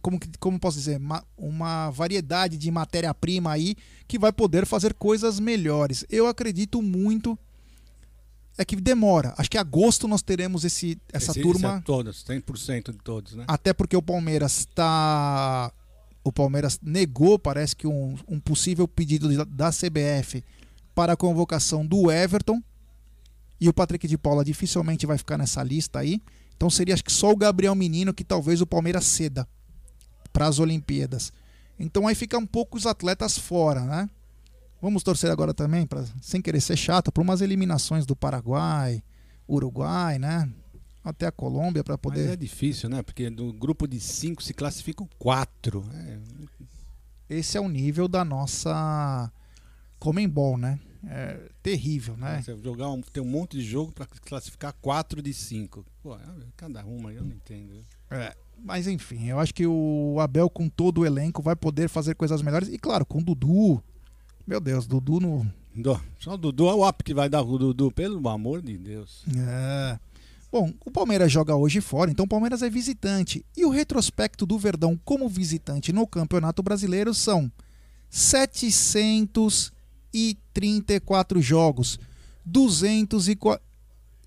Como, 0.00 0.18
como 0.38 0.60
posso 0.60 0.78
dizer? 0.78 0.96
Uma, 0.98 1.24
uma 1.36 1.90
variedade 1.90 2.56
de 2.56 2.70
matéria-prima 2.70 3.50
aí 3.52 3.74
que 4.06 4.18
vai 4.18 4.32
poder 4.32 4.64
fazer 4.64 4.94
coisas 4.94 5.40
melhores. 5.40 6.04
Eu 6.08 6.26
acredito 6.28 6.80
muito 6.80 7.36
é 8.58 8.64
que 8.64 8.76
demora. 8.76 9.34
Acho 9.36 9.50
que 9.50 9.56
em 9.58 9.60
agosto 9.60 10.08
nós 10.08 10.22
teremos 10.22 10.64
esse, 10.64 10.96
essa 11.12 11.32
Esse- 11.32 11.42
turma. 11.42 11.68
esse 11.68 11.78
é 11.78 11.80
todos, 11.82 12.24
100% 12.24 12.92
de 12.92 12.98
todos, 12.98 13.34
né? 13.34 13.44
Até 13.48 13.72
porque 13.74 13.96
o 13.96 14.00
Palmeiras 14.02 14.60
está. 14.60 15.70
O 16.24 16.32
Palmeiras 16.32 16.78
negou, 16.82 17.38
parece 17.38 17.76
que 17.76 17.86
um, 17.86 18.16
um 18.26 18.40
possível 18.40 18.88
pedido 18.88 19.28
da- 19.36 19.44
da 19.44 19.70
CBF 19.72 20.42
para 20.94 21.12
a 21.12 21.16
convocação 21.16 21.84
do 21.86 22.10
Everton. 22.10 22.62
E 23.60 23.68
o 23.68 23.72
Patrick 23.74 24.06
de 24.08 24.16
Paula 24.18 24.44
dificilmente 24.44 25.06
vai 25.06 25.18
ficar 25.18 25.36
nessa 25.38 25.62
lista 25.62 25.98
aí. 25.98 26.20
Então 26.56 26.70
seria 26.70 26.94
acho 26.94 27.04
que 27.04 27.12
só 27.12 27.30
o 27.30 27.36
Gabriel 27.36 27.74
Menino 27.74 28.14
que 28.14 28.24
talvez 28.24 28.60
o 28.62 28.66
Palmeiras 28.66 29.04
ceda 29.04 29.46
para 30.36 30.48
as 30.48 30.58
Olimpíadas. 30.58 31.32
Então 31.78 32.06
aí 32.06 32.14
fica 32.14 32.36
um 32.36 32.44
pouco 32.44 32.76
os 32.76 32.84
atletas 32.84 33.38
fora, 33.38 33.80
né? 33.80 34.10
Vamos 34.82 35.02
torcer 35.02 35.30
agora 35.30 35.54
também, 35.54 35.86
pra, 35.86 36.04
sem 36.20 36.42
querer 36.42 36.60
ser 36.60 36.76
chato, 36.76 37.10
para 37.10 37.22
umas 37.22 37.40
eliminações 37.40 38.04
do 38.04 38.14
Paraguai, 38.14 39.02
Uruguai, 39.48 40.18
né? 40.18 40.46
Até 41.02 41.26
a 41.26 41.32
Colômbia 41.32 41.82
para 41.82 41.94
Mas 41.94 42.00
poder. 42.02 42.28
é 42.28 42.36
difícil, 42.36 42.90
né? 42.90 43.02
Porque 43.02 43.30
do 43.30 43.50
grupo 43.50 43.88
de 43.88 43.98
cinco 43.98 44.42
se 44.42 44.52
classificam 44.52 45.08
quatro. 45.18 45.82
É, 45.94 46.18
Esse 47.30 47.56
é 47.56 47.60
o 47.60 47.68
nível 47.68 48.06
da 48.06 48.22
nossa 48.22 49.32
Comembol, 49.98 50.58
né? 50.58 50.78
É 51.08 51.48
terrível, 51.62 52.14
né? 52.14 52.42
Você 52.42 52.54
jogar 52.58 52.90
um, 52.90 53.00
tem 53.00 53.22
um 53.22 53.26
monte 53.26 53.56
de 53.56 53.64
jogo 53.64 53.90
para 53.90 54.04
classificar 54.04 54.74
quatro 54.82 55.22
de 55.22 55.32
cinco. 55.32 55.82
Pô, 56.02 56.14
é 56.14 56.20
cada 56.58 56.84
uma, 56.84 57.10
eu 57.10 57.24
não 57.24 57.32
entendo. 57.32 57.82
É, 58.10 58.36
mas 58.64 58.86
enfim, 58.86 59.26
eu 59.28 59.38
acho 59.38 59.54
que 59.54 59.66
o 59.66 60.16
Abel, 60.20 60.48
com 60.50 60.68
todo 60.68 61.02
o 61.02 61.06
elenco, 61.06 61.42
vai 61.42 61.54
poder 61.56 61.88
fazer 61.88 62.14
coisas 62.14 62.42
melhores. 62.42 62.68
E 62.68 62.78
claro, 62.78 63.04
com 63.06 63.18
o 63.18 63.22
Dudu. 63.24 63.82
Meu 64.46 64.60
Deus, 64.60 64.86
Dudu 64.86 65.20
no. 65.20 65.46
Só 66.18 66.34
o 66.34 66.38
Dudu 66.38 66.68
é 66.68 66.74
o 66.74 66.88
up 66.88 67.02
que 67.04 67.12
vai 67.12 67.28
dar 67.28 67.42
o 67.42 67.58
Dudu, 67.58 67.92
pelo 67.92 68.26
amor 68.28 68.62
de 68.62 68.78
Deus. 68.78 69.24
É. 69.36 69.98
Bom, 70.50 70.72
o 70.84 70.90
Palmeiras 70.90 71.30
joga 71.30 71.54
hoje 71.54 71.80
fora, 71.82 72.10
então 72.10 72.24
o 72.24 72.28
Palmeiras 72.28 72.62
é 72.62 72.70
visitante. 72.70 73.44
E 73.56 73.64
o 73.64 73.68
retrospecto 73.70 74.46
do 74.46 74.58
Verdão 74.58 74.98
como 75.04 75.28
visitante 75.28 75.92
no 75.92 76.06
Campeonato 76.06 76.62
Brasileiro 76.62 77.12
são 77.12 77.50
734 80.12 81.40
jogos, 81.42 81.98
200 82.44 83.28
e 83.28 83.36
qua- 83.36 83.60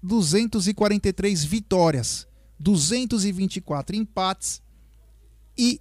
243 0.03 1.43
vitórias, 1.43 2.27
224 2.59 3.95
empates 3.95 4.61
e 5.57 5.79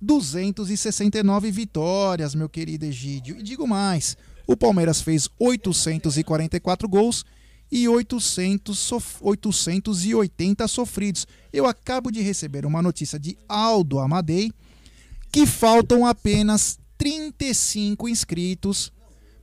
269 0.00 1.50
vitórias, 1.50 2.34
meu 2.34 2.48
querido 2.48 2.84
Egídio. 2.84 3.38
E 3.38 3.42
digo 3.42 3.66
mais, 3.66 4.16
o 4.46 4.56
Palmeiras 4.56 5.00
fez 5.00 5.28
844 5.38 6.88
gols 6.88 7.24
e 7.70 7.88
800 7.88 8.78
sof- 8.78 9.18
880 9.20 10.68
sofridos. 10.68 11.26
Eu 11.52 11.66
acabo 11.66 12.10
de 12.10 12.20
receber 12.20 12.66
uma 12.66 12.82
notícia 12.82 13.18
de 13.18 13.36
Aldo 13.48 13.98
Amadei 13.98 14.52
que 15.30 15.46
faltam 15.46 16.04
apenas 16.04 16.78
35 16.98 18.08
inscritos 18.08 18.92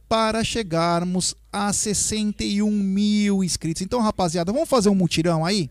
para 0.07 0.43
chegarmos 0.43 1.35
a 1.51 1.71
61 1.73 2.69
mil 2.69 3.43
inscritos. 3.43 3.81
Então, 3.81 4.01
rapaziada, 4.01 4.51
vamos 4.51 4.69
fazer 4.69 4.89
um 4.89 4.95
mutirão 4.95 5.45
aí? 5.45 5.69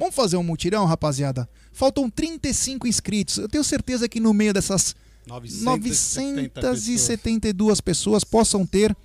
Vamos 0.00 0.14
fazer 0.14 0.38
um 0.38 0.42
mutirão, 0.42 0.86
rapaziada? 0.86 1.46
Faltam 1.72 2.08
35 2.08 2.88
inscritos. 2.88 3.36
Eu 3.36 3.50
tenho 3.50 3.62
certeza 3.62 4.08
que 4.08 4.18
no 4.18 4.32
meio 4.32 4.54
dessas 4.54 4.96
970 5.26 6.62
972 6.62 7.82
pessoas 7.82 8.24
possam 8.24 8.64
ter 8.64 8.96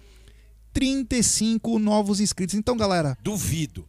35 0.72 1.78
novos 1.80 2.22
inscritos. 2.22 2.56
Então, 2.56 2.78
galera, 2.78 3.18
duvido. 3.22 3.86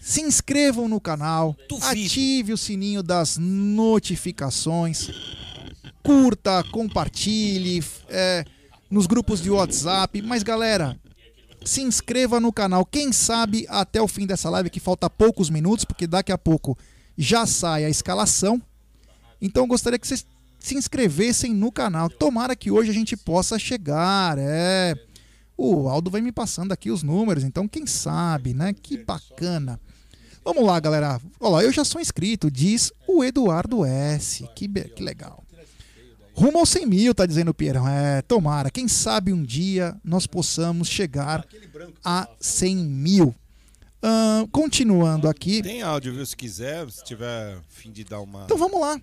Se 0.00 0.22
inscrevam 0.22 0.88
no 0.88 0.98
canal, 0.98 1.54
ative 1.82 2.54
o 2.54 2.58
sininho 2.58 3.02
das 3.02 3.36
notificações, 3.36 5.10
curta, 6.02 6.64
compartilhe 6.72 7.84
é, 8.08 8.46
nos 8.88 9.06
grupos 9.06 9.42
de 9.42 9.50
WhatsApp. 9.50 10.22
Mas, 10.22 10.42
galera, 10.42 10.98
se 11.64 11.82
inscreva 11.82 12.40
no 12.40 12.52
canal. 12.52 12.84
Quem 12.84 13.12
sabe 13.12 13.66
até 13.68 14.00
o 14.00 14.08
fim 14.08 14.26
dessa 14.26 14.50
live, 14.50 14.70
que 14.70 14.80
falta 14.80 15.08
poucos 15.08 15.50
minutos, 15.50 15.84
porque 15.84 16.06
daqui 16.06 16.32
a 16.32 16.38
pouco 16.38 16.76
já 17.16 17.46
sai 17.46 17.84
a 17.84 17.90
escalação. 17.90 18.60
Então 19.40 19.64
eu 19.64 19.68
gostaria 19.68 19.98
que 19.98 20.06
vocês 20.06 20.26
se 20.58 20.74
inscrevessem 20.74 21.52
no 21.52 21.70
canal. 21.70 22.08
Tomara 22.08 22.56
que 22.56 22.70
hoje 22.70 22.90
a 22.90 22.94
gente 22.94 23.16
possa 23.16 23.58
chegar. 23.58 24.36
É. 24.38 24.94
O 25.56 25.88
Aldo 25.88 26.10
vai 26.10 26.20
me 26.20 26.32
passando 26.32 26.72
aqui 26.72 26.90
os 26.90 27.02
números, 27.02 27.44
então 27.44 27.68
quem 27.68 27.86
sabe, 27.86 28.54
né? 28.54 28.72
Que 28.72 28.96
bacana. 28.98 29.80
Vamos 30.44 30.64
lá, 30.66 30.80
galera. 30.80 31.20
Olha 31.38 31.52
lá, 31.52 31.62
eu 31.62 31.72
já 31.72 31.84
sou 31.84 32.00
inscrito, 32.00 32.50
diz 32.50 32.92
o 33.06 33.22
Eduardo 33.22 33.84
S. 33.84 34.48
Que, 34.56 34.68
que 34.68 35.02
legal. 35.02 35.43
Rumo 36.34 36.58
aos 36.58 36.68
100 36.70 36.86
mil, 36.86 37.14
tá 37.14 37.24
dizendo 37.24 37.52
o 37.52 37.54
Pierrão. 37.54 37.88
É, 37.88 38.20
tomara. 38.22 38.70
Quem 38.70 38.88
sabe 38.88 39.32
um 39.32 39.42
dia 39.42 39.96
nós 40.02 40.26
possamos 40.26 40.88
chegar 40.88 41.46
a 42.04 42.28
100 42.40 42.76
mil. 42.76 43.34
Ahn, 44.02 44.46
continuando 44.50 45.28
aqui. 45.28 45.62
Tem 45.62 45.80
áudio, 45.80 46.12
viu? 46.12 46.26
Se 46.26 46.36
quiser, 46.36 46.90
se 46.90 47.04
tiver 47.04 47.58
fim 47.68 47.90
de 47.90 48.04
dar 48.04 48.20
uma. 48.20 48.44
Então 48.44 48.58
vamos 48.58 48.80
lá. 48.80 49.00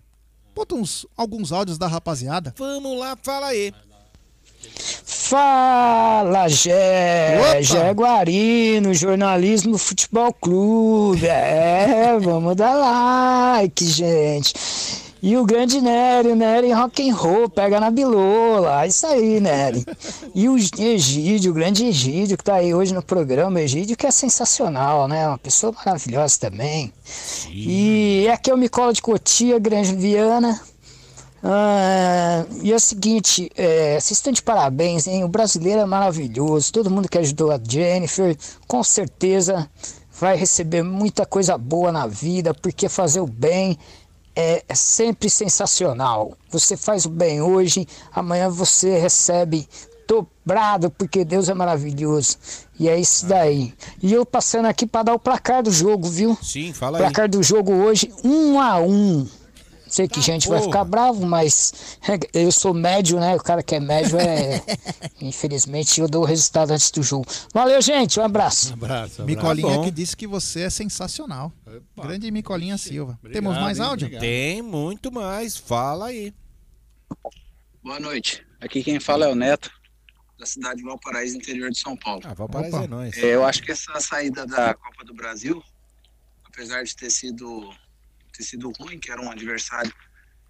Bota 0.53 0.76
uns, 0.76 1.08
alguns 1.16 1.51
áudios 1.51 1.77
da 1.77 1.88
rapaziada. 1.88 2.53
Vamos 2.58 3.00
lá, 3.00 3.18
fala 3.24 3.48
aí. 3.48 3.74
Fala, 5.03 6.48
Gé, 6.50 7.40
Opa! 7.40 7.61
Jaguarino, 7.61 8.93
jornalismo 8.93 9.77
futebol 9.77 10.34
clube. 10.34 11.26
É, 11.26 12.19
vamos 12.19 12.56
dar 12.56 12.76
like, 12.76 13.85
gente. 13.85 14.53
E 15.22 15.38
o 15.38 15.45
grande 15.45 15.80
Nery, 15.80 16.30
o 16.30 16.35
Nery 16.35 16.72
rock 16.72 17.08
and 17.08 17.14
roll, 17.14 17.48
pega 17.48 17.80
na 17.80 17.91
bilola. 17.91 18.83
É 18.83 18.88
Isso 18.88 19.06
aí, 19.06 19.40
Nery. 19.40 19.85
E 20.33 20.50
o 20.50 20.58
Egídio, 20.58 21.51
o 21.51 21.53
grande 21.53 21.85
Egídio, 21.85 22.35
que 22.35 22.43
tá 22.43 22.56
aí 22.56 22.74
hoje 22.74 22.91
no 22.91 23.03
programa. 23.03 23.61
Egídio 23.61 23.95
que 23.95 24.08
é 24.08 24.11
sensacional, 24.11 25.08
né? 25.08 25.27
Uma 25.27 25.38
pessoa 25.38 25.72
maravilhosa 25.74 26.40
também. 26.40 26.91
E 27.51 28.27
aqui 28.33 28.50
é 28.50 28.53
o 28.53 28.58
Micola 28.58 28.93
de 28.93 29.01
Cotia, 29.01 29.59
Grande 29.59 29.93
Viana. 29.95 30.59
Ah, 31.43 32.45
e 32.61 32.72
é 32.72 32.75
o 32.75 32.80
seguinte, 32.80 33.51
é, 33.56 34.00
vocês 34.00 34.11
estão 34.11 34.33
de 34.33 34.41
parabéns, 34.41 35.06
hein? 35.06 35.24
O 35.24 35.27
brasileiro 35.27 35.82
é 35.82 35.85
maravilhoso. 35.85 36.74
Todo 36.74 36.90
mundo 36.90 37.08
que 37.08 37.17
ajudou 37.19 37.51
a 37.51 37.59
Jennifer, 37.64 38.35
com 38.67 38.83
certeza 38.83 39.69
vai 40.19 40.35
receber 40.35 40.83
muita 40.83 41.25
coisa 41.25 41.58
boa 41.58 41.91
na 41.91 42.06
vida, 42.06 42.53
porque 42.53 42.88
fazer 42.88 43.22
o 43.22 43.27
bem 43.27 43.77
é, 44.35 44.64
é 44.68 44.76
sempre 44.76 45.30
sensacional. 45.30 46.34
Você 46.50 46.77
faz 46.77 47.06
o 47.06 47.10
bem 47.10 47.42
hoje, 47.42 47.88
amanhã 48.14 48.50
você 48.50 48.98
recebe 48.98 49.68
dobrado, 50.08 50.90
porque 50.92 51.24
Deus 51.24 51.48
é 51.48 51.53
maravilhoso. 51.53 52.38
E 52.80 52.90
é 52.90 53.00
isso 53.00 53.26
daí. 53.26 53.74
E 54.01 54.11
eu 54.11 54.26
passando 54.26 54.66
aqui 54.66 54.85
para 54.85 55.03
dar 55.03 55.14
o 55.14 55.19
placar 55.19 55.64
do 55.64 55.72
jogo, 55.72 56.10
viu? 56.10 56.38
Sim, 56.42 56.74
fala 56.74 56.98
aí. 56.98 57.03
placar 57.03 57.30
do 57.30 57.42
jogo 57.42 57.72
hoje, 57.72 58.11
um 58.24 58.60
a 58.60 58.80
um. 58.80 59.27
Sei 59.91 60.07
que 60.07 60.21
gente 60.21 60.47
vai 60.47 60.59
porra. 60.59 60.71
ficar 60.71 60.85
bravo, 60.85 61.25
mas 61.25 61.99
eu 62.33 62.49
sou 62.49 62.73
médio, 62.73 63.19
né? 63.19 63.35
O 63.35 63.43
cara 63.43 63.61
que 63.61 63.75
é 63.75 63.79
médio 63.79 64.17
é. 64.17 64.63
Infelizmente 65.19 65.99
eu 65.99 66.07
dou 66.07 66.23
o 66.23 66.25
resultado 66.25 66.71
antes 66.71 66.89
do 66.91 67.03
jogo. 67.03 67.25
Valeu, 67.53 67.81
gente. 67.81 68.17
Um 68.17 68.23
abraço. 68.23 68.73
abraço. 68.73 69.23
Micolinha 69.23 69.75
Bom. 69.75 69.83
que 69.83 69.91
disse 69.91 70.15
que 70.15 70.25
você 70.25 70.61
é 70.61 70.69
sensacional. 70.69 71.51
Grande 72.01 72.31
Micolinha 72.31 72.77
Silva. 72.77 73.17
Obrigado, 73.19 73.33
Temos 73.33 73.57
mais 73.57 73.79
hein? 73.79 73.85
áudio? 73.85 74.05
Obrigado. 74.05 74.21
Tem 74.21 74.61
muito 74.61 75.11
mais, 75.11 75.57
fala 75.57 76.07
aí. 76.07 76.33
Boa 77.83 77.99
noite. 77.99 78.45
Aqui 78.61 78.83
quem 78.83 78.97
fala 78.99 79.25
é 79.25 79.27
o 79.27 79.35
Neto, 79.35 79.69
da 80.39 80.45
cidade 80.45 80.77
de 80.77 80.83
Valparaíso, 80.83 81.35
interior 81.35 81.69
de 81.69 81.79
São 81.79 81.97
Paulo. 81.97 82.21
Ah, 82.23 82.33
Valparaíso 82.33 82.77
Opa. 82.77 82.85
é 82.85 82.87
nóis. 82.87 83.17
É, 83.17 83.35
eu 83.35 83.43
acho 83.43 83.61
que 83.61 83.71
essa 83.71 83.99
saída 83.99 84.45
da 84.45 84.73
Copa 84.73 85.03
do 85.03 85.13
Brasil, 85.13 85.61
apesar 86.45 86.83
de 86.83 86.95
ter 86.95 87.09
sido, 87.09 87.73
ter 88.41 88.43
sido 88.43 88.71
ruim, 88.79 88.99
que 88.99 89.11
era 89.11 89.21
um 89.21 89.31
adversário 89.31 89.93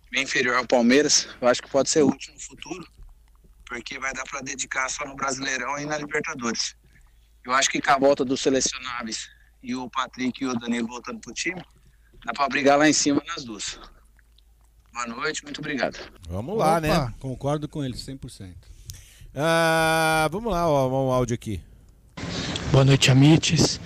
bem 0.10 0.24
inferior 0.24 0.56
ao 0.56 0.66
Palmeiras, 0.66 1.28
eu 1.40 1.48
acho 1.48 1.62
que 1.62 1.70
pode 1.70 1.90
ser 1.90 2.04
útil 2.04 2.34
no 2.34 2.40
futuro, 2.40 2.88
porque 3.66 4.00
vai 4.00 4.14
dar 4.14 4.24
para 4.24 4.42
dedicar 4.42 4.90
só 4.90 5.06
no 5.06 5.16
Brasileirão 5.16 5.78
e 5.78 5.86
na 5.86 5.98
Libertadores. 5.98 6.76
Eu 7.46 7.54
acho 7.54 7.70
que 7.70 7.82
com 7.82 7.92
a 7.92 7.98
volta 7.98 8.24
dos 8.26 8.42
selecionáveis 8.42 9.30
e 9.64 9.76
o 9.76 9.90
Patrick 9.90 10.44
e 10.44 10.48
o 10.48 10.58
Danilo 10.58 10.88
voltando 10.88 11.20
pro 11.20 11.34
time, 11.34 11.62
dá 12.26 12.34
para 12.34 12.50
brigar 12.50 12.78
lá 12.78 12.88
em 12.88 12.94
cima 12.94 13.22
nas 13.28 13.44
duas. 13.44 13.80
Boa 14.94 15.08
noite, 15.08 15.44
muito 15.44 15.60
obrigado. 15.60 15.98
Vamos 16.28 16.58
lá, 16.58 16.78
Opa. 16.78 16.82
né? 16.82 17.14
Concordo 17.20 17.68
com 17.68 17.84
ele 17.84 17.96
100%. 17.96 18.54
Ah, 19.34 20.28
vamos 20.30 20.52
lá, 20.52 20.68
ó, 20.68 21.08
um 21.08 21.12
áudio 21.12 21.34
aqui. 21.34 21.64
Boa 22.72 22.84
noite, 22.84 23.10
Amites. 23.10 23.80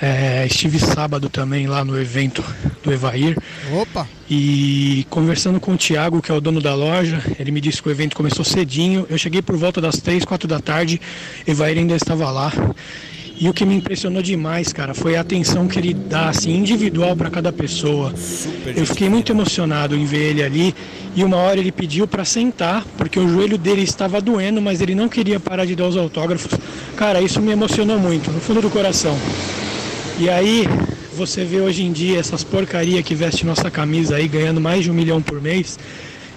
É, 0.00 0.44
estive 0.46 0.78
sábado 0.78 1.30
também 1.30 1.66
lá 1.66 1.82
no 1.82 1.98
evento 1.98 2.44
do 2.84 2.92
Evair 2.92 3.34
Opa! 3.72 4.06
e 4.28 5.06
conversando 5.08 5.58
com 5.58 5.72
o 5.72 5.76
Thiago, 5.76 6.20
que 6.20 6.30
é 6.30 6.34
o 6.34 6.40
dono 6.40 6.60
da 6.60 6.74
loja, 6.74 7.22
ele 7.38 7.50
me 7.50 7.62
disse 7.62 7.80
que 7.80 7.88
o 7.88 7.90
evento 7.90 8.14
começou 8.14 8.44
cedinho. 8.44 9.06
Eu 9.08 9.16
cheguei 9.16 9.40
por 9.40 9.56
volta 9.56 9.80
das 9.80 9.96
3, 9.96 10.24
4 10.24 10.46
da 10.46 10.60
tarde, 10.60 11.00
Evair 11.46 11.78
ainda 11.78 11.96
estava 11.96 12.30
lá. 12.30 12.52
E 13.38 13.50
o 13.50 13.52
que 13.52 13.66
me 13.66 13.74
impressionou 13.74 14.22
demais, 14.22 14.72
cara, 14.72 14.94
foi 14.94 15.14
a 15.14 15.20
atenção 15.20 15.68
que 15.68 15.78
ele 15.78 15.92
dá, 15.92 16.30
assim, 16.30 16.56
individual 16.56 17.14
para 17.14 17.28
cada 17.28 17.52
pessoa. 17.52 18.12
Eu 18.64 18.86
fiquei 18.86 19.10
muito 19.10 19.30
emocionado 19.30 19.94
em 19.94 20.06
ver 20.06 20.30
ele 20.30 20.42
ali. 20.42 20.74
E 21.14 21.22
uma 21.22 21.36
hora 21.36 21.60
ele 21.60 21.70
pediu 21.70 22.06
para 22.08 22.24
sentar, 22.24 22.82
porque 22.96 23.18
o 23.18 23.28
joelho 23.28 23.58
dele 23.58 23.82
estava 23.82 24.22
doendo, 24.22 24.62
mas 24.62 24.80
ele 24.80 24.94
não 24.94 25.06
queria 25.06 25.38
parar 25.38 25.66
de 25.66 25.76
dar 25.76 25.86
os 25.86 25.98
autógrafos. 25.98 26.58
Cara, 26.96 27.20
isso 27.20 27.40
me 27.42 27.52
emocionou 27.52 27.98
muito, 27.98 28.30
no 28.30 28.40
fundo 28.40 28.62
do 28.62 28.70
coração. 28.70 29.18
E 30.18 30.30
aí, 30.30 30.66
você 31.14 31.44
vê 31.44 31.60
hoje 31.60 31.82
em 31.82 31.92
dia 31.92 32.18
essas 32.18 32.42
porcaria 32.42 33.02
que 33.02 33.14
veste 33.14 33.44
nossa 33.44 33.70
camisa 33.70 34.16
aí, 34.16 34.26
ganhando 34.26 34.58
mais 34.58 34.82
de 34.82 34.90
um 34.90 34.94
milhão 34.94 35.20
por 35.20 35.42
mês. 35.42 35.78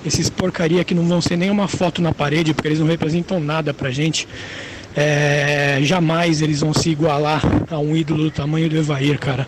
Esses 0.05 0.29
porcaria 0.29 0.83
que 0.83 0.93
não 0.93 1.07
vão 1.07 1.21
ser 1.21 1.37
nem 1.37 1.49
uma 1.49 1.65
foto 1.65 2.01
na 2.01 2.13
parede, 2.13 2.53
porque 2.53 2.67
eles 2.67 2.79
não 2.79 2.87
representam 2.87 3.39
nada 3.39 3.73
pra 3.73 3.89
gente. 3.89 4.27
É, 4.93 5.79
jamais 5.81 6.41
eles 6.41 6.59
vão 6.59 6.73
se 6.73 6.89
igualar 6.89 7.41
a 7.71 7.79
um 7.79 7.95
ídolo 7.95 8.23
do 8.23 8.31
tamanho 8.31 8.69
do 8.69 8.75
Evair, 8.75 9.17
cara. 9.17 9.47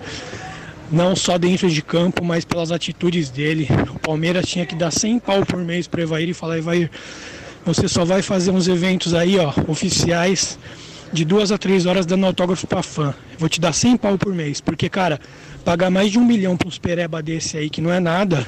Não 0.89 1.13
só 1.13 1.37
dentro 1.37 1.69
de 1.69 1.81
campo, 1.81 2.23
mas 2.23 2.45
pelas 2.45 2.71
atitudes 2.71 3.29
dele. 3.29 3.67
O 3.93 3.99
Palmeiras 3.99 4.45
tinha 4.47 4.65
que 4.65 4.75
dar 4.75 4.91
100 4.91 5.19
pau 5.19 5.45
por 5.45 5.59
mês 5.59 5.87
pro 5.87 6.01
Evair 6.01 6.29
e 6.29 6.33
falar: 6.33 6.57
Evair, 6.57 6.89
você 7.65 7.85
só 7.85 8.05
vai 8.05 8.21
fazer 8.21 8.51
uns 8.51 8.69
eventos 8.69 9.13
aí, 9.13 9.37
ó, 9.37 9.51
oficiais, 9.67 10.57
de 11.11 11.25
duas 11.25 11.51
a 11.51 11.57
três 11.57 11.85
horas 11.85 12.05
dando 12.05 12.25
autógrafo 12.25 12.65
pra 12.67 12.81
fã. 12.81 13.13
Vou 13.37 13.49
te 13.49 13.59
dar 13.59 13.73
100 13.73 13.97
pau 13.97 14.17
por 14.17 14.33
mês, 14.33 14.61
porque, 14.61 14.87
cara, 14.89 15.19
pagar 15.65 15.89
mais 15.89 16.11
de 16.11 16.17
um 16.17 16.25
milhão 16.25 16.55
pra 16.55 16.67
uns 16.67 16.77
pereba 16.77 17.21
desse 17.21 17.57
aí, 17.57 17.69
que 17.69 17.81
não 17.81 17.91
é 17.91 17.99
nada, 17.99 18.45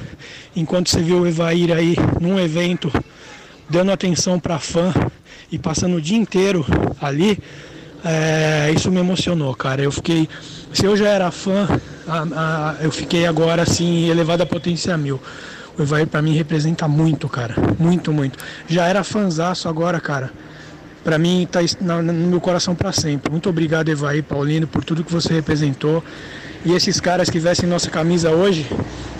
enquanto 0.56 0.88
você 0.90 1.00
vê 1.02 1.12
o 1.12 1.26
Evair 1.26 1.72
aí 1.72 1.96
num 2.20 2.38
evento, 2.38 2.90
dando 3.68 3.92
atenção 3.92 4.38
pra 4.40 4.58
fã 4.58 4.92
e 5.52 5.58
passando 5.58 5.96
o 5.96 6.00
dia 6.00 6.16
inteiro 6.16 6.64
ali, 7.00 7.38
é, 8.04 8.70
isso 8.74 8.90
me 8.90 8.98
emocionou, 9.00 9.54
cara. 9.54 9.82
Eu 9.82 9.92
fiquei. 9.92 10.28
Se 10.72 10.84
eu 10.84 10.96
já 10.96 11.08
era 11.08 11.30
fã, 11.30 11.68
a- 12.06 12.26
a- 12.34 12.76
eu 12.82 12.90
fiquei 12.90 13.26
agora 13.26 13.62
assim, 13.62 14.08
elevado 14.08 14.42
a 14.42 14.46
potência 14.46 14.96
mil. 14.96 15.20
O 15.78 15.82
Evair 15.82 16.06
pra 16.06 16.20
mim 16.22 16.34
representa 16.34 16.86
muito, 16.86 17.28
cara. 17.28 17.54
Muito, 17.78 18.12
muito. 18.12 18.38
Já 18.68 18.86
era 18.86 19.02
fanzaço 19.02 19.68
agora, 19.68 20.00
cara. 20.00 20.30
Pra 21.04 21.18
mim 21.18 21.46
tá 21.50 21.62
es- 21.62 21.76
na- 21.80 22.00
no 22.02 22.12
meu 22.12 22.40
coração 22.40 22.74
pra 22.74 22.90
sempre. 22.92 23.30
Muito 23.30 23.48
obrigado, 23.48 23.90
Evair 23.90 24.24
Paulino, 24.24 24.66
por 24.66 24.82
tudo 24.82 25.04
que 25.04 25.12
você 25.12 25.32
representou. 25.34 26.02
E 26.64 26.72
esses 26.72 26.98
caras 26.98 27.28
que 27.28 27.38
vestem 27.38 27.68
nossa 27.68 27.90
camisa 27.90 28.30
hoje 28.30 28.66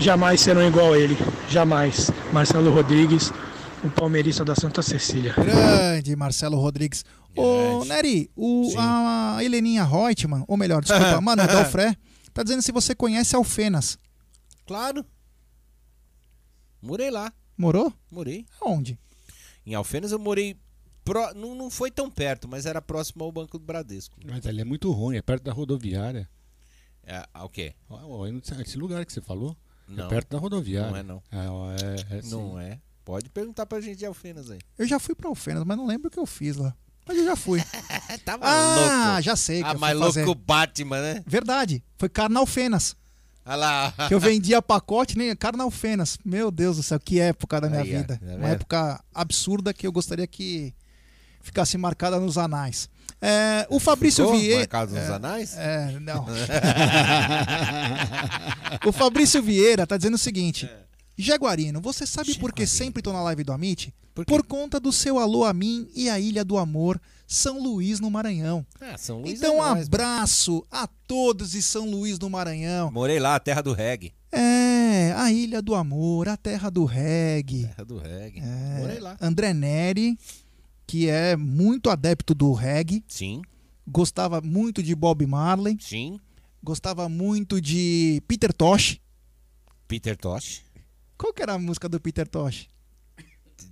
jamais 0.00 0.40
serão 0.40 0.66
igual 0.66 0.94
a 0.94 0.98
ele. 0.98 1.14
Jamais. 1.50 2.10
Marcelo 2.32 2.72
Rodrigues, 2.72 3.30
o 3.84 3.90
palmeirista 3.90 4.42
da 4.44 4.54
Santa 4.54 4.80
Cecília. 4.80 5.34
Grande 5.34 6.16
Marcelo 6.16 6.56
Rodrigues. 6.58 7.04
Ô, 7.36 7.84
Nery, 7.84 8.30
o, 8.34 8.72
a 8.78 9.38
Heleninha 9.42 9.84
Reutemann, 9.84 10.44
ou 10.48 10.56
melhor, 10.56 10.82
desculpa, 10.82 11.20
Manu 11.20 11.46
Dalfré, 11.46 11.94
tá 12.32 12.42
dizendo 12.42 12.62
se 12.62 12.72
você 12.72 12.94
conhece 12.94 13.36
Alfenas. 13.36 13.98
Claro. 14.66 15.04
Morei 16.80 17.10
lá. 17.10 17.32
Morou? 17.58 17.92
Morei. 18.10 18.46
Onde? 18.62 18.98
Em 19.66 19.74
Alfenas 19.74 20.12
eu 20.12 20.18
morei. 20.18 20.56
Pró- 21.04 21.32
Não, 21.34 21.54
não 21.54 21.70
foi 21.70 21.90
tão 21.90 22.10
perto, 22.10 22.48
mas 22.48 22.66
era 22.66 22.80
próximo 22.80 23.24
ao 23.24 23.30
Banco 23.32 23.58
do 23.58 23.64
Bradesco. 23.64 24.16
Mas 24.24 24.46
ali 24.46 24.60
é 24.60 24.64
muito 24.64 24.90
ruim, 24.90 25.16
é 25.16 25.22
perto 25.22 25.42
da 25.44 25.52
rodoviária. 25.52 26.28
É, 27.06 27.26
ah, 27.34 27.44
o 27.44 27.48
quê? 27.48 27.74
Sei, 28.42 28.62
Esse 28.62 28.78
lugar 28.78 29.04
que 29.04 29.12
você 29.12 29.20
falou 29.20 29.56
Não. 29.86 30.06
é 30.06 30.08
perto 30.08 30.30
da 30.30 30.38
rodoviária. 30.38 30.90
Não 30.90 30.96
é, 30.96 31.02
não. 31.02 31.22
É, 31.30 32.14
é, 32.14 32.18
é 32.18 32.22
sim. 32.22 32.30
Não 32.30 32.58
é. 32.58 32.80
Pode 33.04 33.28
perguntar 33.28 33.66
pra 33.66 33.80
gente 33.80 33.98
de 33.98 34.06
Alfenas 34.06 34.50
aí. 34.50 34.58
Eu 34.78 34.86
já 34.86 34.98
fui 34.98 35.14
pra 35.14 35.28
Alfenas, 35.28 35.62
mas 35.64 35.76
não 35.76 35.86
lembro 35.86 36.08
o 36.08 36.10
que 36.10 36.18
eu 36.18 36.24
fiz 36.24 36.56
lá. 36.56 36.74
Mas 37.06 37.18
eu 37.18 37.24
já 37.26 37.36
fui. 37.36 37.60
tá 38.24 38.38
ah, 38.40 39.06
louco. 39.10 39.22
já 39.22 39.36
sei. 39.36 39.62
Que 39.62 39.68
Ah, 39.68 39.74
mais 39.74 39.96
louco 39.96 40.14
que 40.14 40.20
o 40.30 40.34
Batman, 40.34 41.02
né? 41.02 41.22
Verdade. 41.26 41.84
Foi 41.98 42.08
Carnalfenas. 42.08 42.96
Olha 43.44 43.56
lá. 43.56 43.94
Que 44.08 44.14
eu 44.14 44.20
vendia 44.20 44.62
pacote, 44.62 45.18
nem 45.18 45.36
Carnalfenas. 45.36 46.16
Meu 46.24 46.50
Deus 46.50 46.78
do 46.78 46.82
céu, 46.82 46.98
que 46.98 47.20
época 47.20 47.60
da 47.60 47.68
minha 47.68 47.82
Aí, 47.82 47.94
vida. 47.94 48.16
tá 48.16 48.36
Uma 48.36 48.48
época 48.48 49.04
absurda 49.12 49.74
que 49.74 49.86
eu 49.86 49.92
gostaria 49.92 50.26
que 50.26 50.74
ficasse 51.44 51.78
marcada 51.78 52.18
nos 52.18 52.36
anais. 52.36 52.88
É, 53.20 53.66
o 53.70 53.78
Fabrício 53.78 54.28
Vieira. 54.32 54.58
marcado 54.58 54.92
nos 54.92 55.04
é, 55.04 55.12
anais? 55.12 55.56
É, 55.56 55.98
não. 56.00 56.26
o 58.84 58.92
Fabrício 58.92 59.42
Vieira 59.42 59.86
tá 59.86 59.96
dizendo 59.96 60.14
o 60.14 60.18
seguinte. 60.18 60.68
Jaguarino, 61.16 61.80
você 61.80 62.06
sabe 62.06 62.36
por 62.38 62.52
que 62.52 62.66
sempre 62.66 63.00
tô 63.00 63.12
na 63.12 63.22
live 63.22 63.44
do 63.44 63.52
Amit? 63.52 63.94
Por, 64.26 64.44
conta 64.44 64.78
do 64.78 64.92
seu 64.92 65.18
alô 65.18 65.44
a 65.44 65.52
mim 65.52 65.88
e 65.94 66.08
a 66.08 66.20
Ilha 66.20 66.44
do 66.44 66.56
Amor, 66.56 67.00
São 67.26 67.60
Luís 67.60 67.98
no 67.98 68.10
Maranhão. 68.10 68.64
Ah, 68.80 68.96
São 68.96 69.20
Luís 69.20 69.38
então, 69.38 69.54
é 69.54 69.56
um 69.56 69.74
nóis, 69.74 69.86
abraço 69.86 70.64
a 70.70 70.86
todos 70.86 71.50
de 71.50 71.60
São 71.60 71.90
Luís 71.90 72.18
no 72.18 72.30
Maranhão. 72.30 72.92
Morei 72.92 73.18
lá, 73.18 73.38
terra 73.40 73.60
do 73.60 73.72
reggae. 73.72 74.12
É, 74.30 75.12
a 75.16 75.32
Ilha 75.32 75.60
do 75.60 75.74
Amor, 75.74 76.28
a 76.28 76.36
terra 76.36 76.70
do 76.70 76.84
reggae. 76.84 77.66
Terra 77.66 77.84
do 77.84 77.98
reggae. 77.98 78.40
É, 78.40 78.80
Morei 78.80 79.00
lá. 79.00 79.16
André 79.20 79.52
Neri, 79.52 80.16
que 80.86 81.08
é 81.08 81.36
muito 81.36 81.90
adepto 81.90 82.34
do 82.34 82.52
reggae. 82.52 83.04
Sim. 83.08 83.42
Gostava 83.86 84.40
muito 84.40 84.82
de 84.82 84.94
Bob 84.94 85.26
Marley. 85.26 85.76
Sim. 85.80 86.18
Gostava 86.62 87.08
muito 87.08 87.60
de 87.60 88.22
Peter 88.26 88.52
Tosh. 88.52 88.98
Peter 89.86 90.16
Tosh. 90.16 90.62
Qual 91.18 91.32
que 91.32 91.42
era 91.42 91.52
a 91.54 91.58
música 91.58 91.88
do 91.88 92.00
Peter 92.00 92.26
Tosh? 92.26 92.68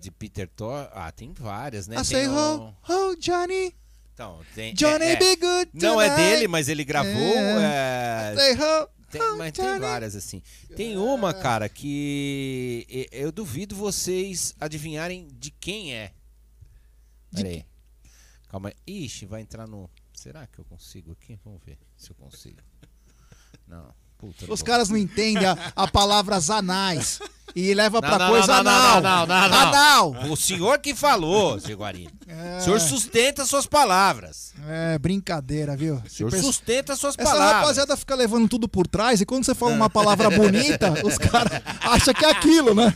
De 0.00 0.10
Peter 0.10 0.48
Tosh. 0.48 0.88
Ah, 0.92 1.10
tem 1.10 1.32
várias, 1.32 1.86
né? 1.86 1.94
I 1.94 1.98
Tem 1.98 2.04
say, 2.04 2.28
o- 2.28 2.74
oh, 2.88 2.92
oh, 2.92 3.16
Johnny. 3.16 3.74
Então, 4.14 4.40
tem, 4.54 4.74
Johnny 4.74 5.04
é, 5.06 5.12
é. 5.12 5.16
be 5.16 5.36
good 5.36 5.70
Não 5.74 5.98
é 6.00 6.08
tonight. 6.10 6.30
dele, 6.30 6.48
mas 6.48 6.68
ele 6.68 6.84
gravou. 6.84 7.10
É. 7.12 8.32
é, 8.32 8.34
Say, 8.36 8.58
oh, 8.60 8.88
Tem, 9.10 9.36
mas 9.38 9.52
tem 9.52 9.78
várias, 9.78 10.14
assim. 10.14 10.42
Tem 10.76 10.96
uma, 10.98 11.32
cara, 11.32 11.68
que 11.68 12.86
eu 13.10 13.32
duvido 13.32 13.74
vocês 13.74 14.54
adivinharem 14.60 15.28
de 15.38 15.50
quem 15.50 15.94
é. 15.94 16.12
Pera 17.32 17.48
aí. 17.48 17.66
Calma 18.48 18.68
aí. 18.68 19.04
Ixi, 19.04 19.26
vai 19.26 19.40
entrar 19.40 19.66
no. 19.66 19.90
Será 20.12 20.46
que 20.46 20.58
eu 20.58 20.64
consigo 20.64 21.12
aqui? 21.12 21.38
Vamos 21.44 21.62
ver 21.64 21.78
se 21.96 22.10
eu 22.10 22.16
consigo. 22.16 22.60
Não. 23.66 23.94
Puta, 24.22 24.52
Os 24.52 24.62
caras 24.62 24.88
não 24.88 24.96
entendem 24.96 25.44
a, 25.44 25.58
a 25.74 25.88
palavra 25.88 26.38
anais. 26.50 27.18
E 27.54 27.74
leva 27.74 28.00
Não, 28.00 28.08
pra 28.08 28.18
não, 28.18 28.28
coisa 28.30 28.46
não, 28.46 28.70
anal. 28.72 29.00
não, 29.02 29.26
não, 29.26 29.26
não, 29.26 29.48
não. 29.50 29.58
Anal. 29.68 30.10
O 30.30 30.36
senhor 30.36 30.78
que 30.78 30.94
falou, 30.94 31.60
seu 31.60 31.76
Guarino. 31.76 32.10
É. 32.26 32.56
O 32.58 32.60
senhor 32.62 32.80
sustenta 32.80 33.44
suas 33.44 33.66
palavras. 33.66 34.54
É, 34.66 34.98
brincadeira, 34.98 35.76
viu? 35.76 35.96
O 36.02 36.08
senhor 36.08 36.32
Esse- 36.32 36.42
sustenta 36.44 36.96
suas 36.96 37.14
Essa 37.18 37.28
palavras. 37.28 37.56
rapaziada 37.60 37.94
fica 37.96 38.14
levando 38.14 38.48
tudo 38.48 38.66
por 38.68 38.86
trás 38.86 39.20
e 39.20 39.26
quando 39.26 39.44
você 39.44 39.54
fala 39.54 39.72
uma 39.74 39.90
palavra 39.90 40.30
bonita, 40.30 40.94
os 41.04 41.18
caras 41.18 41.60
acham 41.82 42.14
que 42.14 42.24
é 42.24 42.30
aquilo, 42.30 42.74
né? 42.74 42.94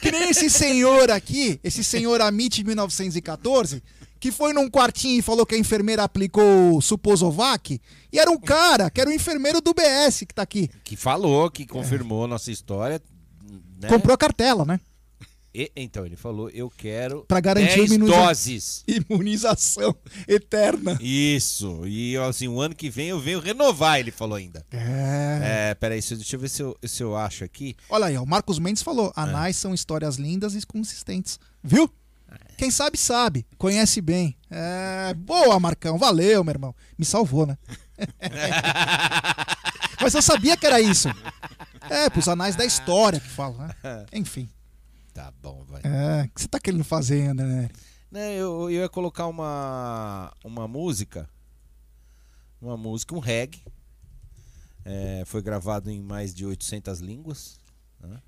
Que 0.00 0.12
nem 0.12 0.30
esse 0.30 0.48
senhor 0.48 1.10
aqui, 1.10 1.58
esse 1.64 1.82
senhor 1.82 2.20
Amit 2.20 2.54
de 2.54 2.62
1914, 2.64 3.82
que 4.20 4.30
foi 4.32 4.52
num 4.52 4.68
quartinho 4.68 5.18
e 5.18 5.22
falou 5.22 5.46
que 5.46 5.54
a 5.54 5.58
enfermeira 5.58 6.02
aplicou 6.02 6.76
o 6.76 6.80
Suposovac, 6.82 7.80
e 8.12 8.18
era 8.18 8.30
um 8.30 8.38
cara, 8.38 8.90
que 8.90 9.00
era 9.00 9.08
o 9.10 9.12
enfermeiro 9.12 9.60
do 9.60 9.72
BS 9.74 10.24
que 10.26 10.34
tá 10.34 10.42
aqui. 10.42 10.68
Que 10.84 10.96
falou, 10.96 11.50
que 11.50 11.66
confirmou 11.66 12.26
nossa 12.26 12.50
história. 12.50 13.00
né? 13.80 13.88
Comprou 13.88 14.14
a 14.14 14.18
cartela, 14.18 14.64
né? 14.64 14.80
E- 15.54 15.72
então, 15.74 16.04
ele 16.04 16.14
falou, 16.14 16.50
eu 16.50 16.68
quero 16.70 17.24
Pra 17.26 17.40
garantir 17.40 17.76
10 17.78 17.90
o 17.90 17.94
imuniza- 17.94 18.16
doses. 18.18 18.84
Imunização 18.86 19.96
eterna. 20.28 20.98
Isso. 21.00 21.86
E 21.86 22.16
assim, 22.18 22.46
o 22.48 22.60
ano 22.60 22.74
que 22.76 22.90
vem 22.90 23.08
eu 23.08 23.18
venho 23.18 23.40
renovar, 23.40 23.98
ele 23.98 24.10
falou 24.10 24.36
ainda. 24.36 24.64
É. 24.70 25.70
É, 25.70 25.74
peraí, 25.74 26.00
deixa 26.00 26.36
eu 26.36 26.40
ver 26.40 26.48
se 26.50 26.62
eu, 26.62 26.76
se 26.84 27.02
eu 27.02 27.16
acho 27.16 27.44
aqui. 27.44 27.74
Olha 27.88 28.06
aí, 28.06 28.16
ó, 28.16 28.22
o 28.22 28.26
Marcos 28.26 28.58
Mendes 28.58 28.82
falou: 28.82 29.10
anais 29.16 29.56
são 29.56 29.72
histórias 29.74 30.16
lindas 30.16 30.54
e 30.54 30.64
consistentes. 30.66 31.40
Viu? 31.64 31.90
Quem 32.58 32.72
sabe, 32.72 32.98
sabe. 32.98 33.46
Conhece 33.56 34.00
bem. 34.00 34.36
É, 34.50 35.14
boa, 35.14 35.60
Marcão. 35.60 35.96
Valeu, 35.96 36.42
meu 36.42 36.52
irmão. 36.52 36.74
Me 36.98 37.04
salvou, 37.04 37.46
né? 37.46 37.56
Mas 40.02 40.14
eu 40.14 40.22
sabia 40.22 40.56
que 40.56 40.66
era 40.66 40.80
isso. 40.80 41.08
É, 41.88 42.10
pros 42.10 42.28
anais 42.28 42.56
da 42.56 42.64
história 42.64 43.20
que 43.20 43.28
falam, 43.28 43.58
né? 43.58 43.74
Enfim. 44.12 44.48
Tá 45.14 45.32
bom, 45.40 45.64
vai. 45.68 45.80
É, 45.84 46.24
o 46.24 46.28
que 46.30 46.40
você 46.42 46.48
tá 46.48 46.58
querendo 46.60 46.84
fazer, 46.84 47.32
né? 47.34 47.68
Né, 48.10 48.34
eu, 48.34 48.62
eu 48.62 48.70
ia 48.70 48.88
colocar 48.88 49.26
uma, 49.26 50.32
uma 50.44 50.66
música. 50.66 51.28
Uma 52.60 52.76
música, 52.76 53.14
um 53.14 53.18
reggae. 53.20 53.62
É, 54.84 55.22
foi 55.26 55.42
gravado 55.42 55.90
em 55.90 56.00
mais 56.00 56.34
de 56.34 56.44
800 56.46 57.00
línguas. 57.00 57.58
né? 58.00 58.18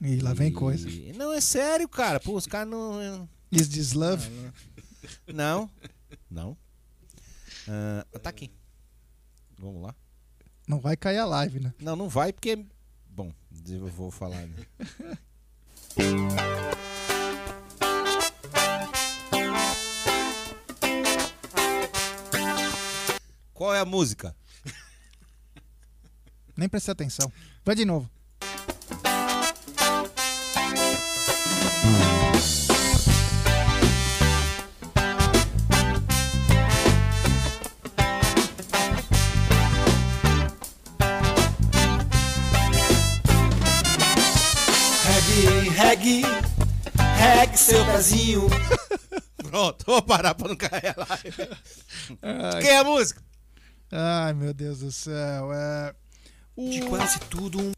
E 0.00 0.16
lá 0.20 0.32
vem 0.34 0.48
E- 0.48 0.52
coisa. 0.52 0.88
Não, 1.16 1.32
é 1.32 1.40
sério, 1.40 1.88
cara. 1.88 2.20
Pô, 2.20 2.36
os 2.36 2.46
caras 2.46 2.68
não. 2.68 3.28
Is 3.54 3.68
this 3.68 3.92
love? 3.92 4.28
Não. 5.32 5.70
Não. 6.28 6.56
Ah, 7.68 8.04
tá 8.18 8.30
aqui. 8.30 8.50
Vamos 9.56 9.80
lá. 9.80 9.94
Não 10.66 10.80
vai 10.80 10.96
cair 10.96 11.18
a 11.18 11.24
live, 11.24 11.60
né? 11.60 11.72
Não, 11.78 11.94
não 11.94 12.08
vai 12.08 12.32
porque. 12.32 12.66
Bom, 13.08 13.32
eu 13.68 13.86
vou 13.86 14.10
falar. 14.10 14.44
Né? 14.44 14.66
Qual 23.52 23.72
é 23.72 23.78
a 23.78 23.84
música? 23.84 24.34
Nem 26.56 26.68
prestei 26.68 26.90
atenção. 26.90 27.30
Vai 27.64 27.76
de 27.76 27.84
novo. 27.84 28.10
Seu 47.56 47.84
pezinho. 47.86 48.42
Pronto, 49.38 49.84
vou 49.86 50.02
parar 50.02 50.34
pra 50.34 50.48
não 50.48 50.56
cair 50.56 50.94
a 50.96 51.06
live. 51.08 51.56
Ai. 52.22 52.62
Quem 52.62 52.70
é 52.70 52.78
a 52.78 52.84
música? 52.84 53.22
Ai, 53.92 54.32
meu 54.34 54.52
Deus 54.52 54.80
do 54.80 54.90
céu. 54.90 55.52
É... 55.52 55.94
O... 56.56 56.70
De 56.70 56.80
quase 56.82 57.20
tudo 57.30 57.60
um. 57.60 57.72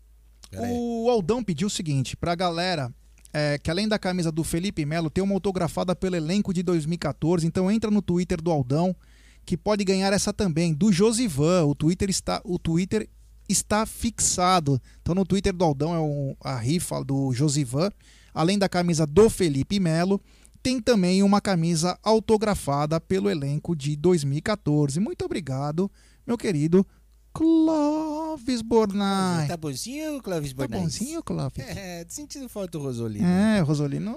O 0.70 1.10
Aldão 1.10 1.42
pediu 1.42 1.66
o 1.66 1.70
seguinte 1.70 2.16
pra 2.16 2.34
galera. 2.34 2.90
é, 3.32 3.58
que 3.58 3.70
além 3.70 3.86
da 3.88 3.98
camisa 3.98 4.32
do 4.32 4.42
Felipe 4.44 4.86
Melo, 4.86 5.10
tem 5.10 5.22
uma 5.22 5.34
autografada 5.34 5.94
pelo 5.94 6.16
elenco 6.16 6.54
de 6.54 6.62
2014. 6.62 7.46
Então 7.46 7.70
entra 7.70 7.90
no 7.90 8.00
Twitter 8.00 8.40
do 8.40 8.50
Aldão, 8.50 8.96
que 9.44 9.56
pode 9.56 9.84
ganhar 9.84 10.12
essa 10.12 10.32
também, 10.32 10.72
do 10.72 10.90
Josivan. 10.92 11.64
O 11.64 11.74
Twitter 11.74 12.08
está, 12.08 12.40
o 12.44 12.58
Twitter 12.58 13.08
está 13.48 13.84
fixado. 13.84 14.80
Então 15.02 15.14
no 15.14 15.24
Twitter 15.26 15.52
do 15.52 15.64
Aldão 15.64 15.94
é 15.94 15.98
o- 15.98 16.36
a 16.40 16.56
rifa 16.56 17.04
do 17.04 17.32
Josivan. 17.34 17.90
Além 18.36 18.58
da 18.58 18.68
camisa 18.68 19.06
do 19.06 19.30
Felipe 19.30 19.80
Melo, 19.80 20.20
tem 20.62 20.78
também 20.78 21.22
uma 21.22 21.40
camisa 21.40 21.98
autografada 22.02 23.00
pelo 23.00 23.30
elenco 23.30 23.74
de 23.74 23.96
2014. 23.96 25.00
Muito 25.00 25.24
obrigado, 25.24 25.90
meu 26.26 26.36
querido 26.36 26.86
Clóvis 27.32 28.60
Bornai. 28.60 29.48
Tá 29.48 29.56
bonzinho, 29.56 30.22
Clóvis 30.22 30.52
Tá 30.52 30.56
Bornais? 30.58 30.82
bonzinho, 30.82 31.22
Clóvis? 31.22 31.64
É, 31.66 32.04
sentindo 32.08 32.46
falta 32.48 32.72
do 32.72 32.80
Rosolino. 32.84 33.26
É, 33.26 33.60
Rosolino. 33.60 34.14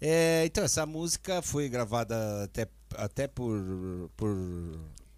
É, 0.00 0.44
então, 0.46 0.64
essa 0.64 0.86
música 0.86 1.42
foi 1.42 1.68
gravada 1.68 2.44
até, 2.44 2.66
até 2.96 3.28
por, 3.28 4.10
por 4.16 4.34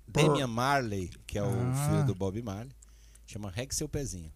Damian 0.08 0.48
Marley, 0.48 1.10
que 1.26 1.38
é 1.38 1.42
o 1.42 1.46
Ah. 1.48 1.88
filho 1.90 2.04
do 2.04 2.14
Bob 2.16 2.42
Marley. 2.42 2.72
Chama 3.26 3.48
Regue 3.50 3.74
Seu 3.74 3.88
Pezinho. 3.88 4.30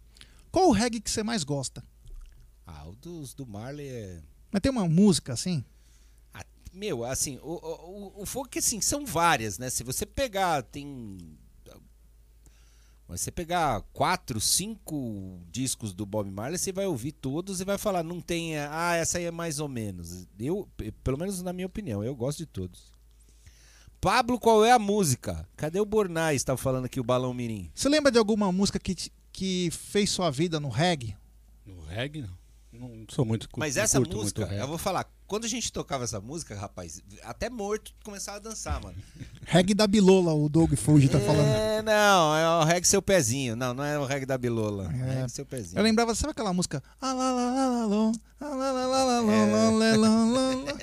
Qual 0.51 0.69
o 0.69 0.71
reggae 0.71 0.99
que 1.01 1.11
você 1.11 1.21
mais 1.21 1.43
gosta? 1.43 1.83
Ah, 2.71 2.87
o 2.87 2.95
dos, 2.95 3.33
do 3.33 3.45
Marley 3.47 3.87
é... 3.87 4.21
Mas 4.51 4.61
tem 4.61 4.71
uma 4.71 4.87
música 4.87 5.33
assim? 5.33 5.63
Meu, 6.71 7.03
assim, 7.03 7.37
o, 7.41 7.53
o, 7.53 8.11
o- 8.19 8.21
o 8.21 8.25
folk, 8.27 8.59
assim, 8.59 8.79
são 8.79 9.03
várias, 9.05 9.57
né? 9.57 9.69
Se 9.71 9.83
você 9.83 10.05
pegar, 10.05 10.61
tem... 10.61 11.17
Mas 13.07 13.21
você 13.21 13.31
pegar 13.31 13.81
quatro, 13.91 14.39
cinco 14.39 15.39
discos 15.51 15.93
do 15.93 16.05
Bob 16.05 16.29
Marley, 16.29 16.59
você 16.59 16.71
vai 16.71 16.85
ouvir 16.85 17.11
todos 17.11 17.59
e 17.59 17.65
vai 17.65 17.75
falar, 17.79 18.03
não 18.03 18.21
tem, 18.21 18.55
ah, 18.59 18.93
essa 18.95 19.17
aí 19.17 19.23
é 19.25 19.31
mais 19.31 19.59
ou 19.59 19.67
menos. 19.67 20.27
Eu, 20.39 20.69
pelo 21.03 21.17
menos 21.17 21.41
na 21.41 21.51
minha 21.51 21.65
opinião, 21.65 22.03
eu 22.03 22.15
gosto 22.15 22.37
de 22.37 22.45
todos. 22.45 22.91
Pablo, 23.99 24.39
qual 24.39 24.63
é 24.63 24.71
a 24.71 24.77
música? 24.79 25.43
Cadê 25.57 25.79
o 25.79 25.85
Bornais? 25.85 26.43
Tava 26.43 26.57
falando 26.57 26.85
aqui 26.85 26.99
o 26.99 27.03
Balão 27.03 27.33
Mirim. 27.33 27.71
Você 27.73 27.89
lembra 27.89 28.11
de 28.11 28.19
alguma 28.19 28.51
música 28.51 28.77
que, 28.79 28.93
te- 28.93 29.11
que 29.33 29.69
fez 29.71 30.11
sua 30.11 30.29
vida 30.29 30.59
no 30.59 30.69
reggae? 30.69 31.17
No 31.65 31.81
reggae, 31.81 32.21
não. 32.21 32.38
Não 32.79 33.05
sou 33.09 33.25
muito 33.25 33.49
Mas 33.57 33.75
essa 33.75 33.97
curto 33.97 34.15
música, 34.15 34.43
eu 34.53 34.65
vou 34.67 34.77
falar, 34.77 35.05
quando 35.27 35.43
a 35.43 35.47
gente 35.49 35.69
tocava 35.71 36.05
essa 36.05 36.21
música, 36.21 36.55
rapaz, 36.55 37.01
até 37.23 37.49
morto 37.49 37.93
começava 38.05 38.37
a 38.37 38.39
dançar, 38.39 38.81
mano. 38.81 38.95
Reggae 39.45 39.73
da 39.73 39.85
Bilola, 39.85 40.33
o 40.33 40.47
Doug 40.47 40.73
Fuji 40.75 41.09
tá 41.09 41.19
falando. 41.19 41.45
É, 41.45 41.81
não, 41.81 42.35
é 42.35 42.47
o 42.61 42.63
reggae 42.63 42.87
seu 42.87 43.01
pezinho. 43.01 43.55
Não, 43.55 43.73
não 43.73 43.83
é 43.83 43.99
o 43.99 44.05
reggae 44.05 44.25
da 44.25 44.37
Bilola. 44.37 44.89
É, 44.93 44.95
É. 44.95 45.13
reggae 45.15 45.29
seu 45.29 45.45
pezinho. 45.45 45.77
Eu 45.77 45.83
lembrava, 45.83 46.15
sabe 46.15 46.31
aquela 46.31 46.53
música? 46.53 46.81
Ah, 47.01 47.11
ah. 47.11 48.11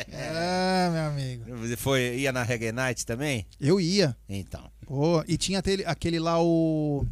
É, 0.09 0.91
meu 0.91 1.03
amigo. 1.07 1.57
Você 1.57 1.77
foi, 1.77 2.17
ia 2.19 2.33
na 2.33 2.43
Reggae 2.43 2.73
Night 2.73 3.07
também? 3.07 3.47
Eu 3.61 3.81
ia. 3.81 4.17
Então. 4.29 4.71
Pô, 4.87 5.25
e 5.27 5.37
tinha 5.37 5.59
aquele, 5.61 5.85
aquele 5.85 6.19
lá, 6.19 6.43
o. 6.43 7.07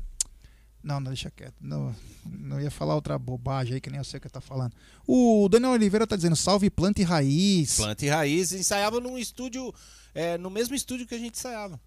Não, 0.85 1.01
não, 1.01 1.11
deixa 1.11 1.31
quieto. 1.31 1.55
Não, 1.63 1.97
não 2.27 2.61
ia 2.61 2.71
falar 2.71 2.95
outra 2.95 3.19
bobagem 3.19 3.75
aí 3.75 3.81
que 3.81 3.89
nem 3.89 3.97
eu 3.97 4.05
sei 4.05 4.19
o 4.19 4.21
que 4.21 4.29
tá 4.29 4.41
falando. 4.41 4.75
O 5.07 5.49
Daniel 5.49 5.73
Oliveira 5.73 6.07
tá 6.07 6.15
dizendo 6.15 6.37
salve 6.37 6.69
planta 6.69 7.01
e 7.01 7.05
raiz. 7.05 7.77
Planta 7.77 8.05
e 8.05 8.09
Raiz 8.11 8.53
ensaiava 8.53 9.01
num 9.01 9.17
estúdio, 9.17 9.75
é, 10.15 10.37
no 10.37 10.51
mesmo 10.51 10.75
estúdio 10.75 11.07
que 11.07 11.15
a 11.15 11.19
gente 11.19 11.39
ensaiava. 11.39 11.81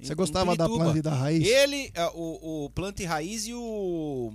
Você 0.00 0.14
gostava 0.14 0.54
da. 0.54 0.68
Planta 0.68 0.98
e 0.98 1.02
da 1.02 1.14
Raiz? 1.14 1.44
Ele, 1.46 1.90
é, 1.94 2.04
o, 2.14 2.66
o 2.66 2.70
Planta 2.70 3.02
e 3.02 3.06
Raiz 3.06 3.46
e 3.46 3.54
o. 3.54 4.30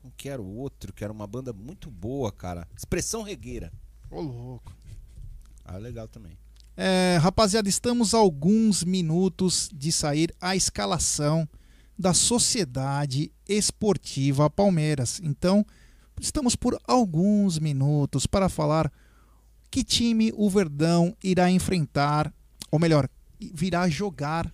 Como 0.00 0.14
que 0.16 0.30
era 0.30 0.40
o 0.40 0.56
outro? 0.56 0.90
Que 0.94 1.04
era 1.04 1.12
uma 1.12 1.26
banda 1.26 1.52
muito 1.52 1.90
boa, 1.90 2.32
cara. 2.32 2.66
Expressão 2.74 3.22
Regueira. 3.22 3.70
Ô, 4.10 4.22
louco. 4.22 4.74
Ah, 5.66 5.76
legal 5.76 6.08
também. 6.08 6.32
É, 6.74 7.18
rapaziada, 7.20 7.68
estamos 7.68 8.14
alguns 8.14 8.82
minutos 8.82 9.68
de 9.70 9.92
sair 9.92 10.34
a 10.40 10.56
escalação 10.56 11.46
da 12.00 12.14
Sociedade 12.14 13.30
Esportiva 13.46 14.48
Palmeiras. 14.48 15.20
Então, 15.22 15.64
estamos 16.18 16.56
por 16.56 16.78
alguns 16.88 17.58
minutos 17.58 18.26
para 18.26 18.48
falar 18.48 18.90
que 19.70 19.84
time 19.84 20.32
o 20.34 20.48
Verdão 20.48 21.14
irá 21.22 21.50
enfrentar, 21.50 22.32
ou 22.70 22.78
melhor, 22.78 23.06
virá 23.38 23.86
jogar 23.86 24.50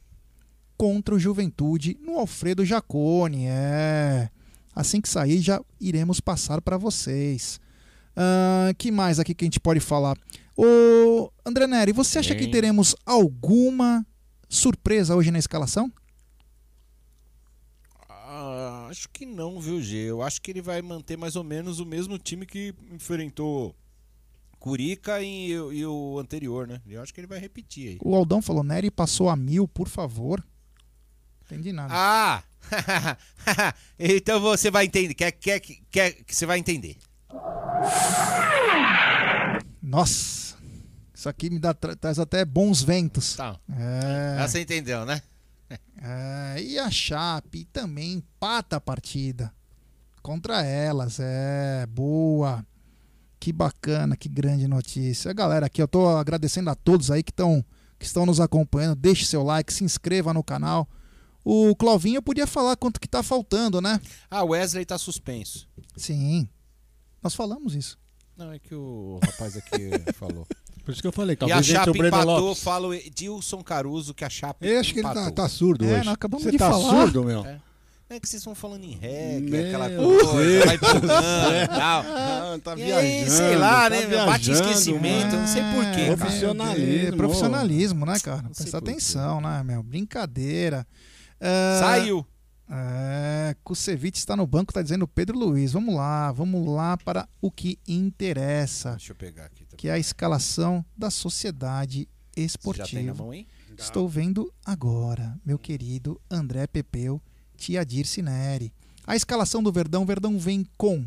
contra 0.76 1.14
o 1.14 1.20
Juventude 1.20 1.96
no 2.02 2.18
Alfredo 2.18 2.64
Jacone. 2.64 3.46
É. 3.46 4.28
Assim 4.74 5.00
que 5.00 5.08
sair, 5.08 5.40
já 5.40 5.60
iremos 5.80 6.18
passar 6.18 6.60
para 6.60 6.76
vocês. 6.76 7.60
Ah, 8.16 8.74
que 8.76 8.90
mais 8.90 9.20
aqui 9.20 9.36
que 9.36 9.44
a 9.44 9.46
gente 9.46 9.60
pode 9.60 9.78
falar? 9.78 10.18
Ô, 10.56 11.30
André 11.46 11.68
Neri, 11.68 11.92
você 11.92 12.18
acha 12.18 12.34
que 12.34 12.44
Hein? 12.44 12.50
teremos 12.50 12.96
alguma 13.06 14.04
surpresa 14.48 15.14
hoje 15.14 15.30
na 15.30 15.38
escalação? 15.38 15.92
Acho 18.86 19.08
que 19.08 19.24
não, 19.26 19.60
viu, 19.60 19.80
G? 19.82 19.96
Eu 19.96 20.22
acho 20.22 20.40
que 20.40 20.50
ele 20.50 20.62
vai 20.62 20.80
manter 20.82 21.16
mais 21.16 21.36
ou 21.36 21.44
menos 21.44 21.80
o 21.80 21.84
mesmo 21.86 22.18
time 22.18 22.44
que 22.46 22.74
enfrentou 22.92 23.74
Curica 24.58 25.20
e, 25.22 25.50
e 25.50 25.86
o 25.86 26.18
anterior, 26.18 26.66
né? 26.66 26.80
Eu 26.86 27.00
acho 27.02 27.12
que 27.14 27.20
ele 27.20 27.26
vai 27.26 27.38
repetir 27.38 27.88
aí. 27.90 27.98
O 28.02 28.14
Aldão 28.16 28.40
falou, 28.42 28.64
Neri 28.64 28.90
passou 28.90 29.28
a 29.28 29.36
mil, 29.36 29.68
por 29.68 29.88
favor. 29.88 30.42
Entendi 31.44 31.72
nada. 31.72 31.92
Ah! 31.94 32.42
então 33.98 34.40
você 34.40 34.70
vai 34.70 34.86
entender. 34.86 35.14
Quer, 35.14 35.30
quer, 35.32 35.60
quer 35.60 36.12
que 36.24 36.34
você 36.34 36.44
vai 36.46 36.58
entender. 36.58 36.96
Nossa, 39.82 40.56
isso 41.14 41.28
aqui 41.28 41.48
me 41.50 41.58
dá, 41.58 41.72
tra- 41.72 41.94
traz 41.94 42.18
até 42.18 42.44
bons 42.44 42.82
ventos. 42.82 43.36
Tá. 43.36 43.58
É, 43.70 44.36
Ah, 44.40 44.48
Você 44.48 44.60
entendeu, 44.60 45.04
né? 45.06 45.22
é, 46.02 46.62
e 46.62 46.78
a 46.78 46.90
Chape 46.90 47.64
também 47.66 48.14
empata 48.14 48.76
a 48.76 48.80
partida 48.80 49.52
contra 50.22 50.62
elas. 50.64 51.18
É, 51.20 51.86
boa. 51.86 52.66
Que 53.38 53.52
bacana, 53.52 54.16
que 54.16 54.28
grande 54.28 54.66
notícia. 54.66 55.32
Galera, 55.32 55.66
aqui 55.66 55.80
eu 55.80 55.86
tô 55.86 56.08
agradecendo 56.08 56.70
a 56.70 56.74
todos 56.74 57.10
aí 57.10 57.22
que 57.22 57.30
estão 57.30 57.64
que 57.98 58.04
estão 58.04 58.26
nos 58.26 58.40
acompanhando. 58.40 58.96
Deixe 58.96 59.24
seu 59.24 59.42
like, 59.42 59.72
se 59.72 59.84
inscreva 59.84 60.34
no 60.34 60.42
canal. 60.42 60.88
O 61.44 61.74
Clovinho 61.76 62.20
podia 62.20 62.46
falar 62.46 62.76
quanto 62.76 63.00
que 63.00 63.06
tá 63.06 63.22
faltando, 63.22 63.80
né? 63.80 64.00
Ah, 64.28 64.42
o 64.42 64.48
Wesley 64.48 64.84
tá 64.84 64.98
suspenso. 64.98 65.68
Sim. 65.96 66.48
Nós 67.22 67.34
falamos 67.34 67.74
isso. 67.74 67.98
Não, 68.36 68.52
é 68.52 68.58
que 68.58 68.74
o 68.74 69.18
rapaz 69.24 69.56
aqui 69.56 69.90
falou. 70.14 70.46
Por 70.86 70.92
isso 70.92 71.02
que 71.02 71.08
eu 71.08 71.12
falei, 71.12 71.34
E 71.34 71.36
a 71.36 71.38
talvez 71.38 71.58
entre 71.68 71.72
Chape 71.74 71.90
o 71.90 71.92
Breno 71.92 72.08
empatou, 72.08 72.38
Lopes. 72.40 72.62
fala 72.62 72.86
o 72.86 72.94
Edilson 72.94 73.62
Caruso 73.62 74.14
que 74.14 74.24
a 74.24 74.30
Chape 74.30 74.66
Eu 74.66 74.80
acho 74.80 74.92
que 74.94 75.00
ele 75.00 75.08
tá, 75.12 75.30
tá 75.32 75.48
surdo 75.48 75.84
É, 75.84 75.88
hoje. 75.96 76.04
nós 76.04 76.14
acabamos 76.14 76.44
Você 76.44 76.52
de 76.52 76.58
tá 76.58 76.70
falar. 76.70 76.88
surdo, 76.90 77.24
meu? 77.24 77.44
É. 77.44 77.60
É 78.08 78.20
que 78.20 78.28
vocês 78.28 78.44
vão 78.44 78.54
falando 78.54 78.84
em 78.84 78.92
reggae, 78.92 79.50
Meu 79.50 79.66
aquela 79.66 79.90
coisa, 79.90 80.64
vai 80.66 80.76
e 80.76 80.78
tal. 81.66 82.04
Ah, 82.06 82.58
tá 82.62 82.76
e 82.76 82.92
aí, 82.92 83.24
viajando, 83.24 83.30
sei 83.32 83.56
lá, 83.56 83.82
tá 83.82 83.90
né? 83.90 84.06
meu, 84.06 84.26
Bate 84.26 84.44
viajando, 84.44 84.68
esquecimento, 84.70 85.26
mano. 85.26 85.38
não 85.40 85.46
sei 85.48 85.62
porquê. 85.74 86.00
É, 86.02 86.16
Profissionalismo. 86.16 87.08
é, 87.08 87.16
profissionalismo, 87.16 88.06
né, 88.06 88.18
cara? 88.20 88.44
Presta 88.56 88.78
atenção, 88.78 89.40
né, 89.40 89.60
meu? 89.64 89.82
Brincadeira. 89.82 90.86
É, 91.40 91.78
Saiu. 91.80 92.24
É, 92.70 93.56
Kusevich 93.64 94.18
está 94.18 94.36
no 94.36 94.46
banco, 94.46 94.72
tá 94.72 94.82
dizendo 94.82 95.08
Pedro 95.08 95.36
Luiz. 95.36 95.72
Vamos 95.72 95.92
lá, 95.94 96.30
vamos 96.30 96.64
lá 96.68 96.96
para 96.96 97.28
o 97.40 97.50
que 97.50 97.76
interessa, 97.88 98.90
Deixa 98.92 99.10
eu 99.12 99.16
pegar 99.16 99.46
aqui. 99.46 99.55
Que 99.76 99.88
é 99.88 99.92
a 99.92 99.98
escalação 99.98 100.84
da 100.96 101.10
Sociedade 101.10 102.08
Você 102.08 102.08
já 102.08 102.36
tem 102.36 102.42
na 102.42 102.46
Esportiva. 102.46 103.14
mão, 103.14 103.34
hein? 103.34 103.46
Estou 103.78 104.08
vendo 104.08 104.52
agora, 104.64 105.38
meu 105.44 105.58
querido 105.58 106.20
André 106.30 106.66
Pepeu, 106.66 107.20
Tia 107.56 107.84
Dirce 107.84 108.22
Neri. 108.22 108.72
A 109.06 109.14
escalação 109.14 109.62
do 109.62 109.70
Verdão, 109.70 110.04
Verdão 110.06 110.38
vem 110.38 110.66
com 110.78 111.04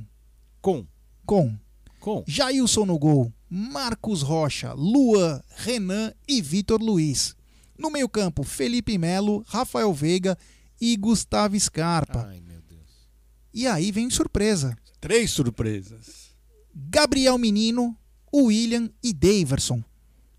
Com. 0.61 0.85
com 1.25 1.57
Com. 1.99 2.23
Jailson 2.27 2.85
no 2.85 2.97
gol, 2.99 3.33
Marcos 3.49 4.21
Rocha, 4.21 4.73
Luan, 4.73 5.41
Renan 5.57 6.13
e 6.27 6.41
Vitor 6.41 6.79
Luiz. 6.81 7.35
No 7.77 7.89
meio-campo, 7.89 8.43
Felipe 8.43 8.97
Melo, 8.97 9.43
Rafael 9.47 9.91
Veiga 9.93 10.37
e 10.79 10.95
Gustavo 10.95 11.59
Scarpa. 11.59 12.25
Ai, 12.27 12.39
meu 12.41 12.61
Deus. 12.61 13.09
E 13.53 13.65
aí 13.65 13.91
vem 13.91 14.09
surpresa. 14.09 14.77
Três 15.01 15.31
surpresas. 15.31 16.29
Gabriel 16.75 17.37
Menino, 17.37 17.97
William 18.33 18.89
e 19.03 19.13
Daverson. 19.13 19.83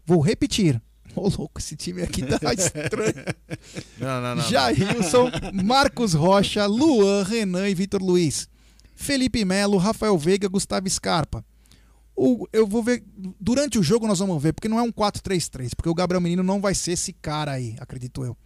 Vou 0.06 0.20
repetir. 0.20 0.80
Ô, 1.14 1.22
louco, 1.22 1.58
esse 1.58 1.76
time 1.76 2.02
aqui 2.02 2.22
tá 2.22 2.52
estranho. 2.54 3.14
Não, 3.98 4.20
não, 4.20 4.34
não. 4.36 4.48
Jailson, 4.48 5.30
Marcos 5.64 6.14
Rocha, 6.14 6.66
Luan, 6.66 7.24
Renan 7.24 7.68
e 7.68 7.74
Vitor 7.74 8.02
Luiz. 8.02 8.48
Felipe 8.94 9.44
Melo, 9.44 9.78
Rafael 9.78 10.16
Veiga, 10.18 10.48
Gustavo 10.48 10.88
Scarpa. 10.88 11.44
O, 12.14 12.46
eu 12.52 12.66
vou 12.66 12.82
ver. 12.82 13.02
Durante 13.40 13.78
o 13.78 13.82
jogo 13.82 14.06
nós 14.06 14.18
vamos 14.18 14.42
ver, 14.42 14.52
porque 14.52 14.68
não 14.68 14.78
é 14.78 14.82
um 14.82 14.92
4-3-3, 14.92 15.70
porque 15.74 15.88
o 15.88 15.94
Gabriel 15.94 16.20
Menino 16.20 16.42
não 16.42 16.60
vai 16.60 16.74
ser 16.74 16.92
esse 16.92 17.12
cara 17.14 17.52
aí, 17.52 17.76
acredito 17.80 18.22
eu. 18.22 18.36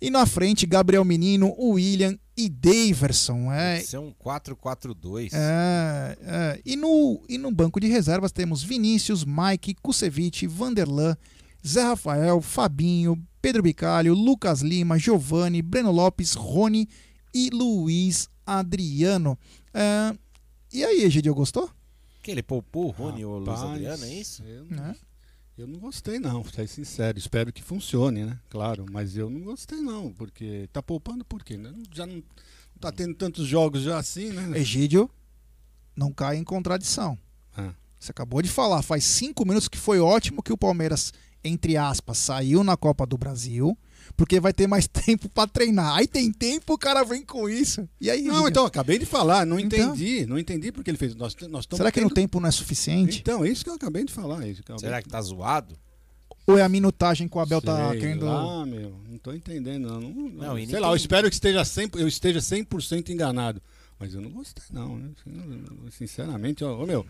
E 0.00 0.10
na 0.10 0.24
frente, 0.24 0.64
Gabriel 0.64 1.04
Menino, 1.04 1.54
William 1.58 2.18
e 2.44 2.48
Daverson. 2.48 3.52
É, 3.52 3.80
Isso 3.80 3.96
é 3.96 4.00
um 4.00 4.12
4-4-2. 4.12 5.30
é, 5.32 6.18
é. 6.22 6.60
E, 6.64 6.74
no, 6.76 7.22
e 7.28 7.36
no 7.36 7.50
banco 7.50 7.78
de 7.78 7.86
reservas 7.86 8.32
temos 8.32 8.62
Vinícius, 8.62 9.24
Mike, 9.24 9.74
Kusevich, 9.82 10.46
Vanderlan, 10.46 11.16
Zé 11.66 11.82
Rafael, 11.82 12.40
Fabinho, 12.40 13.22
Pedro 13.42 13.62
Bicalho, 13.62 14.14
Lucas 14.14 14.62
Lima, 14.62 14.98
Giovanni, 14.98 15.60
Breno 15.60 15.90
Lopes, 15.90 16.34
Rony 16.34 16.88
e 17.34 17.50
Luiz 17.50 18.28
Adriano. 18.46 19.38
É, 19.74 20.14
e 20.72 20.84
aí, 20.84 21.02
Egidio, 21.02 21.34
gostou? 21.34 21.70
Que 22.22 22.30
ele 22.30 22.42
poupou 22.42 22.86
o 22.86 22.90
Rony 22.90 23.24
ou 23.24 23.34
o 23.34 23.38
Luiz 23.38 23.60
Adriano, 23.60 24.04
é 24.04 24.14
isso? 24.14 24.42
Eu, 24.42 24.64
Né? 24.64 24.94
Eu 25.60 25.66
não 25.66 25.78
gostei 25.78 26.18
não, 26.18 26.42
pra 26.42 26.52
ser 26.52 26.66
sincero. 26.66 27.18
Espero 27.18 27.52
que 27.52 27.62
funcione, 27.62 28.24
né? 28.24 28.38
Claro, 28.48 28.86
mas 28.90 29.16
eu 29.16 29.28
não 29.28 29.40
gostei 29.40 29.80
não, 29.80 30.12
porque 30.12 30.68
tá 30.72 30.82
poupando 30.82 31.24
por 31.24 31.44
quê? 31.44 31.56
né? 31.56 31.72
Já 31.92 32.06
não, 32.06 32.16
não 32.16 32.22
tá 32.80 32.90
tendo 32.90 33.14
tantos 33.14 33.46
jogos 33.46 33.82
já 33.82 33.98
assim, 33.98 34.30
né? 34.30 34.58
Egídio, 34.58 35.10
não 35.94 36.12
cai 36.12 36.36
em 36.36 36.44
contradição. 36.44 37.18
Ah. 37.54 37.74
Você 37.98 38.10
acabou 38.10 38.40
de 38.40 38.48
falar, 38.48 38.80
faz 38.80 39.04
cinco 39.04 39.44
minutos 39.44 39.68
que 39.68 39.76
foi 39.76 40.00
ótimo 40.00 40.42
que 40.42 40.52
o 40.52 40.56
Palmeiras, 40.56 41.12
entre 41.44 41.76
aspas, 41.76 42.16
saiu 42.16 42.64
na 42.64 42.76
Copa 42.76 43.04
do 43.04 43.18
Brasil, 43.18 43.76
porque 44.16 44.38
vai 44.40 44.52
ter 44.52 44.66
mais 44.66 44.86
tempo 44.88 45.28
pra 45.28 45.46
treinar. 45.46 45.96
Aí 45.96 46.06
tem 46.06 46.32
tempo, 46.32 46.74
o 46.74 46.78
cara 46.78 47.02
vem 47.04 47.22
com 47.24 47.48
isso. 47.48 47.88
E 48.00 48.10
aí, 48.10 48.22
Não, 48.22 48.48
então, 48.48 48.64
acabei 48.66 48.98
de 48.98 49.06
falar, 49.06 49.44
não 49.46 49.58
Então. 49.58 49.78
entendi. 49.94 50.26
Não 50.26 50.38
entendi 50.38 50.70
porque 50.72 50.90
ele 50.90 50.98
fez. 50.98 51.14
Nós, 51.14 51.34
nós 51.48 51.64
estamos 51.64 51.78
Será 51.78 51.90
que 51.90 52.00
no 52.00 52.08
tendo- 52.08 52.14
tempo 52.14 52.40
não 52.40 52.48
é 52.48 52.52
suficiente? 52.52 53.20
Então, 53.20 53.44
isso 53.44 53.64
que 53.64 53.70
eu 53.70 53.74
acabei 53.74 54.04
de 54.04 54.12
falar. 54.12 54.46
Isso 54.46 54.62
que 54.62 54.78
Será 54.78 55.02
que 55.02 55.08
tá 55.08 55.20
zoado? 55.20 55.76
Ou 56.46 56.58
é 56.58 56.62
a 56.62 56.68
minutagem 56.68 57.28
que 57.28 57.36
o 57.36 57.40
Abel 57.40 57.60
tá 57.62 57.90
Sei 57.90 58.00
querendo. 58.00 58.26
lá, 58.26 58.66
meu, 58.66 58.96
não 59.08 59.18
tô 59.18 59.32
entendendo. 59.32 59.86
Não, 59.88 60.00
não, 60.00 60.10
Não, 60.30 60.56
sei 60.56 60.66
nem 60.66 60.78
lá, 60.80 60.88
eu 60.88 60.96
espero 60.96 61.28
que 61.28 61.34
esteja 61.34 61.64
100, 61.64 61.90
eu 61.94 62.08
esteja 62.08 62.40
100% 62.40 63.10
enganado. 63.10 63.62
Mas 63.98 64.14
eu 64.14 64.20
não 64.20 64.30
gostei, 64.30 64.64
não. 64.72 64.98
né? 64.98 65.10
Sinceramente, 65.90 66.64
ó, 66.64 66.82
ô, 66.82 66.86
meu, 66.86 67.04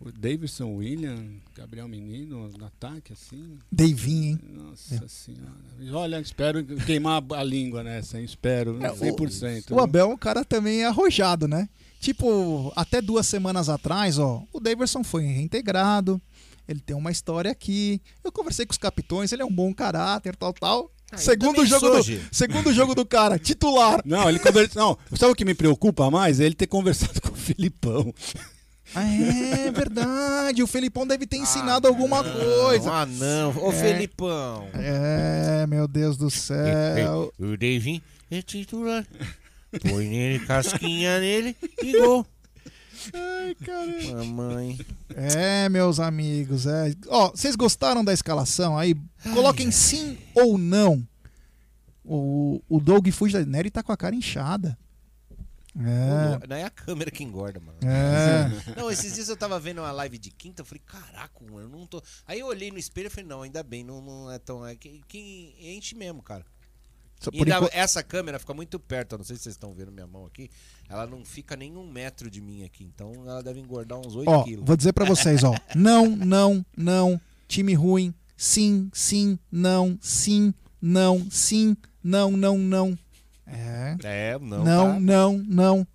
o 0.00 0.12
Davidson, 0.12 0.74
William, 0.76 1.16
Gabriel 1.54 1.88
Menino, 1.88 2.48
no 2.58 2.66
ataque, 2.66 3.12
assim. 3.12 3.58
Davinho, 3.72 4.32
hein? 4.32 4.40
Nossa 4.52 5.08
senhora. 5.08 5.52
Olha, 5.92 6.20
espero 6.20 6.64
queimar 6.64 7.22
a 7.34 7.42
língua 7.42 7.82
nessa, 7.82 8.18
hein? 8.18 8.24
Espero, 8.24 8.78
É, 8.82 8.90
o- 8.92 8.96
100%. 8.96 9.70
O 9.74 9.80
Abel 9.80 10.10
é 10.10 10.14
um 10.14 10.16
cara 10.18 10.44
também 10.44 10.84
arrojado, 10.84 11.48
né? 11.48 11.68
Tipo, 11.98 12.72
até 12.76 13.00
duas 13.00 13.26
semanas 13.26 13.68
atrás, 13.68 14.18
ó, 14.18 14.44
o 14.52 14.60
Daverson 14.60 15.02
foi 15.02 15.24
reintegrado, 15.24 16.20
ele 16.68 16.78
tem 16.80 16.94
uma 16.94 17.10
história 17.10 17.50
aqui. 17.50 18.00
Eu 18.22 18.30
conversei 18.30 18.66
com 18.66 18.72
os 18.72 18.78
capitões, 18.78 19.32
ele 19.32 19.42
é 19.42 19.46
um 19.46 19.52
bom 19.52 19.72
caráter, 19.72 20.36
tal, 20.36 20.52
tal. 20.52 20.92
Ah, 21.10 21.16
segundo 21.16 21.64
jogo 21.64 21.88
do, 21.88 22.02
segundo 22.32 22.72
jogo 22.72 22.94
do 22.94 23.06
cara, 23.06 23.38
titular. 23.38 24.02
Não, 24.04 24.28
ele 24.28 24.38
conversa. 24.40 24.78
Não, 24.78 24.98
sabe 25.16 25.32
o 25.32 25.36
que 25.36 25.44
me 25.44 25.54
preocupa 25.54 26.10
mais? 26.10 26.38
É 26.40 26.44
ele 26.44 26.54
ter 26.56 26.66
conversado 26.66 27.18
com 27.22 27.30
o 27.32 27.36
Filipão. 27.36 28.12
Ah, 28.94 29.04
é 29.04 29.70
verdade, 29.70 30.62
o 30.62 30.66
Felipão 30.66 31.06
deve 31.06 31.26
ter 31.26 31.36
ensinado 31.36 31.86
alguma 31.88 32.22
coisa. 32.24 32.90
Ah, 32.92 33.06
não. 33.06 33.56
Ô, 33.58 33.70
É. 33.70 33.74
Felipão. 33.74 34.68
É, 34.74 35.66
meu 35.66 35.86
Deus 35.88 36.16
do 36.16 36.30
céu. 36.30 37.32
O 37.38 37.56
Davinho 37.56 38.00
é 38.30 38.40
titular. 38.42 39.06
Põe 39.82 40.06
nele, 40.08 40.38
casquinha 40.46 41.18
nele 41.20 41.56
e 41.82 41.92
gol. 41.98 42.24
Ai, 43.12 43.54
caramba. 43.64 44.24
Mamãe. 44.24 44.78
É, 45.14 45.68
meus 45.68 46.00
amigos, 46.00 46.66
é. 46.66 46.92
Ó, 47.08 47.30
vocês 47.30 47.54
gostaram 47.56 48.04
da 48.04 48.12
escalação 48.12 48.78
aí? 48.78 48.96
Coloquem 49.34 49.70
sim 49.70 50.16
ou 50.34 50.56
não. 50.56 51.06
O, 52.04 52.62
o 52.68 52.80
Doug 52.80 53.08
Fujineri 53.10 53.70
tá 53.70 53.82
com 53.82 53.92
a 53.92 53.96
cara 53.96 54.14
inchada. 54.14 54.78
É. 55.78 56.46
Não 56.46 56.56
é 56.56 56.64
a 56.64 56.70
câmera 56.70 57.10
que 57.10 57.22
engorda, 57.22 57.60
mano. 57.60 57.78
É. 57.82 58.48
Não, 58.80 58.90
esses 58.90 59.14
dias 59.14 59.28
eu 59.28 59.36
tava 59.36 59.58
vendo 59.60 59.78
uma 59.82 59.92
live 59.92 60.16
de 60.18 60.30
quinta, 60.30 60.62
eu 60.62 60.66
falei, 60.66 60.82
caraca, 60.86 61.44
mano, 61.44 61.60
eu 61.60 61.68
não 61.68 61.86
tô. 61.86 62.02
Aí 62.26 62.40
eu 62.40 62.46
olhei 62.46 62.70
no 62.70 62.78
espelho 62.78 63.08
e 63.08 63.10
falei, 63.10 63.26
não, 63.28 63.42
ainda 63.42 63.62
bem, 63.62 63.84
não, 63.84 64.00
não 64.00 64.30
é 64.32 64.38
tão. 64.38 64.66
É 64.66 64.74
que, 64.74 65.02
que 65.06 65.54
enche 65.60 65.94
mesmo, 65.94 66.22
cara. 66.22 66.44
E 67.32 67.38
ainda- 67.38 67.56
enquanto- 67.56 67.72
essa 67.74 68.02
câmera 68.02 68.38
fica 68.38 68.52
muito 68.54 68.78
perto, 68.78 69.12
eu 69.14 69.18
não 69.18 69.24
sei 69.24 69.36
se 69.36 69.42
vocês 69.44 69.54
estão 69.54 69.72
vendo 69.74 69.90
minha 69.92 70.06
mão 70.06 70.26
aqui. 70.26 70.50
Ela 70.88 71.06
não 71.06 71.24
fica 71.24 71.56
nem 71.56 71.76
um 71.76 71.90
metro 71.90 72.30
de 72.30 72.40
mim 72.40 72.62
aqui, 72.64 72.84
então 72.84 73.12
ela 73.26 73.42
deve 73.42 73.58
engordar 73.60 73.98
uns 73.98 74.14
8 74.14 74.28
Ó, 74.30 74.44
quilos. 74.44 74.64
vou 74.66 74.76
dizer 74.76 74.92
pra 74.92 75.04
vocês, 75.04 75.42
ó. 75.44 75.52
Não, 75.74 76.06
não, 76.08 76.64
não. 76.76 77.20
Time 77.48 77.74
ruim. 77.74 78.14
Sim, 78.36 78.90
sim, 78.92 79.38
não, 79.50 79.98
sim, 80.00 80.52
não, 80.80 81.26
sim, 81.30 81.74
não, 82.04 82.30
não, 82.32 82.58
não. 82.58 82.98
É. 83.46 83.96
É, 84.02 84.38
não. 84.38 84.64
Não, 84.64 84.92
tá? 84.94 85.00
não, 85.00 85.38
não. 85.38 85.86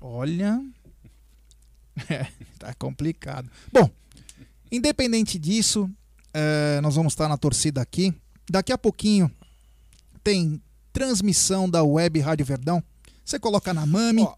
Olha. 0.00 0.60
É, 2.08 2.26
tá 2.58 2.72
complicado. 2.72 3.50
Bom, 3.70 3.90
independente 4.72 5.38
disso, 5.38 5.90
é, 6.32 6.80
nós 6.80 6.94
vamos 6.94 7.12
estar 7.12 7.28
na 7.28 7.36
torcida 7.36 7.82
aqui. 7.82 8.14
Daqui 8.48 8.72
a 8.72 8.78
pouquinho 8.78 9.30
tem 10.24 10.62
transmissão 10.94 11.68
da 11.68 11.82
Web 11.82 12.20
Rádio 12.20 12.46
Verdão. 12.46 12.82
Você 13.22 13.38
coloca 13.38 13.74
na 13.74 13.84
Mami. 13.84 14.22
Ó, 14.22 14.34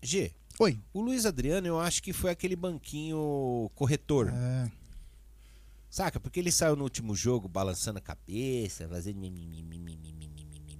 G. 0.00 0.30
Oi. 0.60 0.78
O 0.92 1.00
Luiz 1.00 1.26
Adriano, 1.26 1.66
eu 1.66 1.80
acho 1.80 2.02
que 2.02 2.12
foi 2.12 2.30
aquele 2.30 2.54
banquinho 2.54 3.70
corretor. 3.74 4.32
É. 4.32 4.70
Saca? 5.90 6.20
Porque 6.20 6.38
ele 6.38 6.52
saiu 6.52 6.76
no 6.76 6.84
último 6.84 7.14
jogo 7.14 7.48
balançando 7.48 7.98
a 7.98 8.02
cabeça, 8.02 8.88
fazendo 8.88 9.18
mimimi, 9.18 9.62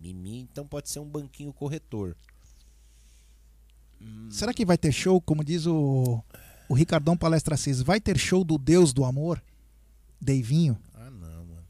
mimimi, 0.01 0.41
então 0.41 0.67
pode 0.67 0.89
ser 0.89 1.01
um 1.01 1.09
banquinho 1.09 1.53
corretor. 1.53 2.17
Será 4.31 4.55
que 4.55 4.65
vai 4.65 4.79
ter 4.79 4.93
show, 4.93 5.21
como 5.21 5.43
diz 5.43 5.67
o, 5.67 6.23
o 6.69 6.75
Ricardão 6.75 7.17
Palestra 7.17 7.55
Assis, 7.55 7.83
vai 7.83 8.01
ter 8.01 8.17
show 8.19 8.45
do 8.45 8.57
Deus 8.57 8.93
do 8.93 9.05
Amor? 9.05 9.43
Deivinho? 10.21 10.79
Ah, 10.95 11.11
não, 11.11 11.45
mano. 11.45 11.65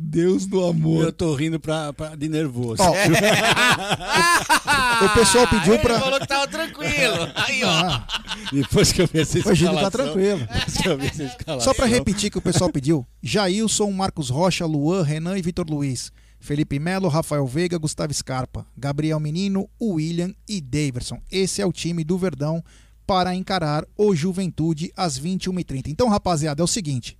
Deus 0.00 0.46
do 0.46 0.64
Amor. 0.64 1.06
Eu 1.06 1.12
tô 1.12 1.34
rindo 1.34 1.58
pra, 1.58 1.92
pra- 1.92 2.14
de 2.14 2.28
nervoso. 2.28 2.80
Ó, 2.80 2.92
o 5.04 5.08
pessoal 5.14 5.46
pediu 5.48 5.74
Ele 5.74 5.82
pra. 5.82 6.00
falou 6.00 6.20
que 6.20 6.26
tava 6.26 6.48
tranquilo. 6.48 7.30
Aí, 7.34 7.64
ó. 7.64 7.68
Ah, 7.68 8.06
Depois 8.52 8.92
que 8.92 9.02
eu 9.02 9.06
vi 9.12 9.20
essa 9.20 9.38
o 9.38 9.42
tá 9.42 9.52
escalação- 9.52 9.90
tranquilo. 9.90 10.38
Depois 10.38 10.76
que 10.76 10.88
eu 10.88 10.98
vi 10.98 11.06
essa 11.06 11.22
escalação- 11.24 11.72
Só 11.72 11.74
pra 11.74 11.86
repetir 11.86 12.30
que 12.30 12.38
o 12.38 12.42
pessoal 12.42 12.70
pediu: 12.70 13.06
Jailson, 13.22 13.90
Marcos 13.90 14.30
Rocha, 14.30 14.66
Luan, 14.66 15.02
Renan 15.02 15.36
e 15.38 15.42
Vitor 15.42 15.66
Luiz. 15.68 16.10
Felipe 16.40 16.78
Melo, 16.78 17.08
Rafael 17.08 17.44
Veiga, 17.48 17.76
Gustavo 17.78 18.14
Scarpa, 18.14 18.64
Gabriel 18.76 19.18
Menino, 19.18 19.68
William 19.82 20.32
e 20.48 20.60
Daverson. 20.60 21.18
Esse 21.32 21.60
é 21.60 21.66
o 21.66 21.72
time 21.72 22.04
do 22.04 22.16
Verdão 22.16 22.62
para 23.04 23.34
encarar 23.34 23.84
o 23.96 24.14
Juventude 24.14 24.92
às 24.96 25.18
21h30. 25.18 25.88
Então, 25.88 26.08
rapaziada, 26.08 26.62
é 26.62 26.64
o 26.64 26.68
seguinte: 26.68 27.17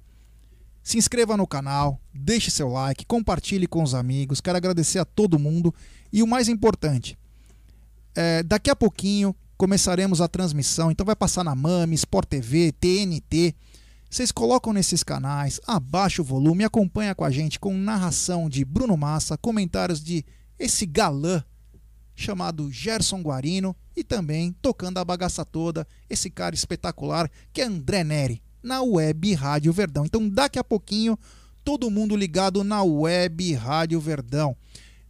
se 0.82 0.97
inscreva 0.97 1.36
no 1.36 1.47
canal, 1.47 2.00
deixe 2.12 2.50
seu 2.50 2.68
like, 2.68 3.05
compartilhe 3.05 3.66
com 3.66 3.82
os 3.82 3.94
amigos. 3.94 4.40
Quero 4.40 4.57
agradecer 4.57 4.98
a 4.98 5.05
todo 5.05 5.39
mundo. 5.39 5.74
E 6.12 6.23
o 6.23 6.26
mais 6.26 6.48
importante, 6.48 7.18
é, 8.15 8.42
daqui 8.42 8.70
a 8.70 8.76
pouquinho 8.76 9.34
começaremos 9.57 10.20
a 10.20 10.28
transmissão. 10.28 10.90
Então 10.90 11.05
vai 11.05 11.16
passar 11.16 11.44
na 11.44 11.55
Mami, 11.55 11.94
Sport 11.94 12.28
TV, 12.28 12.73
TNT. 12.73 13.55
Vocês 14.08 14.32
colocam 14.32 14.73
nesses 14.73 15.02
canais, 15.02 15.60
abaixa 15.66 16.23
o 16.23 16.24
volume, 16.24 16.65
acompanha 16.65 17.15
com 17.15 17.24
a 17.24 17.31
gente 17.31 17.60
com 17.60 17.76
narração 17.76 18.48
de 18.48 18.65
Bruno 18.65 18.97
Massa, 18.97 19.36
comentários 19.36 20.02
de 20.02 20.24
esse 20.58 20.86
galã 20.86 21.44
chamado 22.16 22.73
Gerson 22.73 23.20
Guarino 23.20 23.76
e 23.94 24.02
também 24.02 24.52
tocando 24.62 24.98
a 24.98 25.05
bagaça 25.05 25.44
toda, 25.44 25.86
esse 26.08 26.31
cara 26.31 26.55
espetacular 26.55 27.31
que 27.52 27.60
é 27.60 27.65
André 27.65 28.02
Neri, 28.02 28.42
na 28.68 28.82
Web 28.82 29.32
Rádio 29.32 29.72
Verdão. 29.72 30.05
Então 30.05 30.28
daqui 30.28 30.58
a 30.58 30.62
pouquinho, 30.62 31.18
todo 31.64 31.90
mundo 31.90 32.14
ligado 32.14 32.62
na 32.62 32.82
Web 32.82 33.55
Rádio 33.55 33.98
Verdão. 33.98 34.55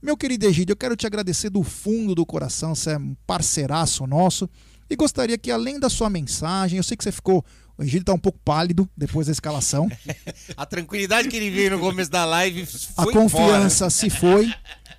Meu 0.00 0.16
querido 0.16 0.46
Egídio, 0.46 0.72
eu 0.72 0.76
quero 0.76 0.94
te 0.94 1.08
agradecer 1.08 1.50
do 1.50 1.64
fundo 1.64 2.14
do 2.14 2.24
coração, 2.24 2.72
você 2.72 2.92
é 2.92 2.98
um 2.98 3.16
parceiraço 3.26 4.06
nosso. 4.06 4.48
E 4.88 4.94
gostaria 4.94 5.36
que, 5.36 5.50
além 5.50 5.78
da 5.78 5.90
sua 5.90 6.08
mensagem, 6.08 6.76
eu 6.78 6.82
sei 6.84 6.96
que 6.96 7.02
você 7.02 7.12
ficou 7.12 7.44
O 7.76 7.82
Egídio 7.82 8.04
tá 8.04 8.14
um 8.14 8.18
pouco 8.18 8.38
pálido 8.44 8.88
depois 8.96 9.26
da 9.26 9.32
escalação. 9.32 9.88
A 10.56 10.64
tranquilidade 10.64 11.28
que 11.28 11.36
ele 11.36 11.50
veio 11.50 11.72
no 11.72 11.80
começo 11.80 12.10
da 12.10 12.24
live 12.24 12.66
A 12.96 13.02
foi 13.02 13.12
confiança 13.12 13.84
embora. 13.84 13.90
se 13.90 14.08
foi. 14.08 14.54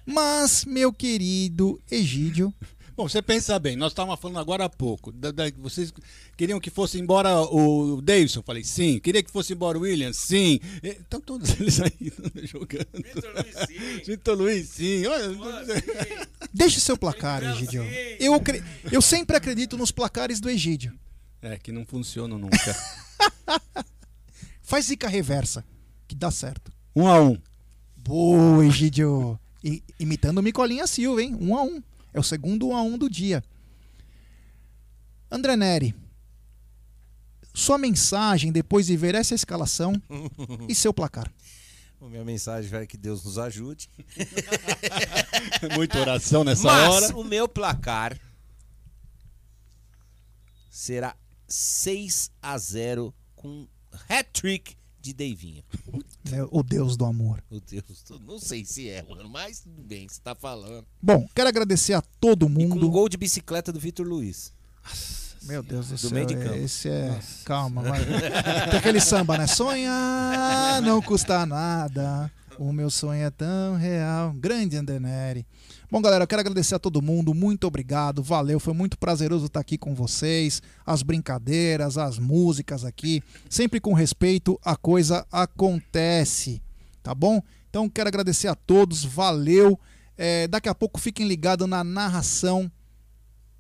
Mas, 0.06 0.66
meu 0.66 0.92
querido 0.92 1.80
Egídio. 1.90 2.54
Bom, 3.00 3.08
você 3.08 3.22
pensa 3.22 3.58
bem, 3.58 3.78
nós 3.78 3.94
estávamos 3.94 4.20
falando 4.20 4.40
agora 4.40 4.66
há 4.66 4.70
pouco. 4.70 5.10
da- 5.14 5.32
da- 5.32 5.50
vocês 5.58 5.94
queriam 6.36 6.60
que 6.60 6.70
fosse 6.70 7.00
embora 7.00 7.34
o 7.40 8.02
Davidson? 8.02 8.42
Falei, 8.44 8.62
sim. 8.62 9.00
Queria 9.00 9.24
que 9.24 9.32
fosse 9.32 9.54
embora 9.54 9.78
o 9.78 9.84
Williams? 9.84 10.18
Sim. 10.18 10.60
Eh, 10.84 10.98
Estão 11.00 11.22
todos 11.22 11.50
eles 11.62 11.80
aí 11.80 12.12
jogando. 12.44 12.90
Vitor 12.94 13.32
Luiz, 13.34 13.56
sim. 13.56 14.04
Vitor 14.06 14.38
Luiz, 14.38 14.68
sim. 14.70 15.06
Olha, 15.06 15.30
Deixe 16.54 16.82
seu 16.82 16.98
placar, 16.98 17.42
Egídio. 17.42 17.86
Eu, 18.20 18.34
eu 18.92 19.02
sempre 19.02 19.38
acredito 19.38 19.78
nos 19.78 19.92
placares 19.92 20.42
do 20.42 20.50
Egídio. 20.50 20.92
É, 21.42 21.58
que 21.58 21.72
não 21.72 21.86
funcionam 21.86 22.38
nunca. 22.38 22.76
Faz 24.62 24.88
zica 24.88 25.08
reversa, 25.08 25.64
que 26.06 26.16
dá 26.16 26.30
certo. 26.32 26.70
Um 26.94 27.08
a 27.08 27.22
um. 27.22 27.38
Boa, 27.96 28.66
Egídio. 28.66 29.40
I- 29.64 29.82
imitando 29.98 30.40
o 30.40 30.44
Micolinha 30.44 30.86
Silva, 30.86 31.22
hein? 31.24 31.38
Um 31.40 31.56
a 31.58 31.64
um. 31.64 31.82
É 32.14 32.20
o 32.20 32.24
segundo 32.24 32.72
a 32.74 32.82
um 32.82 32.98
do 32.98 33.10
dia. 33.10 33.44
André 35.32 35.56
Neri, 35.56 35.96
sua 37.54 37.78
mensagem 37.78 38.52
depois 38.52 38.88
de 38.88 38.98
ver 38.98 39.16
essa 39.16 39.36
escalação 39.36 39.94
e 40.68 40.74
seu 40.74 40.94
placar. 40.94 41.32
Bom, 42.00 42.08
Minha 42.10 42.24
mensagem 42.24 42.74
é 42.80 42.86
que 42.86 42.98
Deus 42.98 43.24
nos 43.24 43.38
ajude. 43.38 43.90
Muita 45.76 46.00
oração 46.00 46.44
nessa 46.44 46.64
Mas 46.64 46.90
hora. 46.94 47.18
o 47.18 47.24
meu 47.24 47.48
placar 47.48 48.18
será 50.70 51.16
6 51.48 52.32
a 52.42 52.58
0 52.58 53.14
com 53.36 53.68
hat-trick 54.08 54.76
de 55.02 55.14
Deivinho. 55.14 55.64
É, 56.34 56.44
O 56.52 56.64
Deus 56.64 56.96
do 56.98 57.06
amor. 57.06 57.44
Meu 57.50 57.60
Deus, 57.62 58.02
tu- 58.06 58.20
não 58.20 58.40
sei 58.40 58.64
se 58.66 58.90
é, 58.90 59.04
mano, 59.04 59.30
mas 59.30 59.60
tudo 59.62 59.82
bem, 59.84 60.08
você 60.08 60.20
tá 60.22 60.34
falando. 60.36 60.86
Bom, 61.02 61.28
quero 61.36 61.50
agradecer 61.50 61.94
a 61.94 62.02
todo 62.02 62.46
Com 62.48 62.52
um 62.52 62.68
mundo. 62.70 62.90
gol 62.90 63.08
de 63.10 63.18
bicicleta 63.18 63.72
do 63.72 63.80
Vitor 63.80 64.06
Luiz. 64.08 64.54
Meu 65.44 65.64
Deus 65.64 65.88
do, 65.88 65.94
Do 65.94 65.98
céu. 65.98 66.12
meio 66.12 66.26
de 66.26 66.36
campo. 66.36 66.56
Esse 66.56 66.90
é. 66.90 67.20
Calma, 67.46 67.82
vai. 67.82 68.00
Tem 68.70 68.80
aquele 68.80 69.00
samba, 69.00 69.38
né? 69.38 69.48
Sonhar 69.48 70.82
não 70.82 71.02
custa 71.02 71.46
nada. 71.46 72.32
O 72.58 72.74
meu 72.74 72.90
sonho 72.90 73.24
é 73.24 73.30
tão 73.32 73.76
real. 73.78 74.34
Grande 74.34 74.76
Andeneri. 74.76 75.46
Bom, 75.92 76.04
galera, 76.04 76.24
eu 76.24 76.28
quero 76.28 76.42
agradecer 76.42 76.76
a 76.76 76.80
todo 76.80 77.02
mundo. 77.02 77.34
Muito 77.34 77.66
obrigado. 77.66 78.22
Valeu. 78.22 78.60
Foi 78.60 78.74
muito 78.74 78.96
prazeroso 78.96 79.48
estar 79.48 79.60
aqui 79.60 79.76
com 79.76 79.96
vocês. 79.96 80.62
As 80.86 81.02
brincadeiras, 81.02 81.98
as 81.98 82.20
músicas 82.20 82.86
aqui. 82.86 83.24
Sempre 83.50 83.80
com 83.80 83.94
respeito, 83.94 84.60
a 84.64 84.76
coisa 84.76 85.26
acontece. 85.32 86.62
Tá 87.02 87.16
bom? 87.16 87.42
Então, 87.72 87.90
quero 87.90 88.08
agradecer 88.08 88.48
a 88.48 88.54
todos. 88.54 89.04
Valeu. 89.04 89.80
É, 90.16 90.48
daqui 90.48 90.70
a 90.70 90.76
pouco 90.76 91.00
fiquem 91.00 91.28
ligados 91.28 91.68
na 91.68 91.84
narração 91.84 92.72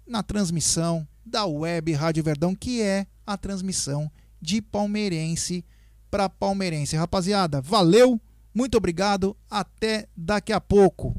na 0.05 0.21
transmissão 0.21 1.07
da 1.25 1.45
web 1.45 1.93
Rádio 1.93 2.23
Verdão, 2.23 2.53
que 2.53 2.81
é 2.81 3.07
a 3.25 3.37
transmissão 3.37 4.11
de 4.41 4.61
palmeirense 4.61 5.63
para 6.11 6.27
palmeirense. 6.27 6.95
Rapaziada, 6.95 7.61
valeu, 7.61 8.19
muito 8.53 8.75
obrigado, 8.75 9.37
até 9.49 10.07
daqui 10.17 10.51
a 10.51 10.59
pouco. 10.59 11.15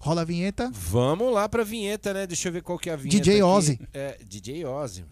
Rola 0.00 0.22
a 0.22 0.24
vinheta. 0.24 0.70
Vamos 0.72 1.30
lá 1.32 1.46
pra 1.46 1.62
vinheta, 1.62 2.14
né? 2.14 2.26
Deixa 2.26 2.48
eu 2.48 2.52
ver 2.52 2.62
qual 2.62 2.78
que 2.78 2.88
é 2.88 2.94
a 2.94 2.96
vinheta. 2.96 3.22
DJ. 3.22 3.42
Ozzy. 3.42 3.78
É, 3.92 4.18
DJ 4.24 4.64
Ozzy. 4.64 5.04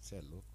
Você 0.00 0.16
é 0.16 0.20
louco. 0.22 0.46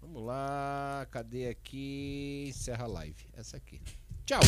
Vamos 0.00 0.24
lá, 0.24 1.06
cadê 1.10 1.48
aqui? 1.48 2.46
Encerra 2.48 2.84
a 2.84 2.88
live. 2.88 3.26
Essa 3.36 3.56
aqui. 3.56 3.80
Tchau. 4.24 4.40